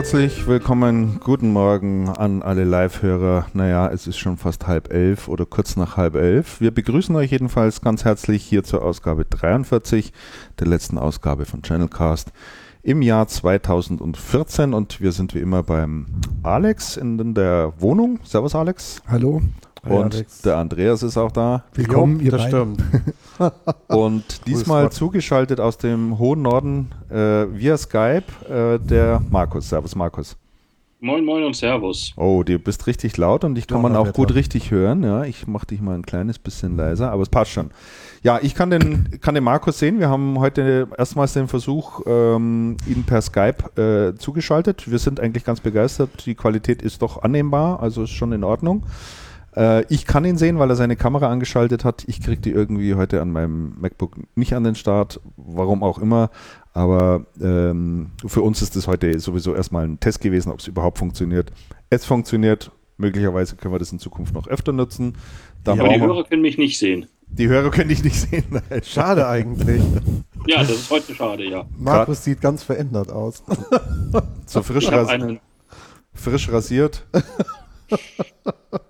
Herzlich 0.00 0.46
willkommen. 0.46 1.20
Guten 1.22 1.52
Morgen 1.52 2.08
an 2.08 2.42
alle 2.42 2.64
Live-Hörer. 2.64 3.48
Naja, 3.52 3.86
es 3.88 4.06
ist 4.06 4.16
schon 4.16 4.38
fast 4.38 4.66
halb 4.66 4.90
elf 4.90 5.28
oder 5.28 5.44
kurz 5.44 5.76
nach 5.76 5.98
halb 5.98 6.14
elf. 6.14 6.58
Wir 6.58 6.70
begrüßen 6.70 7.14
euch 7.16 7.32
jedenfalls 7.32 7.82
ganz 7.82 8.06
herzlich 8.06 8.42
hier 8.42 8.64
zur 8.64 8.82
Ausgabe 8.82 9.26
43 9.26 10.14
der 10.58 10.68
letzten 10.68 10.96
Ausgabe 10.96 11.44
von 11.44 11.60
Channelcast 11.60 12.32
im 12.82 13.02
Jahr 13.02 13.28
2014 13.28 14.72
und 14.72 15.02
wir 15.02 15.12
sind 15.12 15.34
wie 15.34 15.40
immer 15.40 15.62
beim 15.62 16.06
Alex 16.42 16.96
in 16.96 17.34
der 17.34 17.74
Wohnung. 17.78 18.20
Servus 18.24 18.54
Alex. 18.54 19.02
Hallo. 19.06 19.42
Und 19.82 20.14
Alex. 20.14 20.42
der 20.42 20.58
Andreas 20.58 21.02
ist 21.02 21.16
auch 21.16 21.32
da. 21.32 21.64
Willkommen, 21.74 22.20
ihr 22.20 22.30
das 22.30 22.44
stimmt. 22.44 22.82
Und 23.88 24.46
diesmal 24.46 24.92
zugeschaltet 24.92 25.60
aus 25.60 25.78
dem 25.78 26.18
hohen 26.18 26.42
Norden 26.42 26.90
äh, 27.08 27.46
via 27.50 27.76
Skype 27.78 28.24
äh, 28.48 28.78
der 28.78 29.22
Markus. 29.30 29.70
Servus 29.70 29.94
Markus. 29.94 30.36
Moin, 31.02 31.24
moin 31.24 31.44
und 31.44 31.56
Servus. 31.56 32.12
Oh, 32.16 32.42
du 32.42 32.58
bist 32.58 32.86
richtig 32.86 33.16
laut 33.16 33.42
und 33.44 33.54
dich 33.54 33.66
kann 33.66 33.80
man 33.80 33.96
auch 33.96 34.12
gut 34.12 34.34
richtig 34.34 34.70
hören. 34.70 35.02
Ja, 35.02 35.24
ich 35.24 35.46
mache 35.46 35.64
dich 35.68 35.80
mal 35.80 35.94
ein 35.94 36.04
kleines 36.04 36.38
bisschen 36.38 36.76
leiser, 36.76 37.10
aber 37.10 37.22
es 37.22 37.30
passt 37.30 37.52
schon. 37.52 37.70
Ja, 38.22 38.38
ich 38.42 38.54
kann 38.54 38.68
den, 38.68 39.18
kann 39.22 39.34
den 39.34 39.42
Markus 39.42 39.78
sehen. 39.78 39.98
Wir 39.98 40.10
haben 40.10 40.38
heute 40.38 40.88
erstmals 40.98 41.32
den 41.32 41.48
Versuch, 41.48 42.02
ähm, 42.04 42.76
ihn 42.86 43.04
per 43.04 43.22
Skype 43.22 43.80
äh, 43.80 44.18
zugeschaltet. 44.18 44.90
Wir 44.90 44.98
sind 44.98 45.20
eigentlich 45.20 45.44
ganz 45.44 45.60
begeistert. 45.60 46.10
Die 46.26 46.34
Qualität 46.34 46.82
ist 46.82 47.00
doch 47.00 47.22
annehmbar, 47.22 47.80
also 47.80 48.02
ist 48.02 48.10
schon 48.10 48.32
in 48.32 48.44
Ordnung. 48.44 48.82
Äh, 49.56 49.84
ich 49.92 50.06
kann 50.06 50.24
ihn 50.24 50.36
sehen, 50.36 50.58
weil 50.58 50.70
er 50.70 50.76
seine 50.76 50.96
Kamera 50.96 51.28
angeschaltet 51.28 51.84
hat. 51.84 52.04
Ich 52.06 52.20
kriege 52.20 52.40
die 52.40 52.50
irgendwie 52.50 52.94
heute 52.94 53.20
an 53.20 53.30
meinem 53.30 53.74
MacBook 53.80 54.16
nicht 54.34 54.54
an 54.54 54.64
den 54.64 54.74
Start, 54.74 55.20
warum 55.36 55.82
auch 55.82 55.98
immer. 55.98 56.30
Aber 56.72 57.26
ähm, 57.40 58.12
für 58.26 58.42
uns 58.42 58.62
ist 58.62 58.76
das 58.76 58.86
heute 58.86 59.18
sowieso 59.18 59.54
erstmal 59.54 59.86
ein 59.86 59.98
Test 59.98 60.20
gewesen, 60.20 60.52
ob 60.52 60.60
es 60.60 60.68
überhaupt 60.68 60.98
funktioniert. 60.98 61.50
Es 61.90 62.04
funktioniert. 62.04 62.70
Möglicherweise 62.96 63.56
können 63.56 63.72
wir 63.72 63.78
das 63.78 63.92
in 63.92 63.98
Zukunft 63.98 64.34
noch 64.34 64.46
öfter 64.46 64.72
nutzen. 64.72 65.16
Da 65.64 65.74
ja, 65.74 65.82
aber 65.82 65.94
die 65.94 66.00
Hörer 66.00 66.24
können 66.24 66.42
mich 66.42 66.58
nicht 66.58 66.78
sehen. 66.78 67.06
Die 67.28 67.48
Hörer 67.48 67.70
können 67.70 67.88
dich 67.88 68.04
nicht 68.04 68.16
sehen. 68.16 68.44
Schade 68.82 69.26
eigentlich. 69.26 69.82
Ja, 70.46 70.58
das 70.58 70.70
ist 70.70 70.90
heute 70.90 71.14
schade, 71.14 71.44
ja. 71.44 71.64
Markus 71.78 72.16
Grad 72.16 72.24
sieht 72.24 72.40
ganz 72.40 72.62
verändert 72.62 73.10
aus. 73.10 73.42
So 74.46 74.64
frisch, 74.64 74.90
ras 74.90 75.08
frisch 76.12 76.50
rasiert. 76.50 77.06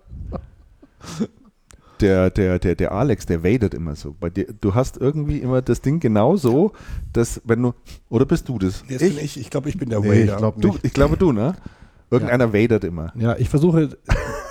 der, 2.01 2.31
der, 2.31 2.59
der, 2.59 2.75
der 2.75 2.93
Alex, 2.93 3.27
der 3.27 3.45
wadet 3.45 3.75
immer 3.75 3.95
so. 3.95 4.15
Bei 4.19 4.31
dir, 4.31 4.47
du 4.61 4.75
hast 4.75 4.97
irgendwie 4.97 5.39
immer 5.39 5.63
das 5.63 5.81
Ding 5.81 6.01
genau 6.01 6.37
so, 6.37 6.73
dass 7.13 7.41
wenn 7.45 7.63
du, 7.63 7.75
oder 8.09 8.25
bist 8.25 8.49
du 8.49 8.59
das? 8.59 8.85
Das 8.89 9.03
ich? 9.03 9.23
ich. 9.23 9.41
Ich 9.41 9.51
glaube, 9.51 9.69
ich 9.69 9.79
bin 9.79 9.91
der 9.91 10.01
nee, 10.01 10.09
Wader. 10.09 10.33
Ich, 10.33 10.37
glaub 10.37 10.61
du, 10.61 10.79
ich 10.83 10.93
glaube 10.93 11.17
du, 11.17 11.33
ne? 11.33 11.55
Irgendeiner 12.11 12.47
ja. 12.47 12.53
wadert 12.53 12.85
immer. 12.85 13.13
Ja, 13.17 13.37
ich 13.37 13.49
versuche 13.49 13.97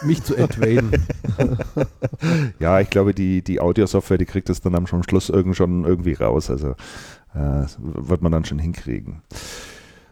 mich 0.04 0.24
zu 0.24 0.36
entwaden. 0.36 0.92
ja, 2.60 2.80
ich 2.80 2.90
glaube, 2.90 3.14
die, 3.14 3.42
die 3.42 3.60
Audiosoftware, 3.60 4.18
die 4.18 4.26
kriegt 4.26 4.48
das 4.48 4.62
dann 4.62 4.76
am 4.76 4.88
Schluss 4.88 5.30
irgend 5.30 5.58
schon 5.58 5.84
irgendwie 5.84 6.14
raus. 6.14 6.50
Also 6.50 6.76
äh, 7.36 7.66
wird 7.78 8.22
man 8.22 8.32
dann 8.32 8.46
schon 8.46 8.60
hinkriegen. 8.60 9.22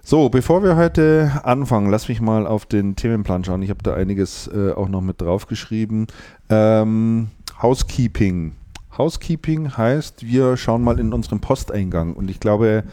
So, 0.10 0.30
bevor 0.30 0.64
wir 0.64 0.78
heute 0.78 1.42
anfangen, 1.44 1.90
lass 1.90 2.08
mich 2.08 2.22
mal 2.22 2.48
auf 2.48 2.66
den 2.66 2.96
Themenplan 2.96 3.44
schauen. 3.44 3.62
Ich 3.62 3.70
habe 3.70 3.84
da 3.84 3.94
einiges 3.94 4.48
äh, 4.48 4.72
auch 4.72 4.88
noch 4.88 5.02
mit 5.02 5.20
draufgeschrieben. 5.20 6.08
Ähm, 6.48 7.28
Housekeeping. 7.62 8.54
Housekeeping 8.98 9.76
heißt, 9.76 10.26
wir 10.26 10.56
schauen 10.56 10.82
mal 10.82 10.98
in 11.02 11.12
unseren 11.12 11.42
Posteingang 11.42 12.14
und 12.14 12.32
ich 12.32 12.40
glaube, 12.40 12.86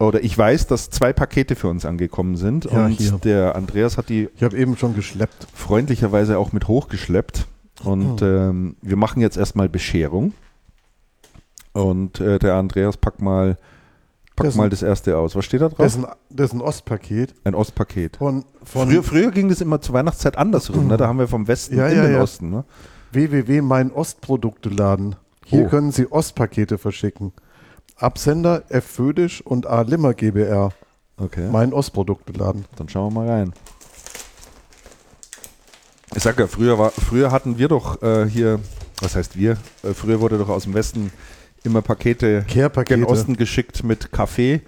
oder 0.00 0.24
ich 0.24 0.36
weiß, 0.36 0.66
dass 0.66 0.90
zwei 0.90 1.12
Pakete 1.12 1.54
für 1.54 1.68
uns 1.68 1.86
angekommen 1.86 2.36
sind 2.36 2.64
ja, 2.64 2.86
und 2.86 2.90
hier. 2.90 3.12
der 3.22 3.54
Andreas 3.54 3.96
hat 3.96 4.08
die. 4.08 4.28
Ich 4.34 4.42
habe 4.42 4.58
eben 4.58 4.76
schon 4.76 4.96
geschleppt. 4.96 5.46
Freundlicherweise 5.54 6.38
auch 6.38 6.50
mit 6.50 6.66
hochgeschleppt 6.66 7.46
und 7.84 8.20
oh. 8.20 8.26
ähm, 8.26 8.74
wir 8.82 8.96
machen 8.96 9.22
jetzt 9.22 9.36
erstmal 9.36 9.68
Bescherung 9.68 10.32
und 11.72 12.18
äh, 12.18 12.40
der 12.40 12.54
Andreas 12.54 12.96
packt 12.96 13.22
mal 13.22 13.56
Pack 14.38 14.46
das 14.46 14.54
mal 14.56 14.70
das 14.70 14.82
erste 14.82 15.16
aus. 15.16 15.36
Was 15.36 15.44
steht 15.44 15.60
da 15.60 15.68
drauf? 15.68 15.78
Das 15.78 15.96
ist 15.96 16.04
ein, 16.04 16.10
das 16.30 16.46
ist 16.46 16.54
ein 16.54 16.60
Ostpaket. 16.60 17.34
Ein 17.44 17.54
Ostpaket. 17.54 18.16
Von, 18.16 18.44
von 18.62 18.88
früher, 18.88 19.02
früher, 19.02 19.30
ging 19.30 19.48
das 19.48 19.60
immer 19.60 19.80
zur 19.80 19.94
Weihnachtszeit 19.94 20.38
andersrum. 20.38 20.86
Ne? 20.86 20.96
Da 20.96 21.08
haben 21.08 21.18
wir 21.18 21.28
vom 21.28 21.48
Westen 21.48 21.76
ja, 21.76 21.88
in 21.88 21.96
ja, 21.96 22.02
den 22.04 22.12
ja. 22.14 22.22
Osten. 22.22 22.50
Ne? 22.50 22.64
www 23.12 23.60
mein 23.62 23.90
Ostprodukteladen. 23.90 25.16
Hier 25.44 25.66
oh. 25.66 25.68
können 25.68 25.92
Sie 25.92 26.10
Ostpakete 26.10 26.78
verschicken. 26.78 27.32
Absender 27.96 28.64
F. 28.68 28.84
Födisch 28.84 29.40
und 29.40 29.66
A. 29.66 29.82
Limmer 29.82 30.14
GBR. 30.14 30.70
Okay. 31.16 31.48
Mein 31.50 31.72
Ostprodukteladen. 31.72 32.66
Dann 32.76 32.88
schauen 32.88 33.12
wir 33.12 33.20
mal 33.22 33.28
rein. 33.28 33.52
Ich 36.14 36.22
sag 36.22 36.38
ja, 36.38 36.46
früher, 36.46 36.78
war, 36.78 36.90
früher 36.90 37.32
hatten 37.32 37.58
wir 37.58 37.68
doch 37.68 38.02
äh, 38.02 38.26
hier, 38.28 38.60
was 39.00 39.16
heißt 39.16 39.36
wir? 39.36 39.52
Äh, 39.82 39.94
früher 39.94 40.20
wurde 40.20 40.38
doch 40.38 40.48
aus 40.48 40.64
dem 40.64 40.74
Westen 40.74 41.12
immer 41.68 41.82
Pakete 41.82 42.44
gen 42.46 43.04
Osten 43.04 43.36
geschickt 43.36 43.84
mit 43.84 44.10
Kaffee. 44.12 44.62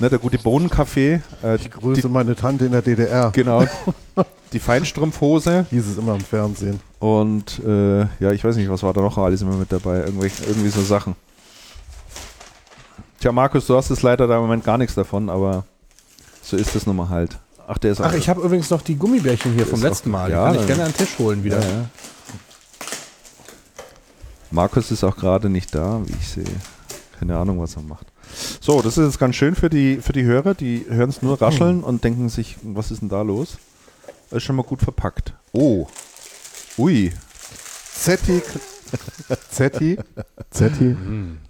Ne, 0.00 0.08
der 0.08 0.18
gute 0.18 0.38
Bohnenkaffee. 0.38 1.20
Äh, 1.42 1.56
ich 1.56 1.70
grüße 1.70 2.02
die, 2.02 2.08
meine 2.08 2.36
Tante 2.36 2.66
in 2.66 2.72
der 2.72 2.82
DDR. 2.82 3.30
Genau. 3.32 3.64
die 4.52 4.58
Feinstrumpfhose. 4.58 5.66
Hieß 5.70 5.86
es 5.86 5.98
immer 5.98 6.14
im 6.14 6.20
Fernsehen. 6.20 6.80
Und 6.98 7.60
äh, 7.64 8.00
ja, 8.20 8.32
ich 8.32 8.44
weiß 8.44 8.56
nicht, 8.56 8.70
was 8.70 8.82
war 8.82 8.92
da 8.92 9.00
noch 9.00 9.18
alles 9.18 9.42
immer 9.42 9.56
mit 9.56 9.72
dabei. 9.72 9.98
Irgendwie, 9.98 10.30
irgendwie 10.46 10.68
so 10.68 10.82
Sachen. 10.82 11.14
Tja, 13.20 13.32
Markus, 13.32 13.66
du 13.66 13.76
hast 13.76 13.90
es 13.90 14.02
leider 14.02 14.26
da 14.26 14.36
im 14.36 14.42
Moment 14.42 14.64
gar 14.64 14.78
nichts 14.78 14.94
davon, 14.94 15.28
aber 15.28 15.64
so 16.42 16.56
ist 16.56 16.76
es 16.76 16.86
nun 16.86 16.96
mal 16.96 17.08
halt. 17.08 17.38
Ach, 17.66 17.78
der 17.78 17.92
ist 17.92 18.00
Ach, 18.00 18.14
ich 18.14 18.28
habe 18.28 18.40
übrigens 18.40 18.70
noch 18.70 18.80
die 18.80 18.96
Gummibärchen 18.96 19.52
hier 19.52 19.66
vom 19.66 19.82
letzten 19.82 20.10
Mal. 20.10 20.30
Ja, 20.30 20.50
die 20.50 20.56
kann 20.56 20.60
ich 20.60 20.66
gerne 20.68 20.84
an 20.84 20.92
den 20.92 20.96
Tisch 20.96 21.18
holen 21.18 21.44
wieder. 21.44 21.60
Ja, 21.60 21.66
ja. 21.66 21.84
Markus 24.50 24.90
ist 24.90 25.04
auch 25.04 25.16
gerade 25.16 25.48
nicht 25.48 25.74
da, 25.74 26.00
wie 26.06 26.12
ich 26.12 26.28
sehe. 26.28 26.44
Keine 27.18 27.36
Ahnung, 27.36 27.60
was 27.60 27.76
er 27.76 27.82
macht. 27.82 28.06
So, 28.60 28.80
das 28.80 28.96
ist 28.96 29.06
jetzt 29.06 29.18
ganz 29.18 29.36
schön 29.36 29.54
für 29.54 29.68
die, 29.68 29.96
für 29.96 30.12
die 30.12 30.24
Hörer. 30.24 30.54
Die 30.54 30.86
hören 30.88 31.10
es 31.10 31.22
nur 31.22 31.40
rascheln 31.40 31.82
und 31.82 32.04
denken 32.04 32.28
sich, 32.28 32.56
was 32.62 32.90
ist 32.90 33.02
denn 33.02 33.08
da 33.08 33.22
los? 33.22 33.58
ist 34.30 34.42
schon 34.42 34.56
mal 34.56 34.62
gut 34.62 34.80
verpackt. 34.80 35.32
Oh. 35.52 35.86
Ui. 36.76 37.12
Zetti. 37.94 38.42
Zetti. 39.50 39.98
Zetti. 40.50 40.96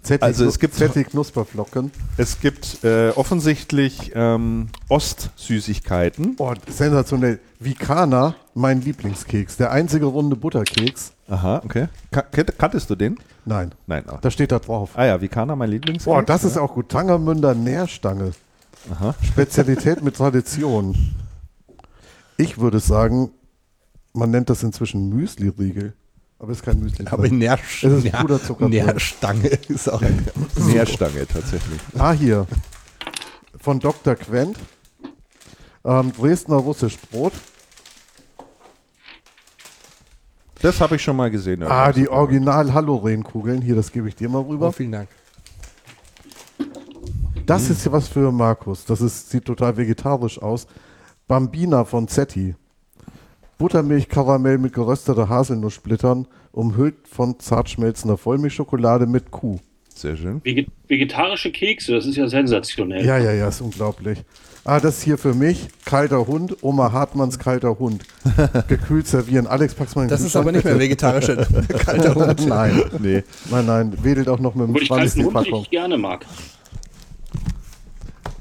Zetti. 0.01 0.23
Also 0.23 0.45
es 0.45 0.59
gibt 0.59 0.75
Zetti 0.75 1.03
Knusperflocken. 1.03 1.91
Es 2.17 2.39
gibt 2.39 2.83
äh, 2.83 3.09
offensichtlich 3.11 4.11
ähm, 4.15 4.69
Ostsüßigkeiten. 4.87 6.35
Oh, 6.37 6.53
sensationell. 6.67 7.39
Vikana, 7.59 8.35
mein 8.53 8.81
Lieblingskeks. 8.81 9.57
Der 9.57 9.71
einzige 9.71 10.05
runde 10.05 10.35
Butterkeks. 10.35 11.13
Aha, 11.29 11.61
okay. 11.63 11.87
kanntest 12.57 12.89
du 12.89 12.95
den? 12.95 13.17
Nein. 13.45 13.71
Nein. 13.85 14.03
Oh. 14.11 14.17
Da 14.19 14.31
steht 14.31 14.51
da 14.51 14.59
drauf. 14.59 14.91
Ah 14.95 15.05
ja, 15.05 15.21
Vikana, 15.21 15.55
mein 15.55 15.69
Lieblingskeks. 15.69 16.05
Boah, 16.05 16.23
das 16.23 16.43
ist 16.43 16.57
auch 16.57 16.73
gut. 16.73 16.89
Tangermünder 16.89 17.53
Nährstange. 17.53 18.31
Aha. 18.91 19.13
Spezialität 19.21 20.03
mit 20.03 20.15
Tradition. 20.15 21.15
Ich 22.37 22.57
würde 22.57 22.79
sagen, 22.79 23.31
man 24.13 24.31
nennt 24.31 24.49
das 24.49 24.63
inzwischen 24.63 25.09
Müsli-Riegel. 25.09 25.93
Aber 26.39 26.51
es 26.51 26.59
ist 26.59 26.63
kein 26.63 26.79
Müsli. 26.79 27.05
Aber 27.07 27.27
Nährsch 27.27 27.83
es 27.83 28.03
ist 28.05 28.11
Puderzucker. 28.13 28.69
Nährstange 28.69 29.47
ist 29.67 29.89
auch 29.89 30.01
eine 30.01 30.23
Nährstange 30.67 31.27
tatsächlich. 31.27 31.81
Ah, 31.97 32.13
hier. 32.13 32.47
Von 33.59 33.79
Dr. 33.79 34.15
Quent. 34.15 34.57
Ähm, 35.83 36.13
Dresdner 36.17 36.55
Russisch 36.55 36.97
Brot. 37.11 37.33
Das 40.61 40.81
habe 40.81 40.97
ich 40.97 41.01
schon 41.01 41.15
mal 41.15 41.31
gesehen. 41.31 41.63
Ah, 41.63 41.91
die 41.91 42.09
original 42.09 42.73
Haloren-Kugeln. 42.73 43.61
Hier, 43.61 43.75
das 43.75 43.91
gebe 43.91 44.09
ich 44.09 44.15
dir 44.15 44.29
mal 44.29 44.41
rüber. 44.41 44.69
Oh, 44.69 44.71
vielen 44.71 44.91
Dank. 44.91 45.09
Das 47.45 47.65
hm. 47.65 47.71
ist 47.71 47.83
hier 47.83 47.91
was 47.91 48.07
für 48.07 48.31
Markus. 48.31 48.85
Das 48.85 49.01
ist, 49.01 49.29
sieht 49.29 49.45
total 49.45 49.77
vegetarisch 49.77 50.41
aus. 50.41 50.67
Bambina 51.27 51.85
von 51.85 52.07
Zetti. 52.07 52.55
Buttermilchkaramell 53.57 54.57
mit 54.57 54.73
gerösteter 54.73 55.27
Haselnusssplittern, 55.27 56.27
umhüllt 56.53 57.07
von 57.07 57.39
zart 57.39 57.69
schmelzender 57.69 58.17
Vollmilchschokolade 58.17 59.05
mit 59.05 59.31
Kuh. 59.31 59.59
Sehr 59.93 60.15
schön. 60.15 60.41
vegetarische 60.87 61.51
Kekse, 61.51 61.93
das 61.93 62.05
ist 62.05 62.15
ja 62.15 62.27
sensationell. 62.29 63.05
Ja, 63.05 63.17
ja, 63.17 63.33
ja, 63.33 63.49
ist 63.49 63.59
unglaublich. 63.59 64.23
Ah, 64.69 64.79
das 64.79 64.97
ist 64.99 65.01
hier 65.01 65.17
für 65.17 65.33
mich 65.33 65.67
kalter 65.83 66.27
Hund, 66.27 66.57
Oma 66.61 66.91
Hartmanns 66.91 67.39
kalter 67.39 67.79
Hund. 67.79 68.05
Gekühlt 68.67 69.07
servieren. 69.07 69.47
Alex, 69.47 69.73
pack's 69.73 69.95
mal 69.95 70.03
in 70.03 70.09
Das 70.09 70.21
ist 70.21 70.35
aber 70.35 70.51
nicht 70.51 70.63
mehr 70.63 70.77
vegetarischer 70.77 71.37
kalter 71.79 72.13
Hund. 72.13 72.45
nein. 72.45 72.83
Nee. 72.99 73.23
Nein, 73.49 73.65
nein, 73.65 74.03
wedelt 74.03 74.29
auch 74.29 74.37
noch 74.37 74.53
mit 74.53 74.67
dem 74.67 74.75
Obwohl 74.75 74.85
Schwanz 74.85 75.15
die 75.15 75.23
Packung. 75.23 75.63
ich 75.63 75.71
gerne 75.71 75.97
mag. 75.97 76.23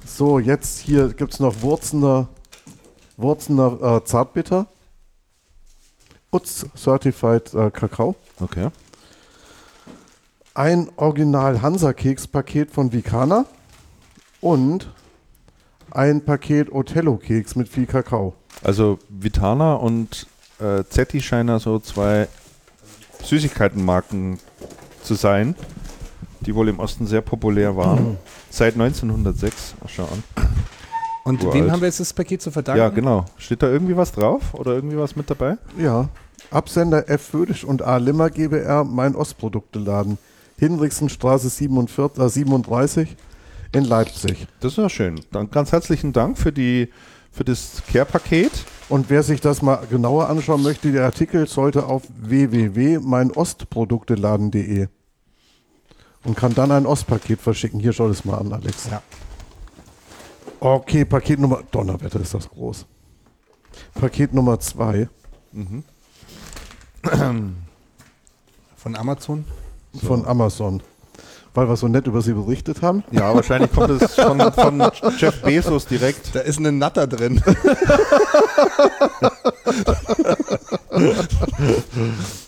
So, 0.05 0.39
jetzt 0.39 0.81
hier 0.81 1.15
gibt 1.15 1.33
es 1.33 1.41
noch 1.41 1.63
Wurzener 1.63 2.29
Wurzener 3.17 3.97
äh, 3.97 4.05
Zartbitter. 4.05 4.67
Utz 6.31 6.67
Certified 6.77 7.55
äh, 7.55 7.71
Kakao. 7.71 8.17
Okay. 8.39 8.69
Ein 10.53 10.91
Original 10.97 11.63
Hansa 11.63 11.95
Keks 11.95 12.27
Paket 12.27 12.71
von 12.71 12.93
Vicana 12.93 13.47
und 14.43 14.91
ein 15.91 16.25
Paket 16.25 16.73
Othello-Keks 16.73 17.57
mit 17.57 17.69
viel 17.69 17.87
Kakao. 17.87 18.35
Also 18.63 18.99
Vitana 19.09 19.75
und 19.75 20.27
äh, 20.61 20.85
Zetti 20.89 21.21
scheinen 21.21 21.59
so 21.59 21.79
zwei 21.79 22.29
Süßigkeitenmarken 23.23 24.39
zu 25.03 25.15
sein, 25.15 25.55
die 26.41 26.55
wohl 26.55 26.69
im 26.69 26.79
Osten 26.79 27.07
sehr 27.07 27.21
populär 27.21 27.77
waren. 27.77 28.11
Mhm. 28.11 28.17
Seit 28.51 28.75
1906. 28.75 29.75
Schau 29.87 30.05
an. 30.05 30.23
Und 31.25 31.43
Uralt. 31.43 31.55
wem 31.55 31.71
haben 31.71 31.81
wir 31.81 31.89
jetzt 31.89 32.01
das 32.01 32.13
Paket 32.13 32.41
zu 32.41 32.51
verdanken? 32.51 32.81
Ja, 32.81 32.89
genau. 32.89 33.27
Steht 33.37 33.63
da 33.63 33.69
irgendwie 33.69 33.97
was 33.97 34.13
drauf 34.13 34.55
oder 34.55 34.73
irgendwie 34.73 34.97
was 34.97 35.15
mit 35.15 35.29
dabei? 35.29 35.59
Ja. 35.79 36.09
Absender 36.51 37.11
F. 37.11 37.23
Födisch 37.23 37.65
und 37.65 37.83
A. 37.83 37.99
Limmer 37.99 38.31
GbR, 38.31 38.85
mein 38.85 39.15
Ostprodukteladen. 39.15 40.17
Hinrichsenstraße 40.59 41.51
47, 41.51 42.23
äh, 42.23 42.29
37 42.29 43.17
in 43.73 43.85
Leipzig. 43.85 44.47
Das 44.61 44.73
ist 44.73 44.79
ja 44.79 44.89
schön. 44.89 45.21
Dann 45.33 45.51
ganz 45.51 45.73
herzlichen 45.73 46.13
Dank 46.13 46.39
für, 46.39 46.53
die, 46.53 46.89
für 47.31 47.45
das 47.45 47.83
Care-Paket. 47.93 48.65
Und 48.89 49.11
wer 49.11 49.23
sich 49.23 49.41
das 49.41 49.63
mal 49.63 49.87
genauer 49.91 50.31
anschauen 50.31 50.63
möchte, 50.63 50.93
der 50.93 51.05
Artikel 51.05 51.47
sollte 51.47 51.87
auf 51.87 52.05
www.meinostprodukteladen.de 52.21 54.89
und 56.25 56.37
kann 56.37 56.55
dann 56.55 56.73
ein 56.73 56.87
Ostpaket 56.87 57.41
verschicken. 57.41 57.81
Hier 57.81 57.93
schau 57.93 58.09
das 58.09 58.25
mal 58.25 58.39
an, 58.39 58.53
Alex. 58.53 58.89
Ja. 58.91 59.03
Okay, 60.61 61.05
Paket 61.05 61.39
Nummer. 61.39 61.63
Donnerwetter 61.71 62.21
ist 62.21 62.35
das 62.35 62.49
groß. 62.49 62.85
Paket 63.95 64.35
Nummer 64.35 64.59
zwei. 64.59 65.09
Mhm. 65.53 65.85
Von 68.77 68.97
Amazon? 68.97 69.45
Von 70.03 70.27
Amazon. 70.27 70.83
Weil 71.59 71.69
wir 71.69 71.77
so 71.77 71.89
nett 71.89 72.07
über 72.07 72.23
sie 72.23 72.35
berichtet 72.35 72.83
haben. 72.83 73.03
Ja, 73.11 73.35
wahrscheinlich 73.35 73.73
kommt 73.73 74.01
es 74.01 74.15
von, 74.15 74.41
von 74.53 74.81
Jeff 75.19 75.43
Bezos 75.43 75.87
direkt. 75.87 76.33
Da 76.33 76.39
ist 76.39 76.61
ein 76.61 76.79
Natter 76.79 77.09
drin. 77.09 77.39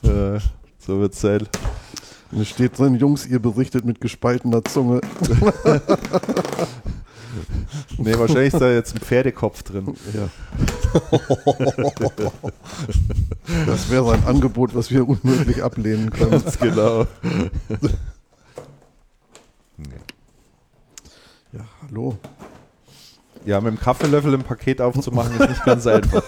äh, 0.04 0.38
so 0.78 1.00
wird 1.00 1.14
es 1.14 1.20
sein. 1.20 1.48
Da 2.30 2.44
steht 2.44 2.78
drin, 2.78 2.94
Jungs, 2.94 3.26
ihr 3.26 3.40
berichtet 3.40 3.84
mit 3.84 4.00
gespaltener 4.00 4.64
Zunge. 4.64 5.00
nee, 7.98 8.16
wahrscheinlich 8.16 8.54
ist 8.54 8.60
da 8.60 8.70
jetzt 8.70 8.94
ein 8.94 9.00
Pferdekopf 9.00 9.64
drin. 9.64 9.92
Ja. 10.14 10.28
Das 13.66 13.90
wäre 13.90 14.12
ein 14.12 14.22
Angebot, 14.24 14.76
was 14.76 14.92
wir 14.92 15.08
unmöglich 15.08 15.64
ablehnen 15.64 16.10
können. 16.10 16.30
Ganz 16.30 16.60
genau. 16.60 17.08
Hallo. 21.90 22.16
Ja, 23.44 23.60
mit 23.60 23.72
dem 23.72 23.80
Kaffeelöffel 23.80 24.34
im 24.34 24.42
Paket 24.42 24.80
aufzumachen 24.80 25.32
ist 25.38 25.48
nicht 25.48 25.64
ganz 25.64 25.86
einfach. 25.86 26.22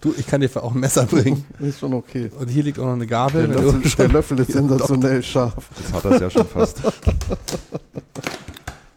Du, 0.00 0.14
ich 0.16 0.26
kann 0.26 0.40
dir 0.40 0.50
auch 0.56 0.74
ein 0.74 0.80
Messer 0.80 1.04
bringen. 1.04 1.44
Ist 1.58 1.80
schon 1.80 1.92
okay. 1.92 2.30
Und 2.38 2.48
hier 2.48 2.62
liegt 2.62 2.78
auch 2.78 2.86
noch 2.86 2.94
eine 2.94 3.06
Gabel. 3.06 3.46
Der, 3.46 3.60
Löffel, 3.60 3.90
der 3.98 4.08
Löffel 4.08 4.38
ist 4.40 4.52
sensationell 4.52 5.22
scharf. 5.22 5.68
Das 5.76 5.92
hat 5.92 6.04
das 6.04 6.20
ja 6.20 6.30
schon 6.30 6.46
fast. 6.46 6.80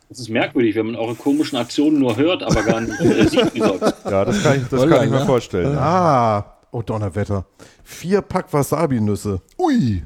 Das 0.10 0.20
ist 0.20 0.30
merkwürdig, 0.30 0.76
wenn 0.76 0.86
man 0.86 0.96
eure 0.96 1.16
komischen 1.16 1.58
Aktionen 1.58 2.00
nur 2.00 2.16
hört, 2.16 2.44
aber 2.44 2.64
gar 2.64 2.80
nicht 2.80 2.98
sieht, 3.30 3.54
wie 3.54 3.60
sonst. 3.60 3.82
Ja, 4.06 4.24
das 4.24 4.42
kann 4.42 4.62
ich, 4.62 4.68
das 4.70 4.90
kann 4.90 5.04
ich 5.04 5.12
mir 5.12 5.26
vorstellen. 5.26 5.78
Ah, 5.78 6.46
oh 6.72 6.82
Donnerwetter. 6.82 7.46
Vier 7.84 8.22
Pack 8.22 8.54
Wasabi-Nüsse. 8.54 9.42
Ui. 9.58 10.04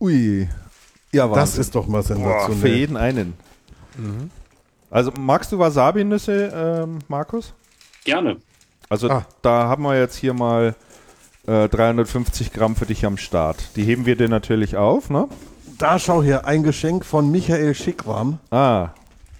Ui. 0.00 0.48
Ja, 1.12 1.24
Wahnsinn. 1.24 1.34
Das 1.34 1.58
ist 1.58 1.74
doch 1.74 1.88
mal 1.88 2.02
sensationell. 2.02 2.46
Boah, 2.46 2.56
für 2.56 2.68
jeden 2.68 2.96
einen. 2.96 3.34
Mhm. 3.96 4.30
Also 4.90 5.12
magst 5.18 5.52
du 5.52 5.58
Wasabi-Nüsse, 5.58 6.52
ähm, 6.54 6.98
Markus? 7.08 7.54
Gerne. 8.04 8.36
Also 8.88 9.10
ah. 9.10 9.26
da 9.42 9.68
haben 9.68 9.82
wir 9.82 9.98
jetzt 9.98 10.16
hier 10.16 10.32
mal 10.32 10.74
äh, 11.46 11.68
350 11.68 12.52
Gramm 12.52 12.76
für 12.76 12.86
dich 12.86 13.04
am 13.04 13.16
Start. 13.16 13.76
Die 13.76 13.84
heben 13.84 14.06
wir 14.06 14.16
dir 14.16 14.28
natürlich 14.28 14.76
auf, 14.76 15.10
ne? 15.10 15.28
Da 15.78 15.98
schau 15.98 16.22
hier, 16.22 16.46
ein 16.46 16.62
Geschenk 16.62 17.04
von 17.04 17.30
Michael 17.30 17.74
Schickram. 17.74 18.38
Ah, 18.50 18.90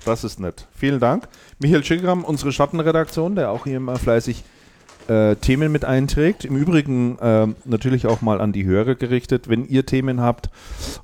das 0.05 0.25
ist 0.25 0.39
nett. 0.39 0.67
Vielen 0.75 1.01
Dank. 1.01 1.29
Michael 1.59 1.85
Schickram, 1.85 2.25
unsere 2.25 2.53
Schattenredaktion, 2.53 3.35
der 3.35 3.51
auch 3.51 3.65
hier 3.65 3.79
immer 3.79 3.97
fleißig 3.97 4.45
äh, 5.09 5.37
Themen 5.37 5.73
mit 5.73 5.85
einträgt. 5.85 6.45
Im 6.45 6.57
Übrigen 6.57 7.19
äh, 7.19 7.49
natürlich 7.65 8.07
auch 8.07 8.21
mal 8.21 8.41
an 8.41 8.53
die 8.53 8.65
Hörer 8.65 8.97
gerichtet. 8.97 9.49
Wenn 9.49 9.67
ihr 9.67 9.87
Themen 9.87 10.21
habt 10.21 10.51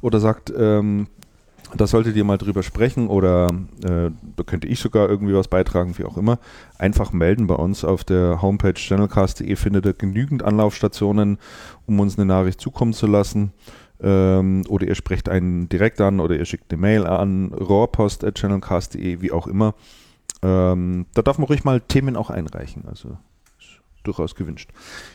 oder 0.01 0.21
sagt, 0.21 0.53
ähm, 0.57 1.07
da 1.77 1.87
solltet 1.87 2.17
ihr 2.17 2.25
mal 2.25 2.39
drüber 2.39 2.63
sprechen 2.63 3.09
oder 3.09 3.47
äh, 3.83 4.11
da 4.37 4.43
könnte 4.45 4.69
ich 4.69 4.81
sogar 4.81 5.09
irgendwie 5.09 5.35
was 5.35 5.49
beitragen, 5.49 5.97
wie 5.99 6.05
auch 6.05 6.17
immer. 6.17 6.39
Einfach 6.79 7.13
melden 7.13 7.47
bei 7.47 7.55
uns 7.55 7.85
auf 7.85 8.05
der 8.05 8.43
Homepage 8.43 8.75
channelcast.de 8.75 9.57
findet 9.57 9.87
ihr 9.87 9.95
genügend 9.95 10.43
Anlaufstationen, 10.43 11.39
um 11.87 12.01
uns 12.01 12.19
eine 12.19 12.27
Nachricht 12.27 12.61
zukommen 12.61 12.93
zu 12.93 13.07
lassen. 13.07 13.53
Ähm, 14.01 14.65
oder 14.69 14.87
ihr 14.87 14.95
sprecht 14.95 15.29
einen 15.29 15.69
direkt 15.69 16.01
an 16.01 16.21
oder 16.21 16.37
ihr 16.37 16.45
schickt 16.45 16.73
eine 16.73 16.81
Mail 16.81 17.07
an 17.07 17.53
rohrpost.channelcast.de, 17.53 19.21
wie 19.21 19.33
auch 19.33 19.47
immer. 19.47 19.75
Ähm, 20.43 21.07
da 21.15 21.23
darf 21.23 21.39
man 21.39 21.47
ruhig 21.47 21.65
mal 21.65 21.81
Themen 21.81 22.17
auch 22.17 22.31
einreichen. 22.31 22.85
Also 22.89 23.17
durchaus 24.03 24.35
gewünscht. 24.35 24.71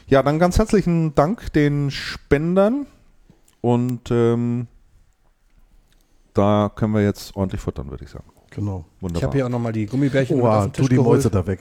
Ja, 0.08 0.24
dann 0.24 0.40
ganz 0.40 0.58
herzlichen 0.58 1.14
Dank 1.16 1.52
den 1.54 1.92
Spendern 1.92 2.88
und 3.62 4.10
ähm, 4.12 4.68
da 6.38 6.72
können 6.76 6.94
wir 6.94 7.02
jetzt 7.02 7.36
ordentlich 7.36 7.62
futtern, 7.62 7.90
würde 7.90 8.04
ich 8.06 8.12
sagen. 8.12 8.26
Genau. 8.52 8.86
Wunderbar. 9.02 9.20
Ich 9.20 9.24
habe 9.24 9.38
hier 9.38 9.46
auch 9.46 9.50
nochmal 9.50 9.72
die 9.72 9.86
Gummibärchen. 9.86 10.42
Oh, 10.42 10.66
tu 10.68 10.88
die 10.88 10.98
Mäuse 10.98 11.30
da 11.30 11.46
weg. 11.46 11.60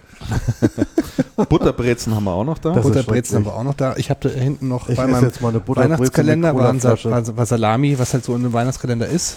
Butterbrezen 1.49 2.15
haben 2.15 2.25
wir 2.25 2.33
auch 2.33 2.45
noch 2.45 2.59
da. 2.59 2.73
Das 2.73 2.83
Butterbrezen 2.85 3.37
haben 3.37 3.45
wir 3.45 3.55
auch 3.55 3.65
noch 3.65 3.75
da. 3.75 3.97
Ich 3.97 4.09
habe 4.09 4.29
da 4.29 4.35
hinten 4.35 4.69
noch 4.69 4.89
ich 4.89 4.97
bei 4.97 5.07
meinem 5.07 5.31
Weihnachtskalender 5.31 6.57
war, 6.57 7.47
Salami, 7.47 7.99
was 7.99 8.15
halt 8.15 8.25
so 8.25 8.35
in 8.35 8.45
einem 8.45 8.53
Weihnachtskalender 8.53 9.07
ist. 9.07 9.37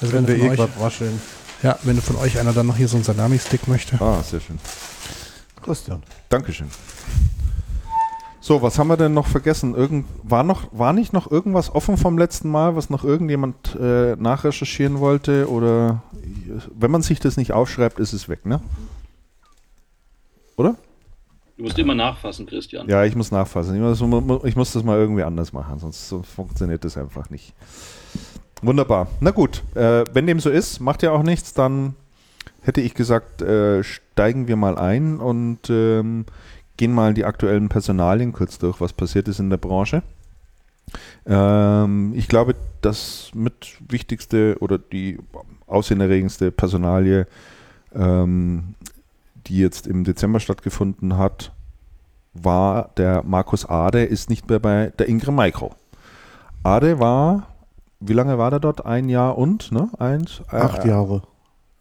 Also 0.00 0.12
wenn, 0.12 0.26
wenn 0.26 0.40
wir 0.40 0.52
eh 0.52 0.56
gerade 0.56 0.72
wascheln. 0.78 1.20
Ja, 1.62 1.78
wenn 1.82 1.96
du 1.96 2.02
von 2.02 2.16
euch 2.16 2.38
einer 2.38 2.52
dann 2.52 2.66
noch 2.66 2.76
hier 2.76 2.88
so 2.88 2.96
einen 2.96 3.04
Salami-Stick 3.04 3.68
möchte. 3.68 4.00
Ah, 4.00 4.22
sehr 4.22 4.40
schön. 4.40 4.58
Christian. 5.62 6.02
Dankeschön. 6.28 6.68
So, 8.50 8.62
was 8.62 8.80
haben 8.80 8.88
wir 8.88 8.96
denn 8.96 9.14
noch 9.14 9.28
vergessen? 9.28 9.76
Irgend, 9.76 10.06
war, 10.24 10.42
noch, 10.42 10.64
war 10.72 10.92
nicht 10.92 11.12
noch 11.12 11.30
irgendwas 11.30 11.72
offen 11.72 11.96
vom 11.96 12.18
letzten 12.18 12.50
Mal, 12.50 12.74
was 12.74 12.90
noch 12.90 13.04
irgendjemand 13.04 13.78
äh, 13.80 14.16
nachrecherchieren 14.16 14.98
wollte? 14.98 15.48
Oder 15.48 16.02
wenn 16.76 16.90
man 16.90 17.00
sich 17.02 17.20
das 17.20 17.36
nicht 17.36 17.52
aufschreibt, 17.52 18.00
ist 18.00 18.12
es 18.12 18.28
weg, 18.28 18.46
ne? 18.46 18.60
Oder? 20.56 20.74
Du 21.58 21.62
musst 21.62 21.78
immer 21.78 21.94
nachfassen, 21.94 22.44
Christian. 22.46 22.88
Ja, 22.88 23.04
ich 23.04 23.14
muss 23.14 23.30
nachfassen. 23.30 23.76
Ich 23.76 24.02
muss, 24.02 24.42
ich 24.44 24.56
muss 24.56 24.72
das 24.72 24.82
mal 24.82 24.98
irgendwie 24.98 25.22
anders 25.22 25.52
machen, 25.52 25.78
sonst 25.78 26.08
so 26.08 26.24
funktioniert 26.24 26.84
das 26.84 26.96
einfach 26.96 27.30
nicht. 27.30 27.54
Wunderbar. 28.62 29.06
Na 29.20 29.30
gut, 29.30 29.62
äh, 29.76 30.06
wenn 30.12 30.26
dem 30.26 30.40
so 30.40 30.50
ist, 30.50 30.80
macht 30.80 31.04
ja 31.04 31.12
auch 31.12 31.22
nichts, 31.22 31.54
dann 31.54 31.94
hätte 32.62 32.80
ich 32.80 32.94
gesagt, 32.94 33.42
äh, 33.42 33.84
steigen 33.84 34.48
wir 34.48 34.56
mal 34.56 34.76
ein 34.76 35.20
und 35.20 35.70
ähm, 35.70 36.26
gehen 36.80 36.94
mal 36.94 37.12
die 37.12 37.26
aktuellen 37.26 37.68
Personalien 37.68 38.32
kurz 38.32 38.58
durch, 38.58 38.80
was 38.80 38.94
passiert 38.94 39.28
ist 39.28 39.38
in 39.38 39.50
der 39.50 39.58
Branche. 39.58 40.02
Ähm, 41.26 42.14
ich 42.16 42.26
glaube, 42.26 42.56
das 42.80 43.30
mit 43.34 43.76
wichtigste 43.86 44.56
oder 44.60 44.78
die 44.78 45.18
ausehenerregendste 45.66 46.50
Personalie, 46.50 47.26
ähm, 47.94 48.76
die 49.46 49.58
jetzt 49.58 49.86
im 49.86 50.04
Dezember 50.04 50.40
stattgefunden 50.40 51.18
hat, 51.18 51.52
war 52.32 52.88
der 52.96 53.24
Markus 53.24 53.66
Ade, 53.66 54.02
ist 54.02 54.30
nicht 54.30 54.48
mehr 54.48 54.58
bei 54.58 54.90
der 54.98 55.06
Ingram 55.06 55.36
Micro. 55.36 55.74
Ade 56.62 56.98
war, 56.98 57.48
wie 58.00 58.14
lange 58.14 58.38
war 58.38 58.50
der 58.50 58.60
dort? 58.60 58.86
Ein 58.86 59.10
Jahr 59.10 59.36
und, 59.36 59.70
ne? 59.70 59.90
Eins? 59.98 60.40
Äh, 60.50 60.56
acht 60.56 60.86
Jahre. 60.86 61.24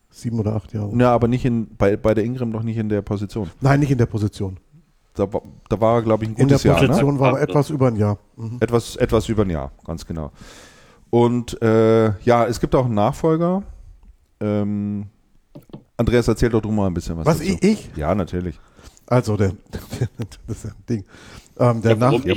Sieben 0.09 0.39
oder 0.39 0.55
acht 0.55 0.73
Jahre. 0.73 0.93
Ja, 0.97 1.13
aber 1.13 1.29
nicht 1.29 1.45
in, 1.45 1.73
bei, 1.77 1.95
bei 1.95 2.13
der 2.13 2.25
Ingram 2.25 2.49
noch 2.49 2.63
nicht 2.63 2.77
in 2.77 2.89
der 2.89 3.01
Position. 3.01 3.49
Nein, 3.61 3.79
nicht 3.79 3.91
in 3.91 3.97
der 3.97 4.07
Position. 4.07 4.57
Da, 5.13 5.27
da 5.69 5.81
war 5.81 5.95
er, 5.95 6.01
glaube 6.03 6.23
ich, 6.23 6.29
ein 6.29 6.35
gutes 6.35 6.63
Jahr. 6.63 6.75
In 6.75 6.81
der 6.81 6.87
Position 6.87 7.15
ne? 7.15 7.19
war 7.19 7.37
er 7.37 7.41
etwas 7.41 7.69
über 7.69 7.87
ein 7.87 7.95
Jahr. 7.95 8.17
Mhm. 8.35 8.57
Etwas, 8.59 8.95
etwas 8.95 9.27
über 9.27 9.43
ein 9.43 9.49
Jahr, 9.49 9.71
ganz 9.85 10.05
genau. 10.05 10.31
Und 11.09 11.61
äh, 11.61 12.19
ja, 12.21 12.45
es 12.45 12.59
gibt 12.59 12.75
auch 12.75 12.85
einen 12.85 12.93
Nachfolger. 12.93 13.63
Ähm, 14.39 15.07
Andreas, 15.97 16.27
erzähl 16.27 16.49
doch 16.49 16.61
drum 16.61 16.75
mal 16.75 16.87
ein 16.87 16.93
bisschen 16.93 17.17
was. 17.17 17.25
Was, 17.25 17.39
dazu. 17.39 17.57
ich? 17.61 17.89
Ja, 17.95 18.13
natürlich. 18.15 18.59
Also, 19.07 19.35
der, 19.35 19.53
das 20.47 20.63
ist 20.63 20.65
ein 20.65 20.73
Ding. 20.87 21.05
Ähm, 21.57 21.81
der 21.81 21.91
ja, 21.91 21.97
Nach 21.97 22.25
ja, 22.25 22.35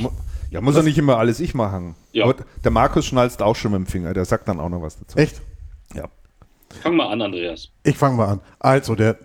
ja, 0.51 0.61
muss 0.61 0.75
er 0.75 0.83
nicht 0.83 0.99
immer 0.99 1.19
alles 1.19 1.39
ich 1.39 1.55
machen. 1.55 1.95
Ja. 2.13 2.33
der 2.65 2.71
Markus 2.71 3.07
schnalzt 3.07 3.43
auch 3.43 3.57
schon 3.57 3.73
mit 3.73 3.81
dem 3.81 3.87
Finger, 3.87 4.13
der 4.15 4.25
sagt 4.25 4.49
dann 4.49 4.59
auch 4.59 4.69
noch 4.69 4.83
was 4.83 4.99
dazu. 4.99 5.17
Echt? 5.19 5.41
Ja. 5.95 6.09
Fang 6.83 6.97
mal 6.97 7.13
an, 7.13 7.21
Andreas. 7.21 7.69
Ich 7.85 7.99
fange 7.99 8.17
mal 8.17 8.29
an. 8.29 8.41
Also, 8.59 8.95
der, 8.95 9.19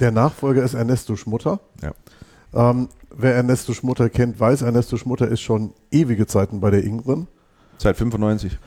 der 0.00 0.10
Nachfolger 0.10 0.62
ist 0.62 0.74
Ernesto 0.74 1.14
Schmutter. 1.16 1.60
Ja. 1.82 1.92
Ähm, 2.56 2.88
wer 3.10 3.34
Ernesto 3.34 3.74
Schmutter 3.74 4.08
kennt, 4.08 4.40
weiß, 4.40 4.62
Ernesto 4.62 4.96
Schmutter 4.96 5.28
ist 5.28 5.42
schon 5.42 5.74
ewige 5.90 6.26
Zeiten 6.26 6.60
bei 6.60 6.70
der 6.70 6.82
Ingram. 6.84 7.28
Seit 7.76 7.98
95. 7.98 8.58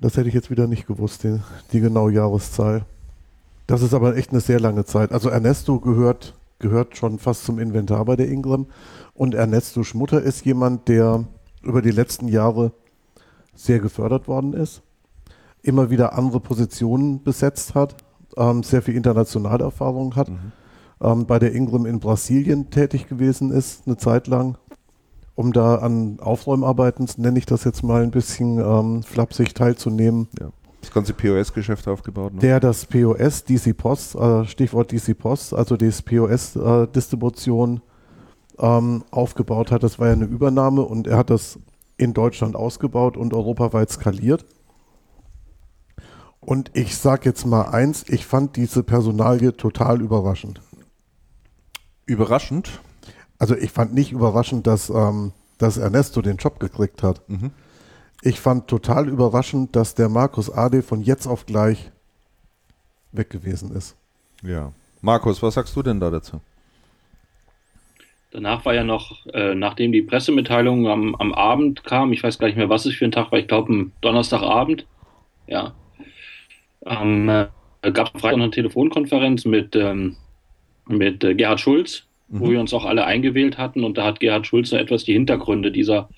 Das 0.00 0.16
hätte 0.16 0.28
ich 0.28 0.34
jetzt 0.34 0.50
wieder 0.50 0.66
nicht 0.66 0.86
gewusst, 0.86 1.24
die, 1.24 1.40
die 1.72 1.80
genaue 1.80 2.12
Jahreszahl. 2.12 2.86
Das 3.66 3.82
ist 3.82 3.92
aber 3.92 4.16
echt 4.16 4.30
eine 4.30 4.40
sehr 4.40 4.60
lange 4.60 4.86
Zeit. 4.86 5.12
Also 5.12 5.28
Ernesto 5.28 5.78
gehört, 5.78 6.34
gehört 6.58 6.96
schon 6.96 7.18
fast 7.18 7.44
zum 7.44 7.58
Inventar 7.58 8.04
bei 8.06 8.16
der 8.16 8.28
Ingram. 8.28 8.66
Und 9.12 9.34
Ernesto 9.34 9.82
Schmutter 9.82 10.22
ist 10.22 10.46
jemand, 10.46 10.88
der 10.88 11.24
über 11.62 11.82
die 11.82 11.90
letzten 11.90 12.28
Jahre 12.28 12.72
sehr 13.54 13.78
gefördert 13.78 14.26
worden 14.26 14.54
ist, 14.54 14.82
immer 15.62 15.90
wieder 15.90 16.16
andere 16.16 16.40
Positionen 16.40 17.22
besetzt 17.22 17.74
hat, 17.74 17.94
ähm, 18.36 18.62
sehr 18.62 18.82
viel 18.82 18.96
internationale 18.96 19.64
Erfahrung 19.64 20.16
hat, 20.16 20.30
mhm. 20.30 20.52
Ähm, 21.00 21.26
bei 21.26 21.38
der 21.38 21.52
Ingram 21.52 21.86
in 21.86 22.00
Brasilien 22.00 22.70
tätig 22.70 23.08
gewesen 23.08 23.50
ist, 23.50 23.86
eine 23.86 23.96
Zeit 23.96 24.26
lang, 24.26 24.56
um 25.34 25.52
da 25.52 25.76
an 25.76 26.18
Aufräumarbeiten, 26.20 27.08
nenne 27.16 27.38
ich 27.38 27.46
das 27.46 27.64
jetzt 27.64 27.82
mal 27.82 28.02
ein 28.02 28.10
bisschen 28.10 28.58
ähm, 28.58 29.02
flapsig 29.02 29.54
teilzunehmen. 29.54 30.28
Ja. 30.40 30.50
Das 30.80 30.92
ganze 30.92 31.14
POS-Geschäft 31.14 31.88
aufgebaut. 31.88 32.34
Ne? 32.34 32.40
Der 32.40 32.60
das 32.60 32.84
POS, 32.84 33.44
DC 33.44 33.74
Post, 33.76 34.16
äh, 34.16 34.44
Stichwort 34.44 34.92
DC 34.92 35.16
Post, 35.16 35.54
also 35.54 35.78
die 35.78 35.90
POS-Distribution 35.90 37.76
äh, 37.76 37.80
ähm, 38.58 39.04
aufgebaut 39.10 39.70
hat. 39.70 39.82
Das 39.82 39.98
war 39.98 40.08
ja 40.08 40.12
eine 40.12 40.26
Übernahme 40.26 40.82
und 40.82 41.06
er 41.06 41.16
hat 41.16 41.30
das 41.30 41.58
in 41.96 42.12
Deutschland 42.12 42.56
ausgebaut 42.56 43.16
und 43.16 43.32
europaweit 43.32 43.90
skaliert. 43.90 44.44
Und 46.40 46.70
ich 46.74 46.96
sage 46.96 47.22
jetzt 47.24 47.46
mal 47.46 47.62
eins, 47.62 48.04
ich 48.08 48.26
fand 48.26 48.56
diese 48.56 48.82
Personalie 48.82 49.56
total 49.56 50.02
überraschend. 50.02 50.60
Überraschend? 52.06 52.80
Also 53.38 53.56
ich 53.56 53.70
fand 53.70 53.94
nicht 53.94 54.12
überraschend, 54.12 54.66
dass, 54.66 54.90
ähm, 54.90 55.32
dass 55.58 55.76
Ernesto 55.76 56.22
den 56.22 56.36
Job 56.36 56.60
gekriegt 56.60 57.02
hat. 57.02 57.28
Mhm. 57.28 57.50
Ich 58.22 58.40
fand 58.40 58.68
total 58.68 59.08
überraschend, 59.08 59.76
dass 59.76 59.94
der 59.94 60.08
Markus 60.08 60.50
Ade 60.50 60.82
von 60.82 61.02
jetzt 61.02 61.26
auf 61.26 61.46
gleich 61.46 61.90
weg 63.12 63.30
gewesen 63.30 63.74
ist. 63.74 63.96
Ja. 64.42 64.72
Markus, 65.02 65.42
was 65.42 65.54
sagst 65.54 65.76
du 65.76 65.82
denn 65.82 66.00
da 66.00 66.10
dazu? 66.10 66.40
Danach 68.30 68.64
war 68.64 68.74
ja 68.74 68.82
noch, 68.82 69.26
äh, 69.26 69.54
nachdem 69.54 69.92
die 69.92 70.02
Pressemitteilung 70.02 70.88
am, 70.88 71.14
am 71.14 71.32
Abend 71.32 71.84
kam, 71.84 72.12
ich 72.12 72.22
weiß 72.22 72.38
gar 72.38 72.48
nicht 72.48 72.56
mehr, 72.56 72.68
was 72.68 72.84
es 72.84 72.94
für 72.94 73.04
ein 73.04 73.12
Tag 73.12 73.30
war, 73.30 73.38
ich 73.38 73.46
glaube 73.46 73.72
ein 73.72 73.92
Donnerstagabend, 74.00 74.86
ja, 75.46 75.72
ähm, 76.84 77.28
äh, 77.28 77.46
gab 77.92 78.12
es 78.12 78.20
Freitag 78.20 78.38
noch 78.38 78.44
eine 78.44 78.50
Telefonkonferenz 78.50 79.44
mit, 79.44 79.76
ähm, 79.76 80.16
mit 80.88 81.24
äh, 81.24 81.34
Gerhard 81.34 81.60
Schulz, 81.60 82.06
mhm. 82.28 82.40
wo 82.40 82.50
wir 82.50 82.60
uns 82.60 82.74
auch 82.74 82.84
alle 82.84 83.04
eingewählt 83.04 83.58
hatten 83.58 83.84
und 83.84 83.98
da 83.98 84.04
hat 84.04 84.20
Gerhard 84.20 84.46
Schulz 84.46 84.70
so 84.70 84.76
etwas 84.76 85.04
die 85.04 85.12
Hintergründe 85.12 85.72
dieser 85.72 86.08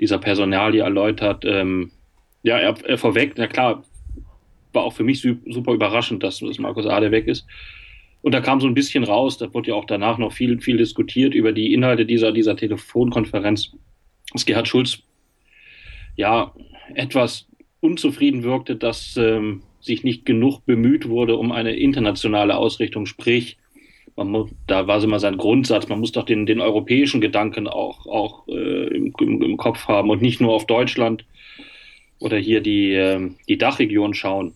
dieser 0.00 0.18
Personalie 0.18 0.82
erläutert. 0.82 1.44
Ähm, 1.44 1.90
ja, 2.42 2.58
er, 2.58 2.74
er 2.84 2.98
vorweg, 2.98 3.34
na 3.36 3.46
klar, 3.46 3.84
war 4.72 4.84
auch 4.84 4.92
für 4.92 5.04
mich 5.04 5.20
super 5.20 5.72
überraschend, 5.72 6.22
dass, 6.22 6.40
dass 6.40 6.58
Markus 6.58 6.86
Ade 6.86 7.10
weg 7.10 7.26
ist. 7.26 7.46
Und 8.22 8.32
da 8.32 8.40
kam 8.40 8.60
so 8.60 8.66
ein 8.66 8.74
bisschen 8.74 9.04
raus, 9.04 9.38
da 9.38 9.52
wurde 9.52 9.70
ja 9.70 9.74
auch 9.74 9.84
danach 9.84 10.18
noch 10.18 10.32
viel, 10.32 10.60
viel 10.60 10.78
diskutiert 10.78 11.34
über 11.34 11.52
die 11.52 11.74
Inhalte 11.74 12.06
dieser, 12.06 12.32
dieser 12.32 12.56
Telefonkonferenz, 12.56 13.72
dass 14.32 14.46
Gerhard 14.46 14.66
Schulz 14.66 15.02
ja 16.16 16.52
etwas 16.94 17.46
unzufrieden 17.80 18.42
wirkte, 18.42 18.76
dass 18.76 19.16
ähm, 19.16 19.62
sich 19.80 20.04
nicht 20.04 20.24
genug 20.24 20.64
bemüht 20.64 21.08
wurde 21.08 21.36
um 21.36 21.52
eine 21.52 21.76
internationale 21.76 22.56
Ausrichtung, 22.56 23.04
sprich 23.04 23.58
man 24.16 24.28
muss, 24.28 24.50
da 24.66 24.86
war 24.86 24.98
es 24.98 25.04
immer 25.04 25.18
sein 25.18 25.36
Grundsatz, 25.36 25.88
man 25.88 26.00
muss 26.00 26.12
doch 26.12 26.24
den, 26.24 26.46
den 26.46 26.60
europäischen 26.60 27.20
Gedanken 27.20 27.66
auch, 27.66 28.06
auch 28.06 28.46
äh, 28.48 28.88
im, 28.94 29.12
im, 29.18 29.42
im, 29.42 29.56
Kopf 29.56 29.88
haben 29.88 30.10
und 30.10 30.22
nicht 30.22 30.40
nur 30.40 30.52
auf 30.52 30.66
Deutschland 30.66 31.24
oder 32.20 32.36
hier 32.36 32.60
die, 32.60 32.92
äh, 32.92 33.30
die 33.48 33.58
Dachregion 33.58 34.14
schauen. 34.14 34.54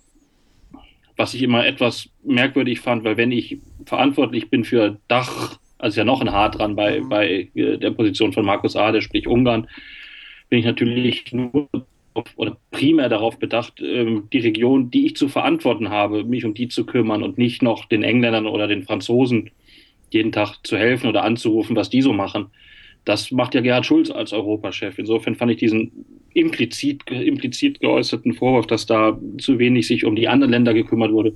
Was 1.16 1.34
ich 1.34 1.42
immer 1.42 1.66
etwas 1.66 2.08
merkwürdig 2.22 2.80
fand, 2.80 3.02
weil 3.02 3.16
wenn 3.16 3.32
ich 3.32 3.58
verantwortlich 3.86 4.50
bin 4.50 4.64
für 4.64 5.00
Dach, 5.08 5.58
also 5.76 6.00
ja 6.00 6.04
noch 6.04 6.20
ein 6.20 6.32
Haar 6.32 6.50
dran 6.50 6.76
bei, 6.76 7.00
mhm. 7.00 7.08
bei 7.08 7.48
äh, 7.54 7.78
der 7.78 7.90
Position 7.90 8.32
von 8.32 8.44
Markus 8.44 8.76
Ade, 8.76 9.02
sprich 9.02 9.26
Ungarn, 9.26 9.68
bin 10.48 10.60
ich 10.60 10.64
natürlich 10.64 11.32
nur 11.32 11.68
oder 12.36 12.56
primär 12.70 13.08
darauf 13.08 13.38
bedacht, 13.38 13.80
ähm, 13.80 14.28
die 14.32 14.38
Region, 14.38 14.90
die 14.90 15.06
ich 15.06 15.16
zu 15.16 15.28
verantworten 15.28 15.90
habe, 15.90 16.24
mich 16.24 16.44
um 16.44 16.54
die 16.54 16.68
zu 16.68 16.86
kümmern 16.86 17.22
und 17.22 17.38
nicht 17.38 17.62
noch 17.62 17.84
den 17.86 18.02
Engländern 18.02 18.46
oder 18.46 18.66
den 18.66 18.82
Franzosen 18.82 19.50
jeden 20.10 20.32
Tag 20.32 20.56
zu 20.64 20.76
helfen 20.76 21.08
oder 21.08 21.24
anzurufen, 21.24 21.76
was 21.76 21.90
die 21.90 22.02
so 22.02 22.12
machen. 22.12 22.46
Das 23.04 23.30
macht 23.30 23.54
ja 23.54 23.60
Gerhard 23.60 23.86
Schulz 23.86 24.10
als 24.10 24.32
Europachef. 24.32 24.98
Insofern 24.98 25.34
fand 25.34 25.52
ich 25.52 25.58
diesen 25.58 26.04
implizit, 26.34 27.10
implizit 27.10 27.80
geäußerten 27.80 28.34
Vorwurf, 28.34 28.66
dass 28.66 28.86
da 28.86 29.18
zu 29.38 29.58
wenig 29.58 29.86
sich 29.86 30.04
um 30.04 30.14
die 30.14 30.28
anderen 30.28 30.52
Länder 30.52 30.74
gekümmert 30.74 31.12
wurde, 31.12 31.34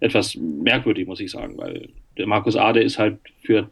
etwas 0.00 0.36
merkwürdig, 0.36 1.06
muss 1.06 1.20
ich 1.20 1.30
sagen, 1.30 1.56
weil 1.58 1.88
der 2.18 2.26
Markus 2.26 2.56
Ade 2.56 2.82
ist 2.82 2.98
halt 2.98 3.18
für 3.42 3.70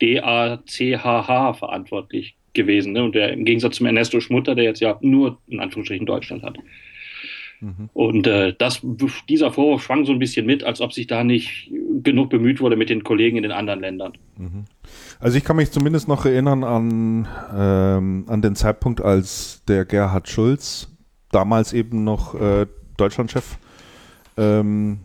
DACHH 0.00 1.54
verantwortlich 1.54 2.34
gewesen. 2.54 2.92
Ne? 2.92 3.02
Und 3.04 3.14
der 3.14 3.32
im 3.32 3.44
Gegensatz 3.44 3.76
zum 3.76 3.86
Ernesto 3.86 4.20
Schmutter, 4.20 4.54
der 4.54 4.64
jetzt 4.64 4.80
ja 4.80 4.98
nur 5.00 5.38
in 5.48 5.60
Anführungsstrichen 5.60 6.06
Deutschland 6.06 6.42
hat. 6.42 6.58
Mhm. 7.60 7.90
Und 7.92 8.26
äh, 8.26 8.54
das, 8.56 8.80
dieser 9.28 9.52
Vorwurf 9.52 9.82
schwang 9.82 10.06
so 10.06 10.12
ein 10.12 10.18
bisschen 10.18 10.46
mit, 10.46 10.64
als 10.64 10.80
ob 10.80 10.92
sich 10.92 11.06
da 11.06 11.24
nicht 11.24 11.70
genug 12.02 12.30
bemüht 12.30 12.60
wurde 12.60 12.76
mit 12.76 12.88
den 12.88 13.04
Kollegen 13.04 13.36
in 13.36 13.42
den 13.42 13.52
anderen 13.52 13.80
Ländern. 13.80 14.12
Mhm. 14.38 14.64
Also 15.18 15.36
ich 15.36 15.44
kann 15.44 15.56
mich 15.56 15.70
zumindest 15.70 16.08
noch 16.08 16.24
erinnern 16.24 16.64
an, 16.64 17.28
ähm, 17.54 18.24
an 18.28 18.42
den 18.42 18.56
Zeitpunkt, 18.56 19.02
als 19.02 19.62
der 19.68 19.84
Gerhard 19.84 20.28
Schulz, 20.28 20.88
damals 21.30 21.72
eben 21.72 22.04
noch 22.04 22.34
äh, 22.34 22.66
Deutschlandchef, 22.96 23.58
ähm, 24.38 25.00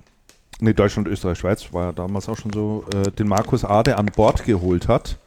nee, 0.61 0.73
Deutschland, 0.73 1.07
Österreich, 1.07 1.37
Schweiz, 1.37 1.73
war 1.73 1.87
ja 1.87 1.91
damals 1.91 2.29
auch 2.29 2.37
schon 2.37 2.53
so, 2.53 2.85
äh, 2.93 3.11
den 3.11 3.27
Markus 3.27 3.65
Ade 3.65 3.97
an 3.97 4.07
Bord 4.15 4.45
geholt 4.45 4.87
hat 4.87 5.19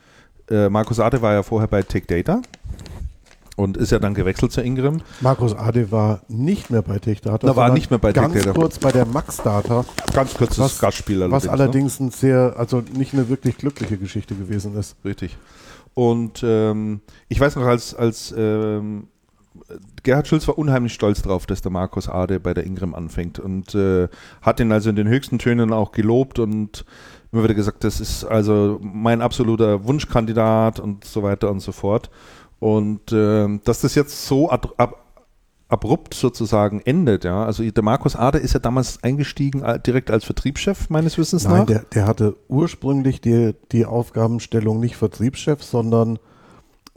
äh, 0.50 0.69
Markus 0.69 1.00
Ade 1.00 1.21
war 1.23 1.33
ja 1.33 1.43
vorher 1.43 1.69
bei 1.69 1.83
Tech 1.83 2.07
Data 2.07 2.40
und 3.59 3.76
ist 3.76 3.90
ja 3.90 3.99
dann 3.99 4.14
gewechselt 4.14 4.52
zu 4.52 4.62
Ingram. 4.62 5.00
Markus 5.21 5.55
Ade 5.55 5.90
war 5.90 6.21
nicht 6.28 6.71
mehr 6.71 6.83
bei 6.83 6.99
Tech 7.00 7.21
Data. 7.21 7.45
Da 7.47 7.57
war 7.57 7.73
nicht 7.73 7.90
mehr 7.90 7.99
bei 7.99 8.12
Tech 8.12 8.23
Data. 8.23 8.38
Ganz 8.40 8.55
kurz 8.55 8.78
bei 8.78 8.93
der 8.93 9.05
Max 9.05 9.38
Data. 9.38 9.85
Ganz 10.12 10.35
kurzes 10.35 10.59
was, 10.59 10.78
Gastspiel 10.78 11.23
allerdings. 11.23 11.45
Was 11.45 11.49
allerdings 11.49 12.00
ne? 12.00 12.07
ein 12.07 12.11
sehr, 12.11 12.55
also 12.57 12.83
nicht 12.97 13.14
eine 13.14 13.28
wirklich 13.28 13.59
glückliche 13.59 13.99
Geschichte 13.99 14.37
gewesen 14.37 14.76
ist. 14.76 14.97
Richtig. 15.05 15.37
Und 15.95 16.45
ähm, 16.45 17.00
ich 17.28 17.40
weiß 17.40 17.57
noch, 17.57 17.64
als, 17.64 17.97
als 17.97 18.33
ähm, 18.37 19.09
Gerhard 20.05 20.28
Schulz 20.28 20.47
war 20.47 20.57
unheimlich 20.57 20.95
stolz 20.95 21.23
drauf, 21.23 21.47
dass 21.47 21.61
der 21.61 21.73
Markus 21.73 22.09
Ade 22.09 22.38
bei 22.38 22.55
der 22.55 22.64
Ingram 22.64 22.95
anfängt 22.95 23.40
und 23.40 23.75
äh, 23.75 24.09
hat 24.40 24.61
ihn 24.61 24.71
also 24.71 24.90
in 24.90 24.97
den 24.97 25.09
höchsten 25.09 25.40
Tönen 25.40 25.73
auch 25.73 25.90
gelobt 25.90 26.38
und 26.38 26.85
immer 27.32 27.44
wieder 27.44 27.54
gesagt, 27.54 27.85
das 27.85 28.00
ist 28.00 28.25
also 28.25 28.78
mein 28.80 29.20
absoluter 29.20 29.85
Wunschkandidat 29.85 30.80
und 30.80 31.04
so 31.04 31.23
weiter 31.23 31.50
und 31.50 31.61
so 31.61 31.73
fort. 31.73 32.11
Und 32.58 33.12
äh, 33.12 33.58
dass 33.64 33.82
das 33.82 33.94
jetzt 33.94 34.26
so 34.26 34.50
ab, 34.50 34.75
ab, 34.78 35.04
abrupt 35.68 36.14
sozusagen 36.14 36.80
endet, 36.80 37.25
ja. 37.25 37.44
Also 37.44 37.68
der 37.70 37.85
Markus 37.85 38.16
Ader 38.16 38.40
ist 38.40 38.54
ja 38.54 38.61
damals 38.61 39.02
eingestiegen 39.02 39.62
äh, 39.62 39.78
direkt 39.78 40.11
als 40.11 40.25
Vertriebschef, 40.25 40.90
meines 40.90 41.18
Wissens 41.18 41.44
Nein, 41.44 41.58
nach. 41.58 41.66
Der, 41.66 41.85
der 41.85 42.06
hatte 42.06 42.37
ursprünglich 42.49 43.20
die, 43.20 43.54
die 43.70 43.85
Aufgabenstellung 43.85 44.80
nicht 44.80 44.97
Vertriebschef, 44.97 45.62
sondern 45.62 46.18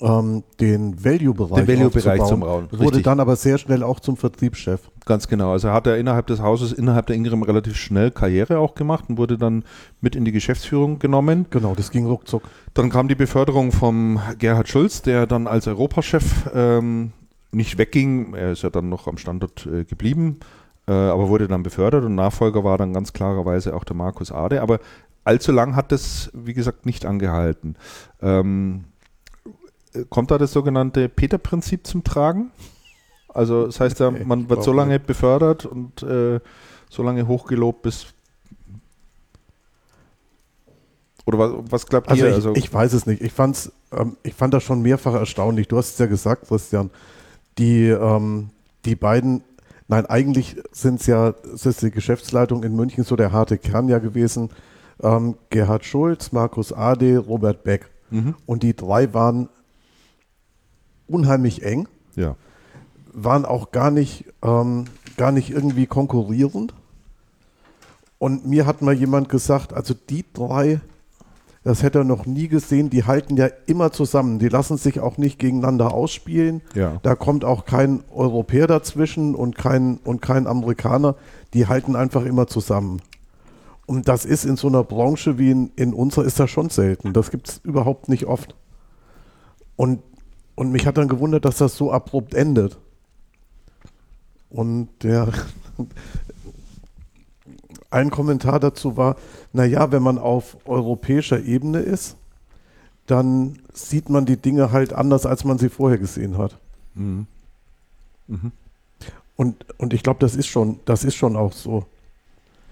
ähm, 0.01 0.43
den 0.59 1.03
Value-Bereich 1.03 1.67
Value 1.67 2.25
zum 2.25 2.43
Raum. 2.43 2.67
Wurde 2.71 3.01
dann 3.01 3.19
aber 3.19 3.35
sehr 3.35 3.57
schnell 3.57 3.83
auch 3.83 3.99
zum 3.99 4.17
Vertriebschef. 4.17 4.81
Ganz 5.05 5.27
genau. 5.27 5.51
Also 5.51 5.71
hat 5.71 5.87
er 5.87 5.97
innerhalb 5.97 6.27
des 6.27 6.41
Hauses, 6.41 6.73
innerhalb 6.73 7.07
der 7.07 7.15
Ingram 7.15 7.43
relativ 7.43 7.75
schnell 7.75 8.11
Karriere 8.11 8.59
auch 8.59 8.75
gemacht 8.75 9.05
und 9.07 9.17
wurde 9.17 9.37
dann 9.37 9.63
mit 10.01 10.15
in 10.15 10.25
die 10.25 10.31
Geschäftsführung 10.31 10.99
genommen. 10.99 11.45
Genau, 11.49 11.75
das 11.75 11.91
ging 11.91 12.05
ruckzuck. 12.05 12.43
Dann 12.73 12.89
kam 12.89 13.07
die 13.07 13.15
Beförderung 13.15 13.71
vom 13.71 14.19
Gerhard 14.39 14.69
Schulz, 14.69 15.01
der 15.01 15.27
dann 15.27 15.47
als 15.47 15.67
Europachef 15.67 16.49
ähm, 16.53 17.11
nicht 17.51 17.77
wegging. 17.77 18.33
Er 18.33 18.51
ist 18.53 18.63
ja 18.63 18.69
dann 18.69 18.89
noch 18.89 19.07
am 19.07 19.17
Standort 19.17 19.65
äh, 19.65 19.83
geblieben, 19.83 20.39
äh, 20.87 20.93
aber 20.93 21.29
wurde 21.29 21.47
dann 21.47 21.63
befördert 21.63 22.03
und 22.05 22.15
Nachfolger 22.15 22.63
war 22.63 22.77
dann 22.77 22.93
ganz 22.93 23.13
klarerweise 23.13 23.75
auch 23.75 23.83
der 23.83 23.95
Markus 23.95 24.31
Ade. 24.31 24.61
Aber 24.61 24.79
allzu 25.23 25.51
lang 25.51 25.75
hat 25.75 25.91
das, 25.91 26.31
wie 26.33 26.53
gesagt, 26.53 26.85
nicht 26.85 27.05
angehalten. 27.05 27.75
Ähm, 28.21 28.85
kommt 30.09 30.31
da 30.31 30.37
das 30.37 30.53
sogenannte 30.53 31.09
Peter-Prinzip 31.09 31.85
zum 31.85 32.03
Tragen? 32.03 32.51
Also 33.29 33.65
das 33.65 33.79
heißt 33.79 33.99
ja, 33.99 34.11
man 34.25 34.49
wird 34.49 34.63
so 34.63 34.73
lange 34.73 34.99
befördert 34.99 35.65
und 35.65 36.03
äh, 36.03 36.39
so 36.89 37.03
lange 37.03 37.27
hochgelobt, 37.27 37.81
bis 37.83 38.07
oder 41.25 41.37
was, 41.37 41.51
was 41.69 41.85
glaubt 41.85 42.09
also 42.09 42.23
ihr? 42.23 42.29
Ich, 42.29 42.35
also 42.35 42.55
ich 42.55 42.73
weiß 42.73 42.93
es 42.93 43.05
nicht. 43.05 43.21
Ich, 43.21 43.31
fand's, 43.31 43.71
ähm, 43.91 44.17
ich 44.23 44.33
fand 44.33 44.53
das 44.53 44.63
schon 44.63 44.81
mehrfach 44.81 45.13
erstaunlich. 45.13 45.67
Du 45.67 45.77
hast 45.77 45.93
es 45.93 45.99
ja 45.99 46.07
gesagt, 46.07 46.47
Christian. 46.47 46.89
Die, 47.57 47.87
ähm, 47.87 48.49
die 48.85 48.95
beiden, 48.95 49.43
nein, 49.87 50.05
eigentlich 50.05 50.57
sind 50.71 51.01
es 51.01 51.07
ja, 51.07 51.33
es 51.53 51.65
ist 51.65 51.81
die 51.81 51.91
Geschäftsleitung 51.91 52.63
in 52.63 52.75
München 52.75 53.03
so 53.03 53.15
der 53.15 53.31
harte 53.31 53.57
Kern 53.57 53.87
ja 53.87 53.99
gewesen. 53.99 54.49
Ähm, 55.01 55.35
Gerhard 55.49 55.85
Schulz, 55.85 56.31
Markus 56.31 56.73
Ade, 56.73 57.17
Robert 57.17 57.63
Beck. 57.63 57.89
Mhm. 58.09 58.35
Und 58.45 58.63
die 58.63 58.75
drei 58.75 59.13
waren 59.13 59.49
unheimlich 61.11 61.63
eng. 61.63 61.87
Ja. 62.15 62.35
Waren 63.13 63.45
auch 63.45 63.71
gar 63.71 63.91
nicht, 63.91 64.25
ähm, 64.41 64.85
gar 65.17 65.31
nicht 65.31 65.49
irgendwie 65.49 65.85
konkurrierend. 65.85 66.73
Und 68.17 68.45
mir 68.45 68.65
hat 68.65 68.81
mal 68.81 68.93
jemand 68.93 69.29
gesagt, 69.29 69.73
also 69.73 69.93
die 70.09 70.23
drei, 70.33 70.79
das 71.63 71.83
hätte 71.83 71.99
er 71.99 72.03
noch 72.03 72.25
nie 72.25 72.47
gesehen, 72.47 72.89
die 72.89 73.03
halten 73.03 73.37
ja 73.37 73.47
immer 73.67 73.91
zusammen. 73.91 74.39
Die 74.39 74.47
lassen 74.47 74.77
sich 74.77 74.99
auch 74.99 75.17
nicht 75.17 75.39
gegeneinander 75.39 75.93
ausspielen. 75.93 76.61
Ja. 76.73 76.99
Da 77.03 77.15
kommt 77.15 77.45
auch 77.45 77.65
kein 77.65 78.03
Europäer 78.11 78.67
dazwischen 78.67 79.35
und 79.35 79.57
kein, 79.57 79.97
und 80.03 80.21
kein 80.21 80.47
Amerikaner. 80.47 81.15
Die 81.53 81.67
halten 81.67 81.95
einfach 81.95 82.25
immer 82.25 82.47
zusammen. 82.47 83.01
Und 83.85 84.07
das 84.07 84.25
ist 84.25 84.45
in 84.45 84.55
so 84.55 84.67
einer 84.67 84.83
Branche 84.83 85.37
wie 85.37 85.51
in, 85.51 85.71
in 85.75 85.93
unserer 85.93 86.25
ist 86.25 86.39
das 86.39 86.49
schon 86.49 86.69
selten. 86.69 87.13
Das 87.13 87.29
gibt 87.29 87.49
es 87.49 87.61
überhaupt 87.63 88.09
nicht 88.09 88.25
oft. 88.25 88.55
Und, 89.75 89.99
und 90.55 90.71
mich 90.71 90.85
hat 90.85 90.97
dann 90.97 91.07
gewundert, 91.07 91.45
dass 91.45 91.57
das 91.57 91.75
so 91.75 91.91
abrupt 91.91 92.33
endet. 92.33 92.77
Und 94.49 94.89
der 95.01 95.31
ein 97.89 98.09
Kommentar 98.09 98.59
dazu 98.59 98.97
war, 98.97 99.15
naja, 99.53 99.91
wenn 99.91 100.03
man 100.03 100.17
auf 100.17 100.57
europäischer 100.65 101.43
Ebene 101.43 101.79
ist, 101.79 102.17
dann 103.05 103.59
sieht 103.73 104.09
man 104.09 104.25
die 104.25 104.37
Dinge 104.37 104.71
halt 104.71 104.93
anders, 104.93 105.25
als 105.25 105.43
man 105.43 105.57
sie 105.57 105.69
vorher 105.69 105.97
gesehen 105.97 106.37
hat. 106.37 106.57
Mhm. 106.95 107.27
Mhm. 108.27 108.51
Und, 109.35 109.65
und 109.79 109.93
ich 109.93 110.03
glaube, 110.03 110.19
das 110.19 110.35
ist 110.35 110.47
schon, 110.47 110.79
das 110.85 111.03
ist 111.03 111.15
schon 111.15 111.35
auch 111.35 111.51
so. 111.51 111.85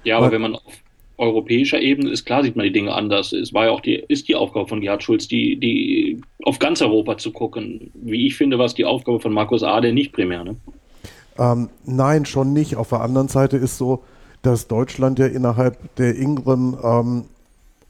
Ja, 0.04 0.18
aber 0.18 0.28
Weil, 0.28 0.34
wenn 0.34 0.42
man 0.42 0.56
auf 0.56 0.62
europäischer 1.20 1.82
Ebene 1.82 2.10
ist, 2.10 2.26
klar 2.26 2.44
sieht 2.44 2.56
man 2.56 2.64
die 2.64 2.72
Dinge 2.72 2.94
anders. 2.94 3.34
Es 3.34 3.54
war 3.54 3.66
ja 3.66 3.72
auch 3.72 3.82
die, 3.82 3.96
ist 4.08 4.28
die 4.28 4.36
Aufgabe 4.36 4.68
von 4.68 4.82
Gerhard 4.82 5.04
Schulz, 5.04 5.28
die, 5.28 5.60
die 5.60 6.22
auf 6.44 6.60
ganz 6.60 6.82
Europa 6.82 7.18
zu 7.18 7.32
gucken. 7.32 7.92
Wie 7.94 8.26
ich 8.26 8.36
finde, 8.36 8.58
war 8.58 8.66
es 8.66 8.74
die 8.74 8.86
Aufgabe 8.86 9.20
von 9.20 9.34
Markus 9.34 9.62
Ade 9.62 9.94
nicht 9.94 10.14
primär. 10.14 10.44
Ne? 10.44 10.56
Ähm, 11.38 11.70
nein, 11.86 12.26
schon 12.26 12.54
nicht. 12.54 12.76
Auf 12.76 12.90
der 12.90 13.02
anderen 13.02 13.28
Seite 13.28 13.58
ist 13.58 13.78
so, 13.78 14.04
dass 14.42 14.68
Deutschland 14.68 15.20
ja 15.20 15.28
innerhalb 15.28 15.96
der 15.96 16.16
Ingram 16.16 16.78
ähm, 16.84 17.26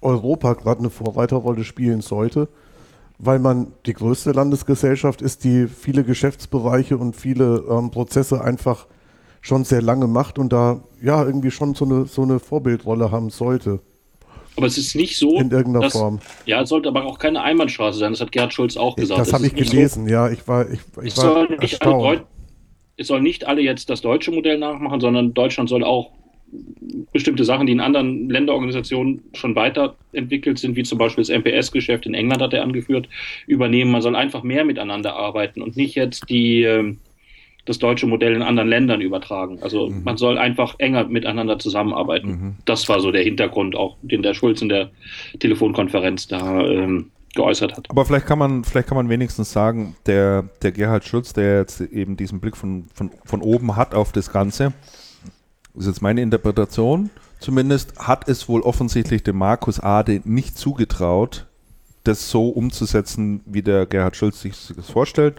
Europa 0.02 0.54
gerade 0.54 0.80
eine 0.80 0.90
Vorreiterrolle 0.90 1.64
spielen 1.64 2.02
sollte, 2.02 2.48
weil 3.20 3.40
man 3.40 3.68
die 3.86 3.94
größte 3.94 4.32
Landesgesellschaft 4.32 5.22
ist, 5.22 5.44
die 5.44 5.68
viele 5.68 6.04
Geschäftsbereiche 6.04 6.98
und 6.98 7.16
viele 7.16 7.64
ähm, 7.70 7.92
Prozesse 7.92 8.44
einfach 8.44 8.88
schon 9.42 9.64
sehr 9.64 9.82
lange 9.82 10.08
macht 10.08 10.40
und 10.40 10.52
da 10.52 10.84
ja 11.02 11.26
irgendwie 11.26 11.52
schon 11.52 11.76
so 11.76 11.86
eine, 11.86 12.06
so 12.06 12.24
eine 12.24 12.40
Vorbildrolle 12.40 13.12
haben 13.12 13.30
sollte. 13.30 13.80
Aber 14.56 14.68
es 14.68 14.78
ist 14.78 14.96
nicht 14.96 15.18
so. 15.18 15.38
In 15.38 15.52
irgendeiner 15.52 15.86
dass, 15.86 15.94
Form. 15.94 16.20
Ja, 16.46 16.62
es 16.62 16.70
sollte 16.70 16.90
aber 16.90 17.06
auch 17.06 17.18
keine 17.18 17.42
Einbahnstraße 17.42 17.98
sein. 17.98 18.12
Das 18.12 18.20
hat 18.20 18.34
Gerhard 18.34 18.54
Schulz 18.54 18.76
auch 18.76 18.96
gesagt. 18.96 19.22
Das 19.22 19.32
habe 19.32 19.48
ich 19.48 19.56
gelesen, 19.56 20.06
so, 20.06 20.12
ja. 20.12 20.30
Ich 20.30 20.46
war, 20.48 20.70
ich, 20.70 20.80
ich 21.02 21.16
war 21.18 21.50
erstaunt. 21.50 22.26
es 22.98 23.08
sollen 23.08 23.24
nicht 23.24 23.48
alle 23.48 23.62
jetzt 23.62 23.90
das 23.90 24.02
deutsche 24.02 24.32
Modell 24.32 24.58
nachmachen, 24.58 25.00
sondern 25.00 25.34
Deutschland 25.34 25.70
soll 25.70 25.84
auch 25.84 26.12
bestimmte 27.14 27.46
Sachen, 27.46 27.68
die 27.68 27.74
in 27.74 27.80
anderen 27.80 28.30
Länderorganisationen 28.30 29.22
schon 29.34 29.56
weiterentwickelt 29.56 30.60
sind, 30.60 30.76
wie 30.76 30.84
zum 30.84 30.98
Beispiel 30.98 31.24
das 31.24 31.30
MPS-Geschäft 31.30 32.06
in 32.06 32.14
England 32.14 32.42
hat 32.42 32.54
er 32.54 32.64
angeführt, 32.64 33.08
übernehmen. 33.48 33.92
Man 33.92 34.02
soll 34.02 34.16
einfach 34.16 34.44
mehr 34.44 34.66
miteinander 34.66 35.16
arbeiten 35.16 35.62
und 35.62 35.78
nicht 35.78 35.96
jetzt 35.96 36.30
die, 36.30 36.64
ähm, 36.64 36.98
das 37.66 37.80
deutsche 37.80 38.08
Modell 38.08 38.36
in 38.36 38.42
anderen 38.42 38.70
Ländern 38.70 39.02
übertragen. 39.02 39.60
Also 39.62 39.90
mhm. 39.90 40.04
man 40.04 40.18
soll 40.18 40.38
einfach 40.38 40.76
enger 40.80 41.06
miteinander 41.06 41.60
zusammenarbeiten. 41.60 42.30
Mhm. 42.30 42.56
Das 42.66 42.90
war 42.90 43.00
so 43.00 43.12
der 43.12 43.24
Hintergrund 43.24 43.76
auch, 43.76 43.98
den 44.02 44.24
der 44.24 44.34
Schulz 44.34 44.62
in 44.62 44.70
der 44.70 44.90
Telefonkonferenz 45.40 46.28
da 46.28 46.62
ähm, 46.62 47.12
geäußert 47.36 47.78
hat. 47.78 47.90
Aber 47.90 48.06
vielleicht 48.06 48.26
kann 48.26 48.40
man, 48.40 48.64
vielleicht 48.64 48.88
kann 48.88 48.98
man 48.98 49.10
wenigstens 49.10 49.52
sagen, 49.52 49.96
der, 50.06 50.50
der 50.62 50.72
Gerhard 50.72 51.06
Schulz, 51.06 51.34
der 51.34 51.60
jetzt 51.60 51.82
eben 51.82 52.18
diesen 52.18 52.40
Blick 52.40 52.58
von, 52.58 52.86
von, 52.94 53.12
von 53.24 53.42
oben 53.42 53.76
hat 53.76 53.94
auf 53.94 54.12
das 54.12 54.32
Ganze, 54.32 54.74
ist 55.76 55.88
jetzt 55.88 56.02
meine 56.02 56.22
Interpretation, 56.22 57.10
zumindest 57.40 58.00
hat 58.00 58.28
es 58.28 58.50
wohl 58.50 58.62
offensichtlich 58.62 59.24
dem 59.24 59.38
Markus 59.38 59.80
Ade 59.80 60.22
nicht 60.26 60.58
zugetraut, 60.58 61.46
das 62.04 62.30
so 62.30 62.50
umzusetzen, 62.50 63.42
wie 63.46 63.62
der 63.62 63.86
Gerhard 63.86 64.16
Schulz 64.16 64.42
sich 64.42 64.54
das 64.76 64.90
vorstellt, 64.90 65.36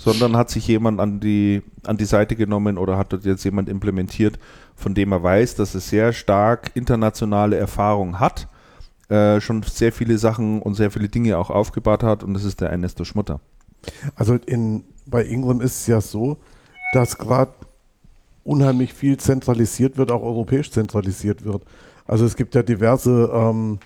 sondern 0.00 0.34
hat 0.34 0.48
sich 0.48 0.66
jemand 0.66 0.98
an 0.98 1.20
die, 1.20 1.62
an 1.84 1.98
die 1.98 2.06
Seite 2.06 2.34
genommen 2.34 2.78
oder 2.78 2.96
hat 2.96 3.12
dort 3.12 3.26
jetzt 3.26 3.44
jemand 3.44 3.68
implementiert, 3.68 4.38
von 4.74 4.94
dem 4.94 5.12
er 5.12 5.22
weiß, 5.22 5.56
dass 5.56 5.74
er 5.74 5.80
sehr 5.82 6.12
stark 6.14 6.70
internationale 6.72 7.58
Erfahrung 7.58 8.18
hat, 8.18 8.48
äh, 9.10 9.42
schon 9.42 9.62
sehr 9.62 9.92
viele 9.92 10.16
Sachen 10.16 10.62
und 10.62 10.72
sehr 10.72 10.90
viele 10.90 11.10
Dinge 11.10 11.36
auch 11.36 11.50
aufgebaut 11.50 12.02
hat 12.02 12.24
und 12.24 12.32
das 12.32 12.44
ist 12.44 12.62
der 12.62 12.70
Ernesto 12.70 13.04
Schmutter. 13.04 13.40
Also 14.14 14.36
in, 14.46 14.84
bei 15.04 15.22
Ingram 15.22 15.60
ist 15.60 15.82
es 15.82 15.86
ja 15.86 16.00
so, 16.00 16.38
dass 16.94 17.18
gerade 17.18 17.52
unheimlich 18.42 18.94
viel 18.94 19.18
zentralisiert 19.18 19.98
wird, 19.98 20.10
auch 20.10 20.22
europäisch 20.22 20.70
zentralisiert 20.70 21.44
wird. 21.44 21.62
Also 22.06 22.24
es 22.24 22.36
gibt 22.36 22.54
ja 22.54 22.62
diverse, 22.62 23.30
ähm, 23.34 23.80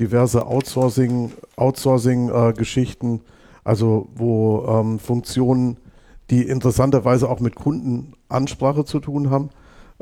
diverse 0.00 0.44
Outsourcing, 0.44 1.30
Outsourcing-Geschichten, 1.54 3.18
äh, 3.18 3.39
also 3.64 4.08
wo 4.14 4.64
ähm, 4.66 4.98
Funktionen, 4.98 5.78
die 6.30 6.42
interessanterweise 6.42 7.28
auch 7.28 7.40
mit 7.40 7.56
Kundenansprache 7.56 8.84
zu 8.84 9.00
tun 9.00 9.30
haben, 9.30 9.50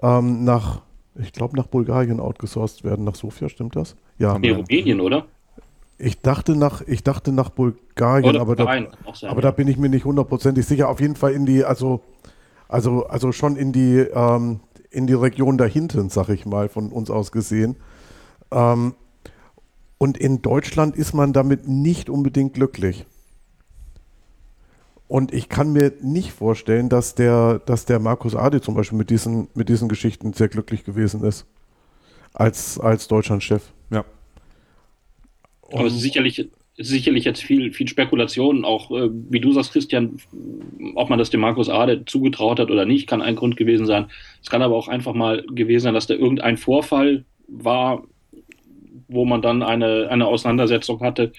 ähm, 0.02 0.44
nach, 0.44 0.82
ich 1.16 1.32
glaube, 1.32 1.56
nach 1.56 1.66
Bulgarien 1.66 2.20
outgesourced 2.20 2.84
werden. 2.84 3.04
Nach 3.04 3.14
Sofia, 3.14 3.48
stimmt 3.48 3.76
das? 3.76 3.96
Ja. 4.18 4.38
Nee, 4.38 4.50
Rumänien, 4.50 5.00
oder? 5.00 5.26
Ich 5.96 6.20
dachte 6.20 6.54
nach, 6.54 6.82
ich 6.86 7.02
dachte 7.02 7.32
nach 7.32 7.48
Bulgarien, 7.50 8.36
aber 8.36 8.54
da, 8.54 8.86
aber 9.22 9.40
da 9.40 9.50
bin 9.50 9.66
ich 9.66 9.78
mir 9.78 9.88
nicht 9.88 10.04
hundertprozentig 10.04 10.64
sicher. 10.64 10.88
Auf 10.88 11.00
jeden 11.00 11.16
Fall 11.16 11.32
in 11.32 11.44
die, 11.44 11.64
also 11.64 12.02
also, 12.68 13.06
also 13.06 13.32
schon 13.32 13.56
in 13.56 13.72
die, 13.72 13.98
ähm, 13.98 14.60
in 14.90 15.06
die 15.06 15.14
Region 15.14 15.58
dahinten, 15.58 16.10
sag 16.10 16.28
ich 16.28 16.46
mal, 16.46 16.68
von 16.68 16.92
uns 16.92 17.10
aus 17.10 17.32
gesehen. 17.32 17.76
Ähm, 18.50 18.94
und 19.96 20.18
in 20.18 20.42
Deutschland 20.42 20.94
ist 20.94 21.14
man 21.14 21.32
damit 21.32 21.66
nicht 21.66 22.08
unbedingt 22.10 22.54
glücklich. 22.54 23.06
Und 25.08 25.32
ich 25.32 25.48
kann 25.48 25.72
mir 25.72 25.94
nicht 26.02 26.32
vorstellen, 26.32 26.90
dass 26.90 27.14
der, 27.14 27.60
dass 27.64 27.86
der 27.86 27.98
Markus 27.98 28.36
Adi 28.36 28.60
zum 28.60 28.74
Beispiel 28.74 28.98
mit 28.98 29.08
diesen, 29.08 29.48
mit 29.54 29.70
diesen 29.70 29.88
Geschichten 29.88 30.34
sehr 30.34 30.48
glücklich 30.48 30.84
gewesen 30.84 31.24
ist. 31.24 31.46
Als, 32.34 32.78
als 32.78 33.08
Deutschlandchef. 33.08 33.72
Ja. 33.90 34.04
Aber 35.72 35.88
sicherlich 35.88 36.48
sicherlich 36.78 37.24
jetzt 37.24 37.42
viel, 37.42 37.72
viel 37.72 37.88
Spekulation, 37.88 38.64
auch 38.64 38.90
äh, 38.92 39.10
wie 39.10 39.40
du 39.40 39.52
sagst, 39.52 39.72
Christian, 39.72 40.18
ob 40.94 41.10
man 41.10 41.18
das 41.18 41.30
dem 41.30 41.40
Markus 41.40 41.68
Ade 41.68 42.04
zugetraut 42.04 42.60
hat 42.60 42.70
oder 42.70 42.84
nicht, 42.84 43.08
kann 43.08 43.20
ein 43.20 43.34
Grund 43.34 43.56
gewesen 43.56 43.84
sein. 43.84 44.06
Es 44.42 44.48
kann 44.48 44.62
aber 44.62 44.76
auch 44.76 44.88
einfach 44.88 45.12
mal 45.12 45.44
gewesen 45.50 45.84
sein, 45.84 45.94
dass 45.94 46.06
da 46.06 46.14
irgendein 46.14 46.56
Vorfall 46.56 47.24
war, 47.48 48.04
wo 49.08 49.24
man 49.24 49.42
dann 49.42 49.62
eine, 49.62 50.08
eine 50.08 50.26
Auseinandersetzung 50.26 51.00
hatte 51.00 51.32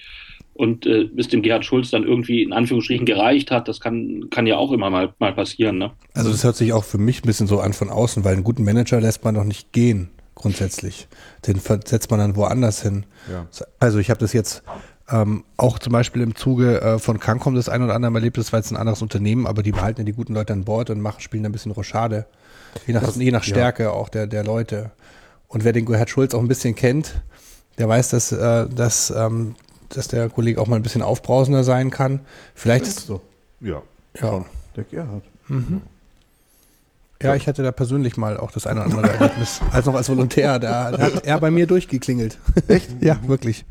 und 0.60 0.84
äh, 0.84 1.04
bis 1.04 1.28
dem 1.28 1.40
Gerhard 1.40 1.64
Schulz 1.64 1.90
dann 1.90 2.04
irgendwie 2.04 2.42
in 2.42 2.52
Anführungsstrichen 2.52 3.06
gereicht 3.06 3.50
hat. 3.50 3.66
Das 3.66 3.80
kann, 3.80 4.28
kann 4.30 4.46
ja 4.46 4.58
auch 4.58 4.72
immer 4.72 4.90
mal, 4.90 5.14
mal 5.18 5.32
passieren. 5.32 5.78
Ne? 5.78 5.90
Also 6.12 6.30
das 6.30 6.44
hört 6.44 6.56
sich 6.56 6.74
auch 6.74 6.84
für 6.84 6.98
mich 6.98 7.24
ein 7.24 7.26
bisschen 7.26 7.46
so 7.46 7.60
an 7.60 7.72
von 7.72 7.88
außen, 7.88 8.24
weil 8.24 8.34
einen 8.34 8.44
guten 8.44 8.62
Manager 8.62 9.00
lässt 9.00 9.24
man 9.24 9.34
doch 9.34 9.44
nicht 9.44 9.72
gehen 9.72 10.10
grundsätzlich. 10.34 11.08
Den 11.46 11.58
setzt 11.58 12.10
man 12.10 12.20
dann 12.20 12.36
woanders 12.36 12.82
hin. 12.82 13.04
Ja. 13.30 13.46
Also 13.78 13.98
ich 13.98 14.10
habe 14.10 14.20
das 14.20 14.32
jetzt 14.32 14.62
ähm, 15.10 15.44
auch 15.56 15.78
zum 15.78 15.92
Beispiel 15.92 16.22
im 16.22 16.34
Zuge 16.34 16.80
äh, 16.80 16.98
von 16.98 17.18
Cancom 17.18 17.54
das 17.54 17.68
ein 17.68 17.82
oder 17.82 17.94
andere 17.94 18.14
erlebt, 18.14 18.38
das 18.38 18.52
war 18.52 18.60
jetzt 18.60 18.70
ein 18.70 18.76
anderes 18.76 19.02
Unternehmen, 19.02 19.46
aber 19.46 19.62
die 19.62 19.72
behalten 19.72 20.02
ja 20.02 20.04
die 20.04 20.12
guten 20.12 20.34
Leute 20.34 20.52
an 20.52 20.64
Bord 20.64 20.90
und 20.90 21.00
machen, 21.00 21.20
spielen 21.20 21.44
ein 21.44 21.52
bisschen 21.52 21.72
Rochade. 21.72 22.26
Je 22.86 22.94
nach, 22.94 23.02
das, 23.02 23.16
je 23.16 23.30
nach 23.30 23.42
Stärke 23.42 23.84
ja. 23.84 23.90
auch 23.90 24.08
der, 24.08 24.26
der 24.26 24.44
Leute. 24.44 24.92
Und 25.48 25.64
wer 25.64 25.72
den 25.72 25.84
Gerhard 25.84 26.10
Schulz 26.10 26.34
auch 26.34 26.40
ein 26.40 26.48
bisschen 26.48 26.74
kennt, 26.74 27.22
der 27.78 27.88
weiß, 27.88 28.10
dass, 28.10 28.32
äh, 28.32 28.68
dass, 28.68 29.10
ähm, 29.10 29.56
dass 29.90 30.08
der 30.08 30.28
Kollege 30.28 30.60
auch 30.60 30.66
mal 30.66 30.76
ein 30.76 30.82
bisschen 30.82 31.02
aufbrausender 31.02 31.64
sein 31.64 31.90
kann. 31.90 32.20
Vielleicht 32.54 32.86
ist 32.86 33.06
so. 33.06 33.20
Ja. 33.60 33.82
Ja. 34.20 34.44
Der 34.76 34.84
Gerhard. 34.84 35.24
Mhm. 35.48 35.82
Ja, 37.22 37.34
ich 37.34 37.46
hatte 37.46 37.62
da 37.62 37.70
persönlich 37.70 38.16
mal 38.16 38.38
auch 38.38 38.50
das 38.50 38.66
eine 38.66 38.80
oder 38.80 38.96
andere 38.96 39.12
Erlebnis, 39.12 39.60
als 39.72 39.84
noch 39.84 39.94
als 39.94 40.08
Volontär. 40.08 40.58
Da, 40.58 40.90
da 40.92 40.98
hat 40.98 41.24
er 41.26 41.38
bei 41.38 41.50
mir 41.50 41.66
durchgeklingelt. 41.66 42.38
Echt? 42.66 42.90
ja, 43.02 43.18
wirklich. 43.26 43.64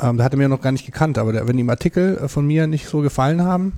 Ähm, 0.00 0.18
da 0.18 0.24
hat 0.24 0.34
er 0.34 0.38
mir 0.38 0.48
noch 0.48 0.60
gar 0.60 0.72
nicht 0.72 0.86
gekannt, 0.86 1.18
aber 1.18 1.32
der, 1.32 1.48
wenn 1.48 1.58
ihm 1.58 1.68
Artikel 1.70 2.18
äh, 2.18 2.28
von 2.28 2.46
mir 2.46 2.66
nicht 2.66 2.86
so 2.86 3.00
gefallen 3.00 3.42
haben, 3.42 3.72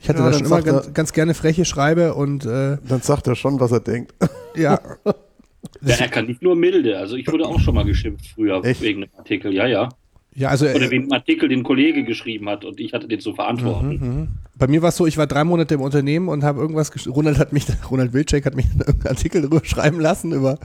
ich 0.00 0.08
hatte 0.08 0.18
ja, 0.18 0.26
da 0.26 0.32
schon 0.32 0.46
immer 0.46 0.62
ganz, 0.62 0.92
ganz, 0.92 1.12
gerne 1.12 1.32
freche 1.32 1.64
Schreibe 1.64 2.14
und 2.14 2.44
äh, 2.44 2.78
dann 2.86 3.00
sagt 3.02 3.28
er 3.28 3.36
schon, 3.36 3.60
was 3.60 3.70
er 3.70 3.80
denkt. 3.80 4.12
Ja. 4.56 4.80
ja, 5.80 5.94
er 5.94 6.08
kann 6.08 6.26
nicht 6.26 6.42
nur 6.42 6.56
milde. 6.56 6.98
Also 6.98 7.14
ich 7.14 7.30
wurde 7.30 7.46
auch 7.46 7.60
schon 7.60 7.74
mal 7.74 7.84
geschimpft 7.84 8.26
früher 8.34 8.64
Echt? 8.64 8.80
wegen 8.80 9.04
einem 9.04 9.12
Artikel. 9.16 9.54
Ja, 9.54 9.66
ja. 9.66 9.90
Ja, 10.34 10.48
also, 10.48 10.66
Oder 10.66 10.90
wegen 10.90 11.04
dem 11.04 11.12
Artikel, 11.12 11.48
den 11.48 11.60
ein 11.60 11.62
Kollege 11.62 12.04
geschrieben 12.04 12.48
hat 12.48 12.64
und 12.64 12.80
ich 12.80 12.94
hatte 12.94 13.06
den 13.06 13.20
zu 13.20 13.34
verantworten. 13.34 13.88
Mhm, 13.88 14.18
mhm. 14.20 14.28
Bei 14.56 14.66
mir 14.66 14.80
war 14.80 14.88
es 14.88 14.96
so, 14.96 15.06
ich 15.06 15.18
war 15.18 15.26
drei 15.26 15.44
Monate 15.44 15.74
im 15.74 15.82
Unternehmen 15.82 16.28
und 16.28 16.42
habe 16.42 16.60
irgendwas 16.60 16.90
Ronald 17.06 17.38
hat 17.38 17.52
mich, 17.52 17.66
Ronald 17.90 18.14
Wilczek 18.14 18.46
hat 18.46 18.54
mich 18.54 18.66
einen 18.66 19.06
Artikel 19.06 19.42
drüber 19.42 19.60
schreiben 19.64 20.00
lassen 20.00 20.32
über, 20.32 20.58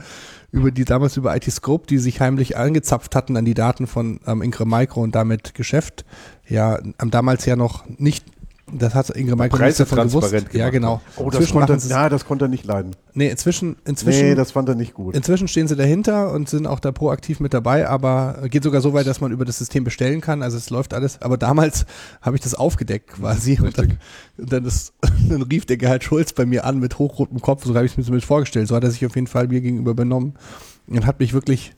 über 0.52 0.70
die 0.70 0.84
damals 0.84 1.18
über 1.18 1.36
IT-Scope, 1.36 1.86
die 1.86 1.98
sich 1.98 2.20
heimlich 2.20 2.56
angezapft 2.56 3.14
hatten 3.14 3.36
an 3.36 3.44
die 3.44 3.54
Daten 3.54 3.86
von 3.86 4.20
ähm, 4.26 4.40
Ingram 4.40 4.70
Micro 4.70 5.02
und 5.02 5.14
damit 5.14 5.54
Geschäft. 5.54 6.06
Ja, 6.48 6.78
damals 7.10 7.44
ja 7.44 7.54
noch 7.54 7.84
nicht 7.98 8.24
Das 8.72 8.94
hat 8.94 9.10
Ingrid 9.10 9.36
Michael 9.36 9.58
Preise 9.58 9.86
transparent 9.86 10.32
gewusst. 10.32 10.54
Ja, 10.54 10.70
genau. 10.70 11.00
Oh, 11.16 11.30
das 11.30 11.50
konnte, 11.50 11.72
er, 11.72 11.78
ja, 11.78 12.08
das 12.08 12.24
konnte 12.24 12.46
er 12.46 12.48
nicht 12.48 12.64
leiden. 12.64 12.94
Nee, 13.14 13.28
inzwischen, 13.28 13.76
inzwischen. 13.84 14.28
Nee, 14.28 14.34
das 14.34 14.52
fand 14.52 14.68
er 14.68 14.74
nicht 14.74 14.94
gut. 14.94 15.14
Inzwischen 15.14 15.48
stehen 15.48 15.68
sie 15.68 15.76
dahinter 15.76 16.32
und 16.32 16.48
sind 16.48 16.66
auch 16.66 16.80
da 16.80 16.92
proaktiv 16.92 17.40
mit 17.40 17.54
dabei, 17.54 17.88
aber 17.88 18.48
geht 18.48 18.62
sogar 18.62 18.80
so 18.80 18.92
weit, 18.92 19.06
dass 19.06 19.20
man 19.20 19.32
über 19.32 19.44
das 19.44 19.58
System 19.58 19.84
bestellen 19.84 20.20
kann. 20.20 20.42
Also 20.42 20.56
es 20.56 20.70
läuft 20.70 20.94
alles. 20.94 21.20
Aber 21.22 21.36
damals 21.36 21.86
habe 22.22 22.36
ich 22.36 22.42
das 22.42 22.54
aufgedeckt 22.54 23.08
quasi. 23.08 23.58
Und 23.60 23.78
dann, 23.78 23.98
und 24.36 24.52
dann, 24.52 24.64
ist, 24.64 24.92
dann 25.28 25.42
rief 25.42 25.66
der 25.66 25.76
Gerhard 25.76 26.04
Schulz 26.04 26.32
bei 26.32 26.46
mir 26.46 26.64
an 26.64 26.78
mit 26.78 26.98
hochrotem 26.98 27.40
Kopf. 27.40 27.64
So 27.64 27.74
habe 27.74 27.86
ich 27.86 27.92
es 27.92 27.98
mir 27.98 28.04
zumindest 28.04 28.26
vorgestellt. 28.26 28.68
So 28.68 28.76
hat 28.76 28.84
er 28.84 28.90
sich 28.90 29.04
auf 29.06 29.14
jeden 29.14 29.26
Fall 29.26 29.48
mir 29.48 29.60
gegenüber 29.60 29.94
benommen 29.94 30.34
und 30.88 31.06
hat 31.06 31.20
mich 31.20 31.32
wirklich 31.32 31.72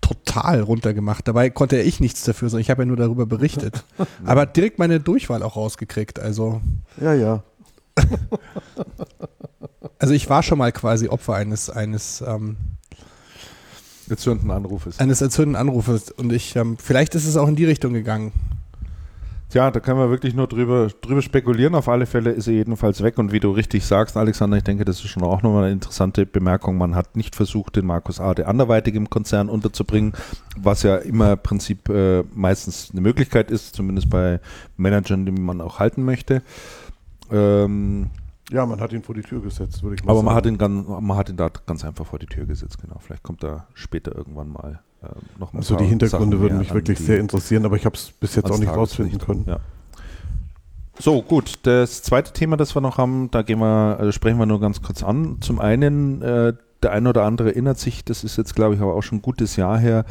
total 0.00 0.60
runtergemacht. 0.60 1.26
Dabei 1.28 1.50
konnte 1.50 1.80
ich 1.80 2.00
nichts 2.00 2.24
dafür, 2.24 2.48
sondern 2.48 2.62
ich 2.62 2.70
habe 2.70 2.82
ja 2.82 2.86
nur 2.86 2.96
darüber 2.96 3.26
berichtet. 3.26 3.84
Aber 4.24 4.46
direkt 4.46 4.78
meine 4.78 5.00
Durchwahl 5.00 5.42
auch 5.42 5.56
rausgekriegt. 5.56 6.18
Also. 6.18 6.60
Ja, 7.00 7.14
ja. 7.14 7.42
also 9.98 10.14
ich 10.14 10.28
war 10.30 10.42
schon 10.42 10.58
mal 10.58 10.72
quasi 10.72 11.08
Opfer 11.08 11.34
eines, 11.34 11.70
eines 11.70 12.22
ähm, 12.26 12.56
erzürnten 14.08 14.50
Anrufes. 14.50 14.98
Eines 14.98 15.20
erzürnten 15.20 15.56
Anrufes. 15.56 16.10
Und 16.10 16.32
ich, 16.32 16.56
ähm, 16.56 16.76
vielleicht 16.78 17.14
ist 17.14 17.26
es 17.26 17.36
auch 17.36 17.48
in 17.48 17.56
die 17.56 17.66
Richtung 17.66 17.92
gegangen. 17.92 18.32
Tja, 19.50 19.72
da 19.72 19.80
können 19.80 19.98
wir 19.98 20.10
wirklich 20.10 20.32
nur 20.32 20.46
drüber, 20.46 20.86
drüber 21.00 21.22
spekulieren. 21.22 21.74
Auf 21.74 21.88
alle 21.88 22.06
Fälle 22.06 22.30
ist 22.30 22.46
er 22.46 22.54
jedenfalls 22.54 23.02
weg. 23.02 23.18
Und 23.18 23.32
wie 23.32 23.40
du 23.40 23.50
richtig 23.50 23.84
sagst, 23.84 24.16
Alexander, 24.16 24.56
ich 24.56 24.62
denke, 24.62 24.84
das 24.84 25.00
ist 25.00 25.08
schon 25.08 25.24
auch 25.24 25.42
nochmal 25.42 25.64
eine 25.64 25.72
interessante 25.72 26.24
Bemerkung. 26.24 26.78
Man 26.78 26.94
hat 26.94 27.16
nicht 27.16 27.34
versucht, 27.34 27.74
den 27.74 27.84
Markus 27.84 28.20
Ade 28.20 28.46
anderweitig 28.46 28.94
im 28.94 29.10
Konzern 29.10 29.48
unterzubringen, 29.48 30.12
was 30.56 30.84
ja 30.84 30.98
immer 30.98 31.32
im 31.32 31.38
Prinzip 31.42 31.88
äh, 31.88 32.22
meistens 32.32 32.90
eine 32.92 33.00
Möglichkeit 33.00 33.50
ist, 33.50 33.74
zumindest 33.74 34.08
bei 34.08 34.38
Managern, 34.76 35.26
die 35.26 35.32
man 35.32 35.60
auch 35.60 35.80
halten 35.80 36.04
möchte. 36.04 36.42
Ähm, 37.32 38.10
ja, 38.52 38.64
man 38.66 38.80
hat 38.80 38.92
ihn 38.92 39.02
vor 39.02 39.16
die 39.16 39.22
Tür 39.22 39.42
gesetzt, 39.42 39.82
würde 39.82 39.96
ich 39.96 40.04
mal 40.04 40.12
aber 40.12 40.20
sagen. 40.20 40.28
Aber 40.28 40.34
man 40.34 40.36
hat, 40.36 40.46
ihn 40.46 40.58
ganz, 40.58 40.88
man 40.88 41.16
hat 41.16 41.28
ihn 41.28 41.36
da 41.36 41.50
ganz 41.66 41.84
einfach 41.84 42.06
vor 42.06 42.20
die 42.20 42.26
Tür 42.26 42.46
gesetzt, 42.46 42.80
genau. 42.80 43.00
Vielleicht 43.00 43.24
kommt 43.24 43.42
er 43.42 43.66
später 43.74 44.14
irgendwann 44.14 44.48
mal 44.48 44.80
äh, 45.02 45.06
noch 45.38 45.54
Also 45.54 45.76
die 45.76 45.84
Hintergründe 45.84 46.36
Sachen 46.36 46.40
würden 46.40 46.58
mich 46.58 46.74
wirklich 46.74 46.98
sehr 46.98 47.18
interessieren, 47.18 47.64
aber 47.64 47.76
ich 47.76 47.84
habe 47.84 47.96
es 47.96 48.12
bis 48.12 48.34
jetzt 48.34 48.50
auch 48.50 48.58
nicht 48.58 48.72
rausfinden 48.72 49.18
können. 49.18 49.44
Ja. 49.46 49.60
So, 50.98 51.22
gut. 51.22 51.60
Das 51.62 52.02
zweite 52.02 52.32
Thema, 52.32 52.56
das 52.56 52.76
wir 52.76 52.82
noch 52.82 52.98
haben, 52.98 53.30
da 53.30 53.46
wir, 53.46 53.96
also 53.98 54.12
sprechen 54.12 54.38
wir 54.38 54.46
nur 54.46 54.60
ganz 54.60 54.82
kurz 54.82 55.02
an. 55.02 55.38
Zum 55.40 55.58
einen, 55.58 56.20
äh, 56.20 56.52
der 56.82 56.92
eine 56.92 57.08
oder 57.08 57.24
andere 57.24 57.50
erinnert 57.50 57.78
sich, 57.78 58.04
das 58.04 58.24
ist 58.24 58.36
jetzt, 58.36 58.54
glaube 58.54 58.74
ich, 58.74 58.80
aber 58.80 58.94
auch 58.94 59.02
schon 59.02 59.18
ein 59.18 59.22
gutes 59.22 59.56
Jahr 59.56 59.78
her, 59.78 60.04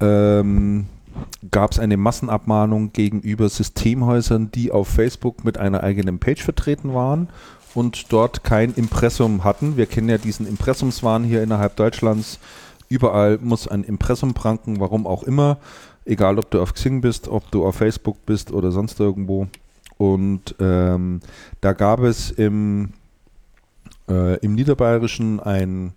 ähm, 0.00 0.86
gab 1.50 1.72
es 1.72 1.78
eine 1.78 1.96
Massenabmahnung 1.96 2.92
gegenüber 2.92 3.48
Systemhäusern, 3.48 4.50
die 4.50 4.70
auf 4.70 4.88
Facebook 4.88 5.44
mit 5.44 5.58
einer 5.58 5.82
eigenen 5.82 6.18
Page 6.18 6.42
vertreten 6.42 6.94
waren 6.94 7.28
und 7.74 8.12
dort 8.12 8.44
kein 8.44 8.74
Impressum 8.74 9.44
hatten. 9.44 9.76
Wir 9.76 9.86
kennen 9.86 10.08
ja 10.08 10.18
diesen 10.18 10.46
Impressumswahn 10.46 11.24
hier 11.24 11.42
innerhalb 11.42 11.76
Deutschlands. 11.76 12.38
Überall 12.92 13.38
muss 13.40 13.66
ein 13.66 13.84
Impressum 13.84 14.34
pranken, 14.34 14.78
warum 14.78 15.06
auch 15.06 15.22
immer. 15.22 15.56
Egal, 16.04 16.38
ob 16.38 16.50
du 16.50 16.60
auf 16.60 16.74
Xing 16.74 17.00
bist, 17.00 17.26
ob 17.26 17.50
du 17.50 17.64
auf 17.64 17.76
Facebook 17.76 18.26
bist 18.26 18.52
oder 18.52 18.70
sonst 18.70 19.00
irgendwo. 19.00 19.46
Und 19.96 20.54
ähm, 20.60 21.20
da 21.62 21.72
gab 21.72 22.00
es 22.00 22.30
im, 22.30 22.90
äh, 24.10 24.36
im 24.40 24.54
Niederbayerischen 24.54 25.40
ein, 25.40 25.94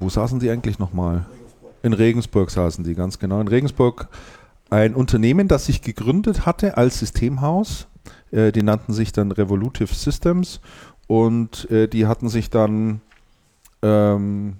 wo 0.00 0.10
saßen 0.10 0.38
die 0.38 0.50
eigentlich 0.50 0.78
nochmal? 0.78 1.24
In 1.82 1.94
Regensburg 1.94 2.50
saßen 2.50 2.84
die, 2.84 2.94
ganz 2.94 3.18
genau. 3.18 3.40
In 3.40 3.48
Regensburg 3.48 4.08
ein 4.68 4.94
Unternehmen, 4.94 5.48
das 5.48 5.64
sich 5.64 5.80
gegründet 5.80 6.44
hatte 6.44 6.76
als 6.76 6.98
Systemhaus. 6.98 7.86
Äh, 8.32 8.52
die 8.52 8.62
nannten 8.62 8.92
sich 8.92 9.12
dann 9.12 9.32
Revolutive 9.32 9.94
Systems 9.94 10.60
und 11.06 11.70
äh, 11.70 11.88
die 11.88 12.06
hatten 12.06 12.28
sich 12.28 12.50
dann 12.50 13.00
ähm, 13.80 14.58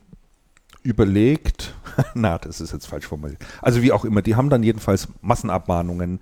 überlegt, 0.83 1.75
na, 2.15 2.39
das 2.39 2.61
ist 2.61 2.73
jetzt 2.73 2.87
falsch 2.87 3.07
formuliert. 3.07 3.45
Also 3.63 3.83
wie 3.83 3.93
auch 3.93 4.05
immer, 4.05 4.23
die 4.23 4.37
haben 4.37 4.51
dann 4.51 4.63
jedenfalls 4.63 5.09
Massenabmahnungen 5.21 6.21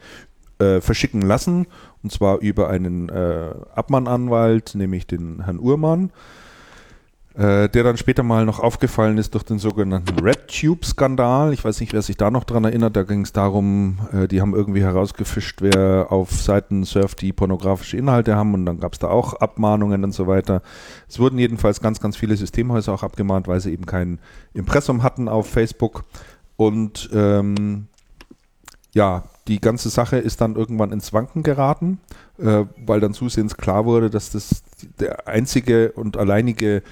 äh, 0.59 0.81
verschicken 0.81 1.23
lassen, 1.23 1.67
und 2.03 2.13
zwar 2.13 2.39
über 2.39 2.69
einen 2.69 3.09
äh, 3.09 3.55
Abmahnanwalt, 3.75 4.75
nämlich 4.75 5.07
den 5.07 5.45
Herrn 5.45 5.59
Uhrmann, 5.59 6.11
äh, 7.37 7.69
der 7.69 7.85
dann 7.85 7.99
später 7.99 8.23
mal 8.23 8.47
noch 8.47 8.61
aufgefallen 8.61 9.19
ist 9.19 9.35
durch 9.35 9.45
den 9.45 9.59
sogenannten 9.59 10.19
RedTube-Skandal. 10.19 11.53
Ich 11.53 11.65
weiß 11.65 11.81
nicht, 11.81 11.93
wer 11.93 12.01
sich 12.01 12.17
da 12.17 12.31
noch 12.31 12.45
dran 12.45 12.65
erinnert. 12.65 12.97
Da 12.97 13.03
ging 13.03 13.23
es 13.23 13.33
darum, 13.33 13.99
äh, 14.13 14.27
die 14.27 14.41
haben 14.41 14.55
irgendwie 14.55 14.83
herausgefischt, 14.83 15.61
wer 15.61 16.07
auf 16.11 16.31
Seiten 16.31 16.85
surft, 16.85 17.21
die 17.21 17.35
pornografische 17.35 17.99
Inhalte 17.99 18.37
haben 18.37 18.55
und 18.55 18.65
dann 18.65 18.81
gab 18.81 18.95
es 18.95 19.01
da 19.01 19.09
auch 19.09 19.35
Abmahnungen 19.35 20.03
und 20.03 20.13
so 20.13 20.27
weiter. 20.27 20.63
Es 21.09 21.19
wurden 21.19 21.39
jedenfalls 21.39 21.83
ganz, 21.83 22.01
ganz 22.01 22.17
viele 22.17 22.37
Systemhäuser 22.37 22.95
auch 22.95 23.03
abgemahnt, 23.03 23.49
weil 23.49 23.61
sie 23.61 23.73
eben 23.73 23.85
kein 23.85 24.19
Impressum 24.55 25.03
hatten 25.03 25.29
auf 25.29 25.47
Facebook. 25.47 26.05
Und 26.57 27.11
ähm, 27.13 27.89
ja, 28.95 29.25
die 29.47 29.61
ganze 29.61 29.91
Sache 29.91 30.17
ist 30.17 30.41
dann 30.41 30.57
irgendwann 30.57 30.91
ins 30.91 31.13
Wanken 31.13 31.43
geraten, 31.43 31.99
äh, 32.39 32.65
weil 32.79 33.01
dann 33.01 33.13
zusehends 33.13 33.59
klar 33.59 33.85
wurde, 33.85 34.09
dass 34.09 34.31
das 34.31 34.63
der 34.99 35.29
einzige 35.29 35.93
und 35.93 36.17
alleinige 36.17 36.83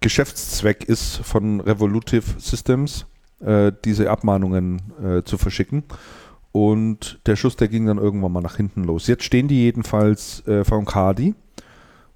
Geschäftszweck 0.00 0.84
ist 0.84 1.16
von 1.18 1.60
Revolutive 1.60 2.38
Systems, 2.38 3.06
äh, 3.40 3.72
diese 3.84 4.10
Abmahnungen 4.10 4.82
äh, 5.02 5.22
zu 5.22 5.38
verschicken. 5.38 5.84
Und 6.52 7.20
der 7.26 7.36
Schuss, 7.36 7.56
der 7.56 7.68
ging 7.68 7.86
dann 7.86 7.98
irgendwann 7.98 8.32
mal 8.32 8.40
nach 8.40 8.56
hinten 8.56 8.84
los. 8.84 9.06
Jetzt 9.06 9.24
stehen 9.24 9.48
die 9.48 9.62
jedenfalls 9.62 10.46
äh, 10.46 10.64
vor 10.64 10.84
Kadi 10.84 11.34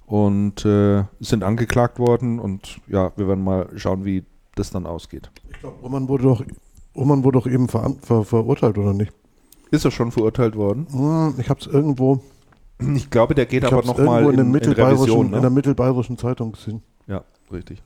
und 0.05 0.65
äh, 0.65 1.03
sind 1.19 1.43
angeklagt 1.43 1.99
worden. 1.99 2.39
Und 2.39 2.79
ja, 2.87 3.11
wir 3.15 3.27
werden 3.27 3.43
mal 3.43 3.69
schauen, 3.75 4.05
wie 4.05 4.23
das 4.55 4.69
dann 4.69 4.85
ausgeht. 4.85 5.31
Ich 5.51 5.59
glaube, 5.59 5.79
Roman 5.81 6.07
wurde 6.07 6.23
doch, 6.23 6.43
Roman 6.95 7.23
wurde 7.23 7.39
doch 7.39 7.47
eben 7.47 7.67
ver 7.67 7.95
ver 8.01 8.23
verurteilt, 8.23 8.77
oder 8.77 8.93
nicht? 8.93 9.13
Ist 9.71 9.85
er 9.85 9.91
schon 9.91 10.11
verurteilt 10.11 10.55
worden? 10.55 10.87
Hm, 10.91 11.35
ich 11.39 11.49
habe 11.49 11.59
es 11.59 11.67
irgendwo. 11.67 12.21
Ich 12.95 13.09
glaube, 13.09 13.33
der 13.33 13.45
geht 13.45 13.63
aber 13.65 13.83
nochmal 13.83 14.23
in, 14.25 14.39
in, 14.39 14.53
in, 14.53 14.71
Revision, 14.73 15.29
ne? 15.29 15.37
in 15.37 15.41
der 15.41 15.51
mittelbayerischen 15.51 16.17
Zeitung 16.17 16.51
gesehen. 16.51 16.83
Ja 17.07 17.23
richtig. 17.51 17.81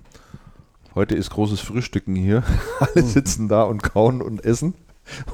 Heute 0.96 1.16
ist 1.16 1.30
großes 1.30 1.60
Frühstücken 1.60 2.16
hier. 2.16 2.44
Alle 2.80 3.04
hm. 3.04 3.08
sitzen 3.08 3.48
da 3.48 3.64
und 3.64 3.84
kauen 3.84 4.22
und 4.22 4.44
essen. 4.44 4.74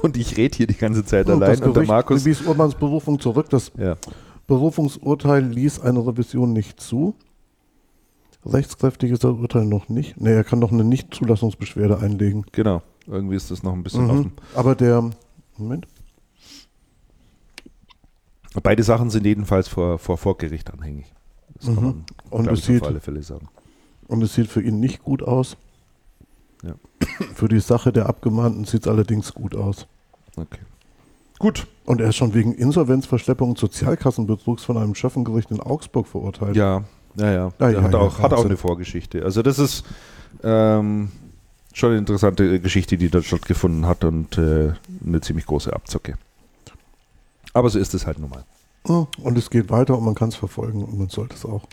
Und 0.02 0.16
ich 0.16 0.36
rede 0.36 0.56
hier 0.56 0.66
die 0.66 0.76
ganze 0.76 1.04
Zeit 1.04 1.28
oh, 1.28 1.32
allein. 1.32 1.62
und 1.62 1.74
der 1.76 1.84
Markus. 1.84 2.24
Wies 2.24 2.42
Urmans 2.42 2.74
Berufung 2.74 3.18
zurück. 3.18 3.48
Das 3.50 3.72
ja. 3.76 3.96
Berufungsurteil 4.46 5.44
ließ 5.44 5.80
eine 5.80 6.06
Revision 6.06 6.52
nicht 6.52 6.80
zu. 6.80 7.14
Rechtskräftig 8.46 9.10
ist 9.10 9.24
das 9.24 9.32
Urteil 9.32 9.64
noch 9.64 9.88
nicht. 9.88 10.20
Ne, 10.20 10.30
er 10.30 10.44
kann 10.44 10.58
noch 10.58 10.70
eine 10.70 10.84
Nichtzulassungsbeschwerde 10.84 11.98
einlegen. 11.98 12.44
Genau. 12.52 12.82
Irgendwie 13.06 13.36
ist 13.36 13.50
das 13.50 13.62
noch 13.62 13.72
ein 13.72 13.82
bisschen 13.82 14.04
mhm. 14.04 14.10
offen. 14.10 14.32
Aber 14.54 14.74
der. 14.74 15.10
Moment. 15.56 15.86
Beide 18.62 18.82
Sachen 18.82 19.10
sind 19.10 19.26
jedenfalls 19.26 19.68
vor, 19.68 19.98
vor, 19.98 20.38
Gericht 20.38 20.72
anhängig. 20.72 21.12
Das 21.54 21.68
mhm. 21.68 21.74
kann 21.74 21.84
man, 21.84 22.04
und 22.30 22.46
das 22.46 22.64
sieht, 22.64 22.82
auf 22.82 22.88
alle 22.88 23.00
Fälle 23.00 23.22
sagen. 23.22 23.48
Und 24.08 24.22
es 24.22 24.34
sieht 24.34 24.48
für 24.48 24.62
ihn 24.62 24.80
nicht 24.80 25.02
gut 25.02 25.22
aus. 25.22 25.56
Ja. 26.62 26.74
Für 27.34 27.48
die 27.48 27.60
Sache 27.60 27.92
der 27.92 28.06
Abgemahnten 28.06 28.64
sieht 28.64 28.86
es 28.86 28.88
allerdings 28.88 29.34
gut 29.34 29.54
aus. 29.54 29.86
Okay. 30.36 30.60
Gut. 31.38 31.66
Und 31.84 32.00
er 32.00 32.08
ist 32.08 32.16
schon 32.16 32.32
wegen 32.34 32.54
Insolvenzverschleppung 32.54 33.50
und 33.50 33.58
Sozialkassenbetrugs 33.58 34.64
von 34.64 34.78
einem 34.78 34.94
Schöffengericht 34.94 35.50
in 35.50 35.60
Augsburg 35.60 36.06
verurteilt. 36.06 36.56
Ja, 36.56 36.84
ja, 37.16 37.32
ja. 37.32 37.52
Ah, 37.58 37.68
ja 37.68 37.82
hat, 37.82 37.92
ja, 37.92 37.98
auch, 37.98 38.18
hat 38.18 38.32
auch 38.32 38.44
eine 38.44 38.56
Vorgeschichte. 38.56 39.22
Also 39.22 39.42
das 39.42 39.58
ist 39.58 39.84
ähm, 40.42 41.10
schon 41.72 41.90
eine 41.90 41.98
interessante 41.98 42.60
Geschichte, 42.60 42.96
die 42.96 43.10
dort 43.10 43.24
stattgefunden 43.24 43.86
hat 43.86 44.04
und 44.04 44.38
äh, 44.38 44.72
eine 45.04 45.20
ziemlich 45.20 45.46
große 45.46 45.72
Abzocke. 45.72 46.14
Aber 47.52 47.68
so 47.68 47.78
ist 47.78 47.94
es 47.94 48.06
halt 48.06 48.18
nun 48.18 48.30
mal. 48.30 48.44
Und 48.86 49.38
es 49.38 49.48
geht 49.50 49.70
weiter 49.70 49.96
und 49.96 50.04
man 50.04 50.14
kann 50.14 50.28
es 50.28 50.36
verfolgen 50.36 50.82
und 50.82 50.98
man 50.98 51.08
sollte 51.08 51.34
es 51.34 51.44
auch. 51.44 51.66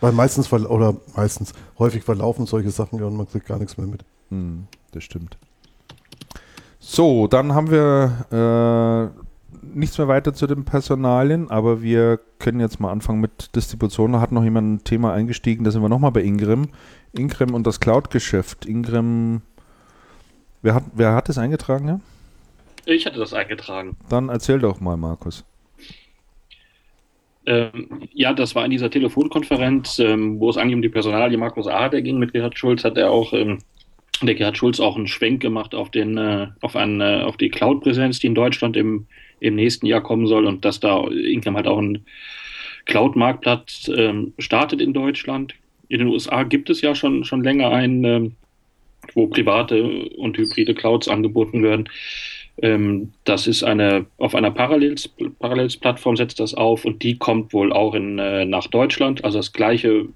Weil 0.00 0.12
meistens, 0.12 0.52
oder 0.52 0.96
meistens, 1.14 1.52
häufig 1.78 2.04
verlaufen 2.04 2.46
solche 2.46 2.70
Sachen 2.70 2.98
ja 2.98 3.06
und 3.06 3.16
man 3.16 3.28
kriegt 3.28 3.46
gar 3.46 3.58
nichts 3.58 3.76
mehr 3.76 3.86
mit. 3.86 4.04
Hm, 4.30 4.66
das 4.92 5.04
stimmt. 5.04 5.38
So, 6.78 7.26
dann 7.26 7.54
haben 7.54 7.70
wir 7.70 9.12
äh, 9.12 9.26
nichts 9.74 9.98
mehr 9.98 10.08
weiter 10.08 10.34
zu 10.34 10.46
den 10.46 10.64
Personalien, 10.64 11.50
aber 11.50 11.82
wir 11.82 12.20
können 12.38 12.60
jetzt 12.60 12.80
mal 12.80 12.92
anfangen 12.92 13.20
mit 13.20 13.54
Distribution. 13.56 14.12
Da 14.12 14.20
hat 14.20 14.32
noch 14.32 14.44
jemand 14.44 14.74
ein 14.74 14.84
Thema 14.84 15.12
eingestiegen, 15.12 15.64
da 15.64 15.70
sind 15.70 15.82
wir 15.82 15.88
nochmal 15.88 16.12
bei 16.12 16.22
Ingram. 16.22 16.68
Ingram 17.12 17.54
und 17.54 17.66
das 17.66 17.80
Cloud-Geschäft. 17.80 18.66
Ingram, 18.66 19.42
wer 20.62 20.74
hat, 20.74 20.84
wer 20.94 21.14
hat 21.14 21.28
das 21.28 21.38
eingetragen? 21.38 21.88
Ja? 21.88 22.00
Ich 22.84 23.06
hatte 23.06 23.18
das 23.18 23.32
eingetragen. 23.32 23.96
Dann 24.08 24.28
erzähl 24.28 24.60
doch 24.60 24.80
mal, 24.80 24.96
Markus. 24.96 25.44
Ähm, 27.46 28.08
ja, 28.12 28.32
das 28.32 28.54
war 28.54 28.64
in 28.64 28.72
dieser 28.72 28.90
Telefonkonferenz, 28.90 30.00
ähm, 30.00 30.40
wo 30.40 30.50
es 30.50 30.56
eigentlich 30.56 30.74
um 30.74 30.82
die 30.82 30.88
Personalie 30.88 31.38
Markus 31.38 31.68
Ader 31.68 32.02
ging 32.02 32.18
mit 32.18 32.32
Gerhard 32.32 32.58
Schulz, 32.58 32.82
hat 32.82 32.98
er 32.98 33.10
auch, 33.10 33.32
ähm, 33.32 33.58
der 34.20 34.34
Gerhard 34.34 34.58
Schulz 34.58 34.80
auch 34.80 34.96
einen 34.96 35.06
Schwenk 35.06 35.42
gemacht 35.42 35.74
auf 35.74 35.90
den, 35.90 36.18
äh, 36.18 36.48
auf, 36.60 36.74
einen, 36.74 37.00
äh, 37.00 37.22
auf 37.22 37.36
die 37.36 37.50
Cloud-Präsenz, 37.50 38.18
die 38.18 38.26
in 38.26 38.34
Deutschland 38.34 38.76
im, 38.76 39.06
im 39.38 39.54
nächsten 39.54 39.86
Jahr 39.86 40.02
kommen 40.02 40.26
soll 40.26 40.46
und 40.46 40.64
dass 40.64 40.80
da 40.80 41.06
Ingram 41.08 41.56
halt 41.56 41.68
auch 41.68 41.78
ein 41.78 42.04
Cloud-Marktplatz 42.86 43.90
ähm, 43.94 44.32
startet 44.38 44.80
in 44.80 44.92
Deutschland. 44.92 45.54
In 45.88 45.98
den 46.00 46.08
USA 46.08 46.42
gibt 46.42 46.68
es 46.68 46.80
ja 46.80 46.94
schon, 46.94 47.24
schon 47.24 47.44
länger 47.44 47.70
einen, 47.70 48.04
ähm, 48.04 48.36
wo 49.14 49.28
private 49.28 49.84
und 50.16 50.36
hybride 50.36 50.74
Clouds 50.74 51.06
angeboten 51.06 51.62
werden. 51.62 51.88
Ähm, 52.62 53.12
das 53.24 53.46
ist 53.46 53.62
eine, 53.62 54.06
auf 54.18 54.34
einer 54.34 54.50
Parallels, 54.50 55.08
Parallels-Plattform 55.38 56.16
setzt 56.16 56.40
das 56.40 56.54
auf 56.54 56.84
und 56.84 57.02
die 57.02 57.18
kommt 57.18 57.52
wohl 57.52 57.72
auch 57.72 57.94
in, 57.94 58.18
äh, 58.18 58.44
nach 58.44 58.66
Deutschland. 58.68 59.24
Also 59.24 59.38
das 59.38 59.52
gleiche 59.52 60.06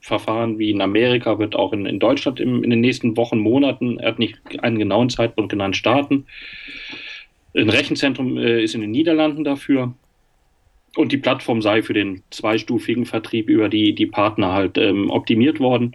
Verfahren 0.00 0.58
wie 0.58 0.70
in 0.70 0.80
Amerika 0.80 1.38
wird 1.38 1.54
auch 1.54 1.72
in, 1.72 1.86
in 1.86 1.98
Deutschland 1.98 2.40
im, 2.40 2.62
in 2.64 2.70
den 2.70 2.80
nächsten 2.80 3.16
Wochen, 3.16 3.38
Monaten, 3.38 3.98
er 3.98 4.08
hat 4.08 4.18
nicht 4.18 4.38
einen 4.62 4.78
genauen 4.78 5.08
Zeitpunkt 5.08 5.50
genannt, 5.50 5.76
starten. 5.76 6.26
Ein 7.54 7.68
Rechenzentrum 7.68 8.36
äh, 8.36 8.62
ist 8.62 8.74
in 8.74 8.80
den 8.80 8.90
Niederlanden 8.90 9.44
dafür. 9.44 9.94
Und 10.94 11.12
die 11.12 11.18
Plattform 11.18 11.62
sei 11.62 11.82
für 11.82 11.94
den 11.94 12.22
zweistufigen 12.30 13.06
Vertrieb 13.06 13.48
über 13.48 13.70
die, 13.70 13.94
die 13.94 14.06
Partner 14.06 14.52
halt 14.52 14.76
ähm, 14.76 15.08
optimiert 15.08 15.58
worden. 15.58 15.94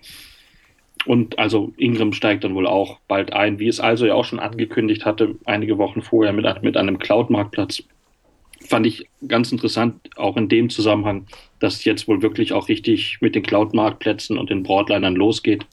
Und 1.07 1.39
also 1.39 1.71
Ingram 1.77 2.11
steigt 2.11 2.43
dann 2.43 2.53
wohl 2.53 2.67
auch 2.67 2.99
bald 3.07 3.31
ein, 3.31 3.59
wie 3.59 3.69
es 3.69 3.79
also 3.79 4.05
ja 4.05 4.13
auch 4.13 4.25
schon 4.25 4.39
angekündigt 4.39 5.05
hatte, 5.05 5.35
einige 5.45 5.77
Wochen 5.77 6.01
vorher 6.01 6.33
mit, 6.33 6.45
mit 6.61 6.75
einem 6.75 6.99
Cloud-Marktplatz. 6.99 7.83
Fand 8.59 8.85
ich 8.85 9.07
ganz 9.25 9.53
interessant, 9.53 10.09
auch 10.17 10.35
in 10.35 10.49
dem 10.49 10.69
Zusammenhang, 10.69 11.25
dass 11.59 11.85
jetzt 11.85 12.09
wohl 12.09 12.21
wirklich 12.21 12.51
auch 12.51 12.67
richtig 12.67 13.19
mit 13.21 13.35
den 13.35 13.43
Cloud-Marktplätzen 13.43 14.37
und 14.37 14.49
den 14.49 14.63
Broadlinern 14.63 15.15
losgeht. 15.15 15.65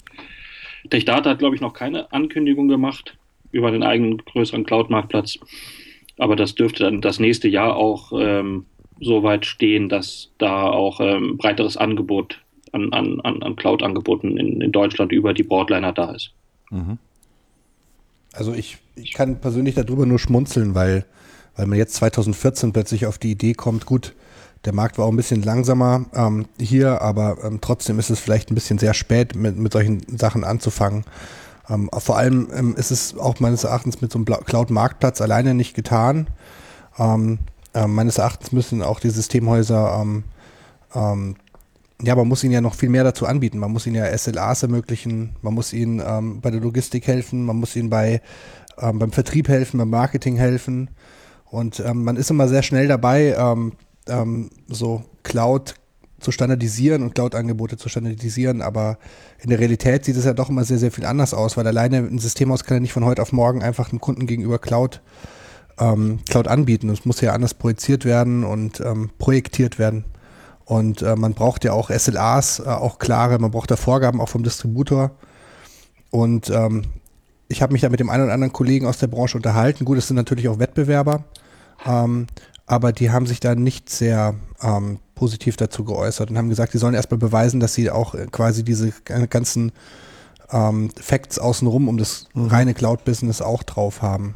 TechData 0.89 1.31
hat, 1.31 1.41
glaube 1.41 1.57
ich, 1.57 1.61
noch 1.61 1.73
keine 1.73 2.13
Ankündigung 2.13 2.69
gemacht 2.69 3.17
über 3.51 3.73
den 3.73 3.83
eigenen 3.83 4.19
größeren 4.19 4.65
Cloud-Marktplatz. 4.65 5.41
Aber 6.17 6.37
das 6.37 6.55
dürfte 6.55 6.85
dann 6.85 7.01
das 7.01 7.19
nächste 7.19 7.49
Jahr 7.49 7.75
auch 7.75 8.13
ähm, 8.17 8.67
so 9.01 9.25
weit 9.25 9.47
stehen, 9.47 9.89
dass 9.89 10.31
da 10.39 10.69
auch 10.69 11.01
ähm, 11.01 11.39
breiteres 11.39 11.77
Angebot 11.77 12.44
an, 12.75 13.21
an, 13.23 13.43
an 13.43 13.57
Cloud-Angeboten 13.57 14.37
in, 14.37 14.61
in 14.61 14.73
Deutschland 14.73 15.13
über 15.13 15.33
die 15.33 15.43
Broadliner 15.43 15.93
da 15.93 16.13
ist. 16.13 16.33
Mhm. 16.71 16.99
Also 18.33 18.53
ich, 18.53 18.79
ich 18.97 19.13
kann 19.13 19.41
persönlich 19.41 19.75
darüber 19.75 20.07
nur 20.07 20.19
schmunzeln, 20.19 20.75
weil, 20.75 21.05
weil 21.57 21.67
man 21.67 21.79
jetzt 21.79 21.95
2014 21.95 22.73
plötzlich 22.73 23.07
auf 23.07 23.19
die 23.19 23.31
Idee 23.31 23.55
kommt, 23.55 23.87
gut, 23.87 24.15
der 24.65 24.75
Markt 24.75 24.99
war 24.99 25.05
auch 25.05 25.11
ein 25.11 25.17
bisschen 25.17 25.43
langsamer 25.43 26.07
ähm, 26.15 26.47
hier, 26.59 27.03
aber 27.03 27.39
ähm, 27.45 27.61
trotzdem 27.61 27.99
ist 27.99 28.11
es 28.11 28.19
vielleicht 28.19 28.51
ein 28.51 28.55
bisschen 28.55 28.79
sehr 28.79 28.95
spät, 28.95 29.37
mit, 29.37 29.57
mit 29.57 29.73
solchen 29.73 30.01
Sachen 30.19 30.43
anzufangen. 30.43 31.05
Ähm, 31.69 31.91
vor 31.97 32.17
allem 32.17 32.49
ähm, 32.55 32.75
ist 32.77 32.91
es 32.91 33.17
auch 33.17 33.41
meines 33.41 33.65
Erachtens 33.65 34.01
mit 34.01 34.11
so 34.11 34.19
einem 34.19 34.25
Cloud-Marktplatz 34.25 35.21
alleine 35.21 35.55
nicht 35.55 35.75
getan. 35.75 36.29
Ähm, 36.99 37.39
äh, 37.75 37.87
meines 37.87 38.19
Erachtens 38.19 38.53
müssen 38.53 38.83
auch 38.83 39.01
die 39.01 39.11
Systemhäuser 39.11 40.03
ja, 42.03 42.15
man 42.17 42.29
muss 42.29 42.43
ihnen 42.43 42.53
ja 42.53 42.61
noch 42.61 42.75
viel 42.75 42.89
mehr 42.89 43.05
dazu 43.05 43.27
anbieten. 43.27 43.59
Man 43.59 43.71
muss 43.71 43.87
ihnen 43.87 43.97
ja 43.97 44.17
SLAs 44.17 44.63
ermöglichen, 44.63 45.37
man 45.43 45.55
muss 45.55 45.73
ihnen 45.73 46.03
ähm, 46.05 46.41
bei 46.41 46.51
der 46.51 46.61
Logistik 46.61 47.07
helfen, 47.07 47.45
man 47.45 47.57
muss 47.57 47.77
ihnen 47.77 47.91
bei, 47.91 48.21
ähm, 48.79 48.99
beim 48.99 49.13
Vertrieb 49.13 49.49
helfen, 49.49 49.79
beim 49.79 49.91
Marketing 49.91 50.37
helfen. 50.37 50.91
Und 51.45 51.81
ähm, 51.81 52.05
man 52.05 52.17
ist 52.17 52.31
immer 52.31 52.49
sehr 52.49 52.63
schnell 52.63 52.89
dabei, 52.89 53.35
ähm, 53.39 53.73
ähm, 54.09 54.51
so 54.67 55.05
Cloud 55.23 55.77
zu 56.19 56.33
standardisieren 56.33 57.03
und 57.03 57.15
Cloud-Angebote 57.15 57.77
zu 57.77 57.89
standardisieren, 57.89 58.63
aber 58.63 58.99
in 59.41 59.51
der 59.51 59.61
Realität 59.61 60.05
sieht 60.05 60.17
es 60.17 60.25
ja 60.25 60.33
doch 60.33 60.49
immer 60.49 60.65
sehr, 60.65 60.79
sehr 60.79 60.91
viel 60.91 61.05
anders 61.05 61.35
aus, 61.35 61.57
weil 61.57 61.67
alleine 61.67 61.99
ein 61.99 62.19
Systemhaus 62.19 62.65
kann 62.65 62.79
ja 62.79 62.81
nicht 62.81 62.95
von 62.95 63.05
heute 63.05 63.21
auf 63.21 63.33
morgen 63.33 63.63
einfach 63.63 63.91
einem 63.91 64.01
Kunden 64.01 64.27
gegenüber 64.27 64.59
Cloud, 64.59 65.03
ähm, 65.79 66.21
Cloud 66.29 66.49
anbieten. 66.49 66.89
Es 66.89 67.05
muss 67.05 67.21
ja 67.21 67.35
anders 67.35 67.55
projiziert 67.55 68.05
werden 68.05 68.43
und 68.43 68.83
projektiert 69.19 69.79
werden. 69.79 70.05
Und 70.65 71.03
äh, 71.03 71.17
man 71.17 71.35
braucht 71.35 71.65
ja 71.65 71.73
auch 71.73 71.91
SLAs, 71.91 72.61
äh, 72.61 72.65
auch 72.65 72.99
klare, 72.99 73.39
man 73.39 73.51
braucht 73.51 73.71
da 73.71 73.77
Vorgaben 73.77 74.21
auch 74.21 74.29
vom 74.29 74.43
Distributor. 74.43 75.11
Und 76.11 76.49
ähm, 76.51 76.85
ich 77.49 77.63
habe 77.63 77.73
mich 77.73 77.83
da 77.83 77.89
mit 77.89 78.01
dem 78.01 78.09
einen 78.09 78.25
oder 78.25 78.33
anderen 78.33 78.53
Kollegen 78.53 78.87
aus 78.87 78.99
der 78.99 79.09
Branche 79.09 79.37
unterhalten. 79.37 79.85
Gut, 79.85 79.99
es 79.99 80.09
sind 80.09 80.17
natürlich 80.17 80.49
auch 80.49 80.59
Wettbewerber, 80.59 81.25
ähm, 81.87 82.27
aber 82.67 82.93
die 82.93 83.11
haben 83.11 83.27
sich 83.27 83.41
da 83.41 83.55
nicht 83.55 83.91
sehr 83.91 84.35
ähm, 84.63 85.01
positiv 85.15 85.57
dazu 85.57 85.85
geäußert 85.85 86.31
und 86.31 86.39
haben 86.39 86.49
gesagt, 86.49 86.73
sie 86.73 86.79
sollen 86.79 86.95
erstmal 86.95 87.19
beweisen, 87.19 87.61
dass 87.61 87.75
sie 87.75 87.91
auch 87.91 88.15
äh, 88.15 88.27
quasi 88.31 88.65
diese 88.65 88.93
ganzen 89.05 89.73
ähm, 90.51 90.91
Facts 90.99 91.39
außenrum 91.39 91.89
um 91.89 91.99
das 91.99 92.27
mhm. 92.33 92.47
reine 92.47 92.75
Cloud-Business 92.75 93.43
auch 93.43 93.63
drauf 93.63 94.01
haben. 94.01 94.35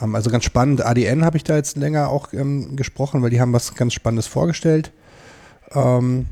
Ähm, 0.00 0.14
also 0.14 0.30
ganz 0.30 0.44
spannend. 0.44 0.84
ADN 0.84 1.24
habe 1.24 1.36
ich 1.36 1.44
da 1.44 1.56
jetzt 1.56 1.76
länger 1.76 2.08
auch 2.08 2.32
ähm, 2.32 2.76
gesprochen, 2.76 3.22
weil 3.22 3.30
die 3.30 3.40
haben 3.40 3.52
was 3.52 3.74
ganz 3.74 3.94
Spannendes 3.94 4.26
vorgestellt. 4.26 4.92
Ähm, 5.74 6.26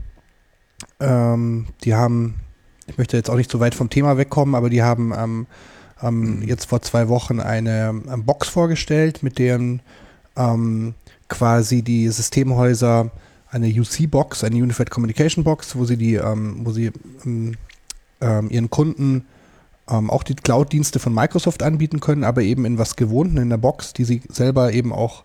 ähm, 0.98 1.66
die 1.84 1.94
haben, 1.94 2.36
ich 2.86 2.98
möchte 2.98 3.16
jetzt 3.16 3.30
auch 3.30 3.36
nicht 3.36 3.50
so 3.50 3.60
weit 3.60 3.74
vom 3.74 3.90
Thema 3.90 4.16
wegkommen, 4.16 4.54
aber 4.54 4.70
die 4.70 4.82
haben 4.82 5.12
ähm, 5.16 5.46
ähm, 6.02 6.42
jetzt 6.42 6.66
vor 6.66 6.82
zwei 6.82 7.08
Wochen 7.08 7.40
eine 7.40 7.88
ähm, 7.88 8.24
Box 8.24 8.48
vorgestellt, 8.48 9.22
mit 9.22 9.38
deren 9.38 9.82
ähm, 10.36 10.94
quasi 11.28 11.82
die 11.82 12.08
Systemhäuser 12.08 13.10
eine 13.50 13.68
UC-Box, 13.68 14.44
eine 14.44 14.56
Unified 14.56 14.90
Communication 14.90 15.42
Box, 15.42 15.74
wo 15.74 15.84
sie 15.84 15.96
die, 15.96 16.20
wo 16.20 16.70
sie 16.70 16.92
ihren 18.20 18.70
Kunden 18.70 19.24
auch 19.86 20.22
die 20.22 20.36
Cloud-Dienste 20.36 21.00
von 21.00 21.12
Microsoft 21.12 21.64
anbieten 21.64 21.98
können, 21.98 22.22
aber 22.22 22.42
eben 22.42 22.64
in 22.64 22.78
was 22.78 22.94
Gewohnten 22.94 23.38
in 23.38 23.50
der 23.50 23.56
Box, 23.56 23.92
die 23.92 24.04
sie 24.04 24.22
selber 24.28 24.72
eben 24.72 24.92
auch 24.92 25.24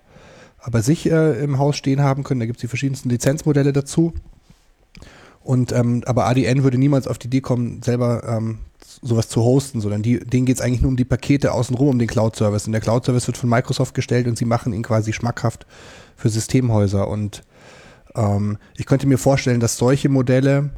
bei 0.71 0.81
sich 0.81 1.09
äh, 1.09 1.43
im 1.43 1.59
Haus 1.59 1.75
stehen 1.75 2.01
haben 2.01 2.23
können. 2.23 2.39
Da 2.39 2.45
gibt 2.45 2.57
es 2.57 2.61
die 2.61 2.67
verschiedensten 2.67 3.09
Lizenzmodelle 3.09 3.73
dazu. 3.73 4.13
Und 5.43 5.71
ähm, 5.71 6.01
aber 6.05 6.25
ADN 6.25 6.63
würde 6.63 6.79
niemals 6.79 7.07
auf 7.07 7.19
die 7.19 7.27
Idee 7.27 7.41
kommen, 7.41 7.83
selber 7.83 8.23
ähm, 8.27 8.59
sowas 9.01 9.29
zu 9.29 9.43
hosten, 9.43 9.79
sondern 9.79 10.01
die, 10.01 10.19
denen 10.19 10.45
geht 10.45 10.57
es 10.57 10.61
eigentlich 10.61 10.81
nur 10.81 10.89
um 10.89 10.97
die 10.97 11.05
Pakete 11.05 11.51
außenrum, 11.51 11.89
um 11.89 11.99
den 11.99 12.07
Cloud-Service. 12.07 12.65
Und 12.65 12.71
der 12.71 12.81
Cloud-Service 12.81 13.27
wird 13.27 13.37
von 13.37 13.49
Microsoft 13.49 13.93
gestellt 13.93 14.27
und 14.27 14.37
sie 14.37 14.45
machen 14.45 14.73
ihn 14.73 14.81
quasi 14.81 15.13
schmackhaft 15.13 15.67
für 16.15 16.29
Systemhäuser. 16.29 17.07
Und 17.07 17.43
ähm, 18.15 18.57
ich 18.75 18.87
könnte 18.87 19.05
mir 19.05 19.19
vorstellen, 19.19 19.59
dass 19.59 19.77
solche 19.77 20.09
Modelle, 20.09 20.71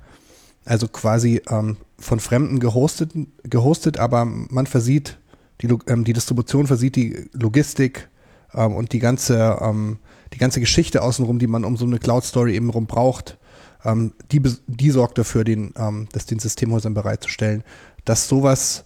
also 0.66 0.90
quasi 0.90 1.42
ähm, 1.50 1.78
von 1.98 2.20
Fremden 2.20 2.60
gehostet, 2.60 3.12
gehostet, 3.44 3.98
aber 3.98 4.26
man 4.26 4.68
versieht, 4.68 5.18
die, 5.62 5.70
ähm, 5.88 6.04
die 6.04 6.14
Distribution 6.14 6.68
versieht 6.68 6.98
die 6.98 7.30
Logistik, 7.32 8.10
ähm, 8.54 8.76
und 8.76 8.94
die 8.94 9.00
ganze, 9.00 9.58
ähm, 9.62 10.00
die 10.34 10.38
ganze 10.38 10.60
Geschichte 10.60 11.02
außenrum, 11.02 11.40
die 11.40 11.48
man 11.48 11.66
um 11.66 11.78
so 11.78 11.86
eine 11.86 12.00
Cloud-Story 12.00 12.56
eben 12.56 12.70
rum 12.70 12.86
braucht, 12.86 13.38
ähm, 13.86 14.14
die, 14.32 14.42
die 14.68 14.92
sorgt 14.92 15.18
dafür, 15.18 15.44
den, 15.44 15.74
ähm, 15.78 16.08
das 16.12 16.26
den 16.26 16.40
Systemhäusern 16.40 16.94
bereitzustellen, 16.94 17.64
dass 18.06 18.28
sowas 18.28 18.86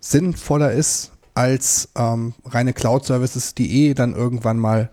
sinnvoller 0.00 0.72
ist 0.72 1.12
als 1.34 1.90
ähm, 1.96 2.34
reine 2.44 2.72
Cloud-Services, 2.72 3.54
die 3.54 3.88
eh 3.88 3.94
dann 3.94 4.14
irgendwann 4.14 4.58
mal 4.58 4.90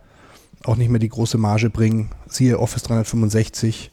auch 0.64 0.76
nicht 0.76 0.90
mehr 0.90 1.00
die 1.00 1.10
große 1.10 1.38
Marge 1.38 1.70
bringen, 1.70 2.12
siehe 2.28 2.60
Office 2.60 2.84
365 2.84 3.92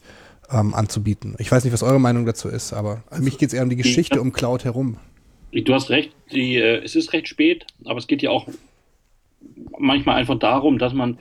ähm, 0.51 0.73
anzubieten. 0.73 1.35
Ich 1.39 1.51
weiß 1.51 1.63
nicht, 1.63 1.73
was 1.73 1.83
eure 1.83 1.99
Meinung 1.99 2.25
dazu 2.25 2.49
ist, 2.49 2.73
aber 2.73 3.03
für 3.11 3.21
mich 3.21 3.37
geht 3.37 3.49
es 3.49 3.53
eher 3.53 3.63
um 3.63 3.69
die 3.69 3.75
Geschichte 3.75 4.21
um 4.21 4.33
Cloud 4.33 4.65
herum. 4.65 4.97
Du 5.51 5.73
hast 5.73 5.89
recht, 5.89 6.11
die, 6.31 6.55
äh, 6.57 6.83
es 6.83 6.95
ist 6.95 7.13
recht 7.13 7.27
spät, 7.27 7.65
aber 7.85 7.99
es 7.99 8.07
geht 8.07 8.21
ja 8.21 8.31
auch 8.31 8.47
manchmal 9.77 10.15
einfach 10.15 10.39
darum, 10.39 10.77
dass 10.77 10.93
man 10.93 11.17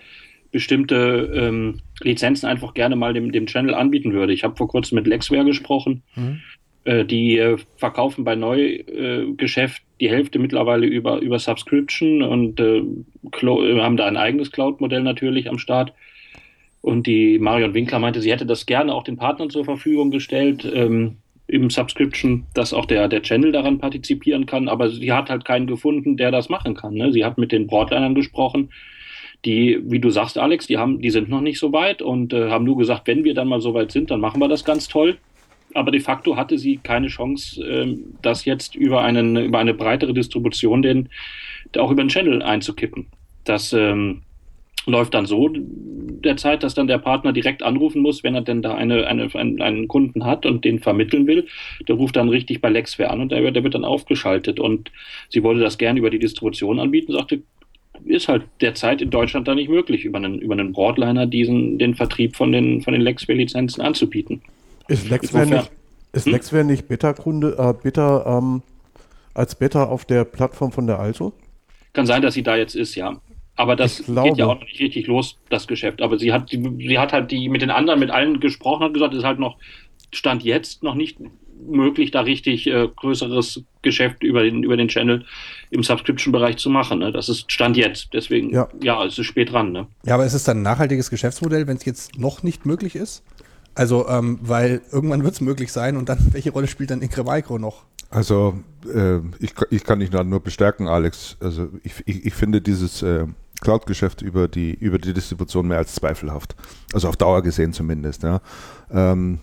bestimmte 0.50 1.32
ähm, 1.34 1.80
Lizenzen 2.02 2.46
einfach 2.46 2.74
gerne 2.74 2.94
mal 2.94 3.14
dem, 3.14 3.32
dem 3.32 3.46
Channel 3.46 3.74
anbieten 3.74 4.12
würde. 4.12 4.32
Ich 4.32 4.44
habe 4.44 4.56
vor 4.56 4.68
kurzem 4.68 4.96
mit 4.96 5.06
Lexware 5.06 5.44
gesprochen. 5.44 6.02
Mhm. 6.14 6.40
Äh, 6.84 7.04
die 7.04 7.38
äh, 7.38 7.58
verkaufen 7.76 8.24
bei 8.24 8.34
Neugeschäft 8.34 9.82
äh, 9.82 9.84
die 10.00 10.10
Hälfte 10.10 10.38
mittlerweile 10.38 10.86
über, 10.86 11.20
über 11.20 11.38
Subscription 11.38 12.22
und 12.22 12.58
äh, 12.58 12.78
äh, 12.78 13.80
haben 13.80 13.96
da 13.96 14.06
ein 14.06 14.16
eigenes 14.16 14.50
Cloud-Modell 14.50 15.02
natürlich 15.02 15.48
am 15.48 15.58
Start. 15.58 15.92
Und 16.80 17.06
die 17.06 17.38
Marion 17.38 17.74
Winkler 17.74 18.00
meinte, 18.00 18.20
sie 18.20 18.32
hätte 18.32 18.46
das 18.46 18.66
gerne 18.66 18.92
auch 18.92 19.04
den 19.04 19.16
Partnern 19.16 19.50
zur 19.50 19.64
Verfügung 19.64 20.10
gestellt. 20.10 20.70
Ähm, 20.74 21.18
im 21.46 21.70
Subscription, 21.70 22.46
dass 22.54 22.72
auch 22.72 22.86
der, 22.86 23.08
der 23.08 23.22
Channel 23.22 23.52
daran 23.52 23.78
partizipieren 23.78 24.46
kann, 24.46 24.68
aber 24.68 24.90
sie 24.90 25.12
hat 25.12 25.28
halt 25.28 25.44
keinen 25.44 25.66
gefunden, 25.66 26.16
der 26.16 26.30
das 26.30 26.48
machen 26.48 26.74
kann. 26.74 26.94
Ne? 26.94 27.12
Sie 27.12 27.24
hat 27.24 27.38
mit 27.38 27.52
den 27.52 27.66
Broadlinern 27.66 28.14
gesprochen, 28.14 28.70
die, 29.44 29.80
wie 29.84 29.98
du 29.98 30.10
sagst, 30.10 30.38
Alex, 30.38 30.66
die 30.66 30.78
haben, 30.78 31.00
die 31.00 31.10
sind 31.10 31.28
noch 31.28 31.40
nicht 31.40 31.58
so 31.58 31.72
weit 31.72 32.00
und 32.00 32.32
äh, 32.32 32.48
haben 32.48 32.64
nur 32.64 32.78
gesagt, 32.78 33.06
wenn 33.08 33.24
wir 33.24 33.34
dann 33.34 33.48
mal 33.48 33.60
so 33.60 33.74
weit 33.74 33.90
sind, 33.90 34.10
dann 34.10 34.20
machen 34.20 34.40
wir 34.40 34.48
das 34.48 34.64
ganz 34.64 34.88
toll. 34.88 35.18
Aber 35.74 35.90
de 35.90 36.00
facto 36.00 36.36
hatte 36.36 36.58
sie 36.58 36.76
keine 36.76 37.08
Chance, 37.08 37.62
äh, 37.64 37.96
das 38.22 38.44
jetzt 38.44 38.76
über 38.76 39.02
einen, 39.02 39.36
über 39.36 39.58
eine 39.58 39.74
breitere 39.74 40.14
Distribution 40.14 40.82
den, 40.82 41.08
auch 41.76 41.90
über 41.90 42.04
den 42.04 42.08
Channel 42.08 42.42
einzukippen. 42.42 43.06
Das 43.44 43.72
ähm, 43.72 44.22
läuft 44.86 45.14
dann 45.14 45.26
so 45.26 45.48
derzeit, 45.52 46.62
dass 46.62 46.74
dann 46.74 46.86
der 46.86 46.98
Partner 46.98 47.32
direkt 47.32 47.62
anrufen 47.62 48.02
muss, 48.02 48.22
wenn 48.22 48.34
er 48.34 48.42
denn 48.42 48.62
da 48.62 48.74
eine, 48.74 49.06
eine, 49.06 49.28
einen, 49.34 49.60
einen 49.60 49.88
Kunden 49.88 50.24
hat 50.24 50.46
und 50.46 50.64
den 50.64 50.78
vermitteln 50.78 51.26
will. 51.26 51.46
Der 51.88 51.96
ruft 51.96 52.16
dann 52.16 52.28
richtig 52.28 52.60
bei 52.60 52.68
Lexware 52.68 53.10
an 53.10 53.20
und 53.20 53.32
der, 53.32 53.50
der 53.50 53.64
wird 53.64 53.74
dann 53.74 53.84
aufgeschaltet. 53.84 54.60
Und 54.60 54.90
sie 55.28 55.42
wollte 55.42 55.60
das 55.60 55.78
gerne 55.78 55.98
über 55.98 56.10
die 56.10 56.18
Distribution 56.18 56.78
anbieten, 56.78 57.12
sagte, 57.12 57.42
ist 58.04 58.28
halt 58.28 58.44
derzeit 58.60 59.00
in 59.00 59.10
Deutschland 59.10 59.46
da 59.46 59.54
nicht 59.54 59.68
möglich, 59.68 60.04
über 60.04 60.18
einen, 60.18 60.38
über 60.40 60.54
einen 60.54 60.72
Broadliner 60.72 61.26
diesen, 61.26 61.78
den 61.78 61.94
Vertrieb 61.94 62.36
von 62.36 62.52
den, 62.52 62.82
von 62.82 62.92
den 62.92 63.02
Lexware-Lizenzen 63.02 63.82
anzubieten. 63.82 64.42
Ist 64.88 65.08
Lexware 65.08 65.46
nicht, 65.46 65.70
ist 66.12 66.26
hm? 66.26 66.32
Lexware 66.32 66.64
nicht 66.64 66.88
Beta-Kunde, 66.88 67.56
äh, 67.58 67.74
Beta, 67.80 68.38
ähm, 68.38 68.62
als 69.34 69.54
Beta 69.54 69.84
auf 69.84 70.04
der 70.04 70.24
Plattform 70.24 70.72
von 70.72 70.86
der 70.86 70.98
Alto? 70.98 71.32
Kann 71.92 72.06
sein, 72.06 72.22
dass 72.22 72.34
sie 72.34 72.42
da 72.42 72.56
jetzt 72.56 72.74
ist, 72.74 72.94
ja. 72.94 73.20
Aber 73.56 73.76
das 73.76 73.98
geht 73.98 74.38
ja 74.38 74.46
auch 74.46 74.60
noch 74.60 74.66
nicht 74.66 74.80
richtig 74.80 75.06
los, 75.06 75.38
das 75.50 75.66
Geschäft. 75.66 76.00
Aber 76.00 76.18
sie 76.18 76.32
hat, 76.32 76.50
sie 76.50 76.98
hat 76.98 77.12
halt 77.12 77.30
die 77.30 77.48
mit 77.48 77.62
den 77.62 77.70
anderen, 77.70 78.00
mit 78.00 78.10
allen 78.10 78.40
gesprochen, 78.40 78.84
hat 78.84 78.94
gesagt, 78.94 79.12
es 79.12 79.20
ist 79.20 79.24
halt 79.24 79.38
noch, 79.38 79.58
Stand 80.14 80.42
jetzt 80.42 80.82
noch 80.82 80.94
nicht 80.94 81.18
möglich, 81.66 82.10
da 82.10 82.20
richtig 82.20 82.66
äh, 82.66 82.88
größeres 82.94 83.62
Geschäft 83.82 84.22
über 84.22 84.42
den, 84.42 84.62
über 84.62 84.76
den 84.76 84.88
Channel 84.88 85.24
im 85.70 85.82
Subscription-Bereich 85.82 86.56
zu 86.56 86.70
machen. 86.70 86.98
Ne? 86.98 87.12
Das 87.12 87.28
ist 87.28 87.50
Stand 87.50 87.76
jetzt. 87.76 88.08
Deswegen, 88.12 88.50
ja, 88.50 88.68
ja 88.82 89.04
es 89.04 89.18
ist 89.18 89.26
spät 89.26 89.52
dran. 89.52 89.72
Ne? 89.72 89.86
Ja, 90.04 90.14
aber 90.14 90.26
ist 90.26 90.34
es 90.34 90.44
dann 90.44 90.58
ein 90.58 90.62
nachhaltiges 90.62 91.10
Geschäftsmodell, 91.10 91.66
wenn 91.66 91.76
es 91.76 91.84
jetzt 91.84 92.18
noch 92.18 92.42
nicht 92.42 92.66
möglich 92.66 92.96
ist? 92.96 93.22
Also, 93.74 94.06
ähm, 94.08 94.38
weil 94.42 94.82
irgendwann 94.92 95.24
wird 95.24 95.34
es 95.34 95.40
möglich 95.40 95.72
sein 95.72 95.96
und 95.96 96.08
dann, 96.08 96.18
welche 96.32 96.50
Rolle 96.50 96.66
spielt 96.66 96.90
dann 96.90 97.00
Incremicro 97.00 97.58
noch? 97.58 97.84
Also, 98.10 98.58
äh, 98.92 99.18
ich, 99.38 99.54
ich 99.70 99.84
kann 99.84 100.00
dich 100.00 100.12
nur 100.12 100.40
bestärken, 100.40 100.88
Alex. 100.88 101.36
Also, 101.40 101.68
ich, 101.82 101.94
ich, 102.04 102.26
ich 102.26 102.34
finde 102.34 102.60
dieses 102.60 103.02
äh, 103.02 103.26
Cloud-Geschäft 103.62 104.20
über 104.20 104.48
die, 104.48 104.74
über 104.74 104.98
die 104.98 105.14
Distribution 105.14 105.68
mehr 105.68 105.78
als 105.78 105.94
zweifelhaft. 105.94 106.54
Also 106.92 107.08
auf 107.08 107.16
Dauer 107.16 107.42
gesehen 107.42 107.72
zumindest. 107.72 108.22
Ja. 108.22 108.40
Ähm, 108.90 109.38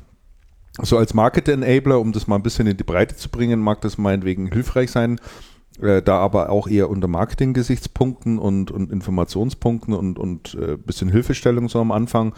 so 0.81 0.97
als 0.97 1.13
Market-Enabler, 1.13 1.99
um 1.99 2.11
das 2.11 2.27
mal 2.27 2.35
ein 2.35 2.43
bisschen 2.43 2.67
in 2.67 2.77
die 2.77 2.83
Breite 2.83 3.15
zu 3.15 3.29
bringen, 3.29 3.59
mag 3.59 3.81
das 3.81 3.97
meinetwegen 3.97 4.51
hilfreich 4.51 4.91
sein. 4.91 5.19
Äh, 5.81 6.01
da 6.01 6.17
aber 6.19 6.49
auch 6.49 6.67
eher 6.67 6.89
unter 6.89 7.07
Marketing-Gesichtspunkten 7.07 8.37
und, 8.37 8.69
und 8.69 8.91
Informationspunkten 8.91 9.93
und, 9.93 10.19
und 10.19 10.55
äh, 10.55 10.77
bisschen 10.77 11.09
Hilfestellung 11.09 11.69
so 11.69 11.79
am 11.79 11.91
Anfang. 11.91 12.33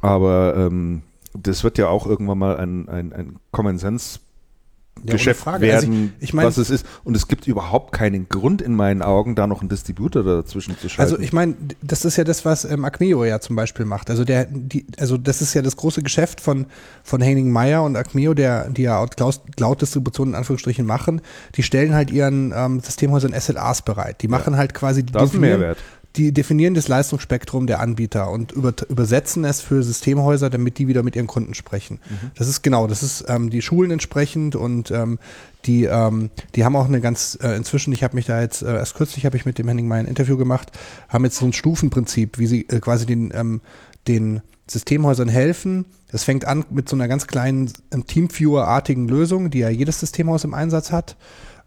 Aber 0.00 0.54
ähm, 0.56 1.02
das 1.32 1.64
wird 1.64 1.78
ja 1.78 1.88
auch 1.88 2.06
irgendwann 2.06 2.38
mal 2.38 2.56
ein, 2.56 2.88
ein, 2.88 3.12
ein 3.12 3.36
Common 3.50 3.78
Sense 3.78 4.20
ja, 5.04 5.12
Geschäft 5.12 5.44
werden, 5.46 5.70
also 5.70 5.92
ich, 5.92 6.10
ich 6.28 6.34
mein, 6.34 6.46
was 6.46 6.56
es 6.56 6.70
ist. 6.70 6.86
Und 7.04 7.16
es 7.16 7.28
gibt 7.28 7.46
überhaupt 7.46 7.92
keinen 7.92 8.28
Grund 8.28 8.62
in 8.62 8.74
meinen 8.74 9.02
Augen, 9.02 9.34
da 9.34 9.46
noch 9.46 9.60
einen 9.60 9.68
Distributor 9.68 10.24
dazwischen 10.24 10.76
zu 10.78 10.88
schalten. 10.88 11.12
Also 11.12 11.22
ich 11.22 11.32
meine, 11.32 11.54
das 11.82 12.04
ist 12.04 12.16
ja 12.16 12.24
das, 12.24 12.44
was 12.44 12.64
ähm, 12.64 12.84
Acmeo 12.84 13.24
ja 13.24 13.40
zum 13.40 13.56
Beispiel 13.56 13.84
macht. 13.84 14.10
Also 14.10 14.24
der, 14.24 14.46
die, 14.46 14.86
also 14.98 15.16
das 15.18 15.42
ist 15.42 15.54
ja 15.54 15.62
das 15.62 15.76
große 15.76 16.02
Geschäft 16.02 16.40
von 16.40 16.66
von 17.02 17.20
Henning 17.20 17.50
Meyer 17.50 17.82
und 17.82 17.96
Acmeo, 17.96 18.34
der 18.34 18.70
die 18.70 18.82
ja 18.82 19.04
Cloud-Distribution 19.06 20.28
in 20.28 20.34
Anführungsstrichen 20.34 20.86
machen. 20.86 21.20
Die 21.56 21.62
stellen 21.62 21.94
halt 21.94 22.10
ihren 22.10 22.52
ähm, 22.56 22.80
Systemhäusern 22.80 23.38
SLAs 23.38 23.82
bereit. 23.82 24.22
Die 24.22 24.28
machen 24.28 24.54
ja. 24.54 24.58
halt 24.58 24.74
quasi 24.74 25.02
die 25.04 25.12
das 25.12 25.34
ist 25.34 25.38
Mehrwert 25.38 25.78
die 26.16 26.32
definieren 26.32 26.74
das 26.74 26.88
Leistungsspektrum 26.88 27.66
der 27.66 27.80
Anbieter 27.80 28.30
und 28.30 28.52
über, 28.52 28.72
übersetzen 28.88 29.44
es 29.44 29.60
für 29.60 29.82
Systemhäuser, 29.82 30.50
damit 30.50 30.78
die 30.78 30.88
wieder 30.88 31.02
mit 31.02 31.16
ihren 31.16 31.26
Kunden 31.26 31.54
sprechen. 31.54 32.00
Mhm. 32.08 32.30
Das 32.34 32.48
ist 32.48 32.62
genau, 32.62 32.86
das 32.86 33.02
ist 33.02 33.24
ähm, 33.28 33.50
die 33.50 33.62
Schulen 33.62 33.90
entsprechend 33.90 34.56
und 34.56 34.90
ähm, 34.90 35.18
die, 35.66 35.84
ähm, 35.84 36.30
die 36.54 36.64
haben 36.64 36.76
auch 36.76 36.86
eine 36.86 37.00
ganz, 37.00 37.38
äh, 37.42 37.56
inzwischen, 37.56 37.92
ich 37.92 38.02
habe 38.02 38.14
mich 38.14 38.26
da 38.26 38.40
jetzt, 38.40 38.62
äh, 38.62 38.74
erst 38.74 38.94
kürzlich 38.94 39.26
habe 39.26 39.36
ich 39.36 39.44
mit 39.44 39.58
dem 39.58 39.68
Henning 39.68 39.88
mal 39.88 39.98
ein 39.98 40.06
Interview 40.06 40.36
gemacht, 40.36 40.72
haben 41.08 41.24
jetzt 41.24 41.36
so 41.36 41.46
ein 41.46 41.52
Stufenprinzip, 41.52 42.38
wie 42.38 42.46
sie 42.46 42.68
äh, 42.68 42.80
quasi 42.80 43.04
den, 43.04 43.32
ähm, 43.34 43.60
den 44.08 44.42
Systemhäusern 44.68 45.28
helfen. 45.28 45.86
Das 46.10 46.24
fängt 46.24 46.44
an 46.44 46.64
mit 46.70 46.88
so 46.88 46.96
einer 46.96 47.08
ganz 47.08 47.26
kleinen 47.26 47.70
ähm, 47.92 48.06
Teamviewer-artigen 48.06 49.08
Lösung, 49.08 49.50
die 49.50 49.60
ja 49.60 49.68
jedes 49.68 50.00
Systemhaus 50.00 50.44
im 50.44 50.54
Einsatz 50.54 50.92
hat. 50.92 51.16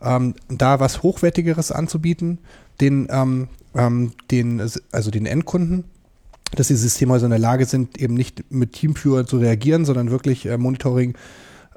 Ähm, 0.02 0.36
da 0.48 0.80
was 0.80 1.04
Hochwertigeres 1.04 1.72
anzubieten, 1.72 2.40
den, 2.80 3.08
ähm, 3.12 3.50
ähm, 3.76 4.14
den, 4.32 4.62
also 4.92 5.12
den 5.12 5.26
Endkunden, 5.26 5.86
dass 6.56 6.68
die 6.68 6.76
Systemhäuser 6.76 7.26
in 7.26 7.32
der 7.32 7.40
Lage 7.40 7.66
sind, 7.66 7.98
eben 8.00 8.16
nicht 8.16 8.52
mit 8.52 8.74
Teamviewer 8.74 9.26
zu 9.26 9.38
reagieren, 9.38 9.86
sondern 9.86 10.12
wirklich 10.12 10.46
äh, 10.46 10.58
Monitoring 10.58 11.16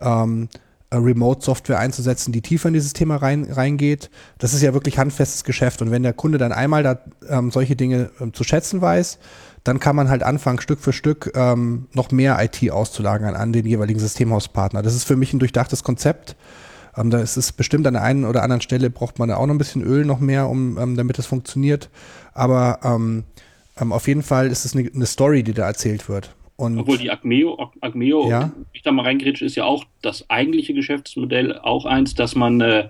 ähm, 0.01 0.49
äh, 0.93 0.97
Remote-Software 0.97 1.79
einzusetzen, 1.79 2.33
die 2.33 2.43
tiefer 2.43 2.69
in 2.69 2.75
die 2.75 2.81
Systeme 2.81 3.21
rein, 3.21 3.47
reingeht. 3.51 4.11
Das 4.39 4.53
ist 4.53 4.63
ja 4.63 4.75
wirklich 4.75 4.99
handfestes 4.99 5.45
Geschäft. 5.45 5.81
Und 5.81 5.91
wenn 5.91 6.03
der 6.03 6.13
Kunde 6.13 6.39
dann 6.39 6.53
einmal 6.53 6.83
da, 6.83 6.99
ähm, 7.29 7.51
solche 7.51 7.77
Dinge 7.77 8.11
ähm, 8.21 8.35
zu 8.35 8.45
schätzen 8.45 8.81
weiß, 8.81 9.19
dann 9.65 9.79
kann 9.79 9.97
man 9.97 10.11
halt 10.11 10.23
anfangen, 10.23 10.61
Stück 10.61 10.81
für 10.81 10.93
Stück 10.93 11.33
ähm, 11.35 11.87
noch 11.95 12.11
mehr 12.11 12.39
IT 12.43 12.71
auszulagern 12.71 13.35
an 13.37 13.53
den 13.53 13.65
jeweiligen 13.65 14.01
Systemhauspartner. 14.01 14.83
Das 14.83 14.95
ist 14.95 15.05
für 15.05 15.17
mich 15.17 15.33
ein 15.33 15.39
durchdachtes 15.39 15.83
Konzept. 15.83 16.37
Ähm, 16.97 17.11
da 17.11 17.21
ist 17.21 17.37
es 17.37 17.53
bestimmt 17.53 17.87
an 17.87 17.95
der 17.95 18.03
einen 18.03 18.25
oder 18.25 18.43
anderen 18.43 18.61
Stelle 18.61 18.91
braucht 18.91 19.19
man 19.19 19.29
da 19.29 19.37
auch 19.37 19.47
noch 19.47 19.55
ein 19.55 19.59
bisschen 19.59 19.83
Öl 19.83 20.05
noch 20.05 20.21
mehr, 20.21 20.49
um 20.49 20.79
ähm, 20.79 20.97
damit 20.97 21.19
es 21.19 21.27
funktioniert. 21.27 21.91
Aber 22.35 22.81
ähm, 22.85 23.25
ähm, 23.81 23.93
auf 23.93 24.09
jeden 24.09 24.23
Fall 24.23 24.49
ist 24.49 24.65
es 24.65 24.77
eine, 24.77 24.91
eine 24.95 25.07
Story, 25.07 25.43
die 25.43 25.55
da 25.55 25.67
erzählt 25.67 26.09
wird. 26.09 26.35
Und 26.57 26.79
Obwohl 26.79 26.99
die 26.99 27.11
Acmeo, 27.11 27.73
Acmeo 27.81 28.29
ja? 28.29 28.53
ich 28.73 28.83
da 28.83 28.93
mal 28.93 29.05
reingerätscht, 29.05 29.43
ist 29.43 29.57
ja 29.57 29.65
auch 29.65 29.85
das 30.03 30.29
eigentliche 30.31 30.75
Geschäftsmodell 30.75 31.59
auch 31.59 31.87
eins, 31.87 32.15
dass 32.15 32.35
man 32.35 32.61
äh, 32.61 32.89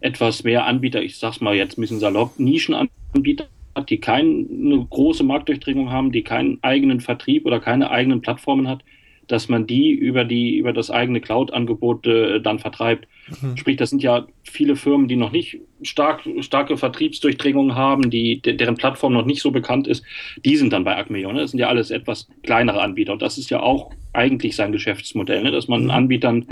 etwas 0.00 0.44
mehr 0.44 0.66
Anbieter, 0.66 1.02
ich 1.02 1.18
sag's 1.18 1.40
mal 1.40 1.54
jetzt 1.54 1.78
ein 1.78 1.80
bisschen 1.80 2.00
salopp, 2.00 2.38
Nischenanbieter 2.38 3.46
hat, 3.74 3.90
die 3.90 3.98
keine 3.98 4.86
große 4.90 5.22
Marktdurchdringung 5.22 5.90
haben, 5.90 6.12
die 6.12 6.22
keinen 6.22 6.58
eigenen 6.62 7.00
Vertrieb 7.00 7.46
oder 7.46 7.60
keine 7.60 7.90
eigenen 7.90 8.20
Plattformen 8.20 8.68
hat, 8.68 8.84
dass 9.28 9.48
man 9.48 9.66
die 9.66 9.90
über 9.90 10.24
die 10.24 10.56
über 10.56 10.72
das 10.72 10.90
eigene 10.90 11.20
Cloud-Angebot 11.20 12.06
äh, 12.06 12.40
dann 12.40 12.58
vertreibt. 12.58 13.06
Mhm. 13.40 13.56
Sprich, 13.56 13.76
das 13.76 13.90
sind 13.90 14.02
ja 14.02 14.26
viele 14.42 14.74
Firmen, 14.74 15.06
die 15.06 15.16
noch 15.16 15.32
nicht 15.32 15.60
stark, 15.82 16.22
starke 16.40 16.76
Vertriebsdurchdringungen 16.76 17.76
haben, 17.76 18.10
die 18.10 18.40
de, 18.40 18.54
deren 18.54 18.76
Plattform 18.76 19.12
noch 19.12 19.26
nicht 19.26 19.42
so 19.42 19.50
bekannt 19.50 19.86
ist. 19.86 20.04
Die 20.44 20.56
sind 20.56 20.72
dann 20.72 20.84
bei 20.84 20.96
Acmeo. 20.96 21.32
Ne? 21.32 21.40
Das 21.40 21.50
sind 21.52 21.60
ja 21.60 21.68
alles 21.68 21.90
etwas 21.90 22.28
kleinere 22.42 22.80
Anbieter 22.80 23.12
und 23.12 23.22
das 23.22 23.38
ist 23.38 23.50
ja 23.50 23.60
auch 23.60 23.92
eigentlich 24.12 24.56
sein 24.56 24.72
Geschäftsmodell, 24.72 25.42
ne? 25.42 25.50
dass 25.50 25.68
man 25.68 25.84
mhm. 25.84 25.90
Anbietern, 25.90 26.46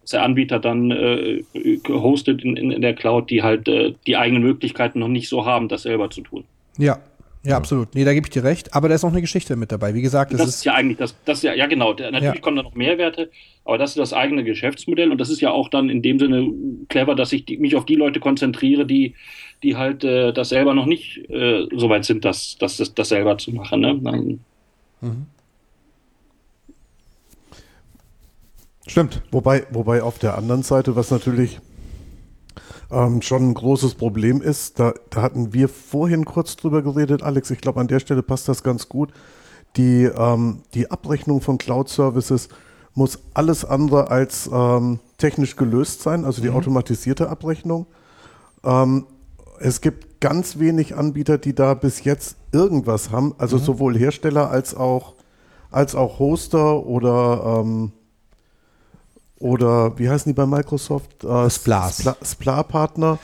dass 0.00 0.10
der 0.10 0.22
Anbieter 0.22 0.58
dann 0.58 0.90
äh, 0.90 1.42
hostet 1.88 2.42
in, 2.42 2.56
in, 2.56 2.70
in 2.70 2.80
der 2.80 2.94
Cloud, 2.94 3.30
die 3.30 3.42
halt 3.42 3.68
äh, 3.68 3.94
die 4.06 4.16
eigenen 4.16 4.42
Möglichkeiten 4.42 4.98
noch 4.98 5.08
nicht 5.08 5.28
so 5.28 5.44
haben, 5.44 5.68
das 5.68 5.82
selber 5.82 6.10
zu 6.10 6.22
tun. 6.22 6.44
Ja, 6.78 6.98
ja, 7.44 7.56
absolut. 7.56 7.94
Nee, 7.94 8.04
da 8.04 8.14
gebe 8.14 8.26
ich 8.26 8.30
dir 8.30 8.44
recht. 8.44 8.72
Aber 8.74 8.88
da 8.88 8.94
ist 8.94 9.02
noch 9.02 9.10
eine 9.10 9.20
Geschichte 9.20 9.56
mit 9.56 9.72
dabei. 9.72 9.94
Wie 9.94 10.02
gesagt, 10.02 10.32
das, 10.32 10.40
das 10.40 10.48
ist, 10.56 10.64
ja 10.64 10.74
eigentlich 10.74 10.98
das, 10.98 11.16
das 11.24 11.42
ja, 11.42 11.54
ja 11.54 11.66
genau. 11.66 11.92
Natürlich 11.92 12.22
ja. 12.22 12.40
kommen 12.40 12.56
da 12.56 12.62
noch 12.62 12.76
Mehrwerte, 12.76 13.30
aber 13.64 13.78
das 13.78 13.90
ist 13.90 13.98
das 13.98 14.12
eigene 14.12 14.44
Geschäftsmodell 14.44 15.10
und 15.10 15.18
das 15.18 15.28
ist 15.28 15.40
ja 15.40 15.50
auch 15.50 15.68
dann 15.68 15.88
in 15.88 16.02
dem 16.02 16.20
Sinne 16.20 16.48
clever, 16.88 17.16
dass 17.16 17.32
ich 17.32 17.44
die, 17.44 17.58
mich 17.58 17.74
auf 17.74 17.84
die 17.84 17.96
Leute 17.96 18.20
konzentriere, 18.20 18.86
die, 18.86 19.14
die 19.64 19.76
halt 19.76 20.04
äh, 20.04 20.32
das 20.32 20.50
selber 20.50 20.74
noch 20.74 20.86
nicht 20.86 21.28
äh, 21.30 21.66
so 21.74 21.88
weit 21.88 22.04
sind, 22.04 22.24
das, 22.24 22.56
das, 22.58 22.76
das, 22.76 22.94
das 22.94 23.08
selber 23.08 23.36
zu 23.38 23.50
machen. 23.50 23.80
Ne? 23.80 24.38
Mhm. 25.00 25.26
Stimmt. 28.86 29.22
Wobei, 29.32 29.66
wobei 29.70 30.02
auf 30.02 30.18
der 30.18 30.36
anderen 30.36 30.62
Seite, 30.62 30.94
was 30.94 31.10
natürlich 31.10 31.58
ähm, 32.92 33.22
schon 33.22 33.50
ein 33.50 33.54
großes 33.54 33.94
Problem 33.94 34.42
ist. 34.42 34.78
Da, 34.78 34.94
da 35.10 35.22
hatten 35.22 35.52
wir 35.52 35.68
vorhin 35.68 36.24
kurz 36.24 36.56
drüber 36.56 36.82
geredet, 36.82 37.22
Alex. 37.22 37.50
Ich 37.50 37.60
glaube, 37.60 37.80
an 37.80 37.88
der 37.88 38.00
Stelle 38.00 38.22
passt 38.22 38.48
das 38.48 38.62
ganz 38.62 38.88
gut. 38.88 39.12
Die, 39.76 40.04
ähm, 40.04 40.60
die 40.74 40.90
Abrechnung 40.90 41.40
von 41.40 41.58
Cloud-Services 41.58 42.48
muss 42.94 43.20
alles 43.32 43.64
andere 43.64 44.10
als 44.10 44.50
ähm, 44.52 45.00
technisch 45.16 45.56
gelöst 45.56 46.02
sein, 46.02 46.24
also 46.26 46.42
die 46.42 46.50
mhm. 46.50 46.56
automatisierte 46.56 47.30
Abrechnung. 47.30 47.86
Ähm, 48.64 49.06
es 49.58 49.80
gibt 49.80 50.20
ganz 50.20 50.58
wenig 50.58 50.96
Anbieter, 50.96 51.38
die 51.38 51.54
da 51.54 51.74
bis 51.74 52.04
jetzt 52.04 52.36
irgendwas 52.52 53.10
haben, 53.10 53.34
also 53.38 53.56
mhm. 53.56 53.62
sowohl 53.62 53.98
Hersteller 53.98 54.50
als 54.50 54.74
auch, 54.74 55.14
als 55.70 55.94
auch 55.94 56.18
Hoster 56.18 56.84
oder 56.84 57.60
ähm, 57.60 57.92
oder 59.42 59.98
wie 59.98 60.08
heißen 60.08 60.30
die 60.30 60.36
bei 60.36 60.46
Microsoft? 60.46 61.24
Äh, 61.24 61.50
Splas. 61.50 61.98
Spla, 61.98 62.16
Spla-Partner. 62.22 63.18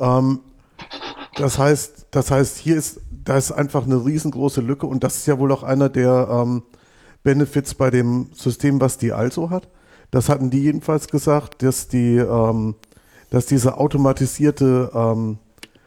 Ähm, 0.00 0.40
das 1.36 1.58
heißt, 1.58 2.08
das 2.10 2.30
heißt, 2.30 2.58
hier 2.58 2.76
ist, 2.76 3.00
da 3.24 3.36
ist 3.36 3.52
einfach 3.52 3.84
eine 3.84 4.04
riesengroße 4.04 4.60
Lücke 4.60 4.86
und 4.86 5.04
das 5.04 5.18
ist 5.18 5.26
ja 5.26 5.38
wohl 5.38 5.52
auch 5.52 5.62
einer 5.62 5.88
der 5.88 6.28
ähm, 6.30 6.62
Benefits 7.22 7.74
bei 7.74 7.90
dem 7.90 8.30
System, 8.34 8.80
was 8.80 8.98
die 8.98 9.12
also 9.12 9.50
hat. 9.50 9.68
Das 10.10 10.28
hatten 10.28 10.50
die 10.50 10.62
jedenfalls 10.62 11.08
gesagt, 11.08 11.62
dass 11.62 11.88
die, 11.88 12.16
ähm, 12.16 12.74
dass 13.30 13.46
diese 13.46 13.78
automatisierte, 13.78 14.90
ähm, 14.94 15.38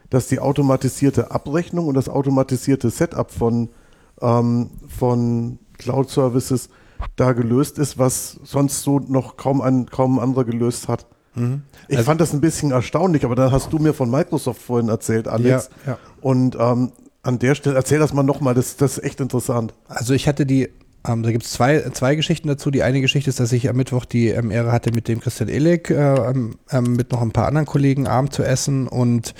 dass 0.10 0.28
die 0.28 0.40
automatisierte 0.40 1.32
Abrechnung 1.32 1.88
und 1.88 1.96
das 1.96 2.08
automatisierte 2.08 2.90
Setup 2.90 3.30
von, 3.30 3.70
ähm, 4.22 4.70
von 4.88 5.60
Cloud 5.78 6.10
Services 6.10 6.70
da 7.16 7.34
gelöst 7.34 7.80
ist, 7.80 7.98
was 7.98 8.40
sonst 8.44 8.82
so 8.82 9.00
noch 9.00 9.38
kaum 9.38 9.62
ein, 9.62 9.86
kaum 9.88 10.20
ein 10.20 10.24
anderer 10.24 10.46
gelöst 10.46 10.88
hat. 10.88 11.06
Mhm. 11.36 11.64
Ich 11.88 11.98
also, 11.98 12.08
fand 12.08 12.22
das 12.22 12.34
ein 12.34 12.42
bisschen 12.42 12.72
erstaunlich, 12.72 13.26
aber 13.26 13.36
dann 13.36 13.52
hast 13.52 13.72
du 13.72 13.80
mir 13.80 13.94
von 13.94 14.10
Microsoft 14.10 14.62
vorhin 14.62 14.90
erzählt, 14.90 15.28
Alex. 15.28 15.70
Ja, 15.86 15.94
ja. 15.94 15.98
Und 16.22 16.58
ähm, 16.60 16.92
an 17.22 17.40
der 17.40 17.56
Stelle, 17.56 17.76
erzähl 17.76 18.00
das 18.00 18.14
mal 18.14 18.24
nochmal, 18.24 18.54
das, 18.54 18.76
das 18.78 18.98
ist 18.98 19.04
echt 19.04 19.20
interessant. 19.20 19.74
Also 19.88 20.14
ich 20.14 20.28
hatte 20.28 20.46
die, 20.46 20.70
ähm, 21.08 21.24
da 21.24 21.32
gibt 21.32 21.46
es 21.46 21.52
zwei, 21.52 21.82
zwei 21.92 22.16
Geschichten 22.16 22.48
dazu. 22.48 22.72
Die 22.72 22.84
eine 22.84 23.02
Geschichte 23.02 23.30
ist, 23.30 23.40
dass 23.40 23.52
ich 23.52 23.70
am 23.70 23.76
Mittwoch 23.76 24.06
die 24.06 24.30
ähm, 24.30 24.52
Ehre 24.52 24.72
hatte, 24.72 24.92
mit 24.92 25.08
dem 25.08 25.20
Christian 25.20 25.50
Illig, 25.50 25.90
äh, 25.90 25.96
ähm, 25.96 26.56
ähm, 26.72 26.94
mit 26.96 27.12
noch 27.12 27.22
ein 27.22 27.32
paar 27.32 27.48
anderen 27.48 27.66
Kollegen 27.66 28.08
Abend 28.08 28.34
zu 28.34 28.44
essen 28.44 28.88
und 28.88 29.34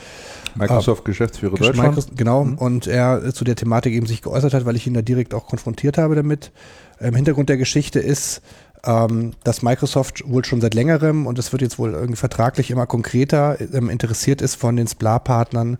Microsoft-Geschäftsführer 0.56 1.56
Deutschland. 1.56 1.78
Microsoft, 1.78 2.18
genau, 2.18 2.46
mhm. 2.46 2.58
und 2.58 2.88
er 2.88 3.34
zu 3.34 3.44
der 3.44 3.56
Thematik 3.56 3.94
eben 3.94 4.06
sich 4.06 4.22
geäußert 4.22 4.54
hat, 4.54 4.66
weil 4.66 4.76
ich 4.76 4.88
ihn 4.88 4.94
da 4.94 5.02
direkt 5.02 5.34
auch 5.34 5.48
konfrontiert 5.48 5.98
habe 5.98 6.16
damit. 6.16 6.52
Im 7.00 7.16
Hintergrund 7.16 7.50
der 7.50 7.58
Geschichte 7.58 8.00
ist, 8.00 8.42
ähm, 8.84 9.34
dass 9.44 9.62
Microsoft 9.62 10.24
wohl 10.26 10.46
schon 10.46 10.62
seit 10.62 10.74
längerem, 10.74 11.28
und 11.28 11.40
es 11.40 11.52
wird 11.52 11.62
jetzt 11.62 11.80
wohl 11.80 11.94
irgendwie 11.94 12.16
vertraglich 12.16 12.72
immer 12.72 12.86
konkreter, 12.86 13.58
ähm, 13.74 13.90
interessiert 13.90 14.42
ist 14.42 14.56
von 14.56 14.76
den 14.76 14.88
SPLA-Partnern, 14.88 15.78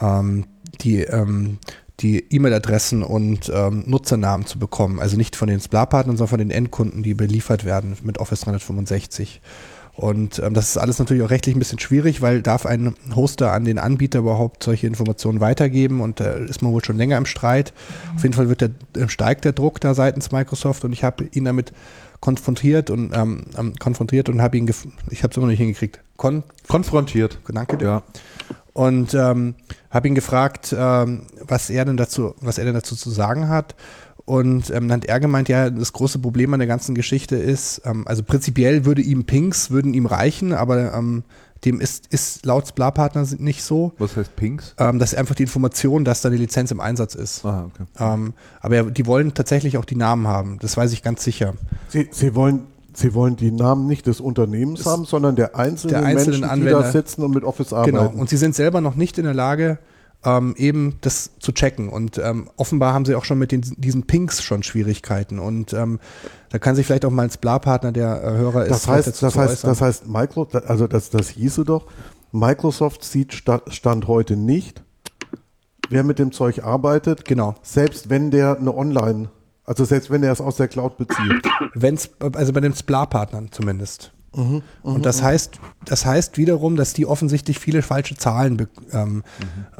ähm, 0.00 0.46
die 0.80 1.02
ähm, 1.02 1.58
die 2.00 2.24
E-Mail-Adressen 2.30 3.02
und 3.02 3.50
ähm, 3.52 3.82
Nutzernamen 3.86 4.46
zu 4.46 4.58
bekommen. 4.58 5.00
Also 5.00 5.16
nicht 5.16 5.34
von 5.34 5.48
den 5.48 5.58
SPLA-Partnern, 5.58 6.16
sondern 6.16 6.30
von 6.30 6.38
den 6.38 6.50
Endkunden, 6.50 7.02
die 7.02 7.14
beliefert 7.14 7.64
werden 7.64 7.96
mit 8.02 8.18
Office 8.18 8.42
365. 8.42 9.40
Und 9.98 10.38
ähm, 10.38 10.54
das 10.54 10.68
ist 10.68 10.76
alles 10.76 11.00
natürlich 11.00 11.24
auch 11.24 11.30
rechtlich 11.30 11.56
ein 11.56 11.58
bisschen 11.58 11.80
schwierig, 11.80 12.22
weil 12.22 12.40
darf 12.40 12.66
ein 12.66 12.94
Hoster 13.16 13.50
an 13.50 13.64
den 13.64 13.80
Anbieter 13.80 14.20
überhaupt 14.20 14.62
solche 14.62 14.86
Informationen 14.86 15.40
weitergeben 15.40 16.00
und 16.00 16.20
da 16.20 16.34
ist 16.34 16.62
man 16.62 16.70
wohl 16.70 16.84
schon 16.84 16.96
länger 16.96 17.18
im 17.18 17.26
Streit. 17.26 17.72
Auf 18.14 18.22
jeden 18.22 18.32
Fall 18.32 18.48
wird 18.48 18.60
der, 18.60 18.70
äh, 18.96 19.08
steigt 19.08 19.44
der 19.44 19.54
Druck 19.54 19.80
da 19.80 19.94
seitens 19.94 20.30
Microsoft 20.30 20.84
und 20.84 20.92
ich 20.92 21.02
habe 21.02 21.24
ihn 21.24 21.46
damit 21.46 21.72
konfrontiert 22.20 22.90
und 22.90 23.12
ähm, 23.12 23.46
ähm 23.58 23.74
konfrontiert 23.80 24.28
und 24.28 24.40
habe 24.40 24.56
ihn, 24.56 24.72
ich 25.10 25.24
habe 25.24 25.32
es 25.32 25.36
immer 25.36 25.46
noch 25.46 25.50
nicht 25.50 25.58
hingekriegt. 25.58 25.98
Kon 26.16 26.44
konfrontiert. 26.68 27.40
Danke 27.52 27.76
dir. 27.76 27.84
Ja. 27.84 28.02
Und 28.74 29.14
ähm, 29.14 29.56
habe 29.90 30.06
ihn 30.06 30.14
gefragt, 30.14 30.72
ähm, 30.78 31.22
was 31.40 31.70
er 31.70 31.84
denn 31.84 31.96
dazu, 31.96 32.36
was 32.40 32.58
er 32.58 32.66
denn 32.66 32.74
dazu 32.74 32.94
zu 32.94 33.10
sagen 33.10 33.48
hat. 33.48 33.74
Und 34.28 34.68
ähm, 34.68 34.88
dann 34.88 35.00
hat 35.00 35.06
er 35.06 35.20
gemeint, 35.20 35.48
ja, 35.48 35.70
das 35.70 35.94
große 35.94 36.18
Problem 36.18 36.52
an 36.52 36.60
der 36.60 36.66
ganzen 36.66 36.94
Geschichte 36.94 37.36
ist, 37.36 37.80
ähm, 37.86 38.06
also 38.06 38.22
prinzipiell 38.22 38.84
würde 38.84 39.00
ihm 39.00 39.24
Pinks, 39.24 39.70
würden 39.70 39.94
ihm 39.94 40.04
reichen, 40.04 40.52
aber 40.52 40.92
ähm, 40.92 41.24
dem 41.64 41.80
ist, 41.80 42.08
ist 42.08 42.44
laut 42.44 42.68
Spla-Partner 42.68 43.26
nicht 43.38 43.62
so. 43.62 43.94
Was 43.96 44.18
heißt 44.18 44.36
Pinks? 44.36 44.74
Ähm, 44.76 44.98
das 44.98 45.14
ist 45.14 45.18
einfach 45.18 45.34
die 45.34 45.44
Information, 45.44 46.04
dass 46.04 46.20
da 46.20 46.28
die 46.28 46.36
Lizenz 46.36 46.70
im 46.70 46.78
Einsatz 46.78 47.14
ist. 47.14 47.42
Aha, 47.42 47.70
okay. 47.72 47.84
Ähm, 47.98 48.34
aber 48.60 48.82
die 48.90 49.06
wollen 49.06 49.32
tatsächlich 49.32 49.78
auch 49.78 49.86
die 49.86 49.96
Namen 49.96 50.26
haben, 50.26 50.58
das 50.60 50.76
weiß 50.76 50.92
ich 50.92 51.02
ganz 51.02 51.24
sicher. 51.24 51.54
Sie, 51.88 52.10
Sie 52.12 52.34
wollen 52.34 52.66
Sie 52.92 53.14
wollen 53.14 53.36
die 53.36 53.52
Namen 53.52 53.86
nicht 53.86 54.08
des 54.08 54.20
Unternehmens 54.20 54.80
das 54.80 54.92
haben, 54.92 55.04
sondern 55.06 55.36
der 55.36 55.56
einzelnen, 55.56 55.94
der 55.94 56.04
einzelnen 56.04 56.40
Menschen, 56.40 56.50
Anwender. 56.50 56.78
die 56.78 56.84
da 56.84 56.90
sitzen 56.90 57.22
und 57.22 57.32
mit 57.32 57.44
Office 57.44 57.68
genau. 57.68 57.80
arbeiten. 57.80 57.96
Genau. 57.96 58.20
Und 58.20 58.28
sie 58.28 58.36
sind 58.36 58.54
selber 58.54 58.82
noch 58.82 58.94
nicht 58.96 59.16
in 59.16 59.24
der 59.24 59.34
Lage, 59.34 59.78
ähm, 60.24 60.54
eben 60.56 60.96
das 61.00 61.38
zu 61.38 61.52
checken. 61.52 61.88
Und 61.88 62.18
ähm, 62.18 62.50
offenbar 62.56 62.92
haben 62.92 63.04
sie 63.04 63.14
auch 63.14 63.24
schon 63.24 63.38
mit 63.38 63.52
den, 63.52 63.62
diesen 63.76 64.06
Pinks 64.06 64.42
schon 64.42 64.62
Schwierigkeiten. 64.62 65.38
Und 65.38 65.72
ähm, 65.72 66.00
da 66.50 66.58
kann 66.58 66.74
sich 66.74 66.86
vielleicht 66.86 67.04
auch 67.04 67.10
mal 67.10 67.22
ein 67.22 67.30
Spla-Partner 67.30 67.92
der 67.92 68.22
äh, 68.22 68.30
Hörer 68.36 68.64
das 68.66 68.82
ist. 68.82 68.88
Heißt, 68.88 69.22
das, 69.22 69.36
heißt, 69.36 69.64
das 69.64 69.80
heißt, 69.80 70.08
Micro, 70.08 70.48
also 70.66 70.86
das, 70.86 71.10
das 71.10 71.28
hieße 71.30 71.64
doch, 71.64 71.86
Microsoft 72.32 73.04
sieht 73.04 73.32
Stand 73.32 74.06
heute 74.06 74.36
nicht, 74.36 74.82
wer 75.88 76.04
mit 76.04 76.18
dem 76.18 76.32
Zeug 76.32 76.64
arbeitet. 76.64 77.24
Genau. 77.24 77.54
Selbst 77.62 78.10
wenn 78.10 78.30
der 78.30 78.58
eine 78.58 78.76
Online, 78.76 79.30
also 79.64 79.84
selbst 79.84 80.10
wenn 80.10 80.22
er 80.22 80.32
es 80.32 80.40
aus 80.40 80.56
der 80.56 80.68
Cloud 80.68 80.96
bezieht. 80.98 81.46
Wenn's, 81.74 82.10
also 82.20 82.52
bei 82.52 82.60
den 82.60 82.74
Spla-Partnern 82.74 83.50
zumindest. 83.52 84.12
Mhm, 84.36 84.62
und 84.82 85.06
das 85.06 85.22
heißt, 85.22 85.58
das 85.84 86.04
heißt 86.04 86.36
wiederum, 86.36 86.76
dass 86.76 86.92
die 86.92 87.06
offensichtlich 87.06 87.58
viele 87.58 87.80
falsche 87.80 88.14
Zahlen 88.16 88.58
be 88.58 88.68
ähm, 88.92 89.14
mhm. 89.14 89.22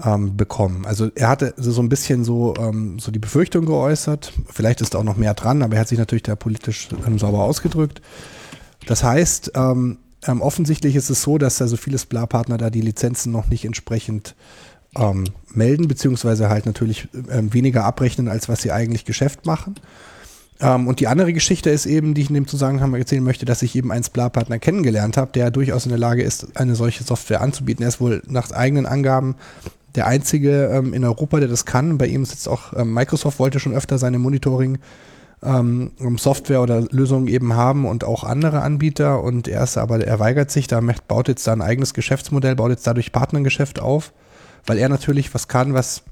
ähm, 0.03 0.36
bekommen. 0.36 0.86
Also 0.86 1.11
er 1.14 1.28
hatte 1.28 1.55
so 1.59 1.80
ein 1.82 1.88
bisschen 1.88 2.24
so, 2.24 2.55
ähm, 2.59 2.99
so 2.99 3.11
die 3.11 3.18
Befürchtung 3.18 3.66
geäußert. 3.66 4.32
Vielleicht 4.51 4.80
ist 4.80 4.94
da 4.94 4.99
auch 4.99 5.05
noch 5.05 5.16
mehr 5.16 5.34
dran, 5.34 5.62
aber 5.62 5.74
er 5.74 5.80
hat 5.80 5.88
sich 5.88 5.99
natürlich 5.99 6.22
da 6.22 6.34
politisch 6.34 6.88
ähm, 7.07 7.18
sauber 7.18 7.44
ausgedrückt. 7.44 8.01
Das 8.86 9.05
heißt, 9.05 9.53
ähm, 9.55 9.99
ähm, 10.26 10.40
offensichtlich 10.40 10.96
ist 10.96 11.11
es 11.11 11.22
so, 11.22 11.36
dass 11.36 11.61
also 11.61 11.76
viele 11.76 11.99
Spla-Partner 11.99 12.57
da 12.57 12.70
die 12.70 12.80
Lizenzen 12.80 13.32
noch 13.32 13.49
nicht 13.49 13.64
entsprechend 13.64 14.34
melden, 15.53 15.86
beziehungsweise 15.86 16.49
halt 16.49 16.64
natürlich 16.64 17.09
weniger 17.12 17.84
abrechnen, 17.84 18.26
als 18.26 18.49
was 18.49 18.62
sie 18.62 18.72
eigentlich 18.72 19.05
Geschäft 19.05 19.44
machen. 19.44 19.74
Ähm, 20.61 20.88
und 20.88 21.00
die 21.00 21.06
andere 21.06 21.32
Geschichte 21.32 21.70
ist 21.70 21.86
eben, 21.86 22.14
die 22.14 22.22
ich 22.22 22.28
in 22.28 22.34
dem 22.34 22.46
Zusammenhang 22.46 22.94
erzählen 22.94 23.22
möchte, 23.22 23.44
dass 23.44 23.62
ich 23.62 23.76
eben 23.76 23.92
einen 23.92 24.04
Spla-Partner 24.04 24.59
kennengelernt 24.59 25.16
habe, 25.16 25.32
der 25.32 25.50
durchaus 25.50 25.84
in 25.84 25.90
der 25.90 25.98
Lage 25.98 26.22
ist, 26.22 26.56
eine 26.56 26.74
solche 26.74 27.04
Software 27.04 27.40
anzubieten. 27.40 27.82
Er 27.82 27.88
ist 27.88 28.00
wohl 28.00 28.22
nach 28.26 28.50
eigenen 28.50 28.86
Angaben 28.86 29.36
der 29.94 30.06
einzige 30.06 30.66
ähm, 30.66 30.92
in 30.94 31.04
Europa, 31.04 31.38
der 31.40 31.48
das 31.48 31.64
kann. 31.64 31.98
Bei 31.98 32.06
ihm 32.06 32.24
sitzt 32.24 32.48
auch 32.48 32.72
ähm, 32.76 32.92
Microsoft 32.92 33.38
wollte 33.38 33.61
schon 33.61 33.74
öfter 33.74 33.98
seine 33.98 34.18
Monitoring 34.18 34.78
ähm, 35.42 35.92
Software 36.16 36.62
oder 36.62 36.82
Lösungen 36.90 37.28
eben 37.28 37.54
haben 37.54 37.86
und 37.86 38.04
auch 38.04 38.24
andere 38.24 38.62
Anbieter 38.62 39.22
und 39.22 39.46
er 39.46 39.62
ist 39.62 39.78
aber, 39.78 40.04
er 40.04 40.18
weigert 40.18 40.50
sich, 40.50 40.66
da 40.66 40.80
baut 41.06 41.28
jetzt 41.28 41.46
da 41.46 41.52
ein 41.52 41.62
eigenes 41.62 41.94
Geschäftsmodell, 41.94 42.56
baut 42.56 42.70
jetzt 42.70 42.86
dadurch 42.86 43.12
Partnergeschäft 43.12 43.78
auf, 43.78 44.12
weil 44.66 44.78
er 44.78 44.88
natürlich 44.88 45.32
was 45.34 45.46
kann, 45.46 45.74
was, 45.74 46.02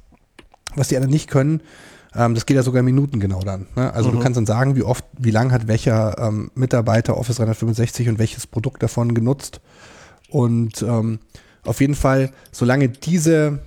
was 0.76 0.88
die 0.88 0.96
anderen 0.96 1.12
nicht 1.12 1.28
können 1.28 1.60
ähm, 2.16 2.34
das 2.34 2.46
geht 2.46 2.56
ja 2.56 2.62
sogar 2.62 2.82
Minuten 2.82 3.20
genau 3.20 3.40
dann. 3.40 3.66
Ne? 3.76 3.92
Also 3.92 4.10
mhm. 4.10 4.16
du 4.16 4.20
kannst 4.20 4.36
dann 4.36 4.46
sagen, 4.46 4.76
wie 4.76 4.82
oft, 4.82 5.04
wie 5.18 5.30
lang 5.30 5.52
hat 5.52 5.68
welcher 5.68 6.18
ähm, 6.18 6.50
Mitarbeiter 6.54 7.16
Office 7.16 7.36
365 7.36 8.08
und 8.08 8.18
welches 8.18 8.46
Produkt 8.46 8.82
davon 8.82 9.14
genutzt. 9.14 9.60
Und 10.28 10.82
ähm, 10.82 11.20
auf 11.64 11.80
jeden 11.80 11.94
Fall, 11.94 12.30
solange 12.52 12.88
diese, 12.88 13.60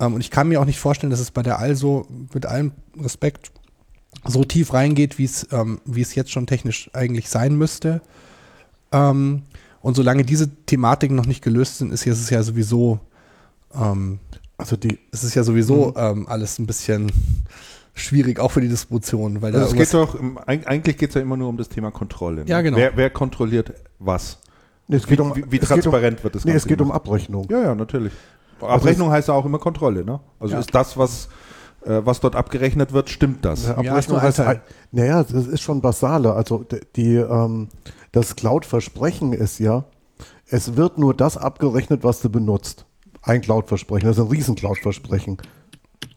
ähm, 0.00 0.14
und 0.14 0.20
ich 0.20 0.30
kann 0.30 0.48
mir 0.48 0.60
auch 0.60 0.64
nicht 0.64 0.78
vorstellen, 0.78 1.10
dass 1.10 1.20
es 1.20 1.30
bei 1.30 1.42
der 1.42 1.58
Also 1.58 2.06
mit 2.32 2.46
allem 2.46 2.72
Respekt 2.98 3.52
so 4.24 4.44
tief 4.44 4.72
reingeht, 4.72 5.18
wie 5.18 5.24
es, 5.24 5.46
ähm, 5.52 5.80
wie 5.84 6.00
es 6.00 6.14
jetzt 6.14 6.32
schon 6.32 6.46
technisch 6.46 6.90
eigentlich 6.94 7.28
sein 7.28 7.56
müsste. 7.56 8.00
Ähm, 8.92 9.42
und 9.82 9.94
solange 9.94 10.24
diese 10.24 10.48
Thematiken 10.48 11.16
noch 11.16 11.26
nicht 11.26 11.42
gelöst 11.42 11.78
sind, 11.78 11.92
ist 11.92 12.06
es 12.06 12.30
ja 12.30 12.42
sowieso 12.42 13.00
ähm, 13.74 14.18
also 14.58 14.76
die, 14.76 14.98
es 15.12 15.24
ist 15.24 15.34
ja 15.34 15.42
sowieso 15.42 15.88
mhm. 15.88 15.94
ähm, 15.96 16.26
alles 16.28 16.58
ein 16.58 16.66
bisschen 16.66 17.12
schwierig, 17.94 18.38
auch 18.40 18.50
für 18.50 18.60
die 18.60 18.68
Distribution. 18.68 19.42
Weil 19.42 19.54
also 19.54 19.68
es 19.68 19.74
geht 19.74 19.94
doch, 19.94 20.18
eigentlich 20.46 20.96
geht 20.96 21.10
es 21.10 21.14
ja 21.14 21.20
immer 21.20 21.36
nur 21.36 21.48
um 21.48 21.56
das 21.56 21.68
Thema 21.68 21.90
Kontrolle. 21.90 22.44
Ne? 22.44 22.50
Ja, 22.50 22.60
genau. 22.60 22.76
Wer, 22.76 22.96
wer 22.96 23.10
kontrolliert 23.10 23.72
was? 23.98 24.38
Nee, 24.88 24.96
es 24.96 25.06
geht 25.06 25.20
um, 25.20 25.34
wie, 25.34 25.44
wie 25.50 25.58
transparent 25.58 26.18
um, 26.18 26.24
wird 26.24 26.34
das 26.36 26.44
Nee, 26.44 26.52
es 26.52 26.66
geht 26.66 26.80
um 26.80 26.92
Abrechnung. 26.92 27.46
Ja, 27.50 27.60
ja, 27.60 27.74
natürlich. 27.74 28.12
Also 28.60 28.72
Abrechnung 28.72 29.10
heißt 29.10 29.28
ja 29.28 29.34
auch 29.34 29.44
immer 29.44 29.58
Kontrolle, 29.58 30.04
ne? 30.04 30.20
Also 30.38 30.54
ja. 30.54 30.60
ist 30.60 30.74
das, 30.74 30.96
was, 30.96 31.28
äh, 31.84 32.00
was 32.04 32.20
dort 32.20 32.36
abgerechnet 32.36 32.92
wird, 32.92 33.10
stimmt 33.10 33.44
das? 33.44 33.66
Ja, 33.66 33.76
Abrechnung 33.76 34.18
ja, 34.18 34.22
heißt, 34.22 34.38
halt, 34.38 34.60
naja, 34.92 35.24
das 35.24 35.46
ist 35.46 35.60
schon 35.60 35.80
basale. 35.80 36.32
Also 36.34 36.64
die, 36.94 37.16
ähm, 37.16 37.68
das 38.12 38.36
Cloud-Versprechen 38.36 39.32
ist 39.32 39.58
ja, 39.58 39.84
es 40.48 40.76
wird 40.76 40.98
nur 40.98 41.12
das 41.14 41.36
abgerechnet, 41.36 42.04
was 42.04 42.20
du 42.20 42.30
benutzt. 42.30 42.86
Ein 43.26 43.42
Cloud-Versprechen, 43.42 44.08
das 44.08 44.16
ist 44.16 44.22
ein 44.22 44.30
riesen 44.30 44.54
Cloud-Versprechen. 44.54 45.38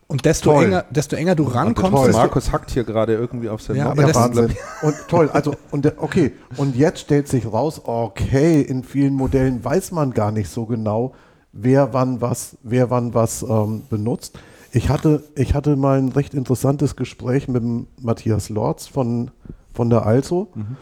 Und 0.08 0.26
desto 0.26 0.60
enger, 0.60 0.86
desto 0.90 1.16
enger 1.16 1.36
du 1.36 1.44
rankommst. 1.44 2.08
Desto 2.08 2.18
Markus 2.18 2.52
hackt 2.52 2.72
hier 2.72 2.84
gerade 2.84 3.14
irgendwie 3.14 3.50
auf 3.50 3.62
sein 3.62 3.76
ja, 3.76 3.92
aber 3.92 4.08
ja, 4.08 4.16
Wahnsinn. 4.16 4.56
Und 4.82 4.96
toll, 5.08 5.30
also 5.32 5.54
und 5.70 5.86
okay, 5.98 6.32
und 6.58 6.76
jetzt 6.76 7.02
stellt 7.02 7.28
sich 7.28 7.46
raus, 7.46 7.82
okay, 7.84 8.62
in 8.62 8.84
vielen 8.84 9.14
Modellen 9.14 9.64
weiß 9.64 9.92
man 9.92 10.12
gar 10.12 10.32
nicht 10.32 10.50
so 10.50 10.66
genau, 10.66 11.14
wer 11.52 11.94
wann 11.94 12.22
was, 12.22 12.58
wer 12.64 12.90
wann 12.90 13.14
was 13.14 13.44
ähm, 13.44 13.84
benutzt. 13.90 14.40
Ich 14.72 14.90
hatte, 14.90 15.24
ich 15.36 15.54
hatte 15.54 15.76
mal 15.76 16.00
ein 16.00 16.10
recht 16.10 16.34
interessantes 16.34 16.96
Gespräch 16.96 17.48
mit 17.48 17.62
dem 17.62 17.88
Matthias 18.00 18.50
Lorz 18.50 18.88
von, 18.88 19.32
von 19.74 19.90
der 19.90 20.06
Also. 20.06 20.50
Mhm. 20.54 20.78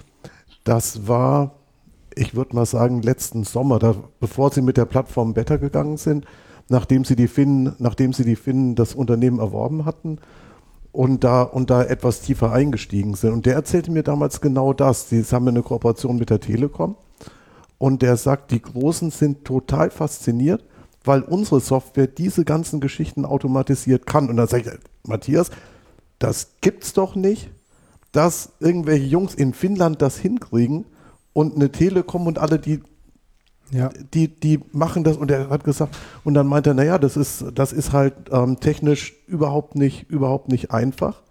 Das 0.64 1.08
war 1.08 1.56
ich 2.18 2.36
würde 2.36 2.56
mal 2.56 2.66
sagen, 2.66 3.02
letzten 3.02 3.44
Sommer, 3.44 3.80
da, 3.80 3.96
bevor 4.20 4.52
sie 4.52 4.62
mit 4.62 4.78
der 4.78 4.86
Plattform 4.86 5.34
Better 5.34 5.58
gegangen 5.58 5.98
sind, 5.98 6.26
nachdem 6.70 7.06
sie 7.06 7.16
die 7.16 7.28
Finnen, 7.28 7.76
nachdem 7.80 8.14
sie 8.14 8.24
die 8.24 8.36
Finnen 8.36 8.76
das 8.76 8.94
Unternehmen 8.94 9.40
erworben 9.40 9.86
hatten 9.86 10.20
und 10.92 11.24
da, 11.24 11.44
und 11.44 11.70
da 11.70 11.84
etwas 11.84 12.22
tiefer 12.22 12.52
eingestiegen 12.52 13.14
sind. 13.14 13.32
Und 13.32 13.46
der 13.46 13.54
erzählte 13.54 13.92
mir 13.92 14.04
damals 14.04 14.42
genau 14.42 14.74
das. 14.74 15.10
Sie 15.10 15.24
haben 15.24 15.48
eine 15.48 15.62
Kooperation 15.62 16.18
mit 16.18 16.30
der 16.30 16.40
Telekom 16.40 16.96
und 17.78 18.02
der 18.02 18.18
sagt, 18.18 18.52
die 18.52 18.62
Großen 18.62 19.12
sind 19.12 19.46
total 19.46 19.92
fasziniert, 19.92 20.64
weil 21.04 21.22
unsere 21.22 21.62
Software 21.62 22.08
diese 22.08 22.44
ganzen 22.44 22.80
Geschichten 22.80 23.26
automatisiert 23.26 24.06
kann. 24.06 24.30
Und 24.30 24.38
dann 24.38 24.48
sage 24.48 24.64
ich, 24.64 25.10
Matthias, 25.10 25.52
das 26.20 26.54
gibt's 26.62 26.94
doch 26.94 27.16
nicht, 27.16 27.52
dass 28.12 28.54
irgendwelche 28.60 29.06
Jungs 29.06 29.36
in 29.36 29.54
Finnland 29.54 30.02
das 30.02 30.18
hinkriegen 30.18 30.86
und 31.38 31.56
eine 31.56 31.72
Telekom 31.72 32.26
und 32.26 32.40
alle, 32.40 32.58
die, 32.58 32.82
ja. 33.70 33.92
die, 34.16 34.28
die 34.28 34.60
machen 34.72 35.04
das 35.04 35.18
und 35.18 35.30
er 35.30 35.52
hat 35.52 35.64
gesagt, 35.64 35.96
und 36.24 36.34
dann 36.34 36.48
meinte 36.48 36.72
er, 36.72 36.74
naja, 36.74 36.98
das 36.98 37.16
ist, 37.16 37.46
das 37.54 37.74
ist 37.74 37.94
halt 37.94 38.16
ähm, 38.32 38.60
technisch 38.60 39.14
überhaupt 39.28 39.76
nicht, 39.76 40.10
überhaupt 40.10 40.50
nicht 40.50 40.72
einfach. 40.72 41.22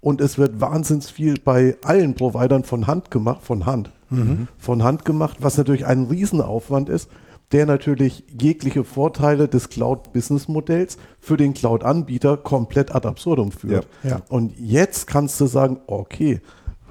Und 0.00 0.22
es 0.22 0.38
wird 0.38 0.62
wahnsinnig 0.62 1.12
viel 1.12 1.38
bei 1.38 1.76
allen 1.84 2.14
Providern 2.14 2.64
von 2.64 2.86
Hand 2.86 3.10
gemacht, 3.10 3.42
von 3.42 3.66
Hand, 3.66 3.90
mhm. 4.08 4.48
von 4.56 4.82
Hand 4.82 5.04
gemacht, 5.04 5.36
was 5.40 5.58
natürlich 5.58 5.84
ein 5.84 6.04
Riesenaufwand 6.04 6.88
ist, 6.88 7.10
der 7.52 7.66
natürlich 7.66 8.24
jegliche 8.40 8.84
Vorteile 8.84 9.48
des 9.48 9.68
Cloud-Business-Modells 9.68 10.96
für 11.20 11.36
den 11.36 11.52
Cloud-Anbieter 11.52 12.38
komplett 12.38 12.94
ad 12.94 13.06
absurdum 13.06 13.52
führt. 13.52 13.86
Ja. 14.02 14.08
Ja. 14.08 14.22
Und 14.30 14.58
jetzt 14.58 15.06
kannst 15.06 15.38
du 15.42 15.44
sagen, 15.44 15.78
okay, 15.86 16.40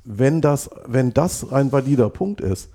wenn 0.03 0.41
das, 0.41 0.69
wenn 0.85 1.13
das 1.13 1.51
ein 1.51 1.71
valider 1.71 2.09
Punkt 2.09 2.41
ist 2.41 2.69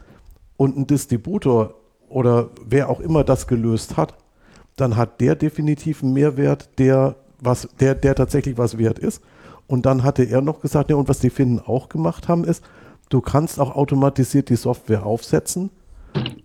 und 0.57 0.77
ein 0.77 0.87
Distributor 0.87 1.75
oder 2.09 2.51
wer 2.65 2.89
auch 2.89 3.01
immer 3.01 3.25
das 3.25 3.47
gelöst 3.47 3.97
hat, 3.97 4.15
dann 4.77 4.97
hat 4.97 5.21
der 5.21 5.35
definitiv 5.35 6.03
einen 6.03 6.13
Mehrwert, 6.13 6.79
der, 6.79 7.17
was, 7.41 7.69
der, 7.81 7.95
der 7.95 8.15
tatsächlich 8.15 8.59
was 8.59 8.79
wert 8.79 8.99
ist. 8.99 9.23
Und 9.67 9.87
dann 9.87 10.05
hatte 10.05 10.23
er 10.23 10.43
noch 10.43 10.61
gesagt, 10.61 10.91
ja, 10.91 10.97
und 10.97 11.09
was 11.09 11.19
die 11.19 11.31
Finnen 11.31 11.59
auch 11.59 11.89
gemacht 11.89 12.29
haben, 12.29 12.45
ist, 12.45 12.63
du 13.09 13.21
kannst 13.21 13.59
auch 13.59 13.75
automatisiert 13.75 14.49
die 14.49 14.57
Software 14.57 15.05
aufsetzen 15.05 15.71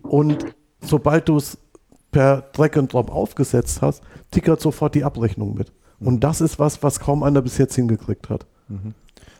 und 0.02 0.46
sobald 0.82 1.30
du 1.30 1.38
es 1.38 1.58
per 2.12 2.42
Drag 2.54 2.76
and 2.78 2.92
Drop 2.92 3.12
aufgesetzt 3.12 3.82
hast, 3.82 4.04
tickert 4.32 4.60
sofort 4.62 4.96
die 4.96 5.04
Abrechnung 5.04 5.54
mit. 5.54 5.72
Und 6.00 6.24
das 6.24 6.42
ist 6.42 6.60
was, 6.60 6.82
was 6.84 7.00
kaum 7.00 7.24
einer 7.24 7.42
bis 7.42 7.58
jetzt 7.58 7.76
hingekriegt 7.76 8.30
hat. 8.30 8.46
Mhm. 8.68 8.94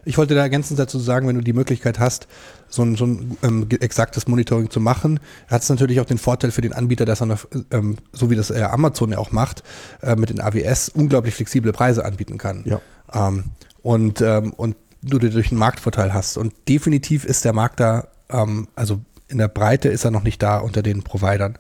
Ich 0.06 0.18
wollte 0.18 0.36
da 0.36 0.42
ergänzend 0.42 0.80
dazu 0.80 1.00
sagen, 1.00 1.28
wenn 1.28 1.36
du 1.36 1.42
die 1.42 1.54
Möglichkeit 1.54 2.00
hast, 2.00 2.28
so 2.70 2.84
ein, 2.84 2.96
so 2.96 3.06
ein 3.06 3.38
ähm, 3.44 3.68
exaktes 3.80 4.28
Monitoring 4.28 4.70
zu 4.70 4.80
machen, 4.80 5.20
hat 5.48 5.62
es 5.62 5.70
natürlich 5.70 6.00
auch 6.00 6.06
den 6.06 6.18
Vorteil 6.18 6.52
für 6.52 6.62
den 6.62 6.74
Anbieter, 6.74 7.06
dass 7.06 7.22
er, 7.22 7.28
noch, 7.28 7.46
ähm, 7.72 7.98
so 8.14 8.30
wie 8.30 8.36
das 8.36 8.50
äh, 8.50 8.62
Amazon 8.64 9.12
ja 9.12 9.18
auch 9.18 9.32
macht, 9.32 9.64
äh, 10.02 10.16
mit 10.16 10.30
den 10.30 10.42
AWS 10.42 10.90
unglaublich 10.90 11.36
flexible 11.36 11.72
Preise 11.72 12.06
anbieten 12.06 12.38
kann. 12.38 12.64
Ja. 12.66 12.82
Ähm, 13.14 13.46
und, 13.82 14.22
ähm, 14.22 14.54
und 14.54 14.76
du 15.02 15.20
dadurch 15.20 15.52
einen 15.52 15.60
Marktvorteil 15.60 16.14
hast. 16.14 16.38
Und 16.38 16.54
definitiv 16.68 17.26
ist 17.26 17.46
der 17.46 17.54
Markt 17.54 17.80
da, 17.80 18.08
ähm, 18.30 18.68
also 18.76 19.02
in 19.28 19.38
der 19.38 19.48
Breite 19.48 19.90
ist 19.90 20.06
er 20.06 20.12
noch 20.12 20.24
nicht 20.24 20.42
da 20.44 20.58
unter 20.60 20.82
den 20.82 21.04
Providern. 21.04 21.58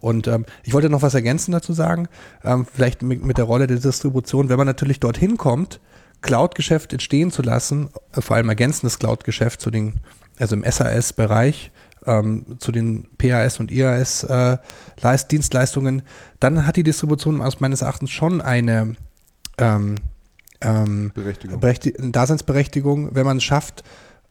Und 0.00 0.26
ähm, 0.26 0.44
ich 0.64 0.74
wollte 0.74 0.90
noch 0.90 1.02
was 1.02 1.14
ergänzen 1.14 1.52
dazu 1.52 1.72
sagen, 1.72 2.08
ähm, 2.44 2.66
vielleicht 2.70 3.02
mit, 3.02 3.24
mit 3.24 3.38
der 3.38 3.44
Rolle 3.44 3.68
der 3.68 3.78
Distribution. 3.78 4.48
Wenn 4.48 4.58
man 4.58 4.66
natürlich 4.66 4.98
dorthin 4.98 5.36
kommt, 5.36 5.80
Cloud-Geschäft 6.22 6.92
entstehen 6.92 7.30
zu 7.30 7.42
lassen, 7.42 7.90
äh, 8.16 8.20
vor 8.20 8.34
allem 8.36 8.48
ergänzendes 8.48 8.98
Cloud-Geschäft 8.98 9.60
zu 9.60 9.70
den, 9.70 10.00
also 10.38 10.56
im 10.56 10.64
SAS-Bereich, 10.64 11.70
ähm, 12.06 12.56
zu 12.58 12.72
den 12.72 13.06
PAS 13.18 13.60
und 13.60 13.70
IAS-Dienstleistungen, 13.70 15.98
äh, 16.00 16.02
dann 16.40 16.66
hat 16.66 16.76
die 16.76 16.82
Distribution 16.82 17.42
aus 17.42 17.60
meines 17.60 17.82
Erachtens 17.82 18.10
schon 18.10 18.40
eine 18.40 18.96
ähm, 19.58 19.96
ähm, 20.60 21.12
Berechtigung. 21.14 21.60
Daseinsberechtigung, 22.12 23.14
wenn 23.14 23.26
man 23.26 23.36
es 23.36 23.44
schafft, 23.44 23.84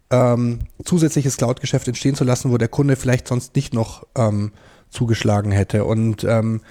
ähm, 0.10 0.60
zusätzliches 0.84 1.38
Cloud-Geschäft 1.38 1.88
entstehen 1.88 2.16
zu 2.16 2.24
lassen, 2.24 2.52
wo 2.52 2.58
der 2.58 2.68
Kunde 2.68 2.96
vielleicht 2.96 3.28
sonst 3.28 3.56
nicht 3.56 3.74
noch 3.74 4.08
ähm, 4.16 4.52
zugeschlagen 4.90 5.52
hätte. 5.52 5.86
Und 5.86 6.24
ähm, 6.24 6.62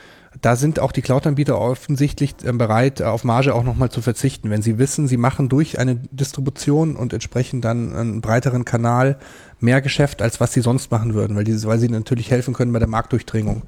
da 0.40 0.54
sind 0.54 0.78
auch 0.78 0.92
die 0.92 1.02
Cloud-Anbieter 1.02 1.60
offensichtlich 1.60 2.34
äh, 2.44 2.52
bereit, 2.52 3.02
auf 3.02 3.24
Marge 3.24 3.54
auch 3.54 3.64
nochmal 3.64 3.90
zu 3.90 4.00
verzichten. 4.00 4.50
Wenn 4.50 4.62
sie 4.62 4.78
wissen, 4.78 5.08
sie 5.08 5.16
machen 5.16 5.48
durch 5.48 5.78
eine 5.78 5.96
Distribution 5.96 6.96
und 6.96 7.12
entsprechend 7.12 7.64
dann 7.64 7.94
einen 7.94 8.20
breiteren 8.20 8.64
Kanal 8.64 9.18
mehr 9.58 9.80
Geschäft, 9.80 10.22
als 10.22 10.40
was 10.40 10.52
sie 10.52 10.60
sonst 10.60 10.90
machen 10.90 11.14
würden, 11.14 11.36
weil, 11.36 11.44
die, 11.44 11.62
weil 11.64 11.78
sie 11.78 11.88
natürlich 11.88 12.30
helfen 12.30 12.54
können 12.54 12.72
bei 12.72 12.78
der 12.78 12.88
Marktdurchdringung. 12.88 13.62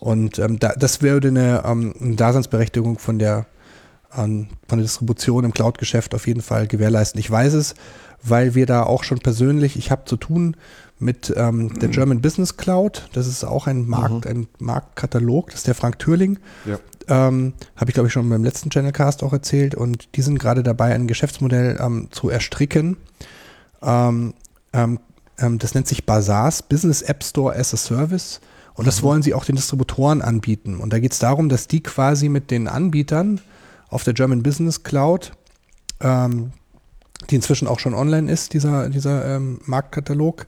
Und 0.00 0.38
ähm, 0.38 0.58
da, 0.58 0.72
das 0.76 1.02
würde 1.02 1.28
eine, 1.28 1.62
ähm, 1.66 1.92
eine 2.00 2.16
Daseinsberechtigung 2.16 2.98
von 2.98 3.18
der, 3.18 3.46
ähm, 4.16 4.48
von 4.66 4.78
der 4.78 4.86
Distribution 4.86 5.44
im 5.44 5.52
Cloud-Geschäft 5.52 6.14
auf 6.14 6.26
jeden 6.26 6.40
Fall 6.40 6.68
gewährleisten. 6.68 7.20
Ich 7.20 7.30
weiß 7.30 7.52
es, 7.52 7.74
weil 8.22 8.54
wir 8.54 8.64
da 8.64 8.82
auch 8.84 9.04
schon 9.04 9.18
persönlich, 9.18 9.76
ich 9.76 9.90
habe 9.90 10.04
zu 10.06 10.16
tun 10.16 10.56
mit 10.98 11.32
ähm, 11.36 11.78
der 11.78 11.88
German 11.88 12.20
Business 12.20 12.56
Cloud. 12.56 13.08
Das 13.12 13.26
ist 13.26 13.44
auch 13.44 13.66
ein 13.66 13.86
Markt, 13.86 14.24
mhm. 14.24 14.30
ein 14.30 14.46
Marktkatalog. 14.58 15.50
Das 15.50 15.60
ist 15.60 15.66
der 15.66 15.74
Frank 15.74 15.98
Türling. 15.98 16.38
Ja. 16.64 16.78
Ähm, 17.08 17.54
Habe 17.76 17.90
ich, 17.90 17.94
glaube 17.94 18.08
ich, 18.08 18.12
schon 18.12 18.28
beim 18.28 18.44
letzten 18.44 18.70
Channelcast 18.70 19.22
auch 19.22 19.32
erzählt. 19.32 19.74
Und 19.74 20.16
die 20.16 20.22
sind 20.22 20.38
gerade 20.38 20.62
dabei, 20.62 20.94
ein 20.94 21.06
Geschäftsmodell 21.06 21.78
ähm, 21.80 22.08
zu 22.10 22.28
erstricken. 22.28 22.96
Ähm, 23.82 24.34
ähm, 24.72 24.98
ähm 25.38 25.58
das 25.58 25.74
nennt 25.74 25.86
sich 25.86 26.04
Bazaars, 26.04 26.62
Business 26.62 27.02
App 27.02 27.22
Store 27.22 27.54
as 27.54 27.72
a 27.72 27.76
Service. 27.76 28.40
Und 28.74 28.86
das 28.86 29.00
mhm. 29.00 29.06
wollen 29.06 29.22
sie 29.22 29.34
auch 29.34 29.44
den 29.44 29.56
Distributoren 29.56 30.20
anbieten. 30.20 30.78
Und 30.78 30.92
da 30.92 30.98
geht 30.98 31.12
es 31.12 31.18
darum, 31.18 31.48
dass 31.48 31.68
die 31.68 31.82
quasi 31.82 32.28
mit 32.28 32.50
den 32.50 32.68
Anbietern 32.68 33.40
auf 33.88 34.04
der 34.04 34.14
German 34.14 34.42
Business 34.42 34.82
Cloud 34.82 35.32
die 37.30 37.34
inzwischen 37.34 37.68
auch 37.68 37.80
schon 37.80 37.94
online 37.94 38.30
ist, 38.30 38.54
dieser, 38.54 38.88
dieser 38.88 39.36
ähm, 39.36 39.60
Marktkatalog, 39.64 40.46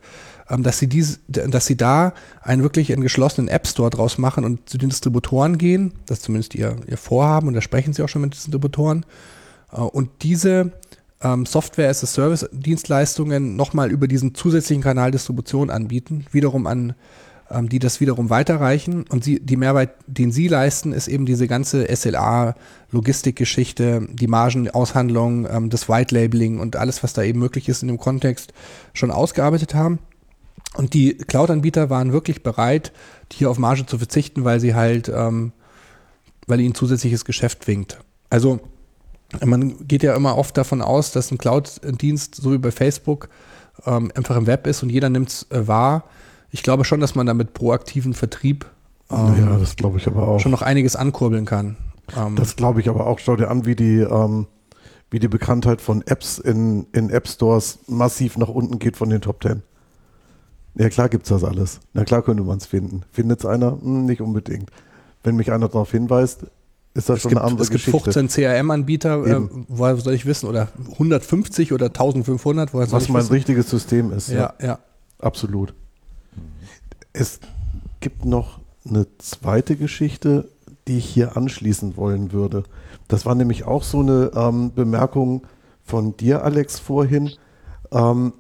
dass 0.59 0.79
sie 0.79 0.89
dies, 0.89 1.21
dass 1.29 1.67
sie 1.67 1.77
da 1.77 2.13
einen 2.43 2.63
wirklich 2.63 2.93
einen 2.93 3.03
geschlossenen 3.03 3.49
App 3.49 3.67
Store 3.67 3.91
draus 3.91 4.19
machen 4.19 4.45
und 4.45 4.69
zu 4.69 4.79
den 4.79 4.91
Distributoren 4.91 5.59
gehen, 5.59 5.93
das 6.07 6.19
ist 6.19 6.25
zumindest 6.25 6.55
ihr, 6.55 6.77
ihr 6.87 6.97
Vorhaben 6.97 7.49
und 7.49 7.55
da 7.55 7.61
sprechen 7.61 7.93
sie 7.93 8.03
auch 8.03 8.09
schon 8.09 8.23
mit 8.23 8.35
Distributoren 8.35 9.05
äh, 9.73 9.81
und 9.81 10.11
diese 10.23 10.73
ähm, 11.23 11.47
Software 11.47 11.89
as 11.89 12.03
a 12.03 12.07
Service 12.07 12.49
Dienstleistungen 12.53 13.57
nochmal 13.57 13.91
über 13.91 14.09
diesen 14.09 14.35
zusätzlichen 14.35 14.83
Kanal 14.83 15.11
Distribution 15.11 15.71
anbieten, 15.71 16.27
wiederum 16.33 16.67
an 16.67 16.95
ähm, 17.51 17.69
die 17.69 17.81
das 17.81 18.01
wiederum 18.01 18.31
weiterreichen. 18.31 19.05
Und 19.09 19.25
sie, 19.25 19.41
die 19.41 19.57
Mehrwert, 19.57 19.91
den 20.07 20.31
sie 20.31 20.47
leisten, 20.49 20.93
ist 20.93 21.09
eben 21.09 21.27
diese 21.27 21.49
ganze 21.49 21.89
SLA-Logistikgeschichte, 21.95 24.07
die 24.13 24.29
Margenaushandlung, 24.29 25.49
ähm, 25.51 25.69
das 25.69 25.89
White 25.89 26.15
Labeling 26.15 26.61
und 26.61 26.77
alles, 26.77 27.03
was 27.03 27.13
da 27.13 27.23
eben 27.23 27.41
möglich 27.41 27.69
ist 27.69 27.83
in 27.83 27.89
dem 27.89 27.99
Kontext, 27.99 28.53
schon 28.95 29.11
ausgearbeitet 29.11 29.75
haben. 29.75 29.99
Und 30.77 30.95
die 30.95 31.17
Cloud-Anbieter 31.17 31.91
waren 31.91 32.13
wirklich 32.13 32.43
bereit, 32.43 32.93
hier 33.33 33.51
auf 33.51 33.59
Marge 33.59 33.87
zu 33.87 33.99
verzichten, 33.99 34.45
weil 34.45 34.61
sie 34.61 34.75
halt, 34.75 35.09
ähm, 35.09 35.53
weil 36.47 36.61
ihnen 36.61 36.75
zusätzliches 36.75 37.25
Geschäft 37.25 37.67
winkt. 37.67 37.99
Also 38.29 38.61
man 39.45 39.87
geht 39.87 40.03
ja 40.03 40.15
immer 40.15 40.37
oft 40.39 40.57
davon 40.57 40.83
aus, 40.83 41.13
dass 41.13 41.31
ein 41.31 41.39
Cloud-Dienst, 41.39 42.37
so 42.37 42.53
wie 42.53 42.59
bei 42.59 42.71
Facebook, 42.71 43.29
ähm, 43.87 44.11
einfach 44.15 44.37
im 44.37 44.47
Web 44.47 44.67
ist 44.67 44.83
und 44.83 44.91
jeder 44.91 45.09
nimmt 45.09 45.29
es 45.29 45.51
äh, 45.51 45.67
wahr. 45.67 46.05
Ich 46.51 46.63
glaube 46.63 46.85
schon, 46.85 47.01
dass 47.01 47.15
man 47.15 47.27
damit 47.27 47.55
proaktiven 47.55 48.15
Vertrieb 48.15 48.67
ähm, 49.11 49.35
ja, 49.39 49.59
das 49.59 49.77
glaube 49.77 49.99
ich 49.99 50.07
aber 50.07 50.27
auch. 50.27 50.41
schon 50.41 50.53
noch 50.53 50.63
einiges 50.63 50.97
ankurbeln 50.97 51.45
kann. 51.45 51.77
Ähm, 52.17 52.37
das 52.37 52.57
glaube 52.57 52.81
ich 52.81 52.89
aber 52.89 53.07
auch. 53.07 53.19
Schau 53.19 53.37
dir 53.37 53.51
an, 53.51 53.67
wie 53.67 53.75
die, 53.75 53.99
ähm, 53.99 54.47
wie 55.11 55.19
die 55.19 55.29
Bekanntheit 55.29 55.81
von 55.81 56.03
Apps 56.07 56.39
in, 56.39 56.87
in 56.93 57.11
App 57.11 57.29
Stores 57.29 57.81
massiv 57.89 58.37
nach 58.37 58.49
unten 58.49 58.79
geht 58.79 58.97
von 58.97 59.11
den 59.11 59.21
Top 59.21 59.41
Ten. 59.41 59.63
Ja, 60.75 60.89
klar 60.89 61.09
gibt 61.09 61.25
es 61.25 61.31
das 61.31 61.45
alles. 61.45 61.81
Na 61.93 62.05
klar 62.05 62.23
könnte 62.23 62.43
man 62.43 62.59
es 62.59 62.67
finden. 62.67 63.03
Findet 63.11 63.41
es 63.41 63.47
einer? 63.47 63.73
Hm, 63.81 64.07
nicht 64.07 64.21
unbedingt. 64.21 64.71
Wenn 65.23 65.37
mich 65.37 65.53
einer 65.53 65.69
darauf 65.69 65.91
hinweist, 65.91 66.47
ist 66.95 67.09
das 67.09 67.17
es 67.17 67.23
schon 67.23 67.31
gibt, 67.31 67.41
eine 67.41 67.51
andere 67.51 67.63
es 67.63 67.71
Geschichte. 67.71 67.97
Es 67.99 68.05
gibt 68.05 68.15
15 68.15 68.29
CRM-Anbieter, 68.29 69.27
äh, 69.27 69.49
woher 69.69 69.97
soll 69.97 70.15
ich 70.15 70.27
wissen? 70.27 70.49
Oder 70.49 70.69
150 70.93 71.73
oder 71.73 71.87
1500, 71.87 72.73
woher 72.73 72.87
soll 72.87 72.97
Was 72.97 73.05
ich 73.05 73.11
mein 73.11 73.23
wissen? 73.23 73.33
richtiges 73.33 73.71
System 73.71 74.13
ist. 74.13 74.29
Ja, 74.29 74.55
ja. 74.61 74.67
ja. 74.67 74.79
Absolut. 75.19 75.75
Es 77.13 77.41
gibt 78.01 78.25
noch 78.25 78.61
eine 78.89 79.07
zweite 79.19 79.77
Geschichte, 79.77 80.49
die 80.89 80.99
ich 80.99 81.07
hier 81.07 81.37
anschließen 81.37 81.97
wollen 81.97 82.33
würde. 82.33 82.65
Das 83.09 83.27
war 83.27 83.35
nämlich 83.35 83.65
auch 83.65 83.83
so 83.83 84.01
eine 84.01 84.31
ähm, 84.35 84.73
Bemerkung 84.75 85.47
von 85.85 86.17
dir, 86.17 86.45
Alex, 86.45 86.79
vorhin, 86.79 87.33
ähm, 87.93 88.33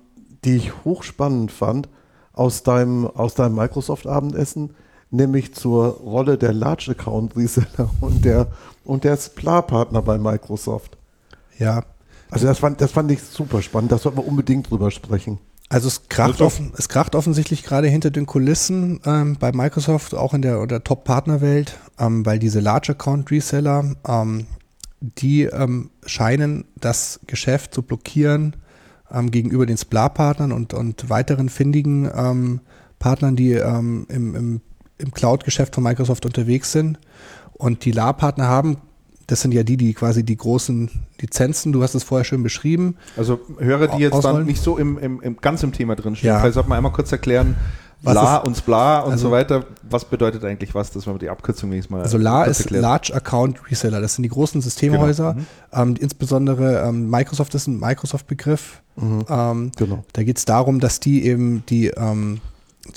die 0.45 0.57
ich 0.57 0.85
hochspannend 0.85 1.53
fand 1.53 1.89
aus 2.33 2.62
deinem, 2.62 3.07
aus 3.07 3.35
deinem 3.35 3.57
Microsoft-Abendessen, 3.57 4.74
nämlich 5.11 5.55
zur 5.55 5.89
Rolle 5.89 6.39
der 6.39 6.53
Large 6.53 6.93
Account 6.93 7.37
Reseller 7.37 7.91
und 8.01 8.24
der, 8.24 8.49
und 8.85 9.05
der 9.05 9.16
Splar-Partner 9.16 10.03
bei 10.03 10.18
Microsoft. 10.18 10.97
Ja. 11.59 11.85
Also 12.31 12.47
das 12.47 12.59
fand, 12.61 12.81
das 12.81 12.93
fand 12.93 13.11
ich 13.11 13.22
super 13.22 13.61
spannend, 13.61 13.91
da 13.91 13.99
sollten 13.99 14.18
wir 14.18 14.26
unbedingt 14.26 14.70
drüber 14.70 14.91
sprechen. 14.91 15.39
Also 15.68 15.87
es 15.87 16.09
kracht, 16.09 16.41
offen, 16.41 16.72
es 16.76 16.89
kracht 16.89 17.14
offensichtlich 17.14 17.62
gerade 17.62 17.87
hinter 17.87 18.11
den 18.11 18.26
Kulissen 18.26 19.01
ähm, 19.05 19.37
bei 19.39 19.53
Microsoft, 19.53 20.16
auch 20.16 20.35
in 20.35 20.43
der, 20.43 20.66
der 20.66 20.83
Top-Partnerwelt, 20.83 21.78
ähm, 21.99 22.26
weil 22.26 22.41
diese 22.41 22.59
Large 22.59 22.93
Account 22.93 23.31
Reseller, 23.31 23.95
ähm, 24.07 24.47
die 25.01 25.45
ähm, 25.45 25.91
scheinen 26.05 26.64
das 26.76 27.20
Geschäft 27.26 27.72
zu 27.72 27.83
blockieren 27.83 28.57
ähm, 29.13 29.31
gegenüber 29.31 29.67
den 29.67 29.77
Splar-Partnern 29.77 30.53
und, 30.53 30.75
und 30.75 31.09
weiteren 31.11 31.49
findigen 31.49 32.11
ähm, 32.15 32.61
Partnern, 32.99 33.35
die 33.35 33.53
im, 33.53 34.07
im, 34.09 34.61
im 34.99 35.11
Cloud-Geschäft 35.13 35.75
von 35.75 35.85
Microsoft 35.85 36.27
unterwegs 36.27 36.71
sind. 36.73 36.99
Und 37.55 37.85
die 37.87 37.93
LA-Partner 37.93 38.47
haben 38.47 38.77
das 39.31 39.43
sind 39.43 39.55
ja 39.55 39.63
die, 39.63 39.77
die 39.77 39.95
quasi 39.95 40.25
die 40.25 40.37
großen 40.37 40.91
Lizenzen, 41.21 41.73
du 41.73 41.83
hast 41.83 41.95
es 41.95 42.03
vorher 42.03 42.25
schön 42.25 42.43
beschrieben. 42.43 42.97
Also 43.17 43.41
Hörer, 43.59 43.87
die 43.89 44.03
jetzt 44.03 44.13
ausrollen. 44.13 44.39
dann 44.39 44.47
nicht 44.47 44.61
so 44.61 44.77
im, 44.77 44.99
im, 44.99 45.21
im, 45.21 45.37
ganz 45.37 45.63
im 45.63 45.73
Thema 45.73 45.95
drin 45.95 46.17
stehen, 46.17 46.29
ja. 46.29 46.41
vielleicht 46.41 46.55
sollte 46.55 46.69
man 46.69 46.79
einmal 46.79 46.93
kurz 46.93 47.13
erklären, 47.13 47.55
was 48.03 48.14
La 48.14 48.36
ist, 48.38 48.46
und 48.46 48.57
Spla 48.57 49.01
und 49.01 49.12
also, 49.12 49.28
so 49.28 49.32
weiter. 49.32 49.64
Was 49.88 50.05
bedeutet 50.05 50.44
eigentlich 50.44 50.74
was, 50.74 50.90
dass 50.90 51.07
wir 51.07 51.18
die 51.18 51.28
Abkürzung 51.28 51.70
nächstes 51.70 51.90
Mal 51.90 52.03
Also 52.03 52.18
La 52.18 52.44
ist 52.44 52.61
erklärt. 52.61 52.82
Large 52.82 53.14
Account 53.14 53.70
Reseller. 53.70 54.01
Das 54.01 54.14
sind 54.14 54.22
die 54.22 54.28
großen 54.28 54.61
Systemhäuser. 54.61 55.34
Genau. 55.34 55.84
Mhm. 55.84 55.90
Ähm, 55.90 55.96
insbesondere 56.01 56.82
ähm, 56.88 57.11
Microsoft 57.11 57.55
ist 57.55 57.66
ein 57.66 57.78
Microsoft-Begriff. 57.78 58.82
Mhm. 58.96 59.24
Ähm, 59.28 59.72
genau. 59.76 60.05
Da 60.12 60.22
geht 60.22 60.38
es 60.38 60.44
darum, 60.44 60.80
dass 60.80 61.01
die 61.01 61.26
eben 61.26 61.64
die 61.68 61.88
ähm, 61.88 62.40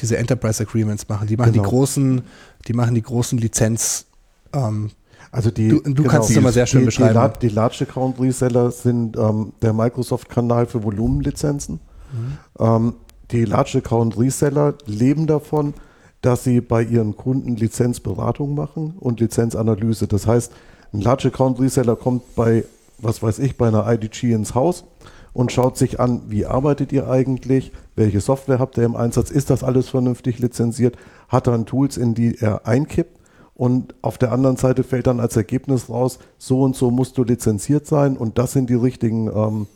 diese 0.01 0.17
Enterprise 0.17 0.63
Agreements 0.63 1.07
machen. 1.09 1.27
Die 1.27 1.37
machen 1.37 1.51
genau. 1.51 1.63
die 1.63 1.69
großen, 1.69 2.21
die 2.67 2.73
machen 2.73 2.95
die 2.95 3.01
großen 3.01 3.37
Lizenz 3.37 4.05
ähm, 4.53 4.91
also 5.33 5.49
die, 5.49 5.69
du, 5.69 5.81
du 5.81 5.93
genau, 5.95 6.09
kannst 6.09 6.29
es 6.29 6.37
immer 6.37 6.51
sehr 6.51 6.67
schön 6.67 6.81
die, 6.81 6.85
beschreiben. 6.85 7.33
Die, 7.41 7.47
die 7.47 7.55
Large 7.55 7.87
Account 7.89 8.19
Reseller 8.19 8.69
sind 8.69 9.17
ähm, 9.17 9.53
der 9.63 9.73
Microsoft-Kanal 9.73 10.67
für 10.67 10.83
Volumenlizenzen. 10.83 11.79
Mhm. 12.13 12.37
Ähm, 12.59 12.93
die 13.33 13.45
Large 13.45 13.79
Account 13.79 14.17
Reseller 14.17 14.75
leben 14.85 15.27
davon, 15.27 15.73
dass 16.21 16.43
sie 16.43 16.61
bei 16.61 16.83
ihren 16.83 17.17
Kunden 17.17 17.55
Lizenzberatung 17.55 18.55
machen 18.55 18.95
und 18.99 19.19
Lizenzanalyse. 19.19 20.07
Das 20.07 20.25
heißt, 20.25 20.53
ein 20.93 21.01
Large 21.01 21.29
Account 21.29 21.59
Reseller 21.59 21.95
kommt 21.95 22.35
bei, 22.35 22.63
was 22.99 23.21
weiß 23.21 23.39
ich, 23.39 23.57
bei 23.57 23.67
einer 23.67 23.91
IDG 23.91 24.31
ins 24.31 24.55
Haus 24.55 24.85
und 25.33 25.51
schaut 25.51 25.77
sich 25.77 25.99
an, 25.99 26.21
wie 26.27 26.45
arbeitet 26.45 26.91
ihr 26.93 27.09
eigentlich, 27.09 27.71
welche 27.95 28.21
Software 28.21 28.59
habt 28.59 28.77
ihr 28.77 28.85
im 28.85 28.95
Einsatz, 28.95 29.31
ist 29.31 29.49
das 29.49 29.63
alles 29.63 29.89
vernünftig 29.89 30.39
lizenziert, 30.39 30.95
hat 31.27 31.47
er 31.47 31.65
Tools, 31.65 31.97
in 31.97 32.13
die 32.13 32.37
er 32.39 32.67
einkippt 32.67 33.19
und 33.55 33.95
auf 34.03 34.19
der 34.19 34.31
anderen 34.31 34.57
Seite 34.57 34.83
fällt 34.83 35.07
dann 35.07 35.19
als 35.19 35.35
Ergebnis 35.35 35.89
raus, 35.89 36.19
so 36.37 36.61
und 36.61 36.75
so 36.75 36.91
musst 36.91 37.17
du 37.17 37.23
lizenziert 37.23 37.87
sein 37.87 38.15
und 38.15 38.37
das 38.37 38.53
sind 38.53 38.69
die 38.69 38.75
richtigen 38.75 39.27
ähm, 39.27 39.67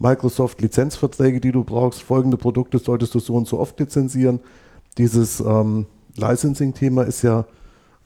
Microsoft-Lizenzverträge, 0.00 1.40
die 1.40 1.52
du 1.52 1.62
brauchst. 1.62 2.02
Folgende 2.02 2.36
Produkte 2.36 2.78
solltest 2.78 3.14
du 3.14 3.20
so 3.20 3.34
und 3.34 3.46
so 3.46 3.60
oft 3.60 3.78
lizenzieren. 3.78 4.40
Dieses 4.98 5.40
ähm, 5.40 5.86
Licensing-Thema 6.16 7.02
ist 7.02 7.22
ja 7.22 7.44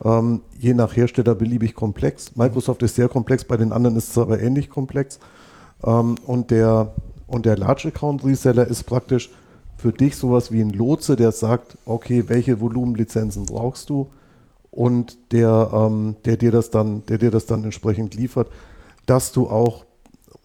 ähm, 0.05 0.42
je 0.59 0.74
nach 0.74 0.97
Hersteller 0.97 1.34
beliebig 1.34 1.74
komplex. 1.74 2.36
Microsoft 2.36 2.82
ist 2.82 2.97
sehr 2.97 3.09
komplex, 3.09 3.45
bei 3.45 3.57
den 3.57 3.72
anderen 3.72 3.97
ist 3.97 4.11
es 4.11 4.18
aber 4.18 4.40
ähnlich 4.40 4.68
komplex. 4.68 5.20
Ähm, 5.84 6.16
und 6.26 6.51
der, 6.51 6.95
und 7.26 7.47
der 7.47 7.57
Large 7.57 7.88
Account 7.88 8.24
Reseller 8.24 8.66
ist 8.66 8.84
praktisch 8.84 9.30
für 9.76 9.92
dich 9.92 10.16
sowas 10.16 10.51
wie 10.51 10.61
ein 10.61 10.70
Lotse, 10.70 11.14
der 11.14 11.32
sagt, 11.32 11.78
okay, 11.84 12.24
welche 12.26 12.61
Volumenlizenzen 12.61 13.47
brauchst 13.47 13.88
du? 13.88 14.09
Und 14.70 15.16
der, 15.32 15.70
ähm, 15.72 16.16
der, 16.24 16.36
dir 16.36 16.51
das 16.51 16.70
dann, 16.70 17.07
der 17.07 17.18
dir 17.18 17.30
das 17.30 17.47
dann 17.47 17.62
entsprechend 17.62 18.14
liefert, 18.16 18.49
dass 19.07 19.30
du 19.30 19.49
auch 19.49 19.84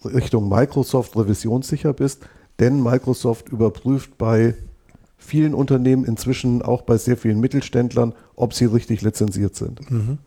Richtung 0.03 0.49
Microsoft 0.49 1.15
revisionssicher 1.15 1.93
bist, 1.93 2.25
denn 2.59 2.81
Microsoft 2.81 3.49
überprüft 3.49 4.17
bei 4.17 4.55
vielen 5.17 5.53
Unternehmen, 5.53 6.05
inzwischen 6.05 6.61
auch 6.61 6.81
bei 6.81 6.97
sehr 6.97 7.17
vielen 7.17 7.39
Mittelständlern, 7.39 8.13
ob 8.35 8.53
sie 8.53 8.65
richtig 8.65 9.01
lizenziert 9.01 9.55
sind. 9.55 9.89
Mhm. 9.91 10.17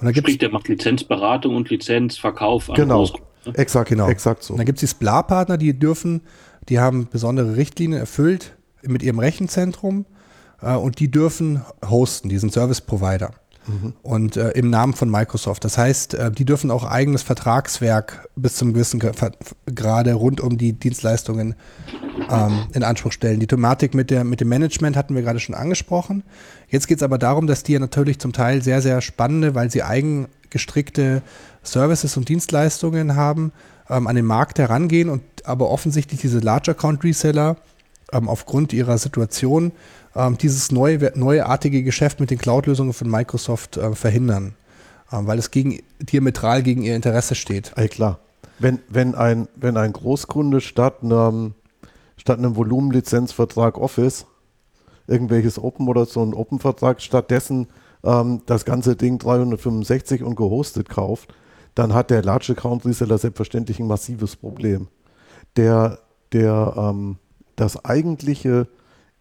Und 0.00 0.04
da 0.04 0.14
Sprich, 0.14 0.38
der 0.38 0.50
macht 0.50 0.68
Lizenzberatung 0.68 1.56
und 1.56 1.70
Lizenzverkauf 1.70 2.70
an 2.70 2.76
Genau, 2.76 3.04
ne? 3.04 3.54
exakt, 3.54 3.88
genau. 3.88 4.08
exakt 4.08 4.44
so. 4.44 4.54
Und 4.54 4.58
dann 4.58 4.66
gibt 4.66 4.76
es 4.76 4.80
die 4.80 4.86
SPLA-Partner, 4.86 5.56
die 5.56 5.76
dürfen, 5.76 6.20
die 6.68 6.78
haben 6.78 7.08
besondere 7.10 7.56
Richtlinien 7.56 7.98
erfüllt 7.98 8.56
mit 8.82 9.02
ihrem 9.02 9.18
Rechenzentrum 9.18 10.06
äh, 10.60 10.74
und 10.74 11.00
die 11.00 11.10
dürfen 11.10 11.62
hosten, 11.84 12.28
diesen 12.28 12.50
Service-Provider. 12.50 13.32
Mhm. 13.66 13.92
Und 14.02 14.36
äh, 14.36 14.50
im 14.50 14.70
Namen 14.70 14.94
von 14.94 15.10
Microsoft. 15.10 15.64
Das 15.64 15.78
heißt, 15.78 16.14
äh, 16.14 16.30
die 16.30 16.44
dürfen 16.44 16.70
auch 16.70 16.84
eigenes 16.84 17.22
Vertragswerk 17.22 18.28
bis 18.34 18.56
zum 18.56 18.72
gewissen 18.72 19.00
Grade 19.74 20.14
rund 20.14 20.40
um 20.40 20.58
die 20.58 20.72
Dienstleistungen 20.72 21.54
ähm, 22.30 22.66
in 22.72 22.82
Anspruch 22.82 23.12
stellen. 23.12 23.40
Die 23.40 23.46
Thematik 23.46 23.94
mit, 23.94 24.10
der, 24.10 24.24
mit 24.24 24.40
dem 24.40 24.48
Management 24.48 24.96
hatten 24.96 25.14
wir 25.14 25.22
gerade 25.22 25.40
schon 25.40 25.54
angesprochen. 25.54 26.24
Jetzt 26.68 26.88
geht 26.88 26.98
es 26.98 27.02
aber 27.02 27.18
darum, 27.18 27.46
dass 27.46 27.62
die 27.62 27.78
natürlich 27.78 28.18
zum 28.18 28.32
Teil 28.32 28.62
sehr, 28.62 28.82
sehr 28.82 29.00
spannende, 29.00 29.54
weil 29.54 29.70
sie 29.70 29.82
eigengestrickte 29.82 31.22
Services 31.62 32.16
und 32.16 32.28
Dienstleistungen 32.28 33.14
haben, 33.14 33.52
ähm, 33.88 34.06
an 34.06 34.16
den 34.16 34.26
Markt 34.26 34.58
herangehen 34.58 35.08
und 35.08 35.22
aber 35.44 35.70
offensichtlich 35.70 36.20
diese 36.20 36.38
Large 36.38 36.72
Account 36.72 37.04
Reseller 37.04 37.56
ähm, 38.12 38.28
aufgrund 38.28 38.72
ihrer 38.72 38.98
Situation 38.98 39.72
ähm, 40.14 40.38
dieses 40.38 40.72
neue, 40.72 41.12
neuartige 41.14 41.82
Geschäft 41.82 42.20
mit 42.20 42.30
den 42.30 42.38
Cloud-Lösungen 42.38 42.92
von 42.92 43.10
Microsoft 43.10 43.76
äh, 43.76 43.94
verhindern, 43.94 44.54
ähm, 45.12 45.26
weil 45.26 45.38
es 45.38 45.50
gegen, 45.50 45.80
diametral 46.00 46.62
gegen 46.62 46.82
ihr 46.82 46.96
Interesse 46.96 47.34
steht. 47.34 47.72
Ey, 47.76 47.88
klar. 47.88 48.18
Wenn, 48.58 48.80
wenn, 48.88 49.14
ein, 49.14 49.48
wenn 49.56 49.76
ein 49.76 49.92
Großkunde 49.92 50.60
statt 50.60 51.02
einem, 51.02 51.54
statt 52.16 52.38
einem 52.38 52.56
Volumenlizenzvertrag 52.56 53.78
Office 53.78 54.26
irgendwelches 55.06 55.58
Open 55.58 55.88
oder 55.88 56.06
so 56.06 56.22
einen 56.22 56.34
Open-Vertrag 56.34 57.00
stattdessen 57.00 57.68
ähm, 58.04 58.42
das 58.46 58.64
ganze 58.64 58.96
Ding 58.96 59.18
365 59.18 60.22
und 60.22 60.36
gehostet 60.36 60.88
kauft, 60.88 61.34
dann 61.74 61.94
hat 61.94 62.10
der 62.10 62.22
Large 62.22 62.52
Account 62.52 62.84
Reseller 62.84 63.18
selbstverständlich 63.18 63.80
ein 63.80 63.86
massives 63.86 64.36
Problem. 64.36 64.88
Der, 65.56 65.98
der, 66.32 66.74
ähm, 66.76 67.16
das 67.56 67.84
eigentliche 67.84 68.68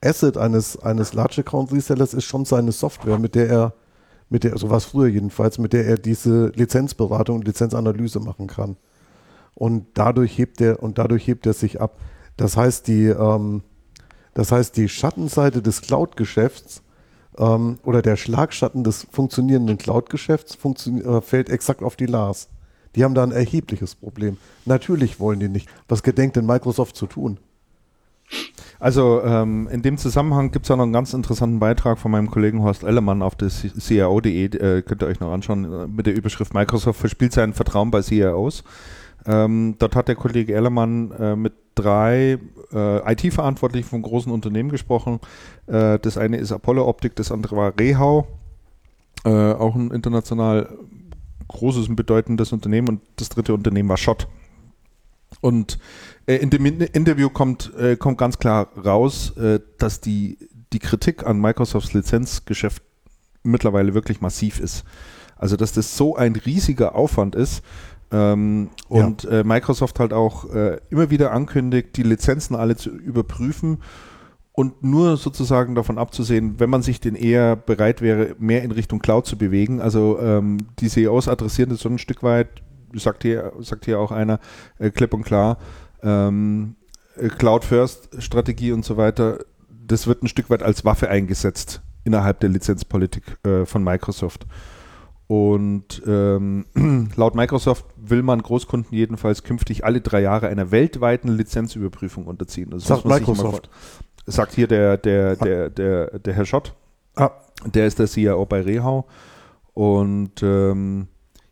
Asset 0.04 0.38
eines, 0.38 0.78
eines 0.80 1.14
Large 1.14 1.42
Account 1.42 1.72
Resellers 1.72 2.14
ist 2.14 2.26
schon 2.26 2.46
seine 2.46 2.72
Software, 2.72 3.20
mit 3.20 3.36
der 3.36 3.50
er, 3.50 3.74
mit 4.30 4.44
der, 4.44 4.58
so 4.58 4.70
war 4.70 4.78
es 4.78 4.86
früher 4.86 5.08
jedenfalls, 5.08 5.58
mit 5.58 5.74
der 5.74 5.86
er 5.86 5.98
diese 5.98 6.48
Lizenzberatung 6.56 7.38
und 7.38 7.48
Lizenzanalyse 7.48 8.20
machen 8.20 8.48
kann. 8.48 8.78
Und 9.54 9.86
dadurch 9.94 10.38
hebt 10.38 10.62
er, 10.62 10.82
und 10.82 10.98
dadurch 10.98 11.28
hebt 11.28 11.46
er 11.46 11.54
sich 11.54 11.80
ab. 11.80 12.00
Das 12.38 12.58
heißt, 12.58 12.88
die, 12.88 13.06
ähm, 13.06 13.64
das 14.34 14.52
heißt, 14.52 14.76
die 14.78 14.90
Schattenseite 14.90 15.62
des 15.62 15.82
Cloud-Geschäfts 15.82 16.82
ähm, 17.38 17.78
oder 17.84 18.02
der 18.02 18.16
Schlagschatten 18.16 18.84
des 18.84 19.06
funktionierenden 19.12 19.78
Cloud-Geschäfts 19.78 20.58
äh, 20.66 21.22
fällt 21.22 21.50
exakt 21.50 21.84
auf 21.84 21.96
die 21.96 22.06
LARs. 22.06 22.50
Die 22.96 23.04
haben 23.04 23.14
da 23.14 23.24
ein 23.24 23.32
erhebliches 23.32 23.96
Problem. 23.96 24.38
Natürlich 24.66 25.20
wollen 25.20 25.40
die 25.40 25.50
nicht. 25.50 25.70
Was 25.88 26.04
gedenkt 26.04 26.36
denn 26.36 26.46
Microsoft 26.46 26.96
zu 26.96 27.08
tun? 27.08 27.40
Also 28.82 29.22
ähm, 29.24 29.70
in 29.72 29.84
dem 29.84 30.00
Zusammenhang 30.00 30.50
gibt 30.50 30.66
es 30.66 30.72
auch 30.72 30.76
noch 30.76 30.86
einen 30.86 30.92
ganz 30.92 31.14
interessanten 31.14 31.60
Beitrag 31.60 32.00
von 32.00 32.10
meinem 32.10 32.32
Kollegen 32.32 32.64
Horst 32.64 32.84
Ellermann 32.84 33.22
auf 33.22 33.36
das 33.36 33.62
CIO.de, 33.62 34.46
äh, 34.46 34.82
könnt 34.82 35.04
ihr 35.04 35.08
euch 35.08 35.20
noch 35.20 35.32
anschauen, 35.32 35.66
äh, 35.66 35.86
mit 35.86 36.08
der 36.08 36.16
Überschrift 36.16 36.56
Microsoft 36.56 37.00
verspielt 37.00 37.32
sein 37.32 37.54
Vertrauen 37.54 37.92
bei 37.92 38.02
CIOs. 38.02 38.64
Ähm, 39.28 39.76
dort 39.78 39.96
hat 39.96 40.08
der 40.08 40.16
Kollege 40.16 40.56
Ellermann 40.56 41.12
äh, 41.12 41.36
mit 41.36 41.54
drei 41.76 42.40
äh, 42.74 43.14
IT-Verantwortlichen 43.14 43.88
von 43.88 44.02
großen 44.02 44.32
Unternehmen 44.32 44.70
gesprochen. 44.70 45.20
Äh, 45.68 46.00
das 46.00 46.18
eine 46.18 46.38
ist 46.38 46.52
Apollo 46.52 46.88
Optik, 46.88 47.16
das 47.16 47.32
andere 47.32 47.56
war 47.56 47.74
Rehau, 47.80 48.26
äh, 49.26 49.30
auch 49.30 49.76
ein 49.76 49.92
international 49.92 50.68
großes 51.50 51.88
und 51.88 51.96
bedeutendes 51.96 52.52
Unternehmen 52.52 52.88
und 52.90 53.02
das 53.18 53.30
dritte 53.30 53.54
Unternehmen 53.54 53.90
war 53.90 53.98
Schott. 53.98 54.28
Und 55.40 55.78
in 56.26 56.50
dem 56.50 56.66
Interview 56.66 57.30
kommt, 57.30 57.74
äh, 57.78 57.96
kommt 57.96 58.18
ganz 58.18 58.38
klar 58.38 58.70
raus, 58.78 59.36
äh, 59.38 59.60
dass 59.78 60.02
die, 60.02 60.38
die 60.74 60.80
Kritik 60.80 61.26
an 61.26 61.40
Microsofts 61.40 61.94
Lizenzgeschäft 61.94 62.84
mittlerweile 63.44 63.94
wirklich 63.94 64.22
massiv 64.22 64.60
ist. 64.60 64.84
Also, 65.36 65.56
dass 65.56 65.74
das 65.74 65.98
so 65.98 66.16
ein 66.16 66.36
riesiger 66.36 66.96
Aufwand 66.96 67.36
ist 67.36 67.64
ähm, 68.12 68.70
ja. 68.90 69.06
und 69.06 69.26
äh, 69.26 69.44
Microsoft 69.44 70.00
halt 70.00 70.14
auch 70.14 70.54
äh, 70.54 70.80
immer 70.90 71.10
wieder 71.10 71.32
ankündigt, 71.32 71.98
die 71.98 72.04
Lizenzen 72.04 72.56
alle 72.56 72.76
zu 72.76 72.90
überprüfen 72.92 73.80
und 74.54 74.84
nur 74.84 75.18
sozusagen 75.18 75.76
davon 75.76 75.98
abzusehen, 75.98 76.60
wenn 76.60 76.70
man 76.70 76.82
sich 76.82 77.00
denn 77.00 77.16
eher 77.16 77.56
bereit 77.56 78.02
wäre, 78.02 78.36
mehr 78.38 78.64
in 78.64 78.72
Richtung 78.72 79.00
Cloud 79.00 79.26
zu 79.26 79.38
bewegen. 79.38 79.82
Also 79.82 80.20
ähm, 80.20 80.58
die 80.80 80.90
CEOs 80.90 81.28
adressieren 81.28 81.70
das 81.70 81.80
so 81.80 81.90
ein 81.90 81.98
Stück 81.98 82.22
weit, 82.22 82.62
sagt 82.94 83.24
hier, 83.24 83.54
sagt 83.60 83.86
hier 83.86 84.00
auch 84.00 84.12
einer, 84.12 84.40
äh, 84.78 84.90
klipp 84.92 85.14
und 85.14 85.24
klar, 85.24 85.58
ähm, 86.04 86.76
Cloud-First-Strategie 87.38 88.72
und 88.72 88.86
so 88.86 88.98
weiter, 88.98 89.40
das 89.70 90.08
wird 90.08 90.24
ein 90.24 90.28
Stück 90.28 90.50
weit 90.50 90.64
als 90.64 90.86
Waffe 90.86 91.10
eingesetzt 91.10 91.82
innerhalb 92.04 92.40
der 92.40 92.50
Lizenzpolitik 92.50 93.38
äh, 93.46 93.66
von 93.66 93.84
Microsoft. 93.84 94.46
Und 95.28 96.02
ähm, 96.06 96.66
laut 97.16 97.36
Microsoft 97.36 97.86
will 97.96 98.22
man 98.22 98.42
Großkunden 98.42 98.94
jedenfalls 98.94 99.44
künftig 99.44 99.86
alle 99.86 100.02
drei 100.02 100.22
Jahre 100.22 100.48
einer 100.48 100.72
weltweiten 100.72 101.30
Lizenzüberprüfung 101.30 102.26
unterziehen. 102.26 102.70
Das 102.72 102.84
sagt 102.84 103.06
Microsoft. 103.06 103.70
Sagt 104.26 104.54
hier 104.54 104.68
der, 104.68 104.98
der, 104.98 105.36
der, 105.36 105.70
der, 105.70 106.20
der 106.20 106.34
Herr 106.34 106.46
Schott. 106.46 106.76
Ah. 107.16 107.32
Der 107.66 107.88
ist 107.88 108.00
der 108.00 108.08
CIO 108.08 108.46
bei 108.46 108.62
Rehau. 108.62 109.08
Und 109.74 110.44
ähm, 110.44 111.08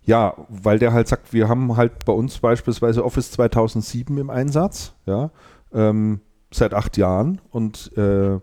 ja, 0.10 0.34
weil 0.50 0.80
der 0.80 0.92
halt 0.92 1.08
sagt, 1.08 1.34
wir 1.34 1.48
haben 1.48 1.78
halt 1.78 2.04
bei 2.04 2.14
uns 2.14 2.40
beispielsweise 2.40 3.06
Office 3.06 3.30
2007 3.30 4.18
im 4.18 4.32
Einsatz, 4.32 4.96
ja, 5.06 5.30
ähm, 5.72 6.22
seit 6.52 6.74
acht 6.74 6.98
Jahren 6.98 7.40
und 7.52 7.96
äh, 7.96 8.40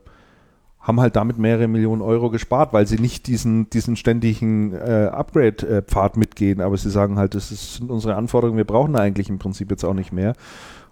haben 0.78 1.00
halt 1.00 1.16
damit 1.16 1.38
mehrere 1.38 1.66
Millionen 1.66 2.02
Euro 2.02 2.30
gespart, 2.30 2.72
weil 2.72 2.86
sie 2.86 3.00
nicht 3.00 3.26
diesen, 3.26 3.68
diesen 3.70 3.96
ständigen 3.96 4.74
äh, 4.74 5.10
Upgrade-Pfad 5.12 6.16
mitgehen, 6.16 6.60
aber 6.60 6.76
sie 6.76 6.88
sagen 6.88 7.18
halt, 7.18 7.34
das 7.34 7.48
sind 7.48 7.90
unsere 7.90 8.14
Anforderungen, 8.14 8.58
wir 8.58 8.64
brauchen 8.64 8.94
eigentlich 8.94 9.28
im 9.28 9.40
Prinzip 9.40 9.68
jetzt 9.72 9.84
auch 9.84 9.94
nicht 9.94 10.12
mehr. 10.12 10.34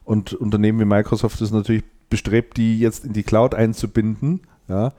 Und 0.02 0.32
Unternehmen 0.32 0.80
wie 0.80 0.84
Microsoft 0.84 1.40
ist 1.40 1.52
natürlich 1.52 1.84
bestrebt, 2.10 2.56
die 2.56 2.80
jetzt 2.80 3.04
in 3.04 3.12
die 3.12 3.22
Cloud 3.22 3.54
einzubinden, 3.54 4.40
ja, 4.68 4.92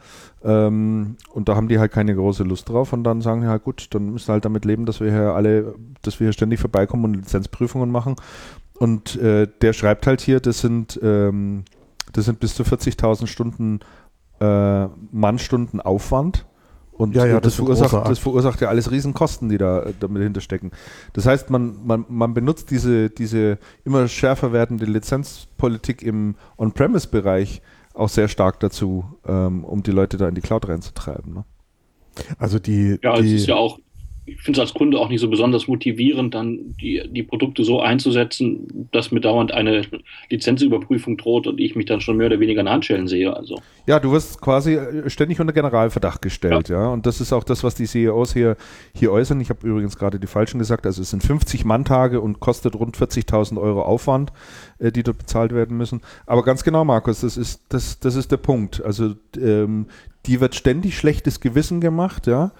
ähm, 0.43 1.17
und 1.33 1.49
da 1.49 1.55
haben 1.55 1.67
die 1.67 1.79
halt 1.79 1.91
keine 1.91 2.15
große 2.15 2.43
Lust 2.43 2.69
drauf 2.69 2.93
und 2.93 3.03
dann 3.03 3.21
sagen 3.21 3.41
die 3.41 3.47
halt, 3.47 3.63
gut, 3.63 3.87
dann 3.91 4.11
müssen 4.11 4.27
wir 4.27 4.33
halt 4.33 4.45
damit 4.45 4.63
leben, 4.63 4.85
dass 4.85 4.99
wir 4.99 5.11
hier 5.11 5.33
alle, 5.33 5.75
dass 6.03 6.19
wir 6.19 6.27
hier 6.27 6.33
ständig 6.33 6.59
vorbeikommen 6.59 7.05
und 7.05 7.13
Lizenzprüfungen 7.15 7.89
machen. 7.89 8.15
Und 8.77 9.15
äh, 9.15 9.47
der 9.61 9.73
schreibt 9.73 10.05
halt 10.05 10.21
hier, 10.21 10.39
das 10.39 10.59
sind, 10.59 10.99
ähm, 11.01 11.63
das 12.13 12.25
sind 12.25 12.39
bis 12.39 12.55
zu 12.55 12.63
40.000 12.63 13.27
Stunden 13.27 13.79
äh, 14.39 14.87
Mannstunden 15.11 15.81
Aufwand. 15.81 16.45
Und 16.91 17.13
ja, 17.13 17.25
ja, 17.25 17.41
das, 17.41 17.41
das, 17.41 17.55
verursacht, 17.55 18.07
das 18.09 18.19
verursacht 18.19 18.61
ja 18.61 18.69
alles 18.69 18.89
Riesenkosten, 18.89 19.49
die 19.49 19.57
da 19.57 19.85
damit 19.99 20.23
hinterstecken. 20.23 20.71
Das 21.11 21.25
heißt, 21.25 21.49
man, 21.49 21.85
man, 21.85 22.05
man 22.07 22.33
benutzt 22.33 22.71
diese, 22.71 23.09
diese 23.09 23.57
immer 23.83 24.07
schärfer 24.07 24.53
werdende 24.53 24.85
Lizenzpolitik 24.85 26.03
im 26.03 26.35
On-Premise-Bereich 26.57 27.61
auch 27.95 28.09
sehr 28.09 28.27
stark 28.27 28.59
dazu, 28.59 29.05
ähm, 29.27 29.63
um 29.63 29.83
die 29.83 29.91
Leute 29.91 30.17
da 30.17 30.27
in 30.27 30.35
die 30.35 30.41
Cloud 30.41 30.67
reinzutreiben. 30.67 31.33
Ne? 31.33 31.45
Also 32.37 32.59
die. 32.59 32.99
Ja, 33.01 33.15
die, 33.15 33.27
es 33.27 33.41
ist 33.41 33.47
ja 33.47 33.55
auch 33.55 33.79
ich 34.27 34.41
finde 34.41 34.59
es 34.59 34.67
als 34.67 34.73
Kunde 34.73 34.97
auch 34.97 35.09
nicht 35.09 35.21
so 35.21 35.29
besonders 35.29 35.67
motivierend, 35.67 36.33
dann 36.33 36.75
die, 36.81 37.03
die 37.07 37.21
Produkte 37.21 37.63
so 37.63 37.79
einzusetzen, 37.79 38.89
dass 38.91 39.11
mir 39.11 39.21
dauernd 39.21 39.51
eine 39.51 39.83
Lizenzüberprüfung 40.31 41.17
droht 41.17 41.45
und 41.45 41.59
ich 41.59 41.75
mich 41.75 41.85
dann 41.85 42.01
schon 42.01 42.17
mehr 42.17 42.27
oder 42.27 42.39
weniger 42.39 42.61
an 42.61 42.69
Handschellen 42.69 43.07
sehe. 43.07 43.35
Also. 43.35 43.61
Ja, 43.85 43.99
du 43.99 44.11
wirst 44.11 44.41
quasi 44.41 44.79
ständig 45.07 45.39
unter 45.39 45.53
Generalverdacht 45.53 46.23
gestellt, 46.23 46.69
ja. 46.69 46.81
ja? 46.81 46.87
Und 46.87 47.05
das 47.05 47.21
ist 47.21 47.33
auch 47.33 47.43
das, 47.43 47.63
was 47.63 47.75
die 47.75 47.85
CEOs 47.85 48.33
hier, 48.33 48.57
hier 48.95 49.11
äußern. 49.11 49.39
Ich 49.41 49.49
habe 49.49 49.67
übrigens 49.67 49.95
gerade 49.95 50.19
die 50.19 50.27
falschen 50.27 50.57
gesagt. 50.57 50.87
Also 50.87 51.03
es 51.03 51.11
sind 51.11 51.21
50 51.21 51.63
Manntage 51.63 52.19
und 52.19 52.39
kostet 52.39 52.73
rund 52.75 52.97
40.000 52.97 53.61
Euro 53.61 53.83
Aufwand, 53.83 54.33
äh, 54.79 54.91
die 54.91 55.03
dort 55.03 55.19
bezahlt 55.19 55.53
werden 55.53 55.77
müssen. 55.77 56.01
Aber 56.25 56.43
ganz 56.43 56.63
genau, 56.63 56.83
Markus, 56.83 57.21
das 57.21 57.37
ist, 57.37 57.61
das, 57.69 57.99
das 57.99 58.15
ist 58.15 58.31
der 58.31 58.37
Punkt. 58.37 58.83
Also 58.83 59.13
ähm, 59.39 59.85
die 60.25 60.41
wird 60.41 60.55
ständig 60.55 60.97
schlechtes 60.97 61.39
Gewissen 61.39 61.79
gemacht, 61.79 62.25
ja 62.25 62.51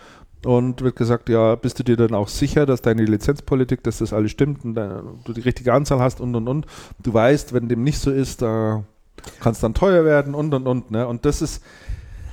und 0.46 0.82
wird 0.82 0.96
gesagt, 0.96 1.30
ja, 1.30 1.56
bist 1.56 1.80
du 1.80 1.84
dir 1.84 1.98
dann 1.98 2.14
auch 2.14 2.28
sicher, 2.28 2.66
dass 2.66 2.82
deine 2.82 3.04
Lizenzpolitik, 3.04 3.84
dass 3.84 3.98
das 3.98 4.14
alles 4.14 4.32
stimmt 4.32 4.64
und 4.64 4.76
du 4.76 5.34
die 5.34 5.42
richtige 5.42 5.74
Anzahl 5.74 6.00
hast 6.00 6.22
und 6.22 6.36
und 6.36 6.48
und. 6.48 6.66
Du 7.02 7.14
weißt, 7.14 7.54
wenn 7.54 7.68
dem 7.68 7.84
nicht 7.84 8.00
so 8.00 8.12
ist, 8.12 8.42
da 8.42 8.84
kann 9.40 9.54
es 9.54 9.60
dann 9.60 9.74
teuer 9.74 10.06
werden 10.06 10.36
und 10.36 10.54
und 10.54 10.68
und. 10.68 10.92
Ne? 10.92 11.08
Und 11.08 11.26
das 11.26 11.42
ist. 11.42 11.64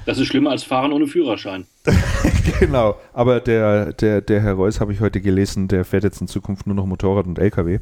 Das 0.04 0.18
ist 0.18 0.26
schlimmer 0.26 0.50
als 0.50 0.64
Fahren 0.64 0.92
ohne 0.92 1.06
Führerschein. 1.06 1.66
genau, 2.60 2.96
aber 3.12 3.38
der, 3.38 3.92
der, 3.92 4.20
der 4.20 4.40
Herr 4.40 4.54
Reuss, 4.54 4.80
habe 4.80 4.92
ich 4.92 5.00
heute 5.00 5.20
gelesen, 5.20 5.68
der 5.68 5.84
fährt 5.84 6.02
jetzt 6.02 6.20
in 6.20 6.26
Zukunft 6.26 6.66
nur 6.66 6.74
noch 6.74 6.86
Motorrad 6.86 7.26
und 7.26 7.38
LKW 7.38 7.78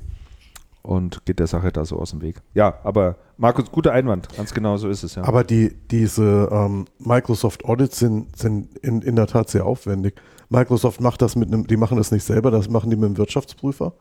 und 0.82 1.24
geht 1.26 1.38
der 1.38 1.46
Sache 1.46 1.72
da 1.72 1.84
so 1.84 1.98
aus 1.98 2.10
dem 2.10 2.22
Weg. 2.22 2.36
Ja, 2.54 2.78
aber 2.84 3.16
Markus, 3.36 3.70
guter 3.70 3.92
Einwand, 3.92 4.28
ganz 4.36 4.54
genau 4.54 4.76
so 4.76 4.88
ist 4.88 5.02
es 5.02 5.14
ja. 5.14 5.24
Aber 5.24 5.44
die, 5.44 5.74
diese 5.90 6.48
ähm, 6.50 6.86
Microsoft 6.98 7.64
Audits 7.64 7.98
sind, 7.98 8.36
sind 8.36 8.78
in, 8.78 9.02
in 9.02 9.16
der 9.16 9.26
Tat 9.26 9.50
sehr 9.50 9.66
aufwendig. 9.66 10.14
Microsoft 10.48 11.00
macht 11.00 11.22
das 11.22 11.36
mit 11.36 11.48
einem, 11.48 11.66
die 11.66 11.76
machen 11.76 11.96
das 11.96 12.10
nicht 12.10 12.24
selber, 12.24 12.50
das 12.50 12.68
machen 12.68 12.90
die 12.90 12.96
mit 12.96 13.06
einem 13.06 13.18
Wirtschaftsprüfer, 13.18 13.92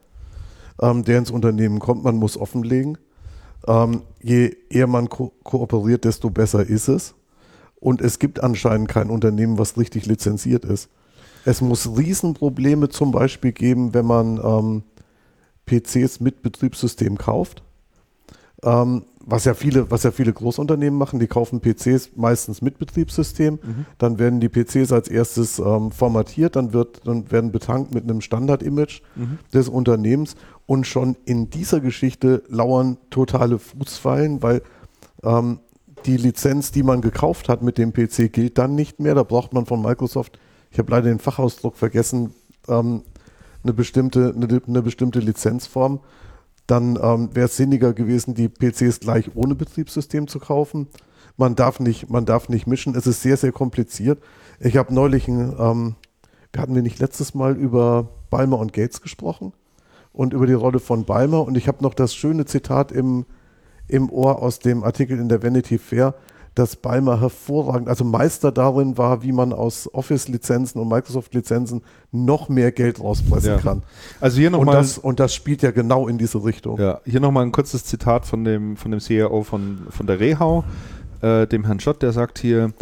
ähm, 0.81 1.03
der 1.03 1.19
ins 1.19 1.31
Unternehmen 1.31 1.79
kommt, 1.79 2.03
man 2.03 2.15
muss 2.15 2.37
offenlegen. 2.37 2.97
Ähm, 3.67 4.03
je 4.21 4.55
eher 4.69 4.87
man 4.87 5.09
ko 5.09 5.33
kooperiert, 5.43 6.05
desto 6.05 6.29
besser 6.29 6.65
ist 6.65 6.87
es. 6.87 7.15
Und 7.75 8.01
es 8.01 8.19
gibt 8.19 8.41
anscheinend 8.43 8.89
kein 8.89 9.09
Unternehmen, 9.09 9.57
was 9.57 9.77
richtig 9.77 10.05
lizenziert 10.05 10.65
ist. 10.65 10.89
Es 11.45 11.61
muss 11.61 11.97
Riesenprobleme 11.97 12.89
zum 12.89 13.11
Beispiel 13.11 13.53
geben, 13.53 13.93
wenn 13.93 14.05
man 14.05 14.39
ähm, 14.43 14.83
PCs 15.69 16.19
mit 16.19 16.41
Betriebssystem 16.41 17.17
kauft. 17.17 17.63
Ähm, 18.63 19.03
was 19.25 19.45
ja 19.45 19.53
viele, 19.53 19.91
was 19.91 20.03
ja 20.03 20.11
viele 20.11 20.33
Großunternehmen 20.33 20.97
machen, 20.97 21.19
die 21.19 21.27
kaufen 21.27 21.61
PCs 21.61 22.11
meistens 22.15 22.61
mit 22.61 22.79
Betriebssystem. 22.79 23.59
Mhm. 23.61 23.85
Dann 23.99 24.17
werden 24.17 24.39
die 24.39 24.49
PCs 24.49 24.91
als 24.91 25.07
erstes 25.07 25.59
ähm, 25.59 25.91
formatiert, 25.91 26.55
dann 26.55 26.73
wird, 26.73 27.05
dann 27.05 27.31
werden 27.31 27.51
betankt 27.51 27.93
mit 27.93 28.03
einem 28.03 28.21
Standard-Image 28.21 29.01
mhm. 29.15 29.37
des 29.53 29.69
Unternehmens 29.69 30.35
und 30.65 30.87
schon 30.87 31.15
in 31.25 31.49
dieser 31.49 31.79
Geschichte 31.79 32.43
lauern 32.49 32.97
totale 33.11 33.59
Fußfallen, 33.59 34.41
weil 34.41 34.61
ähm, 35.23 35.59
die 36.05 36.17
Lizenz, 36.17 36.71
die 36.71 36.83
man 36.83 37.01
gekauft 37.01 37.49
hat 37.49 37.61
mit 37.61 37.77
dem 37.77 37.93
PC, 37.93 38.31
gilt 38.31 38.57
dann 38.57 38.73
nicht 38.73 38.99
mehr. 38.99 39.15
Da 39.15 39.23
braucht 39.23 39.53
man 39.53 39.65
von 39.65 39.81
Microsoft, 39.81 40.39
ich 40.71 40.79
habe 40.79 40.91
leider 40.91 41.07
den 41.07 41.19
Fachausdruck 41.19 41.75
vergessen, 41.75 42.33
ähm, 42.67 43.03
eine 43.63 43.73
bestimmte, 43.73 44.33
eine, 44.35 44.61
eine 44.67 44.81
bestimmte 44.81 45.19
Lizenzform. 45.19 45.99
Dann 46.67 46.99
ähm, 47.01 47.29
wäre 47.33 47.47
es 47.47 47.57
sinniger 47.57 47.93
gewesen, 47.93 48.35
die 48.35 48.47
PCs 48.47 48.99
gleich 48.99 49.35
ohne 49.35 49.55
Betriebssystem 49.55 50.27
zu 50.27 50.39
kaufen. 50.39 50.87
Man 51.35 51.55
darf 51.55 51.79
nicht, 51.79 52.09
man 52.09 52.25
darf 52.25 52.49
nicht 52.49 52.67
mischen. 52.67 52.95
Es 52.95 53.07
ist 53.07 53.21
sehr, 53.21 53.37
sehr 53.37 53.51
kompliziert. 53.51 54.21
Ich 54.59 54.77
habe 54.77 54.93
neulich, 54.93 55.27
ein, 55.27 55.55
ähm, 55.57 55.95
hatten 56.55 56.75
wir 56.75 56.81
nicht 56.81 56.99
letztes 56.99 57.33
Mal 57.33 57.55
über 57.55 58.09
Balmer 58.29 58.59
und 58.59 58.73
Gates 58.73 59.01
gesprochen 59.01 59.53
und 60.11 60.33
über 60.33 60.47
die 60.47 60.53
Rolle 60.53 60.79
von 60.79 61.05
Balmer. 61.05 61.43
Und 61.43 61.57
ich 61.57 61.67
habe 61.67 61.83
noch 61.83 61.93
das 61.93 62.13
schöne 62.13 62.45
Zitat 62.45 62.91
im, 62.91 63.25
im 63.87 64.09
Ohr 64.09 64.41
aus 64.41 64.59
dem 64.59 64.83
Artikel 64.83 65.19
in 65.19 65.29
der 65.29 65.41
Vanity 65.41 65.77
Fair 65.77 66.15
dass 66.59 66.75
Balmer 66.75 67.21
hervorragend, 67.21 67.87
also 67.87 68.03
Meister 68.03 68.51
darin 68.51 68.97
war, 68.97 69.23
wie 69.23 69.31
man 69.31 69.53
aus 69.53 69.89
Office-Lizenzen 69.93 70.81
und 70.81 70.89
Microsoft-Lizenzen 70.89 71.81
noch 72.11 72.49
mehr 72.49 72.73
Geld 72.73 72.99
rauspressen 72.99 73.51
ja. 73.51 73.57
kann. 73.59 73.83
Also 74.19 74.39
hier 74.39 74.49
noch 74.49 74.59
und, 74.59 74.67
das, 74.67 74.97
und 74.97 75.21
das 75.21 75.33
spielt 75.33 75.61
ja 75.61 75.71
genau 75.71 76.09
in 76.09 76.17
diese 76.17 76.43
Richtung. 76.43 76.77
Ja, 76.77 76.99
hier 77.05 77.21
nochmal 77.21 77.45
ein 77.45 77.53
kurzes 77.53 77.85
Zitat 77.85 78.25
von 78.25 78.43
dem, 78.43 78.75
von 78.75 78.91
dem 78.91 78.99
CEO 78.99 79.43
von, 79.43 79.87
von 79.89 80.05
der 80.05 80.19
Rehau, 80.19 80.65
äh, 81.21 81.47
dem 81.47 81.63
Herrn 81.63 81.79
Schott, 81.79 82.01
der 82.01 82.11
sagt 82.11 82.39
hier 82.39 82.73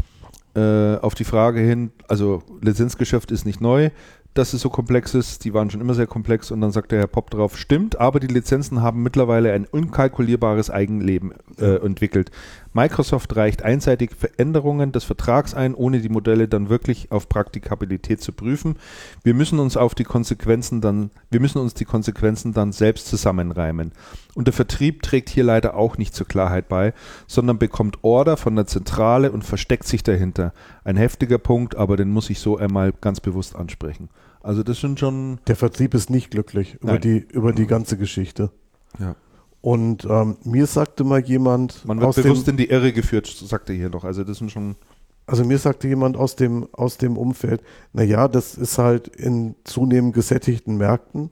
äh, 0.56 0.96
auf 0.96 1.14
die 1.14 1.24
Frage 1.24 1.60
hin, 1.60 1.92
also 2.08 2.42
Lizenzgeschäft 2.62 3.32
ist 3.32 3.46
nicht 3.46 3.62
neu, 3.62 3.92
dass 4.38 4.54
es 4.54 4.62
so 4.62 4.70
komplex 4.70 5.14
ist. 5.14 5.46
Die 5.46 5.54
waren 5.54 5.70
schon 5.70 5.82
immer 5.82 5.94
sehr 5.94 6.08
komplex 6.08 6.52
und 6.52 6.62
dann 6.62 6.72
sagt 6.72 6.92
der 6.92 7.00
Herr 7.00 7.08
Popp 7.08 7.32
drauf, 7.32 7.58
stimmt, 7.58 8.00
aber 8.00 8.20
die 8.20 8.28
Lizenzen 8.28 8.82
haben 8.82 9.02
mittlerweile 9.04 9.52
ein 9.54 9.66
unkalkulierbares 9.66 10.70
Eigenleben 10.70 11.34
äh, 11.60 11.76
entwickelt. 11.84 12.32
Microsoft 12.74 13.36
reicht 13.36 13.64
einseitig 13.64 14.16
Veränderungen 14.16 14.92
des 14.92 15.04
Vertrags 15.04 15.54
ein, 15.54 15.74
ohne 15.74 16.02
die 16.02 16.10
Modelle 16.10 16.48
dann 16.48 16.70
wirklich 16.70 17.12
auf 17.12 17.30
Praktikabilität 17.30 18.22
zu 18.22 18.32
prüfen. 18.32 18.76
Wir 19.24 19.34
müssen 19.34 19.60
uns 19.60 19.78
auf 19.78 19.96
die 19.96 20.04
Konsequenzen 20.04 20.82
dann, 20.82 21.12
wir 21.30 21.40
müssen 21.40 21.60
uns 21.60 21.74
die 21.74 21.86
Konsequenzen 21.86 22.54
dann 22.54 22.72
selbst 22.72 23.08
zusammenreimen. 23.08 23.92
Und 24.36 24.48
der 24.48 24.54
Vertrieb 24.54 25.02
trägt 25.02 25.30
hier 25.30 25.44
leider 25.44 25.76
auch 25.76 25.98
nicht 25.98 26.14
zur 26.14 26.28
Klarheit 26.28 26.68
bei, 26.70 26.94
sondern 27.26 27.58
bekommt 27.58 28.04
Order 28.04 28.38
von 28.38 28.56
der 28.56 28.68
Zentrale 28.68 29.32
und 29.32 29.44
versteckt 29.44 29.88
sich 29.88 30.04
dahinter. 30.04 30.54
Ein 30.84 30.98
heftiger 30.98 31.38
Punkt, 31.38 31.76
aber 31.76 31.98
den 31.98 32.12
muss 32.12 32.30
ich 32.30 32.40
so 32.40 32.58
einmal 32.58 32.94
ganz 33.02 33.20
bewusst 33.20 33.56
ansprechen. 33.56 34.10
Also 34.42 34.64
das 34.64 34.80
sind 34.80 35.00
schon. 35.00 35.40
Der 35.48 35.56
Vertrieb 35.56 35.94
ist 35.94 36.10
nicht 36.10 36.32
glücklich 36.32 36.78
über 36.82 37.00
die 37.00 37.18
über 37.18 37.52
die 37.52 37.68
ganze 37.68 37.98
Geschichte. 37.98 38.52
Ja. 39.00 39.16
Und 39.68 40.08
ähm, 40.10 40.38
mir 40.46 40.66
sagte 40.66 41.04
mal 41.04 41.20
jemand. 41.20 41.84
Man 41.84 42.00
wird 42.00 42.16
bewusst 42.16 42.48
dem, 42.48 42.54
in 42.54 42.58
die 42.58 42.70
Irre 42.70 42.94
geführt, 42.94 43.28
sagte 43.28 43.74
hier 43.74 43.90
noch. 43.90 44.06
Also 44.06 44.24
das 44.24 44.38
sind 44.38 44.50
schon. 44.50 44.78
Also 45.26 45.44
mir 45.44 45.58
sagte 45.58 45.90
jemand 45.90 46.16
aus 46.16 46.38
dem, 46.38 46.70
aus 46.72 46.98
dem 46.98 47.18
Umfeld, 47.18 47.62
naja, 47.92 48.30
das 48.30 48.56
ist 48.56 48.78
halt 48.78 49.10
in 49.10 49.56
zunehmend 49.66 50.14
gesättigten 50.14 50.78
Märkten, 50.78 51.32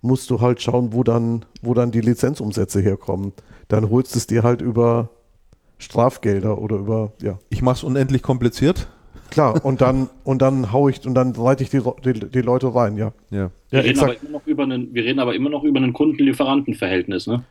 musst 0.00 0.30
du 0.30 0.40
halt 0.40 0.60
schauen, 0.60 0.92
wo 0.92 1.04
dann, 1.04 1.44
wo 1.62 1.74
dann 1.74 1.92
die 1.92 2.00
Lizenzumsätze 2.00 2.80
herkommen. 2.80 3.34
Dann 3.68 3.88
holst 3.88 4.16
du 4.16 4.18
es 4.18 4.26
dir 4.26 4.42
halt 4.42 4.62
über 4.62 5.10
Strafgelder 5.78 6.58
oder 6.58 6.78
über, 6.78 7.12
ja. 7.22 7.38
Ich 7.50 7.62
mache 7.62 7.76
es 7.76 7.84
unendlich 7.84 8.22
kompliziert. 8.22 8.88
Klar, 9.30 9.64
und 9.64 9.80
dann, 9.80 10.10
und 10.24 10.42
dann 10.42 10.72
hau 10.72 10.88
ich 10.88 11.06
und 11.06 11.14
dann 11.14 11.34
leite 11.34 11.62
ich 11.62 11.70
die, 11.70 11.82
die, 12.04 12.14
die 12.14 12.42
Leute 12.42 12.74
rein, 12.74 12.96
ja. 12.96 13.12
ja. 13.30 13.52
Wir, 13.70 13.84
reden 13.84 14.00
aber 14.00 14.16
immer 14.20 14.30
noch 14.32 14.46
über 14.46 14.62
einen, 14.64 14.92
wir 14.92 15.04
reden 15.04 15.20
aber 15.20 15.36
immer 15.36 15.50
noch 15.50 15.62
über 15.62 15.78
ein 15.78 15.92
Kunden-Lieferanten-Verhältnis, 15.92 17.28
ne? 17.28 17.44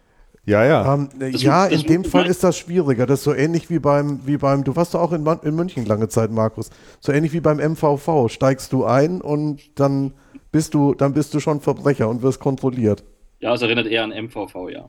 Ja, 0.45 0.63
ja. 0.63 0.93
Ähm, 0.93 1.09
ja, 1.31 1.65
in 1.65 1.81
dem 1.81 2.03
Fall 2.03 2.27
ist 2.27 2.43
das 2.43 2.57
schwieriger. 2.57 3.05
Das 3.07 3.19
ist 3.19 3.23
so 3.23 3.33
ähnlich 3.33 3.69
wie 3.69 3.79
beim, 3.79 4.19
wie 4.25 4.37
beim, 4.37 4.63
du 4.63 4.75
warst 4.75 4.93
doch 4.93 5.01
auch 5.01 5.11
in, 5.11 5.25
in 5.25 5.55
München 5.55 5.85
lange 5.85 6.07
Zeit, 6.07 6.31
Markus. 6.31 6.69
So 6.99 7.11
ähnlich 7.11 7.33
wie 7.33 7.39
beim 7.39 7.57
MVV. 7.57 8.29
Steigst 8.29 8.71
du 8.71 8.85
ein 8.85 9.21
und 9.21 9.79
dann 9.79 10.13
bist 10.51 10.73
du, 10.75 10.93
dann 10.93 11.13
bist 11.13 11.33
du 11.33 11.39
schon 11.39 11.61
Verbrecher 11.61 12.07
und 12.07 12.21
wirst 12.21 12.39
kontrolliert. 12.39 13.03
Ja, 13.39 13.53
es 13.53 13.61
erinnert 13.61 13.87
eher 13.87 14.03
an 14.03 14.11
MVV, 14.11 14.69
ja. 14.69 14.87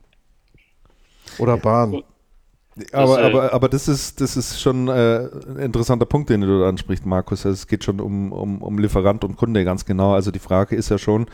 Oder 1.38 1.56
Bahn. 1.56 2.02
Aber, 2.92 3.16
das, 3.16 3.18
äh, 3.18 3.22
aber, 3.22 3.52
aber 3.54 3.68
das 3.70 3.88
ist, 3.88 4.20
das 4.20 4.36
ist 4.36 4.60
schon 4.60 4.88
äh, 4.88 5.28
ein 5.48 5.56
interessanter 5.56 6.04
Punkt, 6.04 6.28
den 6.28 6.42
du 6.42 6.60
da 6.60 6.68
ansprichst, 6.68 7.06
Markus. 7.06 7.46
Also 7.46 7.54
es 7.54 7.66
geht 7.66 7.84
schon 7.84 8.00
um, 8.00 8.32
um, 8.32 8.60
um 8.60 8.78
Lieferant 8.78 9.24
und 9.24 9.36
Kunde 9.36 9.64
ganz 9.64 9.86
genau. 9.86 10.12
Also 10.12 10.30
die 10.30 10.38
Frage 10.38 10.76
ist 10.76 10.90
ja 10.90 10.98
schon, 10.98 11.26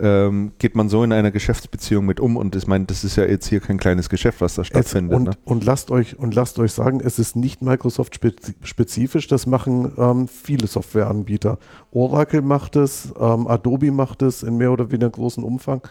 ähm, 0.00 0.52
geht 0.58 0.74
man 0.74 0.88
so 0.88 1.04
in 1.04 1.12
einer 1.12 1.30
Geschäftsbeziehung 1.30 2.06
mit 2.06 2.20
um. 2.20 2.36
Und 2.36 2.56
ich 2.56 2.66
meine, 2.66 2.86
das 2.86 3.04
ist 3.04 3.16
ja 3.16 3.24
jetzt 3.24 3.46
hier 3.48 3.60
kein 3.60 3.78
kleines 3.78 4.08
Geschäft, 4.08 4.40
was 4.40 4.54
da 4.54 4.64
stattfindet. 4.64 5.14
und, 5.16 5.24
ne? 5.24 5.32
und, 5.44 5.64
lasst 5.64 5.90
euch, 5.90 6.18
und 6.18 6.34
lasst 6.34 6.58
euch 6.58 6.72
sagen, 6.72 7.00
es 7.00 7.18
ist 7.18 7.36
nicht 7.36 7.62
Microsoft-spezifisch, 7.62 9.26
das 9.26 9.46
machen 9.46 9.92
ähm, 9.96 10.28
viele 10.28 10.66
Softwareanbieter. 10.66 11.58
Oracle 11.90 12.42
macht 12.42 12.76
es, 12.76 13.12
ähm, 13.18 13.46
Adobe 13.46 13.90
macht 13.90 14.22
es 14.22 14.42
in 14.42 14.56
mehr 14.56 14.72
oder 14.72 14.90
weniger 14.90 15.10
großem 15.10 15.44
Umfang. 15.44 15.82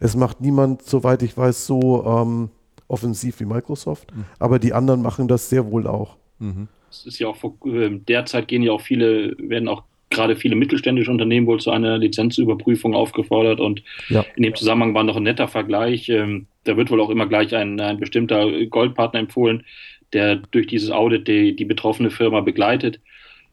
Es 0.00 0.16
macht 0.16 0.40
niemand, 0.40 0.82
soweit 0.82 1.22
ich 1.22 1.36
weiß, 1.36 1.66
so 1.66 2.04
ähm, 2.04 2.50
offensiv 2.88 3.40
wie 3.40 3.44
Microsoft, 3.44 4.14
mhm. 4.14 4.24
aber 4.38 4.58
die 4.58 4.72
anderen 4.72 5.02
machen 5.02 5.28
das 5.28 5.48
sehr 5.48 5.70
wohl 5.70 5.86
auch. 5.86 6.16
Mhm. 6.38 6.68
Es 6.90 7.06
ist 7.06 7.18
ja 7.18 7.28
auch 7.28 7.36
äh, 7.64 7.98
derzeit 8.06 8.48
gehen 8.48 8.62
ja 8.62 8.72
auch 8.72 8.82
viele, 8.82 9.34
werden 9.38 9.68
auch 9.68 9.84
gerade 10.12 10.36
viele 10.36 10.56
mittelständische 10.56 11.10
Unternehmen 11.10 11.46
wohl 11.46 11.60
zu 11.60 11.70
einer 11.70 11.98
Lizenzüberprüfung 11.98 12.94
aufgefordert 12.94 13.60
und 13.60 13.82
ja. 14.08 14.24
in 14.36 14.42
dem 14.42 14.54
Zusammenhang 14.54 14.94
war 14.94 15.04
noch 15.04 15.16
ein 15.16 15.22
netter 15.22 15.48
Vergleich. 15.48 16.08
Ähm, 16.08 16.46
da 16.64 16.76
wird 16.76 16.90
wohl 16.90 17.00
auch 17.00 17.10
immer 17.10 17.26
gleich 17.26 17.54
ein, 17.54 17.80
ein 17.80 17.98
bestimmter 17.98 18.50
Goldpartner 18.66 19.20
empfohlen, 19.20 19.64
der 20.12 20.36
durch 20.36 20.66
dieses 20.66 20.90
Audit 20.90 21.26
die, 21.26 21.56
die 21.56 21.64
betroffene 21.64 22.10
Firma 22.10 22.40
begleitet. 22.40 23.00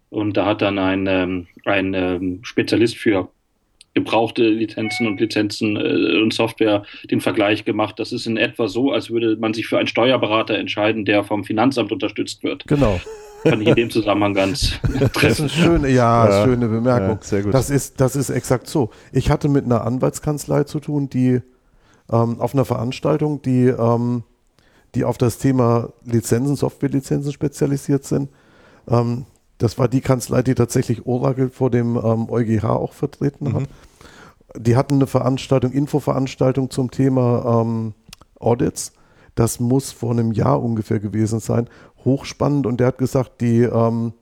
Und 0.10 0.38
da 0.38 0.46
hat 0.46 0.62
dann 0.62 0.80
ein, 0.80 1.08
ähm, 1.08 1.48
ein 1.66 1.94
ähm, 1.94 2.40
Spezialist 2.44 2.98
für 2.98 3.30
gebrauchte 4.00 4.48
Lizenzen 4.48 5.08
und 5.08 5.20
Lizenzen 5.20 5.76
äh, 5.76 6.22
und 6.22 6.34
Software 6.34 6.84
den 7.10 7.22
Vergleich 7.22 7.66
gemacht. 7.66 8.00
Das 8.00 8.12
ist 8.12 8.26
in 8.26 8.38
etwa 8.38 8.68
so, 8.68 8.92
als 8.92 9.10
würde 9.10 9.38
man 9.38 9.54
sich 9.54 9.68
für 9.68 9.78
einen 9.78 9.88
Steuerberater 9.88 10.58
entscheiden, 10.58 11.06
der 11.06 11.24
vom 11.24 11.44
Finanzamt 11.44 11.92
unterstützt 11.92 12.44
wird. 12.44 12.66
Genau. 12.68 13.00
fand 13.44 13.62
ich 13.62 13.68
in 13.68 13.76
dem 13.76 13.90
Zusammenhang 13.90 14.34
ganz 14.34 14.74
Das 15.22 15.40
ist 15.40 15.56
schöne, 15.56 15.90
ja, 15.90 16.30
ja, 16.30 16.44
schöne 16.46 16.68
Bemerkung. 16.68 17.18
Ja, 17.22 17.22
sehr 17.22 17.44
gut. 17.44 17.54
Das 17.54 17.70
ist, 17.70 18.00
das 18.02 18.16
ist 18.16 18.30
exakt 18.30 18.68
so. 18.68 18.90
Ich 19.12 19.30
hatte 19.30 19.50
mit 19.50 19.66
einer 19.66 19.86
Anwaltskanzlei 19.86 20.64
zu 20.64 20.80
tun, 20.80 21.10
die 21.10 21.42
ähm, 22.12 22.40
auf 22.40 22.54
einer 22.54 22.66
Veranstaltung, 22.66 23.42
die, 23.42 23.68
ähm, 23.68 24.24
die 24.96 25.04
auf 25.04 25.18
das 25.18 25.38
Thema 25.38 25.90
Lizenzen, 26.06 26.56
Softwarelizenzen 26.56 27.32
spezialisiert 27.32 28.04
sind. 28.06 28.30
Ähm, 28.90 29.26
das 29.58 29.78
war 29.78 29.88
die 29.88 30.02
Kanzlei, 30.02 30.42
die 30.42 30.56
tatsächlich 30.56 31.06
Oracle 31.06 31.50
vor 31.50 31.70
dem 31.70 31.98
ähm, 31.98 32.30
EuGH 32.30 32.64
auch 32.64 32.94
vertreten 32.94 33.50
mhm. 33.50 33.68
Die 34.58 34.76
hatten 34.76 34.96
eine 34.96 35.08
Veranstaltung, 35.08 35.72
Infoveranstaltung 35.72 36.70
zum 36.70 36.92
Thema 36.92 37.62
ähm, 37.62 37.94
Audits. 38.40 38.94
Das 39.36 39.60
muss 39.60 39.92
vor 39.92 40.12
einem 40.12 40.32
Jahr 40.32 40.62
ungefähr 40.62 41.00
gewesen 41.00 41.40
sein. 41.40 41.70
Hochspannend 42.04 42.66
und 42.66 42.80
der 42.80 42.88
hat 42.88 42.98
gesagt, 42.98 43.42
die, 43.42 43.62
ähm, 43.62 44.14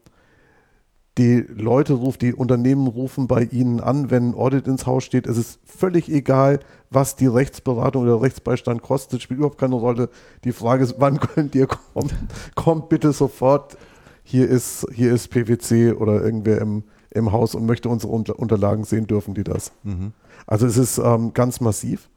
die 1.18 1.40
Leute 1.40 1.94
rufen, 1.94 2.20
die 2.20 2.34
Unternehmen 2.34 2.88
rufen 2.88 3.28
bei 3.28 3.44
ihnen 3.44 3.80
an, 3.80 4.12
wenn 4.12 4.30
ein 4.30 4.36
Audit 4.36 4.68
ins 4.68 4.86
Haus 4.86 5.04
steht. 5.04 5.26
Es 5.26 5.38
ist 5.38 5.60
völlig 5.66 6.10
egal, 6.10 6.60
was 6.90 7.16
die 7.16 7.26
Rechtsberatung 7.26 8.04
oder 8.04 8.22
Rechtsbeistand 8.22 8.82
kostet, 8.82 9.22
spielt 9.22 9.40
überhaupt 9.40 9.58
keine 9.58 9.76
Rolle. 9.76 10.10
Die 10.44 10.52
Frage 10.52 10.84
ist, 10.84 10.96
wann 11.00 11.20
könnt 11.20 11.56
ihr 11.56 11.68
kommen? 11.68 12.12
Kommt 12.56 12.90
bitte 12.90 13.12
sofort. 13.12 13.78
Hier 14.24 14.48
ist, 14.48 14.86
hier 14.94 15.14
ist 15.14 15.30
PwC 15.30 15.94
oder 15.94 16.22
irgendwer 16.22 16.60
im, 16.60 16.84
im 17.18 17.32
Haus 17.32 17.56
und 17.56 17.66
möchte 17.66 17.90
unsere 17.90 18.10
Unterlagen 18.36 18.84
sehen, 18.84 19.08
dürfen 19.08 19.34
die 19.34 19.44
das. 19.44 19.72
Mhm. 19.84 20.14
Also 20.46 20.66
es 20.66 20.78
ist 20.78 20.98
ähm, 20.98 21.34
ganz 21.34 21.60
massiv 21.60 22.10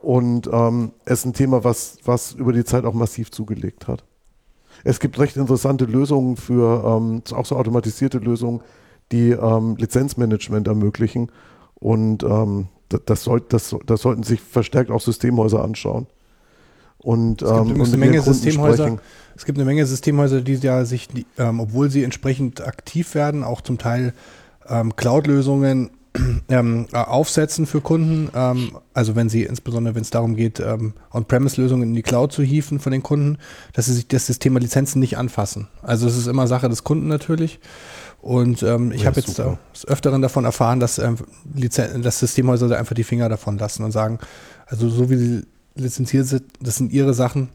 und 0.00 0.48
ähm, 0.52 0.92
es 1.04 1.20
ist 1.20 1.26
ein 1.26 1.32
Thema, 1.32 1.64
was, 1.64 1.98
was 2.04 2.32
über 2.32 2.52
die 2.52 2.64
Zeit 2.64 2.84
auch 2.84 2.94
massiv 2.94 3.30
zugelegt 3.30 3.88
hat. 3.88 4.04
Es 4.84 5.00
gibt 5.00 5.18
recht 5.18 5.36
interessante 5.36 5.84
Lösungen 5.84 6.36
für, 6.36 6.84
ähm, 6.84 7.22
auch 7.32 7.46
so 7.46 7.56
automatisierte 7.56 8.18
Lösungen, 8.18 8.62
die 9.12 9.30
ähm, 9.30 9.76
Lizenzmanagement 9.76 10.66
ermöglichen 10.66 11.30
und 11.74 12.22
ähm, 12.22 12.68
das, 12.88 13.00
das, 13.06 13.24
soll, 13.24 13.40
das, 13.40 13.74
das 13.86 14.02
sollten 14.02 14.22
sich 14.22 14.40
verstärkt 14.40 14.90
auch 14.90 15.00
Systemhäuser 15.00 15.62
anschauen. 15.62 16.06
Und, 17.02 17.42
es 17.42 17.48
gibt 17.48 17.70
ähm, 17.70 17.82
eine 17.82 17.96
Menge 17.96 18.22
Systemhäuser. 18.22 18.98
Es 19.34 19.44
gibt 19.44 19.58
eine 19.58 19.64
Menge 19.64 19.86
Systemhäuser, 19.86 20.40
die 20.40 20.54
ja 20.54 20.84
sich, 20.84 21.08
ähm, 21.38 21.60
obwohl 21.60 21.90
sie 21.90 22.04
entsprechend 22.04 22.60
aktiv 22.66 23.14
werden, 23.14 23.44
auch 23.44 23.60
zum 23.60 23.78
Teil 23.78 24.12
ähm, 24.68 24.94
Cloud-Lösungen 24.94 25.90
ähm, 26.48 26.86
äh, 26.92 26.96
aufsetzen 26.96 27.66
für 27.66 27.80
Kunden. 27.80 28.30
Ähm, 28.34 28.76
also 28.92 29.16
wenn 29.16 29.28
sie, 29.28 29.44
insbesondere 29.44 29.94
wenn 29.94 30.02
es 30.02 30.10
darum 30.10 30.36
geht, 30.36 30.60
ähm, 30.60 30.92
On-Premise-Lösungen 31.12 31.88
in 31.88 31.94
die 31.94 32.02
Cloud 32.02 32.32
zu 32.32 32.42
hieven 32.42 32.78
von 32.80 32.92
den 32.92 33.02
Kunden, 33.02 33.38
dass 33.72 33.86
sie 33.86 33.94
sich 33.94 34.08
das, 34.08 34.26
Thema 34.38 34.60
Lizenzen 34.60 35.00
nicht 35.00 35.16
anfassen. 35.16 35.68
Also 35.80 36.06
es 36.06 36.16
ist 36.16 36.26
immer 36.26 36.46
Sache 36.46 36.68
des 36.68 36.84
Kunden 36.84 37.08
natürlich. 37.08 37.60
Und 38.20 38.62
ähm, 38.62 38.92
ich 38.92 39.02
ja, 39.02 39.06
habe 39.06 39.20
jetzt 39.20 39.38
äh, 39.38 39.56
des 39.74 39.88
Öfteren 39.88 40.22
davon 40.22 40.44
erfahren, 40.44 40.78
dass, 40.78 40.98
ähm, 40.98 41.16
Lizen 41.54 42.02
dass 42.02 42.20
Systemhäuser 42.20 42.68
da 42.68 42.76
einfach 42.76 42.94
die 42.94 43.04
Finger 43.04 43.28
davon 43.28 43.58
lassen 43.58 43.82
und 43.82 43.90
sagen, 43.90 44.18
also 44.66 44.88
so 44.88 45.10
wie 45.10 45.16
sie 45.16 45.42
lizenziert 45.74 46.26
sind, 46.26 46.44
das 46.60 46.76
sind 46.76 46.92
ihre 46.92 47.14
Sachen, 47.14 47.48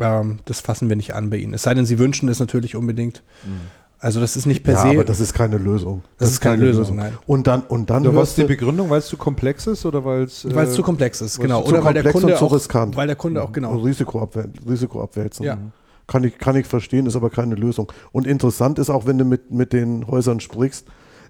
ähm, 0.00 0.38
das 0.44 0.60
fassen 0.60 0.88
wir 0.88 0.96
nicht 0.96 1.14
an 1.14 1.30
bei 1.30 1.36
ihnen. 1.36 1.54
Es 1.54 1.62
sei 1.62 1.74
denn, 1.74 1.86
sie 1.86 1.98
wünschen 1.98 2.28
es 2.28 2.38
natürlich 2.40 2.76
unbedingt. 2.76 3.22
Mhm. 3.44 3.60
Also 4.00 4.20
das 4.20 4.36
ist 4.36 4.46
nicht 4.46 4.62
per 4.62 4.74
ja, 4.74 4.82
se. 4.82 4.88
Aber 4.90 5.04
das 5.04 5.18
ist 5.18 5.34
keine 5.34 5.58
Lösung. 5.58 6.02
Das, 6.18 6.28
das 6.28 6.32
ist 6.34 6.40
keine, 6.40 6.56
keine 6.56 6.66
Lösung, 6.66 6.82
Lösung, 6.82 6.96
nein. 6.98 7.18
Und 7.26 7.48
dann 7.48 7.62
und 7.62 7.90
dann. 7.90 8.14
Was 8.14 8.30
ist 8.30 8.38
die 8.38 8.44
Begründung, 8.44 8.90
weil 8.90 9.00
es 9.00 9.06
zu 9.06 9.16
komplex 9.16 9.66
ist 9.66 9.84
oder 9.84 10.04
weil 10.04 10.22
es 10.22 10.44
äh, 10.44 10.54
weil 10.54 10.68
es 10.68 10.74
zu 10.74 10.82
komplex 10.82 11.20
ist, 11.20 11.40
genau. 11.40 11.62
Oder 11.64 11.82
weil 11.84 11.94
der 11.94 12.04
Kunde 12.12 12.40
auch, 12.40 12.52
riskant. 12.52 12.94
weil 12.94 13.08
der 13.08 13.16
Kunde 13.16 13.42
auch 13.42 13.50
genau 13.50 13.76
Risiko, 13.76 14.22
abwäl 14.22 14.50
Risiko 14.68 15.02
abwälzen. 15.02 15.44
Ja. 15.44 15.58
Kann 16.06 16.22
ich 16.22 16.38
kann 16.38 16.54
ich 16.54 16.66
verstehen, 16.66 17.06
ist 17.06 17.16
aber 17.16 17.28
keine 17.28 17.56
Lösung. 17.56 17.92
Und 18.12 18.26
interessant 18.26 18.78
ist 18.78 18.88
auch, 18.88 19.06
wenn 19.06 19.18
du 19.18 19.24
mit 19.24 19.50
mit 19.50 19.72
den 19.72 20.06
Häusern 20.06 20.38
sprichst, 20.38 20.86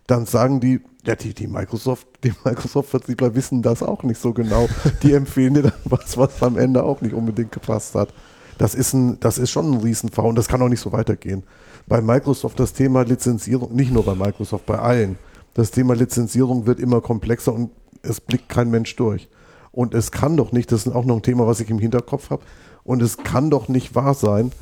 dann 0.08 0.26
sagen 0.26 0.58
die, 0.58 0.80
ja, 1.04 1.14
die, 1.14 1.32
die 1.32 1.46
Microsoft, 1.46 2.08
die 2.24 2.32
Microsoft-Vertriebler 2.44 3.36
wissen 3.36 3.62
das 3.62 3.84
auch 3.84 4.02
nicht 4.02 4.20
so 4.20 4.32
genau. 4.32 4.68
Die 5.04 5.12
empfehlen 5.12 5.54
dir 5.54 5.62
dann 5.62 5.72
was, 5.84 6.18
was 6.18 6.42
am 6.42 6.58
Ende 6.58 6.82
auch 6.82 7.00
nicht 7.00 7.14
unbedingt 7.14 7.52
gepasst 7.52 7.94
hat. 7.94 8.12
Das 8.58 8.74
ist 8.74 8.92
ein, 8.92 9.20
das 9.20 9.38
ist 9.38 9.50
schon 9.50 9.70
ein 9.70 9.80
Riesenfall 9.80 10.26
und 10.26 10.34
das 10.34 10.48
kann 10.48 10.60
auch 10.60 10.68
nicht 10.68 10.80
so 10.80 10.90
weitergehen 10.90 11.44
bei 11.88 12.02
Microsoft 12.02 12.60
das 12.60 12.72
Thema 12.72 13.02
Lizenzierung, 13.02 13.74
nicht 13.74 13.92
nur 13.92 14.04
bei 14.04 14.14
Microsoft, 14.14 14.66
bei 14.66 14.78
allen, 14.78 15.18
das 15.54 15.70
Thema 15.70 15.94
Lizenzierung 15.94 16.66
wird 16.66 16.78
immer 16.78 17.00
komplexer 17.00 17.52
und 17.52 17.70
es 18.02 18.20
blickt 18.20 18.48
kein 18.48 18.70
Mensch 18.70 18.94
durch. 18.96 19.28
Und 19.72 19.94
es 19.94 20.12
kann 20.12 20.36
doch 20.36 20.52
nicht, 20.52 20.70
das 20.70 20.86
ist 20.86 20.94
auch 20.94 21.04
noch 21.04 21.16
ein 21.16 21.22
Thema, 21.22 21.46
was 21.46 21.60
ich 21.60 21.70
im 21.70 21.78
Hinterkopf 21.78 22.30
habe, 22.30 22.42
und 22.84 23.02
es 23.02 23.18
kann 23.18 23.50
doch 23.50 23.68
nicht 23.68 23.94
wahr 23.94 24.14
sein, 24.14 24.52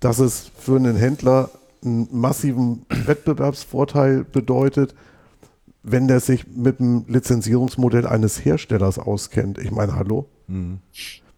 dass 0.00 0.18
es 0.18 0.50
für 0.58 0.76
einen 0.76 0.96
Händler 0.96 1.50
einen 1.84 2.08
massiven 2.10 2.84
Wettbewerbsvorteil 2.88 4.24
bedeutet, 4.24 4.94
wenn 5.82 6.06
der 6.06 6.20
sich 6.20 6.46
mit 6.46 6.78
dem 6.78 7.04
Lizenzierungsmodell 7.08 8.06
eines 8.06 8.44
Herstellers 8.44 8.98
auskennt. 8.98 9.58
Ich 9.58 9.70
meine, 9.70 9.96
hallo? 9.96 10.28
Mhm. 10.46 10.78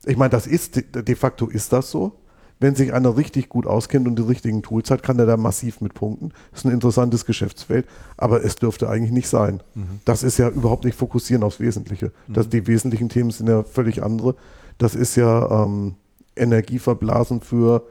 Ich 0.05 0.17
meine, 0.17 0.31
das 0.31 0.47
ist 0.47 0.83
de 0.95 1.15
facto 1.15 1.47
ist 1.47 1.73
das 1.73 1.91
so 1.91 2.19
wenn 2.61 2.75
sich 2.75 2.93
einer 2.93 3.17
richtig 3.17 3.49
gut 3.49 3.67
auskennt 3.67 4.07
und 4.07 4.19
die 4.19 4.23
richtigen 4.23 4.63
Tools 4.63 4.91
hat, 4.91 5.03
kann 5.03 5.19
er 5.19 5.27
da 5.27 5.37
massiv 5.37 5.81
mit 5.81 5.95
punkten. 5.95 6.33
Das 6.51 6.61
ist 6.61 6.65
ein 6.67 6.73
interessantes 6.73 7.27
Geschäftsfeld, 7.27 7.87
aber 8.17 8.45
es 8.45 8.57
dürfte 8.57 8.89
eigentlich 8.89 9.13
nicht 9.13 9.29
sein. 9.29 9.63
Mhm. 9.75 10.01
Das 10.05 10.23
ist 10.23 10.39
ja 10.39 10.49
überhaupt 10.49 10.85
nicht 10.85 10.97
fokussieren 10.97 11.43
aufs 11.43 11.61
Wesentliche. 11.61 12.13
Mhm. 12.27 12.33
Das, 12.33 12.49
die 12.49 12.67
wesentlichen 12.67 13.09
Themen 13.09 13.31
sind 13.31 13.49
ja 13.49 13.65
völlig 13.65 14.03
andere. 14.03 14.37
Das 14.79 14.95
ist 14.95 15.17
ja 15.17 15.65
ähm, 15.65 15.97
Energie 16.37 16.79
verblasen 16.79 17.41
für 17.41 17.87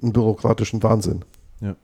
einen 0.00 0.12
bürokratischen 0.12 0.82
Wahnsinn. 0.82 1.24
Ja. 1.60 1.76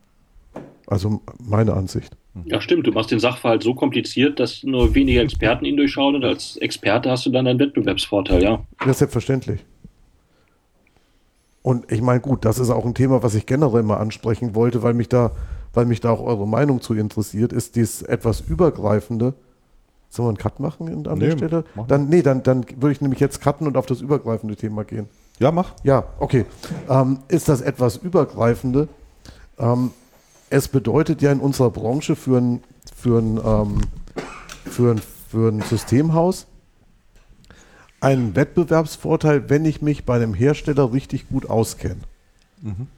Also 0.90 1.22
meine 1.38 1.74
Ansicht. 1.74 2.16
Ja, 2.44 2.60
stimmt. 2.60 2.86
Du 2.86 2.90
machst 2.90 3.12
den 3.12 3.20
Sachverhalt 3.20 3.62
so 3.62 3.74
kompliziert, 3.74 4.40
dass 4.40 4.64
nur 4.64 4.92
wenige 4.94 5.20
Experten 5.20 5.64
ihn 5.64 5.76
durchschauen 5.76 6.16
und 6.16 6.24
als 6.24 6.56
Experte 6.56 7.10
hast 7.10 7.24
du 7.26 7.30
dann 7.30 7.46
einen 7.46 7.60
Wettbewerbsvorteil, 7.60 8.42
ja. 8.42 8.64
Ja, 8.84 8.92
selbstverständlich. 8.92 9.64
Und 11.62 11.90
ich 11.92 12.02
meine, 12.02 12.20
gut, 12.20 12.44
das 12.44 12.58
ist 12.58 12.70
auch 12.70 12.84
ein 12.84 12.94
Thema, 12.94 13.22
was 13.22 13.34
ich 13.36 13.46
generell 13.46 13.84
mal 13.84 13.98
ansprechen 13.98 14.54
wollte, 14.56 14.82
weil 14.82 14.94
mich 14.94 15.08
da, 15.08 15.30
weil 15.74 15.86
mich 15.86 16.00
da 16.00 16.10
auch 16.10 16.22
eure 16.22 16.48
Meinung 16.48 16.80
zu 16.80 16.94
interessiert, 16.94 17.52
ist 17.52 17.76
dies 17.76 18.02
etwas 18.02 18.40
übergreifende. 18.40 19.34
Sollen 20.08 20.26
wir 20.26 20.30
einen 20.30 20.38
Cut 20.38 20.58
machen 20.58 21.06
an 21.06 21.18
nee, 21.18 21.26
der 21.26 21.36
Stelle? 21.36 21.64
Dann, 21.86 22.08
nee, 22.08 22.22
dann, 22.22 22.42
dann 22.42 22.66
würde 22.76 22.92
ich 22.92 23.00
nämlich 23.00 23.20
jetzt 23.20 23.40
cutten 23.40 23.68
und 23.68 23.76
auf 23.76 23.86
das 23.86 24.00
übergreifende 24.00 24.56
Thema 24.56 24.82
gehen. 24.82 25.08
Ja, 25.38 25.52
mach. 25.52 25.72
Ja, 25.84 26.04
okay. 26.18 26.46
Ähm, 26.88 27.20
ist 27.28 27.48
das 27.48 27.60
etwas 27.60 27.96
übergreifende? 27.96 28.88
Ähm, 29.58 29.92
es 30.50 30.68
bedeutet 30.68 31.22
ja 31.22 31.32
in 31.32 31.40
unserer 31.40 31.70
Branche 31.70 32.16
für 32.16 32.38
ein, 32.38 32.62
für 32.94 33.18
ein, 33.18 33.40
ähm, 33.42 33.80
für 34.68 34.92
ein, 34.92 35.00
für 35.30 35.48
ein 35.48 35.62
Systemhaus, 35.62 36.46
einen 38.00 38.34
Wettbewerbsvorteil, 38.34 39.48
wenn 39.48 39.64
ich 39.64 39.80
mich 39.80 40.04
bei 40.04 40.16
einem 40.16 40.34
Hersteller 40.34 40.92
richtig 40.92 41.28
gut 41.28 41.48
auskenne. 41.48 42.00
Mhm. 42.60 42.88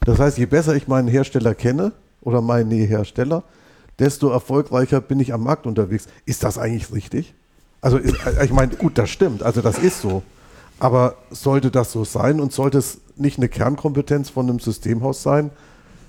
Das 0.00 0.18
heißt, 0.18 0.38
je 0.38 0.46
besser 0.46 0.76
ich 0.76 0.86
meinen 0.86 1.08
Hersteller 1.08 1.54
kenne 1.54 1.92
oder 2.20 2.42
meinen 2.42 2.70
Hersteller, 2.70 3.42
desto 3.98 4.30
erfolgreicher 4.30 5.00
bin 5.00 5.18
ich 5.18 5.32
am 5.32 5.42
Markt 5.42 5.66
unterwegs. 5.66 6.06
Ist 6.26 6.44
das 6.44 6.58
eigentlich 6.58 6.92
richtig? 6.92 7.34
Also 7.80 7.98
äh, 7.98 8.12
ich 8.44 8.52
meine, 8.52 8.74
gut, 8.76 8.98
das 8.98 9.10
stimmt, 9.10 9.42
also 9.42 9.62
das 9.62 9.78
ist 9.78 10.02
so. 10.02 10.22
Aber 10.78 11.16
sollte 11.30 11.70
das 11.70 11.90
so 11.90 12.04
sein 12.04 12.38
und 12.38 12.52
sollte 12.52 12.78
es 12.78 12.98
nicht 13.16 13.38
eine 13.38 13.48
Kernkompetenz 13.48 14.30
von 14.30 14.48
einem 14.48 14.60
Systemhaus 14.60 15.22
sein, 15.22 15.50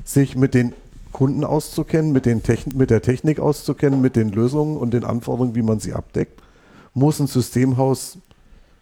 sich 0.04 0.36
mit 0.36 0.54
den 0.54 0.74
Kunden 1.12 1.44
auszukennen, 1.44 2.12
mit, 2.12 2.26
den 2.26 2.44
Techn 2.44 2.78
mit 2.78 2.90
der 2.90 3.02
Technik 3.02 3.40
auszukennen, 3.40 4.02
mit 4.02 4.16
den 4.16 4.32
Lösungen 4.32 4.78
und 4.78 4.94
den 4.94 5.04
Anforderungen, 5.04 5.56
wie 5.56 5.62
man 5.62 5.80
sie 5.80 5.94
abdeckt? 5.94 6.42
Muss 6.94 7.20
ein 7.20 7.28
Systemhaus 7.28 8.18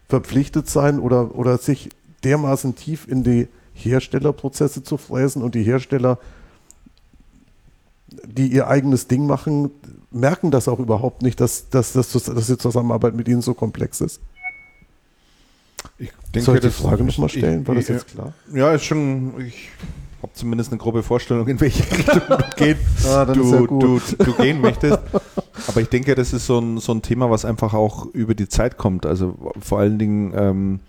verpflichtet 0.08 0.68
sein 0.68 0.98
oder, 0.98 1.34
oder 1.34 1.58
sich 1.58 1.90
dermaßen 2.24 2.74
tief 2.74 3.06
in 3.08 3.22
die 3.22 3.48
Herstellerprozesse 3.74 4.82
zu 4.82 4.96
fräsen 4.96 5.42
und 5.42 5.54
die 5.54 5.62
Hersteller, 5.62 6.18
die 8.24 8.48
ihr 8.48 8.68
eigenes 8.68 9.06
Ding 9.06 9.26
machen, 9.26 9.70
merken 10.10 10.50
das 10.50 10.68
auch 10.68 10.78
überhaupt 10.78 11.22
nicht, 11.22 11.40
dass, 11.40 11.68
dass, 11.68 11.92
dass, 11.92 12.12
dass 12.12 12.46
die 12.46 12.58
Zusammenarbeit 12.58 13.14
mit 13.14 13.28
ihnen 13.28 13.42
so 13.42 13.54
komplex 13.54 14.00
ist. 14.00 14.20
Ich 15.98 16.10
denke, 16.34 16.40
Soll 16.44 16.56
ich 16.56 16.62
die 16.62 16.70
Frage 16.70 17.04
nochmal 17.04 17.28
stellen? 17.28 17.66
War 17.66 17.74
das 17.74 17.88
jetzt 17.88 18.08
klar? 18.08 18.32
Ja, 18.52 18.72
ist 18.72 18.84
schon. 18.84 19.40
Ich 19.40 19.68
habe 20.22 20.32
zumindest 20.32 20.72
eine 20.72 20.78
grobe 20.78 21.02
Vorstellung, 21.02 21.46
in 21.48 21.60
welche 21.60 21.82
Richtung 21.96 22.22
du, 22.28 22.56
gehen, 22.56 22.78
ah, 23.06 23.24
du, 23.24 23.66
du, 23.66 24.00
du, 24.18 24.32
gehen 24.34 24.60
möchtest. 24.60 24.98
Aber 25.68 25.80
ich 25.80 25.88
denke, 25.88 26.14
das 26.14 26.32
ist 26.32 26.46
so 26.46 26.58
ein, 26.58 26.78
so 26.78 26.92
ein 26.92 27.02
Thema, 27.02 27.30
was 27.30 27.44
einfach 27.44 27.74
auch 27.74 28.06
über 28.06 28.34
die 28.34 28.48
Zeit 28.48 28.76
kommt. 28.76 29.06
Also 29.06 29.36
vor 29.60 29.78
allen 29.78 29.98
Dingen, 29.98 30.32
ähm, 30.34 30.80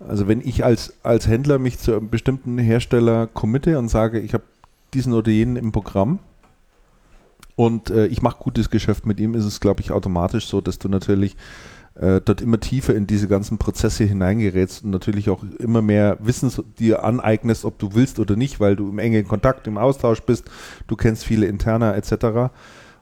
also 0.00 0.26
wenn 0.26 0.40
ich 0.40 0.64
als, 0.64 0.94
als 1.02 1.28
Händler 1.28 1.58
mich 1.58 1.78
zu 1.78 1.92
einem 1.94 2.10
bestimmten 2.10 2.58
Hersteller 2.58 3.26
committe 3.26 3.78
und 3.78 3.88
sage, 3.88 4.18
ich 4.20 4.34
habe 4.34 4.44
diesen 4.94 5.12
oder 5.12 5.30
jenen 5.30 5.56
im 5.56 5.72
Programm 5.72 6.18
und 7.54 7.90
äh, 7.90 8.06
ich 8.06 8.22
mache 8.22 8.38
gutes 8.38 8.70
Geschäft 8.70 9.06
mit 9.06 9.20
ihm, 9.20 9.34
ist 9.34 9.44
es, 9.44 9.60
glaube 9.60 9.82
ich, 9.82 9.92
automatisch 9.92 10.46
so, 10.46 10.60
dass 10.60 10.78
du 10.78 10.88
natürlich 10.88 11.36
äh, 12.00 12.20
dort 12.22 12.40
immer 12.40 12.58
tiefer 12.58 12.94
in 12.94 13.06
diese 13.06 13.28
ganzen 13.28 13.58
Prozesse 13.58 14.04
hineingerätst 14.04 14.84
und 14.84 14.90
natürlich 14.90 15.28
auch 15.28 15.44
immer 15.58 15.82
mehr 15.82 16.16
Wissen 16.20 16.50
dir 16.78 17.04
aneignest, 17.04 17.66
ob 17.66 17.78
du 17.78 17.94
willst 17.94 18.18
oder 18.18 18.36
nicht, 18.36 18.58
weil 18.58 18.74
du 18.74 18.88
im 18.88 18.98
engen 18.98 19.28
Kontakt, 19.28 19.66
im 19.66 19.76
Austausch 19.76 20.22
bist, 20.22 20.50
du 20.86 20.96
kennst 20.96 21.24
viele 21.26 21.46
Interner 21.46 21.94
etc. 21.96 22.52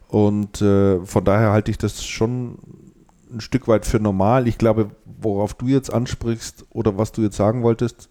Und 0.09 0.61
äh, 0.61 1.05
von 1.05 1.25
daher 1.25 1.53
halte 1.53 1.71
ich 1.71 1.79
das 1.79 2.05
schon 2.05 2.59
ein 3.33 3.41
Stück 3.41 3.69
weit 3.69 3.87
für 3.87 4.01
normal. 4.01 4.49
Ich 4.49 4.59
glaube, 4.59 4.91
worauf 5.05 5.55
du 5.55 5.69
jetzt 5.69 5.93
ansprichst 5.93 6.67
oder 6.71 6.99
was 6.99 7.13
du 7.13 7.23
jetzt 7.23 7.37
sagen 7.37 7.63
wolltest, 7.63 8.11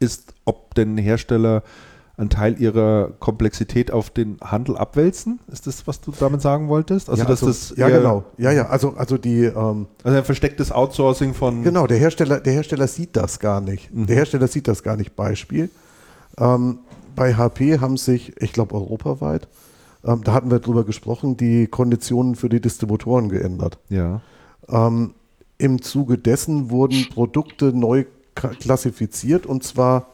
ist, 0.00 0.34
ob 0.44 0.74
denn 0.74 0.98
Hersteller 0.98 1.62
einen 2.20 2.30
Teil 2.30 2.60
ihrer 2.60 3.12
Komplexität 3.18 3.90
auf 3.90 4.10
den 4.10 4.38
Handel 4.42 4.76
abwälzen? 4.76 5.40
Ist 5.50 5.66
das, 5.66 5.86
was 5.86 6.00
du 6.00 6.12
damit 6.18 6.42
sagen 6.42 6.68
wolltest? 6.68 7.08
Also, 7.08 7.22
ja, 7.22 7.28
dass 7.28 7.42
also, 7.42 7.46
das 7.46 7.78
ja 7.78 7.88
genau. 7.88 8.24
Ja, 8.36 8.52
ja, 8.52 8.66
also, 8.66 8.94
also 8.96 9.16
die. 9.16 9.44
Ähm, 9.44 9.86
also 10.04 10.18
ein 10.18 10.24
verstecktes 10.24 10.70
Outsourcing 10.70 11.34
von. 11.34 11.62
Genau, 11.62 11.86
der 11.86 11.98
Hersteller, 11.98 12.40
der 12.40 12.52
Hersteller 12.52 12.86
sieht 12.86 13.16
das 13.16 13.38
gar 13.38 13.60
nicht. 13.60 13.92
Mhm. 13.92 14.06
Der 14.06 14.16
Hersteller 14.16 14.48
sieht 14.48 14.68
das 14.68 14.82
gar 14.82 14.96
nicht. 14.96 15.16
Beispiel. 15.16 15.70
Ähm, 16.38 16.78
bei 17.16 17.34
HP 17.34 17.80
haben 17.80 17.96
sich, 17.96 18.40
ich 18.40 18.52
glaube, 18.52 18.74
europaweit, 18.74 19.48
ähm, 20.04 20.22
da 20.22 20.32
hatten 20.32 20.50
wir 20.50 20.60
drüber 20.60 20.84
gesprochen, 20.84 21.36
die 21.36 21.66
Konditionen 21.66 22.34
für 22.34 22.48
die 22.48 22.60
Distributoren 22.60 23.28
geändert. 23.28 23.78
Ja. 23.88 24.20
Ähm, 24.68 25.14
Im 25.58 25.82
Zuge 25.82 26.18
dessen 26.18 26.70
wurden 26.70 27.08
Produkte 27.08 27.72
neu 27.72 28.04
klassifiziert 28.34 29.44
und 29.44 29.64
zwar 29.64 30.06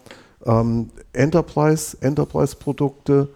ähm, 0.46 0.90
Enterprise, 1.12 1.96
Enterprise-Produkte 2.00 3.28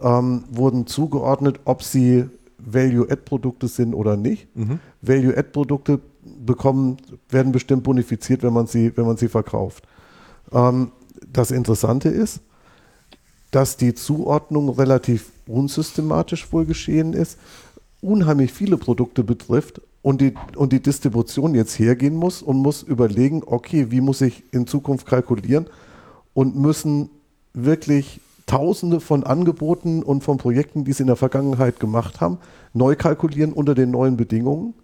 ähm, 0.00 0.44
wurden 0.50 0.86
zugeordnet, 0.86 1.60
ob 1.64 1.82
sie 1.82 2.26
Value-Add-Produkte 2.58 3.68
sind 3.68 3.94
oder 3.94 4.16
nicht. 4.16 4.54
Mhm. 4.56 4.78
Value-Add-Produkte 5.00 6.00
bekommen, 6.22 6.98
werden 7.28 7.52
bestimmt 7.52 7.82
bonifiziert, 7.82 8.42
wenn 8.42 8.52
man 8.52 8.66
sie, 8.66 8.96
wenn 8.96 9.06
man 9.06 9.16
sie 9.16 9.28
verkauft. 9.28 9.84
Ähm, 10.52 10.92
das 11.32 11.50
Interessante 11.50 12.08
ist, 12.08 12.40
dass 13.50 13.76
die 13.76 13.94
Zuordnung 13.94 14.68
relativ 14.70 15.30
unsystematisch 15.46 16.52
wohl 16.52 16.64
geschehen 16.64 17.12
ist, 17.12 17.38
unheimlich 18.00 18.52
viele 18.52 18.76
Produkte 18.76 19.24
betrifft 19.24 19.80
und 20.00 20.20
die, 20.20 20.34
und 20.56 20.72
die 20.72 20.82
Distribution 20.82 21.54
jetzt 21.54 21.78
hergehen 21.78 22.16
muss 22.16 22.42
und 22.42 22.56
muss 22.56 22.82
überlegen, 22.82 23.42
okay, 23.46 23.90
wie 23.90 24.00
muss 24.00 24.20
ich 24.20 24.42
in 24.52 24.66
Zukunft 24.66 25.06
kalkulieren 25.06 25.66
und 26.34 26.56
müssen 26.56 27.10
wirklich 27.54 28.20
Tausende 28.46 29.00
von 29.00 29.24
Angeboten 29.24 30.02
und 30.02 30.24
von 30.24 30.36
Projekten, 30.36 30.84
die 30.84 30.92
sie 30.92 31.04
in 31.04 31.06
der 31.06 31.16
Vergangenheit 31.16 31.78
gemacht 31.78 32.20
haben, 32.20 32.38
neu 32.74 32.96
kalkulieren 32.96 33.52
unter 33.52 33.74
den 33.74 33.90
neuen 33.90 34.16
Bedingungen 34.16 34.74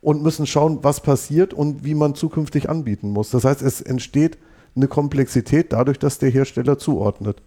und 0.00 0.22
müssen 0.22 0.46
schauen, 0.46 0.80
was 0.82 1.00
passiert 1.00 1.54
und 1.54 1.84
wie 1.84 1.94
man 1.94 2.14
zukünftig 2.14 2.68
anbieten 2.68 3.10
muss. 3.10 3.30
Das 3.30 3.44
heißt, 3.44 3.62
es 3.62 3.80
entsteht 3.80 4.38
eine 4.74 4.88
Komplexität 4.88 5.72
dadurch, 5.72 5.98
dass 5.98 6.18
der 6.18 6.30
Hersteller 6.30 6.78
zuordnet. 6.78 7.42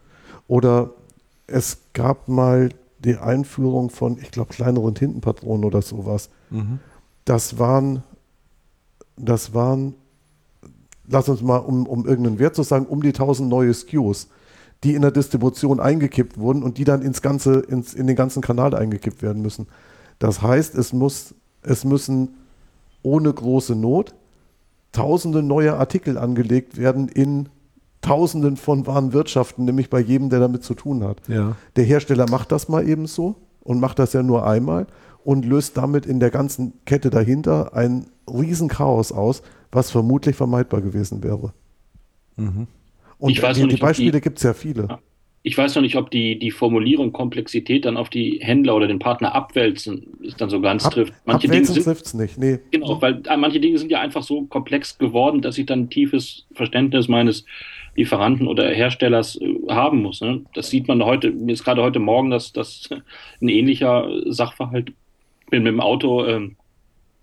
Oder 0.48 0.92
es 1.48 1.80
gab 1.94 2.28
mal 2.28 2.70
die 3.00 3.18
Einführung 3.18 3.90
von, 3.90 4.18
ich 4.18 4.32
glaube, 4.32 4.54
kleineren 4.54 4.96
Tintenpatronen 4.96 5.66
oder 5.66 5.82
sowas. 5.82 6.30
Mhm. 6.50 6.80
Das 7.26 7.60
waren, 7.60 8.04
das 9.18 9.54
waren 9.54 9.96
lass 11.08 11.30
uns 11.30 11.42
mal, 11.42 11.58
um, 11.58 11.86
um 11.88 12.06
irgendeinen 12.06 12.40
Wert 12.40 12.56
zu 12.56 12.64
sagen, 12.64 12.86
um 12.86 13.02
die 13.02 13.10
1000 13.10 13.50
neue 13.50 13.74
SKUs, 13.74 14.28
die 14.84 14.96
in 14.96 15.02
der 15.02 15.12
Distribution 15.12 15.80
eingekippt 15.80 16.38
wurden 16.38 16.64
und 16.64 16.78
die 16.78 16.84
dann 16.84 17.02
ins 17.02 17.22
ganze, 17.22 17.60
ins, 17.60 17.94
in 17.94 18.08
den 18.08 18.16
ganzen 18.16 18.42
Kanal 18.42 18.76
eingekippt 18.76 19.22
werden 19.22 19.42
müssen. 19.42 19.68
Das 20.20 20.42
heißt, 20.42 20.76
es, 20.76 20.94
muss, 20.94 21.36
es 21.62 21.86
müssen 21.86 22.36
ohne 23.02 23.34
große 23.34 23.76
Not 23.76 24.14
tausende 24.92 25.42
neue 25.42 25.76
Artikel 25.76 26.18
angelegt 26.18 26.78
werden 26.78 27.08
in 27.10 27.50
Tausenden 28.02 28.58
von 28.58 28.86
Warenwirtschaften, 28.86 29.64
nämlich 29.64 29.90
bei 29.90 30.00
jedem, 30.00 30.30
der 30.30 30.42
damit 30.42 30.64
zu 30.64 30.74
tun 30.74 31.04
hat. 31.06 31.22
Ja. 31.28 31.56
Der 31.78 31.86
Hersteller 31.86 32.30
macht 32.30 32.52
das 32.52 32.68
mal 32.68 32.88
eben 32.88 33.08
so 33.08 33.36
und 33.62 33.80
macht 33.80 33.98
das 33.98 34.12
ja 34.12 34.22
nur 34.22 34.46
einmal 34.46 34.88
und 35.24 35.46
löst 35.46 35.78
damit 35.78 36.06
in 36.06 36.20
der 36.20 36.30
ganzen 36.30 36.74
Kette 36.86 37.10
dahinter 37.10 37.74
ein 37.74 38.08
Riesenchaos 38.28 39.14
aus, 39.14 39.42
was 39.76 39.92
vermutlich 39.92 40.36
vermeidbar 40.36 40.82
gewesen 40.82 41.24
wäre. 41.24 41.54
Mhm. 42.36 42.68
Und 43.20 43.38
die, 43.38 43.42
nicht, 43.42 43.72
die, 43.72 43.78
Beispiele 43.78 44.22
gibt 44.22 44.38
es 44.38 44.44
ja 44.44 44.54
viele. 44.54 45.00
Ich 45.46 45.58
weiß 45.58 45.76
noch 45.76 45.82
nicht, 45.82 45.98
ob 45.98 46.10
die, 46.10 46.40
die 46.40 46.52
Formulierung 46.52 47.12
Komplexität 47.12 47.86
dann 47.86 47.98
auf 47.98 48.10
die 48.10 48.40
Händler 48.42 48.76
oder 48.76 48.88
den 48.88 49.00
Partner 49.00 49.36
abwälzen 49.36 50.08
ist 50.22 50.40
dann 50.40 50.50
so 50.50 50.62
ganz 50.62 50.86
Ab, 50.86 50.94
trifft. 50.94 51.14
Manche 51.26 51.50
Dinge 51.50 51.66
trifft 51.66 52.14
nicht, 52.16 52.38
nee. 52.38 52.60
Genau, 52.72 53.02
weil 53.02 53.22
äh, 53.28 53.36
manche 53.36 53.60
Dinge 53.60 53.78
sind 53.78 53.92
ja 53.92 54.00
einfach 54.00 54.24
so 54.24 54.44
komplex 54.44 54.98
geworden, 54.98 55.42
dass 55.42 55.58
ich 55.58 55.66
dann 55.66 55.82
ein 55.82 55.90
tiefes 55.90 56.46
Verständnis 56.54 57.10
meines 57.10 57.46
Lieferanten 57.96 58.48
oder 58.48 58.70
Herstellers 58.70 59.40
äh, 59.42 59.56
haben 59.70 60.02
muss. 60.02 60.22
Ne? 60.22 60.44
Das 60.54 60.70
sieht 60.70 60.88
man 60.88 61.04
heute, 61.04 61.32
mir 61.32 61.52
ist 61.52 61.66
gerade 61.66 61.82
heute 61.82 62.00
Morgen, 62.00 62.30
dass 62.30 62.54
das 62.54 62.90
ein 63.42 63.50
ähnlicher 63.50 64.08
Sachverhalt 64.26 64.94
bin 65.50 65.64
mit 65.64 65.74
dem 65.74 65.82
Auto 65.82 66.26
ähm, 66.26 66.56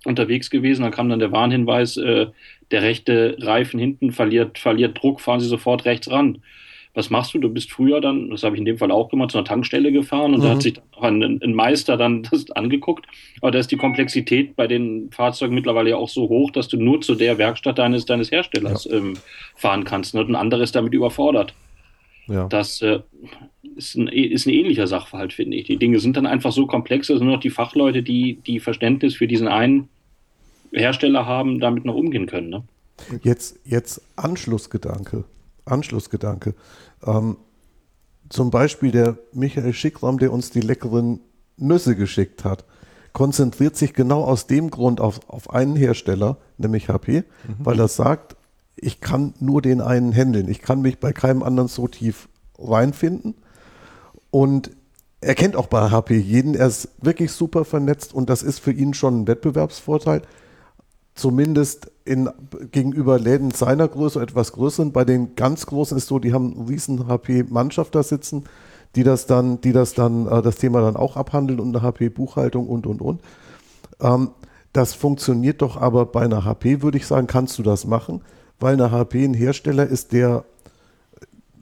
unterwegs 0.05 0.51
gewesen. 0.51 0.83
Dann 0.83 0.93
kam 0.93 1.09
dann 1.09 1.19
der 1.19 1.33
Warnhinweis, 1.33 1.97
äh, 1.97 2.27
der 2.71 2.83
rechte 2.83 3.37
Reifen 3.41 3.81
hinten 3.81 4.13
verliert, 4.13 4.59
verliert 4.59 5.01
Druck, 5.01 5.21
fahren 5.21 5.41
Sie 5.41 5.49
sofort 5.49 5.85
rechts 5.85 6.11
ran. 6.11 6.43
Was 6.93 7.09
machst 7.09 7.35
du? 7.35 7.39
Du 7.39 7.49
bist 7.49 7.71
früher 7.71 8.01
dann, 8.01 8.31
das 8.31 8.43
habe 8.43 8.57
ich 8.57 8.59
in 8.59 8.65
dem 8.65 8.79
Fall 8.79 8.91
auch 8.91 9.09
gemacht, 9.09 9.31
zu 9.31 9.39
einer 9.39 9.45
Tankstelle 9.45 9.93
gefahren 9.93 10.35
und 10.35 10.41
mhm. 10.41 10.43
da 10.43 10.49
hat 10.51 10.57
mhm. 10.57 10.61
sich 10.61 10.75
dann 10.75 10.85
auch 10.93 11.03
ein, 11.03 11.23
ein, 11.23 11.55
Meister 11.55 11.97
dann 11.97 12.23
das 12.31 12.51
angeguckt. 12.51 13.07
Aber 13.41 13.53
da 13.53 13.61
ist 13.61 13.71
die 13.71 13.77
Komplexität 13.77 14.57
bei 14.57 14.67
den 14.67 15.11
Fahrzeugen 15.13 15.55
mittlerweile 15.55 15.91
ja 15.91 15.97
auch 15.97 16.09
so 16.09 16.29
hoch, 16.29 16.51
dass 16.51 16.69
du 16.69 16.77
nur 16.77 17.01
zu 17.01 17.15
der 17.15 17.39
Werkstatt 17.39 17.79
deines, 17.79 18.07
deines 18.07 18.33
Herstellers 18.33 18.87
ja. 18.87 18.97
ähm, 18.97 19.15
fahren 19.55 19.85
kannst. 19.85 20.15
Und 20.15 20.29
ein 20.29 20.37
anderer 20.37 20.63
ist 20.63 20.75
damit 20.75 20.93
überfordert. 20.93 21.55
Ja. 22.27 22.47
Das 22.49 22.83
äh, 22.83 23.01
ist, 23.81 23.97
ein, 23.97 24.09
ist 24.09 24.47
ein 24.47 24.51
ähnlicher 24.51 24.87
Sachverhalt, 24.87 25.33
finde 25.33 25.57
ich. 25.57 25.67
Die 25.67 25.79
Dinge 25.79 26.01
sind 26.01 26.17
dann 26.17 26.27
einfach 26.27 26.53
so 26.53 26.67
komplex, 26.67 27.07
dass 27.07 27.21
nur 27.21 27.33
noch 27.33 27.41
die 27.41 27.51
Fachleute, 27.51 28.03
die, 28.03 28.39
die 28.47 28.61
Verständnis 28.61 29.17
für 29.17 29.27
diesen 29.27 29.49
einen 29.49 29.89
Hersteller 30.73 31.27
haben, 31.27 31.61
damit 31.61 31.85
noch 31.85 31.95
umgehen 31.95 32.27
können. 32.27 32.51
Ne? 32.51 32.63
Jetzt, 33.23 33.59
jetzt 33.65 34.03
Anschlussgedanke. 34.17 35.25
Anschlussgedanke. 35.65 36.55
Ähm, 37.05 37.37
zum 38.29 38.51
Beispiel 38.51 38.93
der 38.93 39.19
Michael 39.33 39.73
Schickram, 39.73 40.19
der 40.19 40.33
uns 40.33 40.51
die 40.51 40.61
leckeren 40.61 41.21
Nüsse 41.57 41.97
geschickt 41.97 42.45
hat, 42.45 42.65
konzentriert 43.13 43.77
sich 43.77 43.95
genau 43.95 44.23
aus 44.23 44.47
dem 44.47 44.71
Grund 44.71 45.01
auf, 45.01 45.29
auf 45.29 45.51
einen 45.51 45.75
Hersteller, 45.75 46.37
nämlich 46.59 46.89
HP, 46.89 47.19
mhm. 47.19 47.25
weil 47.59 47.81
er 47.81 47.89
sagt, 47.89 48.37
ich 48.77 49.01
kann 49.01 49.35
nur 49.41 49.63
den 49.63 49.81
einen 49.81 50.13
handeln. 50.13 50.49
Ich 50.49 50.63
kann 50.63 50.81
mich 50.81 50.99
bei 50.99 51.13
keinem 51.13 51.43
anderen 51.43 51.69
so 51.69 51.89
tief 51.89 52.29
reinfinden. 52.59 53.35
Und 54.31 54.71
er 55.21 55.35
kennt 55.35 55.57
auch 55.57 55.67
bei 55.67 55.91
HP 55.91 56.17
jeden. 56.17 56.55
Er 56.55 56.67
ist 56.67 56.89
wirklich 57.03 57.33
super 57.33 57.65
vernetzt 57.65 58.15
und 58.15 58.31
das 58.31 58.43
ist 58.43 58.59
für 58.61 58.73
ihn 58.73 58.95
schon 58.95 59.23
ein 59.23 59.27
Wettbewerbsvorteil. 59.27 60.23
Zumindest 61.15 61.91
in, 62.05 62.31
gegenüber 62.71 63.19
Läden 63.19 63.51
seiner 63.51 63.89
Größe, 63.89 64.23
etwas 64.23 64.53
größeren. 64.53 64.93
Bei 64.93 65.05
den 65.05 65.35
ganz 65.35 65.67
großen 65.67 65.97
ist 65.97 66.07
so, 66.07 66.19
die 66.19 66.33
haben 66.33 66.55
eine 66.57 66.69
riesen 66.69 67.07
HP-Mannschaft 67.09 67.95
da 67.95 68.03
sitzen, 68.03 68.45
die 68.97 69.03
das 69.03 69.27
dann, 69.27 69.61
die 69.61 69.73
das 69.73 69.95
dann, 69.95 70.27
äh, 70.27 70.41
das 70.41 70.57
Thema 70.57 70.81
dann 70.81 70.97
auch 70.97 71.17
abhandeln 71.17 71.61
und 71.61 71.77
eine 71.77 71.83
HP-Buchhaltung 71.83 72.69
und, 72.69 72.87
und, 72.87 73.03
und. 73.03 73.21
Ähm, 74.01 74.31
das 74.73 74.95
funktioniert 74.95 75.63
doch 75.63 75.77
aber 75.77 76.07
bei 76.07 76.23
einer 76.23 76.45
HP, 76.45 76.81
würde 76.81 76.97
ich 76.97 77.07
sagen, 77.07 77.27
kannst 77.27 77.59
du 77.59 77.63
das 77.63 77.87
machen 77.87 78.23
weil 78.61 78.75
eine 78.75 78.93
HP 78.93 79.25
ein 79.25 79.35
Hersteller 79.35 79.87
ist, 79.87 80.13
der 80.13 80.45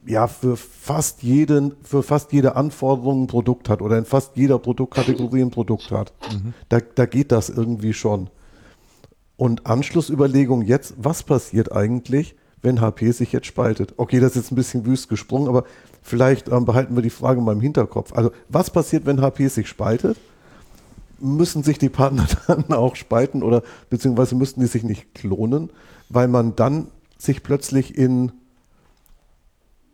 ja 0.09 0.27
für 0.27 0.57
fast 0.57 1.23
jeden, 1.23 1.73
für 1.83 2.03
fast 2.03 2.33
jede 2.33 2.55
Anforderung 2.55 3.23
ein 3.23 3.27
Produkt 3.27 3.69
hat 3.69 3.81
oder 3.81 3.97
in 3.97 4.05
fast 4.05 4.35
jeder 4.35 4.59
Produktkategorie 4.59 5.41
ein 5.41 5.51
Produkt 5.51 5.91
hat. 5.91 6.13
Mhm. 6.31 6.53
Da, 6.69 6.79
da 6.79 7.05
geht 7.05 7.31
das 7.31 7.49
irgendwie 7.49 7.93
schon. 7.93 8.29
Und 9.37 9.65
Anschlussüberlegung 9.65 10.63
jetzt, 10.63 10.95
was 10.97 11.23
passiert 11.23 11.71
eigentlich, 11.71 12.35
wenn 12.61 12.81
HP 12.81 13.11
sich 13.11 13.31
jetzt 13.31 13.47
spaltet? 13.47 13.93
Okay, 13.97 14.19
das 14.19 14.31
ist 14.31 14.35
jetzt 14.35 14.51
ein 14.51 14.55
bisschen 14.55 14.85
wüst 14.85 15.07
gesprungen, 15.07 15.47
aber 15.47 15.63
vielleicht 16.01 16.49
ähm, 16.49 16.65
behalten 16.65 16.95
wir 16.95 17.01
die 17.01 17.09
Frage 17.09 17.39
mal 17.39 17.53
im 17.53 17.61
Hinterkopf. 17.61 18.11
Also, 18.13 18.31
was 18.49 18.69
passiert, 18.69 19.05
wenn 19.05 19.21
HP 19.21 19.47
sich 19.47 19.69
spaltet? 19.69 20.17
Müssen 21.19 21.63
sich 21.63 21.77
die 21.77 21.89
Partner 21.89 22.27
dann 22.47 22.73
auch 22.73 22.95
spalten 22.95 23.43
oder 23.43 23.63
beziehungsweise 23.89 24.35
müssten 24.35 24.59
die 24.59 24.67
sich 24.67 24.83
nicht 24.83 25.13
klonen? 25.13 25.69
weil 26.09 26.27
man 26.27 26.55
dann 26.55 26.87
sich 27.17 27.43
plötzlich 27.43 27.97
in, 27.97 28.31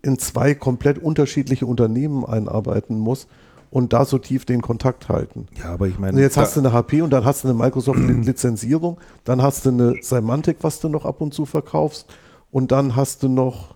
in 0.06 0.20
zwei 0.20 0.54
komplett 0.54 1.00
unterschiedliche 1.00 1.66
Unternehmen 1.66 2.26
einarbeiten 2.26 2.98
muss 2.98 3.28
und 3.72 3.92
da 3.92 4.06
so 4.06 4.18
tief 4.20 4.46
den 4.46 4.62
Kontakt 4.62 5.10
halten. 5.10 5.48
Ja, 5.62 5.74
aber 5.74 5.88
ich 5.88 6.00
meine. 6.00 6.14
Und 6.16 6.22
jetzt 6.22 6.38
hast 6.38 6.56
du 6.56 6.62
eine 6.62 6.72
HP 6.72 7.02
und 7.02 7.12
dann 7.12 7.26
hast 7.26 7.44
du 7.44 7.50
eine 7.50 7.58
Microsoft-Lizenzierung, 7.58 8.98
dann 9.26 9.42
hast 9.42 9.66
du 9.66 9.70
eine 9.70 9.96
Semantic, 10.02 10.58
was 10.62 10.80
du 10.80 10.88
noch 10.88 11.06
ab 11.06 11.22
und 11.22 11.34
zu 11.34 11.46
verkaufst, 11.46 12.08
und 12.52 12.72
dann 12.72 12.96
hast 12.96 13.24
du 13.24 13.28
noch, 13.28 13.76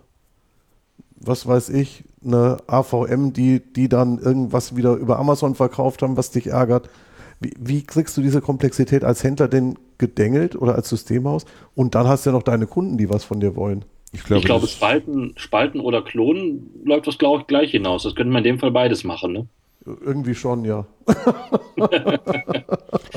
was 1.17 1.45
weiß 1.45 1.69
ich, 1.69 2.05
eine 2.23 2.57
AVM, 2.67 3.33
die, 3.33 3.59
die 3.59 3.89
dann 3.89 4.19
irgendwas 4.19 4.75
wieder 4.75 4.93
über 4.93 5.19
Amazon 5.19 5.55
verkauft 5.55 6.01
haben, 6.01 6.15
was 6.15 6.31
dich 6.31 6.47
ärgert. 6.47 6.89
Wie, 7.41 7.53
wie 7.59 7.83
kriegst 7.83 8.15
du 8.15 8.21
diese 8.21 8.39
Komplexität 8.39 9.03
als 9.03 9.23
Händler 9.23 9.49
denn 9.49 9.77
gedengelt 9.97 10.55
oder 10.55 10.75
als 10.75 10.87
Systemhaus? 10.87 11.45
Und 11.75 11.95
dann 11.95 12.07
hast 12.07 12.25
du 12.25 12.29
ja 12.29 12.35
noch 12.35 12.43
deine 12.43 12.67
Kunden, 12.67 12.97
die 12.97 13.09
was 13.09 13.25
von 13.25 13.41
dir 13.41 13.57
wollen. 13.57 13.83
Ich 14.11 14.23
glaube, 14.23 14.39
ich 14.39 14.45
glaube 14.45 14.67
Spalten, 14.67 15.33
Spalten 15.37 15.79
oder 15.79 16.01
Klonen 16.01 16.69
läuft 16.83 17.07
das, 17.07 17.17
glaube 17.17 17.41
ich, 17.41 17.47
gleich 17.47 17.71
hinaus. 17.71 18.03
Das 18.03 18.15
könnte 18.15 18.31
man 18.31 18.43
in 18.43 18.55
dem 18.55 18.59
Fall 18.59 18.71
beides 18.71 19.03
machen, 19.03 19.33
ne? 19.33 19.47
Irgendwie 19.85 20.35
schon, 20.35 20.65
ja. 20.65 20.85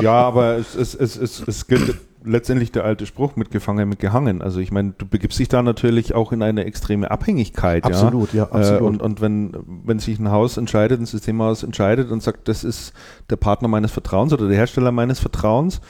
ja, 0.01 0.13
aber 0.13 0.57
es, 0.57 0.75
es, 0.75 0.95
es, 0.95 1.17
es, 1.17 1.47
es 1.47 1.67
gilt 1.67 1.97
letztendlich 2.25 2.71
der 2.73 2.85
alte 2.85 3.07
Spruch, 3.07 3.37
mit 3.37 3.51
gefangen, 3.51 3.89
mit 3.89 3.99
gehangen. 3.99 4.43
Also 4.43 4.61
ich 4.61 4.71
meine, 4.71 4.95
du 4.97 5.07
begibst 5.07 5.39
dich 5.39 5.49
da 5.49 5.63
natürlich 5.63 6.15
auch 6.15 6.33
in 6.33 6.43
eine 6.43 6.65
extreme 6.65 7.11
Abhängigkeit. 7.11 7.85
Absolut, 7.85 8.33
ja, 8.33 8.45
ja 8.45 8.53
absolut. 8.53 8.81
Äh, 8.81 8.85
und, 8.85 9.03
und 9.03 9.21
wenn, 9.21 9.57
wenn 9.85 9.99
sich 9.99 10.19
ein 10.19 10.31
Haus 10.31 10.57
entscheidet, 10.57 11.01
ein 11.01 11.07
Systemhaus 11.07 11.63
entscheidet 11.63 12.11
und 12.11 12.23
sagt, 12.23 12.49
das 12.49 12.65
ist 12.65 12.93
der 13.31 13.37
Partner 13.37 13.69
meines 13.69 13.91
Vertrauens 13.91 14.33
oder 14.33 14.49
der 14.49 14.57
Hersteller 14.57 14.93
meines 14.93 15.21
Vertrauens, 15.21 15.81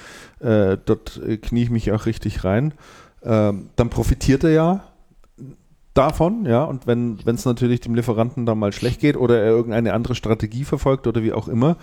äh, 0.40 0.78
dort 0.84 1.20
knie 1.42 1.64
ich 1.64 1.70
mich 1.70 1.92
auch 1.92 2.06
richtig 2.06 2.44
rein, 2.44 2.72
äh, 3.22 3.52
dann 3.76 3.90
profitiert 3.90 4.44
er 4.44 4.50
ja 4.50 4.84
davon, 5.94 6.46
ja, 6.46 6.64
und 6.64 6.86
wenn 6.86 7.18
es 7.26 7.44
natürlich 7.44 7.80
dem 7.80 7.94
Lieferanten 7.94 8.46
dann 8.46 8.58
mal 8.58 8.72
schlecht 8.72 9.00
geht 9.00 9.16
oder 9.16 9.38
er 9.38 9.50
irgendeine 9.50 9.92
andere 9.92 10.14
Strategie 10.14 10.64
verfolgt 10.64 11.06
oder 11.06 11.22
wie 11.22 11.32
auch 11.32 11.48
immer, 11.48 11.76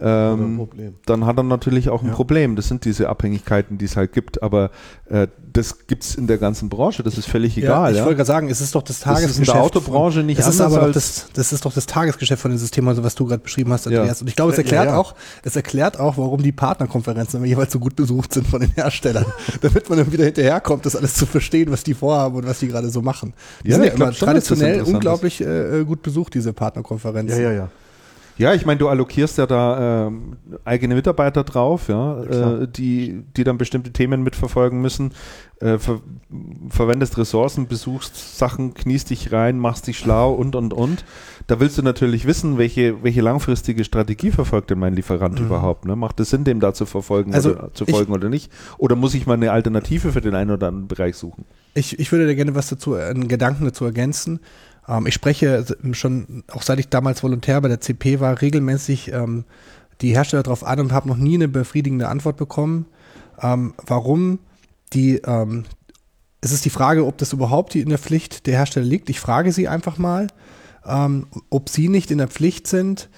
ähm, 0.00 0.68
dann 1.06 1.26
hat 1.26 1.36
er 1.36 1.42
natürlich 1.42 1.88
auch 1.88 2.02
ein 2.02 2.08
ja. 2.08 2.14
Problem. 2.14 2.56
Das 2.56 2.68
sind 2.68 2.84
diese 2.84 3.08
Abhängigkeiten, 3.08 3.78
die 3.78 3.84
es 3.84 3.96
halt 3.96 4.12
gibt. 4.12 4.42
Aber 4.42 4.70
äh, 5.08 5.28
das 5.52 5.86
gibt 5.86 6.04
es 6.04 6.14
in 6.14 6.26
der 6.26 6.38
ganzen 6.38 6.68
Branche, 6.68 7.02
das 7.02 7.18
ist 7.18 7.28
völlig 7.28 7.56
egal. 7.56 7.86
Ja, 7.86 7.90
ich 7.90 7.96
ja? 7.98 8.04
wollte 8.04 8.16
gerade 8.16 8.26
sagen, 8.26 8.48
es 8.48 8.60
ist 8.60 8.74
doch 8.74 8.82
das 8.82 9.00
Tagesgeschäft. 9.00 9.40
Das 9.40 9.42
ist 9.42 9.48
in 9.48 9.54
der 9.54 9.62
Autobranche 9.62 10.22
nicht 10.22 10.38
ist 10.38 10.60
aber 10.60 10.86
doch 10.86 10.92
das, 10.92 11.26
das 11.34 11.52
ist 11.52 11.64
doch 11.64 11.72
das 11.72 11.86
Tagesgeschäft 11.86 12.40
von 12.40 12.50
den 12.50 12.58
Systemen, 12.58 12.88
also 12.88 13.04
was 13.04 13.14
du 13.14 13.26
gerade 13.26 13.42
beschrieben 13.42 13.72
hast, 13.72 13.86
Andreas. 13.86 14.18
Ja. 14.18 14.22
Und 14.22 14.28
ich 14.28 14.36
glaube, 14.36 14.52
es 14.52 14.58
erklärt 14.58 14.88
auch, 14.88 15.14
es 15.42 15.56
erklärt 15.56 15.98
auch, 15.98 16.16
warum 16.18 16.42
die 16.42 16.52
Partnerkonferenzen 16.52 17.38
immer 17.38 17.46
jeweils 17.46 17.72
so 17.72 17.78
gut 17.78 17.96
besucht 17.96 18.34
sind 18.34 18.46
von 18.46 18.60
den 18.60 18.70
Herstellern. 18.72 19.26
damit 19.60 19.88
man 19.88 19.98
dann 19.98 20.12
wieder 20.12 20.24
hinterherkommt, 20.24 20.86
das 20.86 20.96
alles 20.96 21.14
zu 21.14 21.26
verstehen, 21.26 21.70
was 21.70 21.84
die 21.84 21.94
vorhaben 21.94 22.36
und 22.36 22.46
was 22.46 22.58
die 22.60 22.68
gerade 22.68 22.90
so 22.90 23.02
machen. 23.02 23.32
Die 23.64 23.72
sind 23.72 23.84
ja 23.84 23.92
immer 23.92 24.12
traditionell 24.12 24.82
unglaublich 24.82 25.40
äh, 25.40 25.84
gut 25.84 26.02
besucht, 26.02 26.34
diese 26.34 26.52
Partnerkonferenzen. 26.52 27.40
Ja, 27.40 27.50
ja, 27.50 27.56
ja. 27.56 27.68
Ja, 28.38 28.54
ich 28.54 28.64
meine, 28.64 28.78
du 28.78 28.88
allokierst 28.88 29.38
ja 29.38 29.46
da 29.46 30.08
äh, 30.08 30.10
eigene 30.64 30.94
Mitarbeiter 30.94 31.44
drauf, 31.44 31.88
ja, 31.88 32.22
äh, 32.22 32.68
die, 32.68 33.22
die 33.36 33.44
dann 33.44 33.58
bestimmte 33.58 33.92
Themen 33.92 34.22
mitverfolgen 34.22 34.80
müssen. 34.80 35.12
Äh, 35.60 35.78
ver 35.78 36.00
verwendest 36.70 37.18
Ressourcen, 37.18 37.66
besuchst 37.66 38.38
Sachen, 38.38 38.72
kniest 38.72 39.10
dich 39.10 39.30
rein, 39.30 39.58
machst 39.58 39.88
dich 39.88 39.98
schlau 39.98 40.32
und 40.32 40.56
und 40.56 40.72
und. 40.72 41.04
Da 41.48 41.60
willst 41.60 41.76
du 41.76 41.82
natürlich 41.82 42.26
wissen, 42.26 42.56
welche, 42.56 43.02
welche 43.02 43.20
langfristige 43.20 43.84
Strategie 43.84 44.30
verfolgt 44.30 44.70
denn 44.70 44.78
mein 44.78 44.94
Lieferant 44.94 45.38
mhm. 45.38 45.46
überhaupt. 45.46 45.84
Ne? 45.84 45.96
Macht 45.96 46.18
es 46.20 46.30
Sinn, 46.30 46.44
dem 46.44 46.60
da 46.60 46.72
zu 46.72 46.86
verfolgen 46.86 47.34
also 47.34 47.50
oder 47.50 47.74
zu 47.74 47.84
folgen 47.84 48.12
oder 48.12 48.30
nicht? 48.30 48.50
Oder 48.78 48.96
muss 48.96 49.12
ich 49.12 49.26
mal 49.26 49.34
eine 49.34 49.52
Alternative 49.52 50.12
für 50.12 50.20
den 50.20 50.34
einen 50.34 50.50
oder 50.52 50.68
anderen 50.68 50.88
Bereich 50.88 51.16
suchen? 51.16 51.44
Ich, 51.74 51.98
ich 51.98 52.10
würde 52.10 52.26
da 52.26 52.34
gerne 52.34 52.54
was 52.54 52.68
dazu, 52.68 52.94
einen 52.94 53.28
Gedanken 53.28 53.64
dazu 53.64 53.84
ergänzen. 53.84 54.40
Ähm, 54.88 55.06
ich 55.06 55.14
spreche 55.14 55.64
schon, 55.92 56.44
auch 56.52 56.62
seit 56.62 56.78
ich 56.78 56.88
damals 56.88 57.22
Volontär 57.22 57.60
bei 57.60 57.68
der 57.68 57.80
CP 57.80 58.20
war, 58.20 58.40
regelmäßig 58.40 59.12
ähm, 59.12 59.44
die 60.00 60.14
Hersteller 60.14 60.42
darauf 60.42 60.64
an 60.64 60.80
und 60.80 60.92
habe 60.92 61.08
noch 61.08 61.16
nie 61.16 61.34
eine 61.34 61.48
befriedigende 61.48 62.08
Antwort 62.08 62.36
bekommen, 62.36 62.86
ähm, 63.42 63.74
warum 63.86 64.38
die, 64.92 65.16
ähm, 65.18 65.64
es 66.40 66.52
ist 66.52 66.64
die 66.64 66.70
Frage, 66.70 67.06
ob 67.06 67.18
das 67.18 67.32
überhaupt 67.32 67.74
in 67.74 67.90
der 67.90 67.98
Pflicht 67.98 68.46
der 68.46 68.56
Hersteller 68.56 68.86
liegt. 68.86 69.10
Ich 69.10 69.20
frage 69.20 69.52
sie 69.52 69.68
einfach 69.68 69.98
mal, 69.98 70.28
ähm, 70.86 71.26
ob 71.50 71.68
sie 71.68 71.88
nicht 71.88 72.10
in 72.10 72.18
der 72.18 72.28
Pflicht 72.28 72.66
sind, 72.66 73.08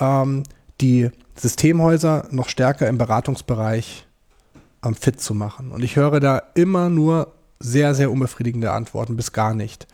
ähm, 0.00 0.42
die 0.80 1.10
Systemhäuser 1.36 2.26
noch 2.30 2.48
stärker 2.48 2.88
im 2.88 2.98
Beratungsbereich 2.98 4.06
fit 4.98 5.20
zu 5.20 5.32
machen. 5.32 5.70
Und 5.70 5.84
ich 5.84 5.94
höre 5.94 6.18
da 6.18 6.42
immer 6.54 6.88
nur 6.88 7.32
sehr, 7.60 7.94
sehr 7.94 8.10
unbefriedigende 8.10 8.72
Antworten, 8.72 9.16
bis 9.16 9.32
gar 9.32 9.54
nicht. 9.54 9.86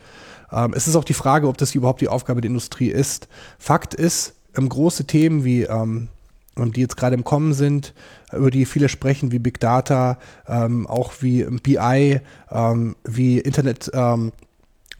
Ähm, 0.51 0.73
es 0.75 0.87
ist 0.87 0.95
auch 0.95 1.03
die 1.03 1.13
Frage, 1.13 1.47
ob 1.47 1.57
das 1.57 1.75
überhaupt 1.75 2.01
die 2.01 2.07
Aufgabe 2.07 2.41
der 2.41 2.49
Industrie 2.49 2.89
ist. 2.89 3.27
Fakt 3.57 3.93
ist, 3.93 4.33
ähm, 4.57 4.69
große 4.69 5.05
Themen 5.05 5.43
wie 5.43 5.63
ähm, 5.63 6.09
die 6.57 6.81
jetzt 6.81 6.97
gerade 6.97 7.15
im 7.15 7.23
Kommen 7.23 7.53
sind, 7.53 7.93
über 8.33 8.51
die 8.51 8.65
viele 8.65 8.89
sprechen, 8.89 9.31
wie 9.31 9.39
Big 9.39 9.61
Data, 9.61 10.17
ähm, 10.45 10.87
auch 10.87 11.13
wie 11.21 11.45
BI, 11.45 12.19
ähm, 12.51 12.95
wie 13.05 13.39
Internet 13.39 13.89
ähm, 13.93 14.33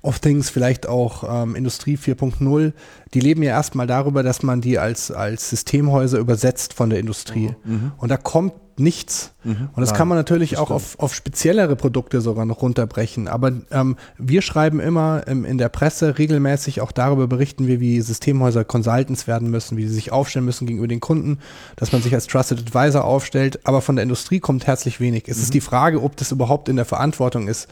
of 0.01 0.19
Things, 0.19 0.49
vielleicht 0.49 0.87
auch 0.87 1.43
ähm, 1.43 1.55
Industrie 1.55 1.97
4.0, 1.97 2.73
die 3.13 3.19
leben 3.19 3.43
ja 3.43 3.51
erstmal 3.51 3.87
darüber, 3.87 4.23
dass 4.23 4.43
man 4.43 4.61
die 4.61 4.79
als, 4.79 5.11
als 5.11 5.49
Systemhäuser 5.49 6.19
übersetzt 6.19 6.73
von 6.73 6.89
der 6.89 6.99
Industrie. 6.99 7.53
Mhm. 7.65 7.91
Und 7.97 8.09
da 8.09 8.17
kommt 8.17 8.53
nichts. 8.79 9.33
Mhm. 9.43 9.69
Und 9.73 9.81
das 9.81 9.89
Nein, 9.89 9.97
kann 9.97 10.07
man 10.07 10.17
natürlich 10.17 10.57
auch 10.57 10.71
auf, 10.71 10.97
auf 10.99 11.13
speziellere 11.13 11.75
Produkte 11.75 12.21
sogar 12.21 12.45
noch 12.45 12.61
runterbrechen. 12.61 13.27
Aber 13.27 13.51
ähm, 13.71 13.97
wir 14.17 14.41
schreiben 14.41 14.79
immer 14.79 15.23
ähm, 15.27 15.45
in 15.45 15.57
der 15.57 15.69
Presse 15.69 16.17
regelmäßig, 16.17 16.81
auch 16.81 16.91
darüber 16.91 17.27
berichten 17.27 17.67
wir, 17.67 17.79
wie 17.79 18.01
Systemhäuser 18.01 18.63
Consultants 18.63 19.27
werden 19.27 19.49
müssen, 19.49 19.77
wie 19.77 19.87
sie 19.87 19.93
sich 19.93 20.11
aufstellen 20.11 20.45
müssen 20.45 20.65
gegenüber 20.65 20.87
den 20.87 21.01
Kunden, 21.01 21.39
dass 21.75 21.91
man 21.91 22.01
sich 22.01 22.13
als 22.13 22.27
Trusted 22.27 22.59
Advisor 22.59 23.03
aufstellt. 23.03 23.59
Aber 23.65 23.81
von 23.81 23.95
der 23.95 24.03
Industrie 24.03 24.39
kommt 24.39 24.65
herzlich 24.65 24.99
wenig. 24.99 25.25
Es 25.27 25.37
mhm. 25.37 25.43
ist 25.43 25.53
die 25.53 25.61
Frage, 25.61 26.01
ob 26.01 26.15
das 26.15 26.31
überhaupt 26.31 26.69
in 26.69 26.77
der 26.77 26.85
Verantwortung 26.85 27.47
ist, 27.47 27.67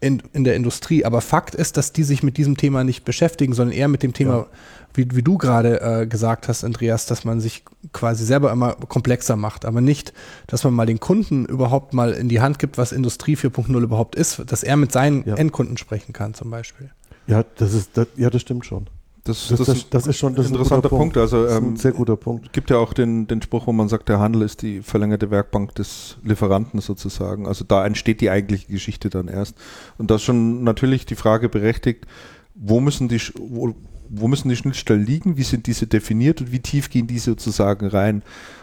in, 0.00 0.22
in 0.32 0.44
der 0.44 0.54
Industrie. 0.56 1.04
Aber 1.04 1.20
Fakt 1.20 1.54
ist, 1.54 1.76
dass 1.76 1.92
die 1.92 2.04
sich 2.04 2.22
mit 2.22 2.36
diesem 2.36 2.56
Thema 2.56 2.84
nicht 2.84 3.04
beschäftigen, 3.04 3.52
sondern 3.52 3.76
eher 3.76 3.88
mit 3.88 4.02
dem 4.02 4.12
Thema, 4.12 4.36
ja. 4.36 4.46
wie, 4.94 5.08
wie 5.14 5.22
du 5.22 5.38
gerade 5.38 5.80
äh, 5.80 6.06
gesagt 6.06 6.48
hast, 6.48 6.64
Andreas, 6.64 7.06
dass 7.06 7.24
man 7.24 7.40
sich 7.40 7.64
quasi 7.92 8.24
selber 8.24 8.52
immer 8.52 8.74
komplexer 8.74 9.36
macht, 9.36 9.64
aber 9.64 9.80
nicht, 9.80 10.12
dass 10.46 10.64
man 10.64 10.74
mal 10.74 10.86
den 10.86 11.00
Kunden 11.00 11.46
überhaupt 11.46 11.94
mal 11.94 12.12
in 12.12 12.28
die 12.28 12.40
Hand 12.40 12.58
gibt, 12.58 12.78
was 12.78 12.92
Industrie 12.92 13.36
4.0 13.36 13.80
überhaupt 13.80 14.14
ist, 14.14 14.42
dass 14.46 14.62
er 14.62 14.76
mit 14.76 14.92
seinen 14.92 15.24
ja. 15.26 15.34
Endkunden 15.34 15.76
sprechen 15.76 16.12
kann 16.12 16.34
zum 16.34 16.50
Beispiel. 16.50 16.90
Ja, 17.26 17.44
das 17.56 17.74
ist, 17.74 17.90
das, 17.94 18.06
ja, 18.16 18.30
das 18.30 18.40
stimmt 18.42 18.66
schon. 18.66 18.86
Das, 19.28 19.48
das, 19.48 19.58
das, 19.58 19.90
das, 19.90 20.06
ist 20.06 20.16
schon 20.16 20.34
das 20.34 20.46
ein 20.46 20.52
interessanter 20.52 20.88
Punkt. 20.88 21.14
Punkt. 21.14 21.16
Also, 21.18 21.46
ähm, 21.46 21.72
ein 21.72 21.76
sehr 21.76 21.92
guter 21.92 22.16
Punkt. 22.16 22.46
Es 22.46 22.52
gibt 22.52 22.70
ja 22.70 22.78
auch 22.78 22.94
den, 22.94 23.26
den 23.26 23.42
Spruch, 23.42 23.66
wo 23.66 23.72
man 23.72 23.88
sagt, 23.88 24.08
der 24.08 24.18
Handel 24.20 24.40
ist 24.42 24.62
die 24.62 24.80
verlängerte 24.80 25.30
Werkbank 25.30 25.74
des 25.74 26.16
Lieferanten 26.24 26.80
sozusagen. 26.80 27.46
Also 27.46 27.64
da 27.66 27.84
entsteht 27.84 28.22
die 28.22 28.30
eigentliche 28.30 28.72
Geschichte 28.72 29.10
dann 29.10 29.28
erst. 29.28 29.56
Und 29.98 30.10
das 30.10 30.22
schon 30.22 30.64
natürlich 30.64 31.04
die 31.04 31.14
Frage 31.14 31.50
berechtigt, 31.50 32.06
wo 32.54 32.80
müssen 32.80 33.08
die, 33.08 33.20
wo, 33.38 33.74
wo 34.08 34.28
müssen 34.28 34.48
die 34.48 34.56
Schnittstellen 34.56 35.04
liegen, 35.04 35.36
wie 35.36 35.42
sind 35.42 35.66
diese 35.66 35.86
definiert 35.86 36.40
und 36.40 36.50
wie 36.50 36.60
tief 36.60 36.88
gehen 36.88 37.06
die 37.06 37.18
sozusagen 37.18 37.86
rein. 37.86 38.22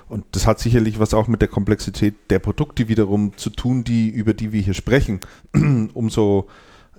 Und 0.10 0.26
das 0.32 0.48
hat 0.48 0.60
sicherlich 0.60 1.00
was 1.00 1.14
auch 1.14 1.28
mit 1.28 1.42
der 1.42 1.48
Komplexität 1.48 2.16
der 2.32 2.40
Produkte 2.40 2.88
wiederum 2.88 3.38
zu 3.38 3.52
tun, 3.52 3.84
die, 3.84 4.10
über 4.10 4.34
die 4.34 4.52
wir 4.52 4.62
hier 4.62 4.74
sprechen. 4.74 5.20
Umso 5.94 6.48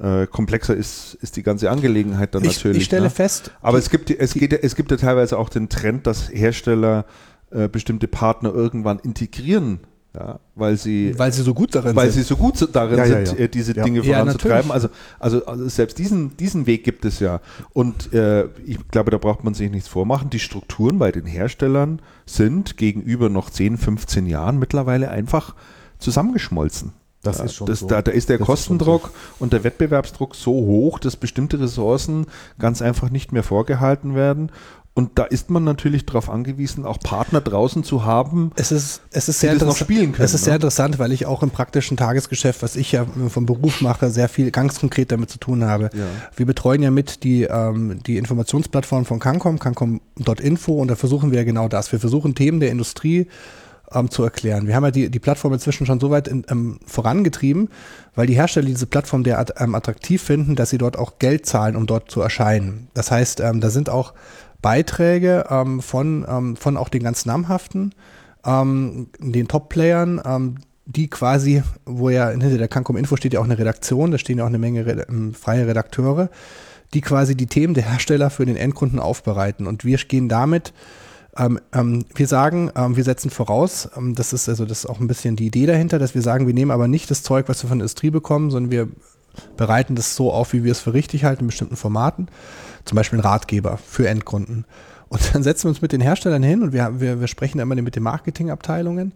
äh, 0.01 0.27
komplexer 0.27 0.75
ist, 0.75 1.15
ist 1.21 1.37
die 1.37 1.43
ganze 1.43 1.71
Angelegenheit 1.71 2.35
dann 2.35 2.45
ich, 2.45 2.57
natürlich. 2.57 2.79
Ich 2.79 2.85
stelle 2.85 3.05
ne? 3.05 3.11
fest. 3.11 3.51
Aber 3.63 3.79
es 3.79 3.91
gibt, 3.91 4.11
es, 4.11 4.35
geht, 4.35 4.53
es 4.53 4.77
gibt 4.77 4.91
ja 4.91 4.97
teilweise 4.97 5.39
auch 5.39 5.49
den 5.49 5.69
Trend, 5.69 6.07
dass 6.07 6.29
Hersteller 6.31 7.05
äh, 7.51 7.69
bestimmte 7.69 8.09
Partner 8.09 8.53
irgendwann 8.53 8.99
integrieren. 8.99 9.81
Ja, 10.15 10.41
weil 10.55 10.79
sie, 10.79 11.13
weil 11.19 11.31
sie 11.31 11.43
so 11.43 11.53
gut 11.53 11.75
darin 11.75 11.95
weil 11.95 12.11
sind. 12.11 12.23
sie 12.23 12.29
so 12.29 12.37
gut 12.37 12.67
darin 12.75 12.97
ja, 12.97 13.05
ja, 13.05 13.27
sind, 13.27 13.39
äh, 13.39 13.49
diese 13.51 13.75
Dinge 13.75 14.03
voranzutreiben. 14.03 14.71
Also, 14.71 14.89
also, 15.19 15.45
also, 15.45 15.69
selbst 15.69 15.99
diesen, 15.99 16.35
diesen 16.39 16.67
Weg 16.67 16.85
gibt 16.85 17.05
es 17.05 17.21
ja. 17.21 17.41
Und 17.75 18.15
äh, 18.15 18.47
ich 18.65 18.79
glaube, 18.89 19.11
da 19.11 19.19
braucht 19.19 19.45
man 19.45 19.53
sich 19.53 19.71
nichts 19.71 19.89
vormachen. 19.89 20.31
Die 20.31 20.39
Strukturen 20.39 20.99
bei 20.99 21.13
den 21.13 21.27
Herstellern 21.27 22.01
sind 22.25 22.79
gegenüber 22.79 23.29
noch 23.29 23.51
10, 23.51 23.77
15 23.77 24.25
Jahren 24.25 24.59
mittlerweile 24.59 25.11
einfach 25.11 25.55
zusammengeschmolzen. 25.99 26.95
Das 27.27 27.41
ist 27.41 27.55
schon 27.55 27.67
das, 27.67 27.81
so. 27.81 27.87
Da, 27.87 28.03
da, 28.03 28.11
ist 28.11 28.29
der 28.29 28.39
das 28.39 28.47
Kostendruck 28.47 29.05
ist 29.05 29.13
so. 29.13 29.45
und 29.45 29.53
der 29.53 29.65
Wettbewerbsdruck 29.65 30.35
so 30.35 30.53
hoch, 30.53 30.99
dass 30.99 31.17
bestimmte 31.17 31.61
Ressourcen 31.61 32.27
ganz 32.59 32.83
einfach 32.83 33.11
nicht 33.11 33.33
mehr 33.33 33.43
vorgehalten 33.43 34.15
werden. 34.15 34.51
Und 34.97 35.19
da 35.19 35.25
ist 35.25 35.51
man 35.51 35.63
natürlich 35.63 36.07
darauf 36.07 36.31
angewiesen, 36.31 36.87
auch 36.87 36.99
Partner 36.99 37.43
draußen 37.43 37.85
zu 37.85 38.07
haben, 38.07 38.51
es 38.57 38.73
ist, 38.73 39.03
es 39.11 39.29
ist 39.29 39.43
die 39.43 39.49
das 39.49 39.61
noch 39.61 39.77
spielen 39.77 40.13
können. 40.13 40.25
Es 40.25 40.33
ist 40.33 40.41
ne? 40.41 40.45
sehr 40.47 40.55
interessant, 40.55 40.99
weil 40.99 41.13
ich 41.13 41.27
auch 41.27 41.43
im 41.43 41.51
praktischen 41.51 41.99
Tagesgeschäft, 41.99 42.63
was 42.63 42.77
ich 42.77 42.93
ja 42.93 43.05
vom 43.29 43.45
Beruf 43.45 43.83
mache, 43.83 44.09
sehr 44.09 44.31
viel 44.31 44.51
ganz 44.51 44.81
konkret 44.81 45.13
damit 45.13 45.29
zu 45.29 45.39
tun 45.39 45.67
habe. 45.67 45.91
Ja. 45.93 46.07
Wir 46.35 46.47
betreuen 46.47 46.83
ja 46.83 46.91
mit 46.91 47.25
die, 47.25 47.43
ähm, 47.43 47.99
die 48.07 48.17
Informationsplattform 48.17 49.05
von 49.05 49.19
Cancom, 49.19 49.59
cancom.info 49.59 50.73
und 50.73 50.89
da 50.89 50.97
versuchen 50.97 51.31
wir 51.31 51.45
genau 51.45 51.69
das. 51.69 51.93
Wir 51.93 52.01
versuchen 52.01 52.35
Themen 52.35 52.61
der 52.61 52.71
Industrie 52.71 53.29
ähm, 53.93 54.11
zu 54.11 54.23
erklären. 54.23 54.67
Wir 54.67 54.75
haben 54.75 54.85
ja 54.85 54.91
die, 54.91 55.11
die 55.11 55.19
Plattform 55.19 55.53
inzwischen 55.53 55.87
schon 55.87 56.01
so 56.01 56.11
weit 56.11 56.29
in, 56.29 56.45
ähm, 56.51 56.79
vorangetrieben, 56.87 57.69
weil 58.15 58.27
die 58.27 58.35
Hersteller 58.35 58.67
diese 58.67 58.87
Plattform 58.87 59.25
derart 59.25 59.55
ähm, 59.59 59.75
attraktiv 59.75 60.23
finden, 60.23 60.57
dass 60.57 60.71
sie 60.71 60.79
dort 60.79 60.99
auch 60.99 61.19
Geld 61.19 61.47
zahlen, 61.47 61.77
um 61.77 61.87
dort 61.87 62.11
zu 62.11 62.21
erscheinen. 62.21 62.89
Das 62.95 63.11
heißt, 63.11 63.41
ähm, 63.41 63.61
da 63.61 63.71
sind 63.71 63.91
auch 63.91 64.15
Beiträge 64.63 65.47
ähm, 65.51 65.81
von, 65.81 66.27
ähm, 66.29 66.57
von 66.57 66.77
auch 66.77 66.89
den 66.89 67.03
ganz 67.03 67.27
namhaften, 67.27 67.95
den 68.49 69.49
Top-Playern, 69.49 70.57
die 70.87 71.11
quasi, 71.11 71.65
wo 71.85 72.11
ja 72.11 72.29
hinter 72.29 72.57
der 72.57 72.69
Cancom 72.69 72.97
Info 72.97 73.17
steht 73.17 73.35
ja 73.35 73.41
auch 73.41 73.45
eine 73.45 73.59
Redaktion, 73.59 74.13
da 74.13 74.19
stehen 74.19 74.39
ja 74.39 74.45
auch 74.45 74.49
eine 74.49 74.59
Menge 74.59 74.87
Re 74.87 75.07
freie 75.33 75.67
Redakteure, 75.67 76.31
die 76.95 77.01
quasi 77.01 77.37
die 77.37 77.47
Themen 77.47 77.75
der 77.75 77.91
Hersteller 77.91 78.31
für 78.31 78.47
den 78.47 78.57
Endkunden 78.57 79.01
aufbereiten. 79.01 79.67
Und 79.67 79.85
wir 79.85 79.99
gehen 79.99 80.29
damit 80.29 80.73
Ähm, 81.39 81.61
ähm, 81.73 82.05
wir 82.15 82.27
sagen, 82.27 82.71
ähm, 82.75 82.97
wir 82.97 83.05
setzen 83.05 83.31
voraus, 83.31 83.89
ähm, 83.97 84.15
das 84.15 84.33
ist 84.33 84.49
also 84.49 84.65
das 84.65 84.81
ist 84.81 84.87
auch 84.87 85.01
ein 85.01 85.07
bisschen 85.07 85.37
die 85.37 85.47
Idee 85.47 85.67
dahinter, 85.67 85.99
dass 85.99 86.15
wir 86.15 86.23
sagen, 86.23 86.47
wir 86.47 86.55
nehmen 86.55 86.71
aber 86.71 86.89
nicht 86.89 87.11
das 87.11 87.23
Zeug, 87.23 87.49
was 87.49 87.63
wir 87.63 87.69
von 87.69 87.79
der 87.79 87.85
Industrie 87.85 88.11
bekommen, 88.11 88.51
sondern 88.51 88.71
wir 88.71 88.89
bereiten 89.57 89.95
das 89.95 90.17
so 90.17 90.33
auf, 90.33 90.53
wie 90.53 90.65
wir 90.65 90.73
es 90.73 90.81
für 90.81 90.95
richtig 90.95 91.25
halten 91.25 91.43
in 91.43 91.47
bestimmten 91.49 91.77
Formaten. 91.77 92.29
Zum 92.85 92.97
Beispiel 92.97 93.19
ein 93.19 93.23
Ratgeber 93.23 93.77
für 93.77 94.09
Endkunden. 94.09 94.65
Und 95.09 95.35
dann 95.35 95.43
setzen 95.43 95.65
wir 95.65 95.71
uns 95.71 95.83
mit 95.83 95.93
den 95.93 96.01
Herstellern 96.01 96.43
hin 96.43 96.63
und 96.63 96.73
wir, 96.73 97.01
wir, 97.01 97.21
wir 97.21 97.27
sprechen 97.27 97.59
immer 97.59 97.75
mit 97.75 97.97
den 97.97 98.03
Marketingabteilungen. 98.03 99.13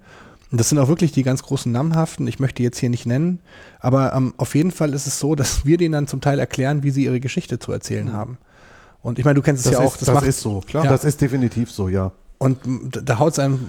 Und 0.51 0.59
das 0.59 0.69
sind 0.69 0.79
auch 0.79 0.89
wirklich 0.89 1.13
die 1.13 1.23
ganz 1.23 1.43
großen 1.43 1.71
Namhaften. 1.71 2.27
Ich 2.27 2.41
möchte 2.41 2.57
die 2.57 2.65
jetzt 2.65 2.79
hier 2.79 2.91
nicht 2.91 3.07
nennen. 3.07 3.41
Aber 3.79 4.13
ähm, 4.15 4.35
auf 4.37 4.55
jeden 4.55 4.73
Fall 4.73 4.95
ist 4.95 5.07
es 5.07 5.19
so, 5.19 5.35
dass 5.35 5.65
wir 5.65 5.79
denen 5.79 5.93
dann 5.93 6.07
zum 6.07 6.21
Teil 6.21 6.39
erklären, 6.39 6.83
wie 6.83 6.91
sie 6.91 7.05
ihre 7.05 7.21
Geschichte 7.21 7.59
zu 7.59 7.73
erzählen 7.73 8.07
mhm. 8.07 8.13
haben. 8.13 8.39
Und 9.03 9.19
ich 9.19 9.25
meine, 9.25 9.35
du 9.35 9.43
kennst 9.43 9.65
es 9.67 9.73
ja 9.73 9.81
ist, 9.81 9.87
auch. 9.87 9.97
Das, 9.97 10.07
das 10.07 10.15
macht, 10.15 10.27
ist 10.27 10.41
so, 10.41 10.61
klar. 10.61 10.85
Ja. 10.85 10.91
Das 10.91 11.05
ist 11.05 11.21
definitiv 11.21 11.71
so, 11.71 11.89
ja. 11.89 12.13
Und 12.39 12.59
da 13.07 13.19
haut 13.19 13.35
es 13.35 13.39
einem 13.39 13.67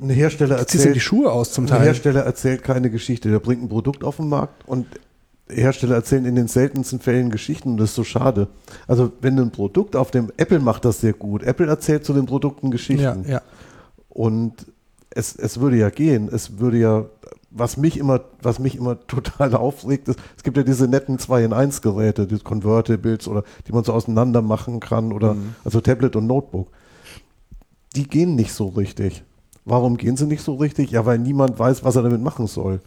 ein 0.00 0.10
Hersteller 0.10 0.58
erzählt 0.58 0.96
die 0.96 1.00
Schuhe 1.00 1.30
aus 1.30 1.52
zum 1.52 1.68
Teil. 1.68 1.78
Ein 1.78 1.84
Hersteller 1.84 2.22
erzählt 2.22 2.64
keine 2.64 2.90
Geschichte, 2.90 3.30
der 3.30 3.38
bringt 3.38 3.62
ein 3.62 3.68
Produkt 3.68 4.02
auf 4.02 4.16
den 4.16 4.28
Markt 4.28 4.66
und 4.66 4.86
Hersteller 5.48 5.94
erzählen 5.94 6.24
in 6.24 6.34
den 6.34 6.48
seltensten 6.48 6.98
Fällen 6.98 7.30
Geschichten 7.30 7.70
und 7.70 7.76
das 7.76 7.90
ist 7.90 7.96
so 7.96 8.04
schade. 8.04 8.48
Also 8.88 9.12
wenn 9.20 9.38
ein 9.38 9.52
Produkt 9.52 9.94
auf 9.94 10.10
dem 10.10 10.32
Apple 10.36 10.58
macht 10.58 10.84
das 10.84 11.00
sehr 11.00 11.12
gut. 11.12 11.44
Apple 11.44 11.66
erzählt 11.66 12.04
zu 12.04 12.12
den 12.12 12.26
Produkten 12.26 12.72
Geschichten. 12.72 13.24
Ja, 13.24 13.30
ja. 13.30 13.42
Und 14.08 14.66
es, 15.10 15.36
es 15.36 15.60
würde 15.60 15.76
ja 15.76 15.90
gehen. 15.90 16.28
Es 16.32 16.58
würde 16.58 16.78
ja, 16.78 17.04
was 17.50 17.76
mich 17.76 17.96
immer, 17.96 18.20
was 18.42 18.58
mich 18.58 18.76
immer 18.76 18.98
total 19.06 19.54
aufregt, 19.54 20.08
ist, 20.08 20.18
es 20.36 20.42
gibt 20.42 20.56
ja 20.56 20.62
diese 20.62 20.88
netten 20.88 21.18
2 21.18 21.44
in 21.44 21.52
1 21.52 21.82
Geräte, 21.82 22.26
die 22.26 22.38
Convertibles 22.38 23.28
oder 23.28 23.44
die 23.66 23.72
man 23.72 23.84
so 23.84 23.92
auseinander 23.92 24.42
machen 24.42 24.80
kann 24.80 25.12
oder 25.12 25.34
mhm. 25.34 25.54
also 25.64 25.80
Tablet 25.80 26.16
und 26.16 26.26
Notebook. 26.26 26.68
Die 27.96 28.08
gehen 28.08 28.36
nicht 28.36 28.52
so 28.52 28.68
richtig. 28.68 29.24
Warum 29.64 29.96
gehen 29.96 30.16
sie 30.16 30.26
nicht 30.26 30.42
so 30.42 30.54
richtig? 30.54 30.90
Ja, 30.90 31.04
weil 31.06 31.18
niemand 31.18 31.58
weiß, 31.58 31.84
was 31.84 31.96
er 31.96 32.02
damit 32.02 32.22
machen 32.22 32.46
soll. 32.46 32.80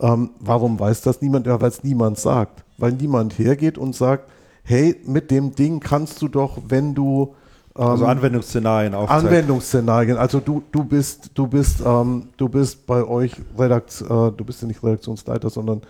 Ähm, 0.00 0.30
warum 0.40 0.78
weiß 0.78 1.02
das 1.02 1.22
niemand? 1.22 1.46
Ja, 1.46 1.60
weil 1.60 1.70
es 1.70 1.82
niemand 1.82 2.18
sagt. 2.18 2.64
Weil 2.76 2.92
niemand 2.92 3.38
hergeht 3.38 3.78
und 3.78 3.94
sagt, 3.94 4.28
hey, 4.64 4.96
mit 5.04 5.30
dem 5.30 5.54
Ding 5.54 5.80
kannst 5.80 6.20
du 6.20 6.28
doch, 6.28 6.58
wenn 6.68 6.94
du 6.94 7.34
also 7.82 8.06
Anwendungsszenarien 8.06 8.94
aufzeigen. 8.94 9.26
Anwendungsszenarien. 9.26 10.16
Also 10.16 10.40
du, 10.40 10.62
du 10.72 10.84
bist, 10.84 11.30
du 11.34 11.46
bist, 11.46 11.82
ähm, 11.84 12.28
du 12.36 12.48
bist 12.48 12.86
bei 12.86 13.04
euch 13.04 13.32
Redakt, 13.58 14.02
äh, 14.02 14.06
du 14.08 14.44
bist 14.44 14.62
ja 14.62 14.68
nicht 14.68 14.82
Redaktionsleiter, 14.82 15.50
sondern 15.50 15.82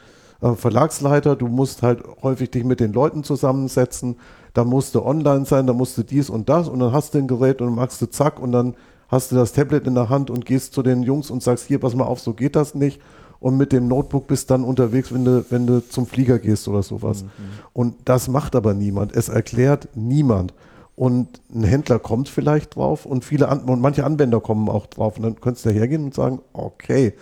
äh, 0.43 0.53
Verlagsleiter. 0.53 1.37
Du 1.37 1.49
musst 1.49 1.83
halt 1.83 2.03
häufig 2.23 2.51
dich 2.51 2.65
mit 2.65 2.81
den 2.81 2.93
Leuten 2.93 3.25
zusammensetzen. 3.25 4.17
Da 4.55 4.65
musst 4.65 4.95
du 4.95 5.05
online 5.05 5.45
sein, 5.45 5.67
da 5.67 5.73
musst 5.73 5.97
du 5.99 6.03
dies 6.03 6.31
und 6.31 6.49
das 6.49 6.69
und 6.69 6.81
dann 6.81 6.93
hast 6.93 7.15
du 7.15 7.19
ein 7.19 7.29
Gerät 7.29 7.61
und 7.61 7.69
dann 7.69 7.77
machst 7.77 8.01
du 8.03 8.07
zack 8.07 8.41
und 8.41 8.53
dann 8.53 8.75
hast 9.09 9.33
du 9.33 9.37
das 9.37 9.53
Tablet 9.53 9.87
in 9.87 9.95
der 9.95 10.09
Hand 10.09 10.31
und 10.31 10.45
gehst 10.45 10.75
zu 10.75 10.83
den 10.83 11.03
Jungs 11.03 11.31
und 11.31 11.43
sagst, 11.43 11.67
hier, 11.67 11.79
pass 11.79 11.95
mal 11.95 12.05
auf, 12.05 12.21
so 12.21 12.35
geht 12.35 12.57
das 12.57 12.75
nicht 12.75 13.01
und 13.41 13.57
mit 13.57 13.73
dem 13.73 13.89
Notebook 13.89 14.27
bist 14.27 14.51
dann 14.51 14.65
unterwegs, 14.65 15.13
wenn 15.13 15.25
du, 15.25 15.45
wenn 15.51 15.67
du 15.67 15.87
zum 15.87 16.07
Flieger 16.07 16.39
gehst 16.39 16.67
oder 16.69 16.83
sowas. 16.83 17.23
Mhm. 17.23 17.29
Und 17.73 17.95
das 18.05 18.29
macht 18.29 18.57
aber 18.57 18.75
niemand. 18.75 19.15
Es 19.15 19.29
erklärt 19.29 19.89
niemand. 19.95 20.53
Und 20.99 21.41
ein 21.55 21.63
Händler 21.63 22.01
kommt 22.01 22.29
vielleicht 22.29 22.75
drauf 22.75 23.07
und 23.07 23.25
viele 23.25 23.49
An 23.49 23.61
und 23.61 23.81
manche 23.81 24.05
Anwender 24.05 24.41
kommen 24.41 24.69
auch 24.69 24.87
drauf. 24.87 25.17
Und 25.17 25.23
dann 25.23 25.41
könntest 25.41 25.65
du 25.65 25.71
hergehen 25.71 26.03
und 26.03 26.13
sagen, 26.15 26.41
okay, 26.53 27.15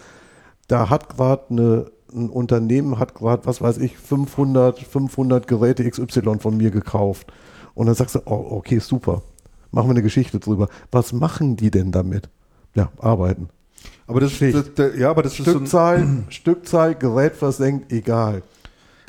da 0.66 0.89
hat 0.89 1.11
gerade 1.11 1.90
ein 2.11 2.31
Unternehmen 2.31 2.98
hat 2.98 3.15
gerade, 3.15 3.44
was 3.44 3.61
weiß 3.61 3.77
ich, 3.78 3.98
500, 3.98 4.78
500 4.78 5.47
Geräte 5.47 5.89
XY 5.89 6.39
von 6.39 6.57
mir 6.57 6.70
gekauft. 6.70 7.31
Und 7.74 7.85
dann 7.85 7.94
sagst 7.94 8.15
du, 8.15 8.20
oh, 8.24 8.57
okay, 8.57 8.78
super. 8.78 9.20
Machen 9.73 9.89
wir 9.89 9.90
eine 9.90 10.03
Geschichte 10.03 10.40
drüber. 10.40 10.69
Was 10.90 11.12
machen 11.12 11.57
die 11.57 11.70
denn 11.70 11.93
damit? 11.93 12.31
Ja, 12.74 12.90
arbeiten. 12.98 13.51
Aber 14.07 14.20
das, 14.20 14.39
das, 14.39 14.73
das, 14.74 14.97
ja, 14.97 15.11
aber 15.11 15.23
das 15.23 15.35
Stückzahl, 15.35 16.01
ist 16.01 16.09
so 16.09 16.23
Stückzahl, 16.31 16.94
Gerät 16.94 17.36
versenkt, 17.36 17.93
egal. 17.93 18.43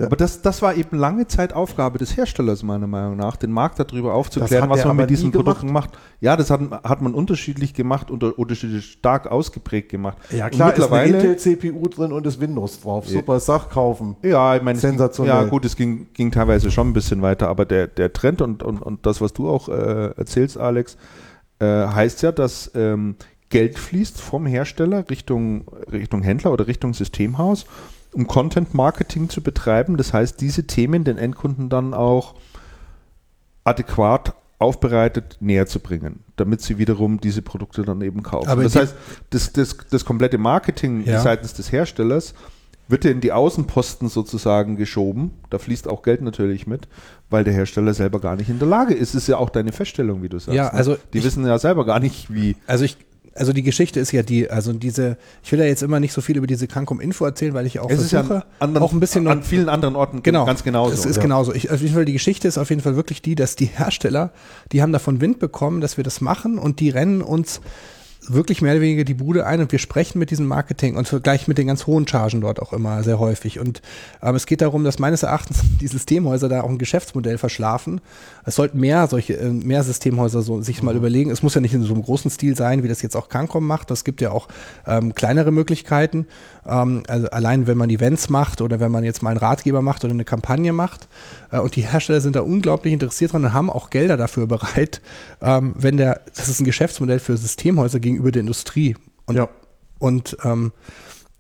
Aber 0.06 0.16
das, 0.16 0.42
das 0.42 0.62
war 0.62 0.76
eben 0.76 0.98
lange 0.98 1.28
Zeit 1.28 1.54
Aufgabe 1.54 1.98
des 1.98 2.16
Herstellers, 2.16 2.62
meiner 2.64 2.88
Meinung 2.88 3.18
nach, 3.18 3.36
den 3.36 3.52
Markt 3.52 3.80
darüber 3.80 4.14
aufzuklären, 4.14 4.70
was 4.70 4.86
man 4.86 4.96
mit 4.96 5.10
diesen 5.10 5.32
Produkten 5.32 5.72
macht. 5.72 5.92
Ja, 6.22 6.36
das 6.36 6.52
hat, 6.52 6.62
hat 6.84 7.02
man 7.02 7.14
unterschiedlich 7.14 7.74
gemacht 7.74 8.12
und 8.12 8.24
unterschiedlich 8.24 8.86
stark 8.86 9.28
ausgeprägt 9.28 9.90
gemacht. 9.90 10.18
Ja, 10.30 10.50
klar, 10.50 10.70
und 10.70 10.78
mittlerweile, 10.78 11.18
ist 11.18 11.24
eine 11.24 11.34
Intel-CPU 11.34 11.88
drin 11.88 12.12
und 12.12 12.28
ist 12.28 12.40
Windows 12.40 12.82
drauf. 12.82 13.08
Super, 13.08 13.40
Sach 13.40 13.70
kaufen. 13.70 14.16
Ja, 14.22 14.56
ich 14.56 14.62
meine, 14.62 14.78
sensationell. 14.78 15.34
Ja, 15.34 15.44
gut, 15.44 15.66
es 15.66 15.76
ging, 15.76 16.08
ging 16.14 16.32
teilweise 16.32 16.70
schon 16.72 16.90
ein 16.90 16.94
bisschen 16.94 17.22
weiter, 17.22 17.48
aber 17.48 17.66
der, 17.66 17.88
der 17.88 18.14
Trend 18.14 18.42
und, 18.42 18.64
und, 18.64 18.82
und 18.82 19.06
das, 19.06 19.22
was 19.22 19.34
du 19.34 19.50
auch 19.50 19.70
äh, 19.70 20.12
erzählst, 20.16 20.58
Alex, 20.58 20.98
äh, 21.60 21.66
heißt 21.66 22.22
ja, 22.22 22.32
dass 22.32 22.72
ähm, 22.76 23.16
Geld 23.50 23.80
fließt 23.80 24.20
vom 24.20 24.46
Hersteller 24.46 25.10
Richtung, 25.10 25.66
Richtung 25.92 26.22
Händler 26.22 26.52
oder 26.52 26.68
Richtung 26.68 26.94
Systemhaus, 26.94 27.66
um 28.14 28.28
Content 28.28 28.74
Marketing 28.74 29.30
zu 29.30 29.42
betreiben. 29.42 29.98
Das 29.98 30.14
heißt, 30.14 30.42
diese 30.42 30.66
Themen 30.66 31.04
den 31.04 31.18
Endkunden 31.18 31.70
dann 31.70 31.94
auch 31.94 32.36
adäquat 33.64 34.34
aufbereitet 34.60 35.38
näher 35.40 35.68
zu 35.68 35.80
bringen, 35.80 36.24
damit 36.36 36.62
sie 36.62 36.78
wiederum 36.80 37.20
diese 37.20 37.42
Produkte 37.42 37.84
dann 37.84 38.02
eben 38.02 38.24
kaufen. 38.24 38.50
Aber 38.50 38.64
das 38.64 38.76
heißt, 38.76 38.96
das, 39.30 39.54
das, 39.54 39.78
das 39.90 40.04
komplette 40.04 40.40
Marketing 40.40 41.06
ja. 41.06 41.22
seitens 41.22 41.54
des 41.54 41.72
Herstellers 41.72 42.34
wird 42.88 43.06
ja 43.06 43.12
in 43.12 43.22
die 43.22 43.32
Außenposten 43.32 44.08
sozusagen 44.08 44.78
geschoben. 44.78 45.32
Da 45.50 45.60
fließt 45.60 45.88
auch 45.88 46.02
Geld 46.02 46.22
natürlich 46.22 46.68
mit, 46.68 46.88
weil 47.30 47.44
der 47.44 47.54
Hersteller 47.54 47.94
selber 47.94 48.20
gar 48.20 48.36
nicht 48.36 48.50
in 48.50 48.60
der 48.60 48.68
Lage 48.68 48.94
ist. 48.94 49.10
Es 49.10 49.24
ist 49.24 49.28
ja 49.28 49.38
auch 49.38 49.50
deine 49.50 49.74
Feststellung, 49.74 50.24
wie 50.24 50.30
du 50.30 50.40
sagst. 50.40 50.56
Ja, 50.56 50.66
ne? 50.66 50.74
also 50.74 50.92
ne? 50.92 51.00
die 51.14 51.24
wissen 51.24 51.46
ja 51.46 51.60
selber 51.60 51.86
gar 51.86 52.00
nicht, 52.00 52.34
wie. 52.34 52.56
Also 52.66 52.86
ich 52.86 52.98
also 53.38 53.54
die 53.54 53.64
Geschichte 53.64 54.00
ist 54.00 54.12
ja 54.12 54.24
die, 54.24 54.50
also 54.50 54.74
diese, 54.74 55.18
ich 55.44 55.52
will 55.52 55.60
ja 55.60 55.66
jetzt 55.66 55.84
immer 55.84 56.00
nicht 56.00 56.14
so 56.14 56.22
viel 56.22 56.38
über 56.38 56.48
diese 56.48 56.68
Krankum 56.68 57.00
Info 57.00 57.26
erzählen, 57.26 57.54
weil 57.54 57.66
ich 57.66 57.80
auch 57.80 57.90
es 57.90 58.10
versuche, 58.10 58.22
ist 58.22 58.30
ja 58.30 58.44
anderen, 58.60 58.84
auch 58.84 58.92
ein 58.92 59.00
bisschen 59.00 59.28
an 59.28 59.44
vielen 59.44 59.70
anderen 59.70 59.96
Orten 59.96 60.24
genau, 60.24 60.46
ganz 60.46 60.64
genauso. 60.64 60.94
Es 60.94 61.06
ist 61.06 61.18
ja. 61.18 61.22
genauso. 61.22 61.54
Ich, 61.54 61.72
auf 61.72 61.82
jeden 61.82 61.94
Fall 61.94 62.06
die 62.06 62.14
Geschichte 62.14 62.48
ist 62.48 62.58
auf 62.58 62.70
jeden 62.70 62.82
Fall 62.82 62.96
wirklich 62.96 63.22
die, 63.22 63.36
dass 63.36 63.56
die 63.56 63.66
Hersteller, 63.66 64.32
die 64.72 64.82
haben 64.82 64.92
davon 64.92 65.22
Wind 65.22 65.40
bekommen, 65.40 65.82
dass 65.82 65.98
wir 65.98 66.04
das 66.04 66.22
machen 66.22 66.58
und 66.58 66.80
die 66.80 66.90
rennen 66.90 67.22
uns 67.22 67.62
wirklich 68.30 68.62
mehr 68.62 68.74
oder 68.74 68.82
weniger 68.82 69.04
die 69.04 69.14
Bude 69.14 69.46
ein 69.46 69.62
und 69.62 69.72
wir 69.72 69.80
sprechen 69.80 70.20
mit 70.20 70.32
diesem 70.32 70.46
Marketing 70.46 70.96
und 70.96 71.24
gleich 71.24 71.48
mit 71.48 71.58
den 71.58 71.68
ganz 71.68 71.88
hohen 71.88 72.08
Chargen 72.08 72.42
dort 72.42 72.62
auch 72.62 72.74
immer 72.74 73.04
sehr 73.04 73.20
häufig. 73.20 73.60
Und 73.60 73.82
ähm, 74.22 74.36
es 74.36 74.46
geht 74.46 74.62
darum, 74.62 74.84
dass 74.84 75.00
meines 75.00 75.24
Erachtens 75.24 75.62
die 75.82 75.88
Systemhäuser 75.88 76.50
da 76.50 76.62
auch 76.62 76.70
ein 76.70 76.78
Geschäftsmodell 76.78 77.38
verschlafen. 77.38 78.02
Es 78.46 78.56
sollten 78.56 78.80
mehr 78.80 79.08
solche, 79.08 79.38
äh, 79.38 79.50
mehr 79.50 79.84
Systemhäuser 79.84 80.42
so, 80.42 80.62
sich 80.62 80.84
mal 80.84 80.94
mhm. 80.94 81.00
überlegen. 81.00 81.32
Es 81.32 81.44
muss 81.44 81.56
ja 81.56 81.62
nicht 81.62 81.74
in 81.74 81.84
so 81.84 81.94
einem 81.94 82.04
großen 82.04 82.32
Stil 82.32 82.56
sein, 82.56 82.84
wie 82.84 82.88
das 82.88 83.02
jetzt 83.02 83.16
auch 83.16 83.30
Cancom 83.30 83.66
macht. 83.66 83.92
Es 83.92 84.04
gibt 84.04 84.22
ja 84.22 84.32
auch 84.32 84.48
ähm, 84.86 85.14
kleinere 85.16 85.52
Möglichkeiten. 85.52 86.28
Ähm, 86.68 87.04
also 87.08 87.30
allein 87.30 87.68
wenn 87.68 87.78
man 87.78 87.90
Events 87.90 88.30
macht 88.30 88.62
oder 88.62 88.80
wenn 88.80 88.92
man 88.92 89.04
jetzt 89.04 89.24
mal 89.24 89.32
einen 89.32 89.40
Ratgeber 89.40 89.82
macht 89.82 90.04
oder 90.04 90.14
eine 90.14 90.26
Kampagne 90.26 90.74
macht. 90.74 91.08
Äh, 91.52 91.60
und 91.60 91.76
die 91.76 91.82
Hersteller 91.82 92.22
sind 92.22 92.36
da 92.36 92.42
unglaublich 92.42 92.94
interessiert 92.94 93.34
dran 93.34 93.46
und 93.46 93.54
haben 93.54 93.70
auch 93.70 93.90
Gelder 93.90 94.18
dafür 94.18 94.48
bereit, 94.48 95.02
ähm, 95.42 95.74
wenn 95.78 95.98
der, 95.98 96.22
das 96.36 96.50
ist 96.50 96.60
ein 96.60 96.66
Geschäftsmodell 96.66 97.20
für 97.20 97.38
Systemhäuser 97.38 98.00
gegenüber 98.00 98.32
der 98.32 98.42
Industrie. 98.42 98.96
Und, 99.26 99.36
ja. 99.36 99.50
und 100.00 100.38
ähm, 100.44 100.72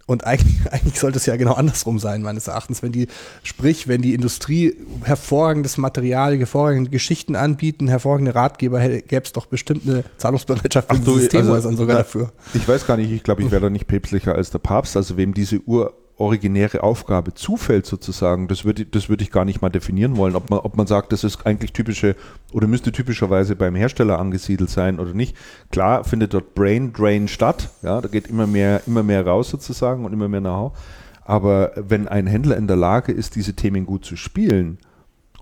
und 0.07 0.25
eigentlich, 0.25 0.55
eigentlich 0.71 0.99
sollte 0.99 1.17
es 1.17 1.27
ja 1.27 1.35
genau 1.35 1.53
andersrum 1.53 1.99
sein, 1.99 2.23
meines 2.23 2.47
Erachtens. 2.47 2.81
Wenn 2.81 2.91
die, 2.91 3.07
sprich, 3.43 3.87
wenn 3.87 4.01
die 4.01 4.15
Industrie 4.15 4.75
hervorragendes 5.03 5.77
Material, 5.77 6.37
hervorragende 6.37 6.89
Geschichten 6.89 7.35
anbieten, 7.35 7.87
hervorragende 7.87 8.33
Ratgeber, 8.33 8.79
gäbe 8.79 9.23
es 9.23 9.33
doch 9.33 9.45
bestimmt 9.45 9.83
eine 9.85 10.03
Zahlungsbereitschaft 10.17 10.89
für 10.95 11.01
Systemhäusern 11.03 11.71
also, 11.71 11.83
sogar 11.83 11.97
dafür. 11.97 12.31
Ich 12.55 12.67
weiß 12.67 12.87
gar 12.87 12.97
nicht, 12.97 13.11
ich 13.11 13.21
glaube, 13.21 13.43
ich 13.43 13.51
wäre 13.51 13.61
da 13.61 13.69
nicht 13.69 13.87
päpstlicher 13.87 14.33
als 14.33 14.49
der 14.49 14.59
Papst. 14.59 14.97
Also 14.97 15.17
wem 15.17 15.33
diese 15.33 15.59
Uhr 15.59 15.93
originäre 16.17 16.81
Aufgabe 16.83 17.33
zufällt 17.33 17.85
sozusagen, 17.85 18.47
das 18.47 18.65
würde 18.65 18.85
das 18.85 19.07
würd 19.07 19.21
ich 19.21 19.31
gar 19.31 19.45
nicht 19.45 19.61
mal 19.61 19.69
definieren 19.69 20.17
wollen, 20.17 20.35
ob 20.35 20.49
man, 20.49 20.59
ob 20.59 20.75
man 20.75 20.87
sagt, 20.87 21.11
das 21.11 21.23
ist 21.23 21.45
eigentlich 21.45 21.73
typische 21.73 22.15
oder 22.53 22.67
müsste 22.67 22.91
typischerweise 22.91 23.55
beim 23.55 23.75
Hersteller 23.75 24.17
angesiedelt 24.17 24.69
sein 24.69 24.99
oder 24.99 25.13
nicht. 25.13 25.37
Klar 25.71 26.03
findet 26.03 26.33
dort 26.33 26.55
Brain 26.55 26.91
Drain 26.91 27.27
statt, 27.27 27.69
ja, 27.83 28.01
da 28.01 28.07
geht 28.07 28.27
immer 28.27 28.47
mehr, 28.47 28.81
immer 28.87 29.03
mehr 29.03 29.25
raus 29.25 29.49
sozusagen 29.49 30.05
und 30.05 30.13
immer 30.13 30.27
mehr 30.27 30.41
Know-how. 30.41 30.77
Aber 31.23 31.71
wenn 31.75 32.07
ein 32.07 32.25
Händler 32.25 32.57
in 32.57 32.67
der 32.67 32.77
Lage 32.77 33.11
ist, 33.11 33.35
diese 33.35 33.53
Themen 33.53 33.85
gut 33.85 34.05
zu 34.05 34.15
spielen 34.15 34.79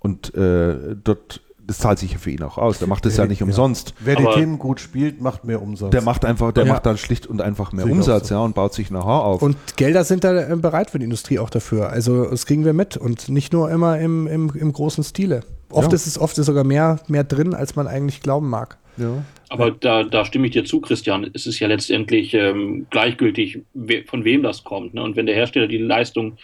und 0.02 0.34
äh, 0.36 0.96
dort 1.02 1.42
das 1.68 1.80
zahlt 1.80 2.00
sich 2.00 2.12
ja 2.12 2.18
für 2.18 2.32
ihn 2.32 2.44
auch 2.44 2.58
aus. 2.58 2.80
Der 2.80 2.88
macht 2.88 3.06
das 3.06 3.18
ja 3.18 3.26
nicht 3.26 3.42
umsonst. 3.42 3.94
Wer 4.00 4.16
die 4.16 4.26
Themen 4.26 4.60
gut 4.60 4.80
spielt, 4.80 5.22
macht 5.22 5.46
mehr 5.46 5.62
Umsatz. 5.62 5.92
Der 5.92 6.02
macht 6.02 6.26
einfach, 6.26 6.52
der 6.52 6.66
ja. 6.66 6.74
macht 6.74 6.86
dann 6.86 6.98
schlicht 6.98 7.28
und 7.28 7.42
einfach 7.42 7.72
mehr 7.72 7.86
Umsatz, 7.86 8.30
so. 8.30 8.36
ja, 8.36 8.42
und 8.42 8.56
baut 8.56 8.74
sich 8.74 8.90
Know-how 8.90 9.24
auf. 9.24 9.42
Und 9.42 9.58
Gelder 9.76 10.04
sind 10.04 10.24
da 10.24 10.50
äh, 10.50 10.56
bereit 10.56 10.92
für 10.92 11.00
die 11.00 11.06
Industrie 11.06 11.40
auch 11.40 11.50
dafür. 11.50 11.90
Also 11.90 12.26
das 12.26 12.46
kriegen 12.46 12.66
wir 12.66 12.74
mit 12.74 12.98
und 12.98 13.30
nicht 13.30 13.54
nur 13.54 13.72
immer 13.72 14.00
im, 14.00 14.28
im, 14.28 14.52
im 14.54 14.74
großen 14.74 15.04
Stile. 15.04 15.42
Oft 15.70 15.90
ja. 15.90 15.96
ist 15.96 16.08
es 16.08 16.20
oft 16.20 16.38
ist 16.38 16.46
sogar 16.46 16.64
mehr, 16.64 17.00
mehr 17.08 17.24
drin, 17.24 17.54
als 17.54 17.76
man 17.76 17.88
eigentlich 17.88 18.22
glauben 18.22 18.50
mag. 18.50 18.78
Ja. 18.98 19.24
Aber 19.50 19.72
da, 19.72 20.04
da 20.04 20.26
stimme 20.26 20.48
ich 20.48 20.54
dir 20.54 20.66
zu, 20.66 20.82
Christian. 20.82 21.30
Es 21.34 21.46
ist 21.46 21.60
ja 21.60 21.68
letztendlich 21.68 22.34
ähm, 22.34 22.88
gleichgültig, 22.90 23.62
we 23.74 24.04
von 24.06 24.24
wem 24.24 24.44
das 24.44 24.64
kommt. 24.64 24.94
Ne? 24.94 25.04
Und 25.04 25.16
wenn 25.16 25.26
der 25.26 25.36
Hersteller 25.36 25.68
die 25.68 25.78
Leistung 25.78 26.38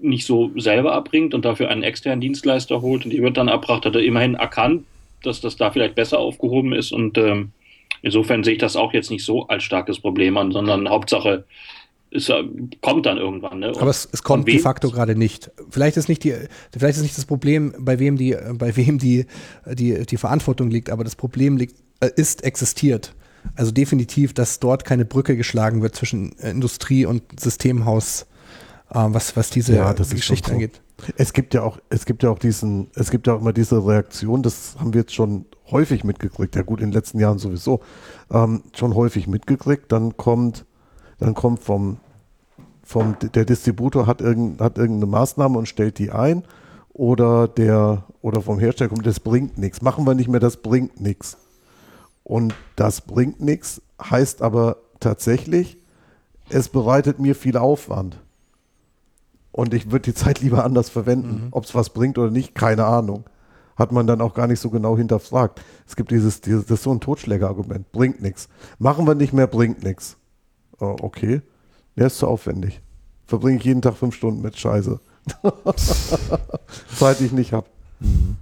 nicht 0.00 0.26
so 0.26 0.50
selber 0.58 0.92
erbringt 0.92 1.34
und 1.34 1.44
dafür 1.44 1.68
einen 1.70 1.82
externen 1.82 2.20
Dienstleister 2.20 2.82
holt 2.82 3.04
und 3.04 3.10
die 3.12 3.22
wird 3.22 3.36
dann 3.36 3.48
erbracht, 3.48 3.84
hat 3.86 3.94
er 3.94 4.02
immerhin 4.02 4.34
erkannt, 4.34 4.84
dass 5.22 5.40
das 5.40 5.56
da 5.56 5.70
vielleicht 5.70 5.94
besser 5.94 6.18
aufgehoben 6.18 6.72
ist 6.72 6.92
und 6.92 7.18
ähm, 7.18 7.52
insofern 8.02 8.44
sehe 8.44 8.54
ich 8.54 8.58
das 8.58 8.76
auch 8.76 8.92
jetzt 8.92 9.10
nicht 9.10 9.24
so 9.24 9.46
als 9.48 9.64
starkes 9.64 10.00
Problem 10.00 10.36
an, 10.36 10.52
sondern 10.52 10.88
Hauptsache, 10.88 11.44
es 12.10 12.28
äh, 12.28 12.44
kommt 12.82 13.06
dann 13.06 13.18
irgendwann. 13.18 13.60
Ne? 13.60 13.72
Aber 13.78 13.90
es, 13.90 14.08
es 14.12 14.22
kommt 14.22 14.46
de 14.46 14.58
facto 14.58 14.90
gerade 14.90 15.16
nicht. 15.16 15.50
Vielleicht 15.70 15.96
ist 15.96 16.08
nicht 16.08 16.24
die, 16.24 16.34
vielleicht 16.72 16.96
ist 16.96 17.02
nicht 17.02 17.16
das 17.16 17.24
Problem, 17.24 17.74
bei 17.78 17.98
wem 17.98 18.16
die, 18.16 18.36
bei 18.54 18.76
wem 18.76 18.98
die, 18.98 19.26
die, 19.66 20.06
die 20.06 20.16
Verantwortung 20.16 20.70
liegt, 20.70 20.90
aber 20.90 21.04
das 21.04 21.16
Problem 21.16 21.56
liegt, 21.56 21.76
äh, 22.00 22.10
ist 22.16 22.44
existiert. 22.44 23.14
Also 23.54 23.70
definitiv, 23.70 24.34
dass 24.34 24.58
dort 24.58 24.84
keine 24.84 25.04
Brücke 25.04 25.36
geschlagen 25.36 25.82
wird 25.82 25.94
zwischen 25.94 26.32
Industrie 26.32 27.06
und 27.06 27.22
Systemhaus, 27.38 28.22
äh, 28.22 28.26
was, 28.88 29.36
was 29.36 29.50
diese 29.50 29.74
ja, 29.74 29.92
Geschichte 29.92 30.48
so. 30.48 30.54
angeht. 30.54 30.80
Es 31.16 31.32
gibt 31.32 31.54
ja 31.54 31.62
auch, 31.62 31.78
es 31.90 32.06
gibt 32.06 32.22
ja 32.22 32.30
auch 32.30 32.38
diesen, 32.38 32.88
es 32.94 33.10
gibt 33.10 33.26
ja 33.26 33.34
auch 33.34 33.40
immer 33.40 33.52
diese 33.52 33.84
Reaktion, 33.86 34.42
das 34.42 34.76
haben 34.78 34.94
wir 34.94 35.02
jetzt 35.02 35.14
schon 35.14 35.46
häufig 35.70 36.04
mitgekriegt, 36.04 36.56
ja 36.56 36.62
gut, 36.62 36.80
in 36.80 36.88
den 36.88 36.94
letzten 36.94 37.18
Jahren 37.18 37.38
sowieso, 37.38 37.80
ähm, 38.30 38.62
schon 38.74 38.94
häufig 38.94 39.26
mitgekriegt, 39.26 39.92
dann 39.92 40.16
kommt, 40.16 40.64
dann 41.18 41.34
kommt 41.34 41.60
vom, 41.60 41.98
vom, 42.82 43.16
der 43.20 43.44
Distributor 43.44 44.06
hat, 44.06 44.20
irgend, 44.20 44.60
hat 44.60 44.78
irgendeine 44.78 45.10
Maßnahme 45.10 45.58
und 45.58 45.66
stellt 45.66 45.98
die 45.98 46.12
ein 46.12 46.44
oder 46.92 47.46
der, 47.48 48.04
oder 48.22 48.40
vom 48.40 48.58
Hersteller 48.58 48.88
kommt, 48.88 49.06
das 49.06 49.20
bringt 49.20 49.58
nichts. 49.58 49.82
Machen 49.82 50.06
wir 50.06 50.14
nicht 50.14 50.28
mehr, 50.28 50.40
das 50.40 50.56
bringt 50.58 51.00
nichts. 51.00 51.36
Und 52.24 52.54
das 52.74 53.02
bringt 53.02 53.40
nichts, 53.40 53.82
heißt 54.02 54.40
aber 54.40 54.78
tatsächlich, 54.98 55.78
es 56.48 56.68
bereitet 56.68 57.18
mir 57.18 57.34
viel 57.34 57.56
Aufwand. 57.56 58.18
Und 59.56 59.72
ich 59.72 59.90
würde 59.90 60.02
die 60.02 60.14
Zeit 60.14 60.40
lieber 60.42 60.64
anders 60.64 60.90
verwenden. 60.90 61.46
Mhm. 61.46 61.48
Ob 61.50 61.64
es 61.64 61.74
was 61.74 61.88
bringt 61.88 62.18
oder 62.18 62.30
nicht, 62.30 62.54
keine 62.54 62.84
Ahnung. 62.84 63.24
Hat 63.74 63.90
man 63.90 64.06
dann 64.06 64.20
auch 64.20 64.34
gar 64.34 64.46
nicht 64.46 64.60
so 64.60 64.68
genau 64.68 64.98
hinterfragt. 64.98 65.62
Es 65.88 65.96
gibt 65.96 66.10
dieses, 66.10 66.42
dieses 66.42 66.66
das 66.66 66.80
ist 66.80 66.84
so 66.84 66.92
ein 66.92 67.00
Totschlägerargument. 67.00 67.90
Bringt 67.90 68.20
nichts. 68.20 68.50
Machen 68.78 69.06
wir 69.06 69.14
nicht 69.14 69.32
mehr, 69.32 69.46
bringt 69.46 69.82
nichts. 69.82 70.18
Oh, 70.78 70.96
okay. 71.00 71.40
Der 71.96 72.08
ist 72.08 72.18
zu 72.18 72.26
aufwendig. 72.26 72.82
Verbringe 73.24 73.56
ich 73.56 73.64
jeden 73.64 73.80
Tag 73.80 73.96
fünf 73.96 74.14
Stunden 74.14 74.42
mit 74.42 74.58
Scheiße. 74.58 75.00
Zeit, 76.94 77.20
die 77.20 77.24
ich 77.24 77.32
nicht 77.32 77.54
habe. 77.54 77.66
Mhm. 78.00 78.36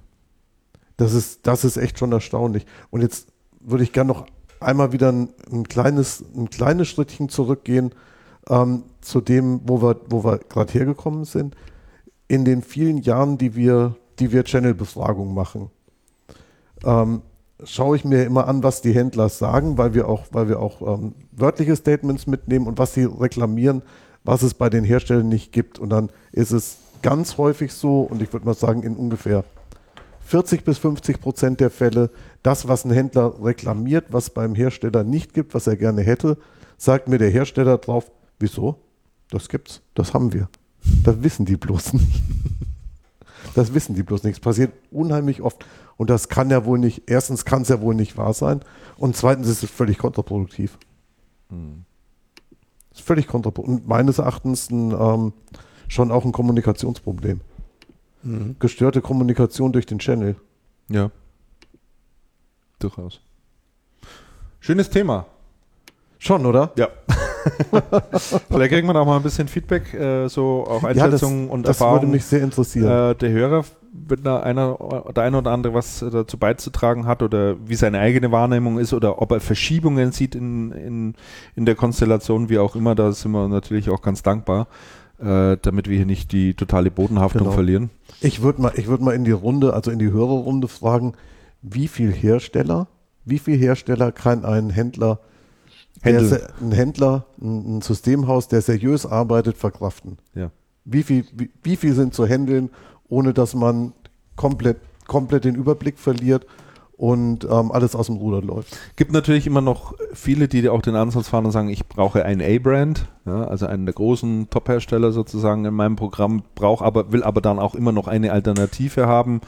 Das 0.96 1.12
ist, 1.12 1.46
das 1.46 1.64
ist 1.64 1.76
echt 1.76 2.00
schon 2.00 2.10
erstaunlich. 2.10 2.66
Und 2.90 3.02
jetzt 3.02 3.28
würde 3.60 3.84
ich 3.84 3.92
gerne 3.92 4.08
noch 4.08 4.26
einmal 4.58 4.90
wieder 4.90 5.12
ein, 5.12 5.28
ein, 5.52 5.68
kleines, 5.68 6.24
ein 6.34 6.50
kleines 6.50 6.88
Schrittchen 6.88 7.28
zurückgehen 7.28 7.94
ähm, 8.48 8.84
zu 9.00 9.20
dem, 9.20 9.60
wo 9.64 9.82
wir, 9.82 10.00
wo 10.08 10.24
wir 10.24 10.38
gerade 10.38 10.72
hergekommen 10.72 11.24
sind. 11.24 11.56
In 12.28 12.44
den 12.44 12.62
vielen 12.62 12.98
Jahren, 12.98 13.38
die 13.38 13.54
wir, 13.54 13.96
die 14.18 14.32
wir 14.32 14.44
Channel-Befragung 14.44 15.34
machen, 15.34 15.70
ähm, 16.84 17.22
schaue 17.62 17.96
ich 17.96 18.04
mir 18.04 18.24
immer 18.24 18.48
an, 18.48 18.62
was 18.62 18.82
die 18.82 18.92
Händler 18.92 19.28
sagen, 19.28 19.78
weil 19.78 19.94
wir 19.94 20.08
auch, 20.08 20.24
weil 20.32 20.48
wir 20.48 20.60
auch 20.60 20.82
ähm, 20.82 21.14
wörtliche 21.32 21.76
Statements 21.76 22.26
mitnehmen 22.26 22.66
und 22.66 22.78
was 22.78 22.94
sie 22.94 23.04
reklamieren, 23.04 23.82
was 24.24 24.42
es 24.42 24.54
bei 24.54 24.70
den 24.70 24.84
Herstellern 24.84 25.28
nicht 25.28 25.52
gibt. 25.52 25.78
Und 25.78 25.90
dann 25.90 26.10
ist 26.32 26.50
es 26.50 26.78
ganz 27.02 27.38
häufig 27.38 27.72
so, 27.72 28.00
und 28.00 28.22
ich 28.22 28.32
würde 28.32 28.46
mal 28.46 28.54
sagen, 28.54 28.82
in 28.82 28.96
ungefähr 28.96 29.44
40 30.20 30.64
bis 30.64 30.78
50 30.78 31.20
Prozent 31.20 31.60
der 31.60 31.70
Fälle, 31.70 32.10
das, 32.42 32.66
was 32.66 32.84
ein 32.84 32.90
Händler 32.90 33.34
reklamiert, 33.42 34.06
was 34.10 34.30
beim 34.30 34.54
Hersteller 34.54 35.04
nicht 35.04 35.34
gibt, 35.34 35.54
was 35.54 35.66
er 35.66 35.76
gerne 35.76 36.02
hätte, 36.02 36.38
sagt 36.78 37.08
mir 37.08 37.18
der 37.18 37.30
Hersteller 37.30 37.78
drauf, 37.78 38.10
Wieso? 38.38 38.80
Das 39.30 39.48
gibt's. 39.48 39.82
Das 39.94 40.14
haben 40.14 40.32
wir. 40.32 40.48
Das 41.02 41.22
wissen 41.22 41.46
die 41.46 41.56
bloß 41.56 41.92
nicht. 41.94 42.22
Das 43.54 43.74
wissen 43.74 43.94
die 43.94 44.02
bloß 44.02 44.24
nicht. 44.24 44.34
Es 44.34 44.40
passiert 44.40 44.72
unheimlich 44.90 45.42
oft. 45.42 45.64
Und 45.96 46.10
das 46.10 46.28
kann 46.28 46.50
ja 46.50 46.64
wohl 46.64 46.78
nicht, 46.78 47.04
erstens 47.06 47.44
kann 47.44 47.62
es 47.62 47.68
ja 47.68 47.80
wohl 47.80 47.94
nicht 47.94 48.16
wahr 48.16 48.34
sein. 48.34 48.60
Und 48.96 49.16
zweitens 49.16 49.48
ist 49.48 49.62
es 49.62 49.70
völlig 49.70 49.98
kontraproduktiv. 49.98 50.78
Hm. 51.50 51.84
Ist 52.92 53.02
völlig 53.02 53.26
kontraproduktiv. 53.26 53.82
Und 53.82 53.88
meines 53.88 54.18
Erachtens 54.18 54.70
ein, 54.70 54.90
ähm, 54.92 55.32
schon 55.88 56.10
auch 56.10 56.24
ein 56.24 56.32
Kommunikationsproblem. 56.32 57.40
Mhm. 58.22 58.56
Gestörte 58.58 59.00
Kommunikation 59.02 59.72
durch 59.72 59.86
den 59.86 59.98
Channel. 59.98 60.36
Ja. 60.88 61.10
Durchaus. 62.78 63.20
Schönes 64.60 64.90
Thema. 64.90 65.26
Schon, 66.18 66.46
oder? 66.46 66.72
Ja. 66.76 66.88
Vielleicht 68.50 68.72
kriegen 68.72 68.88
wir 68.88 68.96
auch 68.96 69.06
mal 69.06 69.16
ein 69.16 69.22
bisschen 69.22 69.48
Feedback, 69.48 69.92
äh, 69.94 70.28
so 70.28 70.64
auch 70.66 70.84
Einschätzungen 70.84 71.40
ja, 71.40 71.44
das, 71.44 71.54
und 71.54 71.66
Erfahrungen. 71.66 71.96
Das 71.96 72.02
würde 72.02 72.12
mich 72.12 72.24
sehr 72.24 72.42
interessieren. 72.42 73.10
Äh, 73.10 73.14
der 73.14 73.30
Hörer, 73.30 73.64
wenn 73.92 74.22
da 74.22 74.40
einer, 74.40 74.78
der 75.14 75.24
eine 75.24 75.38
oder 75.38 75.50
andere 75.52 75.74
was 75.74 76.00
dazu 76.00 76.38
beizutragen 76.38 77.06
hat 77.06 77.22
oder 77.22 77.56
wie 77.66 77.74
seine 77.74 78.00
eigene 78.00 78.32
Wahrnehmung 78.32 78.78
ist 78.78 78.92
oder 78.92 79.20
ob 79.20 79.32
er 79.32 79.40
Verschiebungen 79.40 80.12
sieht 80.12 80.34
in, 80.34 80.72
in, 80.72 81.14
in 81.54 81.66
der 81.66 81.74
Konstellation, 81.74 82.48
wie 82.48 82.58
auch 82.58 82.76
immer, 82.76 82.94
da 82.94 83.12
sind 83.12 83.32
wir 83.32 83.48
natürlich 83.48 83.90
auch 83.90 84.02
ganz 84.02 84.22
dankbar, 84.22 84.66
äh, 85.18 85.56
damit 85.60 85.88
wir 85.88 85.96
hier 85.96 86.06
nicht 86.06 86.32
die 86.32 86.54
totale 86.54 86.90
Bodenhaftung 86.90 87.42
genau. 87.42 87.52
verlieren. 87.52 87.90
Ich 88.20 88.42
würde 88.42 88.62
mal, 88.62 88.72
ich 88.76 88.88
mal 88.88 89.14
in 89.14 89.24
die 89.24 89.32
Runde, 89.32 89.74
also 89.74 89.90
in 89.90 89.98
die 89.98 90.10
Hörerrunde 90.10 90.68
fragen, 90.68 91.14
wie 91.62 91.88
viel 91.88 92.12
Hersteller, 92.12 92.88
wie 93.24 93.38
viel 93.38 93.56
Hersteller 93.56 94.12
kann 94.12 94.44
ein 94.44 94.70
Händler 94.70 95.20
der, 96.04 96.48
ein 96.60 96.72
Händler, 96.72 97.26
ein, 97.40 97.80
Systemhaus, 97.82 98.48
der 98.48 98.62
seriös 98.62 99.06
arbeitet, 99.06 99.56
verkraften. 99.56 100.18
Ja. 100.34 100.50
Wie 100.84 101.02
viel, 101.02 101.24
wie, 101.34 101.50
wie 101.62 101.76
viel 101.76 101.94
sind 101.94 102.14
zu 102.14 102.26
handeln, 102.26 102.70
ohne 103.08 103.32
dass 103.32 103.54
man 103.54 103.92
komplett, 104.36 104.78
komplett 105.06 105.44
den 105.44 105.54
Überblick 105.54 105.98
verliert 105.98 106.46
und 106.96 107.44
ähm, 107.44 107.72
alles 107.72 107.96
aus 107.96 108.06
dem 108.06 108.16
Ruder 108.16 108.40
läuft. 108.40 108.78
Gibt 108.96 109.12
natürlich 109.12 109.46
immer 109.46 109.60
noch 109.60 109.94
viele, 110.12 110.48
die 110.48 110.68
auch 110.68 110.82
den 110.82 110.94
Ansatz 110.94 111.28
fahren 111.28 111.44
und 111.44 111.50
sagen, 111.50 111.68
ich 111.68 111.86
brauche 111.88 112.24
einen 112.24 112.40
A-Brand, 112.40 113.06
ja, 113.26 113.44
also 113.44 113.66
einen 113.66 113.86
der 113.86 113.94
großen 113.94 114.48
Top-Hersteller 114.50 115.12
sozusagen 115.12 115.64
in 115.64 115.74
meinem 115.74 115.96
Programm, 115.96 116.42
brauche 116.54 116.84
aber, 116.84 117.12
will 117.12 117.24
aber 117.24 117.40
dann 117.40 117.58
auch 117.58 117.74
immer 117.74 117.92
noch 117.92 118.06
eine 118.06 118.32
Alternative 118.32 119.06
haben. 119.06 119.40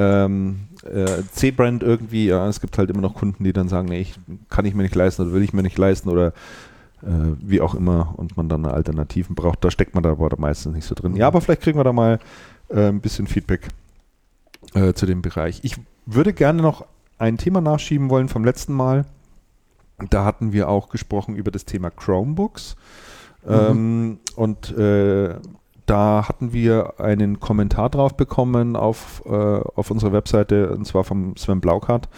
Ähm, 0.00 0.60
äh, 0.84 1.22
C-Brand 1.32 1.82
irgendwie, 1.82 2.26
ja, 2.26 2.46
es 2.46 2.60
gibt 2.60 2.78
halt 2.78 2.88
immer 2.88 3.00
noch 3.00 3.14
Kunden, 3.14 3.42
die 3.42 3.52
dann 3.52 3.68
sagen, 3.68 3.88
nee, 3.88 4.00
ich, 4.00 4.14
kann 4.48 4.64
ich 4.64 4.72
mir 4.72 4.84
nicht 4.84 4.94
leisten 4.94 5.22
oder 5.22 5.32
will 5.32 5.42
ich 5.42 5.52
mir 5.52 5.64
nicht 5.64 5.76
leisten 5.76 6.08
oder 6.08 6.28
äh, 7.02 7.34
wie 7.40 7.60
auch 7.60 7.74
immer 7.74 8.14
und 8.16 8.36
man 8.36 8.48
dann 8.48 8.64
Alternativen 8.64 9.34
braucht. 9.34 9.64
Da 9.64 9.72
steckt 9.72 9.94
man 9.94 10.04
da 10.04 10.10
aber 10.12 10.30
meistens 10.38 10.74
nicht 10.74 10.86
so 10.86 10.94
drin. 10.94 11.16
Ja, 11.16 11.26
aber 11.26 11.40
vielleicht 11.40 11.62
kriegen 11.62 11.80
wir 11.80 11.84
da 11.84 11.92
mal 11.92 12.20
äh, 12.68 12.88
ein 12.88 13.00
bisschen 13.00 13.26
Feedback 13.26 13.68
äh, 14.74 14.92
zu 14.92 15.04
dem 15.04 15.20
Bereich. 15.20 15.60
Ich 15.64 15.74
würde 16.06 16.32
gerne 16.32 16.62
noch 16.62 16.86
ein 17.18 17.36
Thema 17.36 17.60
nachschieben 17.60 18.08
wollen 18.08 18.28
vom 18.28 18.44
letzten 18.44 18.74
Mal. 18.74 19.04
Da 20.10 20.24
hatten 20.24 20.52
wir 20.52 20.68
auch 20.68 20.90
gesprochen 20.90 21.34
über 21.34 21.50
das 21.50 21.64
Thema 21.64 21.90
Chromebooks. 21.90 22.76
Mhm. 23.44 23.52
Ähm, 23.52 24.18
und 24.36 24.70
äh, 24.78 25.34
da 25.88 26.28
hatten 26.28 26.52
wir 26.52 27.00
einen 27.00 27.40
Kommentar 27.40 27.88
drauf 27.88 28.16
bekommen 28.16 28.76
auf, 28.76 29.22
äh, 29.26 29.30
auf 29.30 29.90
unserer 29.90 30.12
Webseite, 30.12 30.70
und 30.70 30.86
zwar 30.86 31.02
vom 31.02 31.34
Sven 31.36 31.60
Blaukart, 31.60 32.08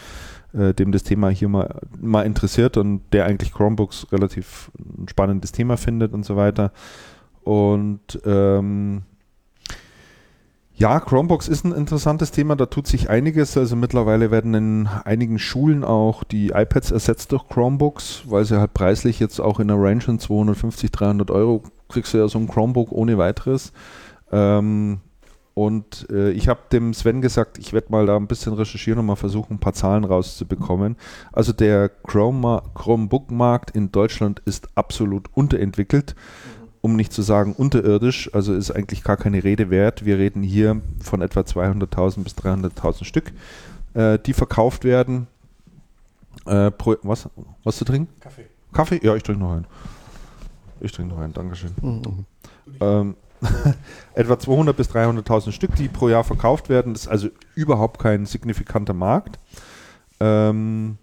äh, 0.53 0.73
dem 0.73 0.91
das 0.91 1.03
Thema 1.03 1.29
hier 1.29 1.47
mal, 1.47 1.79
mal 1.99 2.25
interessiert 2.25 2.75
und 2.75 3.01
der 3.13 3.25
eigentlich 3.25 3.53
Chromebooks 3.53 4.07
relativ 4.11 4.71
ein 4.77 5.07
spannendes 5.07 5.53
Thema 5.53 5.77
findet 5.77 6.13
und 6.13 6.25
so 6.25 6.35
weiter. 6.35 6.73
Und 7.43 8.19
ähm, 8.25 9.03
ja, 10.73 10.99
Chromebooks 10.99 11.47
ist 11.47 11.63
ein 11.63 11.73
interessantes 11.73 12.31
Thema, 12.31 12.55
da 12.55 12.65
tut 12.65 12.87
sich 12.87 13.09
einiges. 13.09 13.55
Also 13.55 13.75
mittlerweile 13.75 14.31
werden 14.31 14.53
in 14.53 14.87
einigen 14.87 15.39
Schulen 15.39 15.83
auch 15.83 16.23
die 16.23 16.49
iPads 16.49 16.91
ersetzt 16.91 17.31
durch 17.31 17.47
Chromebooks, 17.47 18.23
weil 18.25 18.43
sie 18.45 18.59
halt 18.59 18.73
preislich 18.73 19.19
jetzt 19.19 19.39
auch 19.39 19.59
in 19.59 19.67
der 19.69 19.77
Range 19.77 20.01
von 20.01 20.19
250, 20.19 20.91
300 20.91 21.31
Euro 21.31 21.63
kriegst 21.91 22.13
du 22.13 22.17
ja 22.17 22.27
so 22.27 22.39
ein 22.39 22.47
Chromebook 22.47 22.91
ohne 22.91 23.17
weiteres. 23.17 23.71
Ähm, 24.31 24.99
und 25.53 26.07
äh, 26.09 26.31
ich 26.31 26.47
habe 26.47 26.61
dem 26.71 26.93
Sven 26.93 27.21
gesagt, 27.21 27.57
ich 27.57 27.73
werde 27.73 27.91
mal 27.91 28.05
da 28.05 28.15
ein 28.15 28.27
bisschen 28.27 28.53
recherchieren 28.53 28.99
und 28.99 29.05
mal 29.05 29.15
versuchen, 29.15 29.55
ein 29.55 29.59
paar 29.59 29.73
Zahlen 29.73 30.05
rauszubekommen. 30.05 30.95
Also 31.33 31.51
der 31.51 31.89
Chrome 31.89 32.63
Chromebook-Markt 32.73 33.71
in 33.71 33.91
Deutschland 33.91 34.41
ist 34.45 34.69
absolut 34.75 35.27
unterentwickelt, 35.33 36.15
um 36.79 36.95
nicht 36.95 37.11
zu 37.11 37.21
sagen 37.21 37.53
unterirdisch. 37.53 38.33
Also 38.33 38.53
ist 38.53 38.71
eigentlich 38.71 39.03
gar 39.03 39.17
keine 39.17 39.43
Rede 39.43 39.69
wert. 39.69 40.05
Wir 40.05 40.17
reden 40.17 40.41
hier 40.41 40.81
von 41.01 41.21
etwa 41.21 41.41
200.000 41.41 42.23
bis 42.23 42.33
300.000 42.35 43.03
Stück, 43.03 43.33
äh, 43.93 44.17
die 44.19 44.33
verkauft 44.33 44.85
werden. 44.85 45.27
Äh, 46.45 46.71
pro, 46.71 46.95
was, 47.03 47.29
was 47.65 47.75
zu 47.75 47.83
trinken? 47.83 48.07
Kaffee. 48.21 48.45
Kaffee? 48.71 48.99
Ja, 49.03 49.15
ich 49.15 49.23
trinke 49.23 49.41
noch 49.41 49.51
einen. 49.51 49.67
Ich 50.81 50.91
trinke 50.91 51.13
noch 51.13 51.21
einen, 51.21 51.33
Dankeschön. 51.33 51.71
Mhm. 51.81 52.25
Ähm, 52.79 53.15
etwa 54.13 54.33
200.000 54.33 54.73
bis 54.73 54.89
300.000 54.89 55.51
Stück, 55.51 55.75
die 55.75 55.87
pro 55.87 56.09
Jahr 56.09 56.23
verkauft 56.23 56.69
werden. 56.69 56.93
Das 56.93 57.03
ist 57.03 57.07
also 57.07 57.29
überhaupt 57.55 57.99
kein 57.99 58.25
signifikanter 58.25 58.93
Markt. 58.93 59.39
Ähm, 60.19 60.97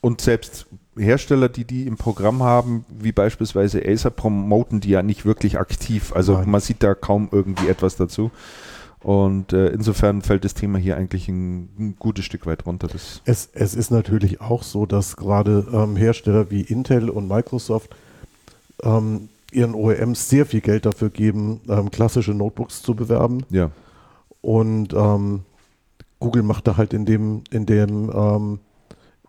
und 0.00 0.20
selbst 0.20 0.66
Hersteller, 0.96 1.48
die 1.48 1.64
die 1.64 1.86
im 1.86 1.96
Programm 1.96 2.42
haben, 2.42 2.84
wie 2.88 3.12
beispielsweise 3.12 3.82
Acer, 3.86 4.10
promoten 4.10 4.80
die 4.80 4.90
ja 4.90 5.02
nicht 5.02 5.24
wirklich 5.24 5.58
aktiv. 5.58 6.12
Also 6.14 6.34
Nein. 6.34 6.50
man 6.50 6.60
sieht 6.60 6.82
da 6.82 6.94
kaum 6.94 7.28
irgendwie 7.32 7.68
etwas 7.68 7.96
dazu. 7.96 8.30
Und 9.00 9.52
äh, 9.52 9.68
insofern 9.68 10.22
fällt 10.22 10.46
das 10.46 10.54
Thema 10.54 10.78
hier 10.78 10.96
eigentlich 10.96 11.28
ein, 11.28 11.68
ein 11.78 11.96
gutes 11.98 12.24
Stück 12.24 12.46
weit 12.46 12.64
runter. 12.64 12.86
Das 12.86 13.20
es, 13.26 13.50
es 13.52 13.74
ist 13.74 13.90
natürlich 13.90 14.40
auch 14.40 14.62
so, 14.62 14.86
dass 14.86 15.16
gerade 15.16 15.66
ähm, 15.72 15.94
Hersteller 15.96 16.50
wie 16.50 16.62
Intel 16.62 17.10
und 17.10 17.28
Microsoft 17.28 17.94
ähm, 18.82 19.28
ihren 19.52 19.74
OEMs 19.74 20.28
sehr 20.28 20.46
viel 20.46 20.60
Geld 20.60 20.86
dafür 20.86 21.10
geben, 21.10 21.60
ähm, 21.68 21.90
klassische 21.90 22.32
Notebooks 22.32 22.82
zu 22.82 22.94
bewerben. 22.94 23.44
Ja. 23.50 23.70
Und 24.40 24.92
ähm, 24.94 25.42
Google 26.18 26.42
macht 26.42 26.66
da 26.66 26.76
halt 26.76 26.92
in 26.92 27.06
dem, 27.06 27.42
in 27.50 27.66
dem, 27.66 28.10
ähm, 28.14 28.58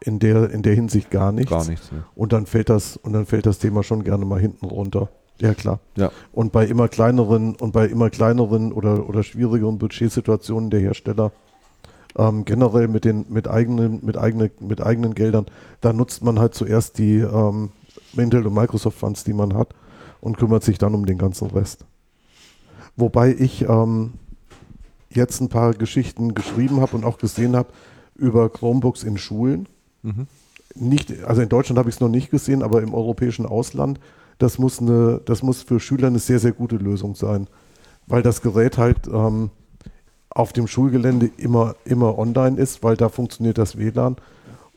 in 0.01 0.19
der, 0.19 0.49
in 0.49 0.61
der 0.61 0.73
Hinsicht 0.73 1.09
gar 1.09 1.31
nichts. 1.31 1.51
Gar 1.51 1.65
nichts. 1.67 1.91
Ne. 1.91 2.03
Und 2.15 2.33
dann 2.33 2.45
fällt 2.45 2.69
das, 2.69 2.97
und 2.97 3.13
dann 3.13 3.25
fällt 3.25 3.45
das 3.45 3.59
Thema 3.59 3.83
schon 3.83 4.03
gerne 4.03 4.25
mal 4.25 4.39
hinten 4.39 4.65
runter. 4.65 5.09
Ja, 5.39 5.53
klar. 5.53 5.79
Ja. 5.95 6.11
Und 6.31 6.51
bei 6.51 6.65
immer 6.65 6.87
kleineren 6.87 7.55
und 7.55 7.73
bei 7.73 7.85
immer 7.87 8.09
kleineren 8.09 8.71
oder, 8.71 9.07
oder 9.07 9.23
schwierigeren 9.23 9.77
Budgetsituationen 9.77 10.69
der 10.69 10.79
Hersteller, 10.79 11.31
ähm, 12.17 12.45
generell 12.45 12.87
mit 12.87 13.03
den 13.03 13.25
mit 13.29 13.47
eigenen, 13.47 13.99
mit 14.05 14.17
eigenen, 14.17 14.51
mit 14.59 14.81
eigenen 14.81 15.13
Geldern, 15.13 15.45
da 15.81 15.91
nutzt 15.91 16.23
man 16.23 16.39
halt 16.39 16.55
zuerst 16.55 16.97
die 16.97 17.17
ähm, 17.17 17.71
Intel 18.19 18.45
und 18.45 18.53
Microsoft 18.53 18.97
Funds, 18.97 19.23
die 19.23 19.33
man 19.33 19.53
hat, 19.53 19.73
und 20.21 20.37
kümmert 20.37 20.63
sich 20.63 20.77
dann 20.77 20.93
um 20.93 21.05
den 21.05 21.17
ganzen 21.17 21.49
Rest. 21.49 21.85
Wobei 22.95 23.33
ich 23.33 23.67
ähm, 23.67 24.13
jetzt 25.09 25.41
ein 25.41 25.49
paar 25.49 25.73
Geschichten 25.73 26.33
geschrieben 26.33 26.81
habe 26.81 26.95
und 26.95 27.05
auch 27.05 27.17
gesehen 27.17 27.55
habe 27.55 27.69
über 28.15 28.49
Chromebooks 28.49 29.03
in 29.03 29.17
Schulen. 29.17 29.67
Mhm. 30.01 30.27
Nicht, 30.75 31.23
also 31.23 31.41
in 31.41 31.49
Deutschland 31.49 31.77
habe 31.77 31.89
ich 31.89 31.95
es 31.95 32.01
noch 32.01 32.09
nicht 32.09 32.31
gesehen, 32.31 32.63
aber 32.63 32.81
im 32.81 32.93
europäischen 32.93 33.45
Ausland 33.45 33.99
das 34.37 34.57
muss, 34.57 34.81
eine, 34.81 35.21
das 35.25 35.43
muss 35.43 35.61
für 35.61 35.79
Schüler 35.79 36.07
eine 36.07 36.19
sehr, 36.19 36.39
sehr 36.39 36.51
gute 36.51 36.75
Lösung 36.75 37.15
sein, 37.15 37.47
weil 38.07 38.21
das 38.21 38.41
Gerät 38.41 38.77
halt 38.77 39.07
ähm, 39.07 39.49
auf 40.29 40.51
dem 40.51 40.67
Schulgelände 40.67 41.29
immer, 41.37 41.75
immer 41.85 42.17
online 42.17 42.57
ist, 42.57 42.83
weil 42.83 42.97
da 42.97 43.09
funktioniert 43.09 43.57
das 43.57 43.77
WLAN 43.77 44.17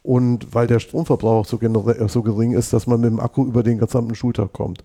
und 0.09 0.55
weil 0.55 0.66
der 0.66 0.80
Stromverbrauch 0.80 1.44
so, 1.44 1.60
äh, 1.60 2.09
so 2.09 2.22
gering 2.22 2.52
ist, 2.52 2.72
dass 2.72 2.86
man 2.86 2.98
mit 2.98 3.10
dem 3.10 3.20
Akku 3.20 3.44
über 3.44 3.62
den 3.62 3.76
gesamten 3.76 4.14
Schultag 4.14 4.55
kommt. 4.55 4.82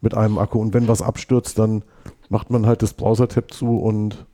Mit 0.00 0.16
einem 0.16 0.38
Akku. 0.38 0.58
Und 0.58 0.74
wenn 0.74 0.88
was 0.88 1.02
abstürzt, 1.02 1.56
dann 1.60 1.84
macht 2.30 2.50
man 2.50 2.66
halt 2.66 2.82
das 2.82 2.92
Browser-Tab 2.92 3.52
zu 3.54 3.78
und, 3.78 4.26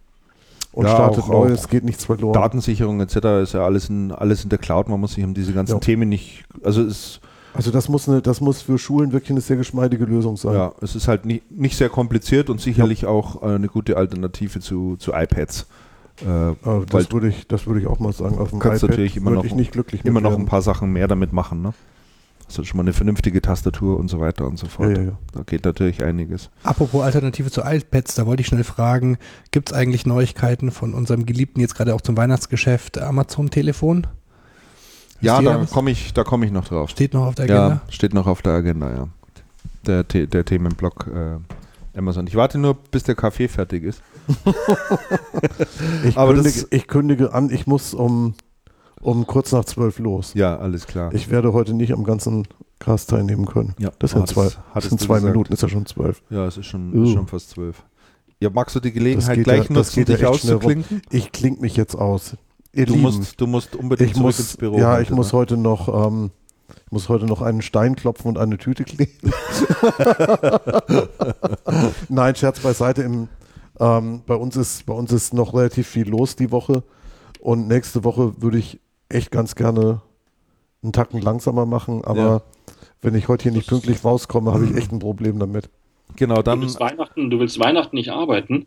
und 0.73 0.87
ja, 0.87 0.95
startet 0.95 1.29
neu. 1.29 1.49
Es 1.49 1.69
geht 1.69 1.85
nichts 1.85 2.07
verloren. 2.07 2.33
Datensicherung 2.33 2.99
etc. 3.03 3.17
ist 3.43 3.53
ja 3.53 3.63
alles 3.63 3.91
in, 3.91 4.11
alles 4.11 4.43
in 4.43 4.49
der 4.49 4.59
Cloud. 4.59 4.89
Man 4.89 5.01
muss 5.01 5.13
sich 5.13 5.23
um 5.23 5.35
diese 5.35 5.53
ganzen 5.53 5.75
ja. 5.75 5.81
Themen 5.81 6.09
nicht. 6.09 6.45
Also 6.65 6.81
es 6.81 7.21
also 7.53 7.71
das 7.71 7.91
muss, 7.91 8.09
eine, 8.09 8.23
das 8.23 8.41
muss 8.41 8.63
für 8.63 8.79
Schulen 8.79 9.13
wirklich 9.13 9.33
eine 9.33 9.43
sehr 9.43 9.59
geschmeidige 9.59 10.07
Lösung 10.07 10.39
sein. 10.39 10.55
Ja, 10.55 10.73
es 10.81 10.97
ist 10.97 11.09
halt 11.09 11.27
nie, 11.27 11.43
nicht 11.51 11.77
sehr 11.77 11.91
kompliziert 11.91 12.49
und 12.49 12.59
sicherlich 12.59 13.03
ja. 13.03 13.09
auch 13.09 13.43
äh, 13.43 13.57
eine 13.57 13.69
gute 13.69 13.99
Alternative 13.99 14.61
zu, 14.61 14.97
zu 14.97 15.13
iPads. 15.13 15.67
Äh, 16.21 16.55
das 16.87 17.11
würde 17.13 17.29
ich, 17.29 17.49
das 17.49 17.67
ich 17.81 17.87
auch 17.87 17.99
mal 17.99 18.13
sagen. 18.13 18.39
Auf 18.39 18.51
dem 18.51 18.59
kannst 18.59 18.83
iPad 18.83 18.91
natürlich 18.91 19.17
immer 19.17 19.31
noch, 19.31 19.45
ich 19.45 19.55
nicht 19.55 19.73
glücklich 19.73 20.05
immer 20.05 20.21
noch 20.21 20.39
ein 20.39 20.47
paar 20.47 20.63
Sachen 20.63 20.93
mehr 20.93 21.09
damit 21.09 21.33
machen. 21.33 21.63
Ne? 21.63 21.73
Also 22.47 22.65
schon 22.65 22.77
mal 22.77 22.83
eine 22.83 22.93
vernünftige 22.93 23.41
Tastatur 23.41 23.99
und 23.99 24.09
so 24.09 24.21
weiter 24.21 24.47
und 24.47 24.59
so 24.59 24.67
fort. 24.67 24.91
Ja, 24.91 24.97
ja, 24.97 25.03
ja. 25.05 25.19
Da 25.33 25.43
geht 25.43 25.65
natürlich 25.65 26.05
einiges. 26.05 26.51
Apropos 26.65 27.03
Alternative 27.03 27.51
zu 27.51 27.63
iPads, 27.63 28.15
da 28.15 28.27
wollte 28.27 28.43
ich 28.43 28.49
schnell 28.49 28.65
fragen, 28.65 29.17
gibt 29.53 29.71
es 29.71 29.73
eigentlich 29.75 30.05
Neuigkeiten 30.05 30.71
von 30.71 30.93
unserem 30.93 31.25
Geliebten 31.25 31.61
jetzt 31.61 31.75
gerade 31.75 31.95
auch 31.95 32.03
zum 32.03 32.17
Weihnachtsgeschäft 32.17 32.99
Amazon-Telefon? 32.99 34.07
Ja, 35.23 35.41
da 35.41 35.65
komme 35.65 35.93
ich, 35.93 36.13
komm 36.15 36.43
ich 36.43 36.51
noch 36.51 36.67
drauf. 36.67 36.91
Steht 36.91 37.15
noch 37.15 37.27
auf 37.27 37.37
der 37.37 37.45
Agenda? 37.45 37.69
Ja, 37.69 37.83
steht 37.89 38.13
noch 38.13 38.27
auf 38.27 38.43
der 38.43 38.53
Agenda, 38.53 38.91
ja. 38.91 39.09
Der, 39.87 40.05
der 40.05 40.45
Themenblock 40.45 41.07
äh, 41.09 41.37
Amazon. 41.95 42.27
Ich 42.27 42.35
warte 42.35 42.59
nur, 42.59 42.75
bis 42.75 43.03
der 43.05 43.15
Kaffee 43.15 43.49
fertig 43.49 43.85
ist. 43.85 44.03
ich, 46.05 46.17
Aber 46.17 46.35
kündige, 46.35 46.67
ich 46.71 46.87
kündige 46.87 47.35
an, 47.35 47.51
ich 47.51 47.67
muss 47.67 47.95
um, 47.95 48.35
um 49.01 49.27
kurz 49.27 49.53
nach 49.53 49.65
zwölf 49.65 49.99
los. 49.99 50.33
Ja, 50.35 50.59
alles 50.59 50.87
klar. 50.87 51.13
Ich 51.13 51.31
werde 51.31 51.53
heute 51.53 51.75
nicht 51.75 51.93
am 51.93 52.05
ganzen 52.05 52.47
Cast 52.79 53.11
teilnehmen 53.11 53.47
können. 53.47 53.75
Ja, 53.79 53.91
das 53.99 54.13
sind 54.13 54.27
zwei, 54.27 54.49
das 54.75 54.85
sind 54.85 55.01
zwei 55.01 55.21
Minuten, 55.21 55.53
ist 55.53 55.63
ja 55.63 55.69
schon 55.69 55.87
zwölf. 55.87 56.23
Ja, 56.31 56.47
es 56.47 56.57
ist 56.57 56.67
schon, 56.67 56.95
uh. 56.95 57.05
ist 57.05 57.13
schon 57.13 57.27
fast 57.27 57.51
zwölf. 57.51 57.85
Ja, 58.41 58.51
magst 58.51 58.75
du 58.75 58.81
die 58.81 58.93
Gelegenheit 58.93 59.45
gleich 59.45 59.69
ja, 59.69 59.73
nutzen, 59.73 60.05
dich 60.05 60.27
auszuklinken? 60.27 61.03
Ich 61.11 61.31
klinge 61.31 61.61
mich 61.61 61.77
jetzt 61.77 61.95
aus. 61.95 62.37
Ihr 62.73 62.87
du, 62.87 62.97
musst, 62.97 63.41
du 63.41 63.47
musst 63.47 63.77
unbedingt 63.77 64.13
ich 64.13 64.17
muss, 64.17 64.39
ins 64.41 64.57
Büro. 64.57 64.79
Ja, 64.79 64.95
heute, 64.95 65.03
ich 65.03 65.11
muss 65.11 65.33
ne? 65.33 65.39
heute 65.39 65.57
noch, 65.57 66.07
ähm, 66.07 66.31
ich 66.87 66.93
muss 66.93 67.09
heute 67.09 67.27
noch 67.27 67.43
einen 67.43 67.63
Stein 67.63 67.97
klopfen 67.97 68.29
und 68.29 68.39
eine 68.39 68.59
Tüte 68.59 68.85
kleben. 68.85 69.13
Nein, 72.09 72.35
Scherz 72.35 72.61
beiseite. 72.61 73.03
Im, 73.03 73.29
ähm, 73.81 74.23
bei, 74.27 74.35
uns 74.35 74.57
ist, 74.57 74.87
bei 74.87 74.95
uns 74.95 75.13
ist 75.13 75.35
noch 75.35 75.55
relativ 75.55 75.89
viel 75.89 76.09
los 76.09 76.37
die 76.37 76.51
Woche. 76.51 76.83
Und 77.41 77.69
nächste 77.69 78.05
Woche 78.05 78.41
würde 78.41 78.59
ich 78.59 78.81
echt 79.09 79.31
ganz 79.31 79.55
gerne 79.55 80.01
einen 80.83 80.93
Tacken 80.93 81.21
langsamer 81.21 81.67
machen. 81.67 82.05
Aber 82.05 82.21
ja. 82.21 82.43
wenn 83.01 83.15
ich 83.15 83.29
heute 83.29 83.45
hier 83.45 83.53
nicht 83.53 83.69
pünktlich 83.69 84.05
rauskomme, 84.05 84.53
habe 84.53 84.67
ich 84.67 84.77
echt 84.77 84.93
ein 84.93 84.99
Problem 84.99 85.39
damit. 85.39 85.71
Genau, 86.17 86.43
dann. 86.43 86.61
Du 86.61 86.67
willst, 86.67 86.81
Weihnachten, 86.81 87.31
du 87.31 87.39
willst 87.39 87.59
Weihnachten 87.59 87.97
nicht 87.97 88.11
arbeiten? 88.11 88.67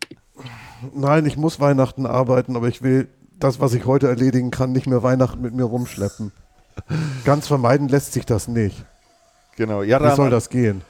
Nein, 0.94 1.26
ich 1.26 1.36
muss 1.36 1.60
Weihnachten 1.60 2.06
arbeiten, 2.06 2.56
aber 2.56 2.68
ich 2.68 2.82
will 2.82 3.08
das, 3.38 3.60
was 3.60 3.74
ich 3.74 3.86
heute 3.86 4.08
erledigen 4.08 4.50
kann, 4.50 4.72
nicht 4.72 4.86
mehr 4.86 5.02
Weihnachten 5.02 5.40
mit 5.40 5.54
mir 5.54 5.64
rumschleppen. 5.64 6.32
Ganz 7.24 7.46
vermeiden 7.46 7.88
lässt 7.88 8.12
sich 8.12 8.26
das 8.26 8.48
nicht. 8.48 8.84
Genau, 9.56 9.82
ja, 9.82 10.02
Wie 10.02 10.14
soll 10.14 10.30
das 10.30 10.50
gehen? 10.50 10.82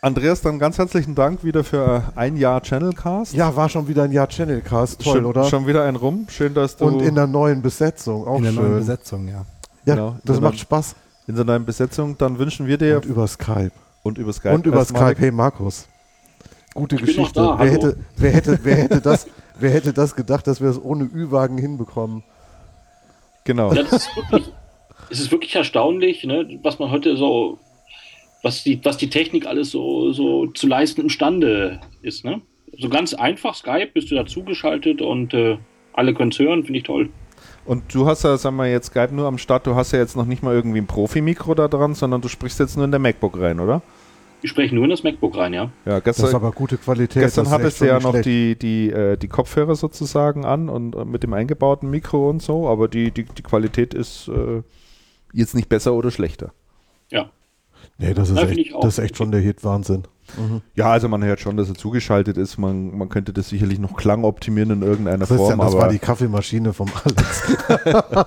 Andreas, 0.00 0.42
dann 0.42 0.58
ganz 0.58 0.76
herzlichen 0.76 1.14
Dank 1.14 1.44
wieder 1.44 1.64
für 1.64 2.12
ein 2.14 2.36
Jahr 2.36 2.60
Channelcast. 2.60 3.32
Ja, 3.32 3.56
war 3.56 3.70
schon 3.70 3.88
wieder 3.88 4.02
ein 4.02 4.12
Jahr 4.12 4.28
Channelcast. 4.28 5.00
Toll, 5.00 5.14
schon, 5.14 5.24
oder? 5.24 5.44
Schon 5.44 5.66
wieder 5.66 5.84
ein 5.84 5.96
Rum. 5.96 6.26
Schön, 6.28 6.52
dass 6.52 6.76
du. 6.76 6.84
Und 6.84 7.00
in 7.00 7.14
der 7.14 7.26
neuen 7.26 7.62
Besetzung 7.62 8.26
auch 8.26 8.36
In 8.36 8.44
der 8.44 8.52
schön. 8.52 8.62
neuen 8.62 8.78
Besetzung, 8.80 9.28
ja. 9.28 9.46
Ja, 9.86 9.94
genau, 9.94 10.16
das 10.24 10.40
macht 10.40 10.58
Spaß. 10.58 10.94
In 11.26 11.36
der 11.36 11.44
neuen 11.46 11.64
Besetzung. 11.64 12.18
Dann 12.18 12.38
wünschen 12.38 12.66
wir 12.66 12.76
dir. 12.76 12.96
Und 12.96 13.06
über 13.06 13.26
Skype. 13.26 13.72
Und 14.02 14.18
über 14.18 14.32
Skype. 14.34 14.54
Und 14.54 14.66
über 14.66 14.84
Skype. 14.84 15.16
Hey, 15.16 15.30
Markus. 15.30 15.86
Gute 16.74 16.96
ich 16.96 17.02
Geschichte. 17.02 17.40
Da, 17.40 17.58
wer, 17.58 17.70
hätte, 17.70 17.96
wer, 18.16 18.30
hätte, 18.32 18.58
wer, 18.62 18.76
hätte 18.76 19.00
das, 19.00 19.26
wer 19.58 19.70
hätte 19.70 19.92
das 19.94 20.14
gedacht, 20.14 20.46
dass 20.46 20.60
wir 20.60 20.68
es 20.68 20.82
ohne 20.82 21.04
Ü-Wagen 21.04 21.56
hinbekommen? 21.56 22.24
Genau. 23.44 23.72
Ja, 23.72 23.82
ist 23.82 24.14
wirklich, 24.16 24.52
es 25.10 25.20
ist 25.20 25.30
wirklich 25.32 25.54
erstaunlich, 25.54 26.24
ne, 26.24 26.58
was 26.62 26.78
man 26.78 26.90
heute 26.90 27.16
so, 27.16 27.58
was 28.42 28.62
die, 28.62 28.80
was 28.84 28.96
die 28.96 29.10
Technik 29.10 29.46
alles 29.46 29.70
so, 29.70 30.12
so 30.12 30.46
zu 30.48 30.66
leisten 30.66 31.02
imstande 31.02 31.80
ist. 32.02 32.24
Ne? 32.24 32.40
So 32.78 32.88
ganz 32.88 33.14
einfach, 33.14 33.54
Skype, 33.54 33.90
bist 33.94 34.10
du 34.10 34.14
dazugeschaltet 34.14 35.02
und 35.02 35.34
äh, 35.34 35.56
alle 35.92 36.14
können 36.14 36.30
es 36.30 36.38
hören, 36.38 36.64
finde 36.64 36.78
ich 36.78 36.84
toll. 36.84 37.08
Und 37.64 37.94
du 37.94 38.06
hast 38.06 38.24
ja, 38.24 38.36
sagen 38.36 38.56
wir 38.56 38.70
jetzt 38.70 38.88
Skype 38.88 39.14
nur 39.14 39.26
am 39.26 39.38
Start, 39.38 39.66
du 39.66 39.74
hast 39.74 39.92
ja 39.92 39.98
jetzt 39.98 40.16
noch 40.16 40.26
nicht 40.26 40.42
mal 40.42 40.54
irgendwie 40.54 40.78
ein 40.78 40.86
Profi-Mikro 40.86 41.54
da 41.54 41.68
dran, 41.68 41.94
sondern 41.94 42.20
du 42.20 42.28
sprichst 42.28 42.60
jetzt 42.60 42.76
nur 42.76 42.84
in 42.84 42.90
der 42.90 43.00
MacBook 43.00 43.40
rein, 43.40 43.60
oder? 43.60 43.80
Ich 44.42 44.50
spreche 44.50 44.74
nur 44.74 44.84
in 44.84 44.90
das 44.90 45.02
MacBook 45.02 45.38
rein, 45.38 45.54
ja. 45.54 45.70
Ja, 45.86 46.00
gestern, 46.00 46.24
das 46.24 46.30
ist 46.30 46.34
aber 46.34 46.52
gute 46.52 46.76
Qualität. 46.76 47.22
Gestern 47.22 47.48
hattest 47.48 47.80
du 47.80 47.86
ja 47.86 47.98
noch 47.98 48.20
die, 48.20 48.56
die, 48.56 48.90
äh, 48.90 49.16
die 49.16 49.28
Kopfhörer 49.28 49.74
sozusagen 49.74 50.44
an 50.44 50.68
und 50.68 50.94
äh, 50.94 51.06
mit 51.06 51.22
dem 51.22 51.32
eingebauten 51.32 51.88
Mikro 51.88 52.28
und 52.28 52.42
so, 52.42 52.68
aber 52.68 52.86
die, 52.86 53.10
die, 53.10 53.24
die 53.24 53.42
Qualität 53.42 53.94
ist 53.94 54.28
äh, 54.28 54.62
jetzt 55.34 55.54
nicht 55.54 55.68
besser 55.68 55.94
oder 55.94 56.10
schlechter. 56.10 56.52
Ja. 57.10 57.30
Nee, 57.98 58.14
das 58.14 58.30
ist, 58.30 58.38
echt, 58.38 58.74
das 58.74 58.98
ist 58.98 59.04
echt 59.04 59.16
schon 59.16 59.30
der 59.30 59.40
Hit-Wahnsinn. 59.40 60.04
Mhm. 60.36 60.62
Ja, 60.74 60.90
also 60.90 61.08
man 61.08 61.24
hört 61.24 61.40
schon, 61.40 61.56
dass 61.56 61.68
er 61.68 61.74
zugeschaltet 61.74 62.36
ist. 62.36 62.58
Man, 62.58 62.96
man 62.96 63.08
könnte 63.08 63.32
das 63.32 63.48
sicherlich 63.48 63.78
noch 63.78 63.96
Klang 63.96 64.24
optimieren 64.24 64.70
in 64.70 64.82
irgendeiner 64.82 65.26
Christian, 65.26 65.56
Form. 65.56 65.58
Das 65.58 65.74
war 65.74 65.88
die 65.88 65.98
Kaffeemaschine 65.98 66.72
vom 66.72 66.90
Alex. 67.04 67.56
ja, 67.84 68.26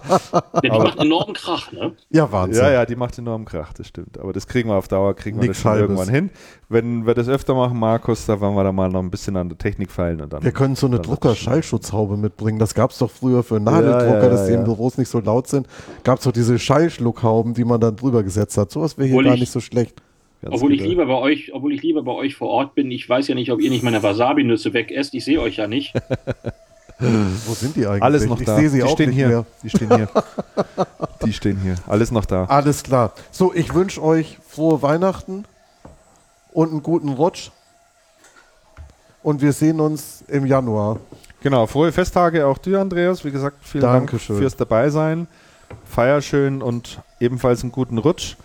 die 0.64 0.70
macht 0.70 1.00
enormen 1.00 1.34
Krach, 1.34 1.72
ne? 1.72 1.94
Ja, 2.10 2.32
Wahnsinn. 2.32 2.64
Ja, 2.64 2.72
ja, 2.72 2.86
die 2.86 2.96
macht 2.96 3.18
enormen 3.18 3.46
Krach, 3.46 3.74
das 3.74 3.88
stimmt. 3.88 4.20
Aber 4.20 4.34
das 4.34 4.48
kriegen 4.48 4.70
wir 4.70 4.76
auf 4.76 4.88
Dauer, 4.88 5.16
kriegen 5.16 5.42
wir 5.42 5.48
das 5.48 5.58
schon 5.60 5.78
irgendwann 5.78 6.10
hin. 6.10 6.30
Wenn 6.70 7.06
wir 7.06 7.14
das 7.14 7.28
öfter 7.28 7.56
machen, 7.56 7.80
Markus, 7.80 8.26
da 8.26 8.40
wollen 8.40 8.56
wir 8.56 8.64
da 8.64 8.72
mal 8.72 8.90
noch 8.90 9.02
ein 9.02 9.10
bisschen 9.10 9.36
an 9.38 9.50
der 9.50 9.58
Technik 9.58 9.92
feilen. 9.92 10.22
Und 10.22 10.34
dann, 10.34 10.44
wir 10.44 10.52
können 10.52 10.76
so 10.76 10.88
eine 10.88 11.00
Drucker-Schallschutzhaube 11.00 12.18
mitbringen. 12.18 12.60
Das 12.60 12.74
gab 12.74 12.92
es 12.92 12.98
doch 12.98 13.12
früher 13.12 13.44
für 13.44 13.60
Nadeldrucker, 13.60 14.18
ja, 14.18 14.24
ja, 14.24 14.30
dass 14.30 14.48
die 14.48 14.54
in 14.54 14.64
Büros 14.64 14.98
nicht 14.98 15.10
so 15.10 15.20
laut 15.20 15.48
sind. 15.48 15.68
Gab 16.04 16.20
es 16.20 16.26
doch 16.26 16.32
diese 16.32 16.60
Schallschluckhauben, 16.60 17.54
die 17.54 17.66
man 17.66 17.80
dann 17.80 17.96
drüber 17.96 18.24
gesetzt 18.24 18.58
hat. 18.58 18.72
Sowas 18.72 18.98
wäre 18.98 19.08
hier 19.08 19.18
Wohl 19.18 19.24
gar 19.26 19.36
nicht 19.36 19.52
so 19.52 19.60
schlecht. 19.60 20.02
Ganz 20.50 20.62
obwohl 20.62 20.74
ich 20.74 20.82
lieber 20.82 21.06
bei 21.06 21.16
euch, 21.16 21.54
obwohl 21.54 21.74
ich 21.74 21.84
lieber 21.84 22.04
bei 22.04 22.14
euch 22.14 22.36
vor 22.36 22.48
Ort 22.50 22.74
bin. 22.74 22.90
Ich 22.90 23.08
weiß 23.08 23.28
ja 23.28 23.36
nicht, 23.36 23.52
ob 23.52 23.60
ihr 23.60 23.70
nicht 23.70 23.84
meine 23.84 24.02
Wasabi-Nüsse 24.02 24.74
wegesst. 24.74 25.14
Ich 25.14 25.26
sehe 25.26 25.42
euch 25.42 25.58
ja 25.58 25.68
nicht. 25.68 25.94
Wo 27.00 27.54
sind 27.54 27.76
die 27.76 27.86
eigentlich? 27.86 28.02
Alles 28.02 28.26
noch 28.26 28.40
ich 28.40 28.46
da. 28.46 28.56
sehe 28.56 28.70
sie 28.70 28.78
die 28.78 28.84
auch 28.84 28.94
stehen 28.94 29.10
nicht 29.10 29.18
hier. 29.18 29.28
Mehr. 29.28 29.46
Die 29.62 29.70
stehen 29.70 29.96
hier. 29.96 30.10
die 31.26 31.34
stehen 31.34 31.60
hier. 31.62 31.76
Alles 31.86 32.12
noch 32.12 32.26
da. 32.26 32.46
Alles 32.46 32.82
klar. 32.82 33.14
So, 33.30 33.54
ich 33.54 33.74
wünsche 33.74 34.02
euch 34.02 34.38
frohe 34.48 34.82
Weihnachten 34.82 35.44
und 36.54 36.72
einen 36.72 36.82
guten 36.82 37.10
Rutsch. 37.10 37.52
Und 39.22 39.42
wir 39.42 39.52
sehen 39.52 39.80
uns 39.82 40.24
im 40.28 40.46
Januar. 40.46 41.00
Genau, 41.44 41.68
frohe 41.68 41.92
Festtage 41.92 42.48
auch 42.48 42.58
dir, 42.58 42.80
Andreas. 42.80 43.26
Wie 43.26 43.32
gesagt, 43.32 43.58
vielen 43.62 43.84
Dankeschön. 43.84 44.36
Dank 44.36 44.40
fürs 44.40 44.56
Dabeisein. 44.56 45.28
Feier 45.84 46.22
schön 46.22 46.62
und 46.62 47.00
ebenfalls 47.20 47.62
einen 47.62 47.72
guten 47.72 47.98
Rutsch. 47.98 48.38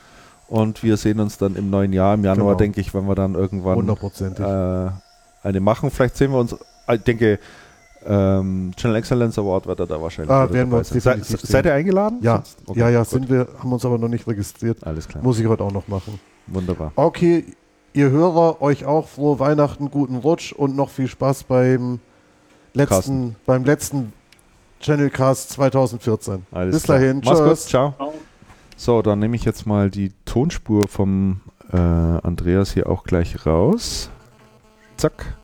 Und 0.53 0.83
wir 0.83 0.99
sehen 0.99 1.19
uns 1.19 1.39
dann 1.39 1.57
im 1.57 1.71
neuen 1.71 1.95
Jahr, 1.95 2.13
im 2.13 2.25
Januar, 2.25 2.49
genau. 2.49 2.59
denke 2.59 2.83
ich, 2.83 2.93
wenn 2.93 3.09
wir 3.09 3.15
dann 3.15 3.35
irgendwann 3.35 3.89
äh, 3.89 4.91
eine 5.49 5.61
machen. 5.61 5.91
Vielleicht 5.91 6.19
sehen 6.19 6.31
wir 6.31 6.41
uns, 6.41 6.55
ich 6.93 7.01
denke, 7.01 7.39
ähm, 8.05 8.71
Channel 8.77 8.99
Excellence 8.99 9.39
Award 9.39 9.67
wird 9.67 9.81
er 9.81 9.87
da 9.87 10.03
wahrscheinlich. 10.03 10.31
Ah, 10.31 10.53
werden 10.53 10.71
wir 10.71 10.77
uns 10.77 10.91
Se, 10.91 11.01
seid 11.01 11.65
ihr 11.65 11.73
eingeladen? 11.73 12.19
Ja, 12.21 12.43
okay, 12.67 12.81
ja, 12.81 12.91
ja, 12.91 13.03
sind 13.03 13.31
wir, 13.31 13.49
haben 13.61 13.73
uns 13.73 13.83
aber 13.87 13.97
noch 13.97 14.09
nicht 14.09 14.27
registriert. 14.27 14.87
Alles 14.87 15.09
klar. 15.09 15.25
Muss 15.25 15.39
ich 15.39 15.47
heute 15.47 15.65
auch 15.65 15.73
noch 15.73 15.89
machen. 15.89 16.21
Wunderbar. 16.49 16.93
Okay, 16.97 17.47
ihr 17.95 18.11
Hörer, 18.11 18.61
euch 18.61 18.85
auch 18.85 19.09
frohe 19.09 19.39
Weihnachten, 19.39 19.91
guten 19.91 20.17
Rutsch 20.17 20.53
und 20.53 20.77
noch 20.77 20.91
viel 20.91 21.09
Spaß 21.09 21.45
beim 21.45 21.99
letzten, 22.75 23.37
beim 23.47 23.65
letzten 23.65 24.13
Channelcast 24.81 25.49
2014. 25.49 26.45
Alles 26.53 26.75
Bis 26.75 26.83
klar. 26.83 26.99
dahin. 26.99 27.23
Mach's 27.25 27.39
Tschüss. 27.39 27.67
Ciao. 27.69 27.95
So, 28.83 29.01
dann 29.01 29.21
nehme 29.21 29.37
ich 29.37 29.45
jetzt 29.45 29.65
mal 29.65 29.91
die 29.91 30.11
Tonspur 30.25 30.89
vom 30.89 31.41
äh, 31.73 31.77
Andreas 31.77 32.73
hier 32.73 32.89
auch 32.89 33.05
gleich 33.05 33.47
raus. 33.47 34.11
Zack. 34.97 35.37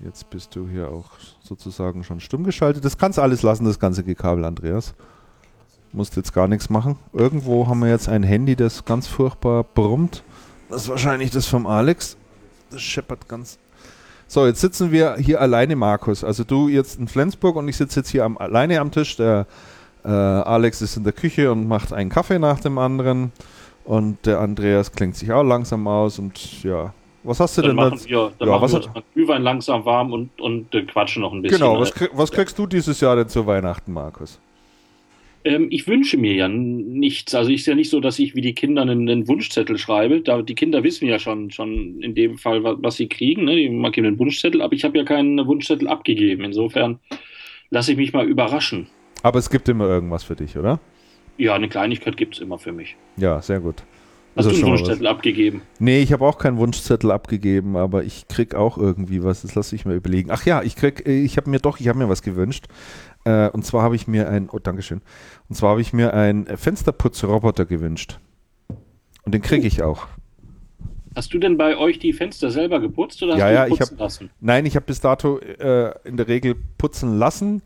Jetzt 0.00 0.28
bist 0.28 0.56
du 0.56 0.68
hier 0.68 0.90
auch 0.90 1.12
sozusagen 1.40 2.02
schon 2.02 2.18
stumm 2.18 2.42
geschaltet. 2.42 2.84
Das 2.84 2.98
kannst 2.98 3.20
alles 3.20 3.42
lassen, 3.42 3.66
das 3.66 3.78
ganze 3.78 4.02
Gekabel, 4.02 4.44
Andreas. 4.44 4.94
Musst 5.92 6.16
jetzt 6.16 6.32
gar 6.32 6.48
nichts 6.48 6.70
machen. 6.70 6.98
Irgendwo 7.12 7.68
haben 7.68 7.78
wir 7.78 7.88
jetzt 7.88 8.08
ein 8.08 8.24
Handy, 8.24 8.56
das 8.56 8.84
ganz 8.84 9.06
furchtbar 9.06 9.62
brummt. 9.62 10.24
Das 10.68 10.82
ist 10.82 10.88
wahrscheinlich 10.88 11.30
das 11.30 11.46
vom 11.46 11.68
Alex. 11.68 12.16
Das 12.72 12.82
scheppert 12.82 13.28
ganz. 13.28 13.60
So, 14.26 14.44
jetzt 14.44 14.60
sitzen 14.60 14.90
wir 14.90 15.18
hier 15.18 15.40
alleine, 15.40 15.76
Markus. 15.76 16.24
Also 16.24 16.42
du 16.42 16.68
jetzt 16.68 16.98
in 16.98 17.06
Flensburg 17.06 17.54
und 17.54 17.68
ich 17.68 17.76
sitze 17.76 18.00
jetzt 18.00 18.08
hier 18.08 18.24
am, 18.24 18.38
alleine 18.38 18.80
am 18.80 18.90
Tisch. 18.90 19.14
Der 19.14 19.46
äh, 20.06 20.10
Alex 20.10 20.82
ist 20.82 20.96
in 20.96 21.04
der 21.04 21.12
Küche 21.12 21.50
und 21.50 21.66
macht 21.66 21.92
einen 21.92 22.10
Kaffee 22.10 22.38
nach 22.38 22.60
dem 22.60 22.78
anderen. 22.78 23.32
Und 23.84 24.24
der 24.26 24.40
Andreas 24.40 24.92
klingt 24.92 25.16
sich 25.16 25.32
auch 25.32 25.44
langsam 25.44 25.86
aus 25.86 26.18
und 26.18 26.62
ja, 26.64 26.92
was 27.22 27.40
hast 27.40 27.58
du 27.58 27.62
dann 27.62 27.70
denn 27.70 27.76
machen 27.76 28.00
wir, 28.04 28.32
Dann 28.38 28.48
ja, 28.48 28.58
machen 28.58 28.72
wir 28.72 28.76
uns 28.76 29.04
Glühwein 29.14 29.42
langsam 29.42 29.84
warm 29.84 30.12
und, 30.12 30.40
und 30.40 30.74
äh, 30.74 30.82
quatschen 30.82 31.22
noch 31.22 31.32
ein 31.32 31.42
bisschen. 31.42 31.58
Genau, 31.58 31.80
was, 31.80 31.92
krieg, 31.92 32.10
was 32.12 32.30
kriegst 32.30 32.58
du 32.58 32.66
dieses 32.66 33.00
Jahr 33.00 33.16
denn 33.16 33.28
zu 33.28 33.46
Weihnachten, 33.46 33.92
Markus? 33.92 34.40
Ähm, 35.44 35.68
ich 35.70 35.86
wünsche 35.88 36.16
mir 36.18 36.34
ja 36.34 36.48
nichts. 36.48 37.34
Also 37.34 37.50
ist 37.50 37.66
ja 37.66 37.74
nicht 37.74 37.90
so, 37.90 38.00
dass 38.00 38.18
ich 38.20 38.34
wie 38.36 38.40
die 38.40 38.54
Kinder 38.54 38.82
einen, 38.82 39.08
einen 39.08 39.28
Wunschzettel 39.28 39.76
schreibe. 39.76 40.20
Da, 40.20 40.42
die 40.42 40.54
Kinder 40.54 40.84
wissen 40.84 41.06
ja 41.06 41.18
schon, 41.18 41.50
schon 41.50 42.00
in 42.00 42.14
dem 42.14 42.38
Fall, 42.38 42.62
was, 42.62 42.76
was 42.80 42.96
sie 42.96 43.08
kriegen. 43.08 43.44
Ne? 43.44 43.56
Die 43.56 43.70
markieren 43.70 44.06
einen 44.06 44.18
Wunschzettel, 44.18 44.62
aber 44.62 44.74
ich 44.74 44.84
habe 44.84 44.96
ja 44.98 45.04
keinen 45.04 45.44
Wunschzettel 45.46 45.88
abgegeben. 45.88 46.44
Insofern 46.44 47.00
lasse 47.70 47.92
ich 47.92 47.96
mich 47.96 48.12
mal 48.12 48.26
überraschen. 48.26 48.88
Aber 49.26 49.40
es 49.40 49.50
gibt 49.50 49.68
immer 49.68 49.88
irgendwas 49.88 50.22
für 50.22 50.36
dich, 50.36 50.56
oder? 50.56 50.78
Ja, 51.36 51.54
eine 51.54 51.68
Kleinigkeit 51.68 52.16
gibt 52.16 52.36
es 52.36 52.40
immer 52.40 52.60
für 52.60 52.70
mich. 52.70 52.96
Ja, 53.16 53.42
sehr 53.42 53.58
gut. 53.58 53.82
Hast 54.36 54.46
also 54.46 54.50
du 54.50 54.56
einen 54.64 54.78
Wunschzettel 54.78 55.04
abgegeben? 55.08 55.62
Nee, 55.80 56.00
ich 56.00 56.12
habe 56.12 56.24
auch 56.24 56.38
keinen 56.38 56.58
Wunschzettel 56.58 57.10
abgegeben, 57.10 57.76
aber 57.76 58.04
ich 58.04 58.28
krieg 58.28 58.54
auch 58.54 58.78
irgendwie 58.78 59.24
was. 59.24 59.42
Das 59.42 59.56
lasse 59.56 59.74
ich 59.74 59.84
mir 59.84 59.94
überlegen. 59.94 60.30
Ach 60.30 60.46
ja, 60.46 60.62
ich 60.62 60.76
krieg, 60.76 61.08
äh, 61.08 61.24
ich 61.24 61.38
habe 61.38 61.50
mir 61.50 61.58
doch, 61.58 61.80
ich 61.80 61.88
habe 61.88 61.98
mir 61.98 62.08
was 62.08 62.22
gewünscht. 62.22 62.66
Äh, 63.24 63.48
und 63.48 63.66
zwar 63.66 63.82
habe 63.82 63.96
ich 63.96 64.06
mir 64.06 64.30
ein, 64.30 64.48
oh, 64.48 64.60
Dankeschön. 64.60 65.02
Und 65.48 65.56
zwar 65.56 65.70
habe 65.70 65.80
ich 65.80 65.92
mir 65.92 66.14
einen 66.14 66.46
Fensterputzroboter 66.46 67.64
gewünscht. 67.64 68.20
Und 69.24 69.34
den 69.34 69.42
kriege 69.42 69.66
ich 69.66 69.82
auch. 69.82 70.06
Hast 71.16 71.34
du 71.34 71.40
denn 71.40 71.56
bei 71.56 71.76
euch 71.76 71.98
die 71.98 72.12
Fenster 72.12 72.52
selber 72.52 72.78
geputzt 72.78 73.20
oder 73.24 73.32
hast 73.32 73.40
ja, 73.40 73.48
du 73.48 73.54
ja, 73.54 73.64
putzen 73.64 73.82
ich 73.82 73.90
hab, 73.90 73.98
lassen? 73.98 74.30
Nein, 74.38 74.66
ich 74.66 74.76
habe 74.76 74.86
bis 74.86 75.00
dato 75.00 75.40
äh, 75.40 75.90
in 76.04 76.16
der 76.16 76.28
Regel 76.28 76.54
putzen 76.78 77.18
lassen. 77.18 77.62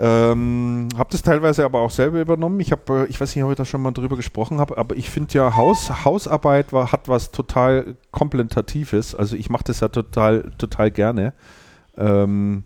Ähm, 0.00 0.88
habe 0.96 1.10
das 1.10 1.22
teilweise 1.22 1.64
aber 1.64 1.80
auch 1.80 1.90
selber 1.90 2.20
übernommen. 2.20 2.60
Ich 2.60 2.70
habe, 2.70 3.00
äh, 3.00 3.06
ich 3.06 3.20
weiß 3.20 3.34
nicht, 3.34 3.44
ob 3.44 3.50
ich 3.50 3.56
da 3.56 3.64
schon 3.64 3.82
mal 3.82 3.90
drüber 3.90 4.16
gesprochen 4.16 4.60
habe, 4.60 4.78
aber 4.78 4.96
ich 4.96 5.10
finde 5.10 5.34
ja 5.34 5.56
Haus, 5.56 6.04
Hausarbeit 6.04 6.72
war, 6.72 6.92
hat 6.92 7.08
was 7.08 7.32
total 7.32 7.96
komplementatives. 8.12 9.16
Also 9.16 9.34
ich 9.34 9.50
mache 9.50 9.64
das 9.64 9.80
ja 9.80 9.88
total, 9.88 10.52
total 10.56 10.92
gerne. 10.92 11.32
Ähm, 11.96 12.62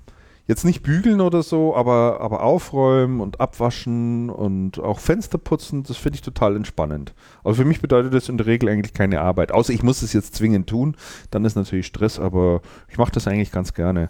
jetzt 0.47 0.65
nicht 0.67 0.83
bügeln 0.83 1.23
oder 1.23 1.43
so, 1.43 1.75
aber, 1.75 2.21
aber 2.21 2.43
aufräumen 2.43 3.21
und 3.21 3.41
abwaschen 3.41 4.29
und 4.29 4.79
auch 4.79 4.99
Fenster 4.99 5.39
putzen, 5.39 5.85
das 5.85 5.97
finde 5.97 6.17
ich 6.17 6.23
total 6.23 6.55
entspannend. 6.55 7.15
Aber 7.45 7.55
für 7.55 7.65
mich 7.65 7.81
bedeutet 7.81 8.13
das 8.13 8.29
in 8.29 8.37
der 8.37 8.47
Regel 8.47 8.69
eigentlich 8.69 8.93
keine 8.93 9.23
Arbeit. 9.23 9.53
Außer 9.53 9.73
ich 9.73 9.83
muss 9.83 10.03
es 10.03 10.13
jetzt 10.13 10.35
zwingend 10.35 10.69
tun, 10.69 10.97
dann 11.31 11.47
ist 11.47 11.57
natürlich 11.57 11.87
Stress, 11.87 12.19
aber 12.19 12.61
ich 12.89 12.99
mache 12.99 13.13
das 13.13 13.27
eigentlich 13.27 13.53
ganz 13.53 13.73
gerne 13.73 14.09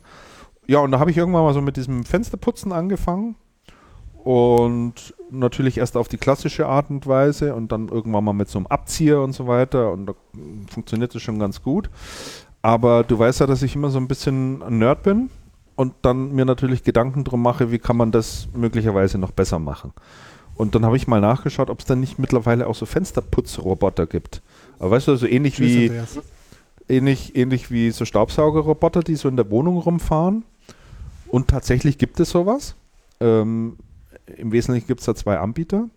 ja, 0.66 0.78
und 0.78 0.92
da 0.92 0.98
habe 0.98 1.10
ich 1.10 1.16
irgendwann 1.16 1.42
mal 1.42 1.54
so 1.54 1.60
mit 1.60 1.76
diesem 1.76 2.04
Fensterputzen 2.04 2.72
angefangen. 2.72 3.36
Und 4.24 5.14
natürlich 5.30 5.78
erst 5.78 5.96
auf 5.96 6.06
die 6.06 6.16
klassische 6.16 6.66
Art 6.66 6.90
und 6.90 7.06
Weise 7.08 7.56
und 7.56 7.72
dann 7.72 7.88
irgendwann 7.88 8.22
mal 8.22 8.32
mit 8.32 8.48
so 8.48 8.58
einem 8.58 8.68
Abzieher 8.68 9.20
und 9.20 9.32
so 9.32 9.48
weiter. 9.48 9.90
Und 9.90 10.06
da 10.06 10.14
funktioniert 10.70 11.14
das 11.14 11.22
schon 11.22 11.40
ganz 11.40 11.62
gut. 11.62 11.90
Aber 12.60 13.02
du 13.02 13.18
weißt 13.18 13.40
ja, 13.40 13.46
dass 13.46 13.62
ich 13.62 13.74
immer 13.74 13.90
so 13.90 13.98
ein 13.98 14.06
bisschen 14.06 14.62
ein 14.62 14.78
Nerd 14.78 15.02
bin 15.02 15.30
und 15.74 15.94
dann 16.02 16.32
mir 16.32 16.44
natürlich 16.44 16.84
Gedanken 16.84 17.24
drum 17.24 17.42
mache, 17.42 17.72
wie 17.72 17.80
kann 17.80 17.96
man 17.96 18.12
das 18.12 18.48
möglicherweise 18.54 19.18
noch 19.18 19.32
besser 19.32 19.58
machen. 19.58 19.92
Und 20.54 20.76
dann 20.76 20.84
habe 20.84 20.96
ich 20.96 21.08
mal 21.08 21.20
nachgeschaut, 21.20 21.70
ob 21.70 21.80
es 21.80 21.86
dann 21.86 21.98
nicht 21.98 22.20
mittlerweile 22.20 22.68
auch 22.68 22.76
so 22.76 22.86
Fensterputzroboter 22.86 24.06
gibt. 24.06 24.42
Aber 24.78 24.92
weißt 24.92 25.08
du, 25.08 25.16
so 25.16 25.26
ähnlich 25.26 25.58
wie 25.58 25.90
ähnlich, 26.88 27.34
ähnlich 27.34 27.72
wie 27.72 27.90
so 27.90 28.04
Staubsaugerroboter, 28.04 29.02
die 29.02 29.16
so 29.16 29.28
in 29.28 29.36
der 29.36 29.50
Wohnung 29.50 29.78
rumfahren 29.78 30.44
und 31.32 31.48
tatsächlich 31.48 31.96
gibt 31.96 32.20
es 32.20 32.28
sowas. 32.28 32.76
Ähm, 33.18 33.78
Im 34.36 34.52
Wesentlichen 34.52 34.86
gibt 34.86 35.00
es 35.00 35.06
da 35.06 35.14
zwei 35.14 35.38
Anbieter. 35.38 35.88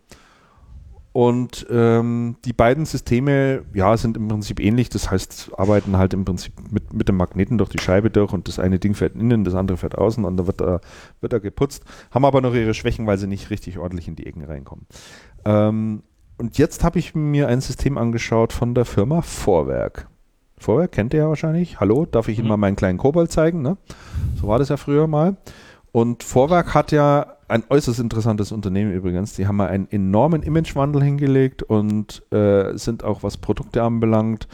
Und 1.12 1.66
ähm, 1.70 2.36
die 2.46 2.54
beiden 2.54 2.86
Systeme, 2.86 3.62
ja, 3.74 3.98
sind 3.98 4.16
im 4.16 4.28
Prinzip 4.28 4.60
ähnlich. 4.60 4.88
Das 4.88 5.10
heißt, 5.10 5.50
arbeiten 5.58 5.98
halt 5.98 6.14
im 6.14 6.24
Prinzip 6.24 6.54
mit, 6.70 6.94
mit 6.94 7.10
dem 7.10 7.18
Magneten 7.18 7.58
durch 7.58 7.68
die 7.68 7.78
Scheibe 7.78 8.08
durch 8.08 8.32
und 8.32 8.48
das 8.48 8.58
eine 8.58 8.78
Ding 8.78 8.94
fährt 8.94 9.14
innen, 9.14 9.44
das 9.44 9.54
andere 9.54 9.76
fährt 9.76 9.98
außen 9.98 10.24
und 10.24 10.38
da 10.38 10.46
wird 10.46 10.62
er, 10.62 10.80
wird 11.20 11.34
er 11.34 11.40
geputzt. 11.40 11.84
Haben 12.10 12.24
aber 12.24 12.40
noch 12.40 12.54
ihre 12.54 12.72
Schwächen, 12.72 13.06
weil 13.06 13.18
sie 13.18 13.26
nicht 13.26 13.50
richtig 13.50 13.76
ordentlich 13.76 14.08
in 14.08 14.16
die 14.16 14.24
Ecken 14.24 14.42
reinkommen. 14.42 14.86
Ähm, 15.44 16.02
und 16.38 16.56
jetzt 16.56 16.82
habe 16.82 16.98
ich 16.98 17.14
mir 17.14 17.48
ein 17.48 17.60
System 17.60 17.98
angeschaut 17.98 18.54
von 18.54 18.74
der 18.74 18.86
Firma 18.86 19.20
Vorwerk. 19.20 20.08
Vorher 20.58 20.88
kennt 20.88 21.12
ihr 21.14 21.20
ja 21.20 21.28
wahrscheinlich. 21.28 21.80
Hallo, 21.80 22.06
darf 22.06 22.28
ich 22.28 22.38
Ihnen 22.38 22.46
mhm. 22.46 22.50
mal 22.50 22.56
meinen 22.56 22.76
kleinen 22.76 22.98
Kobold 22.98 23.30
zeigen? 23.30 23.62
Ne? 23.62 23.76
So 24.40 24.48
war 24.48 24.58
das 24.58 24.68
ja 24.68 24.76
früher 24.76 25.06
mal. 25.06 25.36
Und 25.92 26.22
Vorwerk 26.22 26.74
hat 26.74 26.92
ja 26.92 27.36
ein 27.48 27.62
äußerst 27.68 28.00
interessantes 28.00 28.52
Unternehmen 28.52 28.92
übrigens. 28.92 29.34
Die 29.34 29.46
haben 29.46 29.58
ja 29.58 29.66
einen 29.66 29.90
enormen 29.90 30.42
Imagewandel 30.42 31.02
hingelegt 31.02 31.62
und 31.62 32.22
äh, 32.32 32.76
sind 32.76 33.04
auch, 33.04 33.22
was 33.22 33.36
Produkte 33.36 33.82
anbelangt, 33.82 34.48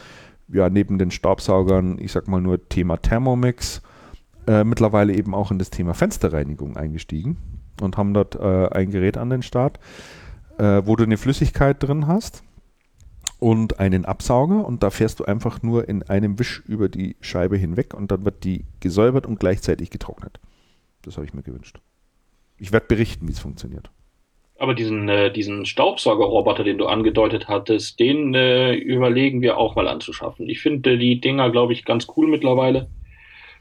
ja, 0.49 0.69
neben 0.69 0.97
den 0.97 1.09
Staubsaugern, 1.09 1.97
ich 1.99 2.11
sag 2.11 2.27
mal 2.27 2.41
nur 2.41 2.69
Thema 2.69 2.97
Thermomix, 2.97 3.81
äh, 4.45 4.63
mittlerweile 4.63 5.13
eben 5.13 5.33
auch 5.33 5.51
in 5.51 5.57
das 5.57 5.69
Thema 5.69 5.93
Fensterreinigung 5.93 6.77
eingestiegen 6.77 7.37
und 7.81 7.97
haben 7.97 8.13
dort 8.13 8.35
äh, 8.35 8.67
ein 8.69 8.91
Gerät 8.91 9.17
an 9.17 9.29
den 9.29 9.41
Start, 9.41 9.79
äh, 10.59 10.81
wo 10.85 10.95
du 10.95 11.03
eine 11.03 11.17
Flüssigkeit 11.17 11.81
drin 11.81 12.07
hast 12.07 12.43
und 13.43 13.81
einen 13.81 14.05
Absauger 14.05 14.65
und 14.65 14.83
da 14.83 14.89
fährst 14.89 15.19
du 15.19 15.25
einfach 15.25 15.61
nur 15.61 15.89
in 15.89 16.01
einem 16.03 16.39
Wisch 16.39 16.63
über 16.65 16.87
die 16.87 17.17
Scheibe 17.19 17.57
hinweg 17.57 17.93
und 17.93 18.09
dann 18.09 18.23
wird 18.23 18.45
die 18.45 18.63
gesäubert 18.79 19.25
und 19.25 19.37
gleichzeitig 19.37 19.89
getrocknet. 19.89 20.39
Das 21.01 21.17
habe 21.17 21.25
ich 21.25 21.33
mir 21.33 21.43
gewünscht. 21.43 21.81
Ich 22.57 22.71
werde 22.71 22.85
berichten, 22.87 23.27
wie 23.27 23.33
es 23.33 23.41
funktioniert. 23.41 23.91
Aber 24.59 24.73
diesen, 24.73 25.09
äh, 25.09 25.29
diesen 25.29 25.65
Staubsaugerroboter, 25.65 26.63
den 26.63 26.77
du 26.77 26.85
angedeutet 26.85 27.49
hattest, 27.49 27.99
den 27.99 28.33
äh, 28.33 28.75
überlegen 28.75 29.41
wir 29.41 29.57
auch 29.57 29.75
mal 29.75 29.89
anzuschaffen. 29.89 30.47
Ich 30.47 30.61
finde 30.61 30.97
die 30.97 31.19
Dinger, 31.19 31.49
glaube 31.49 31.73
ich, 31.73 31.83
ganz 31.83 32.07
cool 32.15 32.27
mittlerweile. 32.27 32.87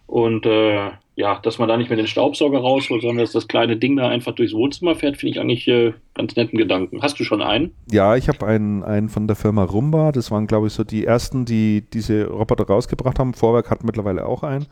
Und 0.07 0.47
äh, 0.47 0.93
ja, 1.15 1.39
dass 1.43 1.59
man 1.59 1.69
da 1.69 1.77
nicht 1.77 1.91
mehr 1.91 1.99
den 1.99 2.07
Staubsauger 2.07 2.61
rausholt, 2.61 3.03
sondern 3.03 3.19
dass 3.19 3.33
das 3.33 3.47
kleine 3.47 3.77
Ding 3.77 3.97
da 3.97 4.09
einfach 4.09 4.35
durchs 4.35 4.55
Wohnzimmer 4.55 4.95
fährt, 4.95 5.19
finde 5.19 5.33
ich 5.33 5.41
eigentlich 5.41 5.69
äh, 5.69 5.93
ganz 6.15 6.37
netten 6.37 6.59
Gedanken. 6.59 7.03
Hast 7.03 7.21
du 7.21 7.25
schon 7.25 7.43
einen? 7.43 7.73
Ja, 7.91 8.17
ich 8.17 8.29
habe 8.29 8.47
einen, 8.47 8.83
einen 8.83 9.11
von 9.11 9.27
der 9.27 9.37
Firma 9.37 9.65
Rumba. 9.65 10.13
Das 10.13 10.31
waren, 10.31 10.47
glaube 10.47 10.69
ich, 10.69 10.73
so 10.73 10.85
die 10.85 11.05
ersten, 11.05 11.45
die 11.45 11.85
diese 11.93 12.29
Roboter 12.29 12.67
rausgebracht 12.67 13.19
haben. 13.19 13.35
Vorwerk 13.35 13.71
hat 13.71 13.85
mittlerweile 13.85 14.25
auch 14.25 14.43
einen. 14.43 14.67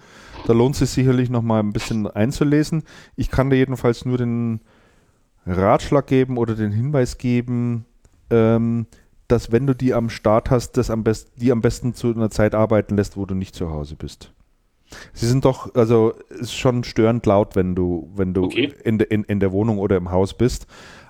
Da 0.46 0.54
lohnt 0.54 0.74
es 0.74 0.78
sich 0.78 0.90
sicherlich 0.90 1.28
noch 1.28 1.42
mal 1.42 1.60
ein 1.60 1.74
bisschen 1.74 2.06
einzulesen. 2.06 2.84
Ich 3.16 3.30
kann 3.30 3.50
dir 3.50 3.56
jedenfalls 3.56 4.06
nur 4.06 4.16
den 4.16 4.60
Ratschlag 5.44 6.06
geben 6.06 6.38
oder 6.38 6.54
den 6.54 6.72
Hinweis 6.72 7.18
geben, 7.18 7.84
ähm, 8.30 8.86
dass 9.28 9.52
wenn 9.52 9.66
du 9.66 9.74
die 9.74 9.92
am 9.92 10.08
Start 10.08 10.50
hast, 10.50 10.78
das 10.78 10.90
am 10.90 11.04
best, 11.04 11.32
die 11.36 11.52
am 11.52 11.60
besten 11.60 11.92
zu 11.92 12.14
einer 12.14 12.30
Zeit 12.30 12.54
arbeiten 12.54 12.96
lässt, 12.96 13.18
wo 13.18 13.26
du 13.26 13.34
nicht 13.34 13.54
zu 13.54 13.70
Hause 13.70 13.96
bist. 13.96 14.32
Sie 15.12 15.26
sind 15.26 15.44
doch, 15.44 15.74
also 15.74 16.14
ist 16.28 16.54
schon 16.54 16.84
störend 16.84 17.24
laut, 17.26 17.56
wenn 17.56 17.74
du, 17.74 18.10
wenn 18.14 18.34
du 18.34 18.44
okay. 18.44 18.74
in, 18.84 18.98
de, 18.98 19.08
in, 19.08 19.24
in 19.24 19.40
der 19.40 19.52
Wohnung 19.52 19.78
oder 19.78 19.96
im 19.96 20.10
Haus 20.10 20.34
bist. 20.34 20.66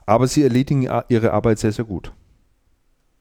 Aber 0.07 0.27
sie 0.27 0.43
erledigen 0.43 0.89
ihre 1.09 1.33
Arbeit 1.33 1.59
sehr, 1.59 1.73
sehr 1.73 1.85
gut. 1.85 2.13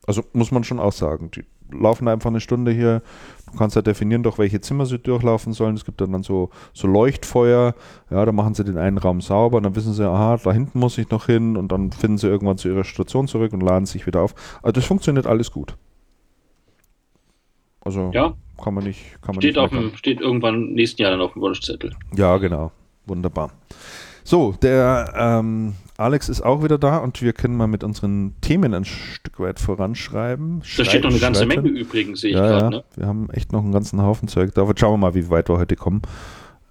Also 0.08 0.24
muss 0.34 0.52
man 0.52 0.64
schon 0.64 0.80
auch 0.80 0.92
sagen. 0.92 1.30
Die 1.32 1.46
laufen 1.72 2.08
einfach 2.08 2.32
eine 2.32 2.40
Stunde 2.40 2.72
hier. 2.72 3.04
Du 3.52 3.58
kannst 3.58 3.76
ja 3.76 3.82
definieren, 3.82 4.24
durch 4.24 4.40
welche 4.40 4.60
Zimmer 4.60 4.88
sie 4.88 4.98
durchlaufen 4.98 5.54
sollen. 5.54 5.76
Es 5.76 5.86
gibt 5.86 6.02
dann, 6.02 6.12
dann 6.12 6.24
so, 6.24 6.50
so 6.74 6.88
Leuchtfeuer. 6.88 7.76
Ja, 8.10 8.26
da 8.26 8.32
machen 8.32 8.56
sie 8.56 8.64
den 8.64 8.78
einen 8.78 8.98
Raum 8.98 9.22
sauber. 9.22 9.62
Dann 9.62 9.76
wissen 9.76 9.94
sie, 9.94 10.08
aha, 10.10 10.38
da 10.44 10.52
hinten 10.52 10.80
muss 10.80 10.98
ich 10.98 11.10
noch 11.12 11.28
hin. 11.28 11.58
Und 11.58 11.72
dann 11.72 11.92
finden 11.92 12.18
sie 12.18 12.28
irgendwann 12.28 12.58
zu 12.58 12.70
ihrer 12.70 12.84
Station 12.84 13.28
zurück 13.28 13.54
und 13.54 13.62
laden 13.62 13.86
sich 13.86 14.08
wieder 14.08 14.22
auf. 14.22 14.34
Also 14.64 14.74
das 14.74 14.86
funktioniert 14.86 15.28
alles 15.28 15.52
gut. 15.52 15.78
Also 17.82 18.12
ja, 18.14 18.34
kann 18.62 18.74
man 18.74 18.84
nicht. 18.84 19.22
Kann 19.22 19.36
man 19.36 19.42
steht, 19.42 19.56
nicht 19.56 19.64
auf 19.64 19.70
dem, 19.70 19.96
steht 19.96 20.22
irgendwann 20.22 20.74
nächsten 20.74 21.02
Jahr 21.02 21.12
dann 21.12 21.22
auf 21.22 21.34
dem 21.34 21.42
Wunschzettel. 21.42 21.96
Ja, 22.16 22.38
genau. 22.38 22.72
Wunderbar. 23.06 23.52
So, 24.24 24.54
der 24.62 25.14
ähm, 25.18 25.74
Alex 25.98 26.30
ist 26.30 26.42
auch 26.42 26.64
wieder 26.64 26.78
da 26.78 26.98
und 26.98 27.22
wir 27.22 27.34
können 27.34 27.58
mal 27.58 27.68
mit 27.68 27.84
unseren 27.84 28.36
Themen 28.42 28.74
ein 28.74 28.86
Stück 28.86 29.40
weit 29.40 29.60
voranschreiben. 29.60 30.62
Da 30.78 30.86
steht 30.86 31.04
noch 31.04 31.10
eine 31.10 31.20
ganze 31.20 31.46
Menge 31.46 31.68
übrigens, 31.68 32.22
sehe 32.22 32.32
ich 32.32 32.36
ja, 32.38 32.48
gerade. 32.48 32.64
Ja. 32.64 32.70
Ne? 32.70 32.84
Wir 32.96 33.08
haben 33.08 33.30
echt 33.32 33.52
noch 33.52 33.64
einen 33.64 33.72
ganzen 33.72 34.02
Haufen 34.02 34.28
Zeug. 34.28 34.54
Da 34.54 34.66
schauen 34.76 34.94
wir 34.94 34.98
mal, 34.98 35.16
wie 35.16 35.30
weit 35.30 35.50
wir 35.50 35.58
heute 35.58 35.76
kommen. 35.76 36.02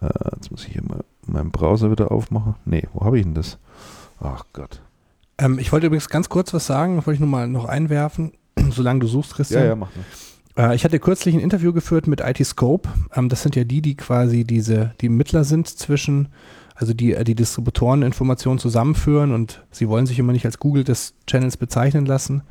Äh, 0.01 0.09
jetzt 0.37 0.51
muss 0.51 0.67
ich 0.67 0.73
hier 0.73 0.83
mal 0.83 1.05
meinen 1.27 1.51
Browser 1.51 1.91
wieder 1.91 2.13
aufmachen. 2.13 2.55
Nee, 2.65 2.85
wo 2.93 3.05
habe 3.05 3.19
ich 3.19 3.25
denn 3.25 3.35
das? 3.35 3.59
Ach 4.21 4.45
Gott. 4.53 4.81
Ähm, 5.39 5.59
ich 5.59 5.73
wollte 5.73 5.87
übrigens 5.87 6.09
ganz 6.09 6.29
kurz 6.29 6.55
was 6.55 6.67
sagen, 6.67 6.97
das 6.97 7.07
wollte 7.07 7.17
ich 7.17 7.21
nur 7.21 7.29
mal 7.29 7.49
noch 7.49 7.65
einwerfen, 7.65 8.33
solange 8.71 9.01
du 9.01 9.09
suchst, 9.09 9.35
Christian. 9.35 9.63
Ja, 9.63 9.69
ja, 9.69 9.77
mach 9.77 9.95
mal. 9.95 10.05
Äh, 10.59 10.75
ich 10.75 10.85
hatte 10.85 10.99
kürzlich 10.99 11.35
ein 11.35 11.41
Interview 11.41 11.73
geführt 11.73 12.07
mit 12.07 12.21
IT 12.21 12.45
Scope. 12.45 12.89
Ähm, 13.15 13.29
das 13.29 13.43
sind 13.43 13.57
ja 13.57 13.65
die, 13.65 13.81
die 13.81 13.95
quasi 13.95 14.45
diese, 14.45 14.93
die 15.01 15.09
Mittler 15.09 15.45
sind 15.45 15.69
zwischen, 15.69 16.29
also 16.75 16.93
die 16.93 17.15
äh, 17.15 17.25
die 17.25 17.37
Distributoreninformationen 17.37 18.59
zusammenführen 18.59 19.33
und 19.33 19.65
sie 19.71 19.89
wollen 19.89 20.07
sich 20.07 20.19
immer 20.19 20.33
nicht 20.33 20.45
als 20.45 20.59
Google 20.59 20.85
des 20.85 21.15
Channels 21.27 21.57
bezeichnen 21.57 22.05
lassen. 22.05 22.43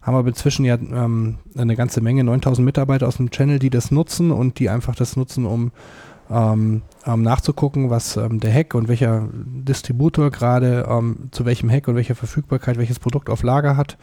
Haben 0.00 0.14
aber 0.14 0.28
inzwischen 0.28 0.64
ja 0.64 0.76
ähm, 0.76 1.38
eine 1.56 1.76
ganze 1.76 2.00
Menge, 2.00 2.24
9000 2.24 2.64
Mitarbeiter 2.64 3.08
aus 3.08 3.16
dem 3.16 3.30
Channel, 3.30 3.58
die 3.58 3.70
das 3.70 3.90
nutzen 3.90 4.30
und 4.30 4.58
die 4.60 4.70
einfach 4.70 4.94
das 4.94 5.16
nutzen, 5.16 5.44
um 5.44 5.72
ähm, 6.30 6.82
ähm, 7.04 7.22
nachzugucken, 7.22 7.90
was 7.90 8.16
ähm, 8.16 8.38
der 8.38 8.52
Hack 8.52 8.74
und 8.74 8.86
welcher 8.86 9.28
Distributor 9.32 10.30
gerade 10.30 10.86
ähm, 10.88 11.28
zu 11.30 11.46
welchem 11.46 11.70
Hack 11.70 11.88
und 11.88 11.96
welcher 11.96 12.14
Verfügbarkeit 12.14 12.78
welches 12.78 12.98
Produkt 12.98 13.28
auf 13.28 13.42
Lager 13.42 13.76
hat. 13.76 13.98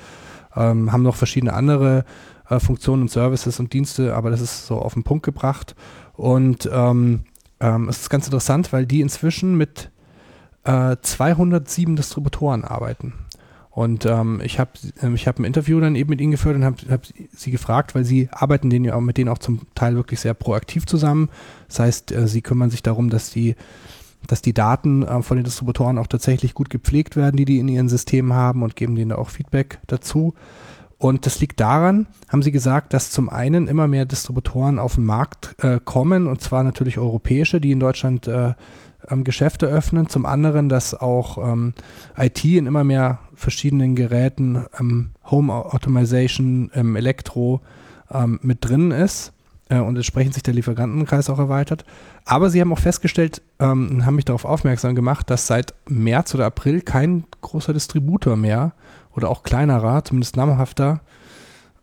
Haben 0.58 1.04
noch 1.04 1.16
verschiedene 1.18 1.52
andere 1.52 2.06
äh, 2.50 2.60
Funktionen 2.60 3.04
und 3.04 3.12
Services 3.12 3.60
und 3.60 3.74
Dienste, 3.74 4.16
aber 4.16 4.30
das 4.30 4.42
ist 4.42 4.68
so 4.68 4.78
auf 4.78 4.94
den 4.94 5.04
Punkt 5.04 5.26
gebracht. 5.26 5.76
Und 6.14 6.70
ähm, 6.72 7.24
es 7.60 8.02
ist 8.02 8.10
ganz 8.10 8.26
interessant, 8.26 8.72
weil 8.74 8.86
die 8.86 9.02
inzwischen 9.02 9.58
mit 9.58 9.90
äh, 10.66 10.98
207 11.02 11.96
Distributoren 11.96 12.64
arbeiten. 12.64 13.14
Und 13.76 14.06
ähm, 14.06 14.40
ich 14.42 14.58
habe 14.58 14.72
ähm, 15.02 15.16
ich 15.16 15.28
hab 15.28 15.38
ein 15.38 15.44
Interview 15.44 15.82
dann 15.82 15.96
eben 15.96 16.10
mit 16.10 16.22
ihnen 16.22 16.32
geführt 16.32 16.56
und 16.56 16.64
habe 16.64 16.78
hab 16.90 17.02
sie 17.36 17.52
gefragt, 17.52 17.94
weil 17.94 18.06
sie 18.06 18.30
arbeiten 18.32 18.70
denen 18.70 19.06
mit 19.06 19.18
denen 19.18 19.30
auch 19.30 19.38
zum 19.38 19.62
Teil 19.76 19.96
wirklich 19.96 20.22
sehr 20.22 20.34
proaktiv 20.34 20.86
zusammen. 20.86 21.30
Das 21.68 21.80
heißt, 21.80 22.12
äh, 22.14 22.28
sie 22.28 22.42
kümmern 22.42 22.70
sich 22.70 22.84
darum, 22.84 23.10
dass 23.10 23.32
die, 23.32 23.56
dass 24.28 24.42
die 24.42 24.54
Daten 24.54 25.04
äh, 25.04 25.22
von 25.22 25.36
den 25.36 25.44
Distributoren 25.44 25.98
auch 25.98 26.08
tatsächlich 26.08 26.54
gut 26.54 26.70
gepflegt 26.70 27.18
werden, 27.18 27.36
die 27.36 27.44
die 27.44 27.60
in 27.60 27.68
ihren 27.68 27.90
Systemen 27.90 28.32
haben 28.32 28.64
und 28.64 28.78
geben 28.78 28.96
denen 28.96 29.12
auch 29.12 29.30
Feedback 29.30 29.80
dazu. 29.88 30.36
Und 31.06 31.28
das 31.28 31.40
liegt 31.40 31.60
daran, 31.60 32.08
haben 32.30 32.42
sie 32.42 32.52
gesagt, 32.52 32.92
dass 32.92 33.12
zum 33.12 33.30
einen 33.30 33.68
immer 33.68 33.88
mehr 33.88 34.06
Distributoren 34.06 34.80
auf 34.80 34.96
den 34.96 35.06
Markt 35.06 35.56
äh, 35.60 35.80
kommen, 35.86 36.26
und 36.26 36.42
zwar 36.42 36.64
natürlich 36.64 36.98
europäische, 36.98 37.62
die 37.62 37.74
in 37.74 37.80
Deutschland 37.80 38.28
äh, 38.28 38.54
ähm, 39.08 39.24
Geschäfte 39.24 39.68
öffnen. 39.68 40.10
Zum 40.10 40.26
anderen, 40.26 40.68
dass 40.68 41.00
auch 41.00 41.38
ähm, 41.38 41.76
IT 42.18 42.44
in 42.44 42.66
immer 42.66 42.84
mehr 42.84 43.20
verschiedenen 43.36 43.96
Geräten, 43.96 44.66
ähm, 44.80 45.12
Home 45.30 45.54
Automation, 45.54 46.72
ähm, 46.74 46.96
Elektro 46.96 47.62
ähm, 48.10 48.40
mit 48.42 48.68
drin 48.68 48.90
ist 48.90 49.32
äh, 49.70 49.78
und 49.78 49.98
entsprechend 49.98 50.34
sich 50.34 50.42
der 50.42 50.56
Lieferantenkreis 50.56 51.30
auch 51.30 51.38
erweitert. 51.38 51.86
Aber 52.26 52.50
sie 52.50 52.62
haben 52.62 52.74
auch 52.74 52.80
festgestellt 52.80 53.44
ähm, 53.60 53.90
und 53.92 54.06
haben 54.08 54.16
mich 54.16 54.26
darauf 54.26 54.46
aufmerksam 54.46 54.96
gemacht, 54.96 55.30
dass 55.30 55.46
seit 55.46 55.76
März 55.88 56.34
oder 56.34 56.48
April 56.48 56.82
kein 56.82 57.26
großer 57.42 57.74
Distributor 57.74 58.36
mehr 58.36 58.74
oder 59.16 59.30
auch 59.30 59.44
kleinerer, 59.44 60.04
zumindest 60.04 60.36
namhafter, 60.36 61.02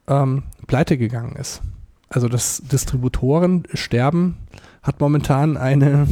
ähm, 0.06 0.44
pleite 0.66 0.98
gegangen 0.98 1.36
ist. 1.36 1.62
Also 2.08 2.28
das 2.28 2.62
Distributoren 2.64 3.64
sterben 3.72 4.36
hat 4.82 5.00
momentan 5.00 5.56
eine 5.56 6.06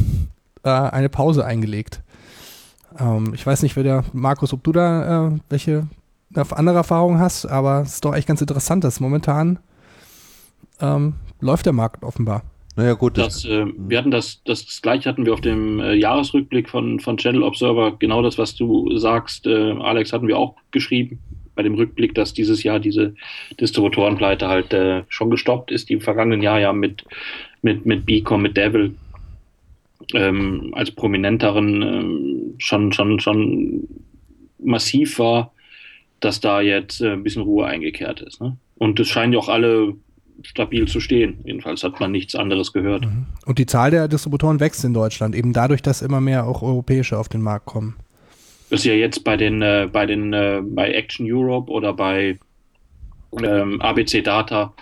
äh, 0.63 0.69
eine 0.69 1.09
Pause 1.09 1.45
eingelegt. 1.45 2.01
Ähm, 2.99 3.33
ich 3.33 3.45
weiß 3.45 3.63
nicht, 3.63 3.75
wer 3.75 3.83
der 3.83 4.03
Markus, 4.13 4.53
ob 4.53 4.63
du 4.63 4.71
da 4.71 5.27
äh, 5.27 5.39
welche 5.49 5.87
andere 6.33 6.77
Erfahrungen 6.77 7.19
hast, 7.19 7.45
aber 7.45 7.81
es 7.81 7.95
ist 7.95 8.05
doch 8.05 8.15
echt 8.15 8.27
ganz 8.27 8.39
interessant, 8.39 8.83
dass 8.83 9.01
momentan 9.01 9.59
ähm, 10.79 11.15
läuft 11.41 11.65
der 11.65 11.73
Markt 11.73 12.03
offenbar. 12.03 12.43
Naja, 12.75 12.93
gut. 12.93 13.17
Das, 13.17 13.43
äh, 13.45 13.65
wir 13.77 13.97
hatten 13.97 14.11
das, 14.11 14.41
das, 14.45 14.65
das 14.65 14.81
gleiche 14.81 15.09
hatten 15.09 15.25
wir 15.25 15.33
auf 15.33 15.41
dem 15.41 15.79
äh, 15.79 15.93
Jahresrückblick 15.93 16.69
von, 16.69 16.99
von 16.99 17.17
Channel 17.17 17.43
Observer. 17.43 17.97
Genau 17.99 18.21
das, 18.21 18.37
was 18.37 18.55
du 18.55 18.97
sagst, 18.97 19.45
äh, 19.45 19.71
Alex, 19.73 20.13
hatten 20.13 20.27
wir 20.27 20.37
auch 20.37 20.55
geschrieben 20.71 21.19
bei 21.55 21.63
dem 21.63 21.75
Rückblick, 21.75 22.15
dass 22.15 22.33
dieses 22.33 22.63
Jahr 22.63 22.79
diese 22.79 23.13
Distributorenpleite 23.59 24.47
halt 24.47 24.73
äh, 24.73 25.03
schon 25.09 25.29
gestoppt 25.29 25.71
ist. 25.71 25.89
Die 25.89 25.93
im 25.93 26.01
vergangenen 26.01 26.41
Jahr 26.41 26.59
ja 26.59 26.71
mit, 26.71 27.03
mit, 27.61 27.85
mit 27.85 28.05
Beacom, 28.05 28.41
mit 28.41 28.55
Devil 28.55 28.95
ähm, 30.13 30.73
als 30.73 30.91
prominenteren 30.91 31.81
ähm, 31.81 32.55
schon, 32.57 32.93
schon, 32.93 33.19
schon 33.19 33.87
massiv 34.59 35.19
war, 35.19 35.53
dass 36.19 36.39
da 36.39 36.61
jetzt 36.61 37.01
äh, 37.01 37.13
ein 37.13 37.23
bisschen 37.23 37.43
Ruhe 37.43 37.65
eingekehrt 37.65 38.21
ist. 38.21 38.41
Ne? 38.41 38.55
Und 38.77 38.99
es 38.99 39.09
scheinen 39.09 39.33
ja 39.33 39.39
auch 39.39 39.49
alle 39.49 39.95
stabil 40.43 40.87
zu 40.87 40.99
stehen. 40.99 41.39
Jedenfalls 41.43 41.83
hat 41.83 41.99
man 41.99 42.11
nichts 42.11 42.35
anderes 42.35 42.73
gehört. 42.73 43.05
Mhm. 43.05 43.25
Und 43.45 43.59
die 43.59 43.65
Zahl 43.65 43.91
der 43.91 44.07
Distributoren 44.07 44.59
wächst 44.59 44.83
in 44.83 44.93
Deutschland, 44.93 45.35
eben 45.35 45.53
dadurch, 45.53 45.81
dass 45.81 46.01
immer 46.01 46.21
mehr 46.21 46.45
auch 46.45 46.61
europäische 46.61 47.17
auf 47.17 47.29
den 47.29 47.41
Markt 47.41 47.65
kommen. 47.65 47.95
Das 48.69 48.81
ist 48.81 48.85
ja 48.85 48.93
jetzt 48.93 49.23
bei 49.23 49.37
den, 49.37 49.61
äh, 49.61 49.89
bei 49.91 50.05
den, 50.05 50.33
äh, 50.33 50.61
bei 50.63 50.91
Action 50.91 51.25
Europe 51.29 51.71
oder 51.71 51.93
bei 51.93 52.39
ähm, 53.43 53.81
ABC 53.81 54.21
Data 54.21 54.73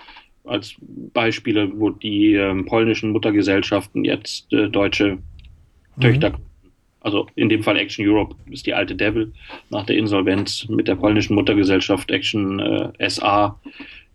als 0.46 0.76
Beispiele, 1.14 1.72
wo 1.76 1.90
die 1.90 2.36
ähm, 2.36 2.66
polnischen 2.66 3.12
Muttergesellschaften 3.12 4.06
jetzt 4.06 4.52
äh, 4.54 4.70
deutsche 4.70 5.18
mhm. 5.96 6.02
Töchter, 6.02 6.34
also 7.02 7.28
in 7.36 7.50
dem 7.50 7.64
Fall 7.64 7.78
Action 7.78 8.06
Europe 8.08 8.36
ist 8.50 8.66
die 8.66 8.74
alte 8.74 8.96
Devil 8.96 9.32
nach 9.70 9.86
der 9.86 9.98
Insolvenz 9.98 10.68
mit 10.68 10.88
der 10.88 10.96
polnischen 10.96 11.36
Muttergesellschaft 11.36 12.12
Action 12.12 12.60
äh, 12.60 13.10
SA 13.10 13.58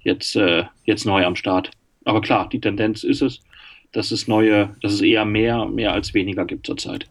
jetzt, 0.05 0.37
äh, 0.37 0.65
jetzt 0.85 1.05
neu 1.05 1.25
am 1.25 1.37
Start. 1.37 1.71
Aber 2.05 2.21
klar, 2.21 2.49
die 2.49 2.61
Tendenz 2.61 3.03
ist 3.03 3.23
es, 3.23 3.41
dass 3.93 4.11
es 4.11 4.29
neue, 4.29 4.75
dass 4.83 4.93
es 4.93 5.01
eher 5.01 5.25
mehr, 5.25 5.67
mehr 5.67 5.93
als 5.93 6.15
weniger 6.15 6.45
gibt 6.45 6.67
zurzeit. 6.67 7.07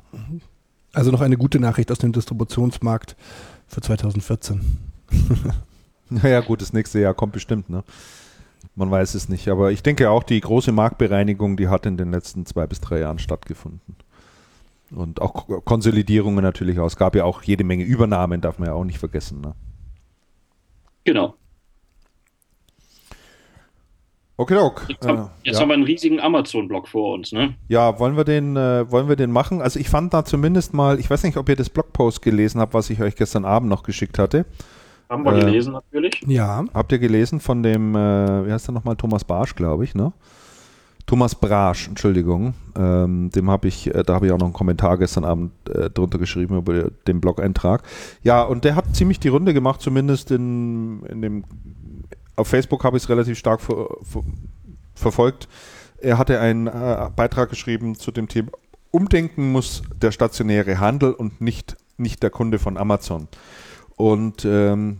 Also 0.94 1.11
noch 1.11 1.22
eine 1.22 1.38
gute 1.38 1.60
Nachricht 1.60 1.91
aus 1.91 1.98
dem 1.98 2.11
Distributionsmarkt 2.11 3.15
für 3.68 3.82
2014. 3.82 4.61
naja, 6.10 6.40
gut, 6.41 6.61
das 6.61 6.74
nächste 6.74 6.99
Jahr 6.99 7.14
kommt 7.14 7.34
bestimmt, 7.34 7.70
ne? 7.70 7.84
Man 8.76 8.90
weiß 8.90 9.14
es 9.15 9.30
nicht. 9.30 9.48
Aber 9.49 9.72
ich 9.72 9.84
denke 9.84 10.10
auch, 10.10 10.24
die 10.24 10.40
große 10.40 10.72
Marktbereinigung, 10.72 11.57
die 11.57 11.68
hat 11.68 11.86
in 11.86 11.98
den 11.98 12.11
letzten 12.11 12.45
zwei 12.45 12.65
bis 12.65 12.82
drei 12.82 12.99
Jahren 12.99 13.20
stattgefunden. 13.20 13.95
Und 14.90 15.22
auch 15.22 15.48
Konsolidierungen 15.65 16.44
natürlich 16.44 16.80
auch. 16.80 16.88
Es 16.88 16.95
gab 16.95 17.15
ja 17.15 17.24
auch 17.24 17.44
jede 17.44 17.64
Menge 17.64 17.84
Übernahmen, 17.84 18.41
darf 18.41 18.60
man 18.60 18.70
ja 18.70 18.74
auch 18.74 18.84
nicht 18.84 18.99
vergessen. 18.99 19.41
Ne? 19.41 19.53
Genau. 21.03 21.36
Okay, 24.35 24.57
ok. 24.57 24.85
Jetzt, 24.88 25.07
haben, 25.07 25.18
äh, 25.18 25.22
jetzt 25.43 25.55
ja. 25.55 25.61
haben 25.61 25.69
wir 25.69 25.76
einen 25.76 25.84
riesigen 25.84 26.19
Amazon-Blog 26.19 26.88
vor 26.88 27.14
uns, 27.14 27.31
ne? 27.31 27.53
Ja, 27.68 27.99
wollen 27.99 28.18
wir 28.18 28.23
den, 28.23 28.57
äh, 28.57 28.89
wollen 28.89 29.07
wir 29.07 29.15
den 29.15 29.31
machen? 29.31 29.61
Also 29.61 29.80
ich 29.80 29.89
fand 29.89 30.14
da 30.14 30.26
zumindest 30.26 30.73
mal, 30.73 30.99
ich 30.99 31.10
weiß 31.10 31.23
nicht, 31.23 31.38
ob 31.38 31.47
ihr 31.49 31.55
das 31.55 31.69
Blogpost 31.69 32.22
gelesen 32.22 32.60
habt, 32.60 32.73
was 32.73 32.89
ich 32.89 33.01
euch 33.01 33.15
gestern 33.15 33.45
Abend 33.45 33.69
noch 33.69 33.84
geschickt 33.84 34.18
hatte. 34.18 34.45
Haben 35.07 35.23
wir 35.23 35.34
äh, 35.34 35.39
gelesen 35.41 35.73
natürlich. 35.73 36.23
Ja. 36.26 36.65
Habt 36.73 36.91
ihr 36.91 36.99
gelesen 36.99 37.39
von 37.39 37.61
dem, 37.61 37.95
äh, 37.95 38.47
wie 38.47 38.51
heißt 38.51 38.68
der 38.68 38.73
nochmal, 38.73 38.95
Thomas 38.95 39.23
Barsch, 39.23 39.55
glaube 39.55 39.84
ich, 39.84 39.93
ne? 39.93 40.14
Thomas 41.05 41.35
Brasch, 41.35 41.88
Entschuldigung. 41.89 42.53
Ähm, 42.76 43.30
dem 43.30 43.49
habe 43.51 43.68
ich, 43.68 43.93
äh, 43.93 44.03
da 44.03 44.15
habe 44.15 44.26
ich 44.26 44.31
auch 44.31 44.38
noch 44.38 44.47
einen 44.47 44.53
Kommentar 44.53 44.97
gestern 44.97 45.26
Abend 45.26 45.51
äh, 45.69 45.89
drunter 45.89 46.18
geschrieben 46.18 46.57
über 46.57 46.89
den 47.07 47.22
Blog-Eintrag. 47.22 47.84
Ja, 48.23 48.41
und 48.41 48.64
der 48.64 48.76
hat 48.76 48.95
ziemlich 48.95 49.19
die 49.19 49.27
Runde 49.27 49.53
gemacht, 49.53 49.81
zumindest 49.81 50.31
in, 50.31 51.03
in 51.03 51.22
dem, 51.22 51.43
auf 52.35 52.47
Facebook 52.47 52.84
habe 52.84 52.97
ich 52.97 53.03
es 53.03 53.10
relativ 53.10 53.38
stark 53.38 53.61
ver, 53.61 53.88
ver, 54.03 54.23
verfolgt. 54.95 55.47
Er 55.97 56.18
hatte 56.18 56.39
einen 56.39 56.68
äh, 56.68 57.10
Beitrag 57.15 57.49
geschrieben 57.49 57.95
zu 57.95 58.11
dem 58.11 58.27
Thema 58.27 58.51
Umdenken 58.93 59.51
muss 59.51 59.81
der 59.99 60.11
stationäre 60.11 60.80
Handel 60.80 61.14
und 61.14 61.41
nicht, 61.41 61.76
nicht 61.97 62.22
der 62.22 62.30
Kunde 62.30 62.60
von 62.60 62.77
Amazon. 62.77 63.27
Und 63.95 64.45
ähm, 64.45 64.99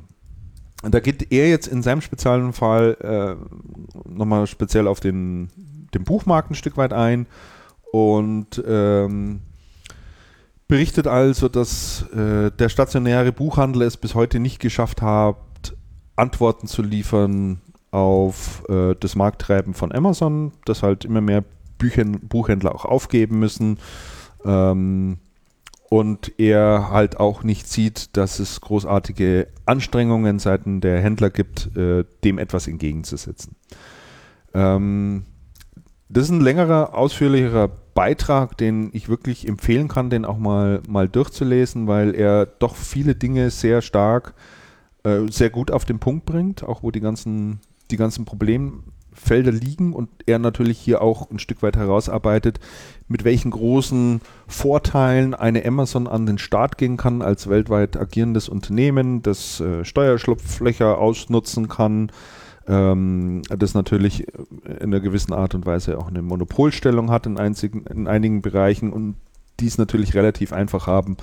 da 0.82 1.00
geht 1.00 1.32
er 1.32 1.48
jetzt 1.48 1.68
in 1.68 1.84
seinem 1.84 2.02
speziellen 2.02 2.54
Fall 2.54 2.98
äh, 3.02 4.10
nochmal 4.10 4.48
speziell 4.48 4.88
auf 4.88 5.00
den, 5.00 5.50
den 5.94 6.04
Buchmarkt 6.06 6.50
ein 6.50 6.56
Stück 6.56 6.76
weit 6.76 6.92
ein 6.92 7.28
und 7.92 8.64
ähm, 8.66 9.42
berichtet 10.68 11.06
also, 11.06 11.48
dass 11.48 12.02
äh, 12.14 12.50
der 12.50 12.70
stationäre 12.70 13.32
Buchhandel 13.32 13.84
es 13.84 13.98
bis 13.98 14.16
heute 14.16 14.40
nicht 14.40 14.60
geschafft 14.60 15.04
hat, 15.04 15.36
Antworten 16.16 16.68
zu 16.68 16.82
liefern 16.82 17.62
auf 17.92 18.64
äh, 18.70 18.96
das 19.00 19.16
Markttreiben 19.16 19.74
von 19.74 19.92
Amazon, 19.92 20.52
dass 20.66 20.84
halt 20.84 21.06
immer 21.06 21.22
mehr 21.22 21.44
Büchen, 21.78 22.20
Buchhändler 22.28 22.74
auch 22.74 22.86
aufgeben 22.86 23.40
müssen. 23.40 23.78
Ähm, 24.46 25.18
und 25.90 26.40
er 26.40 26.90
halt 26.90 27.20
auch 27.20 27.44
nicht 27.44 27.68
sieht, 27.68 28.18
dass 28.18 28.40
es 28.40 28.62
großartige 28.62 29.48
Anstrengungen 29.68 30.40
seitens 30.40 30.82
der 30.82 31.00
Händler 31.02 31.30
gibt, 31.30 31.76
äh, 31.78 32.04
dem 32.24 32.40
etwas 32.40 32.68
entgegenzusetzen. 32.68 33.56
Ähm, 34.56 35.26
das 36.10 36.24
ist 36.24 36.32
ein 36.32 36.42
längerer, 36.42 36.96
ausführlicherer 36.96 37.70
Beitrag, 37.94 38.58
den 38.58 38.90
ich 38.94 39.08
wirklich 39.08 39.48
empfehlen 39.48 39.88
kann, 39.88 40.10
den 40.10 40.26
auch 40.26 40.40
mal, 40.40 40.82
mal 40.88 41.08
durchzulesen, 41.08 41.86
weil 41.86 42.16
er 42.16 42.48
doch 42.48 42.76
viele 42.76 43.14
Dinge 43.14 43.52
sehr 43.52 43.84
stark, 43.84 44.34
äh, 44.36 44.63
sehr 45.30 45.50
gut 45.50 45.70
auf 45.72 45.84
den 45.86 46.00
Punkt 46.00 46.26
bringt, 46.26 46.64
auch 46.64 46.84
wo 46.84 46.92
die 46.92 47.02
ganzen, 47.02 47.60
die 47.92 47.98
ganzen 47.98 48.24
Problemfelder 48.24 49.52
liegen 49.52 49.94
und 49.94 50.10
er 50.26 50.40
natürlich 50.40 50.80
hier 50.80 51.02
auch 51.02 51.30
ein 51.30 51.40
Stück 51.40 51.62
weit 51.62 51.76
herausarbeitet, 51.76 52.60
mit 53.08 53.26
welchen 53.26 53.52
großen 53.52 54.22
Vorteilen 54.48 55.34
eine 55.34 55.66
Amazon 55.66 56.08
an 56.08 56.26
den 56.26 56.38
Start 56.38 56.78
gehen 56.78 56.98
kann 56.98 57.22
als 57.22 57.50
weltweit 57.50 57.98
agierendes 57.98 58.48
Unternehmen, 58.48 59.22
das 59.22 59.60
äh, 59.60 59.84
Steuerschlupflöcher 59.84 60.98
ausnutzen 60.98 61.68
kann, 61.68 62.10
ähm, 62.68 63.42
das 63.50 63.74
natürlich 63.74 64.28
in 64.64 64.78
einer 64.78 65.00
gewissen 65.00 65.34
Art 65.34 65.54
und 65.54 65.66
Weise 65.66 65.98
auch 65.98 66.08
eine 66.08 66.22
Monopolstellung 66.22 67.12
hat 67.12 67.26
in, 67.26 67.38
einzigen, 67.38 67.86
in 67.88 68.08
einigen 68.08 68.42
Bereichen 68.42 68.94
und 68.94 69.16
dies 69.60 69.78
natürlich 69.78 70.14
relativ 70.16 70.54
einfach 70.54 70.88
haben, 70.88 71.18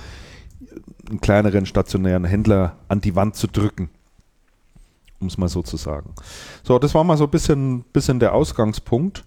einen 1.08 1.20
kleineren 1.20 1.66
stationären 1.66 2.24
Händler 2.24 2.76
an 2.88 3.00
die 3.00 3.16
Wand 3.16 3.36
zu 3.36 3.46
drücken, 3.46 3.90
um 5.20 5.26
es 5.26 5.38
mal 5.38 5.48
so 5.48 5.62
zu 5.62 5.76
sagen. 5.76 6.14
So, 6.62 6.78
das 6.78 6.94
war 6.94 7.04
mal 7.04 7.16
so 7.16 7.24
ein 7.24 7.30
bisschen, 7.30 7.82
bisschen 7.92 8.20
der 8.20 8.34
Ausgangspunkt. 8.34 9.24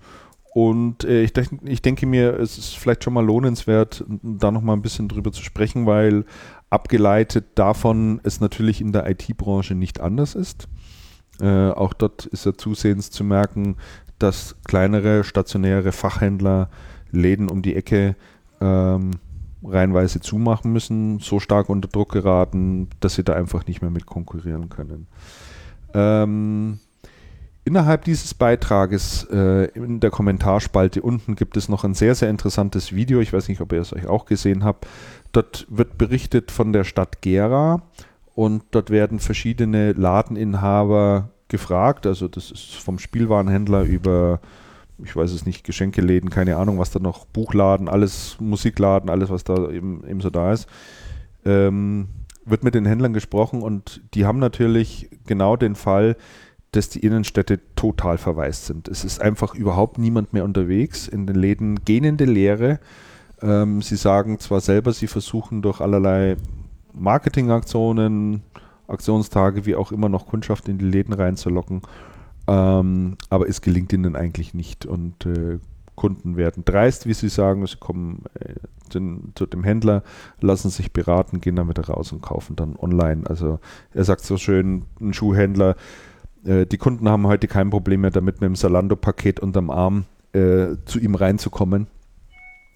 Und 0.53 1.03
äh, 1.03 1.23
ich, 1.23 1.33
denk, 1.33 1.49
ich 1.63 1.81
denke 1.81 2.05
mir, 2.05 2.39
es 2.39 2.59
ist 2.59 2.77
vielleicht 2.77 3.03
schon 3.03 3.13
mal 3.13 3.25
lohnenswert, 3.25 4.05
da 4.21 4.51
noch 4.51 4.61
mal 4.61 4.73
ein 4.73 4.83
bisschen 4.83 5.07
drüber 5.07 5.31
zu 5.31 5.43
sprechen, 5.43 5.87
weil 5.87 6.25
abgeleitet 6.69 7.45
davon 7.55 8.19
es 8.23 8.39
natürlich 8.39 8.79
in 8.79 8.91
der 8.91 9.09
IT-Branche 9.09 9.73
nicht 9.73 9.99
anders 9.99 10.35
ist. 10.35 10.67
Äh, 11.41 11.71
auch 11.71 11.93
dort 11.93 12.27
ist 12.27 12.45
ja 12.45 12.53
zusehends 12.53 13.09
zu 13.09 13.23
merken, 13.23 13.77
dass 14.19 14.55
kleinere 14.63 15.23
stationäre 15.23 15.91
Fachhändler 15.91 16.69
Läden 17.11 17.49
um 17.49 17.61
die 17.61 17.75
Ecke 17.75 18.15
ähm, 18.61 19.11
reihenweise 19.65 20.19
zumachen 20.19 20.71
müssen, 20.71 21.19
so 21.19 21.39
stark 21.39 21.69
unter 21.69 21.87
Druck 21.87 22.11
geraten, 22.11 22.89
dass 22.99 23.15
sie 23.15 23.23
da 23.23 23.33
einfach 23.33 23.65
nicht 23.67 23.81
mehr 23.81 23.91
mit 23.91 24.05
konkurrieren 24.05 24.69
können. 24.69 25.07
Ähm, 25.93 26.79
innerhalb 27.65 28.03
dieses 28.05 28.33
Beitrages 28.33 29.27
äh, 29.31 29.65
in 29.73 29.99
der 29.99 30.09
Kommentarspalte 30.09 31.01
unten 31.01 31.35
gibt 31.35 31.57
es 31.57 31.69
noch 31.69 31.83
ein 31.83 31.93
sehr, 31.93 32.15
sehr 32.15 32.29
interessantes 32.29 32.93
Video. 32.93 33.19
Ich 33.19 33.33
weiß 33.33 33.47
nicht, 33.47 33.61
ob 33.61 33.71
ihr 33.73 33.81
es 33.81 33.93
euch 33.93 34.07
auch 34.07 34.25
gesehen 34.25 34.63
habt. 34.63 34.87
Dort 35.31 35.65
wird 35.69 35.97
berichtet 35.97 36.51
von 36.51 36.73
der 36.73 36.83
Stadt 36.83 37.21
Gera 37.21 37.83
und 38.35 38.63
dort 38.71 38.89
werden 38.89 39.19
verschiedene 39.19 39.93
Ladeninhaber 39.93 41.29
gefragt. 41.47 42.05
Also 42.07 42.27
das 42.27 42.51
ist 42.51 42.75
vom 42.75 42.99
Spielwarenhändler 42.99 43.83
über, 43.83 44.39
ich 45.03 45.15
weiß 45.15 45.31
es 45.31 45.45
nicht, 45.45 45.63
Geschenkeläden, 45.63 46.29
keine 46.29 46.57
Ahnung, 46.57 46.79
was 46.79 46.91
da 46.91 46.99
noch, 46.99 47.25
Buchladen, 47.25 47.87
alles, 47.87 48.37
Musikladen, 48.39 49.09
alles, 49.09 49.29
was 49.29 49.43
da 49.43 49.69
eben, 49.69 50.03
eben 50.07 50.21
so 50.21 50.29
da 50.29 50.53
ist. 50.53 50.67
Ähm, 51.45 52.07
wird 52.45 52.63
mit 52.63 52.75
den 52.75 52.85
Händlern 52.85 53.13
gesprochen 53.13 53.61
und 53.61 54.01
die 54.13 54.25
haben 54.25 54.39
natürlich 54.39 55.09
genau 55.25 55.55
den 55.55 55.75
Fall, 55.75 56.15
dass 56.71 56.89
die 56.89 56.99
Innenstädte 56.99 57.59
total 57.75 58.17
verwaist 58.17 58.65
sind. 58.65 58.87
Es 58.87 59.03
ist 59.03 59.21
einfach 59.21 59.55
überhaupt 59.55 59.97
niemand 59.97 60.33
mehr 60.33 60.43
unterwegs. 60.43 61.07
In 61.07 61.27
den 61.27 61.35
Läden 61.35 61.85
gähnende 61.85 62.25
Leere. 62.25 62.79
Ähm, 63.41 63.81
sie 63.81 63.95
sagen 63.95 64.39
zwar 64.39 64.59
selber, 64.59 64.91
sie 64.91 65.07
versuchen 65.07 65.61
durch 65.61 65.81
allerlei 65.81 66.35
Marketingaktionen, 66.93 68.41
Aktionstage, 68.87 69.65
wie 69.65 69.75
auch 69.75 69.91
immer, 69.91 70.09
noch 70.09 70.25
Kundschaft 70.25 70.67
in 70.67 70.77
die 70.77 70.85
Läden 70.85 71.13
reinzulocken. 71.13 71.81
Ähm, 72.47 73.17
aber 73.29 73.47
es 73.47 73.61
gelingt 73.61 73.93
ihnen 73.93 74.15
eigentlich 74.15 74.53
nicht. 74.53 74.85
Und 74.85 75.25
äh, 75.25 75.59
Kunden 75.95 76.37
werden 76.37 76.65
dreist, 76.65 77.05
wie 77.07 77.13
sie 77.13 77.29
sagen. 77.29 77.65
Sie 77.65 77.77
kommen 77.77 78.23
äh, 78.39 78.55
den, 78.93 79.31
zu 79.35 79.45
dem 79.45 79.63
Händler, 79.63 80.03
lassen 80.41 80.69
sich 80.69 80.91
beraten, 80.91 81.41
gehen 81.41 81.55
dann 81.55 81.69
wieder 81.69 81.85
raus 81.85 82.11
und 82.11 82.21
kaufen 82.21 82.55
dann 82.55 82.75
online. 82.75 83.23
Also 83.25 83.59
er 83.93 84.03
sagt 84.03 84.21
so 84.21 84.37
schön, 84.37 84.85
ein 84.99 85.13
Schuhhändler, 85.13 85.75
äh, 86.45 86.65
die 86.65 86.77
Kunden 86.77 87.09
haben 87.09 87.27
heute 87.27 87.47
kein 87.47 87.69
Problem 87.69 88.01
mehr 88.01 88.11
damit, 88.11 88.41
mit 88.41 88.49
dem 88.49 88.55
Salando-Paket 88.55 89.39
unterm 89.39 89.69
Arm 89.69 90.05
äh, 90.33 90.75
zu 90.85 90.99
ihm 90.99 91.15
reinzukommen 91.15 91.87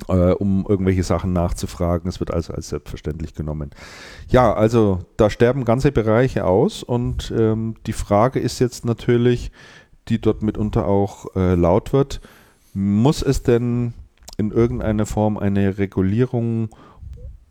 äh, 0.08 0.32
um 0.32 0.66
irgendwelche 0.68 1.04
Sachen 1.04 1.34
nachzufragen. 1.34 2.08
Es 2.08 2.20
wird 2.20 2.32
also 2.32 2.54
als 2.54 2.70
selbstverständlich 2.70 3.34
genommen. 3.34 3.72
Ja, 4.30 4.54
also 4.54 5.00
da 5.18 5.30
sterben 5.30 5.66
ganze 5.66 5.92
Bereiche 5.92 6.46
aus 6.46 6.84
und 6.84 7.34
ähm, 7.38 7.76
die 7.86 7.94
Frage 7.94 8.40
ist 8.40 8.60
jetzt 8.60 8.86
natürlich, 8.86 9.52
die 10.08 10.20
dort 10.22 10.42
mitunter 10.42 10.88
auch 10.88 11.36
äh, 11.36 11.56
laut 11.56 11.94
wird, 11.94 12.22
muss 12.74 13.22
es 13.22 13.44
denn 13.44 13.94
in 14.38 14.52
irgendeiner 14.52 15.06
Form 15.06 15.38
eine 15.38 15.78
Regulierung 15.78 16.70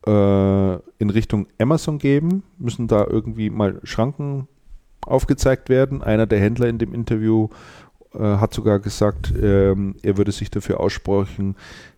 äh, 0.06 0.74
in 0.98 1.10
Richtung 1.10 1.48
Amazon 1.58 1.98
geben? 1.98 2.44
Müssen 2.58 2.86
da 2.86 3.04
irgendwie 3.04 3.50
mal 3.50 3.80
Schranken 3.82 4.48
aufgezeigt 5.04 5.68
werden? 5.68 6.02
Einer 6.02 6.26
der 6.26 6.40
Händler 6.40 6.68
in 6.68 6.78
dem 6.78 6.94
Interview 6.94 7.48
äh, 8.14 8.18
hat 8.18 8.54
sogar 8.54 8.78
gesagt, 8.78 9.34
ähm, 9.40 9.96
er 10.02 10.16
würde 10.16 10.32
sich 10.32 10.50
dafür 10.50 10.80
aussprechen, 10.80 11.56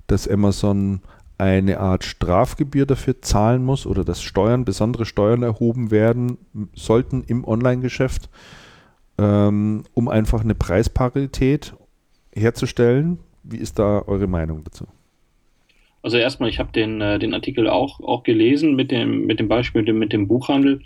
dass 0.08 0.26
Amazon 0.26 1.00
eine 1.38 1.78
Art 1.78 2.02
Strafgebühr 2.02 2.84
dafür 2.84 3.22
zahlen 3.22 3.64
muss 3.64 3.86
oder 3.86 4.04
dass 4.04 4.22
Steuern, 4.22 4.64
besondere 4.64 5.06
Steuern 5.06 5.44
erhoben 5.44 5.92
werden 5.92 6.36
sollten 6.74 7.22
im 7.22 7.44
Online-Geschäft, 7.44 8.28
ähm, 9.18 9.84
um 9.94 10.08
einfach 10.08 10.42
eine 10.42 10.56
Preisparität 10.56 11.74
herzustellen. 12.34 13.20
Wie 13.44 13.58
ist 13.58 13.78
da 13.78 14.02
eure 14.06 14.26
Meinung 14.26 14.64
dazu? 14.64 14.86
Also 16.02 16.16
erstmal, 16.16 16.48
ich 16.48 16.58
habe 16.58 16.72
den, 16.72 17.00
äh, 17.00 17.18
den 17.18 17.34
Artikel 17.34 17.68
auch, 17.68 18.00
auch 18.00 18.24
gelesen 18.24 18.74
mit 18.74 18.90
dem, 18.90 19.26
mit 19.26 19.38
dem 19.38 19.48
Beispiel 19.48 19.82
mit 19.82 19.88
dem, 19.88 19.98
mit 19.98 20.12
dem 20.12 20.26
Buchhandel. 20.26 20.82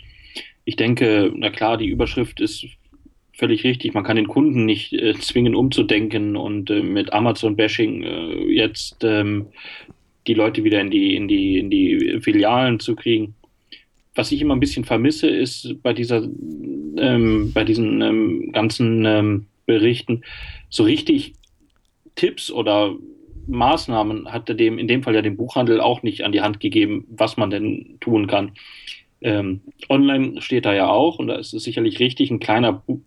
Ich 0.65 0.75
denke, 0.75 1.31
na 1.35 1.49
klar, 1.49 1.77
die 1.77 1.87
Überschrift 1.87 2.39
ist 2.39 2.65
völlig 3.33 3.63
richtig. 3.63 3.93
Man 3.93 4.03
kann 4.03 4.15
den 4.15 4.27
Kunden 4.27 4.65
nicht 4.65 4.93
äh, 4.93 5.13
zwingen, 5.15 5.55
umzudenken 5.55 6.35
und 6.35 6.69
äh, 6.69 6.83
mit 6.83 7.13
Amazon-Bashing 7.13 8.03
äh, 8.03 8.53
jetzt 8.53 9.03
ähm, 9.03 9.47
die 10.27 10.33
Leute 10.33 10.63
wieder 10.63 10.79
in 10.79 10.91
die, 10.91 11.15
in, 11.15 11.27
die, 11.27 11.57
in 11.57 11.69
die 11.69 12.19
Filialen 12.21 12.79
zu 12.79 12.95
kriegen. 12.95 13.35
Was 14.15 14.31
ich 14.31 14.41
immer 14.41 14.55
ein 14.55 14.59
bisschen 14.59 14.85
vermisse, 14.85 15.27
ist 15.27 15.81
bei 15.81 15.93
dieser, 15.93 16.23
ähm, 16.97 17.51
bei 17.53 17.63
diesen 17.63 18.01
ähm, 18.01 18.51
ganzen 18.51 19.05
ähm, 19.05 19.47
Berichten 19.65 20.21
so 20.69 20.83
richtig 20.83 21.33
Tipps 22.15 22.51
oder 22.51 22.95
Maßnahmen 23.47 24.31
hat 24.31 24.47
er 24.49 24.55
dem, 24.55 24.77
in 24.77 24.87
dem 24.87 25.03
Fall 25.03 25.15
ja 25.15 25.21
dem 25.21 25.35
Buchhandel 25.35 25.81
auch 25.81 26.03
nicht 26.03 26.23
an 26.23 26.31
die 26.31 26.41
Hand 26.41 26.59
gegeben, 26.59 27.05
was 27.09 27.37
man 27.37 27.49
denn 27.49 27.97
tun 27.99 28.27
kann. 28.27 28.51
Ähm, 29.23 29.61
online 29.89 30.41
steht 30.41 30.65
da 30.65 30.73
ja 30.73 30.89
auch, 30.89 31.17
und 31.17 31.27
da 31.27 31.35
ist 31.35 31.53
es 31.53 31.63
sicherlich 31.63 31.99
richtig, 31.99 32.29
ein 32.29 32.39
kleiner 32.39 32.73
Bu 32.73 32.99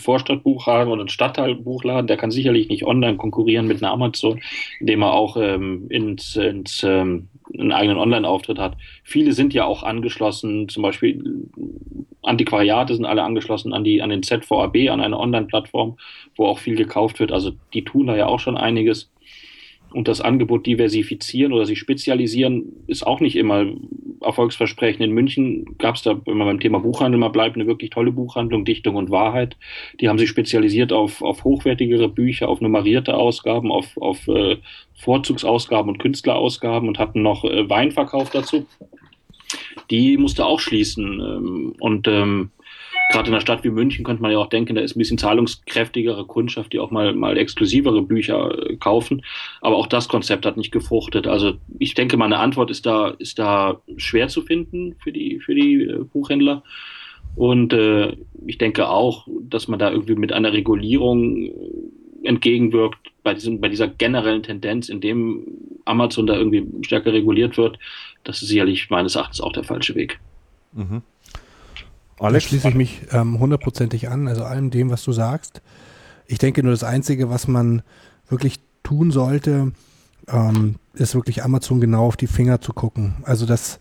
Vorstadtbuchladen 0.00 0.92
oder 0.92 1.04
ein 1.04 1.08
Stadtteilbuchladen, 1.08 2.08
der 2.08 2.16
kann 2.16 2.32
sicherlich 2.32 2.68
nicht 2.68 2.84
online 2.84 3.16
konkurrieren 3.16 3.68
mit 3.68 3.82
einer 3.82 3.92
Amazon, 3.92 4.40
indem 4.80 5.02
er 5.02 5.12
auch 5.12 5.36
ähm, 5.36 5.86
ins, 5.90 6.34
ins, 6.34 6.82
ähm, 6.82 7.28
einen 7.56 7.70
eigenen 7.70 7.98
Online-Auftritt 7.98 8.58
hat. 8.58 8.76
Viele 9.04 9.32
sind 9.32 9.54
ja 9.54 9.64
auch 9.64 9.84
angeschlossen, 9.84 10.68
zum 10.68 10.82
Beispiel 10.82 11.46
Antiquariate 12.22 12.94
sind 12.94 13.04
alle 13.04 13.22
angeschlossen 13.22 13.72
an, 13.72 13.84
die, 13.84 14.02
an 14.02 14.10
den 14.10 14.22
ZVAB, 14.22 14.90
an 14.90 15.00
eine 15.00 15.18
Online-Plattform, 15.18 15.98
wo 16.36 16.46
auch 16.46 16.58
viel 16.58 16.74
gekauft 16.74 17.20
wird. 17.20 17.30
Also 17.30 17.52
die 17.72 17.84
tun 17.84 18.08
da 18.08 18.16
ja 18.16 18.26
auch 18.26 18.40
schon 18.40 18.56
einiges 18.56 19.10
und 19.94 20.08
das 20.08 20.20
Angebot 20.20 20.66
diversifizieren 20.66 21.52
oder 21.52 21.66
sich 21.66 21.78
spezialisieren, 21.78 22.84
ist 22.88 23.06
auch 23.06 23.20
nicht 23.20 23.36
immer 23.36 23.66
erfolgsversprechend. 24.20 25.04
In 25.04 25.12
München 25.12 25.78
gab 25.78 25.94
es 25.94 26.02
da, 26.02 26.20
wenn 26.24 26.36
man 26.36 26.48
beim 26.48 26.60
Thema 26.60 26.80
Buchhandel 26.80 27.18
mal 27.20 27.28
bleibt, 27.28 27.56
eine 27.56 27.66
wirklich 27.66 27.90
tolle 27.90 28.10
Buchhandlung, 28.10 28.64
Dichtung 28.64 28.96
und 28.96 29.10
Wahrheit. 29.10 29.56
Die 30.00 30.08
haben 30.08 30.18
sich 30.18 30.28
spezialisiert 30.28 30.92
auf, 30.92 31.22
auf 31.22 31.44
hochwertigere 31.44 32.08
Bücher, 32.08 32.48
auf 32.48 32.60
nummerierte 32.60 33.14
Ausgaben, 33.14 33.70
auf, 33.70 33.96
auf 33.96 34.26
äh, 34.26 34.56
Vorzugsausgaben 34.94 35.90
und 35.90 35.98
Künstlerausgaben 35.98 36.88
und 36.88 36.98
hatten 36.98 37.22
noch 37.22 37.44
äh, 37.44 37.68
Weinverkauf 37.68 38.30
dazu. 38.30 38.66
Die 39.90 40.16
musste 40.16 40.44
auch 40.44 40.58
schließen. 40.58 41.20
Ähm, 41.20 41.74
und 41.78 42.08
ähm, 42.08 42.50
gerade 43.14 43.28
in 43.28 43.34
einer 43.34 43.40
Stadt 43.40 43.64
wie 43.64 43.70
München 43.70 44.04
könnte 44.04 44.22
man 44.22 44.32
ja 44.32 44.38
auch 44.38 44.48
denken, 44.48 44.74
da 44.74 44.80
ist 44.80 44.96
ein 44.96 44.98
bisschen 44.98 45.18
zahlungskräftigere 45.18 46.26
Kundschaft, 46.26 46.72
die 46.72 46.80
auch 46.80 46.90
mal, 46.90 47.14
mal 47.14 47.38
exklusivere 47.38 48.02
Bücher 48.02 48.70
äh, 48.70 48.76
kaufen. 48.76 49.24
Aber 49.60 49.76
auch 49.76 49.86
das 49.86 50.08
Konzept 50.08 50.44
hat 50.44 50.56
nicht 50.56 50.72
gefruchtet. 50.72 51.26
Also 51.26 51.54
ich 51.78 51.94
denke, 51.94 52.16
meine 52.16 52.38
Antwort 52.38 52.70
ist 52.70 52.86
da, 52.86 53.08
ist 53.18 53.38
da 53.38 53.80
schwer 53.96 54.28
zu 54.28 54.42
finden 54.42 54.96
für 55.02 55.12
die, 55.12 55.40
für 55.40 55.54
die 55.54 55.82
äh, 55.82 56.04
Buchhändler. 56.12 56.62
Und 57.36 57.72
äh, 57.72 58.16
ich 58.46 58.58
denke 58.58 58.88
auch, 58.88 59.26
dass 59.40 59.68
man 59.68 59.78
da 59.78 59.90
irgendwie 59.90 60.14
mit 60.14 60.32
einer 60.32 60.52
Regulierung 60.52 61.50
entgegenwirkt 62.22 63.10
bei, 63.22 63.34
diesem, 63.34 63.60
bei 63.60 63.68
dieser 63.68 63.88
generellen 63.88 64.42
Tendenz, 64.42 64.88
in 64.88 65.00
dem 65.00 65.44
Amazon 65.84 66.26
da 66.26 66.36
irgendwie 66.36 66.66
stärker 66.84 67.12
reguliert 67.12 67.56
wird. 67.56 67.78
Das 68.22 68.42
ist 68.42 68.48
sicherlich 68.48 68.90
meines 68.90 69.14
Erachtens 69.14 69.40
auch 69.40 69.52
der 69.52 69.64
falsche 69.64 69.94
Weg. 69.94 70.20
Mhm. 70.72 71.02
Alex? 72.18 72.44
Da 72.44 72.48
schließe 72.48 72.68
ich 72.68 72.74
mich 72.74 73.02
ähm, 73.12 73.38
hundertprozentig 73.38 74.08
an, 74.08 74.28
also 74.28 74.44
allem 74.44 74.70
dem, 74.70 74.90
was 74.90 75.02
du 75.04 75.12
sagst. 75.12 75.62
Ich 76.26 76.38
denke 76.38 76.62
nur, 76.62 76.72
das 76.72 76.84
Einzige, 76.84 77.28
was 77.28 77.48
man 77.48 77.82
wirklich 78.28 78.60
tun 78.82 79.10
sollte, 79.10 79.72
ähm, 80.28 80.76
ist 80.94 81.14
wirklich 81.14 81.44
Amazon 81.44 81.80
genau 81.80 82.06
auf 82.06 82.16
die 82.16 82.26
Finger 82.26 82.60
zu 82.60 82.72
gucken. 82.72 83.16
Also 83.24 83.46
das, 83.46 83.80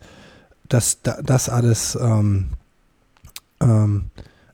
das, 0.68 1.02
das 1.02 1.50
alles, 1.50 1.98
ähm, 2.02 2.50
ähm, 3.62 4.06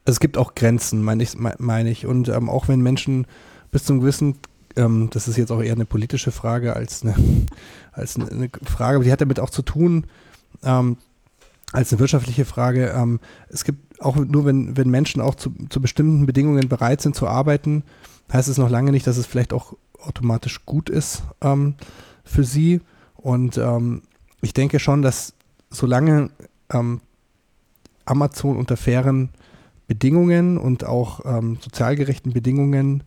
es 0.05 0.19
gibt 0.19 0.37
auch 0.37 0.55
Grenzen, 0.55 1.03
meine 1.03 1.23
ich, 1.23 1.35
meine 1.37 1.89
ich. 1.89 2.05
Und 2.05 2.29
ähm, 2.29 2.49
auch 2.49 2.67
wenn 2.67 2.81
Menschen 2.81 3.27
bis 3.71 3.85
zum 3.85 3.99
gewissen, 3.99 4.39
ähm, 4.75 5.09
das 5.11 5.27
ist 5.27 5.37
jetzt 5.37 5.51
auch 5.51 5.61
eher 5.61 5.73
eine 5.73 5.85
politische 5.85 6.31
Frage 6.31 6.75
als 6.75 7.03
eine, 7.03 7.15
als 7.91 8.15
eine, 8.15 8.29
eine 8.29 8.49
Frage, 8.65 8.97
aber 8.97 9.05
die 9.05 9.11
hat 9.11 9.21
damit 9.21 9.39
auch 9.39 9.49
zu 9.49 9.61
tun, 9.61 10.05
ähm, 10.63 10.97
als 11.71 11.91
eine 11.91 11.99
wirtschaftliche 11.99 12.45
Frage. 12.45 12.93
Ähm, 12.95 13.19
es 13.49 13.63
gibt 13.63 14.01
auch 14.01 14.15
nur, 14.15 14.45
wenn, 14.45 14.75
wenn 14.77 14.89
Menschen 14.89 15.21
auch 15.21 15.35
zu, 15.35 15.53
zu 15.69 15.81
bestimmten 15.81 16.25
Bedingungen 16.25 16.67
bereit 16.67 17.01
sind 17.01 17.15
zu 17.15 17.27
arbeiten, 17.27 17.83
heißt 18.31 18.47
es 18.47 18.57
noch 18.57 18.69
lange 18.69 18.91
nicht, 18.91 19.07
dass 19.07 19.17
es 19.17 19.25
vielleicht 19.25 19.53
auch 19.53 19.73
automatisch 19.99 20.65
gut 20.65 20.89
ist 20.89 21.23
ähm, 21.41 21.75
für 22.23 22.43
sie. 22.43 22.81
Und 23.15 23.57
ähm, 23.57 24.03
ich 24.41 24.53
denke 24.53 24.79
schon, 24.79 25.01
dass 25.01 25.33
solange 25.69 26.29
ähm, 26.71 27.01
Amazon 28.05 28.57
unter 28.57 28.77
fairen 28.77 29.29
Bedingungen 29.87 30.57
und 30.57 30.85
auch 30.85 31.25
ähm, 31.25 31.57
sozial 31.59 31.95
gerechten 31.95 32.31
Bedingungen 32.31 33.03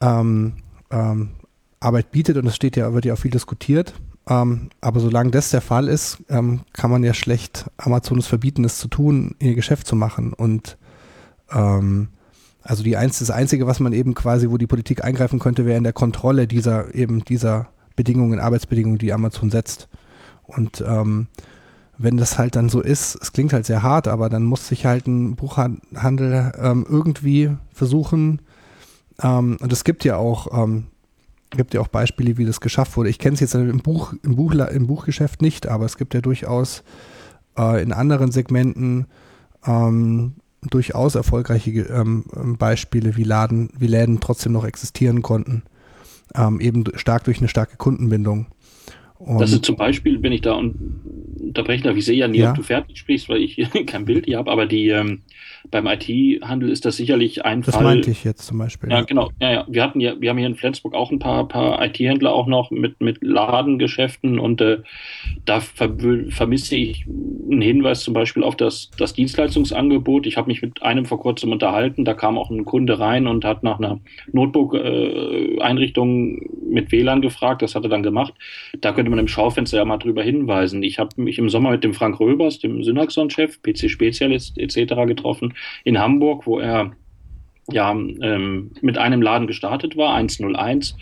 ähm, 0.00 0.54
Arbeit 1.80 2.12
bietet, 2.12 2.36
und 2.36 2.44
das 2.44 2.56
steht 2.56 2.76
ja, 2.76 2.94
wird 2.94 3.04
ja 3.04 3.14
auch 3.14 3.18
viel 3.18 3.30
diskutiert, 3.30 3.94
ähm, 4.28 4.70
aber 4.80 5.00
solange 5.00 5.30
das 5.30 5.50
der 5.50 5.60
Fall 5.60 5.88
ist, 5.88 6.18
ähm, 6.28 6.60
kann 6.72 6.90
man 6.90 7.04
ja 7.04 7.14
schlecht 7.14 7.70
Amazon 7.76 8.18
es 8.18 8.26
verbieten, 8.26 8.64
es 8.64 8.78
zu 8.78 8.88
tun, 8.88 9.34
ihr 9.38 9.54
Geschäft 9.54 9.86
zu 9.86 9.96
machen. 9.96 10.32
Und 10.32 10.78
ähm, 11.52 12.08
also 12.62 12.82
die 12.82 12.96
eins, 12.96 13.18
das 13.18 13.30
Einzige, 13.30 13.66
was 13.66 13.80
man 13.80 13.92
eben 13.92 14.14
quasi, 14.14 14.50
wo 14.50 14.56
die 14.56 14.66
Politik 14.66 15.04
eingreifen 15.04 15.38
könnte, 15.38 15.66
wäre 15.66 15.76
in 15.76 15.84
der 15.84 15.92
Kontrolle 15.92 16.46
dieser 16.46 16.94
eben 16.94 17.24
dieser 17.24 17.68
Bedingungen, 17.96 18.40
Arbeitsbedingungen, 18.40 18.98
die 18.98 19.12
Amazon 19.12 19.50
setzt. 19.50 19.88
Und 20.44 20.82
ähm, 20.86 21.28
wenn 21.98 22.16
das 22.16 22.38
halt 22.38 22.56
dann 22.56 22.68
so 22.68 22.80
ist, 22.80 23.16
es 23.20 23.32
klingt 23.32 23.52
halt 23.52 23.66
sehr 23.66 23.82
hart, 23.82 24.08
aber 24.08 24.28
dann 24.28 24.44
muss 24.44 24.66
sich 24.66 24.86
halt 24.86 25.06
ein 25.06 25.36
Buchhandel 25.36 26.52
ähm, 26.58 26.86
irgendwie 26.88 27.50
versuchen, 27.72 28.40
ähm, 29.22 29.56
und 29.60 29.72
es 29.72 29.84
gibt 29.84 30.04
ja 30.04 30.16
auch 30.16 30.64
ähm, 30.64 30.86
gibt 31.56 31.74
ja 31.74 31.80
auch 31.80 31.88
Beispiele, 31.88 32.38
wie 32.38 32.44
das 32.44 32.60
geschafft 32.60 32.96
wurde. 32.96 33.10
Ich 33.10 33.18
kenne 33.18 33.34
es 33.34 33.40
jetzt 33.40 33.54
im, 33.54 33.78
Buch, 33.78 34.14
im, 34.22 34.36
Buch, 34.36 34.52
im 34.52 34.86
Buchgeschäft 34.86 35.42
nicht, 35.42 35.66
aber 35.66 35.84
es 35.84 35.96
gibt 35.96 36.14
ja 36.14 36.20
durchaus 36.20 36.84
äh, 37.58 37.82
in 37.82 37.92
anderen 37.92 38.32
Segmenten 38.32 39.06
ähm, 39.66 40.34
durchaus 40.70 41.14
erfolgreiche 41.14 41.70
ähm, 41.70 42.24
Beispiele, 42.58 43.16
wie, 43.16 43.24
Laden, 43.24 43.70
wie 43.78 43.86
Läden 43.86 44.20
trotzdem 44.20 44.52
noch 44.52 44.64
existieren 44.64 45.22
konnten. 45.22 45.62
Ähm, 46.34 46.60
eben 46.60 46.84
stark 46.94 47.24
durch 47.24 47.38
eine 47.38 47.48
starke 47.48 47.76
Kundenbindung. 47.76 48.46
Und 49.18 49.40
das 49.40 49.52
ist 49.52 49.64
zum 49.64 49.76
Beispiel, 49.76 50.22
wenn 50.22 50.32
ich 50.32 50.42
da 50.42 50.54
unterbrechen 50.54 51.84
darf, 51.84 51.96
ich 51.96 52.04
sehe 52.04 52.16
ja 52.16 52.28
nie, 52.28 52.38
ja. 52.38 52.50
ob 52.50 52.56
du 52.56 52.62
fertig 52.62 52.98
sprichst, 52.98 53.28
weil 53.28 53.42
ich 53.42 53.56
kein 53.86 54.04
Bild 54.04 54.26
hier 54.26 54.38
habe, 54.38 54.50
aber 54.50 54.66
die 54.66 54.88
ähm, 54.88 55.22
beim 55.70 55.86
IT-Handel 55.86 56.70
ist 56.70 56.84
das 56.84 56.96
sicherlich 56.96 57.44
ein 57.44 57.62
das 57.62 57.74
Fall. 57.74 57.84
Das 57.84 57.92
meinte 57.92 58.10
ich 58.10 58.24
jetzt 58.24 58.46
zum 58.46 58.58
Beispiel. 58.58 58.90
Ja, 58.90 58.98
ja, 58.98 59.04
genau. 59.04 59.30
Ja, 59.40 59.52
ja. 59.52 59.64
Wir 59.68 59.82
hatten 59.82 60.00
ja, 60.00 60.20
wir 60.20 60.30
haben 60.30 60.38
hier 60.38 60.46
in 60.46 60.56
Flensburg 60.56 60.94
auch 60.94 61.10
ein 61.10 61.18
paar, 61.18 61.48
paar 61.48 61.84
IT-Händler 61.84 62.32
auch 62.32 62.46
noch 62.46 62.70
mit, 62.70 63.00
mit 63.00 63.22
Ladengeschäften 63.22 64.38
und 64.38 64.60
äh, 64.60 64.78
da 65.44 65.60
ver 65.60 65.90
vermisse 66.28 66.76
ich 66.76 67.06
einen 67.06 67.62
Hinweis 67.62 68.02
zum 68.02 68.14
Beispiel 68.14 68.42
auf 68.42 68.56
das, 68.56 68.90
das 68.98 69.14
Dienstleistungsangebot. 69.14 70.26
Ich 70.26 70.36
habe 70.36 70.48
mich 70.48 70.62
mit 70.62 70.82
einem 70.82 71.06
vor 71.06 71.20
kurzem 71.20 71.52
unterhalten, 71.52 72.04
da 72.04 72.14
kam 72.14 72.38
auch 72.38 72.50
ein 72.50 72.64
Kunde 72.64 72.98
rein 72.98 73.26
und 73.26 73.44
hat 73.44 73.62
nach 73.62 73.78
einer 73.78 74.00
Notebook-Einrichtung 74.32 76.38
äh, 76.38 76.48
mit 76.68 76.92
WLAN 76.92 77.22
gefragt, 77.22 77.62
das 77.62 77.74
hat 77.74 77.84
er 77.84 77.88
dann 77.88 78.02
gemacht. 78.02 78.34
Da 78.80 78.92
könnte 78.92 79.10
man 79.10 79.18
im 79.18 79.28
Schaufenster 79.28 79.78
ja 79.78 79.84
mal 79.84 79.98
drüber 79.98 80.22
hinweisen. 80.22 80.82
Ich 80.82 80.98
habe 80.98 81.20
mich 81.20 81.38
im 81.38 81.48
Sommer 81.48 81.70
mit 81.70 81.84
dem 81.84 81.94
Frank 81.94 82.20
Röbers, 82.20 82.58
dem 82.58 82.84
Synaxon-Chef, 82.84 83.62
PC-Spezialist 83.62 84.58
etc. 84.58 85.06
getroffen 85.06 85.53
in 85.84 85.98
Hamburg, 85.98 86.46
wo 86.46 86.58
er 86.58 86.92
ja 87.70 87.92
ähm, 87.92 88.72
mit 88.82 88.98
einem 88.98 89.22
Laden 89.22 89.46
gestartet 89.46 89.96
war, 89.96 90.14
101, 90.14 90.96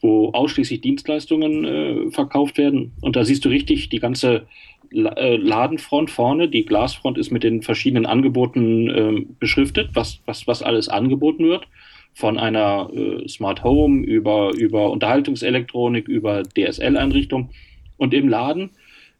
wo 0.00 0.30
ausschließlich 0.30 0.80
Dienstleistungen 0.80 1.64
äh, 1.64 2.10
verkauft 2.10 2.58
werden. 2.58 2.92
Und 3.00 3.16
da 3.16 3.24
siehst 3.24 3.44
du 3.44 3.48
richtig 3.48 3.88
die 3.88 3.98
ganze 3.98 4.46
äh, 4.92 5.36
Ladenfront 5.36 6.10
vorne. 6.10 6.48
Die 6.48 6.64
Glasfront 6.64 7.18
ist 7.18 7.30
mit 7.30 7.42
den 7.42 7.62
verschiedenen 7.62 8.06
Angeboten 8.06 8.90
äh, 8.90 9.26
beschriftet, 9.40 9.90
was, 9.94 10.20
was, 10.26 10.46
was 10.46 10.62
alles 10.62 10.88
angeboten 10.88 11.46
wird. 11.46 11.66
Von 12.12 12.38
einer 12.38 12.90
äh, 12.94 13.26
Smart 13.26 13.64
Home 13.64 14.04
über, 14.04 14.52
über 14.54 14.90
Unterhaltungselektronik, 14.90 16.06
über 16.06 16.44
DSL-Einrichtung. 16.44 17.50
Und 17.96 18.14
im 18.14 18.28
Laden 18.28 18.70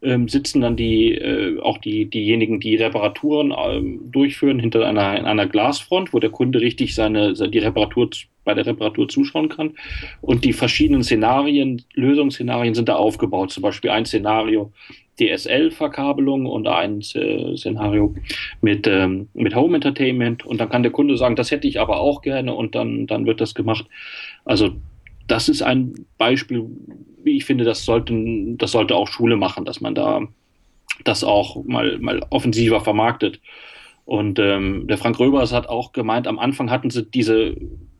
ähm, 0.04 0.28
sitzen 0.28 0.60
dann 0.60 0.76
die 0.76 1.14
äh, 1.14 1.58
auch 1.60 1.78
die 1.78 2.06
diejenigen, 2.06 2.60
die 2.60 2.76
Reparaturen 2.76 3.52
ähm, 3.56 4.00
durchführen 4.12 4.58
hinter 4.58 4.86
einer 4.86 5.18
in 5.18 5.24
einer 5.24 5.46
Glasfront, 5.46 6.12
wo 6.12 6.20
der 6.20 6.30
Kunde 6.30 6.60
richtig 6.60 6.94
seine 6.94 7.34
die 7.34 7.58
Reparatur 7.58 8.10
bei 8.44 8.54
der 8.54 8.66
Reparatur 8.66 9.08
zuschauen 9.08 9.48
kann. 9.48 9.72
Und 10.20 10.44
die 10.44 10.52
verschiedenen 10.52 11.02
Szenarien, 11.02 11.82
Lösungsszenarien 11.94 12.74
sind 12.74 12.88
da 12.88 12.96
aufgebaut. 12.96 13.50
Zum 13.50 13.62
Beispiel 13.62 13.90
ein 13.90 14.04
Szenario 14.04 14.72
DSL-Verkabelung 15.18 16.46
und 16.46 16.66
ein 16.66 17.00
äh, 17.14 17.56
Szenario 17.56 18.14
mit, 18.60 18.86
ähm, 18.86 19.28
mit 19.34 19.54
Home 19.54 19.76
Entertainment. 19.76 20.44
Und 20.44 20.60
dann 20.60 20.68
kann 20.68 20.82
der 20.82 20.92
Kunde 20.92 21.16
sagen, 21.16 21.36
das 21.36 21.50
hätte 21.50 21.68
ich 21.68 21.80
aber 21.80 22.00
auch 22.00 22.22
gerne 22.22 22.54
und 22.54 22.74
dann, 22.74 23.06
dann 23.06 23.26
wird 23.26 23.40
das 23.40 23.54
gemacht. 23.54 23.86
Also 24.44 24.72
das 25.26 25.48
ist 25.48 25.62
ein 25.62 26.06
Beispiel, 26.18 26.66
ich 27.32 27.44
finde, 27.44 27.64
das 27.64 27.84
sollten, 27.84 28.58
das 28.58 28.72
sollte 28.72 28.96
auch 28.96 29.08
Schule 29.08 29.36
machen, 29.36 29.64
dass 29.64 29.80
man 29.80 29.94
da 29.94 30.22
das 31.04 31.24
auch 31.24 31.64
mal, 31.64 31.98
mal 31.98 32.24
offensiver 32.30 32.80
vermarktet. 32.80 33.40
Und 34.04 34.38
ähm, 34.38 34.86
der 34.86 34.98
Frank 34.98 35.18
Röbers 35.18 35.52
hat 35.52 35.68
auch 35.68 35.92
gemeint, 35.92 36.26
am 36.26 36.38
Anfang 36.38 36.70
hatten 36.70 36.90
sie 36.90 37.04
diese 37.04 37.56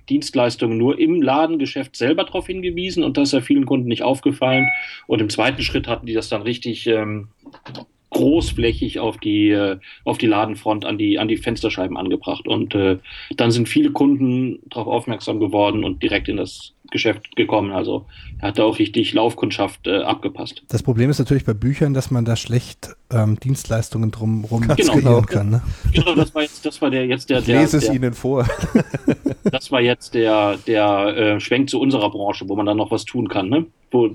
Dienstleistungen 0.08 0.76
nur 0.76 0.98
im 0.98 1.22
Ladengeschäft 1.22 1.96
selber 1.96 2.24
darauf 2.24 2.46
hingewiesen 2.46 3.02
und 3.02 3.16
das 3.16 3.28
ist 3.28 3.32
ja 3.32 3.40
vielen 3.40 3.64
Kunden 3.64 3.88
nicht 3.88 4.02
aufgefallen. 4.02 4.68
Und 5.06 5.20
im 5.20 5.30
zweiten 5.30 5.62
Schritt 5.62 5.88
hatten 5.88 6.06
die 6.06 6.12
das 6.12 6.28
dann 6.28 6.42
richtig 6.42 6.86
ähm, 6.86 7.28
großflächig 8.14 8.98
auf 9.00 9.18
die, 9.18 9.50
äh, 9.50 9.76
auf 10.04 10.16
die 10.16 10.26
Ladenfront 10.26 10.86
an 10.86 10.96
die, 10.96 11.18
an 11.18 11.28
die 11.28 11.36
Fensterscheiben 11.36 11.96
angebracht. 11.98 12.48
Und 12.48 12.74
äh, 12.74 12.98
dann 13.36 13.50
sind 13.50 13.68
viele 13.68 13.90
Kunden 13.90 14.60
darauf 14.70 14.86
aufmerksam 14.86 15.38
geworden 15.38 15.84
und 15.84 16.02
direkt 16.02 16.28
in 16.28 16.38
das 16.38 16.72
Geschäft 16.90 17.36
gekommen. 17.36 17.72
Also 17.72 18.06
er 18.40 18.48
hat 18.48 18.58
da 18.58 18.64
auch 18.64 18.78
richtig 18.78 19.12
Laufkundschaft 19.12 19.86
äh, 19.86 19.98
abgepasst. 19.98 20.62
Das 20.68 20.82
Problem 20.82 21.10
ist 21.10 21.18
natürlich 21.18 21.44
bei 21.44 21.54
Büchern, 21.54 21.92
dass 21.92 22.10
man 22.10 22.24
da 22.24 22.36
schlecht 22.36 22.94
ähm, 23.12 23.38
Dienstleistungen 23.40 24.10
drumherum 24.10 24.62
genau. 24.76 25.22
kann. 25.22 25.50
Ne? 25.50 25.62
Genau, 25.92 26.14
das 26.14 26.34
war 26.34 26.42
jetzt, 26.42 26.64
das 26.64 26.80
war 26.80 26.90
der 26.90 27.06
jetzt 27.06 27.30
der. 27.30 27.42
der 27.42 27.56
ich 27.56 27.60
lese 27.62 27.76
es 27.78 27.86
der, 27.86 27.94
Ihnen 27.94 28.14
vor. 28.14 28.46
das 29.44 29.70
war 29.72 29.80
jetzt 29.80 30.14
der, 30.14 30.56
der 30.66 31.16
äh, 31.16 31.40
Schwenk 31.40 31.68
zu 31.68 31.80
unserer 31.80 32.10
Branche, 32.10 32.48
wo 32.48 32.56
man 32.56 32.66
dann 32.66 32.76
noch 32.76 32.90
was 32.90 33.04
tun 33.04 33.28
kann, 33.28 33.48
ne? 33.48 33.66
Wo, 33.90 34.10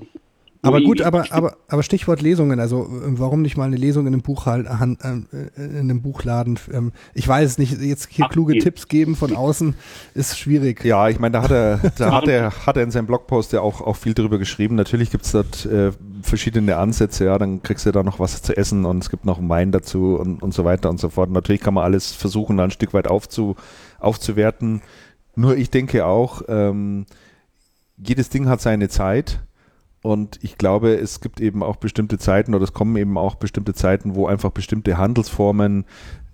aber 0.62 0.82
gut, 0.82 1.00
aber, 1.00 1.24
aber, 1.30 1.56
aber 1.68 1.82
Stichwort 1.82 2.20
Lesungen, 2.20 2.60
also 2.60 2.86
warum 2.90 3.40
nicht 3.40 3.56
mal 3.56 3.64
eine 3.64 3.76
Lesung 3.76 4.06
in 4.06 4.12
einem, 4.12 4.22
Buchhal 4.22 4.66
äh, 4.66 5.62
in 5.62 5.78
einem 5.78 6.02
Buchladen? 6.02 6.58
Ähm, 6.72 6.92
ich 7.14 7.26
weiß 7.26 7.48
es 7.48 7.58
nicht, 7.58 7.80
jetzt 7.80 8.08
hier 8.10 8.26
Ach, 8.26 8.30
kluge 8.30 8.52
nee. 8.52 8.58
Tipps 8.58 8.86
geben 8.88 9.16
von 9.16 9.34
außen 9.34 9.74
ist 10.14 10.38
schwierig. 10.38 10.84
Ja, 10.84 11.08
ich 11.08 11.18
meine, 11.18 11.32
da 11.32 11.42
hat 11.42 11.50
er, 11.50 11.78
da 11.96 12.12
hat 12.12 12.28
er, 12.28 12.66
hat 12.66 12.76
er 12.76 12.82
in 12.82 12.90
seinem 12.90 13.06
Blogpost 13.06 13.54
ja 13.54 13.62
auch, 13.62 13.80
auch 13.80 13.96
viel 13.96 14.12
drüber 14.12 14.38
geschrieben. 14.38 14.74
Natürlich 14.74 15.10
gibt 15.10 15.24
es 15.24 15.32
dort 15.32 15.64
äh, 15.64 15.92
verschiedene 16.22 16.76
Ansätze, 16.76 17.24
ja, 17.24 17.38
dann 17.38 17.62
kriegst 17.62 17.86
du 17.86 17.92
da 17.92 18.02
noch 18.02 18.18
was 18.18 18.42
zu 18.42 18.54
essen 18.54 18.84
und 18.84 19.02
es 19.02 19.08
gibt 19.08 19.24
noch 19.24 19.38
einen 19.38 19.48
Wein 19.48 19.72
dazu 19.72 20.16
und, 20.16 20.42
und 20.42 20.52
so 20.52 20.64
weiter 20.66 20.90
und 20.90 21.00
so 21.00 21.08
fort. 21.08 21.30
Natürlich 21.30 21.62
kann 21.62 21.74
man 21.74 21.84
alles 21.84 22.12
versuchen, 22.12 22.58
da 22.58 22.64
ein 22.64 22.70
Stück 22.70 22.92
weit 22.92 23.08
aufzu, 23.08 23.56
aufzuwerten. 23.98 24.82
Nur 25.36 25.56
ich 25.56 25.70
denke 25.70 26.04
auch, 26.04 26.42
ähm, 26.48 27.06
jedes 27.96 28.28
Ding 28.28 28.48
hat 28.48 28.60
seine 28.60 28.88
Zeit 28.88 29.40
und 30.02 30.38
ich 30.42 30.56
glaube, 30.56 30.94
es 30.94 31.20
gibt 31.20 31.40
eben 31.40 31.62
auch 31.62 31.76
bestimmte 31.76 32.18
Zeiten 32.18 32.54
oder 32.54 32.64
es 32.64 32.72
kommen 32.72 32.96
eben 32.96 33.18
auch 33.18 33.34
bestimmte 33.34 33.74
Zeiten, 33.74 34.14
wo 34.14 34.26
einfach 34.26 34.50
bestimmte 34.50 34.96
Handelsformen 34.96 35.84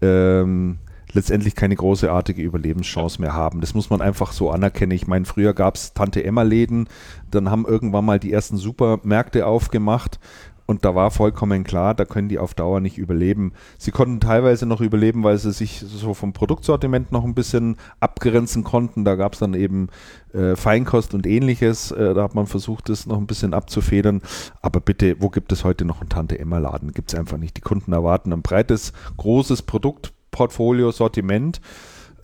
ähm, 0.01 0.79
letztendlich 1.13 1.57
keine 1.57 1.75
großartige 1.75 2.43
Überlebenschance 2.43 3.21
mehr 3.21 3.33
haben. 3.33 3.61
Das 3.61 3.75
muss 3.75 3.91
man 3.91 4.01
einfach 4.01 4.33
so 4.33 4.51
anerkennen. 4.51 4.93
Ich 4.93 5.07
meine, 5.07 5.25
früher 5.25 5.55
gab 5.55 5.75
es 5.75 5.95
Tante-Emma-Läden, 5.95 6.89
dann 7.31 7.51
haben 7.51 7.67
irgendwann 7.67 8.05
mal 8.05 8.21
die 8.21 8.33
ersten 8.33 8.57
Supermärkte 8.57 9.47
aufgemacht 9.47 10.21
und 10.67 10.85
da 10.85 10.97
war 10.97 11.13
vollkommen 11.13 11.63
klar, 11.63 11.95
da 11.95 12.05
können 12.05 12.29
die 12.29 12.41
auf 12.41 12.53
Dauer 12.55 12.81
nicht 12.81 12.99
überleben. 12.99 13.53
Sie 13.79 13.93
konnten 13.93 14.19
teilweise 14.19 14.67
noch 14.67 14.81
überleben, 14.81 15.23
weil 15.23 15.39
sie 15.39 15.53
sich 15.53 15.85
so 15.87 16.13
vom 16.13 16.33
Produktsortiment 16.33 17.13
noch 17.13 17.25
ein 17.25 17.35
bisschen 17.35 17.77
abgrenzen 18.01 18.65
konnten. 18.65 19.05
Da 19.05 19.15
gab 19.15 19.35
es 19.35 19.39
dann 19.39 19.55
eben 19.55 19.89
äh, 20.33 20.57
Feinkost 20.57 21.15
und 21.15 21.25
ähnliches. 21.25 21.93
Äh, 21.93 22.15
da 22.15 22.25
hat 22.25 22.35
man 22.35 22.47
versucht, 22.47 22.89
das 22.89 23.07
noch 23.07 23.19
ein 23.19 23.29
bisschen 23.29 23.55
abzufedern. 23.55 24.23
Aber 24.61 24.81
bitte, 24.81 25.17
wo 25.21 25.31
gibt 25.31 25.53
es 25.53 25.63
heute 25.63 25.85
noch 25.85 26.01
einen 26.01 26.11
Tante-Emma-Laden? 26.11 26.93
Gibt 26.93 27.13
es 27.13 27.19
einfach 27.19 27.39
nicht. 27.39 27.57
Die 27.57 27.63
Kunden 27.63 27.93
erwarten 27.93 28.33
ein 28.33 28.43
breites, 28.43 28.93
großes 29.19 29.63
Produktportfolio, 29.63 30.91
Sortiment. 30.91 31.61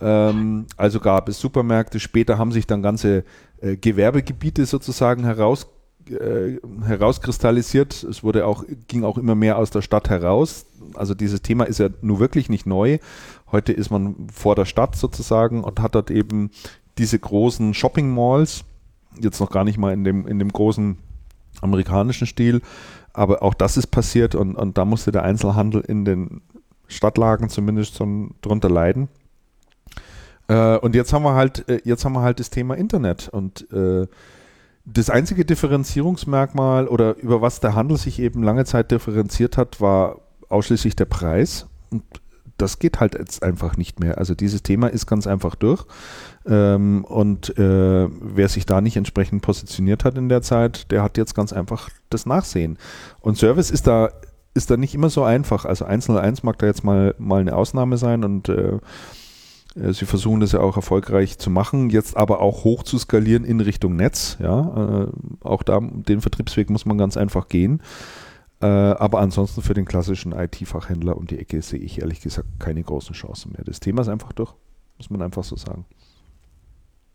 Ähm, 0.01 0.65
also 0.75 0.99
gab 0.99 1.29
es 1.29 1.39
Supermärkte. 1.39 2.01
Später 2.01 2.37
haben 2.37 2.51
sich 2.51 2.67
dann 2.67 2.81
ganze 2.81 3.23
äh, 3.61 3.77
Gewerbegebiete 3.77 4.65
sozusagen 4.65 5.23
heraus 5.23 5.67
äh, 6.09 6.59
herauskristallisiert. 6.85 8.03
Es 8.03 8.23
wurde 8.23 8.45
auch, 8.45 8.65
ging 8.87 9.03
auch 9.03 9.17
immer 9.17 9.35
mehr 9.35 9.57
aus 9.57 9.69
der 9.69 9.81
Stadt 9.81 10.09
heraus. 10.09 10.65
Also 10.95 11.13
dieses 11.13 11.41
Thema 11.41 11.65
ist 11.65 11.79
ja 11.79 11.89
nur 12.01 12.19
wirklich 12.19 12.49
nicht 12.49 12.65
neu. 12.65 12.99
Heute 13.51 13.73
ist 13.73 13.89
man 13.89 14.27
vor 14.33 14.55
der 14.55 14.65
Stadt 14.65 14.95
sozusagen 14.95 15.63
und 15.63 15.79
hat 15.79 15.95
dort 15.95 16.11
eben 16.11 16.51
diese 16.97 17.17
großen 17.17 17.73
Shopping 17.73 18.13
Malls, 18.13 18.63
jetzt 19.19 19.39
noch 19.39 19.49
gar 19.49 19.63
nicht 19.63 19.77
mal 19.77 19.93
in 19.93 20.03
dem, 20.03 20.27
in 20.27 20.39
dem 20.39 20.51
großen 20.51 20.97
amerikanischen 21.61 22.27
Stil, 22.27 22.61
aber 23.13 23.43
auch 23.43 23.53
das 23.53 23.77
ist 23.77 23.87
passiert 23.87 24.35
und, 24.35 24.55
und 24.55 24.77
da 24.77 24.85
musste 24.85 25.11
der 25.11 25.23
Einzelhandel 25.23 25.81
in 25.81 26.05
den 26.05 26.41
Stadtlagen 26.87 27.49
zumindest 27.49 27.95
schon 27.95 28.35
drunter 28.41 28.69
leiden. 28.69 29.07
Äh, 30.47 30.77
und 30.77 30.95
jetzt 30.95 31.13
haben 31.13 31.23
wir 31.23 31.33
halt, 31.33 31.67
äh, 31.69 31.81
jetzt 31.83 32.05
haben 32.05 32.13
wir 32.13 32.21
halt 32.21 32.39
das 32.39 32.49
Thema 32.49 32.75
Internet 32.75 33.29
und 33.29 33.71
äh, 33.71 34.07
das 34.85 35.09
einzige 35.09 35.45
Differenzierungsmerkmal 35.45 36.87
oder 36.87 37.17
über 37.17 37.41
was 37.41 37.59
der 37.59 37.75
Handel 37.75 37.97
sich 37.97 38.19
eben 38.19 38.43
lange 38.43 38.65
Zeit 38.65 38.91
differenziert 38.91 39.57
hat, 39.57 39.79
war 39.79 40.19
ausschließlich 40.49 40.95
der 40.95 41.05
Preis. 41.05 41.67
Und 41.89 42.03
das 42.57 42.79
geht 42.79 42.99
halt 42.99 43.15
jetzt 43.15 43.43
einfach 43.43 43.77
nicht 43.77 43.99
mehr. 43.99 44.17
Also 44.17 44.35
dieses 44.35 44.61
Thema 44.61 44.87
ist 44.87 45.05
ganz 45.07 45.25
einfach 45.25 45.55
durch. 45.55 45.85
Ähm, 46.45 47.05
und 47.05 47.57
äh, 47.57 48.07
wer 48.09 48.49
sich 48.49 48.65
da 48.65 48.81
nicht 48.81 48.97
entsprechend 48.97 49.41
positioniert 49.41 50.03
hat 50.03 50.17
in 50.17 50.29
der 50.29 50.41
Zeit, 50.41 50.91
der 50.91 51.01
hat 51.01 51.17
jetzt 51.17 51.33
ganz 51.33 51.53
einfach 51.53 51.89
das 52.09 52.25
Nachsehen. 52.25 52.77
Und 53.21 53.37
Service 53.37 53.71
ist 53.71 53.87
da 53.87 54.09
ist 54.55 54.69
da 54.69 54.77
nicht 54.77 54.93
immer 54.93 55.09
so 55.09 55.23
einfach. 55.23 55.65
Also 55.65 55.85
101 55.85 56.43
mag 56.43 56.59
da 56.59 56.67
jetzt 56.67 56.83
mal, 56.83 57.15
mal 57.17 57.41
eine 57.41 57.55
Ausnahme 57.55 57.97
sein 57.97 58.23
und 58.23 58.49
äh, 58.49 58.77
sie 59.75 60.05
versuchen 60.05 60.39
das 60.39 60.51
ja 60.51 60.59
auch 60.59 60.75
erfolgreich 60.75 61.37
zu 61.37 61.49
machen, 61.49 61.89
jetzt 61.89 62.15
aber 62.15 62.41
auch 62.41 62.63
hoch 62.63 62.83
zu 62.83 62.97
skalieren 62.97 63.43
in 63.43 63.59
Richtung 63.59 63.95
Netz. 63.95 64.37
Ja, 64.39 65.05
äh, 65.05 65.07
auch 65.41 65.63
da 65.63 65.79
den 65.81 66.21
Vertriebsweg 66.21 66.69
muss 66.69 66.85
man 66.85 66.97
ganz 66.97 67.17
einfach 67.17 67.47
gehen. 67.47 67.81
Äh, 68.61 68.65
aber 68.65 69.19
ansonsten 69.19 69.61
für 69.61 69.73
den 69.73 69.85
klassischen 69.85 70.31
IT-Fachhändler 70.31 71.17
um 71.17 71.27
die 71.27 71.37
Ecke 71.37 71.61
sehe 71.61 71.79
ich 71.79 71.99
ehrlich 71.99 72.21
gesagt 72.21 72.47
keine 72.59 72.83
großen 72.83 73.13
Chancen 73.13 73.51
mehr. 73.51 73.63
Das 73.65 73.79
Thema 73.79 74.01
ist 74.01 74.07
einfach 74.07 74.31
durch, 74.31 74.53
muss 74.97 75.09
man 75.09 75.21
einfach 75.21 75.43
so 75.43 75.57
sagen. 75.57 75.85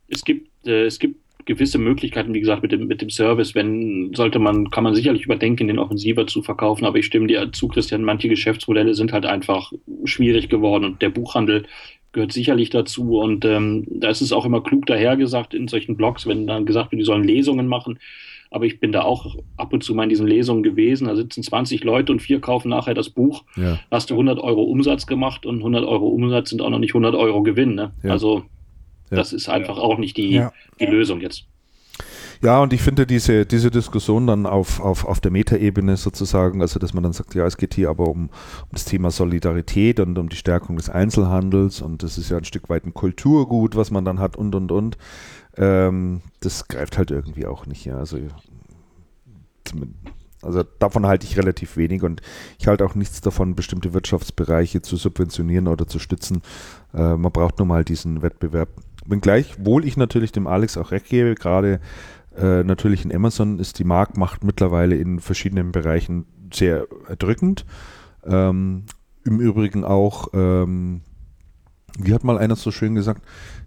Es 0.08 0.24
gibt, 0.24 0.50
äh, 0.66 0.84
es 0.84 0.98
gibt 0.98 1.16
gewisse 1.46 1.78
Möglichkeiten, 1.78 2.34
wie 2.34 2.40
gesagt, 2.40 2.62
mit 2.62 2.72
dem, 2.72 2.86
mit 2.86 3.00
dem 3.00 3.08
Service, 3.08 3.54
wenn, 3.54 4.12
sollte 4.14 4.38
man, 4.38 4.70
kann 4.70 4.84
man 4.84 4.94
sicherlich 4.94 5.24
überdenken, 5.24 5.68
den 5.68 5.78
offensiver 5.78 6.26
zu 6.26 6.42
verkaufen, 6.42 6.84
aber 6.84 6.98
ich 6.98 7.06
stimme 7.06 7.26
dir 7.26 7.50
zu, 7.52 7.68
Christian, 7.68 8.04
manche 8.04 8.28
Geschäftsmodelle 8.28 8.92
sind 8.94 9.14
halt 9.14 9.24
einfach 9.24 9.72
schwierig 10.04 10.50
geworden 10.50 10.84
und 10.84 11.00
der 11.00 11.08
Buchhandel 11.08 11.64
gehört 12.12 12.32
sicherlich 12.32 12.70
dazu. 12.70 13.18
Und 13.18 13.44
ähm, 13.44 13.84
da 13.88 14.08
ist 14.08 14.20
es 14.20 14.32
auch 14.32 14.44
immer 14.44 14.62
klug 14.62 14.86
dahergesagt 14.86 15.54
in 15.54 15.68
solchen 15.68 15.96
Blogs, 15.96 16.26
wenn 16.26 16.46
dann 16.46 16.66
gesagt 16.66 16.92
wird, 16.92 17.00
die 17.00 17.06
sollen 17.06 17.24
Lesungen 17.24 17.66
machen. 17.66 17.98
Aber 18.50 18.64
ich 18.64 18.80
bin 18.80 18.92
da 18.92 19.02
auch 19.02 19.36
ab 19.58 19.72
und 19.74 19.84
zu 19.84 19.94
mal 19.94 20.04
in 20.04 20.08
diesen 20.08 20.26
Lesungen 20.26 20.62
gewesen. 20.62 21.06
Da 21.06 21.16
sitzen 21.16 21.42
20 21.42 21.84
Leute 21.84 22.12
und 22.12 22.20
vier 22.20 22.40
kaufen 22.40 22.70
nachher 22.70 22.94
das 22.94 23.10
Buch. 23.10 23.44
Ja. 23.56 23.78
Hast 23.90 24.10
du 24.10 24.14
100 24.14 24.38
Euro 24.38 24.62
Umsatz 24.62 25.06
gemacht 25.06 25.44
und 25.44 25.58
100 25.58 25.84
Euro 25.84 26.08
Umsatz 26.08 26.50
sind 26.50 26.62
auch 26.62 26.70
noch 26.70 26.78
nicht 26.78 26.92
100 26.92 27.14
Euro 27.14 27.42
Gewinn. 27.42 27.74
Ne? 27.74 27.92
Ja. 28.02 28.12
Also 28.12 28.44
das 29.10 29.32
ist 29.32 29.48
einfach 29.48 29.78
auch 29.78 29.98
nicht 29.98 30.16
die, 30.16 30.44
die 30.80 30.86
Lösung 30.86 31.20
jetzt. 31.20 31.46
Ja, 32.40 32.60
und 32.60 32.72
ich 32.72 32.82
finde 32.82 33.06
diese, 33.06 33.46
diese 33.46 33.70
Diskussion 33.70 34.26
dann 34.26 34.46
auf, 34.46 34.80
auf, 34.80 35.04
auf 35.04 35.20
der 35.20 35.32
Metaebene 35.32 35.96
sozusagen, 35.96 36.62
also 36.62 36.78
dass 36.78 36.94
man 36.94 37.02
dann 37.02 37.12
sagt, 37.12 37.34
ja, 37.34 37.44
es 37.46 37.56
geht 37.56 37.74
hier 37.74 37.90
aber 37.90 38.08
um, 38.08 38.24
um 38.26 38.68
das 38.70 38.84
Thema 38.84 39.10
Solidarität 39.10 39.98
und 39.98 40.16
um 40.18 40.28
die 40.28 40.36
Stärkung 40.36 40.76
des 40.76 40.88
Einzelhandels 40.88 41.80
und 41.80 42.02
das 42.02 42.16
ist 42.16 42.30
ja 42.30 42.36
ein 42.36 42.44
Stück 42.44 42.68
weit 42.68 42.84
ein 42.86 42.94
Kulturgut, 42.94 43.74
was 43.74 43.90
man 43.90 44.04
dann 44.04 44.20
hat 44.20 44.36
und 44.36 44.54
und 44.54 44.70
und. 44.70 44.98
Ähm, 45.56 46.22
das 46.40 46.68
greift 46.68 46.96
halt 46.96 47.10
irgendwie 47.10 47.46
auch 47.46 47.66
nicht, 47.66 47.84
ja. 47.84 47.96
Also, 47.96 48.18
also 50.40 50.62
davon 50.78 51.06
halte 51.06 51.26
ich 51.26 51.36
relativ 51.36 51.76
wenig 51.76 52.04
und 52.04 52.22
ich 52.60 52.68
halte 52.68 52.84
auch 52.84 52.94
nichts 52.94 53.20
davon, 53.20 53.56
bestimmte 53.56 53.92
Wirtschaftsbereiche 53.94 54.80
zu 54.80 54.96
subventionieren 54.96 55.66
oder 55.66 55.88
zu 55.88 55.98
stützen. 55.98 56.42
Äh, 56.94 57.16
man 57.16 57.32
braucht 57.32 57.58
nur 57.58 57.66
mal 57.66 57.84
diesen 57.84 58.22
Wettbewerb. 58.22 58.68
Wenngleich, 59.04 59.56
wohl 59.64 59.84
ich 59.84 59.96
natürlich 59.96 60.32
dem 60.32 60.46
Alex 60.46 60.76
auch 60.76 60.90
recht 60.92 61.06
gebe, 61.06 61.34
gerade 61.34 61.80
äh, 62.38 62.64
natürlich 62.64 63.04
in 63.04 63.14
Amazon 63.14 63.58
ist 63.58 63.78
die 63.78 63.84
Marktmacht 63.84 64.44
mittlerweile 64.44 64.96
in 64.96 65.20
verschiedenen 65.20 65.72
Bereichen 65.72 66.26
sehr 66.52 66.86
erdrückend. 67.08 67.64
Ähm, 68.24 68.84
Im 69.24 69.40
Übrigen 69.40 69.84
auch, 69.84 70.28
ähm, 70.32 71.02
wie 71.98 72.14
hat 72.14 72.24
mal 72.24 72.38
einer 72.38 72.56
so 72.56 72.70
schön 72.70 72.94
gesagt, 72.94 73.22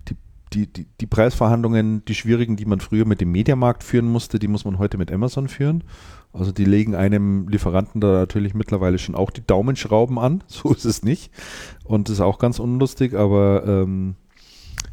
die, 0.09 0.15
die, 0.53 0.67
die, 0.71 0.87
die 0.99 1.07
Preisverhandlungen, 1.07 2.05
die 2.05 2.15
schwierigen, 2.15 2.55
die 2.55 2.65
man 2.65 2.79
früher 2.79 3.05
mit 3.05 3.21
dem 3.21 3.31
Mediamarkt 3.31 3.83
führen 3.83 4.07
musste, 4.07 4.39
die 4.39 4.47
muss 4.47 4.65
man 4.65 4.79
heute 4.79 4.97
mit 4.97 5.11
Amazon 5.11 5.47
führen. 5.47 5.83
Also 6.33 6.51
die 6.51 6.65
legen 6.65 6.95
einem 6.95 7.49
Lieferanten 7.49 7.99
da 7.99 8.13
natürlich 8.13 8.53
mittlerweile 8.53 8.97
schon 8.99 9.15
auch 9.15 9.31
die 9.31 9.45
Daumenschrauben 9.45 10.17
an. 10.17 10.43
So 10.47 10.73
ist 10.73 10.85
es 10.85 11.03
nicht. 11.03 11.31
Und 11.83 12.07
das 12.07 12.15
ist 12.15 12.21
auch 12.21 12.39
ganz 12.39 12.59
unlustig, 12.59 13.13
aber 13.15 13.63
ähm, 13.65 14.15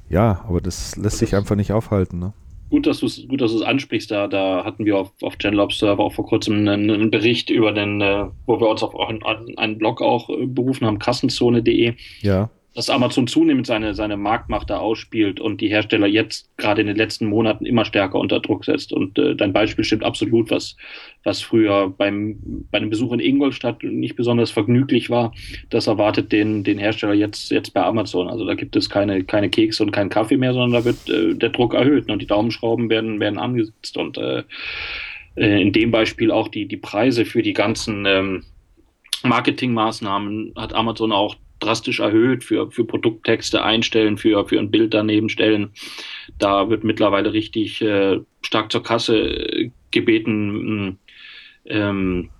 ja, 0.08 0.44
aber 0.48 0.60
das 0.60 0.96
lässt 0.96 1.18
sich 1.18 1.36
einfach 1.36 1.54
nicht 1.54 1.72
aufhalten. 1.72 2.18
Ne? 2.18 2.32
Gut, 2.70 2.86
dass 2.86 3.00
du 3.00 3.06
es 3.06 3.26
gut, 3.28 3.40
dass 3.40 3.52
du 3.52 3.58
es 3.58 3.62
ansprichst. 3.64 4.10
Da, 4.10 4.26
da 4.26 4.64
hatten 4.64 4.84
wir 4.84 4.98
auf, 4.98 5.12
auf 5.22 5.38
Genlob 5.38 5.72
Server 5.72 6.02
auch 6.02 6.12
vor 6.12 6.26
kurzem 6.26 6.56
einen, 6.56 6.90
einen 6.90 7.10
Bericht 7.10 7.50
über 7.50 7.72
den, 7.72 8.00
äh, 8.00 8.26
wo 8.46 8.60
wir 8.60 8.68
uns 8.68 8.82
auf 8.82 8.98
einen, 8.98 9.22
einen 9.58 9.78
Blog 9.78 10.02
auch 10.02 10.28
äh, 10.30 10.46
berufen 10.46 10.86
haben, 10.86 10.98
kassenzone.de. 10.98 11.94
Ja 12.22 12.50
dass 12.78 12.90
Amazon 12.90 13.26
zunehmend 13.26 13.66
seine, 13.66 13.92
seine 13.92 14.16
Marktmacht 14.16 14.70
da 14.70 14.78
ausspielt 14.78 15.40
und 15.40 15.60
die 15.60 15.66
Hersteller 15.66 16.06
jetzt 16.06 16.56
gerade 16.58 16.80
in 16.80 16.86
den 16.86 16.94
letzten 16.94 17.26
Monaten 17.26 17.66
immer 17.66 17.84
stärker 17.84 18.20
unter 18.20 18.38
Druck 18.38 18.64
setzt. 18.64 18.92
Und 18.92 19.18
äh, 19.18 19.34
dein 19.34 19.52
Beispiel 19.52 19.82
stimmt 19.82 20.04
absolut, 20.04 20.52
was, 20.52 20.76
was 21.24 21.42
früher 21.42 21.90
beim, 21.90 22.38
bei 22.70 22.78
einem 22.78 22.88
Besuch 22.88 23.12
in 23.14 23.18
Ingolstadt 23.18 23.82
nicht 23.82 24.14
besonders 24.14 24.52
vergnüglich 24.52 25.10
war. 25.10 25.34
Das 25.70 25.88
erwartet 25.88 26.30
den, 26.30 26.62
den 26.62 26.78
Hersteller 26.78 27.14
jetzt, 27.14 27.50
jetzt 27.50 27.74
bei 27.74 27.82
Amazon. 27.82 28.28
Also 28.28 28.46
da 28.46 28.54
gibt 28.54 28.76
es 28.76 28.88
keine, 28.88 29.24
keine 29.24 29.50
Kekse 29.50 29.82
und 29.82 29.90
keinen 29.90 30.08
Kaffee 30.08 30.36
mehr, 30.36 30.52
sondern 30.52 30.80
da 30.80 30.84
wird 30.84 31.08
äh, 31.08 31.34
der 31.34 31.48
Druck 31.48 31.74
erhöht 31.74 32.08
und 32.08 32.22
die 32.22 32.28
Daumenschrauben 32.28 32.90
werden, 32.90 33.18
werden 33.18 33.40
angesetzt. 33.40 33.96
Und 33.96 34.18
äh, 34.18 34.44
äh 35.34 35.60
in 35.60 35.72
dem 35.72 35.90
Beispiel 35.90 36.30
auch 36.30 36.46
die, 36.46 36.66
die 36.68 36.76
Preise 36.76 37.24
für 37.24 37.42
die 37.42 37.54
ganzen 37.54 38.06
ähm, 38.06 38.44
Marketingmaßnahmen 39.24 40.52
hat 40.54 40.74
Amazon 40.74 41.10
auch 41.10 41.34
drastisch 41.60 42.00
erhöht 42.00 42.44
für, 42.44 42.70
für 42.70 42.84
Produkttexte 42.84 43.62
einstellen, 43.62 44.18
für, 44.18 44.46
für 44.46 44.58
ein 44.58 44.70
Bild 44.70 44.94
daneben 44.94 45.28
stellen. 45.28 45.70
Da 46.38 46.70
wird 46.70 46.84
mittlerweile 46.84 47.32
richtig 47.32 47.82
äh, 47.82 48.20
stark 48.42 48.70
zur 48.72 48.82
Kasse 48.82 49.18
äh, 49.18 49.70
gebeten. 49.90 50.98
Ähm, 51.66 52.30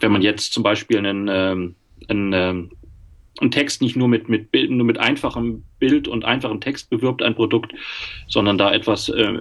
wenn 0.00 0.12
man 0.12 0.22
jetzt 0.22 0.52
zum 0.52 0.62
Beispiel 0.62 0.98
einen, 0.98 1.28
ähm, 1.28 1.74
einen, 2.08 2.32
ähm, 2.32 2.70
einen 3.40 3.50
Text 3.50 3.82
nicht 3.82 3.96
nur 3.96 4.08
mit, 4.08 4.28
mit 4.28 4.52
Bild, 4.52 4.70
nur 4.70 4.86
mit 4.86 4.98
einfachem 4.98 5.64
Bild 5.78 6.06
und 6.06 6.24
einfachem 6.24 6.60
Text 6.60 6.88
bewirbt, 6.90 7.22
ein 7.22 7.34
Produkt, 7.34 7.72
sondern 8.28 8.58
da 8.58 8.72
etwas 8.72 9.08
äh, 9.08 9.32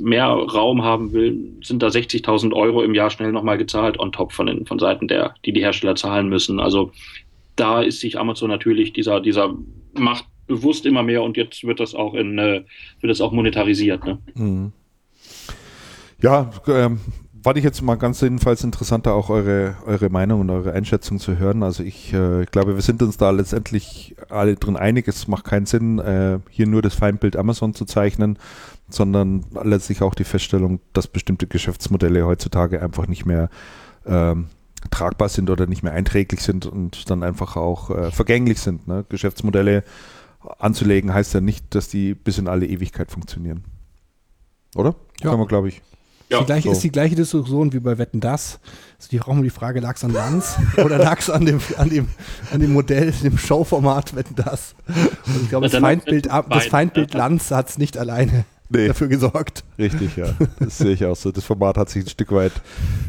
mehr 0.00 0.26
Raum 0.26 0.82
haben 0.82 1.12
will, 1.12 1.38
sind 1.62 1.82
da 1.82 1.88
60.000 1.88 2.52
Euro 2.52 2.82
im 2.82 2.94
Jahr 2.94 3.10
schnell 3.10 3.32
nochmal 3.32 3.58
gezahlt 3.58 3.98
on 3.98 4.12
top 4.12 4.32
von 4.32 4.46
den, 4.46 4.66
von 4.66 4.78
Seiten 4.78 5.06
der, 5.06 5.34
die 5.44 5.52
die 5.52 5.62
Hersteller 5.62 5.94
zahlen 5.94 6.28
müssen. 6.28 6.58
Also 6.60 6.92
da 7.56 7.82
ist 7.82 8.00
sich 8.00 8.18
Amazon 8.18 8.50
natürlich 8.50 8.92
dieser, 8.92 9.20
dieser 9.20 9.54
Macht 9.94 10.26
bewusst 10.46 10.86
immer 10.86 11.02
mehr 11.02 11.22
und 11.22 11.36
jetzt 11.36 11.64
wird 11.64 11.80
das 11.80 11.94
auch 11.94 12.14
in, 12.14 12.38
äh, 12.38 12.64
wird 13.00 13.10
das 13.10 13.20
auch 13.20 13.32
monetarisiert. 13.32 14.04
Ne? 14.04 14.18
Mhm. 14.34 14.72
Ja, 16.20 16.50
ähm, 16.66 17.00
fand 17.42 17.56
ich 17.56 17.64
jetzt 17.64 17.80
mal 17.82 17.94
ganz 17.94 18.20
jedenfalls 18.20 18.64
interessanter, 18.64 19.14
auch 19.14 19.30
eure, 19.30 19.76
eure 19.86 20.10
Meinung 20.10 20.40
und 20.40 20.50
eure 20.50 20.72
Einschätzung 20.72 21.18
zu 21.18 21.38
hören. 21.38 21.62
Also 21.62 21.82
ich, 21.82 22.12
äh, 22.12 22.44
glaube, 22.50 22.74
wir 22.74 22.82
sind 22.82 23.02
uns 23.02 23.16
da 23.16 23.30
letztendlich 23.30 24.14
alle 24.28 24.56
drin 24.56 24.76
einig. 24.76 25.08
Es 25.08 25.28
macht 25.28 25.44
keinen 25.44 25.66
Sinn, 25.66 25.98
äh, 25.98 26.38
hier 26.50 26.66
nur 26.66 26.82
das 26.82 26.94
Feindbild 26.94 27.36
Amazon 27.36 27.74
zu 27.74 27.84
zeichnen, 27.84 28.38
sondern 28.88 29.44
letztlich 29.62 30.02
auch 30.02 30.14
die 30.14 30.24
Feststellung, 30.24 30.80
dass 30.92 31.06
bestimmte 31.06 31.46
Geschäftsmodelle 31.46 32.26
heutzutage 32.26 32.82
einfach 32.82 33.06
nicht 33.06 33.24
mehr 33.24 33.48
ähm, 34.06 34.46
tragbar 34.90 35.28
sind 35.28 35.50
oder 35.50 35.66
nicht 35.66 35.82
mehr 35.82 35.92
einträglich 35.92 36.40
sind 36.40 36.66
und 36.66 37.10
dann 37.10 37.22
einfach 37.22 37.56
auch 37.56 37.90
äh, 37.90 38.10
vergänglich 38.10 38.60
sind. 38.60 38.88
Ne? 38.88 39.04
Geschäftsmodelle 39.08 39.84
anzulegen 40.58 41.12
heißt 41.12 41.34
ja 41.34 41.40
nicht, 41.40 41.74
dass 41.74 41.88
die 41.88 42.14
bis 42.14 42.38
in 42.38 42.48
alle 42.48 42.66
Ewigkeit 42.66 43.10
funktionieren. 43.10 43.64
Oder? 44.74 44.94
Ja. 45.20 45.30
Kann 45.30 45.38
man, 45.38 45.48
glaube 45.48 45.68
ich. 45.68 45.82
Ja, 46.30 46.38
die 46.38 46.46
gleiche, 46.46 46.68
so. 46.68 46.72
Ist 46.72 46.84
die 46.84 46.92
gleiche 46.92 47.16
Diskussion 47.16 47.72
wie 47.72 47.80
bei 47.80 47.98
Wetten 47.98 48.20
Das. 48.20 48.60
Also 48.96 49.08
die 49.10 49.20
auch 49.20 49.28
immer 49.28 49.42
die 49.42 49.50
Frage, 49.50 49.80
lag 49.80 49.96
es 49.96 50.04
an 50.04 50.12
Lanz 50.12 50.56
oder 50.76 50.96
lag 50.96 51.18
es 51.18 51.28
an 51.28 51.44
dem, 51.44 51.60
an, 51.76 51.90
dem, 51.90 52.08
an 52.52 52.60
dem 52.60 52.72
Modell, 52.72 53.10
dem 53.10 53.36
Showformat 53.36 54.14
Wetten 54.14 54.36
Das? 54.36 54.74
Und 55.26 55.42
ich 55.42 55.48
glaube, 55.48 55.68
das 55.68 55.80
Feindbild, 55.80 56.26
das 56.26 56.66
Feindbild 56.66 57.14
Lanz 57.14 57.50
hat 57.50 57.68
es 57.68 57.78
nicht 57.78 57.98
alleine 57.98 58.44
nee. 58.70 58.88
dafür 58.88 59.08
gesorgt. 59.08 59.64
Richtig, 59.78 60.16
ja. 60.16 60.34
Das 60.58 60.78
sehe 60.78 60.92
ich 60.92 61.04
auch 61.04 61.16
so. 61.16 61.30
Das 61.32 61.44
Format 61.44 61.76
hat 61.76 61.90
sich 61.90 62.04
ein 62.04 62.08
Stück 62.08 62.32
weit 62.32 62.52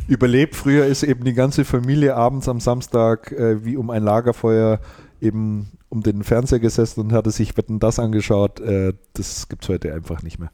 überlebt. 0.08 0.56
Früher 0.56 0.86
ist 0.86 1.04
eben 1.04 1.24
die 1.24 1.34
ganze 1.34 1.66
Familie 1.66 2.16
abends 2.16 2.50
am 2.50 2.60
Samstag 2.60 3.32
äh, 3.32 3.64
wie 3.64 3.78
um 3.78 3.90
ein 3.90 4.04
Lagerfeuer 4.04 4.80
eben 5.22 5.70
um 5.90 6.02
den 6.02 6.24
Fernseher 6.24 6.60
gesessen 6.60 7.02
und 7.02 7.14
hatte 7.14 7.32
sich 7.32 7.56
Wetten 7.58 7.80
das 7.80 8.00
angeschaut. 8.00 8.60
Äh, 8.60 8.94
das 9.14 9.50
gibt 9.50 9.64
es 9.64 9.70
heute 9.70 9.94
einfach 9.94 10.24
nicht 10.24 10.40
mehr. 10.40 10.52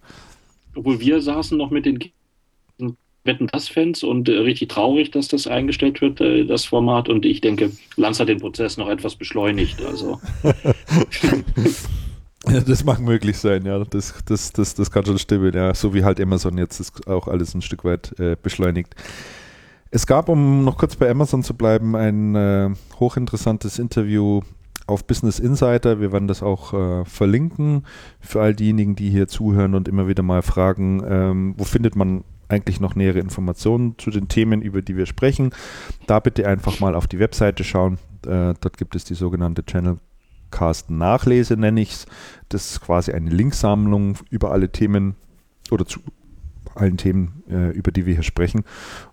obwohl 0.76 1.00
wir 1.00 1.22
saßen 1.22 1.58
noch 1.58 1.72
mit 1.72 1.86
den 1.86 2.00
Wetten 3.28 3.48
das 3.52 3.68
Fans 3.68 4.02
und 4.04 4.28
äh, 4.28 4.38
richtig 4.40 4.70
traurig, 4.70 5.12
dass 5.12 5.28
das 5.28 5.46
eingestellt 5.46 6.02
wird, 6.02 6.20
äh, 6.22 6.46
das 6.46 6.66
Format. 6.66 7.10
Und 7.10 7.26
ich 7.26 7.42
denke, 7.42 7.72
Lanz 7.96 8.20
hat 8.20 8.30
den 8.30 8.40
Prozess 8.40 8.78
noch 8.78 8.90
etwas 8.90 9.16
beschleunigt. 9.16 9.86
Also. 9.86 10.20
das 12.66 12.84
mag 12.84 13.00
möglich 13.00 13.38
sein, 13.38 13.66
ja. 13.66 13.84
Das, 13.84 14.14
das, 14.26 14.54
das, 14.54 14.74
das 14.76 14.92
kann 14.92 15.06
schon 15.06 15.20
stimmen, 15.20 15.54
ja. 15.54 15.74
So 15.74 15.94
wie 15.94 16.04
halt 16.04 16.20
Amazon 16.20 16.58
jetzt 16.58 16.80
ist 16.80 17.08
auch 17.08 17.28
alles 17.28 17.54
ein 17.54 17.62
Stück 17.62 17.84
weit 17.84 18.18
äh, 18.20 18.36
beschleunigt. 18.42 18.96
Es 19.90 20.06
gab, 20.06 20.30
um 20.30 20.64
noch 20.66 20.78
kurz 20.78 20.96
bei 20.96 21.10
Amazon 21.10 21.44
zu 21.44 21.54
bleiben, 21.54 21.96
ein 21.96 22.36
äh, 22.36 22.70
hochinteressantes 23.00 23.80
Interview 23.80 24.42
auf 24.86 25.06
Business 25.06 25.40
Insider. 25.40 26.00
Wir 26.00 26.12
werden 26.12 26.28
das 26.28 26.44
auch 26.44 26.74
äh, 26.74 27.06
verlinken 27.06 27.86
für 28.20 28.42
all 28.42 28.54
diejenigen, 28.54 28.96
die 28.96 29.10
hier 29.10 29.28
zuhören 29.28 29.76
und 29.76 29.88
immer 29.88 30.08
wieder 30.08 30.24
mal 30.24 30.42
fragen, 30.42 31.04
ähm, 31.08 31.54
wo 31.58 31.64
findet 31.64 31.96
man 31.96 32.24
eigentlich 32.50 32.80
noch 32.80 32.96
nähere 32.96 33.20
Informationen 33.20 33.98
zu 33.98 34.10
den 34.10 34.30
Themen, 34.30 34.62
über 34.62 34.82
die 34.82 34.96
wir 34.96 35.06
sprechen. 35.06 35.52
Da 36.06 36.20
bitte 36.20 36.48
einfach 36.48 36.80
mal 36.80 36.96
auf 36.96 37.08
die 37.08 37.20
Webseite 37.20 37.64
schauen. 37.64 37.98
Äh, 38.26 38.54
dort 38.60 38.78
gibt 38.78 38.96
es 38.96 39.04
die 39.04 39.16
sogenannte 39.16 39.64
Channelcast 39.66 40.07
Nachlese, 40.98 41.56
nenne 41.56 41.82
ich 41.82 41.92
es. 41.92 42.06
Das 42.50 42.72
ist 42.72 42.82
quasi 42.82 43.12
eine 43.12 43.30
Linksammlung 43.30 44.18
über 44.30 44.52
alle 44.52 44.70
Themen 44.70 45.16
oder 45.72 45.86
zu 45.86 46.00
allen 46.76 46.98
Themen, 46.98 47.44
äh, 47.50 47.72
über 47.72 47.92
die 47.92 48.06
wir 48.06 48.14
hier 48.14 48.24
sprechen. 48.24 48.64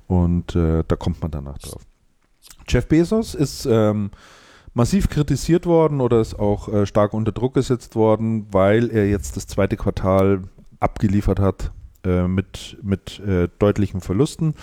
Und 0.06 0.54
äh, 0.54 0.84
da 0.86 0.96
kommt 0.96 1.20
man 1.22 1.30
danach 1.30 1.58
drauf. 1.58 1.82
Jeff 2.68 2.86
Bezos 2.86 3.34
ist 3.34 3.66
ähm, 3.66 4.10
massiv 4.74 5.08
kritisiert 5.08 5.66
worden 5.66 6.00
oder 6.00 6.20
ist 6.20 6.38
auch 6.38 6.68
äh, 6.68 6.86
stark 6.86 7.14
unter 7.14 7.32
Druck 7.32 7.54
gesetzt 7.54 7.94
worden, 7.94 8.46
weil 8.52 8.90
er 8.90 9.08
jetzt 9.08 9.36
das 9.36 9.46
zweite 9.46 9.76
Quartal 9.76 10.44
abgeliefert 10.80 11.40
hat 11.40 11.72
äh, 12.04 12.28
mit, 12.28 12.76
mit 12.82 13.20
äh, 13.20 13.48
deutlichen 13.58 14.00
Verlusten. 14.00 14.54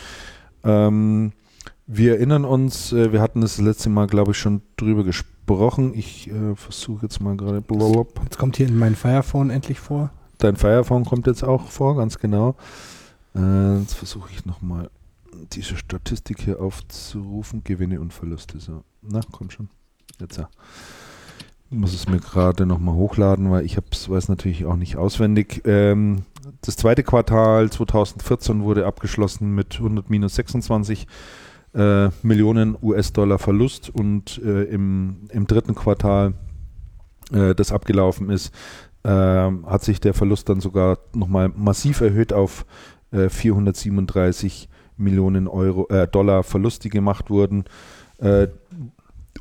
Ähm, 0.64 1.32
wir 1.94 2.14
erinnern 2.14 2.46
uns, 2.46 2.94
äh, 2.94 3.12
wir 3.12 3.22
hatten 3.22 3.42
das, 3.42 3.58
letzte 3.58 3.90
Mal, 3.90 4.08
glaube 4.08 4.32
ich, 4.32 4.38
schon 4.38 4.62
drüber 4.78 5.04
gesprochen. 5.04 5.94
Ich 5.94 6.30
äh, 6.32 6.56
versuche 6.56 7.04
jetzt 7.04 7.20
mal 7.20 7.36
gerade. 7.36 7.62
Jetzt 8.24 8.38
kommt 8.38 8.56
hier 8.56 8.68
in 8.68 8.78
mein 8.78 8.96
Firephone 8.96 9.50
endlich 9.50 9.80
vor. 9.80 10.10
Dein 10.38 10.56
Firephone 10.56 11.04
kommt 11.04 11.28
jetzt 11.28 11.44
auch 11.44 11.70
vor, 11.70 11.98
ganz 11.98 12.18
genau. 12.18 12.56
Äh, 13.36 13.80
jetzt 13.80 13.96
versuche 13.96 14.30
ich 14.32 14.46
nochmal 14.46 14.90
diese 15.52 15.76
Statistik 15.76 16.40
hier 16.40 16.62
aufzurufen. 16.62 17.64
Gewinne 17.66 18.00
und 18.00 18.14
Verluste. 18.14 18.60
So. 18.60 18.84
Na, 19.02 19.20
komm 19.30 19.50
schon. 19.50 19.70
Jetzt 20.20 20.38
ja. 20.38 20.50
Ich 21.70 21.78
muss 21.78 21.94
es 21.94 22.08
mir 22.08 22.20
gerade 22.20 22.66
nochmal 22.66 22.96
hochladen, 22.96 23.52
weil 23.52 23.66
ich 23.66 23.78
es 23.92 24.10
weiß 24.10 24.30
natürlich 24.30 24.66
auch 24.66 24.78
nicht 24.78 24.96
auswendig. 24.96 25.62
Ähm, 25.66 26.24
das 26.62 26.78
zweite 26.78 27.04
Quartal 27.04 27.70
2014 27.70 28.64
wurde 28.64 28.86
abgeschlossen 28.86 29.54
mit 29.54 29.76
100 29.76 30.10
minus 30.10 30.36
26 30.36 31.08
äh, 31.74 32.10
Millionen 32.22 32.78
US-Dollar 32.82 33.40
Verlust 33.40 33.90
und 33.90 34.42
äh, 34.44 34.64
im, 34.64 35.28
im 35.30 35.48
dritten 35.48 35.76
Quartal, 35.76 36.34
äh, 37.32 37.56
das 37.56 37.72
abgelaufen 37.72 38.30
ist, 38.30 38.54
ähm, 39.04 39.66
hat 39.66 39.84
sich 39.84 40.00
der 40.00 40.14
Verlust 40.14 40.50
dann 40.50 40.62
sogar 40.62 41.00
nochmal 41.14 41.50
massiv 41.56 42.02
erhöht 42.02 42.34
auf 42.34 42.66
437 43.12 44.70
äh, 44.70 44.76
Millionen 44.98 45.48
Euro, 45.48 45.88
äh, 45.90 46.08
Dollar 46.08 46.44
Verlust, 46.44 46.84
die 46.84 46.90
gemacht 46.90 47.30
wurden. 47.30 47.66
Äh, 48.20 48.48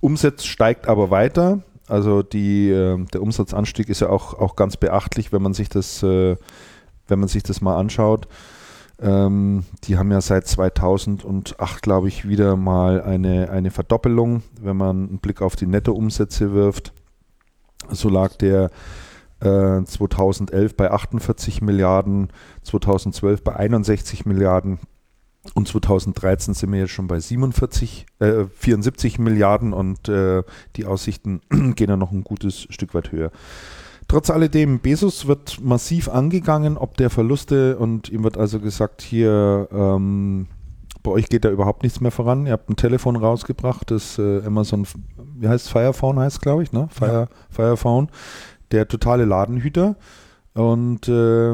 Umsatz 0.01 0.45
steigt 0.45 0.89
aber 0.89 1.11
weiter. 1.11 1.63
Also 1.87 2.23
die, 2.23 2.71
äh, 2.71 3.05
der 3.13 3.23
Umsatzanstieg 3.23 3.89
ist 3.89 4.01
ja 4.01 4.09
auch, 4.09 4.35
auch 4.35 4.57
ganz 4.57 4.77
beachtlich, 4.77 5.33
wenn 5.33 5.43
man 5.43 5.53
sich 5.53 5.69
das, 5.69 6.03
wenn 6.03 6.39
man 7.09 7.29
sich 7.29 7.43
das 7.43 7.61
mal 7.61 7.77
anschaut. 7.77 8.29
Ähm, 9.01 9.65
die 9.85 9.97
haben 9.97 10.11
ja 10.11 10.21
seit 10.21 10.47
2008, 10.47 11.83
glaube 11.83 12.09
ich, 12.09 12.29
wieder 12.29 12.57
mal 12.57 13.03
eine, 13.03 13.51
eine 13.51 13.71
Verdoppelung, 13.71 14.43
wenn 14.61 14.77
man 14.77 15.09
einen 15.09 15.19
Blick 15.19 15.41
auf 15.43 15.57
die 15.57 15.67
Nettoumsätze 15.67 16.53
wirft. 16.53 16.93
So 17.91 18.09
lag 18.09 18.37
der 18.37 18.71
2011 19.41 20.53
äh, 20.53 20.75
bei 20.75 20.91
48 20.91 21.63
Milliarden, 21.63 22.29
2012 22.63 23.43
bei 23.43 23.57
61 23.57 24.27
Milliarden 24.27 24.79
und 25.55 25.67
2013 25.67 26.53
sind 26.53 26.73
wir 26.73 26.81
jetzt 26.81 26.93
schon 26.93 27.07
bei 27.07 27.19
47, 27.19 28.07
äh, 28.19 28.45
74 28.55 29.19
Milliarden 29.19 29.73
und 29.73 30.09
äh, 30.09 30.43
die 30.77 30.85
Aussichten 30.85 31.41
gehen 31.75 31.89
ja 31.89 31.97
noch 31.97 32.13
ein 32.13 32.25
gutes 32.25 32.67
Stück 32.69 32.93
weit 32.93 33.13
höher. 33.13 33.31
Trotz 34.11 34.29
alledem, 34.29 34.81
Bezos 34.81 35.29
wird 35.29 35.61
massiv 35.63 36.09
angegangen, 36.09 36.77
ob 36.77 36.97
der 36.97 37.11
Verluste 37.11 37.79
und 37.79 38.09
ihm 38.09 38.25
wird 38.25 38.37
also 38.37 38.59
gesagt, 38.59 39.03
hier, 39.03 39.69
ähm, 39.71 40.49
bei 41.05 41.13
euch 41.13 41.29
geht 41.29 41.45
da 41.45 41.49
überhaupt 41.49 41.85
nichts 41.85 42.01
mehr 42.01 42.11
voran. 42.11 42.45
Ihr 42.45 42.55
habt 42.55 42.69
ein 42.69 42.75
Telefon 42.75 43.15
rausgebracht, 43.15 43.93
das 43.93 44.19
äh, 44.19 44.45
Amazon, 44.45 44.85
wie 45.37 45.47
heißt 45.47 45.67
es, 45.67 45.71
Firephone 45.71 46.19
heißt 46.19 46.43
glaube 46.43 46.65
ich, 46.65 46.73
ne? 46.73 46.89
Fire, 46.91 47.29
ja. 47.31 47.37
Firephone, 47.51 48.09
der 48.73 48.89
totale 48.89 49.27
Ladenhüter. 49.27 49.95
Und 50.55 51.07
äh, 51.07 51.53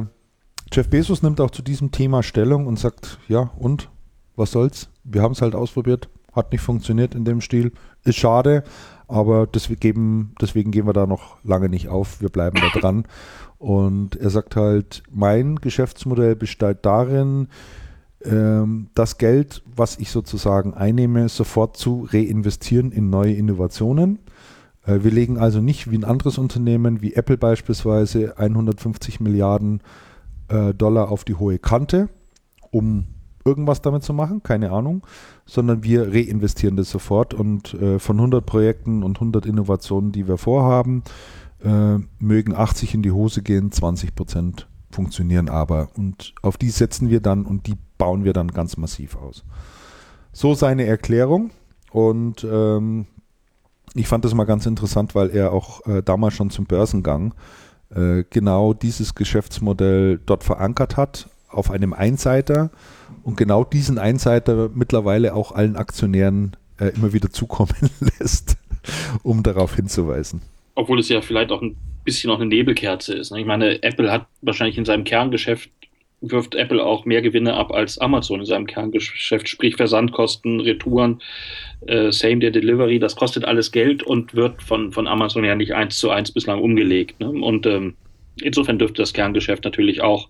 Jeff 0.73 0.89
Bezos 0.89 1.23
nimmt 1.23 1.43
auch 1.43 1.51
zu 1.51 1.61
diesem 1.61 1.91
Thema 1.91 2.23
Stellung 2.23 2.67
und 2.67 2.79
sagt, 2.79 3.19
ja, 3.29 3.51
und 3.59 3.91
was 4.35 4.53
soll's? 4.53 4.89
Wir 5.05 5.21
haben 5.21 5.33
es 5.33 5.43
halt 5.43 5.55
ausprobiert, 5.55 6.09
hat 6.33 6.53
nicht 6.53 6.63
funktioniert 6.63 7.15
in 7.15 7.27
dem 7.27 7.43
Stil, 7.43 7.73
ist 8.05 8.17
schade, 8.17 8.65
aber 9.09 9.47
deswegen, 9.47 10.35
deswegen 10.41 10.71
gehen 10.71 10.87
wir 10.87 10.93
da 10.93 11.07
noch 11.07 11.37
lange 11.45 11.69
nicht 11.69 11.89
auf, 11.89 12.21
wir 12.21 12.29
bleiben 12.29 12.59
da 12.61 12.79
dran. 12.79 13.07
Und 13.59 14.17
er 14.17 14.31
sagt 14.31 14.57
halt, 14.57 15.03
mein 15.11 15.57
Geschäftsmodell 15.57 16.37
besteht 16.37 16.79
darin, 16.83 17.49
ähm, 18.25 18.89
das 18.95 19.19
Geld, 19.19 19.63
was 19.65 19.99
ich 19.99 20.11
sozusagen 20.11 20.75
einnehme, 20.75 21.29
sofort 21.29 21.77
zu 21.77 22.09
reinvestieren 22.11 22.93
in 22.93 23.11
neue 23.11 23.35
Innovationen. 23.35 24.19
Äh, 24.85 25.03
wir 25.03 25.11
legen 25.11 25.39
also 25.39 25.61
nicht 25.61 25.91
wie 25.91 25.97
ein 25.97 26.05
anderes 26.05 26.39
Unternehmen, 26.39 27.03
wie 27.03 27.15
Apple 27.15 27.39
beispielsweise, 27.39 28.39
150 28.39 29.21
Milliarden 29.21 29.81
äh, 30.49 30.75
Dollar 30.75 31.11
auf 31.11 31.25
die 31.25 31.35
hohe 31.35 31.59
Kante, 31.59 32.09
um 32.71 33.07
irgendwas 33.47 33.81
damit 33.81 34.03
zu 34.03 34.13
machen, 34.13 34.43
keine 34.43 34.73
Ahnung, 34.73 35.07
sondern 35.47 35.85
wir 35.85 36.13
reinvestieren 36.13 36.77
das 36.77 36.91
sofort 36.91 37.33
und 37.33 37.75
äh, 37.75 37.99
von 37.99 38.17
100 38.17 38.45
Projekten 38.45 39.03
und 39.03 39.17
100 39.17 39.47
Innovationen, 39.47 40.13
die 40.13 40.29
wir 40.29 40.37
vorhaben, 40.37 41.03
äh, 41.65 41.99
mögen 42.19 42.55
80 42.55 42.95
in 42.95 43.03
die 43.03 43.13
Hose 43.13 43.43
gehen, 43.43 43.73
20 43.73 44.15
Prozent 44.15 44.69
funktionieren 44.91 45.49
aber 45.49 45.91
und 45.97 46.35
auf 46.43 46.57
die 46.57 46.71
setzen 46.71 47.11
wir 47.11 47.21
dann 47.21 47.45
und 47.45 47.67
die 47.67 47.77
bauen 47.99 48.25
wir 48.25 48.33
dann 48.33 48.49
ganz 48.49 48.77
massiv 48.77 49.17
aus. 49.17 49.45
So 50.33 50.55
seine 50.55 50.85
Erklärung 50.85 51.51
und 51.93 52.45
ähm, 52.51 53.07
ich 53.95 54.09
fand 54.09 54.25
das 54.25 54.35
mal 54.35 54.45
ganz 54.45 54.67
interessant, 54.67 55.15
weil 55.15 55.31
er 55.31 55.53
auch 55.53 55.87
äh, 55.87 56.03
damals 56.03 56.35
schon 56.35 56.51
zum 56.51 56.67
Börsengang 56.67 57.35
äh, 57.95 58.25
genau 58.29 58.75
dieses 58.75 59.15
Geschäftsmodell 59.15 60.19
dort 60.25 60.45
verankert 60.45 60.97
hat, 60.97 61.31
auf 61.49 61.71
einem 61.71 61.93
Einseiter 61.93 62.71
und 63.27 63.37
genau 63.37 63.65
diesen 63.65 63.99
Einseiter 63.99 64.71
mittlerweile 64.73 65.35
auch 65.35 65.51
allen 65.51 65.75
Aktionären 65.75 66.57
äh, 66.79 66.91
immer 66.95 67.13
wieder 67.13 67.29
zukommen 67.29 67.75
lässt, 68.21 68.57
um 69.25 69.43
darauf 69.43 69.75
hinzuweisen. 69.75 70.43
Obwohl 70.77 71.01
es 71.01 71.09
ja 71.09 71.21
vielleicht 71.21 71.51
auch 71.51 71.61
ein 71.61 71.77
bisschen 72.05 72.29
noch 72.29 72.39
eine 72.39 72.47
Nebelkerze 72.47 73.15
ist. 73.15 73.33
Ne? 73.33 73.41
Ich 73.41 73.47
meine, 73.47 73.83
Apple 73.83 74.13
hat 74.13 74.27
wahrscheinlich 74.43 74.79
in 74.79 74.85
seinem 74.85 75.03
Kerngeschäft 75.03 75.71
wirft 76.23 76.55
Apple 76.55 76.83
auch 76.83 77.05
mehr 77.05 77.21
Gewinne 77.21 77.55
ab 77.55 77.73
als 77.73 77.99
Amazon 77.99 78.41
in 78.41 78.47
seinem 78.47 78.67
Kerngeschäft, 78.67 79.49
sprich 79.49 79.77
Versandkosten, 79.77 80.61
Retouren, 80.61 81.21
äh, 81.87 82.11
Same-Day-Delivery, 82.11 82.99
das 82.99 83.17
kostet 83.17 83.45
alles 83.45 83.71
Geld 83.71 84.03
und 84.03 84.35
wird 84.35 84.63
von, 84.63 84.93
von 84.93 85.07
Amazon 85.07 85.45
ja 85.45 85.55
nicht 85.55 85.75
eins 85.75 85.99
zu 85.99 86.11
eins 86.11 86.33
bislang 86.33 86.61
umgelegt. 86.61 87.21
Ne? 87.21 87.29
Und 87.29 87.67
ähm, 87.67 87.97
insofern 88.41 88.79
dürfte 88.79 89.03
das 89.03 89.13
Kerngeschäft 89.13 89.65
natürlich 89.65 90.01
auch 90.01 90.29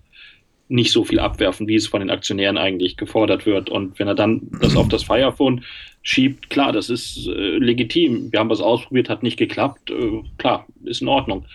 nicht 0.69 0.91
so 0.91 1.03
viel 1.03 1.19
abwerfen, 1.19 1.67
wie 1.67 1.75
es 1.75 1.87
von 1.87 2.01
den 2.01 2.09
Aktionären 2.09 2.57
eigentlich 2.57 2.97
gefordert 2.97 3.45
wird. 3.45 3.69
Und 3.69 3.99
wenn 3.99 4.07
er 4.07 4.15
dann 4.15 4.41
das 4.61 4.75
auf 4.75 4.89
das 4.89 5.03
Firephone 5.03 5.63
schiebt, 6.01 6.49
klar, 6.49 6.71
das 6.71 6.89
ist 6.89 7.27
äh, 7.27 7.57
legitim. 7.57 8.31
Wir 8.31 8.39
haben 8.39 8.49
was 8.49 8.61
ausprobiert, 8.61 9.09
hat 9.09 9.23
nicht 9.23 9.37
geklappt. 9.37 9.89
Äh, 9.91 10.23
klar, 10.37 10.67
ist 10.83 11.01
in 11.01 11.07
Ordnung. 11.07 11.45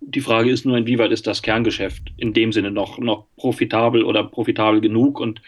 Die 0.00 0.20
Frage 0.20 0.50
ist 0.50 0.66
nur, 0.66 0.76
inwieweit 0.76 1.12
ist 1.12 1.26
das 1.26 1.42
Kerngeschäft 1.42 2.12
in 2.16 2.32
dem 2.32 2.52
Sinne 2.52 2.70
noch, 2.70 2.98
noch 2.98 3.26
profitabel 3.36 4.02
oder 4.04 4.24
profitabel 4.24 4.80
genug 4.80 5.20
und 5.20 5.40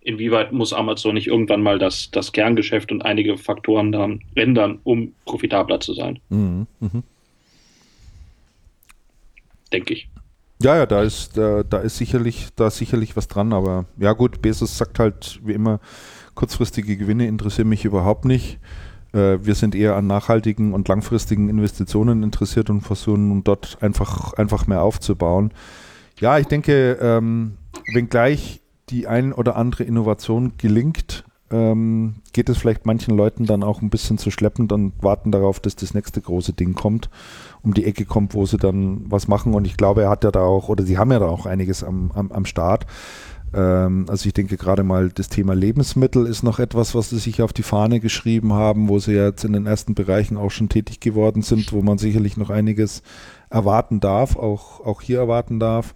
inwieweit 0.00 0.52
muss 0.52 0.72
Amazon 0.72 1.14
nicht 1.14 1.26
irgendwann 1.26 1.62
mal 1.62 1.78
das, 1.78 2.10
das 2.10 2.32
Kerngeschäft 2.32 2.90
und 2.90 3.02
einige 3.02 3.36
Faktoren 3.36 3.92
dann 3.92 4.20
ändern, 4.34 4.78
um 4.84 5.12
profitabler 5.26 5.80
zu 5.80 5.92
sein. 5.92 6.18
Mhm, 6.30 6.66
mh. 6.80 7.02
Denke 9.70 9.92
ich. 9.92 10.08
Ja, 10.60 10.76
ja, 10.76 10.86
da 10.86 11.02
ist, 11.02 11.36
da, 11.36 11.62
da 11.62 11.78
ist 11.78 11.98
sicherlich, 11.98 12.48
da 12.56 12.66
ist 12.66 12.78
sicherlich 12.78 13.16
was 13.16 13.28
dran, 13.28 13.52
aber 13.52 13.84
ja 13.96 14.12
gut, 14.12 14.42
Bezos 14.42 14.76
sagt 14.76 14.98
halt 14.98 15.40
wie 15.44 15.52
immer, 15.52 15.78
kurzfristige 16.34 16.96
Gewinne 16.96 17.28
interessieren 17.28 17.68
mich 17.68 17.84
überhaupt 17.84 18.24
nicht. 18.24 18.58
Äh, 19.12 19.38
wir 19.42 19.54
sind 19.54 19.76
eher 19.76 19.94
an 19.94 20.08
nachhaltigen 20.08 20.74
und 20.74 20.88
langfristigen 20.88 21.48
Investitionen 21.48 22.24
interessiert 22.24 22.70
und 22.70 22.80
versuchen 22.80 23.44
dort 23.44 23.78
einfach, 23.82 24.32
einfach 24.34 24.66
mehr 24.66 24.82
aufzubauen. 24.82 25.52
Ja, 26.20 26.38
ich 26.38 26.46
denke, 26.46 26.98
ähm, 27.00 27.56
wenngleich 27.92 28.60
die 28.90 29.06
ein 29.06 29.32
oder 29.32 29.56
andere 29.56 29.84
Innovation 29.84 30.54
gelingt, 30.58 31.24
ähm, 31.50 32.16
geht 32.32 32.48
es 32.48 32.58
vielleicht 32.58 32.86
manchen 32.86 33.16
Leuten 33.16 33.46
dann 33.46 33.62
auch 33.62 33.82
ein 33.82 33.90
bisschen 33.90 34.18
zu 34.18 34.30
schleppend 34.30 34.72
und 34.72 34.92
warten 35.02 35.32
darauf, 35.32 35.60
dass 35.60 35.76
das 35.76 35.94
nächste 35.94 36.20
große 36.20 36.52
Ding 36.52 36.74
kommt, 36.74 37.10
um 37.62 37.74
die 37.74 37.84
Ecke 37.84 38.04
kommt, 38.04 38.34
wo 38.34 38.46
sie 38.46 38.58
dann 38.58 39.10
was 39.10 39.28
machen. 39.28 39.54
Und 39.54 39.66
ich 39.66 39.76
glaube, 39.76 40.02
er 40.02 40.10
hat 40.10 40.24
ja 40.24 40.30
da 40.30 40.42
auch, 40.42 40.68
oder 40.68 40.84
sie 40.84 40.98
haben 40.98 41.12
ja 41.12 41.18
da 41.18 41.26
auch 41.26 41.46
einiges 41.46 41.82
am, 41.84 42.10
am, 42.14 42.32
am 42.32 42.44
Start. 42.44 42.86
Ähm, 43.54 44.06
also 44.08 44.26
ich 44.26 44.34
denke 44.34 44.56
gerade 44.56 44.82
mal, 44.82 45.08
das 45.08 45.28
Thema 45.28 45.54
Lebensmittel 45.54 46.26
ist 46.26 46.42
noch 46.42 46.58
etwas, 46.58 46.94
was 46.94 47.10
sie 47.10 47.18
sich 47.18 47.42
auf 47.42 47.52
die 47.52 47.62
Fahne 47.62 48.00
geschrieben 48.00 48.52
haben, 48.52 48.88
wo 48.88 48.98
sie 48.98 49.12
jetzt 49.12 49.44
in 49.44 49.52
den 49.52 49.66
ersten 49.66 49.94
Bereichen 49.94 50.36
auch 50.36 50.50
schon 50.50 50.68
tätig 50.68 51.00
geworden 51.00 51.42
sind, 51.42 51.72
wo 51.72 51.82
man 51.82 51.98
sicherlich 51.98 52.36
noch 52.36 52.50
einiges 52.50 53.02
erwarten 53.50 54.00
darf, 54.00 54.36
auch, 54.36 54.84
auch 54.84 55.00
hier 55.00 55.18
erwarten 55.18 55.58
darf. 55.58 55.94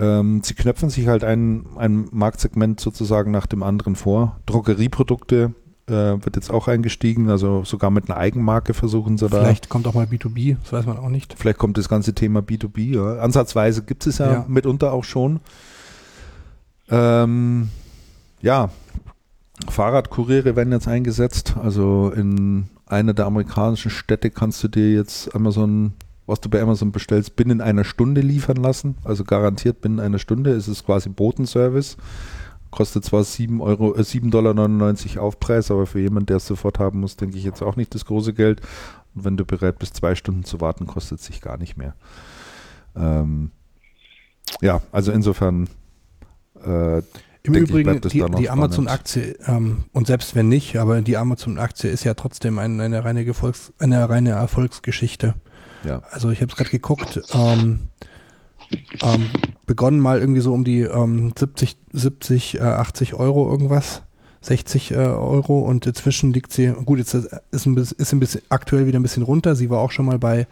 Ähm, 0.00 0.40
sie 0.42 0.54
knöpfen 0.54 0.88
sich 0.88 1.06
halt 1.08 1.24
ein, 1.24 1.66
ein 1.76 2.08
Marktsegment 2.10 2.80
sozusagen 2.80 3.30
nach 3.30 3.46
dem 3.46 3.62
anderen 3.62 3.96
vor. 3.96 4.40
Drogerieprodukte 4.46 5.52
äh, 5.88 5.92
wird 5.92 6.36
jetzt 6.36 6.50
auch 6.50 6.68
eingestiegen, 6.68 7.28
also 7.28 7.64
sogar 7.64 7.90
mit 7.90 8.08
einer 8.08 8.18
Eigenmarke 8.18 8.72
versuchen 8.72 9.18
sie 9.18 9.28
da. 9.28 9.40
Vielleicht 9.40 9.68
kommt 9.68 9.86
auch 9.86 9.94
mal 9.94 10.06
B2B, 10.06 10.56
das 10.62 10.72
weiß 10.72 10.86
man 10.86 10.96
auch 10.96 11.10
nicht. 11.10 11.34
Vielleicht 11.38 11.58
kommt 11.58 11.76
das 11.76 11.88
ganze 11.88 12.14
Thema 12.14 12.40
B2B. 12.40 12.94
Ja. 12.94 13.20
Ansatzweise 13.20 13.82
gibt 13.82 14.06
es 14.06 14.18
ja, 14.18 14.32
ja, 14.32 14.44
mitunter 14.48 14.92
auch 14.92 15.04
schon. 15.04 15.40
Ähm, 16.90 17.68
ja, 18.40 18.70
Fahrradkuriere 19.68 20.56
werden 20.56 20.72
jetzt 20.72 20.88
eingesetzt. 20.88 21.56
Also 21.62 22.10
in 22.14 22.68
einer 22.86 23.12
der 23.12 23.26
amerikanischen 23.26 23.90
Städte 23.90 24.30
kannst 24.30 24.62
du 24.64 24.68
dir 24.68 24.92
jetzt 24.92 25.34
ein 25.34 25.94
was 26.30 26.40
du 26.40 26.48
bei 26.48 26.62
Amazon 26.62 26.92
bestellst, 26.92 27.36
binnen 27.36 27.60
einer 27.60 27.84
Stunde 27.84 28.20
liefern 28.20 28.56
lassen. 28.56 28.96
Also 29.04 29.24
garantiert 29.24 29.80
binnen 29.80 30.00
einer 30.00 30.18
Stunde. 30.18 30.52
Es 30.52 30.68
ist 30.68 30.86
quasi 30.86 31.08
Botenservice. 31.08 31.96
Kostet 32.70 33.04
zwar 33.04 33.24
7 33.24 33.60
Euro, 33.60 33.96
äh, 33.96 34.04
7,99 34.04 34.30
Dollar 35.14 35.24
Aufpreis, 35.24 35.70
aber 35.70 35.86
für 35.86 36.00
jemanden, 36.00 36.26
der 36.26 36.36
es 36.36 36.46
sofort 36.46 36.78
haben 36.78 37.00
muss, 37.00 37.16
denke 37.16 37.36
ich 37.36 37.44
jetzt 37.44 37.62
auch 37.62 37.76
nicht 37.76 37.94
das 37.94 38.04
große 38.04 38.32
Geld. 38.32 38.60
Und 39.14 39.24
wenn 39.24 39.36
du 39.36 39.44
bereit 39.44 39.78
bist, 39.78 39.96
zwei 39.96 40.14
Stunden 40.14 40.44
zu 40.44 40.60
warten, 40.60 40.86
kostet 40.86 41.18
es 41.18 41.26
sich 41.26 41.40
gar 41.40 41.58
nicht 41.58 41.76
mehr. 41.76 41.94
Ähm, 42.94 43.50
ja, 44.60 44.82
also 44.92 45.10
insofern. 45.12 45.68
Äh, 46.64 46.98
Im 47.42 47.54
Übrigen, 47.54 48.00
die, 48.02 48.24
die 48.38 48.50
Amazon-Aktie, 48.50 49.36
ähm, 49.46 49.84
und 49.92 50.06
selbst 50.06 50.34
wenn 50.34 50.48
nicht, 50.48 50.76
aber 50.76 51.00
die 51.00 51.16
Amazon-Aktie 51.16 51.90
ist 51.90 52.04
ja 52.04 52.14
trotzdem 52.14 52.58
eine, 52.58 52.82
eine, 52.82 53.04
reine, 53.04 53.24
Gefolgs-, 53.24 53.72
eine 53.78 54.08
reine 54.08 54.30
Erfolgsgeschichte. 54.30 55.34
Ja. 55.84 56.02
Also 56.10 56.30
ich 56.30 56.40
habe 56.40 56.50
es 56.50 56.56
gerade 56.56 56.70
geguckt, 56.70 57.20
ähm, 57.32 57.88
ähm, 59.02 59.30
begonnen 59.66 60.00
mal 60.00 60.20
irgendwie 60.20 60.40
so 60.40 60.52
um 60.52 60.64
die 60.64 60.80
ähm, 60.80 61.32
70, 61.36 61.76
70 61.92 62.56
äh, 62.56 62.62
80 62.62 63.14
Euro 63.14 63.50
irgendwas, 63.50 64.02
60 64.42 64.92
äh, 64.92 64.96
Euro 64.96 65.60
und 65.60 65.86
inzwischen 65.86 66.32
liegt 66.32 66.52
sie, 66.52 66.68
gut, 66.68 66.98
jetzt 66.98 67.14
ist 67.14 67.66
ein, 67.66 67.74
bisschen, 67.74 67.98
ist 67.98 68.12
ein 68.12 68.20
bisschen 68.20 68.42
aktuell 68.48 68.86
wieder 68.86 68.98
ein 68.98 69.02
bisschen 69.02 69.22
runter. 69.22 69.54
Sie 69.56 69.70
war 69.70 69.78
auch 69.78 69.90
schon 69.90 70.06
mal 70.06 70.18
bei 70.18 70.46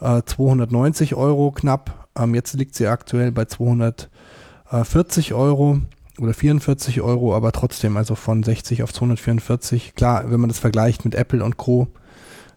äh, 0.00 0.22
290 0.24 1.14
Euro 1.14 1.52
knapp. 1.52 2.08
Ähm, 2.18 2.34
jetzt 2.34 2.54
liegt 2.54 2.74
sie 2.74 2.86
aktuell 2.86 3.30
bei 3.32 3.44
240 3.44 5.34
Euro 5.34 5.80
oder 6.18 6.34
44 6.34 7.00
Euro, 7.00 7.34
aber 7.34 7.52
trotzdem 7.52 7.96
also 7.96 8.14
von 8.14 8.42
60 8.42 8.82
auf 8.82 8.92
244. 8.92 9.94
Klar, 9.94 10.30
wenn 10.30 10.40
man 10.40 10.48
das 10.48 10.58
vergleicht 10.58 11.04
mit 11.04 11.14
Apple 11.14 11.44
und 11.44 11.56
Co., 11.56 11.88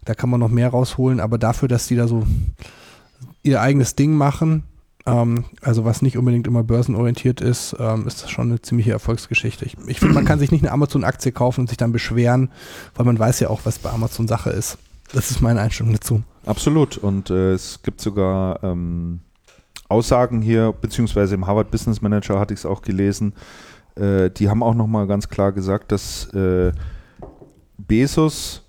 da 0.04 0.14
kann 0.14 0.30
man 0.30 0.40
noch 0.40 0.50
mehr 0.50 0.68
rausholen, 0.68 1.20
aber 1.20 1.38
dafür, 1.38 1.68
dass 1.68 1.86
die 1.86 1.96
da 1.96 2.08
so 2.08 2.24
ihr 3.42 3.60
eigenes 3.60 3.94
Ding 3.94 4.14
machen, 4.16 4.64
ähm, 5.06 5.44
also 5.60 5.84
was 5.84 6.02
nicht 6.02 6.16
unbedingt 6.16 6.46
immer 6.46 6.64
börsenorientiert 6.64 7.40
ist, 7.40 7.76
ähm, 7.78 8.06
ist 8.06 8.22
das 8.22 8.30
schon 8.30 8.50
eine 8.50 8.62
ziemliche 8.62 8.92
Erfolgsgeschichte. 8.92 9.64
Ich, 9.64 9.76
ich 9.86 10.00
finde, 10.00 10.14
man 10.14 10.24
kann 10.24 10.38
sich 10.38 10.50
nicht 10.50 10.62
eine 10.62 10.72
Amazon-Aktie 10.72 11.32
kaufen 11.32 11.60
und 11.60 11.68
sich 11.68 11.76
dann 11.76 11.92
beschweren, 11.92 12.50
weil 12.94 13.04
man 13.04 13.18
weiß 13.18 13.40
ja 13.40 13.50
auch, 13.50 13.60
was 13.64 13.78
bei 13.78 13.90
Amazon 13.90 14.28
Sache 14.28 14.50
ist. 14.50 14.78
Das 15.12 15.30
ist 15.30 15.40
meine 15.40 15.60
Einstellung 15.60 15.92
dazu. 15.92 16.22
Absolut. 16.46 16.96
Und 16.96 17.30
äh, 17.30 17.52
es 17.52 17.82
gibt 17.82 18.00
sogar 18.00 18.62
ähm, 18.64 19.20
Aussagen 19.88 20.40
hier, 20.40 20.72
beziehungsweise 20.72 21.34
im 21.34 21.46
Harvard 21.46 21.70
Business 21.70 22.00
Manager 22.00 22.40
hatte 22.40 22.54
ich 22.54 22.60
es 22.60 22.66
auch 22.66 22.82
gelesen, 22.82 23.34
äh, 23.96 24.30
die 24.30 24.48
haben 24.48 24.62
auch 24.62 24.74
nochmal 24.74 25.06
ganz 25.06 25.28
klar 25.28 25.52
gesagt, 25.52 25.92
dass 25.92 26.32
äh, 26.34 26.72
Bezos 27.76 28.63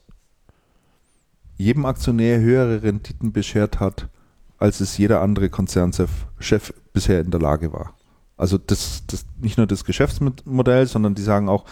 jedem 1.58 1.86
Aktionär 1.86 2.40
höhere 2.40 2.84
Renditen 2.84 3.32
beschert 3.32 3.80
hat, 3.80 4.08
als 4.58 4.80
es 4.80 4.98
jeder 4.98 5.22
andere 5.22 5.50
Konzernchef 5.50 6.26
bisher 6.94 7.22
in 7.22 7.32
der 7.32 7.40
Lage 7.40 7.74
war. 7.74 7.94
Also 8.38 8.58
das, 8.58 9.04
das 9.08 9.26
nicht 9.40 9.58
nur 9.58 9.68
das 9.68 9.86
Geschäftsmodell, 9.86 10.88
sondern 10.88 11.16
die 11.16 11.22
sagen 11.22 11.50
auch, 11.50 11.66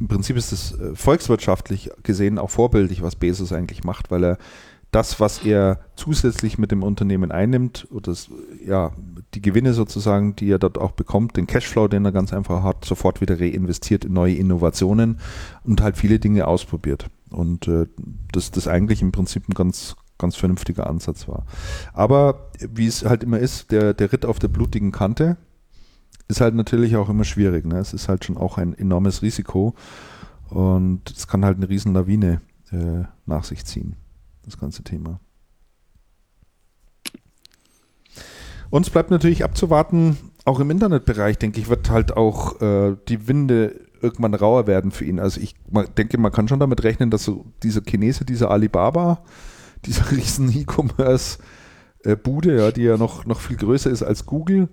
im 0.00 0.06
Prinzip 0.06 0.36
ist 0.36 0.52
es 0.52 0.78
äh, 0.78 0.94
volkswirtschaftlich 0.94 1.90
gesehen 2.04 2.38
auch 2.38 2.50
vorbildlich, 2.50 3.02
was 3.02 3.16
Bezos 3.16 3.52
eigentlich 3.52 3.82
macht, 3.82 4.10
weil 4.10 4.24
er 4.24 4.38
das, 4.90 5.20
was 5.20 5.44
er 5.44 5.80
zusätzlich 5.96 6.56
mit 6.56 6.70
dem 6.70 6.82
Unternehmen 6.82 7.30
einnimmt, 7.30 7.86
oder 7.90 8.12
das, 8.12 8.30
ja, 8.64 8.92
die 9.34 9.42
Gewinne 9.42 9.74
sozusagen, 9.74 10.34
die 10.34 10.50
er 10.50 10.58
dort 10.58 10.78
auch 10.78 10.92
bekommt, 10.92 11.36
den 11.36 11.46
Cashflow, 11.46 11.88
den 11.88 12.06
er 12.06 12.12
ganz 12.12 12.32
einfach 12.32 12.62
hat, 12.62 12.84
sofort 12.84 13.20
wieder 13.20 13.38
reinvestiert 13.38 14.06
in 14.06 14.14
neue 14.14 14.36
Innovationen 14.36 15.18
und 15.64 15.82
halt 15.82 15.98
viele 15.98 16.18
Dinge 16.18 16.46
ausprobiert. 16.46 17.10
Und 17.30 17.68
äh, 17.68 17.86
dass 18.32 18.50
das 18.50 18.68
eigentlich 18.68 19.02
im 19.02 19.12
Prinzip 19.12 19.48
ein 19.48 19.54
ganz, 19.54 19.96
ganz 20.18 20.36
vernünftiger 20.36 20.86
Ansatz 20.88 21.28
war. 21.28 21.44
Aber 21.92 22.50
wie 22.58 22.86
es 22.86 23.04
halt 23.04 23.22
immer 23.22 23.38
ist, 23.38 23.70
der, 23.70 23.94
der 23.94 24.12
Ritt 24.12 24.24
auf 24.24 24.38
der 24.38 24.48
blutigen 24.48 24.92
Kante 24.92 25.36
ist 26.28 26.40
halt 26.40 26.54
natürlich 26.54 26.96
auch 26.96 27.08
immer 27.08 27.24
schwierig. 27.24 27.64
Ne? 27.64 27.78
Es 27.78 27.94
ist 27.94 28.08
halt 28.08 28.24
schon 28.24 28.36
auch 28.36 28.58
ein 28.58 28.74
enormes 28.74 29.22
Risiko 29.22 29.74
und 30.50 31.10
es 31.10 31.26
kann 31.26 31.44
halt 31.44 31.56
eine 31.56 31.68
riesen 31.68 31.94
Lawine 31.94 32.40
äh, 32.70 33.04
nach 33.26 33.44
sich 33.44 33.64
ziehen, 33.64 33.96
das 34.44 34.58
ganze 34.58 34.82
Thema. 34.82 35.20
Uns 38.70 38.90
bleibt 38.90 39.10
natürlich 39.10 39.44
abzuwarten, 39.44 40.18
auch 40.44 40.60
im 40.60 40.70
Internetbereich, 40.70 41.38
denke 41.38 41.60
ich, 41.60 41.68
wird 41.68 41.88
halt 41.90 42.16
auch 42.16 42.60
äh, 42.60 42.96
die 43.08 43.26
Winde 43.26 43.87
irgendwann 44.02 44.34
rauer 44.34 44.66
werden 44.66 44.90
für 44.90 45.04
ihn. 45.04 45.20
Also 45.20 45.40
ich 45.40 45.54
denke, 45.96 46.18
man 46.18 46.32
kann 46.32 46.48
schon 46.48 46.60
damit 46.60 46.82
rechnen, 46.84 47.10
dass 47.10 47.24
so 47.24 47.44
dieser 47.62 47.82
Chinese, 47.82 48.24
dieser 48.24 48.50
Alibaba, 48.50 49.22
dieser 49.84 50.10
riesen 50.10 50.50
E-Commerce-Bude, 50.50 52.56
ja, 52.56 52.72
die 52.72 52.82
ja 52.82 52.96
noch, 52.96 53.26
noch 53.26 53.40
viel 53.40 53.56
größer 53.56 53.90
ist 53.90 54.02
als 54.02 54.26
Google 54.26 54.68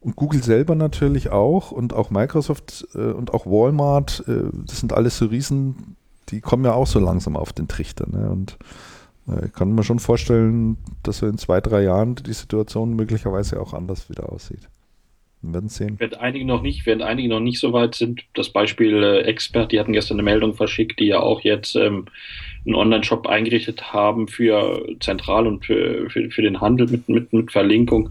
und 0.00 0.16
Google 0.16 0.42
selber 0.42 0.74
natürlich 0.74 1.30
auch 1.30 1.72
und 1.72 1.92
auch 1.92 2.10
Microsoft 2.10 2.86
äh, 2.94 3.12
und 3.12 3.34
auch 3.34 3.46
Walmart, 3.46 4.24
äh, 4.28 4.44
das 4.66 4.80
sind 4.80 4.92
alles 4.92 5.18
so 5.18 5.26
Riesen, 5.26 5.96
die 6.28 6.40
kommen 6.40 6.64
ja 6.64 6.72
auch 6.72 6.86
so 6.86 7.00
langsam 7.00 7.36
auf 7.36 7.52
den 7.52 7.68
Trichter. 7.68 8.06
Ne? 8.08 8.30
Und 8.30 8.58
äh, 9.28 9.46
ich 9.46 9.52
kann 9.52 9.74
mir 9.74 9.82
schon 9.82 9.98
vorstellen, 9.98 10.78
dass 11.02 11.18
so 11.18 11.26
in 11.26 11.38
zwei, 11.38 11.60
drei 11.60 11.82
Jahren 11.82 12.14
die 12.14 12.32
Situation 12.32 12.94
möglicherweise 12.94 13.60
auch 13.60 13.74
anders 13.74 14.08
wieder 14.08 14.32
aussieht. 14.32 14.68
Wir 15.42 15.54
werden 15.54 15.68
sehen. 15.68 15.96
Während 15.98 16.20
einige 16.20 16.44
noch 16.44 16.62
nicht, 16.62 16.84
während 16.84 17.02
einige 17.02 17.28
noch 17.28 17.40
nicht 17.40 17.60
so 17.60 17.72
weit 17.72 17.94
sind, 17.94 18.24
das 18.34 18.50
Beispiel 18.50 19.02
äh, 19.02 19.20
Expert, 19.22 19.72
die 19.72 19.78
hatten 19.78 19.92
gestern 19.92 20.16
eine 20.16 20.24
Meldung 20.24 20.54
verschickt, 20.54 20.98
die 20.98 21.06
ja 21.06 21.20
auch 21.20 21.42
jetzt 21.42 21.76
ähm, 21.76 22.06
einen 22.66 22.74
Online-Shop 22.74 23.26
eingerichtet 23.26 23.92
haben 23.92 24.28
für 24.28 24.84
zentral 25.00 25.46
und 25.46 25.64
für, 25.64 26.10
für, 26.10 26.30
für 26.30 26.42
den 26.42 26.60
Handel 26.60 26.88
mit, 26.88 27.08
mit, 27.08 27.32
mit 27.32 27.52
Verlinkung, 27.52 28.10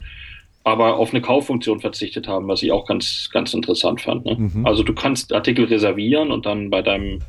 aber 0.64 0.98
auf 0.98 1.12
eine 1.12 1.22
Kauffunktion 1.22 1.80
verzichtet 1.80 2.28
haben, 2.28 2.48
was 2.48 2.64
ich 2.64 2.72
auch 2.72 2.86
ganz, 2.86 3.30
ganz 3.32 3.54
interessant 3.54 4.02
fand. 4.02 4.26
Ne? 4.26 4.36
Mhm. 4.38 4.66
Also 4.66 4.84
du 4.84 4.94
kannst 4.94 5.34
Artikel 5.34 5.66
reservieren 5.66 6.32
und 6.32 6.46
dann 6.46 6.70
bei 6.70 6.82
deinem 6.82 7.20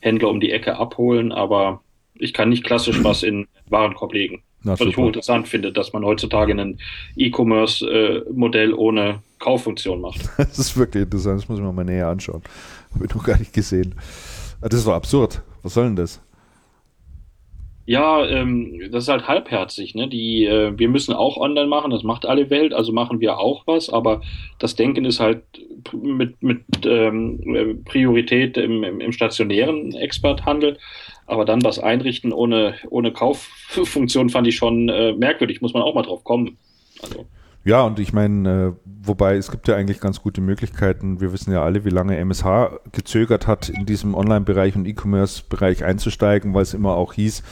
Händler 0.00 0.28
um 0.28 0.40
die 0.40 0.52
Ecke 0.52 0.76
abholen, 0.76 1.32
aber 1.32 1.82
ich 2.14 2.32
kann 2.32 2.48
nicht 2.48 2.64
klassisch 2.64 2.98
was 3.04 3.22
in 3.22 3.48
Warenkorb 3.68 4.12
legen. 4.12 4.42
Na, 4.62 4.72
was 4.72 4.80
ich 4.80 4.96
hochinteressant 4.96 5.48
finde, 5.48 5.72
dass 5.72 5.92
man 5.92 6.04
heutzutage 6.04 6.52
ein 6.52 6.78
E-Commerce-Modell 7.16 8.70
äh, 8.70 8.74
ohne 8.74 9.22
Kauffunktion 9.40 10.00
macht. 10.00 10.20
Das 10.38 10.58
ist 10.58 10.76
wirklich 10.76 11.04
interessant, 11.04 11.40
das 11.40 11.48
muss 11.48 11.58
ich 11.58 11.64
mir 11.64 11.72
mal 11.72 11.84
näher 11.84 12.08
anschauen. 12.08 12.42
Habe 12.94 13.06
ich 13.06 13.14
noch 13.14 13.24
gar 13.24 13.38
nicht 13.38 13.52
gesehen. 13.52 13.96
Ah, 14.60 14.68
das 14.68 14.80
ist 14.80 14.86
doch 14.86 14.94
absurd. 14.94 15.42
Was 15.62 15.74
soll 15.74 15.86
denn 15.86 15.96
das? 15.96 16.20
Ja, 17.86 18.24
ähm, 18.24 18.88
das 18.92 19.04
ist 19.04 19.08
halt 19.08 19.26
halbherzig. 19.26 19.96
Ne? 19.96 20.06
Die, 20.06 20.44
äh, 20.44 20.78
wir 20.78 20.88
müssen 20.88 21.12
auch 21.12 21.36
online 21.36 21.66
machen, 21.66 21.90
das 21.90 22.04
macht 22.04 22.24
alle 22.24 22.48
Welt, 22.48 22.72
also 22.72 22.92
machen 22.92 23.18
wir 23.20 23.38
auch 23.38 23.66
was, 23.66 23.90
aber 23.90 24.20
das 24.60 24.76
Denken 24.76 25.04
ist 25.04 25.18
halt 25.18 25.42
mit, 25.92 26.40
mit 26.40 26.62
ähm, 26.84 27.82
Priorität 27.84 28.56
im, 28.58 28.84
im, 28.84 29.00
im 29.00 29.12
stationären 29.12 29.92
Experthandel. 29.94 30.78
Aber 31.26 31.44
dann 31.44 31.64
was 31.64 31.78
einrichten 31.78 32.32
ohne, 32.32 32.74
ohne 32.90 33.12
Kauffunktion 33.12 34.28
fand 34.30 34.46
ich 34.46 34.56
schon 34.56 34.88
äh, 34.88 35.12
merkwürdig, 35.12 35.60
muss 35.60 35.74
man 35.74 35.82
auch 35.82 35.94
mal 35.94 36.02
drauf 36.02 36.22
kommen. 36.22 36.58
Also. 37.02 37.26
Ja, 37.64 37.82
und 37.82 37.98
ich 37.98 38.12
meine, 38.12 38.48
äh, 38.48 38.72
wobei 39.02 39.36
es 39.36 39.50
gibt 39.50 39.68
ja 39.68 39.76
eigentlich 39.76 40.00
ganz 40.00 40.22
gute 40.22 40.40
Möglichkeiten. 40.40 41.20
Wir 41.20 41.32
wissen 41.32 41.52
ja 41.52 41.62
alle, 41.62 41.84
wie 41.84 41.90
lange 41.90 42.16
MSH 42.16 42.80
gezögert 42.92 43.46
hat, 43.46 43.68
in 43.68 43.84
diesem 43.84 44.14
Online-Bereich 44.14 44.76
und 44.76 44.86
E-Commerce-Bereich 44.86 45.84
einzusteigen, 45.84 46.54
weil 46.54 46.62
es 46.62 46.74
immer 46.74 46.94
auch 46.94 47.12
hieß, 47.12 47.42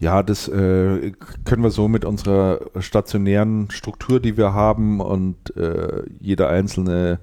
Ja, 0.00 0.22
das 0.22 0.48
äh, 0.48 1.12
können 1.44 1.62
wir 1.62 1.70
so 1.70 1.86
mit 1.86 2.04
unserer 2.04 2.60
stationären 2.80 3.70
Struktur, 3.70 4.18
die 4.18 4.36
wir 4.36 4.54
haben 4.54 5.00
und 5.00 5.54
äh, 5.56 6.04
jeder 6.18 6.48
einzelne 6.48 7.20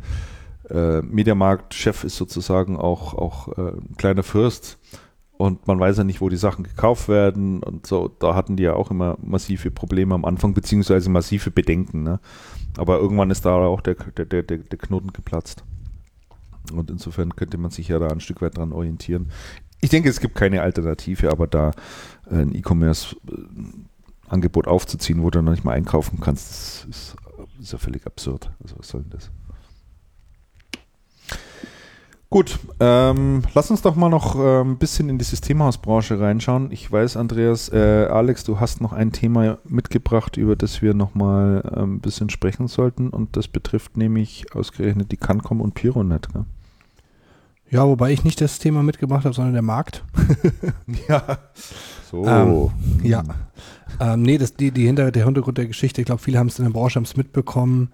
äh, 0.69 1.01
Mediamarkt-Chef 1.01 2.03
ist 2.03 2.17
sozusagen 2.17 2.77
auch, 2.77 3.15
auch 3.15 3.57
äh, 3.57 3.71
ein 3.71 3.95
kleiner 3.97 4.23
Fürst 4.23 4.77
und 5.37 5.67
man 5.67 5.79
weiß 5.79 5.97
ja 5.97 6.03
nicht, 6.03 6.19
wo 6.19 6.29
die 6.29 6.37
Sachen 6.37 6.63
gekauft 6.63 7.09
werden 7.09 7.61
und 7.61 7.85
so. 7.85 8.07
Da 8.07 8.33
hatten 8.33 8.55
die 8.55 8.63
ja 8.63 8.73
auch 8.73 8.89
immer 8.89 9.17
massive 9.21 9.69
Probleme 9.69 10.15
am 10.15 10.25
Anfang, 10.25 10.55
beziehungsweise 10.55 11.11
massive 11.11 11.51
Bedenken. 11.51 12.01
Ne? 12.03 12.19
Aber 12.75 12.97
irgendwann 12.97 13.29
ist 13.29 13.45
da 13.45 13.55
auch 13.55 13.81
der, 13.81 13.93
der, 13.95 14.25
der, 14.25 14.41
der 14.43 14.79
Knoten 14.79 15.13
geplatzt. 15.13 15.63
Und 16.73 16.89
insofern 16.89 17.35
könnte 17.35 17.59
man 17.59 17.69
sich 17.71 17.87
ja 17.87 17.99
da 17.99 18.07
ein 18.07 18.19
Stück 18.19 18.41
weit 18.41 18.57
dran 18.57 18.73
orientieren. 18.73 19.31
Ich 19.79 19.91
denke, 19.91 20.09
es 20.09 20.19
gibt 20.19 20.33
keine 20.33 20.63
Alternative, 20.63 21.31
aber 21.31 21.45
da 21.45 21.69
äh, 22.29 22.41
ein 22.41 22.55
E-Commerce-Angebot 22.55 24.67
aufzuziehen, 24.67 25.21
wo 25.21 25.29
du 25.29 25.43
noch 25.43 25.51
nicht 25.51 25.63
mal 25.63 25.73
einkaufen 25.73 26.19
kannst, 26.19 26.87
ist, 26.89 27.15
ist 27.59 27.73
ja 27.73 27.77
völlig 27.77 28.07
absurd. 28.07 28.49
Also 28.61 28.79
was 28.79 28.87
soll 28.87 29.03
denn 29.03 29.11
das? 29.11 29.29
Gut, 32.29 32.59
ähm, 32.81 33.43
lass 33.53 33.71
uns 33.71 33.81
doch 33.81 33.95
mal 33.95 34.09
noch 34.09 34.35
äh, 34.35 34.61
ein 34.61 34.77
bisschen 34.77 35.07
in 35.07 35.17
die 35.17 35.23
Systemhausbranche 35.23 36.19
reinschauen. 36.19 36.71
Ich 36.71 36.91
weiß, 36.91 37.15
Andreas, 37.15 37.69
äh, 37.71 38.07
Alex, 38.11 38.43
du 38.43 38.59
hast 38.59 38.81
noch 38.81 38.91
ein 38.91 39.13
Thema 39.13 39.59
mitgebracht, 39.63 40.35
über 40.35 40.57
das 40.57 40.81
wir 40.81 40.93
noch 40.93 41.15
mal 41.15 41.63
äh, 41.63 41.79
ein 41.83 42.01
bisschen 42.01 42.29
sprechen 42.29 42.67
sollten 42.67 43.11
und 43.11 43.37
das 43.37 43.47
betrifft 43.47 43.95
nämlich 43.95 44.53
ausgerechnet 44.53 45.13
die 45.13 45.17
Cancom 45.17 45.61
und 45.61 45.73
Pironet. 45.73 46.27
Gell? 46.33 46.43
Ja, 47.69 47.87
wobei 47.87 48.11
ich 48.11 48.25
nicht 48.25 48.41
das 48.41 48.59
Thema 48.59 48.83
mitgebracht 48.83 49.23
habe, 49.23 49.33
sondern 49.33 49.53
der 49.53 49.61
Markt. 49.61 50.03
ja. 51.07 51.39
So. 52.11 52.25
Ähm, 52.25 52.71
ja. 53.03 53.23
Ähm, 54.01 54.21
nee, 54.21 54.37
das, 54.37 54.53
die, 54.53 54.71
die 54.71 54.85
Hinter, 54.85 55.11
der 55.11 55.25
Hintergrund 55.25 55.57
der 55.57 55.67
Geschichte, 55.67 56.01
ich 56.01 56.05
glaube, 56.05 56.21
viele 56.21 56.39
haben 56.39 56.47
es 56.47 56.59
in 56.59 56.65
der 56.65 56.71
Branche 56.71 57.01
mitbekommen. 57.15 57.89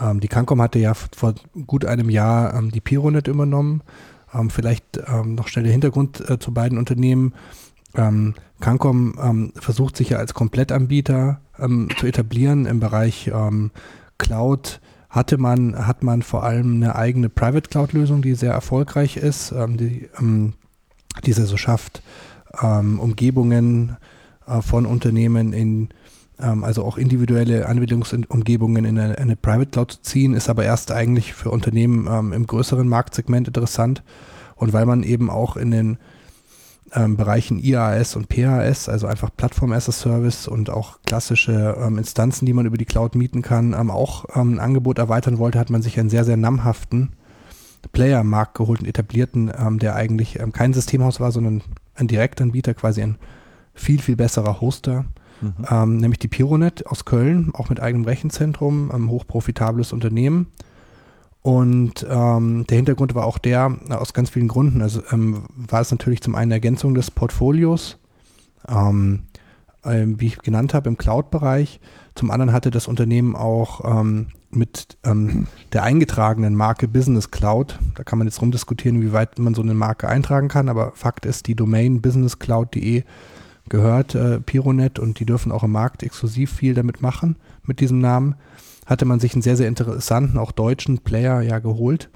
Ähm, 0.00 0.20
die 0.20 0.28
Cancom 0.28 0.60
hatte 0.62 0.78
ja 0.78 0.94
vor 0.94 1.34
gut 1.66 1.84
einem 1.84 2.10
Jahr 2.10 2.54
ähm, 2.54 2.70
die 2.70 2.80
Pironet 2.80 3.28
übernommen. 3.28 3.82
Ähm, 4.34 4.50
vielleicht 4.50 5.00
ähm, 5.06 5.34
noch 5.34 5.48
schnell 5.48 5.64
der 5.64 5.72
Hintergrund 5.72 6.28
äh, 6.28 6.38
zu 6.38 6.52
beiden 6.52 6.78
Unternehmen. 6.78 7.34
Ähm, 7.94 8.34
Cancom 8.60 9.52
versucht 9.54 9.96
sich 9.96 10.10
ja 10.10 10.18
als 10.18 10.34
Komplettanbieter 10.34 11.40
zu 11.96 12.06
etablieren 12.06 12.66
im 12.66 12.80
Bereich 12.80 13.30
Cloud, 14.18 14.80
hatte 15.08 15.38
man, 15.38 15.86
hat 15.86 16.02
man 16.02 16.22
vor 16.22 16.44
allem 16.44 16.74
eine 16.74 16.96
eigene 16.96 17.28
Private 17.28 17.68
Cloud-Lösung, 17.70 18.22
die 18.22 18.34
sehr 18.34 18.52
erfolgreich 18.52 19.16
ist, 19.16 19.52
ähm, 19.52 19.76
die 19.76 20.08
ähm, 20.18 20.54
diese 21.24 21.46
so 21.46 21.56
schafft, 21.56 22.02
ähm, 22.62 23.00
Umgebungen 23.00 23.96
äh, 24.46 24.60
von 24.60 24.86
Unternehmen 24.86 25.52
in, 25.52 25.82
ähm, 25.82 25.88
also 26.38 26.84
auch 26.84 26.98
individuelle 26.98 27.66
Anwendungsumgebungen 27.66 28.84
in 28.84 28.98
eine, 28.98 29.18
eine, 29.18 29.36
Private 29.36 29.70
Cloud 29.70 29.92
zu 29.92 30.02
ziehen, 30.02 30.34
ist 30.34 30.48
aber 30.48 30.64
erst 30.64 30.92
eigentlich 30.92 31.34
für 31.34 31.50
Unternehmen 31.50 32.08
ähm, 32.10 32.32
im 32.32 32.46
größeren 32.46 32.86
Marktsegment 32.86 33.48
interessant. 33.48 34.02
Und 34.54 34.72
weil 34.72 34.86
man 34.86 35.02
eben 35.02 35.30
auch 35.30 35.56
in 35.56 35.70
den 35.70 35.98
ähm, 36.94 37.16
Bereichen 37.16 37.58
IaaS 37.58 38.16
und 38.16 38.28
PaaS, 38.28 38.88
also 38.88 39.06
einfach 39.06 39.30
Plattform 39.36 39.72
as 39.72 39.88
a 39.88 39.92
Service 39.92 40.48
und 40.48 40.70
auch 40.70 40.98
klassische 41.04 41.76
ähm, 41.80 41.98
Instanzen, 41.98 42.46
die 42.46 42.52
man 42.52 42.66
über 42.66 42.78
die 42.78 42.84
Cloud 42.84 43.14
mieten 43.14 43.42
kann, 43.42 43.74
ähm, 43.78 43.90
auch 43.90 44.24
ähm, 44.34 44.54
ein 44.54 44.60
Angebot 44.60 44.98
erweitern 44.98 45.38
wollte, 45.38 45.58
hat 45.58 45.70
man 45.70 45.82
sich 45.82 45.98
einen 45.98 46.10
sehr, 46.10 46.24
sehr 46.24 46.36
namhaften 46.36 47.12
Player 47.92 48.20
am 48.20 48.28
Markt 48.28 48.54
geholt, 48.54 48.80
einen 48.80 48.88
etablierten, 48.88 49.52
ähm, 49.56 49.78
der 49.78 49.94
eigentlich 49.94 50.38
ähm, 50.38 50.52
kein 50.52 50.72
Systemhaus 50.72 51.20
war, 51.20 51.32
sondern 51.32 51.62
ein 51.94 52.08
Direktanbieter, 52.08 52.74
quasi 52.74 53.02
ein 53.02 53.18
viel, 53.74 54.00
viel 54.00 54.16
besserer 54.16 54.60
Hoster, 54.60 55.04
mhm. 55.40 55.96
nämlich 55.96 56.18
die 56.18 56.28
Pironet 56.28 56.86
aus 56.86 57.04
Köln, 57.04 57.50
auch 57.54 57.68
mit 57.68 57.80
eigenem 57.80 58.04
Rechenzentrum, 58.04 58.90
ein 58.90 59.08
hochprofitables 59.08 59.92
Unternehmen 59.92 60.48
und 61.42 62.06
ähm, 62.10 62.66
der 62.66 62.76
Hintergrund 62.76 63.14
war 63.14 63.24
auch 63.24 63.38
der, 63.38 63.74
aus 63.88 64.12
ganz 64.12 64.30
vielen 64.30 64.48
Gründen. 64.48 64.82
Also 64.82 65.02
ähm, 65.12 65.44
war 65.56 65.80
es 65.80 65.90
natürlich 65.90 66.20
zum 66.20 66.34
einen 66.34 66.50
Ergänzung 66.50 66.94
des 66.94 67.10
Portfolios, 67.10 67.98
ähm, 68.68 69.20
äh, 69.84 70.04
wie 70.06 70.26
ich 70.26 70.38
genannt 70.38 70.74
habe, 70.74 70.88
im 70.88 70.98
Cloud-Bereich. 70.98 71.80
Zum 72.14 72.30
anderen 72.30 72.52
hatte 72.52 72.70
das 72.70 72.88
Unternehmen 72.88 73.36
auch 73.36 73.82
ähm, 73.84 74.26
mit 74.50 74.98
ähm, 75.04 75.46
der 75.72 75.84
eingetragenen 75.84 76.54
Marke 76.54 76.88
Business 76.88 77.30
Cloud, 77.30 77.78
da 77.94 78.02
kann 78.02 78.18
man 78.18 78.26
jetzt 78.26 78.42
rumdiskutieren, 78.42 79.00
wie 79.00 79.12
weit 79.12 79.38
man 79.38 79.54
so 79.54 79.62
eine 79.62 79.74
Marke 79.74 80.08
eintragen 80.08 80.48
kann, 80.48 80.68
aber 80.68 80.92
Fakt 80.96 81.24
ist, 81.24 81.46
die 81.46 81.54
Domain 81.54 82.02
businesscloud.de 82.02 83.04
gehört 83.68 84.14
äh, 84.14 84.40
Pironet 84.40 84.98
und 84.98 85.20
die 85.20 85.26
dürfen 85.26 85.52
auch 85.52 85.62
im 85.62 85.72
Markt 85.72 86.02
exklusiv 86.02 86.52
viel 86.52 86.74
damit 86.74 87.02
machen, 87.02 87.36
mit 87.64 87.80
diesem 87.80 88.00
Namen 88.00 88.34
hatte 88.86 89.04
man 89.04 89.20
sich 89.20 89.34
einen 89.34 89.42
sehr, 89.42 89.56
sehr 89.56 89.68
interessanten, 89.68 90.38
auch 90.38 90.50
deutschen 90.50 90.98
Player 90.98 91.42
ja 91.42 91.58
geholt 91.58 92.08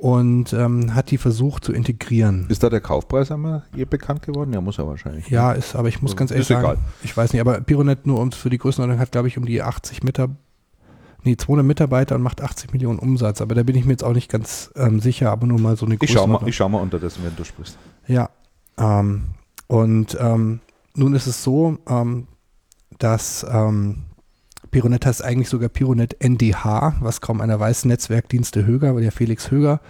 und 0.00 0.52
ähm, 0.52 0.94
hat 0.94 1.10
die 1.10 1.18
versucht 1.18 1.64
zu 1.64 1.72
integrieren. 1.72 2.46
Ist 2.48 2.62
da 2.62 2.70
der 2.70 2.80
Kaufpreis 2.80 3.30
einmal 3.30 3.64
ihr 3.76 3.86
bekannt 3.86 4.22
geworden? 4.22 4.52
Ja, 4.52 4.60
muss 4.60 4.78
er 4.78 4.86
wahrscheinlich. 4.86 5.28
Ja, 5.28 5.52
ist, 5.52 5.76
aber 5.76 5.88
ich 5.88 6.00
muss 6.00 6.16
ganz 6.16 6.30
ehrlich 6.30 6.42
ist 6.42 6.48
sagen, 6.48 6.64
egal. 6.64 6.78
ich 7.02 7.16
weiß 7.16 7.32
nicht, 7.32 7.40
aber 7.40 7.60
Pironet 7.60 8.06
nur 8.06 8.18
um 8.18 8.32
für 8.32 8.50
die 8.50 8.58
Größenordnung 8.58 8.98
hat, 8.98 9.12
glaube 9.12 9.28
ich, 9.28 9.36
um 9.36 9.44
die 9.44 9.62
80 9.62 10.02
Mitarbeiter, 10.02 10.38
nee, 11.22 11.36
200 11.36 11.66
Mitarbeiter 11.66 12.14
und 12.14 12.22
macht 12.22 12.40
80 12.40 12.72
Millionen 12.72 12.98
Umsatz, 12.98 13.42
aber 13.42 13.54
da 13.54 13.62
bin 13.62 13.76
ich 13.76 13.84
mir 13.84 13.92
jetzt 13.92 14.04
auch 14.04 14.14
nicht 14.14 14.30
ganz 14.30 14.70
ähm, 14.74 15.00
sicher, 15.00 15.30
aber 15.30 15.46
nur 15.46 15.60
mal 15.60 15.76
so 15.76 15.84
eine 15.84 15.96
ich 16.00 16.10
schau 16.10 16.26
mal, 16.26 16.40
Ich 16.46 16.56
schau 16.56 16.68
mal 16.68 16.80
unterdessen, 16.80 17.20
wenn 17.24 17.36
du 17.36 17.44
sprichst. 17.44 17.78
Ja, 18.06 18.30
ähm, 18.78 19.24
und 19.70 20.18
ähm, 20.20 20.58
nun 20.96 21.14
ist 21.14 21.28
es 21.28 21.44
so, 21.44 21.78
ähm, 21.88 22.26
dass 22.98 23.46
ähm, 23.48 24.02
Pironet 24.72 25.06
heißt 25.06 25.22
eigentlich 25.22 25.48
sogar 25.48 25.68
Pironet 25.68 26.16
NDH, 26.18 26.96
was 26.98 27.20
kaum 27.20 27.40
einer 27.40 27.60
weiß, 27.60 27.84
Netzwerkdienste 27.84 28.66
Höger, 28.66 28.96
weil 28.96 29.04
ja 29.04 29.12
Felix 29.12 29.52
Höger 29.52 29.80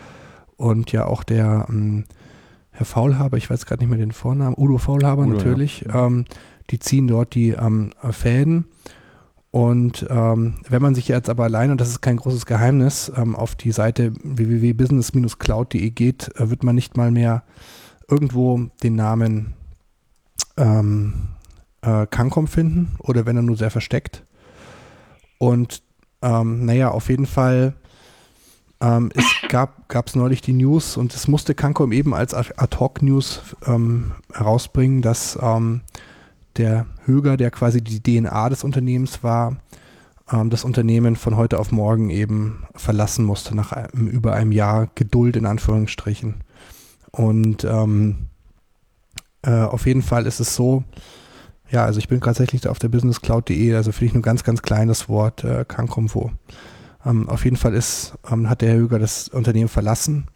und 0.58 0.92
ja 0.92 1.06
auch 1.06 1.22
der 1.22 1.64
ähm, 1.70 2.04
Herr 2.72 2.84
Faulhaber, 2.84 3.38
ich 3.38 3.48
weiß 3.48 3.64
gerade 3.64 3.82
nicht 3.82 3.88
mehr 3.88 3.98
den 3.98 4.12
Vornamen, 4.12 4.54
Udo 4.58 4.76
Faulhaber 4.76 5.22
Udo, 5.22 5.38
natürlich, 5.38 5.86
ja. 5.88 6.06
ähm, 6.06 6.26
die 6.68 6.78
ziehen 6.78 7.08
dort 7.08 7.34
die 7.34 7.52
ähm, 7.52 7.92
Fäden. 8.10 8.66
Und 9.50 10.06
ähm, 10.10 10.56
wenn 10.68 10.82
man 10.82 10.94
sich 10.94 11.08
jetzt 11.08 11.30
aber 11.30 11.44
allein, 11.44 11.70
und 11.70 11.80
das 11.80 11.88
ist 11.88 12.02
kein 12.02 12.18
großes 12.18 12.44
Geheimnis, 12.44 13.10
ähm, 13.16 13.34
auf 13.34 13.54
die 13.54 13.72
Seite 13.72 14.12
www.business-cloud.de 14.22 15.90
geht, 15.90 16.30
äh, 16.36 16.50
wird 16.50 16.64
man 16.64 16.74
nicht 16.74 16.98
mal 16.98 17.10
mehr 17.10 17.44
irgendwo 18.10 18.66
den 18.82 18.94
Namen 18.94 19.54
ähm, 20.60 21.14
äh, 21.82 22.06
Cancom 22.06 22.46
finden 22.46 22.94
oder 22.98 23.26
wenn 23.26 23.36
er 23.36 23.42
nur 23.42 23.56
sehr 23.56 23.70
versteckt. 23.70 24.24
Und 25.38 25.82
ähm, 26.22 26.66
naja, 26.66 26.90
auf 26.90 27.08
jeden 27.08 27.26
Fall, 27.26 27.74
ähm, 28.80 29.10
es 29.14 29.24
gab 29.48 30.06
es 30.06 30.14
neulich 30.14 30.42
die 30.42 30.52
News 30.52 30.96
und 30.96 31.14
es 31.14 31.28
musste 31.28 31.54
Cancom 31.54 31.92
eben 31.92 32.14
als 32.14 32.34
Ad-Hoc-News 32.34 33.42
ähm, 33.66 34.12
herausbringen, 34.32 35.02
dass 35.02 35.38
ähm, 35.40 35.80
der 36.56 36.86
Höger, 37.06 37.36
der 37.36 37.50
quasi 37.50 37.82
die 37.82 38.02
DNA 38.02 38.50
des 38.50 38.64
Unternehmens 38.64 39.22
war, 39.22 39.56
ähm, 40.30 40.50
das 40.50 40.64
Unternehmen 40.64 41.16
von 41.16 41.36
heute 41.36 41.58
auf 41.58 41.72
morgen 41.72 42.10
eben 42.10 42.64
verlassen 42.74 43.24
musste, 43.24 43.54
nach 43.56 43.72
einem, 43.72 44.08
über 44.08 44.34
einem 44.34 44.52
Jahr 44.52 44.88
Geduld 44.94 45.36
in 45.36 45.46
Anführungsstrichen. 45.46 46.34
Und 47.12 47.64
ähm, 47.64 48.29
äh, 49.42 49.50
auf 49.50 49.86
jeden 49.86 50.02
Fall 50.02 50.26
ist 50.26 50.40
es 50.40 50.54
so, 50.54 50.84
ja, 51.70 51.84
also 51.84 51.98
ich 51.98 52.08
bin 52.08 52.20
tatsächlich 52.20 52.66
auf 52.66 52.78
der 52.78 52.88
businesscloud.de, 52.88 53.74
also 53.74 53.92
finde 53.92 54.06
ich 54.06 54.14
nur 54.14 54.22
ganz, 54.22 54.44
ganz 54.44 54.62
kleines 54.62 55.08
Wort, 55.08 55.44
äh, 55.44 55.64
Cancomfo. 55.66 56.32
Ähm, 57.06 57.28
auf 57.28 57.44
jeden 57.44 57.56
Fall 57.56 57.74
ist, 57.74 58.14
ähm, 58.30 58.50
hat 58.50 58.60
der 58.60 58.70
Herr 58.70 58.78
Hüger 58.78 58.98
das 58.98 59.28
Unternehmen 59.28 59.68
verlassen. 59.68 60.26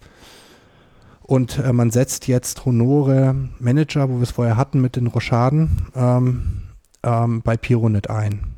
Und 1.23 1.59
äh, 1.59 1.73
man 1.73 1.91
setzt 1.91 2.29
jetzt 2.29 2.65
Honore 2.65 3.35
Manager, 3.59 4.09
wo 4.11 4.17
wir 4.17 4.23
es 4.23 4.31
vorher 4.31 4.57
hatten 4.57 4.81
mit 4.81 4.97
den 4.97 5.07
Rochaden, 5.07 5.89
ähm, 5.95 6.63
ähm, 7.03 7.43
bei 7.43 7.57
Pironet 7.57 8.11
ein. 8.11 8.55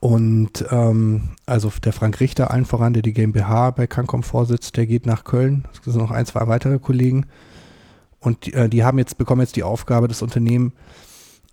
Und 0.00 0.64
ähm, 0.70 1.30
also 1.46 1.70
der 1.82 1.92
Frank 1.92 2.20
Richter, 2.20 2.50
allen 2.50 2.64
voran, 2.64 2.94
der 2.94 3.02
die 3.02 3.12
GmbH 3.12 3.72
bei 3.72 3.86
Cancom 3.86 4.22
vorsitzt, 4.22 4.76
der 4.76 4.86
geht 4.86 5.04
nach 5.04 5.24
Köln. 5.24 5.66
Es 5.72 5.84
sind 5.84 6.00
noch 6.00 6.10
ein, 6.10 6.26
zwei 6.26 6.46
weitere 6.46 6.78
Kollegen. 6.78 7.26
Und 8.24 8.46
die, 8.46 8.54
äh, 8.54 8.68
die 8.68 8.82
haben 8.84 8.98
jetzt, 8.98 9.18
bekommen 9.18 9.42
jetzt 9.42 9.56
die 9.56 9.62
Aufgabe, 9.62 10.08
das 10.08 10.22
Unternehmen 10.22 10.72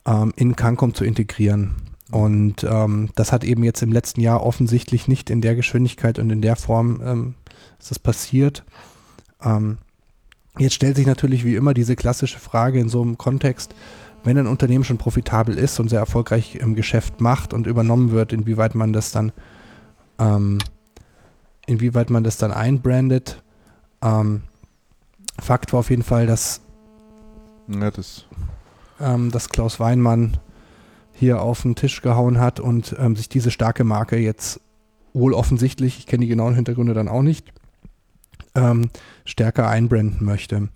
ähm, 0.06 0.34
in 0.36 0.56
Cancom 0.56 0.94
zu 0.94 1.04
integrieren. 1.04 1.76
Und 2.12 2.64
ähm, 2.64 3.10
das 3.16 3.32
hat 3.32 3.44
eben 3.44 3.64
jetzt 3.64 3.82
im 3.82 3.92
letzten 3.92 4.22
Jahr 4.22 4.44
offensichtlich 4.44 5.08
nicht 5.08 5.30
in 5.30 5.42
der 5.42 5.56
Geschwindigkeit 5.56 6.18
und 6.18 6.30
in 6.30 6.42
der 6.42 6.56
Form 6.56 7.02
ähm, 7.04 7.36
ist 7.80 7.92
das 7.92 8.00
passiert. 8.00 8.64
Ähm, 9.44 9.78
jetzt 10.58 10.76
stellt 10.76 10.96
sich 10.96 11.06
natürlich 11.06 11.46
wie 11.46 11.56
immer 11.56 11.74
diese 11.74 11.96
klassische 11.96 12.40
Frage 12.40 12.80
in 12.80 12.90
so 12.90 13.02
einem 13.02 13.18
Kontext, 13.18 13.76
wenn 14.24 14.38
ein 14.38 14.48
Unternehmen 14.48 14.84
schon 14.84 14.98
profitabel 14.98 15.58
ist 15.58 15.80
und 15.80 15.90
sehr 15.90 16.00
erfolgreich 16.00 16.56
im 16.56 16.76
Geschäft 16.76 17.22
macht 17.22 17.54
und 17.54 17.68
übernommen 17.68 18.12
wird, 18.12 18.34
inwieweit 18.34 18.76
man 18.76 18.94
das 18.94 19.12
dann, 19.12 19.32
ähm, 20.20 20.60
inwieweit 21.66 22.10
man 22.10 22.24
das 22.24 22.38
dann 22.38 22.52
einbrandet. 22.52 23.42
Ähm, 24.02 24.44
Fakt 25.42 25.74
war 25.74 25.80
auf 25.80 25.90
jeden 25.90 26.04
Fall, 26.04 26.28
dass 26.28 26.62
ja, 27.68 27.92
das 27.92 28.26
ähm, 29.00 29.32
das 29.32 29.50
Klaus 29.50 29.80
Weinmann 29.80 30.38
hier 31.14 31.42
auf 31.42 31.64
den 31.64 31.76
Tisch 31.76 32.02
gehauen 32.02 32.40
hat 32.40 32.60
und 32.60 32.96
ähm, 33.00 33.16
sich 33.16 33.28
diese 33.28 33.52
starke 33.52 33.84
Marke 33.84 34.18
jetzt 34.18 34.62
wohl 35.14 35.34
offensichtlich, 35.34 36.00
ich 36.00 36.08
kenne 36.08 36.22
die 36.22 36.30
genauen 36.30 36.56
Hintergründe 36.56 36.94
dann 36.94 37.08
auch 37.08 37.22
nicht, 37.22 37.52
ähm, 38.56 38.90
stärker 39.26 39.68
einbranden 39.68 40.26
möchte. 40.26 40.70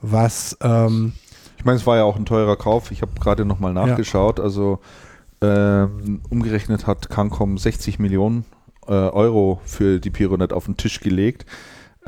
Was 0.00 0.56
ähm, 0.62 1.12
ich 1.58 1.64
meine, 1.64 1.76
es 1.76 1.86
war 1.86 1.96
ja 1.96 2.04
auch 2.04 2.16
ein 2.16 2.26
teurer 2.26 2.56
Kauf. 2.56 2.92
Ich 2.92 3.02
habe 3.02 3.12
gerade 3.18 3.44
nochmal 3.44 3.72
nachgeschaut. 3.72 4.38
Ja. 4.38 4.44
Also 4.44 4.78
ähm, 5.40 6.20
umgerechnet 6.30 6.86
hat 6.86 7.08
Cancom 7.08 7.58
60 7.58 7.98
Millionen 7.98 8.44
äh, 8.86 8.92
Euro 8.92 9.60
für 9.64 9.98
die 9.98 10.10
Pironet 10.10 10.52
auf 10.52 10.66
den 10.66 10.76
Tisch 10.76 11.00
gelegt. 11.00 11.46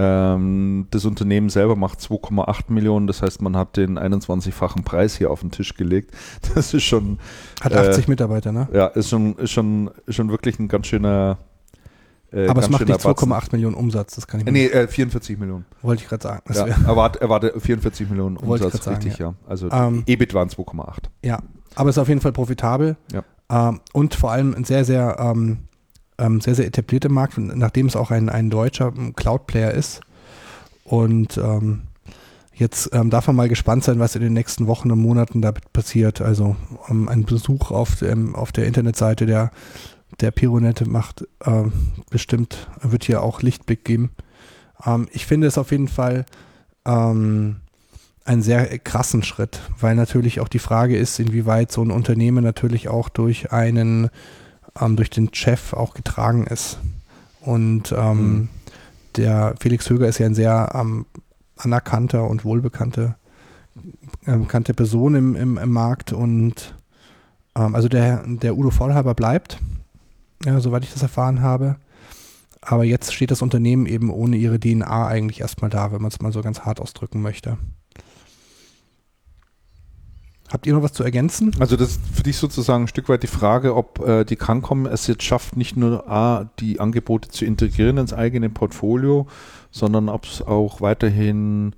Ähm, 0.01 0.87
das 0.93 1.05
Unternehmen 1.05 1.51
selber 1.51 1.75
macht 1.75 1.99
2,8 1.99 2.73
Millionen, 2.73 3.09
das 3.09 3.21
heißt, 3.21 3.43
man 3.43 3.57
hat 3.57 3.77
den 3.77 3.99
21-fachen 3.99 4.85
Preis 4.85 5.17
hier 5.17 5.31
auf 5.31 5.41
den 5.41 5.51
Tisch 5.51 5.75
gelegt. 5.75 6.15
Das 6.55 6.73
ist 6.73 6.85
schon. 6.85 7.19
Hat 7.61 7.75
80 7.75 8.07
äh, 8.07 8.11
Mitarbeiter, 8.11 8.53
ne? 8.53 8.69
Ja, 8.73 8.87
ist 8.87 9.09
schon, 9.09 9.35
ist 9.37 9.51
schon, 9.51 9.91
ist 10.07 10.15
schon 10.15 10.31
wirklich 10.31 10.59
ein 10.59 10.69
ganz 10.69 10.87
schöner. 10.87 11.39
Äh, 12.33 12.47
aber 12.47 12.63
es 12.63 12.69
macht 12.69 12.87
nicht 12.87 13.01
2,8 13.01 13.49
Millionen 13.53 13.75
Umsatz, 13.75 14.15
das 14.15 14.27
kann 14.27 14.41
ich 14.41 14.47
mir 14.47 14.53
Nee, 14.53 14.67
äh, 14.67 14.87
44 14.87 15.39
Millionen. 15.39 15.65
Wollte 15.83 16.03
ich 16.03 16.09
gerade 16.09 16.23
sagen. 16.23 16.43
Ja, 16.53 16.67
erwarte, 16.87 17.21
erwarte 17.21 17.59
44 17.59 18.09
Millionen 18.09 18.37
Umsatz, 18.37 18.87
richtig, 18.87 19.17
sagen, 19.17 19.19
ja. 19.19 19.27
ja. 19.29 19.35
Also 19.49 19.71
ähm, 19.71 20.05
EBIT 20.07 20.33
waren 20.35 20.49
2,8. 20.49 21.05
Ja, 21.25 21.41
aber 21.75 21.91
es 21.91 21.97
ist 21.97 22.01
auf 22.01 22.09
jeden 22.09 22.21
Fall 22.21 22.33
profitabel. 22.33 22.97
Ja. 23.13 23.25
Ähm, 23.51 23.81
und 23.93 24.15
vor 24.15 24.31
allem 24.31 24.55
ein 24.55 24.65
sehr, 24.65 24.85
sehr 24.85 25.17
ähm, 25.19 25.68
ähm, 26.19 26.41
sehr, 26.41 26.55
sehr 26.55 26.67
etablierte 26.67 27.09
Markt, 27.09 27.39
nachdem 27.39 27.87
es 27.87 27.97
auch 27.97 28.11
ein, 28.11 28.29
ein 28.29 28.51
deutscher 28.51 28.93
ähm, 28.97 29.15
Cloud-Player 29.15 29.73
ist. 29.73 30.01
Und 30.85 31.39
ähm, 31.39 31.83
jetzt 32.55 32.91
ähm, 32.93 33.11
darf 33.11 33.27
man 33.27 33.37
mal 33.37 33.49
gespannt 33.49 33.85
sein, 33.85 33.99
was 33.99 34.17
in 34.17 34.23
den 34.23 34.33
nächsten 34.33 34.67
Wochen 34.67 34.91
und 34.91 35.01
Monaten 35.01 35.43
damit 35.43 35.73
passiert. 35.73 36.21
Also 36.21 36.57
ähm, 36.89 37.09
ein 37.09 37.25
Besuch 37.25 37.71
auf, 37.71 37.97
dem, 37.97 38.35
auf 38.35 38.53
der 38.53 38.67
Internetseite 38.67 39.27
der, 39.27 39.51
der 40.21 40.31
Pironette 40.31 40.89
macht 40.89 41.27
äh, 41.45 41.65
bestimmt, 42.11 42.69
wird 42.83 43.05
hier 43.05 43.23
auch 43.23 43.43
Lichtblick 43.43 43.85
geben. 43.85 44.11
Ähm, 44.85 45.09
ich 45.13 45.27
finde 45.27 45.47
es 45.47 45.59
auf 45.59 45.71
jeden 45.71 45.89
Fall 45.89 46.25
einen 46.85 47.61
sehr 48.41 48.79
krassen 48.79 49.23
Schritt, 49.23 49.61
weil 49.79 49.95
natürlich 49.95 50.41
auch 50.41 50.49
die 50.49 50.59
Frage 50.59 50.97
ist, 50.97 51.19
inwieweit 51.19 51.71
so 51.71 51.83
ein 51.83 51.91
Unternehmen 51.91 52.43
natürlich 52.43 52.89
auch 52.89 53.11
durch 53.11 53.53
einen 53.53 54.09
ähm, 54.81 54.97
durch 54.97 55.11
den 55.11 55.33
Chef 55.35 55.73
auch 55.73 55.95
getragen 55.95 56.47
ist. 56.47 56.79
Und 57.41 57.93
ähm, 57.93 58.33
mhm. 58.33 58.49
der 59.17 59.55
Felix 59.61 59.89
Höger 59.89 60.09
ist 60.09 60.19
ja 60.19 60.27
ein 60.27 60.35
sehr 60.35 60.73
ähm, 60.75 61.07
anerkannter 61.57 62.29
und 62.29 62.45
wohlbekannte 62.45 63.17
ähm, 64.27 64.49
kannte 64.49 64.75
Person 64.75 65.15
im, 65.15 65.37
im, 65.37 65.59
im 65.59 65.71
Markt 65.71 66.13
und 66.13 66.75
ähm, 67.55 67.75
also 67.75 67.89
der, 67.89 68.25
der 68.27 68.57
Udo 68.57 68.71
Vollhaber 68.71 69.15
bleibt, 69.15 69.59
ja, 70.45 70.61
soweit 70.61 70.85
ich 70.85 70.93
das 70.93 71.03
erfahren 71.03 71.43
habe. 71.43 71.77
Aber 72.61 72.85
jetzt 72.85 73.15
steht 73.15 73.31
das 73.31 73.43
Unternehmen 73.43 73.87
eben 73.87 74.11
ohne 74.11 74.37
ihre 74.37 74.59
DNA 74.59 75.07
eigentlich 75.07 75.41
erstmal 75.41 75.71
da, 75.71 75.93
wenn 75.93 76.03
man 76.03 76.11
es 76.11 76.21
mal 76.21 76.33
so 76.33 76.43
ganz 76.43 76.61
hart 76.61 76.81
ausdrücken 76.81 77.23
möchte. 77.23 77.57
Habt 80.51 80.67
ihr 80.67 80.75
noch 80.75 80.83
was 80.83 80.93
zu 80.93 81.05
ergänzen? 81.05 81.53
Also 81.59 81.77
das 81.77 81.91
ist 81.91 82.01
für 82.13 82.23
dich 82.23 82.37
sozusagen 82.37 82.85
ein 82.85 82.89
Stück 82.89 83.09
weit 83.09 83.23
die 83.23 83.27
Frage, 83.29 83.77
ob 83.77 84.07
äh, 84.07 84.25
die 84.25 84.37
Cancom 84.37 84.87
es 84.87 85.07
jetzt 85.07 85.23
schafft, 85.23 85.57
nicht 85.57 85.77
nur 85.77 86.11
A, 86.11 86.51
die 86.59 86.81
Angebote 86.81 87.29
zu 87.29 87.45
integrieren 87.45 87.99
ins 87.99 88.15
eigene 88.15 88.49
Portfolio, 88.49 89.27
sondern 89.71 90.09
ob 90.09 90.25
es 90.25 90.41
auch 90.41 90.81
weiterhin 90.81 91.75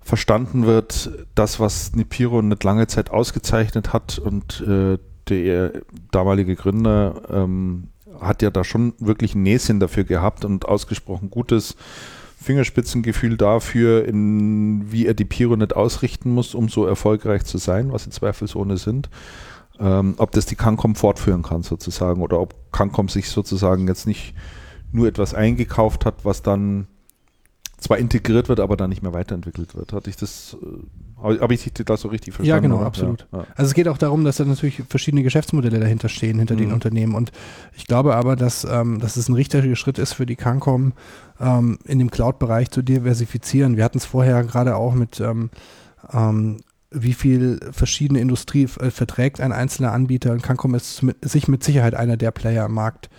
verstanden 0.00 0.66
wird, 0.66 1.10
das, 1.34 1.60
was 1.60 1.94
Nipiro 1.94 2.42
nicht 2.42 2.64
lange 2.64 2.86
Zeit 2.88 3.10
ausgezeichnet 3.10 3.92
hat 3.92 4.18
und 4.18 4.60
äh, 4.60 4.98
der 5.28 5.72
damalige 6.10 6.54
Gründer 6.56 7.22
ähm, 7.30 7.88
hat 8.20 8.42
ja 8.42 8.50
da 8.50 8.64
schon 8.64 8.92
wirklich 8.98 9.34
ein 9.34 9.42
Näschen 9.42 9.80
dafür 9.80 10.04
gehabt 10.04 10.44
und 10.44 10.66
ausgesprochen 10.66 11.30
gutes 11.30 11.76
Fingerspitzengefühl 12.44 13.36
dafür, 13.36 14.06
in, 14.06 14.92
wie 14.92 15.06
er 15.06 15.14
die 15.14 15.24
Pironet 15.24 15.74
ausrichten 15.74 16.30
muss, 16.30 16.54
um 16.54 16.68
so 16.68 16.86
erfolgreich 16.86 17.44
zu 17.44 17.58
sein, 17.58 17.92
was 17.92 18.04
sie 18.04 18.10
zweifelsohne 18.10 18.76
sind. 18.76 19.10
Ähm, 19.80 20.14
ob 20.18 20.30
das 20.30 20.46
die 20.46 20.54
Cancom 20.54 20.94
fortführen 20.94 21.42
kann 21.42 21.62
sozusagen 21.62 22.22
oder 22.22 22.38
ob 22.38 22.54
Cancom 22.70 23.08
sich 23.08 23.28
sozusagen 23.28 23.88
jetzt 23.88 24.06
nicht 24.06 24.34
nur 24.92 25.08
etwas 25.08 25.34
eingekauft 25.34 26.06
hat, 26.06 26.24
was 26.24 26.42
dann 26.42 26.86
zwar 27.84 27.98
integriert 27.98 28.48
wird, 28.48 28.60
aber 28.60 28.76
dann 28.76 28.90
nicht 28.90 29.02
mehr 29.02 29.12
weiterentwickelt 29.12 29.74
wird. 29.74 29.92
Hatte 29.92 30.08
ich 30.08 30.16
das, 30.16 30.56
äh, 31.20 31.40
habe 31.40 31.54
ich 31.54 31.70
da 31.72 31.96
so 31.96 32.08
richtig 32.08 32.34
verstanden? 32.34 32.48
Ja, 32.48 32.58
genau, 32.58 32.78
oder? 32.78 32.86
absolut. 32.86 33.26
Ja, 33.30 33.38
ja. 33.40 33.46
Also 33.54 33.68
es 33.68 33.74
geht 33.74 33.88
auch 33.88 33.98
darum, 33.98 34.24
dass 34.24 34.38
da 34.38 34.44
natürlich 34.44 34.82
verschiedene 34.88 35.22
Geschäftsmodelle 35.22 35.80
dahinter 35.80 36.08
stehen, 36.08 36.38
hinter 36.38 36.54
mhm. 36.54 36.58
den 36.58 36.72
Unternehmen. 36.72 37.14
Und 37.14 37.30
ich 37.76 37.86
glaube 37.86 38.16
aber, 38.16 38.36
dass, 38.36 38.64
ähm, 38.64 39.00
dass 39.00 39.16
es 39.16 39.28
ein 39.28 39.34
richtiger 39.34 39.76
Schritt 39.76 39.98
ist 39.98 40.14
für 40.14 40.26
die 40.26 40.36
Cancom, 40.36 40.94
ähm, 41.38 41.78
in 41.84 41.98
dem 41.98 42.10
Cloud-Bereich 42.10 42.70
zu 42.70 42.82
diversifizieren. 42.82 43.76
Wir 43.76 43.84
hatten 43.84 43.98
es 43.98 44.06
vorher 44.06 44.42
gerade 44.44 44.76
auch 44.76 44.94
mit 44.94 45.20
ähm, 45.20 45.50
ähm, 46.12 46.58
wie 46.90 47.12
viel 47.12 47.60
verschiedene 47.72 48.20
Industrie 48.20 48.64
äh, 48.80 48.90
verträgt 48.90 49.40
ein 49.40 49.52
einzelner 49.52 49.92
Anbieter 49.92 50.32
und 50.32 50.42
Cancom 50.42 50.74
ist 50.74 51.02
mit, 51.02 51.28
sich 51.28 51.48
mit 51.48 51.64
Sicherheit 51.64 51.94
einer 51.94 52.16
der 52.16 52.30
Player 52.30 52.64
am 52.64 52.74
Markt, 52.74 53.10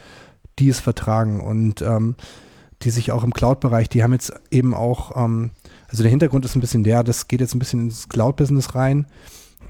die 0.57 0.69
es 0.69 0.79
vertragen. 0.79 1.41
Und 1.41 1.81
ähm, 1.81 2.15
die 2.81 2.89
sich 2.89 3.11
auch 3.11 3.23
im 3.23 3.33
Cloud-Bereich, 3.33 3.89
die 3.89 4.03
haben 4.03 4.13
jetzt 4.13 4.33
eben 4.51 4.73
auch, 4.73 5.15
ähm, 5.15 5.51
also 5.87 6.03
der 6.03 6.09
Hintergrund 6.09 6.45
ist 6.45 6.55
ein 6.55 6.61
bisschen 6.61 6.83
der, 6.83 7.03
das 7.03 7.27
geht 7.27 7.41
jetzt 7.41 7.55
ein 7.55 7.59
bisschen 7.59 7.85
ins 7.85 8.09
Cloud-Business 8.09 8.75
rein, 8.75 9.07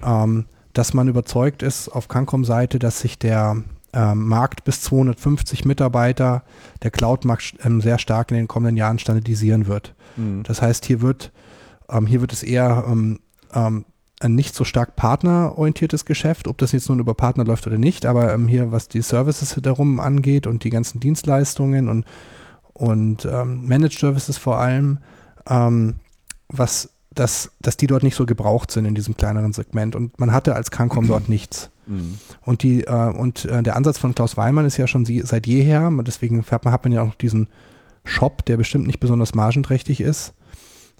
ähm, 0.03 0.45
dass 0.73 0.93
man 0.93 1.07
überzeugt 1.07 1.63
ist 1.63 1.89
auf 1.89 2.07
Cancom-Seite, 2.07 2.79
dass 2.79 2.99
sich 2.99 3.17
der 3.17 3.63
ähm, 3.93 4.27
Markt 4.27 4.65
bis 4.65 4.81
250 4.81 5.65
Mitarbeiter, 5.65 6.43
der 6.83 6.91
Cloud-Markt 6.91 7.55
ähm, 7.63 7.79
sehr 7.79 7.97
stark 7.97 8.31
in 8.31 8.37
den 8.37 8.47
kommenden 8.47 8.75
Jahren 8.75 8.99
standardisieren 8.99 9.67
wird. 9.67 9.95
Mhm. 10.17 10.43
Das 10.43 10.61
heißt, 10.61 10.85
hier 10.85 11.01
wird, 11.01 11.31
ähm, 11.89 12.05
hier 12.07 12.21
wird 12.21 12.33
es 12.33 12.43
eher 12.43 12.85
ähm, 12.89 13.19
ein 14.19 14.35
nicht 14.35 14.55
so 14.55 14.63
stark 14.63 14.95
partnerorientiertes 14.95 16.05
Geschäft, 16.05 16.47
ob 16.47 16.57
das 16.57 16.71
jetzt 16.71 16.89
nun 16.89 16.99
über 16.99 17.13
Partner 17.13 17.45
läuft 17.45 17.67
oder 17.67 17.77
nicht, 17.77 18.05
aber 18.05 18.33
ähm, 18.33 18.47
hier, 18.47 18.71
was 18.71 18.87
die 18.87 19.01
Services 19.01 19.57
darum 19.61 19.99
angeht 19.99 20.47
und 20.47 20.63
die 20.63 20.69
ganzen 20.69 20.99
Dienstleistungen 20.99 21.89
und 21.89 22.05
und 22.75 23.25
ähm, 23.25 23.65
Managed 23.65 23.97
Services 23.97 24.37
vor 24.37 24.59
allem, 24.59 24.99
ähm, 25.49 25.95
was 26.49 26.89
dass, 27.15 27.51
dass 27.61 27.77
die 27.77 27.87
dort 27.87 28.03
nicht 28.03 28.15
so 28.15 28.25
gebraucht 28.25 28.71
sind 28.71 28.85
in 28.85 28.93
diesem 28.93 29.17
kleineren 29.17 29.53
Segment. 29.53 29.95
Und 29.95 30.19
man 30.19 30.31
hatte 30.31 30.53
als 30.53 30.69
Cancom 30.69 31.07
dort 31.07 31.29
nichts. 31.29 31.69
Mhm. 31.87 32.19
Und, 32.41 32.61
die, 32.61 32.81
äh, 32.83 33.09
und 33.09 33.45
äh, 33.45 33.63
der 33.63 33.75
Ansatz 33.75 33.97
von 33.97 34.13
Klaus 34.13 34.37
Weimann 34.37 34.65
ist 34.65 34.77
ja 34.77 34.85
schon 34.85 35.05
sie, 35.05 35.21
seit 35.21 35.47
jeher, 35.47 35.89
deswegen 36.05 36.43
hat 36.45 36.65
man, 36.65 36.73
hat 36.73 36.83
man 36.83 36.91
ja 36.91 37.01
auch 37.01 37.15
diesen 37.15 37.47
Shop, 38.03 38.45
der 38.45 38.57
bestimmt 38.57 38.85
nicht 38.85 38.99
besonders 38.99 39.33
margenträchtig 39.33 40.01
ist, 40.01 40.33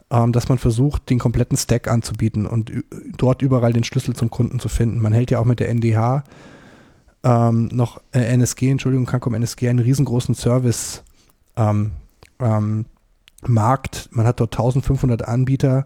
ähm, 0.09 0.31
dass 0.31 0.47
man 0.47 0.57
versucht, 0.57 1.09
den 1.09 1.19
kompletten 1.19 1.57
Stack 1.57 1.87
anzubieten 1.87 2.45
und 2.45 2.71
dort 3.17 3.41
überall 3.41 3.73
den 3.73 3.83
Schlüssel 3.83 4.15
zum 4.15 4.29
Kunden 4.29 4.59
zu 4.59 4.69
finden. 4.69 5.01
Man 5.01 5.13
hält 5.13 5.31
ja 5.31 5.39
auch 5.39 5.45
mit 5.45 5.59
der 5.59 5.69
NDH 5.69 6.23
ähm, 7.23 7.69
noch 7.73 8.01
äh, 8.11 8.19
NSG, 8.19 8.69
Entschuldigung, 8.69 9.05
Cancom 9.05 9.33
NSG, 9.33 9.67
einen 9.67 9.79
riesengroßen 9.79 10.35
Service 10.35 11.03
ähm, 11.57 11.91
ähm, 12.39 12.85
Markt. 13.47 14.09
Man 14.11 14.25
hat 14.25 14.39
dort 14.39 14.53
1500 14.53 15.27
Anbieter, 15.27 15.85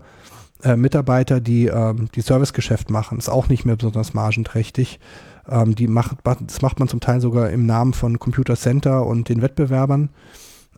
äh, 0.64 0.76
Mitarbeiter, 0.76 1.40
die 1.40 1.68
ähm, 1.68 2.10
die 2.16 2.22
Servicegeschäft 2.22 2.90
machen. 2.90 3.18
Ist 3.18 3.30
auch 3.30 3.50
nicht 3.50 3.66
mehr 3.66 3.76
besonders 3.76 4.14
margenträchtig. 4.14 5.00
Ähm, 5.48 5.76
die 5.76 5.88
macht, 5.88 6.18
das 6.24 6.62
macht 6.62 6.80
man 6.80 6.88
zum 6.88 7.00
Teil 7.00 7.22
sogar 7.22 7.50
im 7.50 7.66
Namen 7.66 7.94
von 7.94 8.20
Computer 8.20 8.56
Center 8.56 9.06
und 9.06 9.30
den 9.30 9.42
Wettbewerbern. 9.42 10.10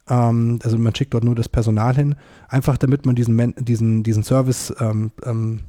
Ähm, 0.10 0.60
also 0.64 0.78
man 0.78 0.96
schickt 0.96 1.14
dort 1.14 1.24
nur 1.24 1.36
das 1.36 1.50
Personal 1.50 1.96
hin, 1.96 2.16
einfach 2.48 2.78
damit 2.78 3.06
man 3.06 3.16
diesen, 3.16 3.56
diesen, 3.58 4.04
diesen 4.04 4.24
Service 4.24 4.74
ähm, 4.80 5.12
ähm, 5.24 5.62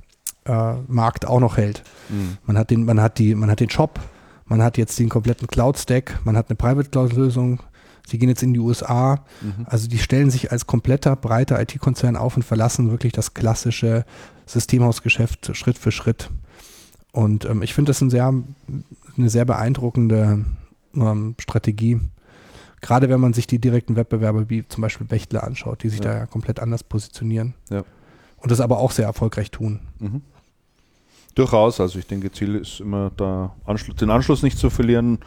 äh, 0.45 0.75
Markt 0.89 1.27
auch 1.27 1.41
noch 1.41 1.57
hält. 1.57 1.83
Mhm. 2.09 2.39
Man 2.47 2.59
hat 2.59 2.71
den, 2.71 2.85
man 2.85 3.01
hat 3.01 3.19
die, 3.19 3.35
man 3.35 3.51
hat 3.51 3.61
den 3.61 3.71
Shop, 3.71 4.01
man 4.47 4.63
hat 4.63 4.79
jetzt 4.79 4.99
den 4.99 5.09
kompletten 5.09 5.47
Cloud-Stack, 5.47 6.21
man 6.25 6.37
hat 6.37 6.49
eine 6.49 6.57
Private 6.57 6.91
Cloud-Lösung, 6.91 7.61
Sie 8.07 8.19
gehen 8.19 8.29
jetzt 8.29 8.43
in 8.43 8.55
die 8.55 8.61
USA. 8.61 9.25
Mhm. 9.41 9.67
Also 9.67 9.89
die 9.89 9.99
stellen 9.99 10.31
sich 10.31 10.53
als 10.53 10.67
kompletter, 10.67 11.17
breiter 11.17 11.61
IT-Konzern 11.61 12.17
auf 12.17 12.37
und 12.37 12.43
verlassen 12.43 12.91
wirklich 12.91 13.13
das 13.13 13.35
klassische 13.35 14.05
Systemhausgeschäft 14.47 15.57
Schritt 15.57 15.79
für 15.79 15.93
Schritt. 15.93 16.31
Und 17.13 17.45
ähm, 17.45 17.63
ich 17.63 17.75
finde 17.75 17.91
das 17.91 18.01
ein 18.01 18.11
sehr, 18.11 18.33
eine 19.17 19.31
sehr 19.31 19.45
beeindruckende 19.45 20.45
ähm, 20.95 21.35
Strategie. 21.39 22.01
Gerade 22.81 23.09
wenn 23.09 23.21
man 23.21 23.33
sich 23.33 23.47
die 23.47 23.61
direkten 23.61 23.95
Wettbewerber 23.97 24.51
wie 24.51 24.67
zum 24.67 24.83
Beispiel 24.83 25.07
Bechtle 25.07 25.43
anschaut, 25.43 25.83
die 25.85 25.89
sich 25.89 26.01
ja. 26.01 26.05
da 26.13 26.19
ja 26.19 26.27
komplett 26.27 26.59
anders 26.59 26.83
positionieren. 26.83 27.55
Ja. 27.71 27.85
Und 28.39 28.51
das 28.51 28.61
aber 28.61 28.79
auch 28.79 28.91
sehr 28.91 29.07
erfolgreich 29.07 29.53
tun. 29.53 29.81
Mhm. 30.01 30.23
Durchaus, 31.35 31.81
also 31.81 31.99
ich 31.99 32.07
denke, 32.07 32.31
Ziel 32.31 32.57
ist 32.57 32.81
immer 32.81 33.11
da 33.17 33.55
Anschluss, 33.65 33.97
den 33.97 34.11
Anschluss 34.11 34.43
nicht 34.43 34.59
zu 34.59 34.69
verlieren 34.69 35.19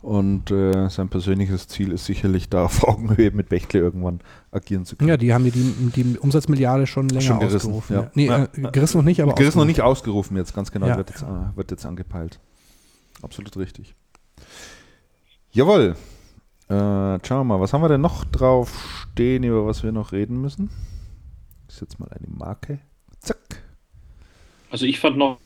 und 0.00 0.50
äh, 0.50 0.88
sein 0.88 1.08
persönliches 1.08 1.68
Ziel 1.68 1.92
ist 1.92 2.04
sicherlich 2.04 2.48
da 2.48 2.64
auf 2.64 2.82
Augenhöhe 2.84 3.30
mit 3.30 3.48
Bechtle 3.48 3.78
irgendwann 3.80 4.20
agieren 4.50 4.84
zu 4.84 4.96
können. 4.96 5.08
Ja, 5.08 5.16
die 5.16 5.32
haben 5.32 5.44
die, 5.44 5.50
die 5.52 6.18
Umsatzmilliarde 6.18 6.88
schon 6.88 7.08
länger 7.08 7.20
schon 7.22 7.38
gerissen, 7.38 7.72
ausgerufen. 7.72 7.94
Ja. 7.96 8.10
Nee, 8.14 8.26
äh, 8.28 8.48
gerissen 8.72 8.98
noch 8.98 9.04
nicht, 9.04 9.22
aber 9.22 9.34
Gerissen 9.34 9.58
noch 9.58 9.64
nicht 9.64 9.80
ausgerufen 9.80 10.36
jetzt, 10.36 10.54
ganz 10.54 10.72
genau, 10.72 10.86
Ja. 10.88 10.96
wird, 10.96 11.10
jetzt, 11.10 11.22
äh, 11.22 11.56
wird 11.56 11.70
jetzt 11.70 11.86
angepeilt. 11.86 12.40
Absolut 13.22 13.56
richtig. 13.56 13.94
Jawohl. 15.52 15.94
Äh, 16.68 16.74
schauen 16.74 17.20
wir 17.40 17.44
mal, 17.44 17.60
was 17.60 17.72
haben 17.72 17.82
wir 17.82 17.88
denn 17.88 18.00
noch 18.00 18.24
drauf 18.24 19.06
stehen, 19.12 19.44
über 19.44 19.66
was 19.66 19.82
wir 19.84 19.92
noch 19.92 20.10
reden 20.12 20.40
müssen? 20.40 20.70
Ich 21.68 21.76
setze 21.76 21.98
mal 22.00 22.08
eine 22.08 22.26
Marke. 22.28 22.80
Zack. 23.20 23.62
Also 24.70 24.86
ich 24.86 24.98
fand 24.98 25.16
noch 25.18 25.38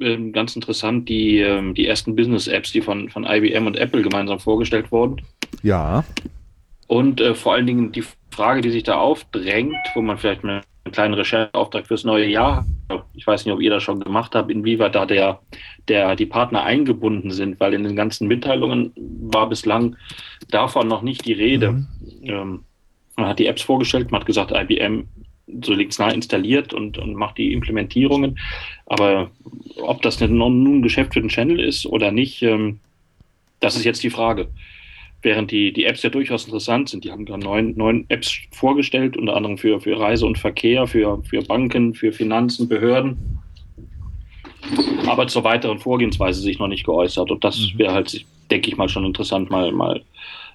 ähm, 0.00 0.32
ganz 0.32 0.54
interessant 0.56 1.08
die, 1.08 1.38
ähm, 1.38 1.74
die 1.74 1.86
ersten 1.86 2.16
Business-Apps, 2.16 2.72
die 2.72 2.82
von, 2.82 3.08
von 3.08 3.24
IBM 3.24 3.66
und 3.66 3.76
Apple 3.76 4.02
gemeinsam 4.02 4.38
vorgestellt 4.38 4.90
wurden. 4.92 5.22
Ja, 5.62 6.04
Und 6.86 7.20
äh, 7.20 7.34
vor 7.34 7.54
allen 7.54 7.66
Dingen 7.66 7.92
die 7.92 8.04
Frage, 8.30 8.60
die 8.60 8.70
sich 8.70 8.82
da 8.82 8.96
aufdrängt, 8.98 9.76
wo 9.94 10.00
man 10.00 10.18
vielleicht 10.18 10.44
mal 10.44 10.62
einen 10.84 10.92
kleinen 10.92 11.14
Rechercheauftrag 11.14 11.86
fürs 11.86 12.04
neue 12.04 12.26
Jahr 12.26 12.66
hat. 12.88 13.04
Ich 13.14 13.26
weiß 13.26 13.44
nicht, 13.44 13.54
ob 13.54 13.60
ihr 13.60 13.70
das 13.70 13.82
schon 13.82 14.00
gemacht 14.00 14.34
habt, 14.34 14.50
inwieweit 14.50 14.94
da 14.94 15.04
der, 15.04 15.40
der, 15.88 16.16
die 16.16 16.26
Partner 16.26 16.62
eingebunden 16.62 17.30
sind, 17.30 17.60
weil 17.60 17.74
in 17.74 17.84
den 17.84 17.96
ganzen 17.96 18.26
Mitteilungen 18.26 18.92
war 18.96 19.48
bislang 19.48 19.96
davon 20.50 20.88
noch 20.88 21.02
nicht 21.02 21.26
die 21.26 21.34
Rede. 21.34 21.86
Ähm, 22.22 22.64
man 23.16 23.28
hat 23.28 23.38
die 23.38 23.46
Apps 23.46 23.62
vorgestellt, 23.62 24.10
man 24.10 24.20
hat 24.20 24.26
gesagt, 24.26 24.52
IBM, 24.52 25.08
so 25.62 25.74
nah 25.74 26.10
installiert 26.10 26.74
und, 26.74 26.98
und 26.98 27.14
macht 27.14 27.38
die 27.38 27.52
Implementierungen. 27.52 28.38
Aber 28.86 29.30
ob 29.80 30.02
das 30.02 30.20
nun 30.20 30.78
ein 30.78 30.82
Geschäft 30.82 31.14
für 31.14 31.20
den 31.20 31.30
Channel 31.30 31.60
ist 31.60 31.86
oder 31.86 32.12
nicht, 32.12 32.42
ähm, 32.42 32.80
das 33.60 33.76
ist 33.76 33.84
jetzt 33.84 34.02
die 34.02 34.10
Frage. 34.10 34.48
Während 35.20 35.50
die, 35.50 35.72
die 35.72 35.84
Apps 35.84 36.04
ja 36.04 36.10
durchaus 36.10 36.44
interessant 36.44 36.88
sind. 36.88 37.02
Die 37.02 37.10
haben 37.10 37.24
gerade 37.24 37.42
neun, 37.42 37.74
neun 37.76 38.04
Apps 38.08 38.38
vorgestellt, 38.52 39.16
unter 39.16 39.34
anderem 39.34 39.58
für, 39.58 39.80
für 39.80 39.98
Reise 39.98 40.26
und 40.26 40.38
Verkehr, 40.38 40.86
für, 40.86 41.22
für 41.24 41.42
Banken, 41.42 41.94
für 41.94 42.12
Finanzen, 42.12 42.68
Behörden. 42.68 43.40
Aber 45.06 45.26
zur 45.26 45.42
weiteren 45.42 45.80
Vorgehensweise 45.80 46.40
sich 46.40 46.60
noch 46.60 46.68
nicht 46.68 46.84
geäußert. 46.84 47.32
Und 47.32 47.42
das 47.42 47.58
wäre 47.76 47.94
halt, 47.94 48.24
denke 48.50 48.68
ich 48.68 48.76
mal, 48.76 48.88
schon 48.88 49.04
interessant, 49.04 49.50
mal, 49.50 49.72
mal 49.72 50.02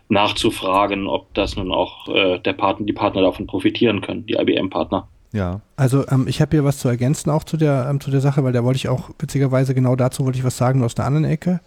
nachzufragen, 0.09 1.07
ob 1.07 1.33
das 1.33 1.55
nun 1.55 1.71
auch 1.71 2.07
äh, 2.07 2.39
der 2.39 2.53
Partner, 2.53 2.85
die 2.85 2.93
Partner 2.93 3.21
davon 3.21 3.47
profitieren 3.47 4.01
können, 4.01 4.25
die 4.25 4.33
IBM-Partner. 4.33 5.07
ja. 5.31 5.61
Also 5.75 6.07
ähm, 6.09 6.27
ich 6.27 6.41
habe 6.41 6.51
hier 6.51 6.63
was 6.63 6.77
zu 6.77 6.87
ergänzen 6.87 7.29
auch 7.29 7.43
zu 7.43 7.57
der, 7.57 7.87
ähm, 7.89 7.99
zu 7.99 8.11
der 8.11 8.21
Sache, 8.21 8.43
weil 8.43 8.53
da 8.53 8.63
wollte 8.63 8.77
ich 8.77 8.89
auch 8.89 9.09
witzigerweise 9.19 9.73
genau 9.73 9.95
dazu 9.95 10.25
wollte 10.25 10.37
ich 10.37 10.45
was 10.45 10.57
sagen, 10.57 10.83
aus 10.83 10.97
einer 10.97 11.07
anderen 11.07 11.25
Ecke. 11.25 11.61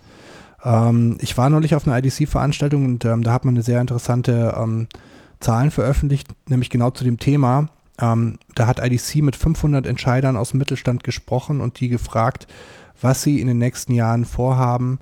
Ähm, 0.65 1.19
ich 1.21 1.37
war 1.37 1.51
neulich 1.51 1.75
auf 1.75 1.87
einer 1.87 1.99
IDC-Veranstaltung 1.99 2.85
und 2.85 3.05
ähm, 3.05 3.23
da 3.23 3.33
hat 3.33 3.45
man 3.45 3.55
eine 3.55 3.63
sehr 3.63 3.81
interessante 3.81 4.55
ähm, 4.57 4.89
Zahlen 5.41 5.71
veröffentlicht, 5.71 6.29
nämlich 6.49 6.71
genau 6.71 6.91
zu 6.91 7.05
dem 7.05 7.19
Thema. 7.19 7.69
Ähm, 8.01 8.39
da 8.55 8.67
hat 8.67 8.85
IDC 8.85 9.17
mit 9.23 9.37
500 9.37 9.87
Entscheidern 9.87 10.37
aus 10.37 10.51
dem 10.51 10.59
Mittelstand 10.59 11.05
gesprochen 11.05 11.61
und 11.61 11.81
die 11.81 11.89
gefragt, 11.89 12.47
was 13.01 13.23
sie 13.23 13.41
in 13.41 13.47
den 13.47 13.59
nächsten 13.59 13.93
Jahren 13.93 14.25
vorhaben 14.25 14.99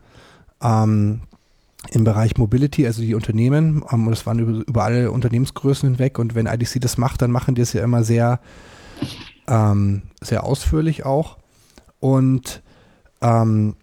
im 1.90 2.04
Bereich 2.04 2.36
Mobility, 2.36 2.86
also 2.86 3.02
die 3.02 3.14
Unternehmen. 3.14 3.84
Ähm, 3.92 4.08
das 4.10 4.26
waren 4.26 4.38
über, 4.38 4.66
über 4.66 4.84
alle 4.84 5.10
Unternehmensgrößen 5.10 5.88
hinweg 5.90 6.18
und 6.18 6.34
wenn 6.34 6.46
IDC 6.46 6.80
das 6.80 6.98
macht, 6.98 7.22
dann 7.22 7.30
machen 7.30 7.54
die 7.54 7.62
es 7.62 7.72
ja 7.72 7.82
immer 7.82 8.04
sehr 8.04 8.40
ähm, 9.46 10.02
sehr 10.20 10.44
ausführlich 10.44 11.04
auch. 11.04 11.38
Und, 12.00 12.62
ähm, 13.20 13.76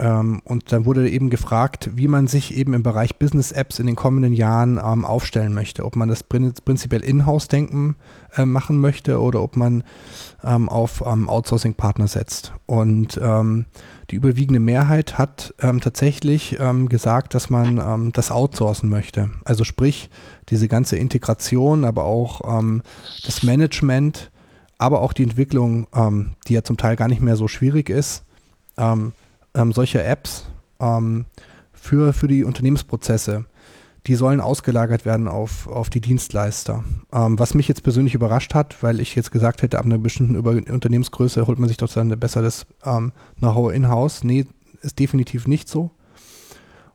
ähm, 0.00 0.40
und 0.44 0.70
dann 0.70 0.84
wurde 0.84 1.10
eben 1.10 1.28
gefragt, 1.28 1.90
wie 1.94 2.06
man 2.06 2.28
sich 2.28 2.56
eben 2.56 2.72
im 2.72 2.84
Bereich 2.84 3.16
Business 3.16 3.50
Apps 3.50 3.80
in 3.80 3.86
den 3.86 3.96
kommenden 3.96 4.32
Jahren 4.32 4.78
ähm, 4.82 5.04
aufstellen 5.04 5.54
möchte. 5.54 5.84
Ob 5.84 5.96
man 5.96 6.08
das 6.08 6.22
prin 6.22 6.52
prinzipiell 6.64 7.02
In-house-Denken 7.02 7.96
äh, 8.36 8.44
machen 8.44 8.80
möchte 8.80 9.20
oder 9.20 9.42
ob 9.42 9.56
man 9.56 9.82
ähm, 10.44 10.68
auf 10.68 11.02
ähm, 11.04 11.28
Outsourcing-Partner 11.28 12.06
setzt. 12.06 12.52
Und 12.66 13.18
ähm, 13.20 13.66
die 14.10 14.16
überwiegende 14.16 14.60
Mehrheit 14.60 15.18
hat 15.18 15.52
ähm, 15.60 15.80
tatsächlich 15.80 16.56
gesagt, 16.88 17.34
dass 17.34 17.50
man 17.50 18.10
das 18.12 18.30
outsourcen 18.30 18.88
möchte. 18.88 19.30
Also 19.44 19.64
sprich, 19.64 20.08
diese 20.48 20.66
ganze 20.66 20.96
Integration, 20.96 21.84
aber 21.84 22.04
auch 22.04 22.62
das 23.24 23.42
Management, 23.42 24.30
aber 24.78 25.02
auch 25.02 25.12
die 25.12 25.24
Entwicklung, 25.24 25.86
die 26.46 26.54
ja 26.54 26.62
zum 26.62 26.78
Teil 26.78 26.96
gar 26.96 27.08
nicht 27.08 27.20
mehr 27.20 27.36
so 27.36 27.48
schwierig 27.48 27.90
ist, 27.90 28.24
ähm, 29.54 29.72
solcher 29.72 30.04
Apps 30.04 30.46
ähm, 30.80 31.26
für, 31.72 32.12
für 32.12 32.28
die 32.28 32.44
Unternehmensprozesse, 32.44 33.46
die 34.06 34.14
sollen 34.14 34.40
ausgelagert 34.40 35.04
werden 35.04 35.28
auf, 35.28 35.66
auf 35.66 35.90
die 35.90 36.00
Dienstleister. 36.00 36.84
Ähm, 37.12 37.38
was 37.38 37.54
mich 37.54 37.68
jetzt 37.68 37.82
persönlich 37.82 38.14
überrascht 38.14 38.54
hat, 38.54 38.82
weil 38.82 39.00
ich 39.00 39.14
jetzt 39.14 39.30
gesagt 39.30 39.62
hätte, 39.62 39.78
ab 39.78 39.84
einer 39.84 39.98
bestimmten 39.98 40.34
Über 40.34 40.52
Unternehmensgröße 40.52 41.46
holt 41.46 41.58
man 41.58 41.68
sich 41.68 41.76
doch 41.76 41.92
dann 41.92 42.08
besser 42.18 42.42
das 42.42 42.66
ähm, 42.84 43.12
Know-how 43.38 43.72
in-house. 43.72 44.24
Nee, 44.24 44.46
ist 44.82 44.98
definitiv 44.98 45.46
nicht 45.46 45.68
so. 45.68 45.90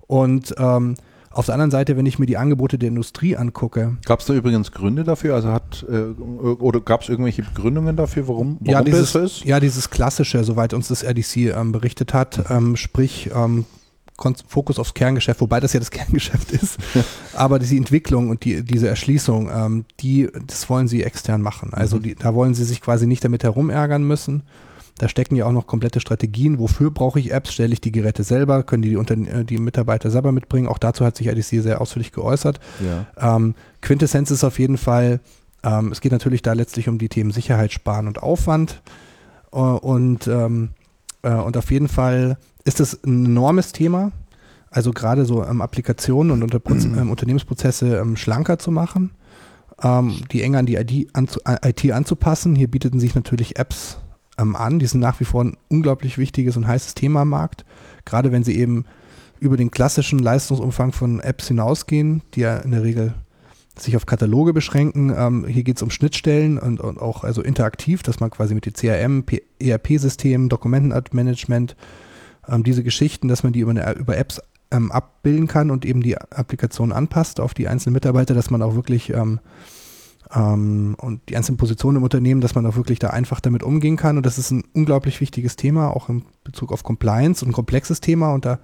Und 0.07 0.55
ähm, 0.57 0.95
auf 1.33 1.45
der 1.47 1.55
anderen 1.55 1.71
Seite, 1.71 1.97
wenn 1.97 2.05
ich 2.05 2.19
mir 2.19 2.25
die 2.25 2.37
Angebote 2.37 2.77
der 2.77 2.89
Industrie 2.89 3.35
angucke, 3.35 3.97
Gab 4.05 4.19
es 4.19 4.25
da 4.25 4.33
übrigens 4.33 4.71
Gründe 4.71 5.03
dafür? 5.03 5.35
Also 5.35 5.51
hat 5.51 5.85
äh, 5.89 6.21
oder 6.21 6.79
gab 6.81 7.01
es 7.01 7.09
irgendwelche 7.09 7.43
Begründungen 7.43 7.95
dafür, 7.95 8.27
warum, 8.27 8.57
warum 8.59 8.71
ja, 8.71 8.81
dieses, 8.83 9.13
das 9.13 9.39
ist? 9.39 9.45
ja, 9.45 9.59
dieses 9.59 9.89
klassische, 9.89 10.43
soweit 10.43 10.73
uns 10.73 10.87
das 10.87 11.03
RDC 11.03 11.37
ähm, 11.55 11.71
berichtet 11.71 12.13
hat, 12.13 12.49
ähm, 12.49 12.75
sprich 12.75 13.31
ähm, 13.35 13.65
Fokus 14.47 14.79
aufs 14.79 14.93
Kerngeschäft, 14.93 15.41
wobei 15.41 15.59
das 15.59 15.73
ja 15.73 15.79
das 15.79 15.91
Kerngeschäft 15.91 16.51
ist. 16.51 16.77
Aber 17.33 17.59
diese 17.59 17.75
Entwicklung 17.75 18.29
und 18.29 18.45
die, 18.45 18.63
diese 18.63 18.87
Erschließung, 18.87 19.49
ähm, 19.53 19.85
die, 19.99 20.29
das 20.47 20.69
wollen 20.69 20.87
sie 20.87 21.03
extern 21.03 21.41
machen. 21.41 21.73
Also 21.73 21.99
die, 21.99 22.15
da 22.15 22.33
wollen 22.33 22.53
sie 22.53 22.63
sich 22.63 22.81
quasi 22.81 23.07
nicht 23.07 23.23
damit 23.23 23.43
herumärgern 23.43 24.03
müssen. 24.03 24.43
Da 24.97 25.09
stecken 25.09 25.35
ja 25.35 25.45
auch 25.45 25.51
noch 25.51 25.65
komplette 25.65 25.99
Strategien. 25.99 26.59
Wofür 26.59 26.91
brauche 26.91 27.19
ich 27.19 27.31
Apps? 27.31 27.53
Stelle 27.53 27.73
ich 27.73 27.81
die 27.81 27.91
Geräte 27.91 28.23
selber? 28.23 28.63
Können 28.63 28.83
die 28.83 28.89
die, 28.89 28.95
Unter 28.95 29.15
äh, 29.15 29.43
die 29.43 29.57
Mitarbeiter 29.57 30.11
selber 30.11 30.31
mitbringen? 30.31 30.67
Auch 30.67 30.77
dazu 30.77 31.03
hat 31.03 31.17
sich 31.17 31.27
IDC 31.27 31.63
sehr 31.63 31.81
ausführlich 31.81 32.11
geäußert. 32.11 32.59
Ja. 32.79 33.35
Ähm, 33.35 33.55
Quintessenz 33.81 34.29
ist 34.29 34.43
auf 34.43 34.59
jeden 34.59 34.77
Fall, 34.77 35.19
ähm, 35.63 35.91
es 35.91 35.99
geht 35.99 36.11
natürlich 36.11 36.43
da 36.43 36.53
letztlich 36.53 36.89
um 36.89 36.99
die 36.99 37.09
Themen 37.09 37.31
Sicherheit, 37.31 37.71
Sparen 37.71 38.07
und 38.07 38.21
Aufwand. 38.21 38.81
Äh, 39.51 39.57
und, 39.57 40.27
ähm, 40.27 40.69
äh, 41.23 41.33
und 41.33 41.57
auf 41.57 41.71
jeden 41.71 41.87
Fall 41.87 42.37
ist 42.63 42.79
es 42.79 43.03
ein 43.03 43.25
enormes 43.25 43.71
Thema. 43.71 44.11
Also 44.69 44.91
gerade 44.91 45.25
so 45.25 45.43
ähm, 45.43 45.61
Applikationen 45.61 46.31
und 46.31 46.43
unter 46.43 46.61
ähm, 46.69 47.09
Unternehmensprozesse 47.09 47.97
ähm, 47.97 48.15
schlanker 48.15 48.59
zu 48.59 48.71
machen, 48.71 49.11
die 50.31 50.43
enger 50.43 50.59
an 50.59 50.65
die 50.67 50.75
IT 50.75 51.91
anzupassen. 51.91 52.55
Hier 52.55 52.69
bieteten 52.69 52.99
sich 52.99 53.15
natürlich 53.15 53.57
Apps 53.57 53.97
ähm, 54.37 54.55
an. 54.55 54.79
Die 54.79 54.85
sind 54.85 54.99
nach 54.99 55.19
wie 55.19 55.25
vor 55.25 55.43
ein 55.43 55.57
unglaublich 55.69 56.17
wichtiges 56.17 56.57
und 56.57 56.67
heißes 56.67 56.95
Thema 56.95 57.21
am 57.21 57.29
Markt. 57.29 57.65
Gerade 58.05 58.31
wenn 58.31 58.43
sie 58.43 58.57
eben 58.57 58.85
über 59.39 59.57
den 59.57 59.71
klassischen 59.71 60.19
Leistungsumfang 60.19 60.91
von 60.91 61.19
Apps 61.19 61.47
hinausgehen, 61.49 62.21
die 62.33 62.41
ja 62.41 62.57
in 62.57 62.71
der 62.71 62.83
Regel 62.83 63.13
sich 63.77 63.95
auf 63.95 64.05
Kataloge 64.05 64.53
beschränken. 64.53 65.13
Ähm, 65.15 65.45
hier 65.47 65.63
geht 65.63 65.77
es 65.77 65.83
um 65.83 65.89
Schnittstellen 65.89 66.57
und, 66.57 66.79
und 66.79 66.99
auch 66.99 67.23
also 67.23 67.41
interaktiv, 67.41 68.03
dass 68.03 68.19
man 68.19 68.29
quasi 68.29 68.53
mit 68.53 68.65
den 68.65 68.73
CRM, 68.73 69.23
ERP-Systemen, 69.59 70.49
Dokumentenmanagement, 70.49 71.75
ähm, 72.47 72.63
diese 72.63 72.83
Geschichten, 72.83 73.27
dass 73.27 73.43
man 73.43 73.53
die 73.53 73.61
über, 73.61 73.71
eine, 73.71 73.93
über 73.93 74.17
Apps 74.17 74.41
ähm, 74.71 74.91
abbilden 74.91 75.47
kann 75.47 75.71
und 75.71 75.85
eben 75.85 76.01
die 76.01 76.17
Applikation 76.17 76.91
anpasst 76.91 77.39
auf 77.39 77.53
die 77.53 77.67
einzelnen 77.67 77.93
Mitarbeiter, 77.93 78.33
dass 78.33 78.49
man 78.49 78.61
auch 78.61 78.75
wirklich 78.75 79.11
ähm, 80.35 80.95
und 80.99 81.21
die 81.29 81.35
einzelnen 81.35 81.57
Positionen 81.57 81.97
im 81.97 82.03
Unternehmen, 82.03 82.41
dass 82.41 82.55
man 82.55 82.65
auch 82.65 82.75
wirklich 82.75 82.99
da 82.99 83.09
einfach 83.09 83.39
damit 83.39 83.63
umgehen 83.63 83.97
kann. 83.97 84.17
Und 84.17 84.25
das 84.25 84.37
ist 84.37 84.51
ein 84.51 84.63
unglaublich 84.73 85.21
wichtiges 85.21 85.55
Thema, 85.55 85.89
auch 85.95 86.09
in 86.09 86.23
Bezug 86.43 86.71
auf 86.71 86.83
Compliance 86.83 87.43
und 87.43 87.51
ein 87.51 87.53
komplexes 87.53 88.01
Thema. 88.01 88.33
Und 88.33 88.45
da, 88.45 88.59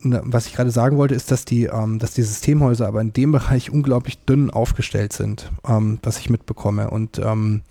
ne, 0.00 0.20
was 0.24 0.46
ich 0.46 0.54
gerade 0.54 0.70
sagen 0.70 0.96
wollte, 0.96 1.14
ist, 1.14 1.30
dass 1.30 1.44
die, 1.44 1.64
ähm, 1.64 1.98
dass 1.98 2.14
die 2.14 2.22
Systemhäuser 2.22 2.86
aber 2.86 3.00
in 3.00 3.12
dem 3.12 3.32
Bereich 3.32 3.70
unglaublich 3.70 4.24
dünn 4.24 4.50
aufgestellt 4.50 5.12
sind, 5.12 5.50
ähm, 5.66 5.98
was 6.02 6.18
ich 6.18 6.30
mitbekomme. 6.30 6.90
Und 6.90 7.18
ähm, 7.18 7.62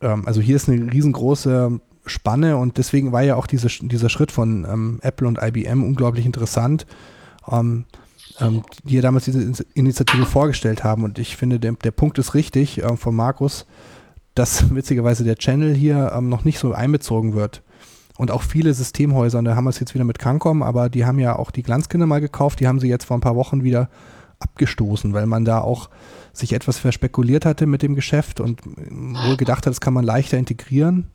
ähm, 0.00 0.26
also 0.26 0.40
hier 0.40 0.56
ist 0.56 0.68
eine 0.68 0.92
riesengroße 0.92 1.80
Spanne 2.06 2.56
und 2.56 2.78
deswegen 2.78 3.12
war 3.12 3.22
ja 3.22 3.36
auch 3.36 3.46
diese, 3.46 3.68
dieser 3.68 4.08
Schritt 4.08 4.32
von 4.32 4.64
ähm, 4.64 4.98
Apple 5.02 5.28
und 5.28 5.38
IBM 5.40 5.82
unglaublich 5.82 6.24
interessant. 6.24 6.86
Ähm, 7.50 7.84
ähm, 8.40 8.62
die 8.84 8.96
ja 8.96 9.02
damals 9.02 9.24
diese 9.24 9.64
Initiative 9.74 10.26
vorgestellt 10.26 10.84
haben. 10.84 11.04
Und 11.04 11.18
ich 11.18 11.36
finde, 11.36 11.60
der, 11.60 11.72
der 11.72 11.90
Punkt 11.90 12.18
ist 12.18 12.34
richtig 12.34 12.82
ähm, 12.82 12.96
von 12.96 13.14
Markus, 13.14 13.66
dass 14.34 14.74
witzigerweise 14.74 15.24
der 15.24 15.36
Channel 15.36 15.74
hier 15.74 16.12
ähm, 16.14 16.28
noch 16.28 16.44
nicht 16.44 16.58
so 16.58 16.72
einbezogen 16.72 17.34
wird. 17.34 17.62
Und 18.16 18.30
auch 18.30 18.42
viele 18.42 18.74
Systemhäuser, 18.74 19.38
und 19.38 19.46
da 19.46 19.56
haben 19.56 19.64
wir 19.64 19.70
es 19.70 19.80
jetzt 19.80 19.94
wieder 19.94 20.04
mit 20.04 20.18
Cancom, 20.18 20.62
aber 20.62 20.90
die 20.90 21.06
haben 21.06 21.18
ja 21.18 21.36
auch 21.36 21.50
die 21.50 21.62
Glanzkinder 21.62 22.06
mal 22.06 22.20
gekauft, 22.20 22.60
die 22.60 22.68
haben 22.68 22.78
sie 22.78 22.88
jetzt 22.88 23.06
vor 23.06 23.16
ein 23.16 23.22
paar 23.22 23.36
Wochen 23.36 23.62
wieder 23.62 23.88
abgestoßen, 24.40 25.14
weil 25.14 25.26
man 25.26 25.44
da 25.44 25.60
auch 25.60 25.88
sich 26.32 26.52
etwas 26.52 26.78
verspekuliert 26.78 27.44
hatte 27.46 27.66
mit 27.66 27.82
dem 27.82 27.94
Geschäft 27.94 28.40
und 28.40 28.60
ähm, 28.66 29.16
wohl 29.24 29.36
gedacht 29.36 29.66
hat, 29.66 29.70
das 29.70 29.80
kann 29.80 29.94
man 29.94 30.04
leichter 30.04 30.38
integrieren. 30.38 31.08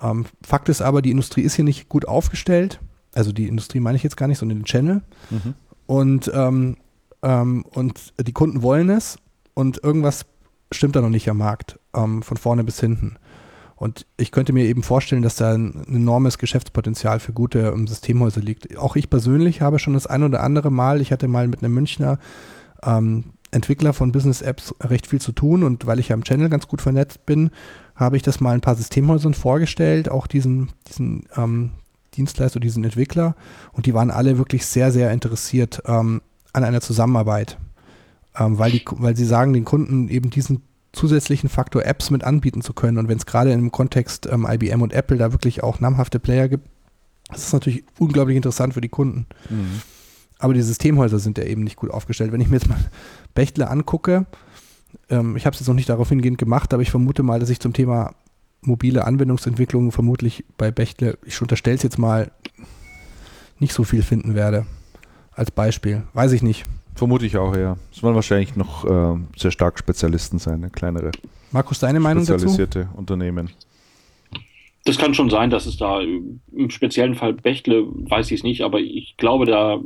Ähm, 0.00 0.26
Fakt 0.42 0.68
ist 0.68 0.82
aber, 0.82 1.02
die 1.02 1.10
Industrie 1.10 1.42
ist 1.42 1.54
hier 1.54 1.64
nicht 1.64 1.88
gut 1.88 2.06
aufgestellt. 2.06 2.80
Also 3.14 3.32
die 3.32 3.48
Industrie 3.48 3.80
meine 3.80 3.96
ich 3.96 4.02
jetzt 4.02 4.16
gar 4.16 4.26
nicht, 4.26 4.38
sondern 4.38 4.58
den 4.58 4.64
Channel. 4.64 5.02
Mhm. 5.30 5.54
Und, 5.86 6.30
ähm, 6.34 6.76
ähm, 7.22 7.64
und 7.70 8.12
die 8.20 8.32
Kunden 8.32 8.62
wollen 8.62 8.90
es 8.90 9.18
und 9.54 9.82
irgendwas 9.82 10.26
stimmt 10.70 10.96
da 10.96 11.00
noch 11.00 11.10
nicht 11.10 11.28
am 11.28 11.38
Markt, 11.38 11.78
ähm, 11.94 12.22
von 12.22 12.36
vorne 12.36 12.64
bis 12.64 12.80
hinten. 12.80 13.16
Und 13.76 14.06
ich 14.16 14.30
könnte 14.30 14.52
mir 14.52 14.64
eben 14.66 14.84
vorstellen, 14.84 15.22
dass 15.22 15.36
da 15.36 15.54
ein, 15.54 15.84
enormes 15.88 16.38
Geschäftspotenzial 16.38 17.18
für 17.18 17.32
gute 17.32 17.72
ähm, 17.74 17.86
Systemhäuser 17.88 18.40
liegt. 18.40 18.78
Auch 18.78 18.94
ich 18.96 19.10
persönlich 19.10 19.60
habe 19.60 19.78
schon 19.78 19.94
das 19.94 20.06
ein 20.06 20.22
oder 20.22 20.42
andere 20.42 20.70
Mal, 20.70 21.00
ich 21.00 21.10
hatte 21.10 21.26
mal 21.26 21.48
mit 21.48 21.62
einem 21.62 21.74
Münchner 21.74 22.18
ähm, 22.84 23.24
Entwickler 23.50 23.92
von 23.92 24.12
Business 24.12 24.40
Apps 24.40 24.74
recht 24.80 25.06
viel 25.06 25.20
zu 25.20 25.32
tun 25.32 25.62
und 25.62 25.86
weil 25.86 25.98
ich 25.98 26.08
ja 26.08 26.14
im 26.14 26.24
Channel 26.24 26.48
ganz 26.48 26.68
gut 26.68 26.80
vernetzt 26.80 27.26
bin, 27.26 27.50
habe 27.94 28.16
ich 28.16 28.22
das 28.22 28.40
mal 28.40 28.54
ein 28.54 28.60
paar 28.60 28.76
Systemhäusern 28.76 29.34
vorgestellt, 29.34 30.08
auch 30.08 30.26
diesen, 30.26 30.70
diesen 30.88 31.26
ähm, 31.36 31.72
Dienstleister, 32.16 32.60
diesen 32.60 32.84
Entwickler 32.84 33.34
und 33.72 33.86
die 33.86 33.94
waren 33.94 34.10
alle 34.10 34.38
wirklich 34.38 34.66
sehr, 34.66 34.92
sehr 34.92 35.10
interessiert 35.12 35.82
ähm, 35.86 36.22
an 36.52 36.64
einer 36.64 36.80
Zusammenarbeit, 36.80 37.58
ähm, 38.36 38.58
weil, 38.58 38.72
die, 38.72 38.84
weil 38.90 39.16
sie 39.16 39.24
sagen, 39.24 39.52
den 39.52 39.64
Kunden 39.64 40.08
eben 40.08 40.30
diesen 40.30 40.62
zusätzlichen 40.92 41.48
Faktor 41.48 41.84
Apps 41.84 42.10
mit 42.10 42.22
anbieten 42.22 42.60
zu 42.60 42.74
können. 42.74 42.98
Und 42.98 43.08
wenn 43.08 43.16
es 43.16 43.26
gerade 43.26 43.52
im 43.52 43.72
Kontext 43.72 44.28
ähm, 44.30 44.46
IBM 44.48 44.82
und 44.82 44.92
Apple 44.92 45.16
da 45.16 45.32
wirklich 45.32 45.62
auch 45.62 45.80
namhafte 45.80 46.18
Player 46.18 46.48
gibt, 46.48 46.68
das 47.28 47.46
ist 47.46 47.52
natürlich 47.52 47.84
unglaublich 47.98 48.36
interessant 48.36 48.74
für 48.74 48.82
die 48.82 48.90
Kunden. 48.90 49.26
Mhm. 49.48 49.80
Aber 50.38 50.54
die 50.54 50.62
Systemhäuser 50.62 51.18
sind 51.18 51.38
ja 51.38 51.44
eben 51.44 51.62
nicht 51.64 51.76
gut 51.76 51.90
aufgestellt. 51.90 52.32
Wenn 52.32 52.40
ich 52.40 52.48
mir 52.48 52.56
jetzt 52.56 52.68
mal 52.68 52.78
Bechtle 53.34 53.70
angucke, 53.70 54.26
ähm, 55.08 55.36
ich 55.36 55.46
habe 55.46 55.54
es 55.54 55.60
jetzt 55.60 55.68
noch 55.68 55.74
nicht 55.74 55.88
darauf 55.88 56.08
hingehend 56.08 56.36
gemacht, 56.36 56.74
aber 56.74 56.82
ich 56.82 56.90
vermute 56.90 57.22
mal, 57.22 57.40
dass 57.40 57.48
ich 57.48 57.60
zum 57.60 57.72
Thema 57.72 58.14
mobile 58.62 59.04
Anwendungsentwicklung 59.04 59.92
vermutlich 59.92 60.44
bei 60.56 60.70
Bechtle, 60.70 61.18
ich 61.26 61.40
unterstelle 61.42 61.76
es 61.76 61.82
jetzt 61.82 61.98
mal, 61.98 62.30
nicht 63.58 63.72
so 63.72 63.84
viel 63.84 64.02
finden 64.02 64.34
werde. 64.34 64.66
Als 65.34 65.50
Beispiel. 65.50 66.02
Weiß 66.12 66.32
ich 66.32 66.42
nicht. 66.42 66.64
Vermute 66.94 67.24
ich 67.24 67.36
auch, 67.38 67.56
ja. 67.56 67.76
Es 67.90 68.02
werden 68.02 68.14
wahrscheinlich 68.14 68.54
noch 68.54 68.84
äh, 68.84 69.18
sehr 69.36 69.50
stark 69.50 69.78
Spezialisten 69.78 70.38
sein, 70.38 70.60
ne? 70.60 70.70
kleinere. 70.70 71.10
Markus, 71.50 71.78
deine 71.78 72.00
Meinung 72.00 72.24
dazu? 72.24 72.40
Spezialisierte 72.40 72.88
Unternehmen. 72.94 73.50
Das 74.84 74.98
kann 74.98 75.14
schon 75.14 75.30
sein, 75.30 75.48
dass 75.48 75.66
es 75.66 75.76
da 75.76 76.00
im 76.00 76.70
speziellen 76.70 77.14
Fall 77.14 77.34
Bechtle, 77.34 77.86
weiß 77.86 78.30
ich 78.32 78.40
es 78.40 78.42
nicht, 78.42 78.62
aber 78.62 78.80
ich 78.80 79.16
glaube, 79.16 79.46
da 79.46 79.78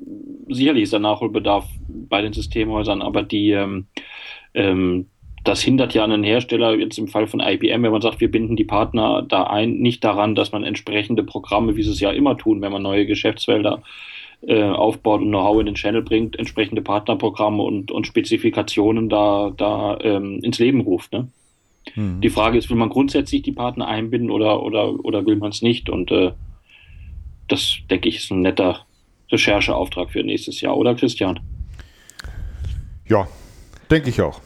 sicherlich 0.48 0.85
ist 0.85 0.93
der 0.94 1.01
Nachholbedarf 1.01 1.66
bei 1.89 2.23
den 2.23 2.32
Systemhäusern, 2.32 3.03
aber 3.03 3.23
die, 3.23 3.51
ähm, 3.51 3.86
ähm, 4.55 5.07
das 5.48 5.62
hindert 5.62 5.94
ja 5.94 6.05
einen 6.05 6.24
Hersteller, 6.24 6.74
jetzt 6.74 6.98
im 6.98 7.09
Fall 7.09 7.27
von 7.27 7.40
IBM, 7.40 7.82
wenn 7.82 7.93
man 7.93 8.02
sagt, 8.02 8.20
wir 8.20 8.31
binden 8.31 8.56
die 8.56 8.64
Partner 8.64 9.23
da 9.27 9.44
ein, 9.44 9.78
nicht 9.78 10.02
daran, 10.02 10.35
dass 10.35 10.52
man 10.52 10.64
entsprechende 10.64 11.23
Programme, 11.23 11.77
wie 11.77 11.82
sie 11.82 11.90
es 11.90 12.01
ja 12.01 12.10
immer 12.10 12.36
tun, 12.36 12.60
wenn 12.60 12.73
man 12.73 12.82
neue 12.82 13.06
Geschäftsfelder 13.06 13.82
äh, 14.47 14.62
aufbaut 14.62 15.20
und 15.20 15.28
Know-how 15.28 15.60
in 15.60 15.66
den 15.66 15.74
Channel 15.74 16.02
bringt, 16.02 16.39
entsprechende 16.39 16.82
Partnerprogramme 16.82 17.62
und, 17.62 17.90
und 17.90 18.06
Spezifikationen 18.06 19.09
da, 19.09 19.52
da 19.56 19.98
ähm, 20.02 20.40
ins 20.43 20.59
Leben 20.59 20.81
ruft. 20.81 21.12
Ne? 21.12 21.28
Mhm. 21.94 22.20
Die 22.20 22.31
Frage 22.31 22.59
ist, 22.59 22.68
will 22.68 22.77
man 22.77 22.89
grundsätzlich 22.89 23.43
die 23.43 23.52
Partner 23.52 23.86
einbinden 23.86 24.31
oder, 24.31 24.62
oder, 24.62 24.93
oder 25.05 25.24
will 25.27 25.36
man 25.36 25.51
es 25.51 25.62
nicht? 25.62 25.89
Und 25.89 26.10
äh, 26.10 26.32
das, 27.48 27.78
denke 27.89 28.09
ich, 28.09 28.16
ist 28.16 28.31
ein 28.31 28.43
netter 28.43 28.85
Rechercheauftrag 29.31 30.10
für 30.10 30.23
nächstes 30.23 30.60
Jahr, 30.60 30.77
oder 30.77 30.94
Christian? 30.94 31.40
Ja, 33.09 33.28
denke 33.90 34.10
ich 34.10 34.20
auch. 34.20 34.40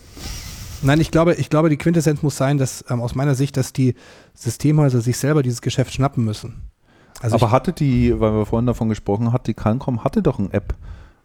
Nein, 0.83 1.01
ich 1.01 1.11
glaube, 1.11 1.35
ich 1.35 1.51
glaube, 1.51 1.69
die 1.69 1.77
Quintessenz 1.77 2.23
muss 2.23 2.37
sein, 2.37 2.59
dass 2.59 2.85
ähm, 2.89 3.01
aus 3.01 3.15
meiner 3.15 3.35
Sicht, 3.35 3.57
dass 3.57 3.73
die 3.73 3.95
Systemhäuser 4.35 5.01
sich 5.01 5.19
selber 5.19 5.43
dieses 5.43 5.61
Geschäft 5.63 5.93
schnappen 5.93 6.25
müssen. 6.25 6.63
Also 7.21 7.37
Aber 7.37 7.51
hatte 7.51 7.73
die, 7.73 8.19
weil 8.19 8.33
wir 8.33 8.47
vorhin 8.47 8.67
davon 8.67 8.89
gesprochen 8.89 9.33
haben, 9.33 9.45
die 9.45 9.55
Cancom 9.55 10.05
hatte 10.05 10.23
doch 10.23 10.39
eine 10.39 10.53
App 10.53 10.75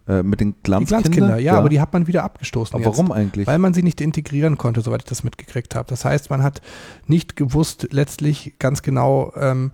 äh, 0.08 0.24
mit 0.24 0.42
den 0.42 0.56
Glanzkinder. 0.62 1.04
Die 1.04 1.10
Glanzkinder, 1.10 1.38
ja, 1.38 1.54
ja, 1.54 1.58
aber 1.58 1.70
die 1.70 1.80
hat 1.80 1.94
man 1.94 2.06
wieder 2.08 2.24
abgestoßen. 2.24 2.76
Aber 2.76 2.86
warum 2.86 3.12
eigentlich? 3.12 3.48
Weil 3.48 3.60
man 3.60 3.74
sie 3.74 3.82
nicht 3.82 4.02
integrieren 4.02 4.58
konnte, 4.58 4.82
soweit 4.82 5.02
ich 5.02 5.10
das 5.10 5.24
mitgekriegt 5.24 5.74
habe. 5.74 5.88
Das 5.90 6.04
heißt, 6.04 6.30
man 6.30 6.44
hat 6.44 6.62
nicht 7.08 7.36
gewusst 7.36 7.88
letztlich 7.92 8.56
ganz 8.60 8.82
genau, 8.82 9.32
ähm, 9.36 9.72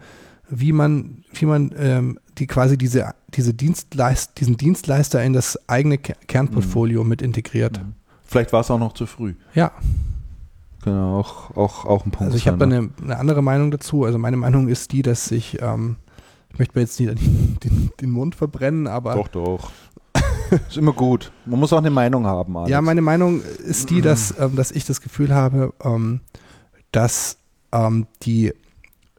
wie 0.47 0.73
man, 0.73 1.23
wie 1.33 1.45
man 1.45 1.73
ähm, 1.77 2.19
die 2.37 2.45
quasi 2.45 2.77
diese, 2.77 3.13
diese 3.29 3.53
Dienstleist, 3.53 4.39
diesen 4.39 4.57
Dienstleister 4.57 5.23
in 5.23 5.33
das 5.33 5.57
eigene 5.67 5.97
Kernportfolio 5.97 7.03
mhm. 7.03 7.09
mit 7.09 7.21
integriert. 7.21 7.81
Mhm. 7.81 7.93
Vielleicht 8.31 8.53
war 8.53 8.61
es 8.61 8.71
auch 8.71 8.79
noch 8.79 8.93
zu 8.93 9.05
früh. 9.07 9.33
Ja. 9.53 9.73
Genau, 10.85 11.19
auch, 11.19 11.51
auch, 11.57 11.85
auch 11.85 12.05
ein 12.05 12.11
Punkt. 12.11 12.21
Also 12.21 12.37
ich 12.37 12.47
habe 12.47 12.57
da 12.57 12.65
eine, 12.65 12.89
eine, 13.03 13.17
andere 13.17 13.41
Meinung 13.41 13.71
dazu. 13.71 14.05
Also 14.05 14.17
meine 14.17 14.37
Meinung 14.37 14.69
ist 14.69 14.93
die, 14.93 15.01
dass 15.01 15.31
ich, 15.31 15.61
ähm, 15.61 15.97
ich 16.53 16.57
möchte 16.57 16.77
mir 16.77 16.83
jetzt 16.83 16.97
nicht 16.97 17.11
den, 17.65 17.91
den, 17.99 18.09
Mund 18.09 18.35
verbrennen, 18.35 18.87
aber. 18.87 19.15
Doch, 19.15 19.27
doch. 19.27 19.71
ist 20.69 20.77
immer 20.77 20.93
gut. 20.93 21.33
Man 21.45 21.59
muss 21.59 21.73
auch 21.73 21.79
eine 21.79 21.89
Meinung 21.89 22.25
haben. 22.25 22.55
Alex. 22.55 22.71
Ja, 22.71 22.79
meine 22.79 23.01
Meinung 23.01 23.41
ist 23.41 23.89
die, 23.89 24.01
dass, 24.01 24.33
ähm, 24.39 24.55
dass 24.55 24.71
ich 24.71 24.85
das 24.85 25.01
Gefühl 25.01 25.35
habe, 25.35 25.73
ähm, 25.83 26.21
dass 26.93 27.37
ähm, 27.73 28.07
die, 28.23 28.53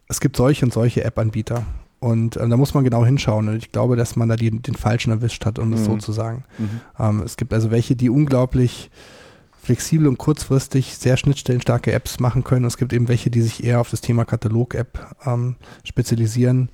es 0.09 0.21
gibt 0.21 0.37
solche 0.37 0.65
und 0.65 0.73
solche 0.73 1.05
App-Anbieter. 1.05 1.67
Und 2.03 2.37
ähm, 2.37 2.51
da 2.51 2.57
muss 2.57 2.75
man 2.75 2.83
genau 2.83 3.05
hinschauen. 3.07 3.49
Und 3.49 3.57
ich 3.59 3.71
glaube, 3.71 3.95
dass 3.95 4.17
man 4.17 4.29
da 4.29 4.35
die, 4.35 4.51
den 4.51 4.75
Falschen 4.75 5.13
erwischt 5.13 5.47
hat, 5.47 5.61
um 5.61 5.69
mhm. 5.69 5.73
das 5.73 5.85
so 5.85 5.97
zu 5.99 6.11
sagen. 6.11 6.43
Mhm. 6.59 6.81
Ähm, 6.99 7.23
es 7.25 7.37
gibt 7.37 7.55
also 7.55 7.71
welche, 7.71 7.95
die 7.95 8.11
unglaublich 8.11 8.91
flexibel 9.63 10.09
und 10.09 10.19
kurzfristig 10.19 10.97
sehr 10.97 11.17
schnittstellenstarke 11.17 11.93
Apps 11.93 12.19
machen 12.19 12.43
können. 12.43 12.65
Und 12.65 12.71
es 12.71 12.77
gibt 12.77 12.93
eben 12.93 13.07
welche, 13.07 13.31
die 13.31 13.41
sich 13.41 13.63
eher 13.63 13.81
auf 13.81 13.89
das 13.89 14.01
Thema 14.01 14.25
Katalog-App 14.25 15.15
ähm, 15.25 15.55
spezialisieren. 15.85 16.71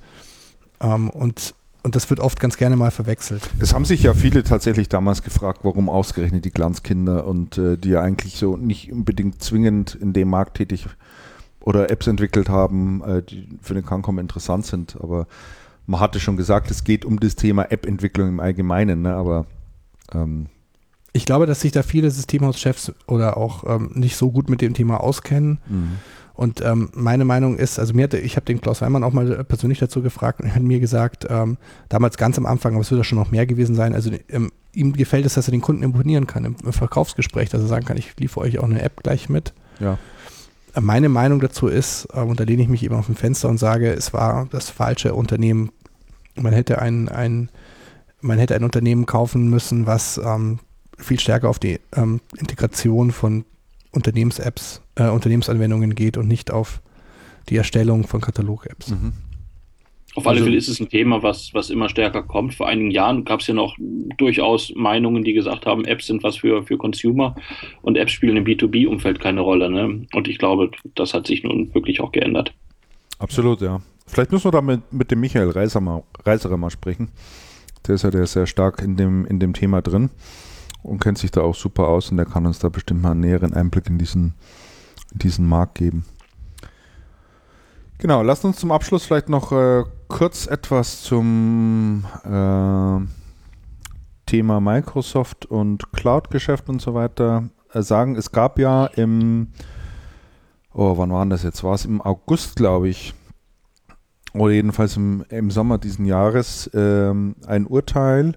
Ähm, 0.80 1.10
und, 1.10 1.54
und 1.82 1.94
das 1.94 2.08
wird 2.08 2.20
oft 2.20 2.40
ganz 2.40 2.56
gerne 2.56 2.76
mal 2.76 2.90
verwechselt. 2.90 3.42
Es 3.58 3.74
haben 3.74 3.84
sich 3.84 4.02
ja 4.02 4.14
viele 4.14 4.44
tatsächlich 4.44 4.88
damals 4.88 5.22
gefragt, 5.22 5.60
warum 5.62 5.90
ausgerechnet 5.90 6.46
die 6.46 6.52
Glanzkinder 6.52 7.26
und 7.26 7.58
äh, 7.58 7.76
die 7.76 7.90
ja 7.90 8.00
eigentlich 8.00 8.38
so 8.38 8.56
nicht 8.56 8.90
unbedingt 8.90 9.42
zwingend 9.42 9.94
in 9.94 10.14
dem 10.14 10.30
Markt 10.30 10.56
tätig 10.56 10.86
oder 11.60 11.90
Apps 11.90 12.06
entwickelt 12.06 12.48
haben, 12.48 13.02
äh, 13.02 13.22
die 13.22 13.48
für 13.60 13.74
den 13.74 13.84
Cancom 13.84 14.18
interessant 14.18 14.66
sind. 14.66 14.96
Aber 15.00 15.26
man 15.86 16.00
hatte 16.00 16.20
schon 16.20 16.36
gesagt, 16.36 16.70
es 16.70 16.84
geht 16.84 17.04
um 17.04 17.20
das 17.20 17.36
Thema 17.36 17.70
App-Entwicklung 17.70 18.28
im 18.28 18.40
Allgemeinen, 18.40 19.02
ne? 19.02 19.14
aber 19.14 19.46
ähm, 20.12 20.46
ich 21.12 21.24
glaube, 21.24 21.46
dass 21.46 21.62
sich 21.62 21.72
da 21.72 21.82
viele 21.82 22.10
Systemhauschefs 22.10 22.92
oder 23.06 23.36
auch 23.36 23.64
ähm, 23.66 23.90
nicht 23.94 24.16
so 24.16 24.30
gut 24.30 24.50
mit 24.50 24.60
dem 24.60 24.74
Thema 24.74 25.00
auskennen. 25.00 25.58
Mhm. 25.66 25.98
Und 26.34 26.60
ähm, 26.60 26.90
meine 26.94 27.24
Meinung 27.24 27.56
ist, 27.56 27.80
also 27.80 27.94
mir 27.94 28.04
hatte, 28.04 28.18
ich 28.18 28.36
habe 28.36 28.46
den 28.46 28.60
Klaus 28.60 28.80
Weimann 28.80 29.02
auch 29.02 29.12
mal 29.12 29.42
persönlich 29.42 29.80
dazu 29.80 30.02
gefragt 30.02 30.40
und 30.40 30.46
er 30.46 30.54
hat 30.54 30.62
mir 30.62 30.78
gesagt, 30.78 31.26
ähm, 31.28 31.56
damals 31.88 32.16
ganz 32.16 32.38
am 32.38 32.46
Anfang, 32.46 32.74
aber 32.74 32.82
es 32.82 32.90
wird 32.92 33.00
ja 33.00 33.04
schon 33.04 33.18
noch 33.18 33.32
mehr 33.32 33.46
gewesen 33.46 33.74
sein, 33.74 33.92
also 33.92 34.12
ähm, 34.28 34.52
ihm 34.72 34.92
gefällt 34.92 35.26
es, 35.26 35.34
dass 35.34 35.48
er 35.48 35.50
den 35.50 35.60
Kunden 35.62 35.82
imponieren 35.82 36.28
kann 36.28 36.44
im, 36.44 36.54
im, 36.62 36.72
Verkaufsgespräch, 36.72 37.48
dass 37.48 37.62
er 37.62 37.66
sagen 37.66 37.86
kann, 37.86 37.96
ich 37.96 38.14
liefere 38.20 38.44
euch 38.44 38.60
auch 38.60 38.64
eine 38.64 38.82
App 38.82 39.02
gleich 39.02 39.28
mit. 39.28 39.52
Ja. 39.80 39.98
Meine 40.80 41.08
Meinung 41.08 41.40
dazu 41.40 41.66
ist, 41.68 42.08
äh, 42.12 42.20
und 42.20 42.40
da 42.40 42.44
lehne 42.44 42.62
ich 42.62 42.68
mich 42.68 42.82
eben 42.82 42.94
auf 42.94 43.06
dem 43.06 43.16
Fenster 43.16 43.48
und 43.48 43.58
sage, 43.58 43.92
es 43.92 44.12
war 44.12 44.46
das 44.50 44.70
falsche 44.70 45.14
Unternehmen. 45.14 45.70
Man 46.34 46.52
hätte 46.52 46.80
ein, 46.80 47.08
ein 47.08 47.50
man 48.20 48.38
hätte 48.38 48.54
ein 48.54 48.64
Unternehmen 48.64 49.06
kaufen 49.06 49.48
müssen, 49.48 49.86
was 49.86 50.18
ähm, 50.18 50.58
viel 50.98 51.20
stärker 51.20 51.48
auf 51.48 51.58
die 51.58 51.80
ähm, 51.94 52.20
Integration 52.36 53.12
von 53.12 53.44
Unternehmens-Apps, 53.92 54.82
äh, 54.96 55.08
Unternehmensanwendungen 55.08 55.94
geht 55.94 56.16
und 56.16 56.26
nicht 56.26 56.50
auf 56.50 56.80
die 57.48 57.56
Erstellung 57.56 58.06
von 58.06 58.20
Katalog-Apps. 58.20 58.90
Mhm. 58.90 59.12
Auf 60.18 60.26
alle 60.26 60.38
also, 60.38 60.46
Fälle 60.46 60.56
ist 60.56 60.66
es 60.66 60.80
ein 60.80 60.88
Thema, 60.88 61.22
was, 61.22 61.54
was 61.54 61.70
immer 61.70 61.88
stärker 61.88 62.24
kommt. 62.24 62.52
Vor 62.52 62.66
einigen 62.66 62.90
Jahren 62.90 63.24
gab 63.24 63.38
es 63.38 63.46
ja 63.46 63.54
noch 63.54 63.76
durchaus 63.78 64.72
Meinungen, 64.74 65.22
die 65.22 65.32
gesagt 65.32 65.64
haben, 65.64 65.84
Apps 65.84 66.08
sind 66.08 66.24
was 66.24 66.38
für, 66.38 66.64
für 66.64 66.76
Consumer 66.76 67.36
und 67.82 67.96
Apps 67.96 68.10
spielen 68.10 68.36
im 68.36 68.44
B2B-Umfeld 68.44 69.20
keine 69.20 69.42
Rolle. 69.42 69.70
Ne? 69.70 70.06
Und 70.12 70.26
ich 70.26 70.38
glaube, 70.38 70.72
das 70.96 71.14
hat 71.14 71.28
sich 71.28 71.44
nun 71.44 71.72
wirklich 71.72 72.00
auch 72.00 72.10
geändert. 72.10 72.52
Absolut, 73.20 73.60
ja. 73.60 73.80
Vielleicht 74.08 74.32
müssen 74.32 74.46
wir 74.46 74.50
da 74.50 74.60
mit, 74.60 74.92
mit 74.92 75.12
dem 75.12 75.20
Michael 75.20 75.50
Reiser 75.50 75.80
mal, 75.80 76.02
Reiserer 76.24 76.56
mal 76.56 76.70
sprechen. 76.70 77.12
Der 77.86 77.94
ist 77.94 78.02
ja 78.02 78.10
der 78.10 78.24
ist 78.24 78.32
sehr 78.32 78.48
stark 78.48 78.82
in 78.82 78.96
dem, 78.96 79.24
in 79.24 79.38
dem 79.38 79.52
Thema 79.52 79.82
drin 79.82 80.10
und 80.82 81.00
kennt 81.00 81.18
sich 81.18 81.30
da 81.30 81.42
auch 81.42 81.54
super 81.54 81.86
aus 81.86 82.10
und 82.10 82.16
der 82.16 82.26
kann 82.26 82.44
uns 82.44 82.58
da 82.58 82.70
bestimmt 82.70 83.02
mal 83.02 83.12
einen 83.12 83.20
näheren 83.20 83.54
Einblick 83.54 83.86
in 83.86 83.98
diesen, 83.98 84.34
in 85.12 85.20
diesen 85.20 85.48
Markt 85.48 85.76
geben. 85.76 86.04
Genau, 87.98 88.22
lasst 88.22 88.44
uns 88.44 88.58
zum 88.58 88.72
Abschluss 88.72 89.04
vielleicht 89.04 89.28
noch 89.28 89.52
äh, 89.52 89.84
kurz 90.08 90.46
etwas 90.46 91.02
zum 91.02 92.04
äh, 92.24 93.00
Thema 94.26 94.60
Microsoft 94.60 95.46
und 95.46 95.92
Cloud-Geschäft 95.92 96.68
und 96.68 96.80
so 96.80 96.94
weiter 96.94 97.48
äh, 97.72 97.82
sagen. 97.82 98.16
Es 98.16 98.32
gab 98.32 98.58
ja 98.58 98.86
im, 98.86 99.48
oh, 100.72 100.96
wann 100.96 101.12
war 101.12 101.24
das 101.26 101.42
jetzt? 101.42 101.62
War 101.62 101.74
es 101.74 101.84
im 101.84 102.00
August, 102.00 102.56
glaube 102.56 102.88
ich, 102.88 103.14
oder 104.34 104.52
jedenfalls 104.52 104.96
im, 104.96 105.24
im 105.28 105.50
Sommer 105.50 105.78
diesen 105.78 106.04
Jahres, 106.04 106.70
ähm, 106.74 107.36
ein 107.46 107.66
Urteil 107.66 108.34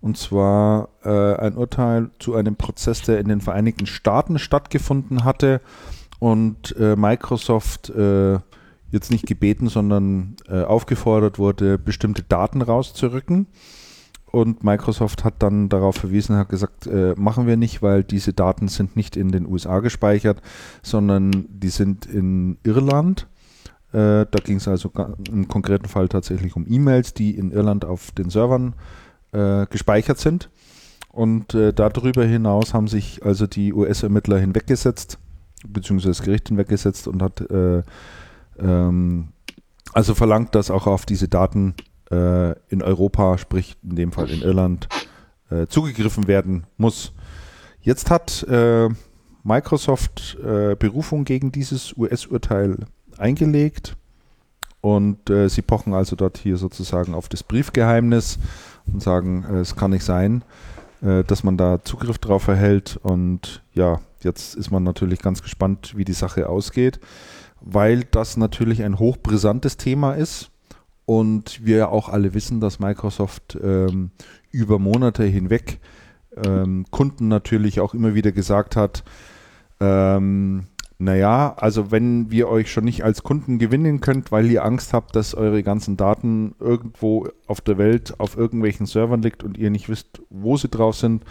und 0.00 0.18
zwar 0.18 0.90
äh, 1.02 1.36
ein 1.36 1.56
Urteil 1.56 2.10
zu 2.18 2.34
einem 2.34 2.56
Prozess, 2.56 3.02
der 3.02 3.18
in 3.20 3.28
den 3.28 3.40
Vereinigten 3.40 3.86
Staaten 3.86 4.38
stattgefunden 4.38 5.24
hatte 5.24 5.60
und 6.18 6.76
äh, 6.78 6.94
Microsoft 6.94 7.90
äh, 7.90 8.38
jetzt 8.94 9.10
nicht 9.10 9.26
gebeten, 9.26 9.68
sondern 9.68 10.36
äh, 10.48 10.62
aufgefordert 10.62 11.38
wurde, 11.38 11.78
bestimmte 11.78 12.22
Daten 12.22 12.62
rauszurücken. 12.62 13.46
Und 14.34 14.64
Microsoft 14.64 15.22
hat 15.22 15.34
dann 15.38 15.68
darauf 15.68 15.94
verwiesen, 15.94 16.36
hat 16.36 16.48
gesagt, 16.48 16.88
äh, 16.88 17.14
machen 17.16 17.46
wir 17.46 17.56
nicht, 17.56 17.82
weil 17.82 18.02
diese 18.02 18.32
Daten 18.32 18.66
sind 18.66 18.96
nicht 18.96 19.16
in 19.16 19.30
den 19.30 19.46
USA 19.46 19.78
gespeichert, 19.78 20.42
sondern 20.82 21.46
die 21.48 21.68
sind 21.68 22.06
in 22.06 22.56
Irland. 22.64 23.28
Äh, 23.92 24.26
da 24.28 24.38
ging 24.42 24.56
es 24.56 24.66
also 24.66 24.90
im 25.30 25.46
konkreten 25.46 25.86
Fall 25.86 26.08
tatsächlich 26.08 26.56
um 26.56 26.66
E-Mails, 26.68 27.14
die 27.14 27.36
in 27.36 27.52
Irland 27.52 27.84
auf 27.84 28.10
den 28.10 28.28
Servern 28.28 28.74
äh, 29.30 29.66
gespeichert 29.66 30.18
sind. 30.18 30.50
Und 31.10 31.54
äh, 31.54 31.72
darüber 31.72 32.24
hinaus 32.24 32.74
haben 32.74 32.88
sich 32.88 33.24
also 33.24 33.46
die 33.46 33.72
US-Ermittler 33.72 34.40
hinweggesetzt, 34.40 35.20
beziehungsweise 35.64 36.10
das 36.10 36.22
Gericht 36.22 36.48
hinweggesetzt 36.48 37.06
und 37.06 37.22
hat 37.22 37.40
äh, 37.52 37.84
ähm, 38.58 39.28
also 39.92 40.14
verlangt, 40.14 40.54
dass 40.54 40.70
auch 40.70 40.86
auf 40.86 41.06
diese 41.06 41.28
Daten 41.28 41.74
äh, 42.10 42.52
in 42.68 42.82
Europa, 42.82 43.38
sprich 43.38 43.76
in 43.82 43.96
dem 43.96 44.12
Fall 44.12 44.30
in 44.30 44.42
Irland, 44.42 44.88
äh, 45.50 45.66
zugegriffen 45.66 46.26
werden 46.26 46.66
muss. 46.76 47.12
Jetzt 47.80 48.10
hat 48.10 48.42
äh, 48.44 48.88
Microsoft 49.42 50.38
äh, 50.42 50.74
Berufung 50.74 51.24
gegen 51.24 51.52
dieses 51.52 51.96
US-Urteil 51.96 52.86
eingelegt 53.18 53.96
und 54.80 55.30
äh, 55.30 55.48
sie 55.48 55.62
pochen 55.62 55.94
also 55.94 56.16
dort 56.16 56.38
hier 56.38 56.56
sozusagen 56.56 57.14
auf 57.14 57.28
das 57.28 57.42
Briefgeheimnis 57.42 58.38
und 58.92 59.02
sagen, 59.02 59.44
äh, 59.48 59.58
es 59.58 59.76
kann 59.76 59.90
nicht 59.90 60.04
sein, 60.04 60.44
dass 61.26 61.44
man 61.44 61.58
da 61.58 61.84
Zugriff 61.84 62.16
drauf 62.16 62.48
erhält 62.48 62.98
und 63.02 63.62
ja, 63.74 64.00
jetzt 64.20 64.54
ist 64.54 64.70
man 64.70 64.84
natürlich 64.84 65.20
ganz 65.20 65.42
gespannt, 65.42 65.92
wie 65.94 66.06
die 66.06 66.14
Sache 66.14 66.48
ausgeht, 66.48 66.98
weil 67.64 68.04
das 68.04 68.36
natürlich 68.36 68.82
ein 68.82 68.98
hochbrisantes 68.98 69.78
Thema 69.78 70.12
ist 70.12 70.50
und 71.06 71.64
wir 71.64 71.76
ja 71.78 71.88
auch 71.88 72.10
alle 72.10 72.34
wissen, 72.34 72.60
dass 72.60 72.78
Microsoft 72.78 73.58
ähm, 73.62 74.10
über 74.50 74.78
Monate 74.78 75.24
hinweg 75.24 75.80
ähm, 76.44 76.84
Kunden 76.90 77.28
natürlich 77.28 77.80
auch 77.80 77.94
immer 77.94 78.14
wieder 78.14 78.32
gesagt 78.32 78.76
hat, 78.76 79.02
ähm, 79.80 80.66
naja, 80.98 81.54
also 81.56 81.90
wenn 81.90 82.30
wir 82.30 82.48
euch 82.48 82.70
schon 82.70 82.84
nicht 82.84 83.02
als 83.02 83.22
Kunden 83.22 83.58
gewinnen 83.58 84.00
könnt, 84.00 84.30
weil 84.30 84.50
ihr 84.50 84.64
Angst 84.64 84.92
habt, 84.92 85.16
dass 85.16 85.34
eure 85.34 85.62
ganzen 85.62 85.96
Daten 85.96 86.54
irgendwo 86.60 87.28
auf 87.46 87.62
der 87.62 87.78
Welt 87.78 88.20
auf 88.20 88.36
irgendwelchen 88.36 88.86
Servern 88.86 89.22
liegt 89.22 89.42
und 89.42 89.56
ihr 89.56 89.70
nicht 89.70 89.88
wisst, 89.88 90.22
wo 90.28 90.56
sie 90.56 90.68
drauf 90.68 90.96
sind, 90.96 91.24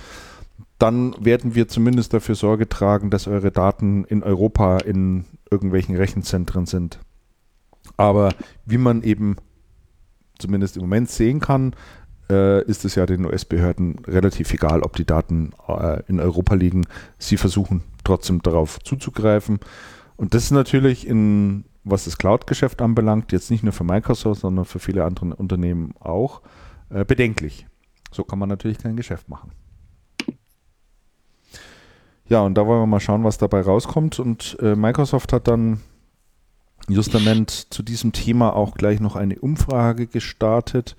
dann 0.83 1.15
werden 1.23 1.55
wir 1.55 1.69
zumindest 1.69 2.13
dafür 2.13 2.35
Sorge 2.35 2.67
tragen, 2.67 3.09
dass 3.09 3.27
eure 3.27 3.51
Daten 3.51 4.03
in 4.03 4.21
Europa 4.21 4.79
in 4.79 5.23
irgendwelchen 5.49 5.95
Rechenzentren 5.95 6.65
sind. 6.65 6.99
Aber 7.95 8.33
wie 8.65 8.77
man 8.77 9.01
eben 9.01 9.37
zumindest 10.39 10.75
im 10.75 10.81
Moment 10.81 11.09
sehen 11.09 11.39
kann, 11.39 11.73
äh, 12.29 12.65
ist 12.65 12.83
es 12.83 12.95
ja 12.95 13.05
den 13.05 13.25
US-Behörden 13.25 13.99
relativ 14.05 14.53
egal, 14.53 14.81
ob 14.81 14.97
die 14.97 15.05
Daten 15.05 15.53
äh, 15.69 16.03
in 16.07 16.19
Europa 16.19 16.53
liegen. 16.55 16.85
Sie 17.17 17.37
versuchen 17.37 17.83
trotzdem 18.03 18.41
darauf 18.41 18.77
zuzugreifen. 18.79 19.61
Und 20.17 20.33
das 20.33 20.43
ist 20.43 20.51
natürlich 20.51 21.07
in, 21.07 21.63
was 21.85 22.03
das 22.03 22.17
Cloud-Geschäft 22.17 22.81
anbelangt, 22.81 23.31
jetzt 23.31 23.51
nicht 23.51 23.63
nur 23.63 23.71
für 23.71 23.85
Microsoft, 23.85 24.41
sondern 24.41 24.65
für 24.65 24.79
viele 24.79 25.05
andere 25.05 25.33
Unternehmen 25.33 25.93
auch, 26.01 26.41
äh, 26.89 27.05
bedenklich. 27.05 27.67
So 28.11 28.25
kann 28.25 28.37
man 28.37 28.49
natürlich 28.49 28.79
kein 28.79 28.97
Geschäft 28.97 29.29
machen. 29.29 29.51
Ja, 32.29 32.41
und 32.41 32.55
da 32.55 32.65
wollen 32.65 32.81
wir 32.81 32.87
mal 32.87 32.99
schauen, 32.99 33.23
was 33.23 33.37
dabei 33.37 33.61
rauskommt. 33.61 34.19
Und 34.19 34.57
äh, 34.61 34.75
Microsoft 34.75 35.33
hat 35.33 35.47
dann 35.47 35.81
justament 36.87 37.49
zu 37.49 37.83
diesem 37.83 38.11
Thema 38.11 38.55
auch 38.55 38.75
gleich 38.75 38.99
noch 38.99 39.15
eine 39.15 39.39
Umfrage 39.39 40.07
gestartet. 40.07 40.95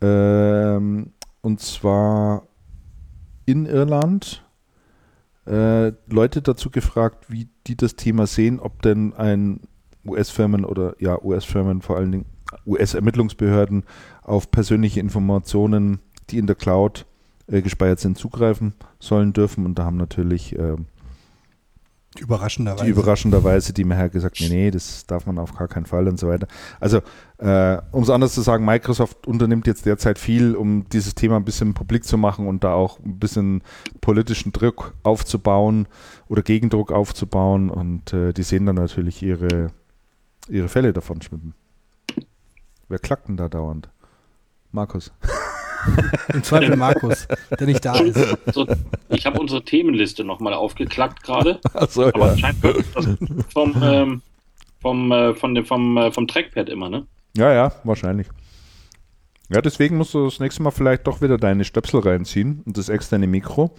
Ähm, 0.00 1.12
und 1.40 1.60
zwar 1.60 2.46
in 3.46 3.66
Irland. 3.66 4.44
Äh, 5.46 5.92
Leute 6.08 6.42
dazu 6.42 6.70
gefragt, 6.70 7.26
wie 7.28 7.48
die 7.66 7.76
das 7.76 7.96
Thema 7.96 8.26
sehen, 8.26 8.60
ob 8.60 8.82
denn 8.82 9.14
ein 9.14 9.60
US-Firmen 10.06 10.64
oder 10.64 10.94
ja, 10.98 11.22
US-Firmen, 11.22 11.80
vor 11.80 11.96
allen 11.96 12.12
Dingen 12.12 12.26
US-Ermittlungsbehörden 12.66 13.84
auf 14.22 14.50
persönliche 14.50 15.00
Informationen, 15.00 16.00
die 16.30 16.38
in 16.38 16.46
der 16.46 16.56
Cloud 16.56 17.06
äh, 17.50 17.62
gespeichert 17.62 18.00
sind, 18.00 18.18
zugreifen 18.18 18.74
sollen 19.00 19.32
dürfen. 19.32 19.66
Und 19.66 19.78
da 19.78 19.84
haben 19.84 19.96
natürlich 19.96 20.58
äh, 20.58 20.76
Überraschenderweise. 22.20 22.84
Die 22.84 22.90
überraschenderweise, 22.90 23.72
die 23.72 23.84
mir 23.84 23.96
halt 23.96 24.12
gesagt, 24.12 24.40
nee, 24.40 24.48
nee, 24.48 24.70
das 24.70 25.06
darf 25.06 25.26
man 25.26 25.38
auf 25.38 25.54
gar 25.54 25.68
keinen 25.68 25.86
Fall 25.86 26.08
und 26.08 26.18
so 26.18 26.28
weiter. 26.28 26.48
Also, 26.80 27.00
äh, 27.38 27.78
um 27.92 28.02
es 28.02 28.10
anders 28.10 28.32
zu 28.32 28.40
sagen, 28.40 28.64
Microsoft 28.64 29.26
unternimmt 29.26 29.66
jetzt 29.66 29.86
derzeit 29.86 30.18
viel, 30.18 30.56
um 30.56 30.88
dieses 30.88 31.14
Thema 31.14 31.36
ein 31.36 31.44
bisschen 31.44 31.74
publik 31.74 32.04
zu 32.04 32.18
machen 32.18 32.46
und 32.46 32.64
da 32.64 32.72
auch 32.72 32.98
ein 33.00 33.18
bisschen 33.18 33.62
politischen 34.00 34.52
Druck 34.52 34.94
aufzubauen 35.02 35.86
oder 36.28 36.42
Gegendruck 36.42 36.92
aufzubauen 36.92 37.70
und 37.70 38.12
äh, 38.12 38.32
die 38.32 38.42
sehen 38.42 38.66
dann 38.66 38.76
natürlich 38.76 39.22
ihre, 39.22 39.68
ihre 40.48 40.68
Fälle 40.68 40.92
davon 40.92 41.22
schwimmen. 41.22 41.54
Wer 42.88 42.98
klackt 42.98 43.28
denn 43.28 43.36
da 43.36 43.48
dauernd? 43.48 43.90
Markus. 44.72 45.12
Im 46.34 46.42
Zweifel 46.42 46.76
Markus, 46.76 47.26
der 47.58 47.66
nicht 47.66 47.84
da 47.84 47.96
ist. 47.98 48.18
Ich 49.10 49.26
habe 49.26 49.40
unsere 49.40 49.64
Themenliste 49.64 50.24
nochmal 50.24 50.54
aufgeklackt 50.54 51.22
gerade. 51.22 51.60
So, 51.88 52.06
aber 52.06 52.28
ja. 52.28 52.38
scheint 52.38 52.56
das 52.62 52.76
vom, 53.52 53.74
ähm, 53.82 54.22
vom, 54.80 55.12
äh, 55.12 55.34
von 55.34 55.54
dem, 55.54 55.64
vom, 55.64 55.96
äh, 55.96 56.12
vom 56.12 56.26
Trackpad 56.26 56.68
immer, 56.68 56.88
ne? 56.88 57.06
Ja, 57.36 57.52
ja, 57.52 57.72
wahrscheinlich. 57.84 58.26
Ja, 59.50 59.62
deswegen 59.62 59.96
musst 59.96 60.12
du 60.14 60.24
das 60.24 60.40
nächste 60.40 60.62
Mal 60.62 60.70
vielleicht 60.70 61.06
doch 61.06 61.22
wieder 61.22 61.38
deine 61.38 61.64
Stöpsel 61.64 62.00
reinziehen 62.00 62.62
und 62.66 62.76
das 62.76 62.88
externe 62.88 63.26
Mikro, 63.26 63.74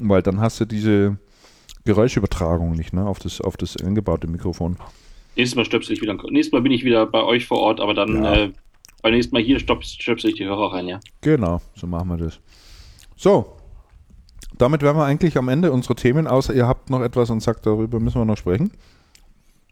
weil 0.00 0.22
dann 0.22 0.40
hast 0.40 0.60
du 0.60 0.64
diese 0.64 1.18
Geräuschübertragung 1.84 2.72
nicht, 2.72 2.92
ne, 2.92 3.06
auf 3.06 3.18
das, 3.18 3.40
auf 3.40 3.56
das 3.56 3.76
eingebaute 3.76 4.26
Mikrofon. 4.26 4.76
Nächstes 5.36 5.56
Mal 5.56 5.64
stöpsel 5.64 5.94
ich 5.94 6.02
wieder. 6.02 6.14
Nächstes 6.30 6.52
Mal 6.52 6.62
bin 6.62 6.72
ich 6.72 6.84
wieder 6.84 7.06
bei 7.06 7.22
euch 7.22 7.46
vor 7.46 7.58
Ort, 7.58 7.80
aber 7.80 7.94
dann 7.94 8.24
ja. 8.24 8.34
äh, 8.34 8.52
beim 9.04 9.12
nächsten 9.12 9.34
Mal 9.34 9.42
hier 9.42 9.60
stöpsel 9.60 10.30
ich 10.30 10.36
die 10.36 10.46
Hörer 10.46 10.72
rein, 10.72 10.88
ja. 10.88 10.98
Genau, 11.20 11.60
so 11.76 11.86
machen 11.86 12.08
wir 12.08 12.16
das. 12.16 12.40
So, 13.16 13.54
damit 14.56 14.80
wären 14.80 14.96
wir 14.96 15.04
eigentlich 15.04 15.36
am 15.36 15.50
Ende 15.50 15.72
unserer 15.72 15.94
Themen, 15.94 16.26
außer 16.26 16.54
ihr 16.54 16.66
habt 16.66 16.88
noch 16.88 17.02
etwas 17.02 17.28
und 17.28 17.40
sagt, 17.40 17.66
darüber 17.66 18.00
müssen 18.00 18.18
wir 18.18 18.24
noch 18.24 18.38
sprechen. 18.38 18.70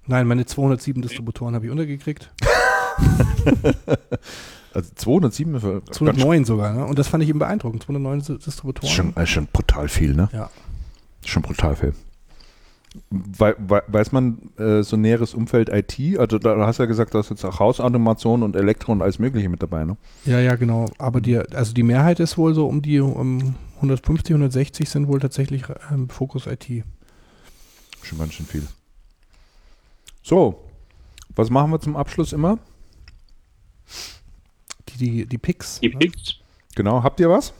Nein, 0.07 0.27
meine 0.27 0.44
207 0.44 1.01
Distributoren 1.01 1.55
habe 1.55 1.65
ich 1.65 1.70
untergekriegt. 1.70 2.31
also 4.75 4.91
207? 4.97 5.83
209 5.91 6.44
sogar, 6.44 6.75
ne? 6.75 6.85
Und 6.85 6.99
das 6.99 7.09
fand 7.09 7.23
ich 7.23 7.31
eben 7.31 7.39
beeindruckend. 7.39 7.85
209 7.85 8.39
Distributoren. 8.39 8.83
Das 8.83 8.91
ist 8.91 8.97
schon, 8.97 9.15
ist 9.15 9.31
schon 9.31 9.47
brutal 9.47 9.89
viel, 9.89 10.15
ne? 10.15 10.28
Ja. 10.35 10.51
Schon 11.25 11.41
brutal 11.41 11.75
viel. 11.75 11.94
We 13.10 13.56
weiß 13.58 14.12
man 14.12 14.50
äh, 14.58 14.82
so 14.82 14.96
näheres 14.96 15.32
Umfeld 15.32 15.70
IT? 15.70 16.18
Also 16.18 16.38
da 16.38 16.66
hast 16.66 16.78
du 16.78 16.82
ja 16.82 16.86
gesagt, 16.86 17.14
da 17.14 17.20
ist 17.20 17.30
jetzt 17.30 17.44
auch 17.44 17.58
Hausautomation 17.58 18.42
und 18.42 18.54
Elektro 18.54 18.92
und 18.92 19.00
alles 19.00 19.18
Mögliche 19.18 19.48
mit 19.48 19.62
dabei, 19.62 19.84
ne? 19.84 19.96
Ja, 20.26 20.40
ja, 20.40 20.56
genau. 20.56 20.90
Aber 20.98 21.22
die, 21.22 21.38
also 21.38 21.72
die 21.72 21.82
Mehrheit 21.82 22.20
ist 22.20 22.36
wohl 22.36 22.54
so 22.54 22.66
um 22.66 22.82
die 22.82 23.00
um 23.00 23.54
150, 23.76 24.34
160 24.34 24.88
sind 24.88 25.08
wohl 25.08 25.20
tatsächlich 25.20 25.64
ähm, 25.90 26.08
Fokus 26.10 26.46
IT. 26.46 26.84
Schon 28.02 28.18
ganz 28.18 28.34
schön 28.34 28.46
viel. 28.46 28.66
So, 30.22 30.62
was 31.34 31.50
machen 31.50 31.70
wir 31.70 31.80
zum 31.80 31.96
Abschluss 31.96 32.32
immer? 32.32 32.58
Die, 34.88 34.98
die, 34.98 35.26
die 35.26 35.38
Picks. 35.38 35.80
Die 35.80 35.88
ne? 35.88 35.98
Picks. 35.98 36.36
Genau, 36.74 37.02
habt 37.02 37.20
ihr 37.20 37.30
was? 37.30 37.52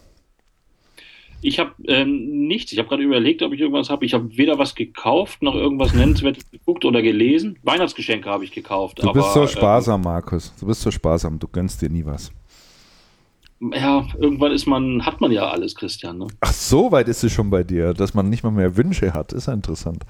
Ich 1.43 1.59
habe 1.59 1.73
ähm, 1.87 2.47
nichts. 2.47 2.73
Ich 2.73 2.79
habe 2.79 2.89
gerade 2.89 3.03
überlegt, 3.03 3.43
ob 3.43 3.53
ich 3.53 3.61
irgendwas 3.61 3.91
habe. 3.91 4.05
Ich 4.05 4.15
habe 4.15 4.37
weder 4.37 4.59
was 4.59 4.75
gekauft 4.75 5.43
noch 5.43 5.55
irgendwas 5.55 5.93
nennenswertes 5.93 6.51
geguckt 6.51 6.85
oder 6.85 7.03
gelesen. 7.03 7.59
Weihnachtsgeschenke 7.63 8.31
habe 8.31 8.45
ich 8.45 8.53
gekauft. 8.53 9.01
Du 9.03 9.09
aber, 9.09 9.21
bist 9.21 9.35
so 9.35 9.47
sparsam, 9.47 10.01
ähm, 10.01 10.05
Markus. 10.05 10.55
Du 10.59 10.67
bist 10.67 10.81
so 10.81 10.91
sparsam. 10.91 11.39
Du 11.39 11.49
gönnst 11.49 11.83
dir 11.83 11.91
nie 11.91 12.05
was. 12.05 12.31
Ja, 13.75 14.07
irgendwann 14.19 14.53
ist 14.53 14.67
man, 14.67 15.05
hat 15.07 15.21
man 15.21 15.31
ja 15.31 15.49
alles, 15.49 15.75
Christian. 15.75 16.19
Ne? 16.19 16.27
Ach, 16.41 16.53
so 16.53 16.91
weit 16.91 17.09
ist 17.09 17.23
es 17.23 17.33
schon 17.33 17.51
bei 17.51 17.63
dir, 17.63 17.95
dass 17.95 18.15
man 18.15 18.29
nicht 18.29 18.43
mal 18.43 18.51
mehr 18.51 18.77
Wünsche 18.77 19.13
hat. 19.13 19.33
Ist 19.33 19.47
ja 19.47 19.53
interessant. 19.53 20.05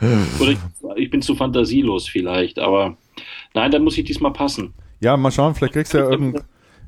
oder 0.40 0.50
ich, 0.50 0.58
ich 0.96 1.10
bin 1.10 1.22
zu 1.22 1.34
fantasielos 1.34 2.08
vielleicht, 2.08 2.58
aber 2.58 2.96
nein, 3.54 3.70
dann 3.70 3.84
muss 3.84 3.98
ich 3.98 4.04
diesmal 4.04 4.32
passen. 4.32 4.74
Ja, 5.00 5.16
mal 5.16 5.30
schauen, 5.30 5.54
vielleicht 5.54 5.74
kriegst 5.74 5.94
du 5.94 5.98
ja 5.98 6.10
irgend 6.10 6.42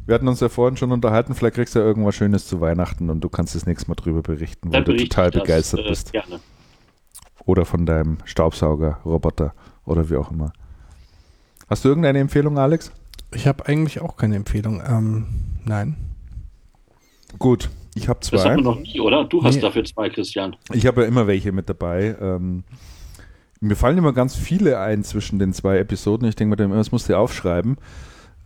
wir 0.07 0.15
hatten 0.15 0.29
uns 0.29 0.41
ja 0.41 0.49
vorhin 0.49 0.77
schon 0.77 0.93
unterhalten, 0.93 1.35
vielleicht 1.35 1.55
kriegst 1.55 1.75
du 1.75 1.79
ja 1.79 1.85
irgendwas 1.85 2.15
Schönes 2.15 2.47
zu 2.47 2.61
Weihnachten 2.61 3.11
und 3.11 3.21
du 3.23 3.29
kannst 3.29 3.55
das 3.55 3.67
nächste 3.67 3.89
Mal 3.89 3.95
drüber 3.95 4.23
berichten, 4.23 4.73
weil 4.73 4.85
Dann 4.85 4.97
du 4.97 5.05
total 5.05 5.31
das, 5.31 5.43
begeistert 5.43 5.81
äh, 5.81 5.89
bist. 5.89 6.13
Gerne. 6.13 6.41
Oder 7.45 7.65
von 7.65 7.87
deinem 7.87 8.19
Staubsauger, 8.25 9.01
Roboter 9.05 9.55
oder 9.85 10.09
wie 10.11 10.17
auch 10.17 10.31
immer. 10.31 10.53
Hast 11.69 11.85
du 11.85 11.89
irgendeine 11.89 12.19
Empfehlung, 12.19 12.59
Alex? 12.59 12.93
Ich 13.35 13.47
habe 13.47 13.67
eigentlich 13.67 14.01
auch 14.01 14.17
keine 14.17 14.37
Empfehlung. 14.37 14.83
Ähm, 14.87 15.27
nein. 15.65 15.97
Gut, 17.39 17.71
ich 17.95 18.09
habe 18.09 18.21
zwei. 18.21 18.37
Das 18.37 18.45
haben 18.45 18.57
wir 18.57 18.63
noch 18.63 18.81
nie, 18.81 19.01
oder? 19.01 19.25
Du 19.25 19.43
hast 19.43 19.57
nee. 19.57 19.61
dafür 19.61 19.85
zwei, 19.85 20.11
Christian. 20.11 20.57
Ich 20.73 20.87
habe 20.87 21.03
ja 21.03 21.09
immer 21.09 21.27
welche 21.27 21.53
mit 21.53 21.69
dabei. 21.69 22.17
Ähm, 22.21 22.65
Mir 23.61 23.77
fallen 23.77 23.99
immer 23.99 24.13
ganz 24.13 24.35
viele 24.35 24.79
ein 24.79 25.05
zwischen 25.05 25.39
den 25.39 25.53
zwei 25.53 25.79
Episoden. 25.79 26.29
Ich 26.29 26.37
denke 26.37 26.57
mir, 26.67 26.75
das 26.75 26.93
musst 26.93 27.09
du 27.09 27.17
aufschreiben. 27.17 27.77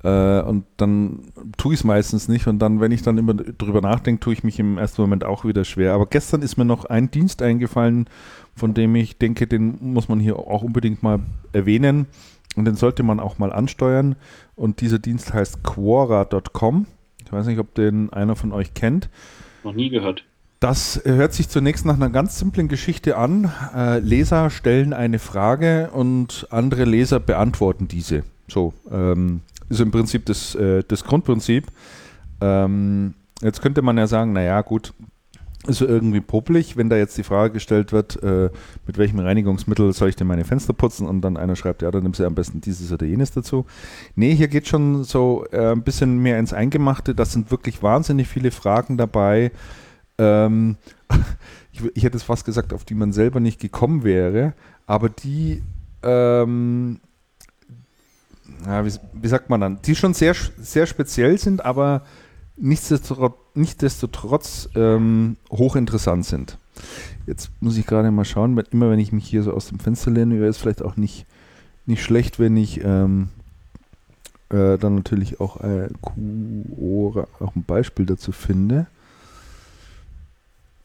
Äh, 0.07 0.41
und 0.43 0.65
dann 0.77 1.33
tue 1.57 1.75
ich 1.75 1.81
es 1.81 1.85
meistens 1.85 2.29
nicht. 2.29 2.47
Und 2.47 2.61
dann, 2.61 2.81
wenn 2.81 2.93
ich 2.93 3.03
dann 3.03 3.19
immer 3.19 3.35
drüber 3.35 3.81
nachdenke, 3.81 4.21
tue 4.21 4.35
ich 4.35 4.45
mich 4.45 4.61
im 4.61 4.79
ersten 4.79 5.03
Moment 5.03 5.25
auch 5.25 5.45
wieder 5.45 5.65
schwer. 5.65 5.95
Aber 5.95 6.07
gestern 6.07 6.43
ist 6.43 6.57
mir 6.57 6.65
noch 6.65 6.85
ein 6.85 7.11
Dienst 7.11 7.43
eingefallen, 7.43 8.09
von 8.55 8.73
dem 8.73 8.95
ich 8.95 9.19
denke, 9.19 9.49
den 9.49 9.79
muss 9.81 10.09
man 10.09 10.21
hier 10.21 10.39
auch 10.39 10.63
unbedingt 10.63 11.03
mal 11.03 11.21
erwähnen. 11.53 12.07
Und 12.55 12.67
den 12.67 12.77
sollte 12.77 13.03
man 13.03 13.19
auch 13.19 13.39
mal 13.39 13.53
ansteuern. 13.53 14.15
Und 14.55 14.81
dieser 14.81 15.01
Dienst 15.01 15.35
heißt 15.35 15.65
Quora.com. 15.65 16.87
Ich 17.25 17.33
weiß 17.33 17.47
nicht, 17.47 17.59
ob 17.59 17.75
den 17.75 18.13
einer 18.13 18.37
von 18.37 18.53
euch 18.53 18.75
kennt. 18.75 19.11
Noch 19.65 19.75
nie 19.75 19.91
gehört. 19.91 20.25
Das 20.61 21.03
hört 21.05 21.35
sich 21.35 21.49
zunächst 21.49 21.85
nach 21.85 21.97
einer 21.97 22.11
ganz 22.11 22.39
simplen 22.39 22.69
Geschichte 22.69 23.19
an. 23.19 23.53
Äh, 23.75 23.99
Leser 23.99 24.51
stellen 24.51 24.93
eine 24.93 25.19
Frage 25.19 25.91
und 25.93 26.47
andere 26.51 26.85
Leser 26.85 27.19
beantworten 27.19 27.89
diese. 27.89 28.23
So, 28.49 28.73
ähm, 28.91 29.41
ist 29.69 29.81
im 29.81 29.91
Prinzip 29.91 30.27
das, 30.27 30.55
äh, 30.55 30.83
das 30.87 31.05
Grundprinzip. 31.05 31.67
Ähm, 32.41 33.15
jetzt 33.43 33.63
könnte 33.63 33.83
man 33.83 33.99
ja 33.99 34.07
sagen, 34.07 34.33
naja, 34.33 34.61
gut, 34.63 34.93
ist 35.67 35.81
irgendwie 35.81 36.21
popelig, 36.21 36.77
wenn 36.77 36.89
da 36.89 36.97
jetzt 36.97 37.19
die 37.19 37.23
Frage 37.23 37.55
gestellt 37.55 37.93
wird, 37.93 38.23
äh, 38.23 38.51
mit 38.87 38.99
welchem 38.99 39.19
Reinigungsmittel 39.19 39.93
soll 39.93 40.09
ich 40.09 40.17
denn 40.17 40.27
meine 40.27 40.45
Fenster 40.45 40.73
putzen 40.73 41.07
und 41.07 41.23
dann 41.23 41.37
einer 41.37 41.57
schreibt, 41.57 41.83
ja, 41.83 41.91
dann 41.91 42.03
nimmst 42.03 42.21
du 42.21 42.25
am 42.25 42.35
besten 42.35 42.61
dieses 42.61 42.93
oder 42.93 43.07
jenes 43.07 43.33
dazu. 43.33 43.67
Nee, 44.15 44.35
hier 44.35 44.49
geht 44.49 44.69
schon 44.69 45.05
so 45.05 45.45
äh, 45.51 45.73
ein 45.73 45.83
bisschen 45.83 46.19
mehr 46.19 46.39
ins 46.39 46.53
Eingemachte. 46.53 47.15
Das 47.15 47.33
sind 47.33 47.51
wirklich 47.51 47.83
wahnsinnig 47.83 48.29
viele 48.29 48.51
Fragen 48.51 48.97
dabei. 48.97 49.51
Ähm, 50.19 50.77
ich, 51.73 51.83
ich, 51.95 52.05
hätte 52.05 52.17
es 52.17 52.23
fast 52.23 52.45
gesagt, 52.45 52.73
auf 52.73 52.85
die 52.85 52.95
man 52.95 53.13
selber 53.13 53.41
nicht 53.41 53.61
gekommen 53.61 54.05
wäre, 54.05 54.55
aber 54.87 55.09
die 55.09 55.63
ähm, 56.03 57.01
ja, 58.65 58.85
wie, 58.85 58.93
wie, 59.13 59.29
sagt 59.29 59.51
man 59.51 59.61
dann, 59.61 59.83
die 59.83 59.95
schon 59.95 60.15
sehr, 60.15 60.35
sehr 60.59 60.87
speziell 60.87 61.39
sind, 61.39 61.65
aber 61.65 62.03
nichtsdestotrotz, 62.57 63.35
nichtsdestotrotz 63.55 64.69
ähm, 64.75 65.37
hochinteressant 65.51 66.25
sind. 66.25 66.59
Jetzt 67.27 67.51
muss 67.61 67.77
ich 67.77 67.87
gerade 67.87 68.11
mal 68.11 68.25
schauen, 68.25 68.57
immer 68.71 68.91
wenn 68.91 68.99
ich 68.99 69.13
mich 69.13 69.27
hier 69.27 69.43
so 69.43 69.53
aus 69.53 69.69
dem 69.69 69.79
Fenster 69.79 70.11
lehne, 70.11 70.37
wäre 70.37 70.49
es 70.49 70.59
vielleicht 70.59 70.83
auch 70.83 70.97
nicht, 70.97 71.27
nicht 71.87 72.03
schlecht, 72.03 72.39
wenn 72.39 72.57
ich 72.57 72.83
ähm, 72.85 73.29
äh, 74.51 74.79
dann 74.79 74.95
natürlich 74.95 75.41
auch, 75.41 75.61
äh, 75.61 75.89
Quora, 76.03 77.27
auch 77.41 77.57
ein 77.57 77.65
Beispiel 77.65 78.07
dazu 78.07 78.33
finde. 78.33 78.87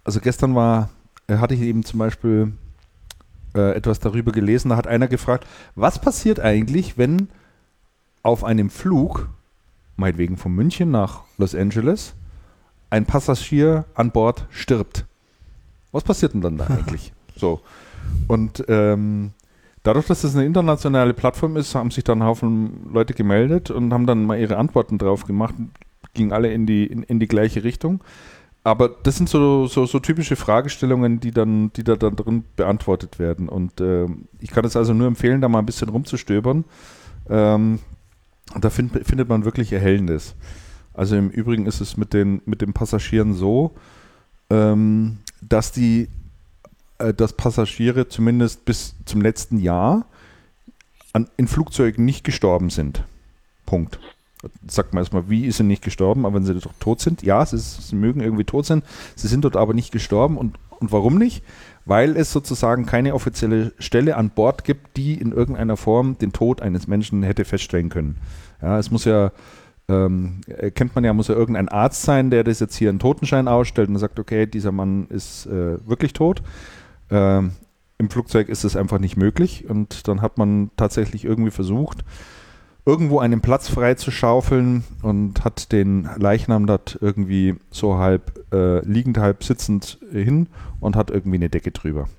Also 0.03 0.19
gestern 0.19 0.56
war, 0.56 0.90
äh, 1.27 1.38
hatte 1.38 1.53
ich 1.53 1.61
eben 1.61 1.83
zum 1.83 2.00
Beispiel 2.00 2.53
äh, 3.53 3.75
etwas 3.75 4.00
darüber 4.00 4.32
gelesen, 4.32 4.69
da 4.69 4.77
hat 4.77 4.88
einer 4.88 5.08
gefragt, 5.08 5.45
was 5.75 6.00
passiert 6.00 6.40
eigentlich, 6.40 6.98
wenn 6.98 7.30
auf 8.24 8.43
einem 8.43 8.69
Flug, 8.69 9.30
meinetwegen 9.95 10.38
von 10.38 10.53
München 10.53 10.91
nach 10.91 11.22
Los 11.38 11.56
Angeles, 11.56 12.14
ein 12.90 13.06
Passagier 13.06 13.85
an 13.93 14.11
Bord 14.11 14.45
stirbt. 14.50 15.06
Was 15.91 16.03
passiert 16.03 16.33
denn 16.33 16.41
dann 16.41 16.58
da 16.58 16.67
eigentlich? 16.67 17.14
so. 17.35 17.61
Und 18.27 18.64
ähm, 18.67 19.32
dadurch, 19.83 20.08
dass 20.08 20.22
das 20.22 20.35
eine 20.35 20.45
internationale 20.45 21.14
Plattform 21.14 21.58
ist, 21.58 21.75
haben 21.75 21.91
sich 21.91 22.03
dann 22.03 22.22
ein 22.22 22.27
Haufen 22.27 22.90
Leute 22.91 23.14
gemeldet 23.14 23.72
und 23.72 23.93
haben 23.93 24.06
dann 24.06 24.25
mal 24.25 24.40
ihre 24.40 24.58
Antworten 24.58 24.98
drauf 24.98 25.25
gemacht, 25.25 25.56
gingen 26.14 26.33
alle 26.33 26.51
in 26.51 26.66
die, 26.66 26.85
in, 26.85 27.03
in 27.03 27.19
die 27.19 27.27
gleiche 27.27 27.64
Richtung. 27.64 28.03
Aber 28.64 28.90
das 28.90 29.17
sind 29.17 29.27
so, 29.27 29.66
so, 29.66 29.88
so, 29.88 30.00
typische 30.00 30.35
Fragestellungen, 30.35 31.19
die 31.19 31.32
dann, 31.32 31.74
die 31.74 31.83
da 31.83 31.95
dann 31.95 32.16
drin 32.16 32.43
beantwortet 32.56 33.17
werden. 33.17 33.50
Und 33.50 33.82
äh, 33.82 34.06
ich 34.40 34.51
kann 34.51 34.66
es 34.66 34.75
also 34.75 34.93
nur 34.93 35.08
empfehlen, 35.08 35.41
da 35.41 35.50
mal 35.50 35.59
ein 35.59 35.66
bisschen 35.66 35.90
rumzustöbern. 35.90 36.64
Ähm, 37.27 37.80
da 38.60 38.70
find, 38.70 39.06
findet 39.06 39.30
man 39.30 39.45
wirklich 39.45 39.72
Erhellendes. 39.72 40.36
Also 40.94 41.16
im 41.16 41.30
Übrigen 41.30 41.66
ist 41.66 41.82
es 41.82 41.98
mit 41.98 42.14
den, 42.14 42.42
mit 42.45 42.61
den 42.61 42.74
Passagieren 42.74 43.34
so, 43.34 43.72
ähm, 44.50 45.20
dass 45.42 45.72
die, 45.72 46.10
äh, 46.98 47.14
dass 47.14 47.34
Passagiere 47.34 48.08
zumindest 48.10 48.66
bis 48.66 48.95
zum 49.06 49.22
letzten 49.22 49.58
Jahr 49.58 50.06
an, 51.14 51.30
in 51.38 51.48
Flugzeugen 51.48 52.06
nicht 52.06 52.24
gestorben 52.24 52.70
sind. 52.70 53.03
Punkt. 53.66 54.00
Sagt 54.68 54.94
man 54.94 55.02
erstmal, 55.02 55.30
wie 55.30 55.45
ist 55.45 55.58
sie 55.58 55.64
nicht 55.64 55.84
gestorben, 55.84 56.26
aber 56.26 56.36
wenn 56.36 56.44
sie 56.44 56.56
doch 56.60 56.74
tot 56.80 57.00
sind, 57.00 57.22
ja, 57.22 57.45
sie, 57.45 57.60
sie 57.60 57.95
mögen 57.95 58.22
irgendwie 58.22 58.44
tot 58.44 58.66
sein, 58.66 58.82
sie 59.16 59.28
sind 59.28 59.45
dort 59.45 59.56
aber 59.56 59.74
nicht 59.74 59.92
gestorben 59.92 60.38
und, 60.38 60.58
und 60.80 60.92
warum 60.92 61.18
nicht? 61.18 61.44
Weil 61.85 62.16
es 62.16 62.32
sozusagen 62.32 62.85
keine 62.85 63.14
offizielle 63.14 63.74
Stelle 63.80 64.18
an 64.18 64.30
Bord 64.30 64.64
gibt, 64.64 64.98
die 64.98 65.14
in 65.14 65.32
irgendeiner 65.32 65.77
Form 65.77 66.18
den 66.18 66.32
Tod 66.32 66.61
eines 66.61 66.88
Menschen 66.88 67.24
hätte 67.24 67.45
feststellen 67.45 67.90
können. 67.90 68.18
Ja, 68.61 68.77
es 68.77 68.92
muss 68.92 69.06
ja, 69.06 69.32
ähm, 69.90 70.42
kennt 70.76 70.95
man 70.95 71.03
ja, 71.03 71.14
muss 71.14 71.27
ja 71.27 71.35
irgendein 71.35 71.69
Arzt 71.69 72.03
sein, 72.03 72.30
der 72.30 72.43
das 72.43 72.60
jetzt 72.60 72.76
hier 72.76 72.90
einen 72.90 73.00
Totenschein 73.00 73.48
ausstellt 73.48 73.90
und 73.90 73.98
sagt, 73.98 74.19
okay, 74.19 74.45
dieser 74.45 74.72
Mann 74.72 75.08
ist 75.08 75.48
äh, 75.48 75.77
wirklich 75.88 76.14
tot. 76.14 76.43
Ähm, 77.10 77.53
Im 77.98 78.10
Flugzeug 78.10 78.50
ist 78.50 78.64
es 78.64 78.76
einfach 78.76 79.00
nicht 79.00 79.18
möglich 79.18 79.66
und 79.68 80.08
dann 80.08 80.22
hat 80.22 80.38
man 80.38 80.69
tatsächlich 80.77 81.26
irgendwie 81.26 81.51
versucht, 81.51 82.06
irgendwo 82.85 83.19
einen 83.19 83.42
Platz 83.42 83.69
frei 83.69 83.93
zu 83.95 84.11
schaufeln 84.11 84.84
und 85.01 85.43
hat 85.43 85.72
den 85.72 86.10
Leichnam 86.18 86.66
dort 86.66 86.98
irgendwie 87.00 87.56
so 87.69 87.98
halb 87.98 88.43
äh, 88.53 88.84
liegend, 88.85 89.18
halb 89.18 89.43
sitzend 89.43 90.00
hin 90.11 90.48
und 90.82 90.98
hat 90.98 91.10
irgendwie 91.10 91.38
eine 91.38 91.50
Decke 91.50 91.72
drüber. 91.72 92.10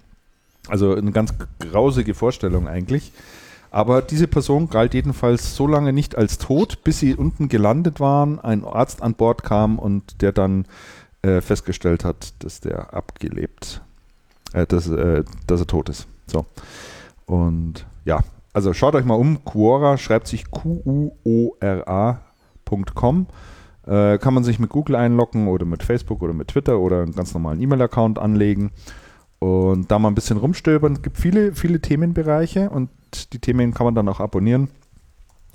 Also 0.69 0.95
eine 0.95 1.13
ganz 1.13 1.35
grausige 1.59 2.15
Vorstellung 2.15 2.67
eigentlich. 2.69 3.13
Aber 3.71 4.01
diese 4.03 4.29
Person 4.29 4.69
galt 4.69 4.95
jedenfalls 4.95 5.57
so 5.57 5.67
lange 5.67 5.93
nicht 5.93 6.17
als 6.17 6.39
tot, 6.39 6.85
bis 6.85 7.01
sie 7.01 7.15
unten 7.15 7.49
gelandet 7.49 8.01
waren, 8.01 8.39
ein 8.39 8.65
Arzt 8.65 9.03
an 9.03 9.15
Bord 9.15 9.43
kam 9.43 9.79
und 9.79 10.23
der 10.23 10.33
dann 10.33 10.67
äh, 11.23 11.41
festgestellt 11.41 12.05
hat, 12.05 12.35
dass 12.41 12.61
der 12.61 12.93
abgelebt, 12.93 13.81
äh, 14.53 14.67
dass, 14.67 14.89
äh, 14.89 15.25
dass 15.47 15.61
er 15.61 15.67
tot 15.67 15.89
ist. 15.89 16.07
So. 16.27 16.45
Und 17.27 17.87
ja, 18.05 18.21
also 18.53 18.75
schaut 18.75 18.95
euch 18.95 19.07
mal 19.07 19.15
um. 19.15 19.43
Quora 19.45 19.97
schreibt 19.97 20.29
sich 20.29 20.51
Q-U-O-R-A.com. 20.51 21.17
Äh, 23.87 24.19
kann 24.19 24.35
man 24.35 24.45
sich 24.45 24.59
mit 24.59 24.71
Google 24.71 24.97
einloggen 24.97 25.49
oder 25.49 25.65
mit 25.65 25.83
Facebook 25.83 26.23
oder 26.23 26.33
mit 26.33 26.49
Twitter 26.49 26.79
oder 26.79 27.03
einen 27.03 27.15
ganz 27.15 27.35
normalen 27.35 27.61
E-Mail-Account 27.61 28.19
anlegen 28.19 28.71
und 29.41 29.91
da 29.91 29.99
mal 29.99 30.09
ein 30.09 30.15
bisschen 30.15 30.37
rumstöbern. 30.37 30.93
Es 30.93 31.03
gibt 31.03 31.19
viele, 31.19 31.53
viele 31.55 31.81
Themenbereiche 31.81 32.71
und 32.71 32.91
die 33.33 33.41
Themen 33.41 33.75
kann 33.75 33.87
man 33.87 33.95
dann 33.97 34.09
auch 34.09 34.21
abonnieren. 34.21 34.69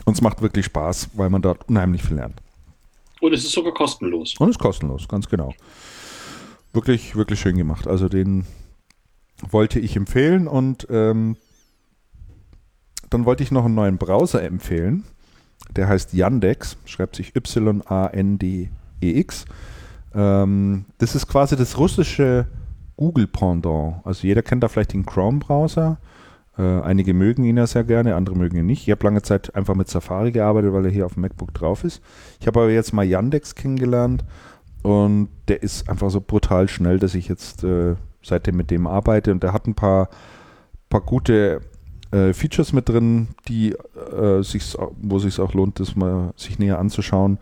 Und 0.03 0.13
es 0.13 0.21
macht 0.21 0.41
wirklich 0.41 0.65
Spaß, 0.65 1.11
weil 1.13 1.29
man 1.29 1.41
dort 1.41 1.69
unheimlich 1.69 2.03
viel 2.03 2.17
lernt. 2.17 2.41
Und 3.21 3.33
es 3.33 3.45
ist 3.45 3.53
sogar 3.53 3.73
kostenlos. 3.73 4.35
Und 4.39 4.49
es 4.49 4.57
ist 4.57 4.61
kostenlos, 4.61 5.07
ganz 5.07 5.29
genau. 5.29 5.53
Wirklich, 6.73 7.15
wirklich 7.15 7.39
schön 7.39 7.55
gemacht. 7.55 7.87
Also 7.87 8.09
den 8.09 8.45
wollte 9.49 9.79
ich 9.79 9.95
empfehlen 9.95 10.47
und 10.47 10.87
ähm, 10.89 11.37
dann 13.09 13.25
wollte 13.25 13.43
ich 13.43 13.51
noch 13.51 13.65
einen 13.65 13.75
neuen 13.75 13.97
Browser 13.97 14.43
empfehlen. 14.43 15.05
Der 15.75 15.87
heißt 15.87 16.13
Yandex, 16.13 16.77
schreibt 16.85 17.15
sich 17.15 17.35
Y-A-N-D-E-X. 17.35 17.85
Ähm, 20.15 20.85
das 20.97 21.15
ist 21.15 21.27
quasi 21.27 21.55
das 21.55 21.77
russische 21.77 22.47
Google-Pendant. 22.97 24.05
Also 24.05 24.27
jeder 24.27 24.41
kennt 24.41 24.63
da 24.63 24.67
vielleicht 24.67 24.93
den 24.93 25.05
Chrome-Browser. 25.05 25.97
Äh, 26.57 26.81
einige 26.81 27.13
mögen 27.13 27.43
ihn 27.43 27.57
ja 27.57 27.67
sehr 27.67 27.83
gerne, 27.83 28.15
andere 28.15 28.35
mögen 28.35 28.57
ihn 28.57 28.65
nicht. 28.65 28.87
Ich 28.87 28.91
habe 28.91 29.05
lange 29.05 29.21
Zeit 29.21 29.53
einfach 29.55 29.75
mit 29.75 29.87
Safari 29.87 30.31
gearbeitet, 30.31 30.73
weil 30.73 30.85
er 30.85 30.91
hier 30.91 31.05
auf 31.05 31.13
dem 31.13 31.21
MacBook 31.21 31.53
drauf 31.53 31.83
ist. 31.83 32.01
Ich 32.39 32.47
habe 32.47 32.61
aber 32.61 32.71
jetzt 32.71 32.93
mal 32.93 33.05
Yandex 33.05 33.53
kennengelernt 33.53 34.25
und 34.81 35.29
der 35.47 35.61
ist 35.61 35.87
einfach 35.89 36.09
so 36.09 36.19
brutal 36.19 36.67
schnell, 36.67 36.97
dass 36.97 37.13
ich 37.13 37.27
jetzt 37.27 37.63
äh, 37.63 37.95
seitdem 38.23 38.57
mit 38.57 38.71
dem 38.71 38.87
arbeite 38.87 39.31
und 39.31 39.43
der 39.43 39.53
hat 39.53 39.67
ein 39.67 39.75
paar, 39.75 40.09
paar 40.89 41.01
gute 41.01 41.61
äh, 42.11 42.33
Features 42.33 42.73
mit 42.73 42.89
drin, 42.89 43.29
die 43.47 43.71
äh, 43.71 44.41
sich, 44.43 44.75
wo 45.01 45.19
sich 45.19 45.39
auch 45.39 45.53
lohnt, 45.53 45.79
das 45.79 45.95
mal 45.95 46.33
sich 46.35 46.59
näher 46.59 46.79
anzuschauen. 46.79 47.37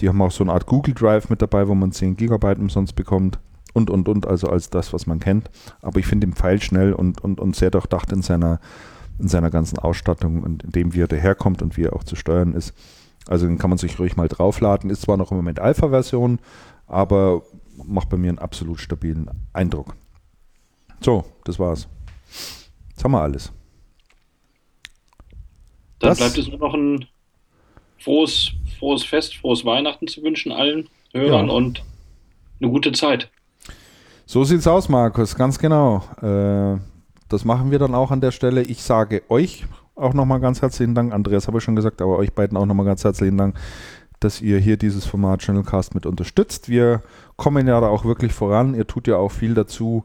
Die 0.00 0.08
haben 0.08 0.20
auch 0.22 0.30
so 0.30 0.44
eine 0.44 0.52
Art 0.52 0.66
Google 0.66 0.94
Drive 0.94 1.28
mit 1.30 1.42
dabei, 1.42 1.68
wo 1.68 1.74
man 1.74 1.92
10 1.92 2.16
Gigabyte 2.16 2.58
umsonst 2.58 2.96
bekommt 2.96 3.38
und 3.72 3.90
und 3.90 4.08
und, 4.08 4.26
also 4.26 4.48
als 4.48 4.70
das, 4.70 4.92
was 4.92 5.06
man 5.06 5.20
kennt. 5.20 5.50
Aber 5.80 5.98
ich 5.98 6.06
finde 6.06 6.26
den 6.26 6.34
Pfeil 6.34 6.60
schnell 6.60 6.92
und, 6.92 7.22
und, 7.22 7.40
und 7.40 7.56
sehr 7.56 7.70
durchdacht 7.70 8.12
in 8.12 8.22
seiner, 8.22 8.60
in 9.18 9.28
seiner 9.28 9.50
ganzen 9.50 9.78
Ausstattung 9.78 10.42
und 10.42 10.62
in 10.64 10.72
dem, 10.72 10.94
wie 10.94 11.02
er 11.02 11.08
daherkommt 11.08 11.62
und 11.62 11.76
wie 11.76 11.84
er 11.84 11.94
auch 11.94 12.04
zu 12.04 12.16
steuern 12.16 12.54
ist. 12.54 12.74
Also 13.28 13.46
den 13.46 13.58
kann 13.58 13.70
man 13.70 13.78
sich 13.78 13.98
ruhig 13.98 14.16
mal 14.16 14.28
draufladen. 14.28 14.90
Ist 14.90 15.02
zwar 15.02 15.16
noch 15.16 15.30
im 15.30 15.36
Moment 15.36 15.60
Alpha-Version, 15.60 16.40
aber 16.86 17.42
macht 17.84 18.08
bei 18.08 18.16
mir 18.16 18.28
einen 18.28 18.38
absolut 18.38 18.80
stabilen 18.80 19.30
Eindruck. 19.52 19.94
So, 21.00 21.24
das 21.44 21.58
war's. 21.58 21.88
Jetzt 22.90 23.04
haben 23.04 23.12
wir 23.12 23.20
alles. 23.20 23.52
Dann 26.02 26.10
das 26.10 26.18
bleibt 26.18 26.38
es 26.38 26.48
nur 26.48 26.58
noch 26.58 26.74
ein 26.74 27.06
frohes, 27.98 28.50
frohes 28.78 29.04
Fest, 29.04 29.36
frohes 29.36 29.64
Weihnachten 29.64 30.08
zu 30.08 30.22
wünschen 30.22 30.50
allen 30.50 30.88
Hörern 31.12 31.46
ja. 31.46 31.52
und 31.52 31.82
eine 32.60 32.70
gute 32.70 32.92
Zeit. 32.92 33.30
So 34.26 34.42
sieht's 34.44 34.66
aus, 34.66 34.88
Markus, 34.88 35.36
ganz 35.36 35.58
genau. 35.58 36.02
Äh, 36.20 36.80
das 37.28 37.44
machen 37.44 37.70
wir 37.70 37.78
dann 37.78 37.94
auch 37.94 38.10
an 38.10 38.20
der 38.20 38.32
Stelle. 38.32 38.62
Ich 38.62 38.82
sage 38.82 39.22
euch 39.28 39.64
auch 39.94 40.14
nochmal 40.14 40.40
ganz 40.40 40.60
herzlichen 40.60 40.94
Dank. 40.94 41.12
Andreas 41.12 41.46
habe 41.46 41.58
ich 41.58 41.64
schon 41.64 41.76
gesagt, 41.76 42.02
aber 42.02 42.18
euch 42.18 42.32
beiden 42.32 42.56
auch 42.56 42.66
nochmal 42.66 42.86
ganz 42.86 43.04
herzlichen 43.04 43.36
Dank, 43.36 43.56
dass 44.18 44.40
ihr 44.40 44.58
hier 44.58 44.76
dieses 44.76 45.06
Format 45.06 45.42
Channelcast 45.42 45.94
mit 45.94 46.06
unterstützt. 46.06 46.68
Wir 46.68 47.02
kommen 47.36 47.68
ja 47.68 47.80
da 47.80 47.88
auch 47.88 48.04
wirklich 48.04 48.32
voran. 48.32 48.74
Ihr 48.74 48.86
tut 48.86 49.06
ja 49.06 49.16
auch 49.16 49.30
viel 49.30 49.54
dazu, 49.54 50.04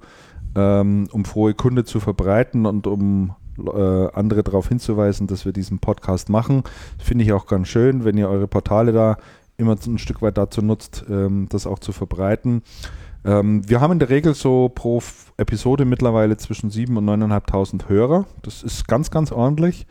ähm, 0.55 1.07
um 1.11 1.25
frohe 1.25 1.55
Kunde 1.55 1.85
zu 1.85 1.99
verbreiten 1.99 2.65
und 2.67 2.85
um 2.85 3.35
äh, 3.57 4.07
andere 4.13 4.43
darauf 4.43 4.67
hinzuweisen, 4.67 5.27
dass 5.27 5.45
wir 5.45 5.51
diesen 5.51 5.79
Podcast 5.79 6.29
machen. 6.29 6.63
Finde 6.97 7.23
ich 7.23 7.33
auch 7.33 7.47
ganz 7.47 7.67
schön, 7.67 8.05
wenn 8.05 8.17
ihr 8.17 8.29
eure 8.29 8.47
Portale 8.47 8.91
da 8.91 9.17
immer 9.57 9.75
ein 9.85 9.97
Stück 9.97 10.21
weit 10.21 10.37
dazu 10.37 10.61
nutzt, 10.61 11.05
ähm, 11.09 11.47
das 11.49 11.67
auch 11.67 11.79
zu 11.79 11.91
verbreiten. 11.91 12.61
Ähm, 13.25 13.67
wir 13.67 13.81
haben 13.81 13.93
in 13.93 13.99
der 13.99 14.09
Regel 14.09 14.35
so 14.35 14.69
pro 14.69 15.01
Episode 15.37 15.85
mittlerweile 15.85 16.37
zwischen 16.37 16.69
7.000 16.69 16.97
und 16.97 17.09
9.500 17.23 17.89
Hörer. 17.89 18.25
Das 18.43 18.63
ist 18.63 18.87
ganz, 18.87 19.11
ganz 19.11 19.31
ordentlich. 19.31 19.87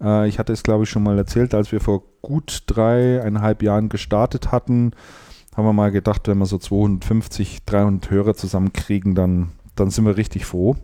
Äh, 0.00 0.28
ich 0.28 0.38
hatte 0.38 0.52
es, 0.52 0.62
glaube 0.62 0.84
ich, 0.84 0.90
schon 0.90 1.02
mal 1.02 1.18
erzählt, 1.18 1.54
als 1.54 1.72
wir 1.72 1.80
vor 1.80 2.02
gut 2.22 2.62
dreieinhalb 2.66 3.62
Jahren 3.62 3.88
gestartet 3.88 4.52
hatten, 4.52 4.92
haben 5.56 5.64
wir 5.64 5.72
mal 5.72 5.90
gedacht, 5.90 6.28
wenn 6.28 6.38
wir 6.38 6.46
so 6.46 6.58
250, 6.58 7.64
300 7.64 8.10
Hörer 8.10 8.34
zusammenkriegen, 8.34 9.14
dann, 9.16 9.50
dann 9.74 9.90
sind 9.90 10.06
wir 10.06 10.16
richtig 10.16 10.46
froh 10.46 10.76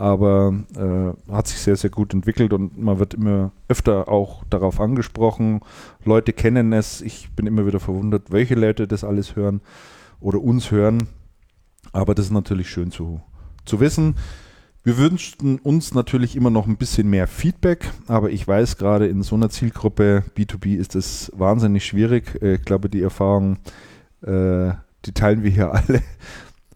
aber 0.00 0.54
äh, 0.76 1.30
hat 1.30 1.46
sich 1.46 1.58
sehr, 1.58 1.76
sehr 1.76 1.90
gut 1.90 2.14
entwickelt 2.14 2.54
und 2.54 2.78
man 2.78 2.98
wird 2.98 3.12
immer 3.12 3.52
öfter 3.68 4.08
auch 4.08 4.44
darauf 4.48 4.80
angesprochen. 4.80 5.60
Leute 6.06 6.32
kennen 6.32 6.72
es. 6.72 7.02
Ich 7.02 7.28
bin 7.36 7.46
immer 7.46 7.66
wieder 7.66 7.80
verwundert, 7.80 8.32
welche 8.32 8.54
Leute 8.54 8.88
das 8.88 9.04
alles 9.04 9.36
hören 9.36 9.60
oder 10.18 10.40
uns 10.40 10.70
hören. 10.70 11.06
Aber 11.92 12.14
das 12.14 12.26
ist 12.26 12.32
natürlich 12.32 12.70
schön 12.70 12.90
zu, 12.90 13.20
zu 13.66 13.78
wissen. 13.78 14.14
Wir 14.84 14.96
wünschten 14.96 15.58
uns 15.58 15.92
natürlich 15.92 16.34
immer 16.34 16.48
noch 16.48 16.66
ein 16.66 16.78
bisschen 16.78 17.10
mehr 17.10 17.26
Feedback, 17.26 17.90
aber 18.06 18.30
ich 18.30 18.48
weiß, 18.48 18.78
gerade 18.78 19.06
in 19.06 19.22
so 19.22 19.36
einer 19.36 19.50
Zielgruppe 19.50 20.24
B2B 20.34 20.76
ist 20.78 20.94
es 20.94 21.30
wahnsinnig 21.36 21.84
schwierig. 21.84 22.40
Äh, 22.40 22.54
ich 22.54 22.64
glaube, 22.64 22.88
die 22.88 23.02
Erfahrung, 23.02 23.58
äh, 24.22 24.72
die 25.04 25.12
teilen 25.12 25.42
wir 25.42 25.50
hier 25.50 25.74
alle 25.74 26.00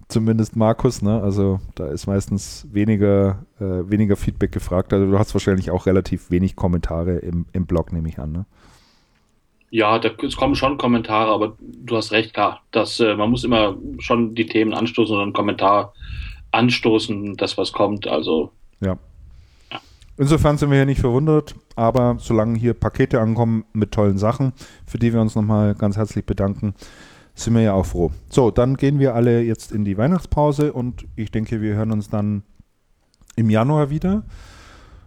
zumindest 0.09 0.57
Markus, 0.57 1.03
ne? 1.03 1.23
Also 1.23 1.61
da 1.75 1.87
ist 1.89 2.07
meistens 2.07 2.67
weniger, 2.71 3.45
äh, 3.61 3.91
weniger 3.91 4.17
Feedback 4.17 4.53
gefragt. 4.53 4.93
Also 4.93 5.07
du 5.11 5.19
hast 5.19 5.35
wahrscheinlich 5.35 5.71
auch 5.71 5.87
relativ 5.87 6.31
wenig 6.31 6.57
Kommentare 6.57 7.17
im, 7.17 7.47
im 7.53 7.67
Blog, 7.67 7.93
nehme 7.93 8.09
ich 8.09 8.19
an, 8.19 8.33
ne? 8.33 8.47
Ja, 9.71 9.99
da, 9.99 10.11
es 10.23 10.37
kommen 10.37 10.55
schon 10.55 10.79
Kommentare, 10.79 11.33
aber 11.33 11.57
du 11.59 11.97
hast 11.97 12.13
recht, 12.13 12.33
klar. 12.33 12.63
Dass, 12.71 13.01
äh, 13.01 13.17
man 13.17 13.31
muss 13.31 13.43
immer 13.43 13.77
schon 13.99 14.35
die 14.35 14.47
Themen 14.47 14.73
anstoßen 14.73 15.17
und 15.17 15.23
einen 15.23 15.33
Kommentar 15.33 15.93
anstoßen, 16.53 17.37
das 17.37 17.59
was 17.59 17.73
kommt. 17.73 18.07
Also. 18.07 18.53
Ja. 18.81 18.97
ja. 19.73 19.81
Insofern 20.17 20.59
sind 20.59 20.71
wir 20.71 20.77
hier 20.77 20.87
nicht 20.87 21.01
verwundert, 21.01 21.57
aber 21.75 22.17
solange 22.21 22.57
hier 22.57 22.75
Pakete 22.75 23.21
ankommen 23.21 23.65
mit 23.73 23.91
tollen 23.91 24.17
Sachen, 24.17 24.53
für 24.87 24.99
die 24.99 25.13
wir 25.13 25.21
uns 25.21 25.35
nochmal 25.35 25.75
ganz 25.75 25.97
herzlich 25.97 26.25
bedanken, 26.25 26.75
sind 27.35 27.55
wir 27.55 27.63
ja 27.63 27.73
auch 27.73 27.87
froh. 27.87 28.11
So, 28.31 28.51
dann 28.51 28.77
gehen 28.77 28.99
wir 28.99 29.15
alle 29.15 29.43
jetzt 29.43 29.73
in 29.73 29.85
die 29.85 29.99
Weihnachtspause 29.99 30.73
und 30.73 31.07
ich 31.17 31.31
denke, 31.31 31.61
wir 31.61 31.75
hören 31.75 31.93
uns 31.93 32.09
dann 32.09 32.43
im 33.37 33.51
Januar 33.51 33.91
wieder 33.91 34.23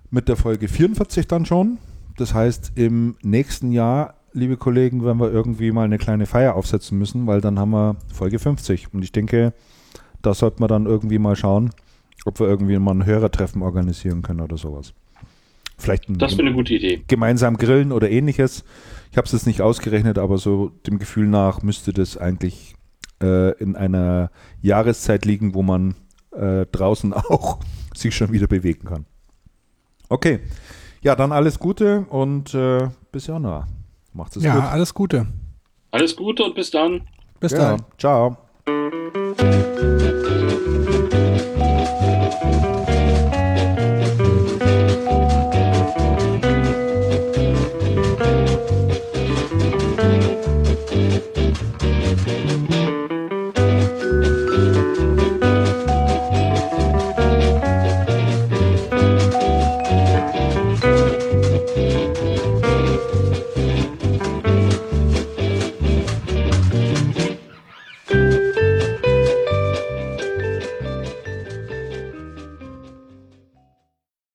mit 0.10 0.28
der 0.28 0.36
Folge 0.36 0.68
44 0.68 1.28
dann 1.28 1.46
schon. 1.46 1.78
Das 2.18 2.34
heißt, 2.34 2.74
im 2.76 3.16
nächsten 3.22 3.72
Jahr, 3.72 4.16
liebe 4.34 4.58
Kollegen, 4.58 5.06
werden 5.06 5.20
wir 5.20 5.32
irgendwie 5.32 5.72
mal 5.72 5.86
eine 5.86 5.98
kleine 5.98 6.26
Feier 6.26 6.56
aufsetzen 6.56 6.98
müssen, 6.98 7.28
weil 7.28 7.42
dann 7.42 7.60
haben 7.60 7.72
wir 7.72 7.96
Folge 8.14 8.40
50. 8.40 8.94
Und 8.94 9.04
ich 9.04 9.12
denke, 9.12 9.54
da 10.22 10.34
sollten 10.34 10.62
wir 10.62 10.68
dann 10.68 10.86
irgendwie 10.86 11.20
mal 11.20 11.36
schauen, 11.36 11.70
ob 12.26 12.40
wir 12.40 12.48
irgendwie 12.48 12.78
mal 12.80 12.96
ein 12.96 13.06
Hörertreffen 13.06 13.62
organisieren 13.62 14.22
können 14.22 14.42
oder 14.42 14.58
sowas. 14.58 14.94
Vielleicht 15.78 16.10
ein, 16.10 16.18
das 16.18 16.34
wäre 16.34 16.48
eine 16.48 16.56
gute 16.56 16.74
Idee. 16.74 17.04
Gemeinsam 17.08 17.56
grillen 17.56 17.92
oder 17.92 18.10
ähnliches. 18.10 18.64
Ich 19.12 19.18
habe 19.18 19.26
es 19.26 19.32
jetzt 19.32 19.48
nicht 19.48 19.62
ausgerechnet, 19.62 20.18
aber 20.18 20.38
so 20.38 20.70
dem 20.86 21.00
Gefühl 21.00 21.28
nach 21.28 21.62
müsste 21.62 21.94
das 21.94 22.18
eigentlich 22.18 22.76
äh, 23.22 23.52
in 23.58 23.76
einer 23.76 24.32
Jahreszeit 24.62 25.26
liegen, 25.26 25.54
wo 25.54 25.64
man 25.64 25.96
äh, 26.32 26.66
draußen 26.66 27.14
auch 27.14 27.60
sich 27.96 28.16
schon 28.16 28.32
wieder 28.32 28.48
bewegen 28.48 28.88
kann. 28.88 29.06
Okay. 30.10 30.40
Ja, 31.02 31.16
dann 31.16 31.32
alles 31.32 31.60
Gute 31.60 32.02
und 32.10 32.54
äh, 32.54 32.90
bis 33.12 33.28
Januar. 33.28 33.68
Macht 34.14 34.36
es 34.36 34.44
ja, 34.44 34.54
gut. 34.56 34.64
Ja, 34.64 34.70
alles 34.70 34.94
Gute. 34.94 35.28
Alles 35.92 36.16
Gute 36.16 36.44
und 36.44 36.56
bis 36.56 36.72
dann. 36.72 37.02
Bis 37.40 37.52
ja, 37.52 37.78
dann. 37.78 37.86
Ciao. 37.98 38.38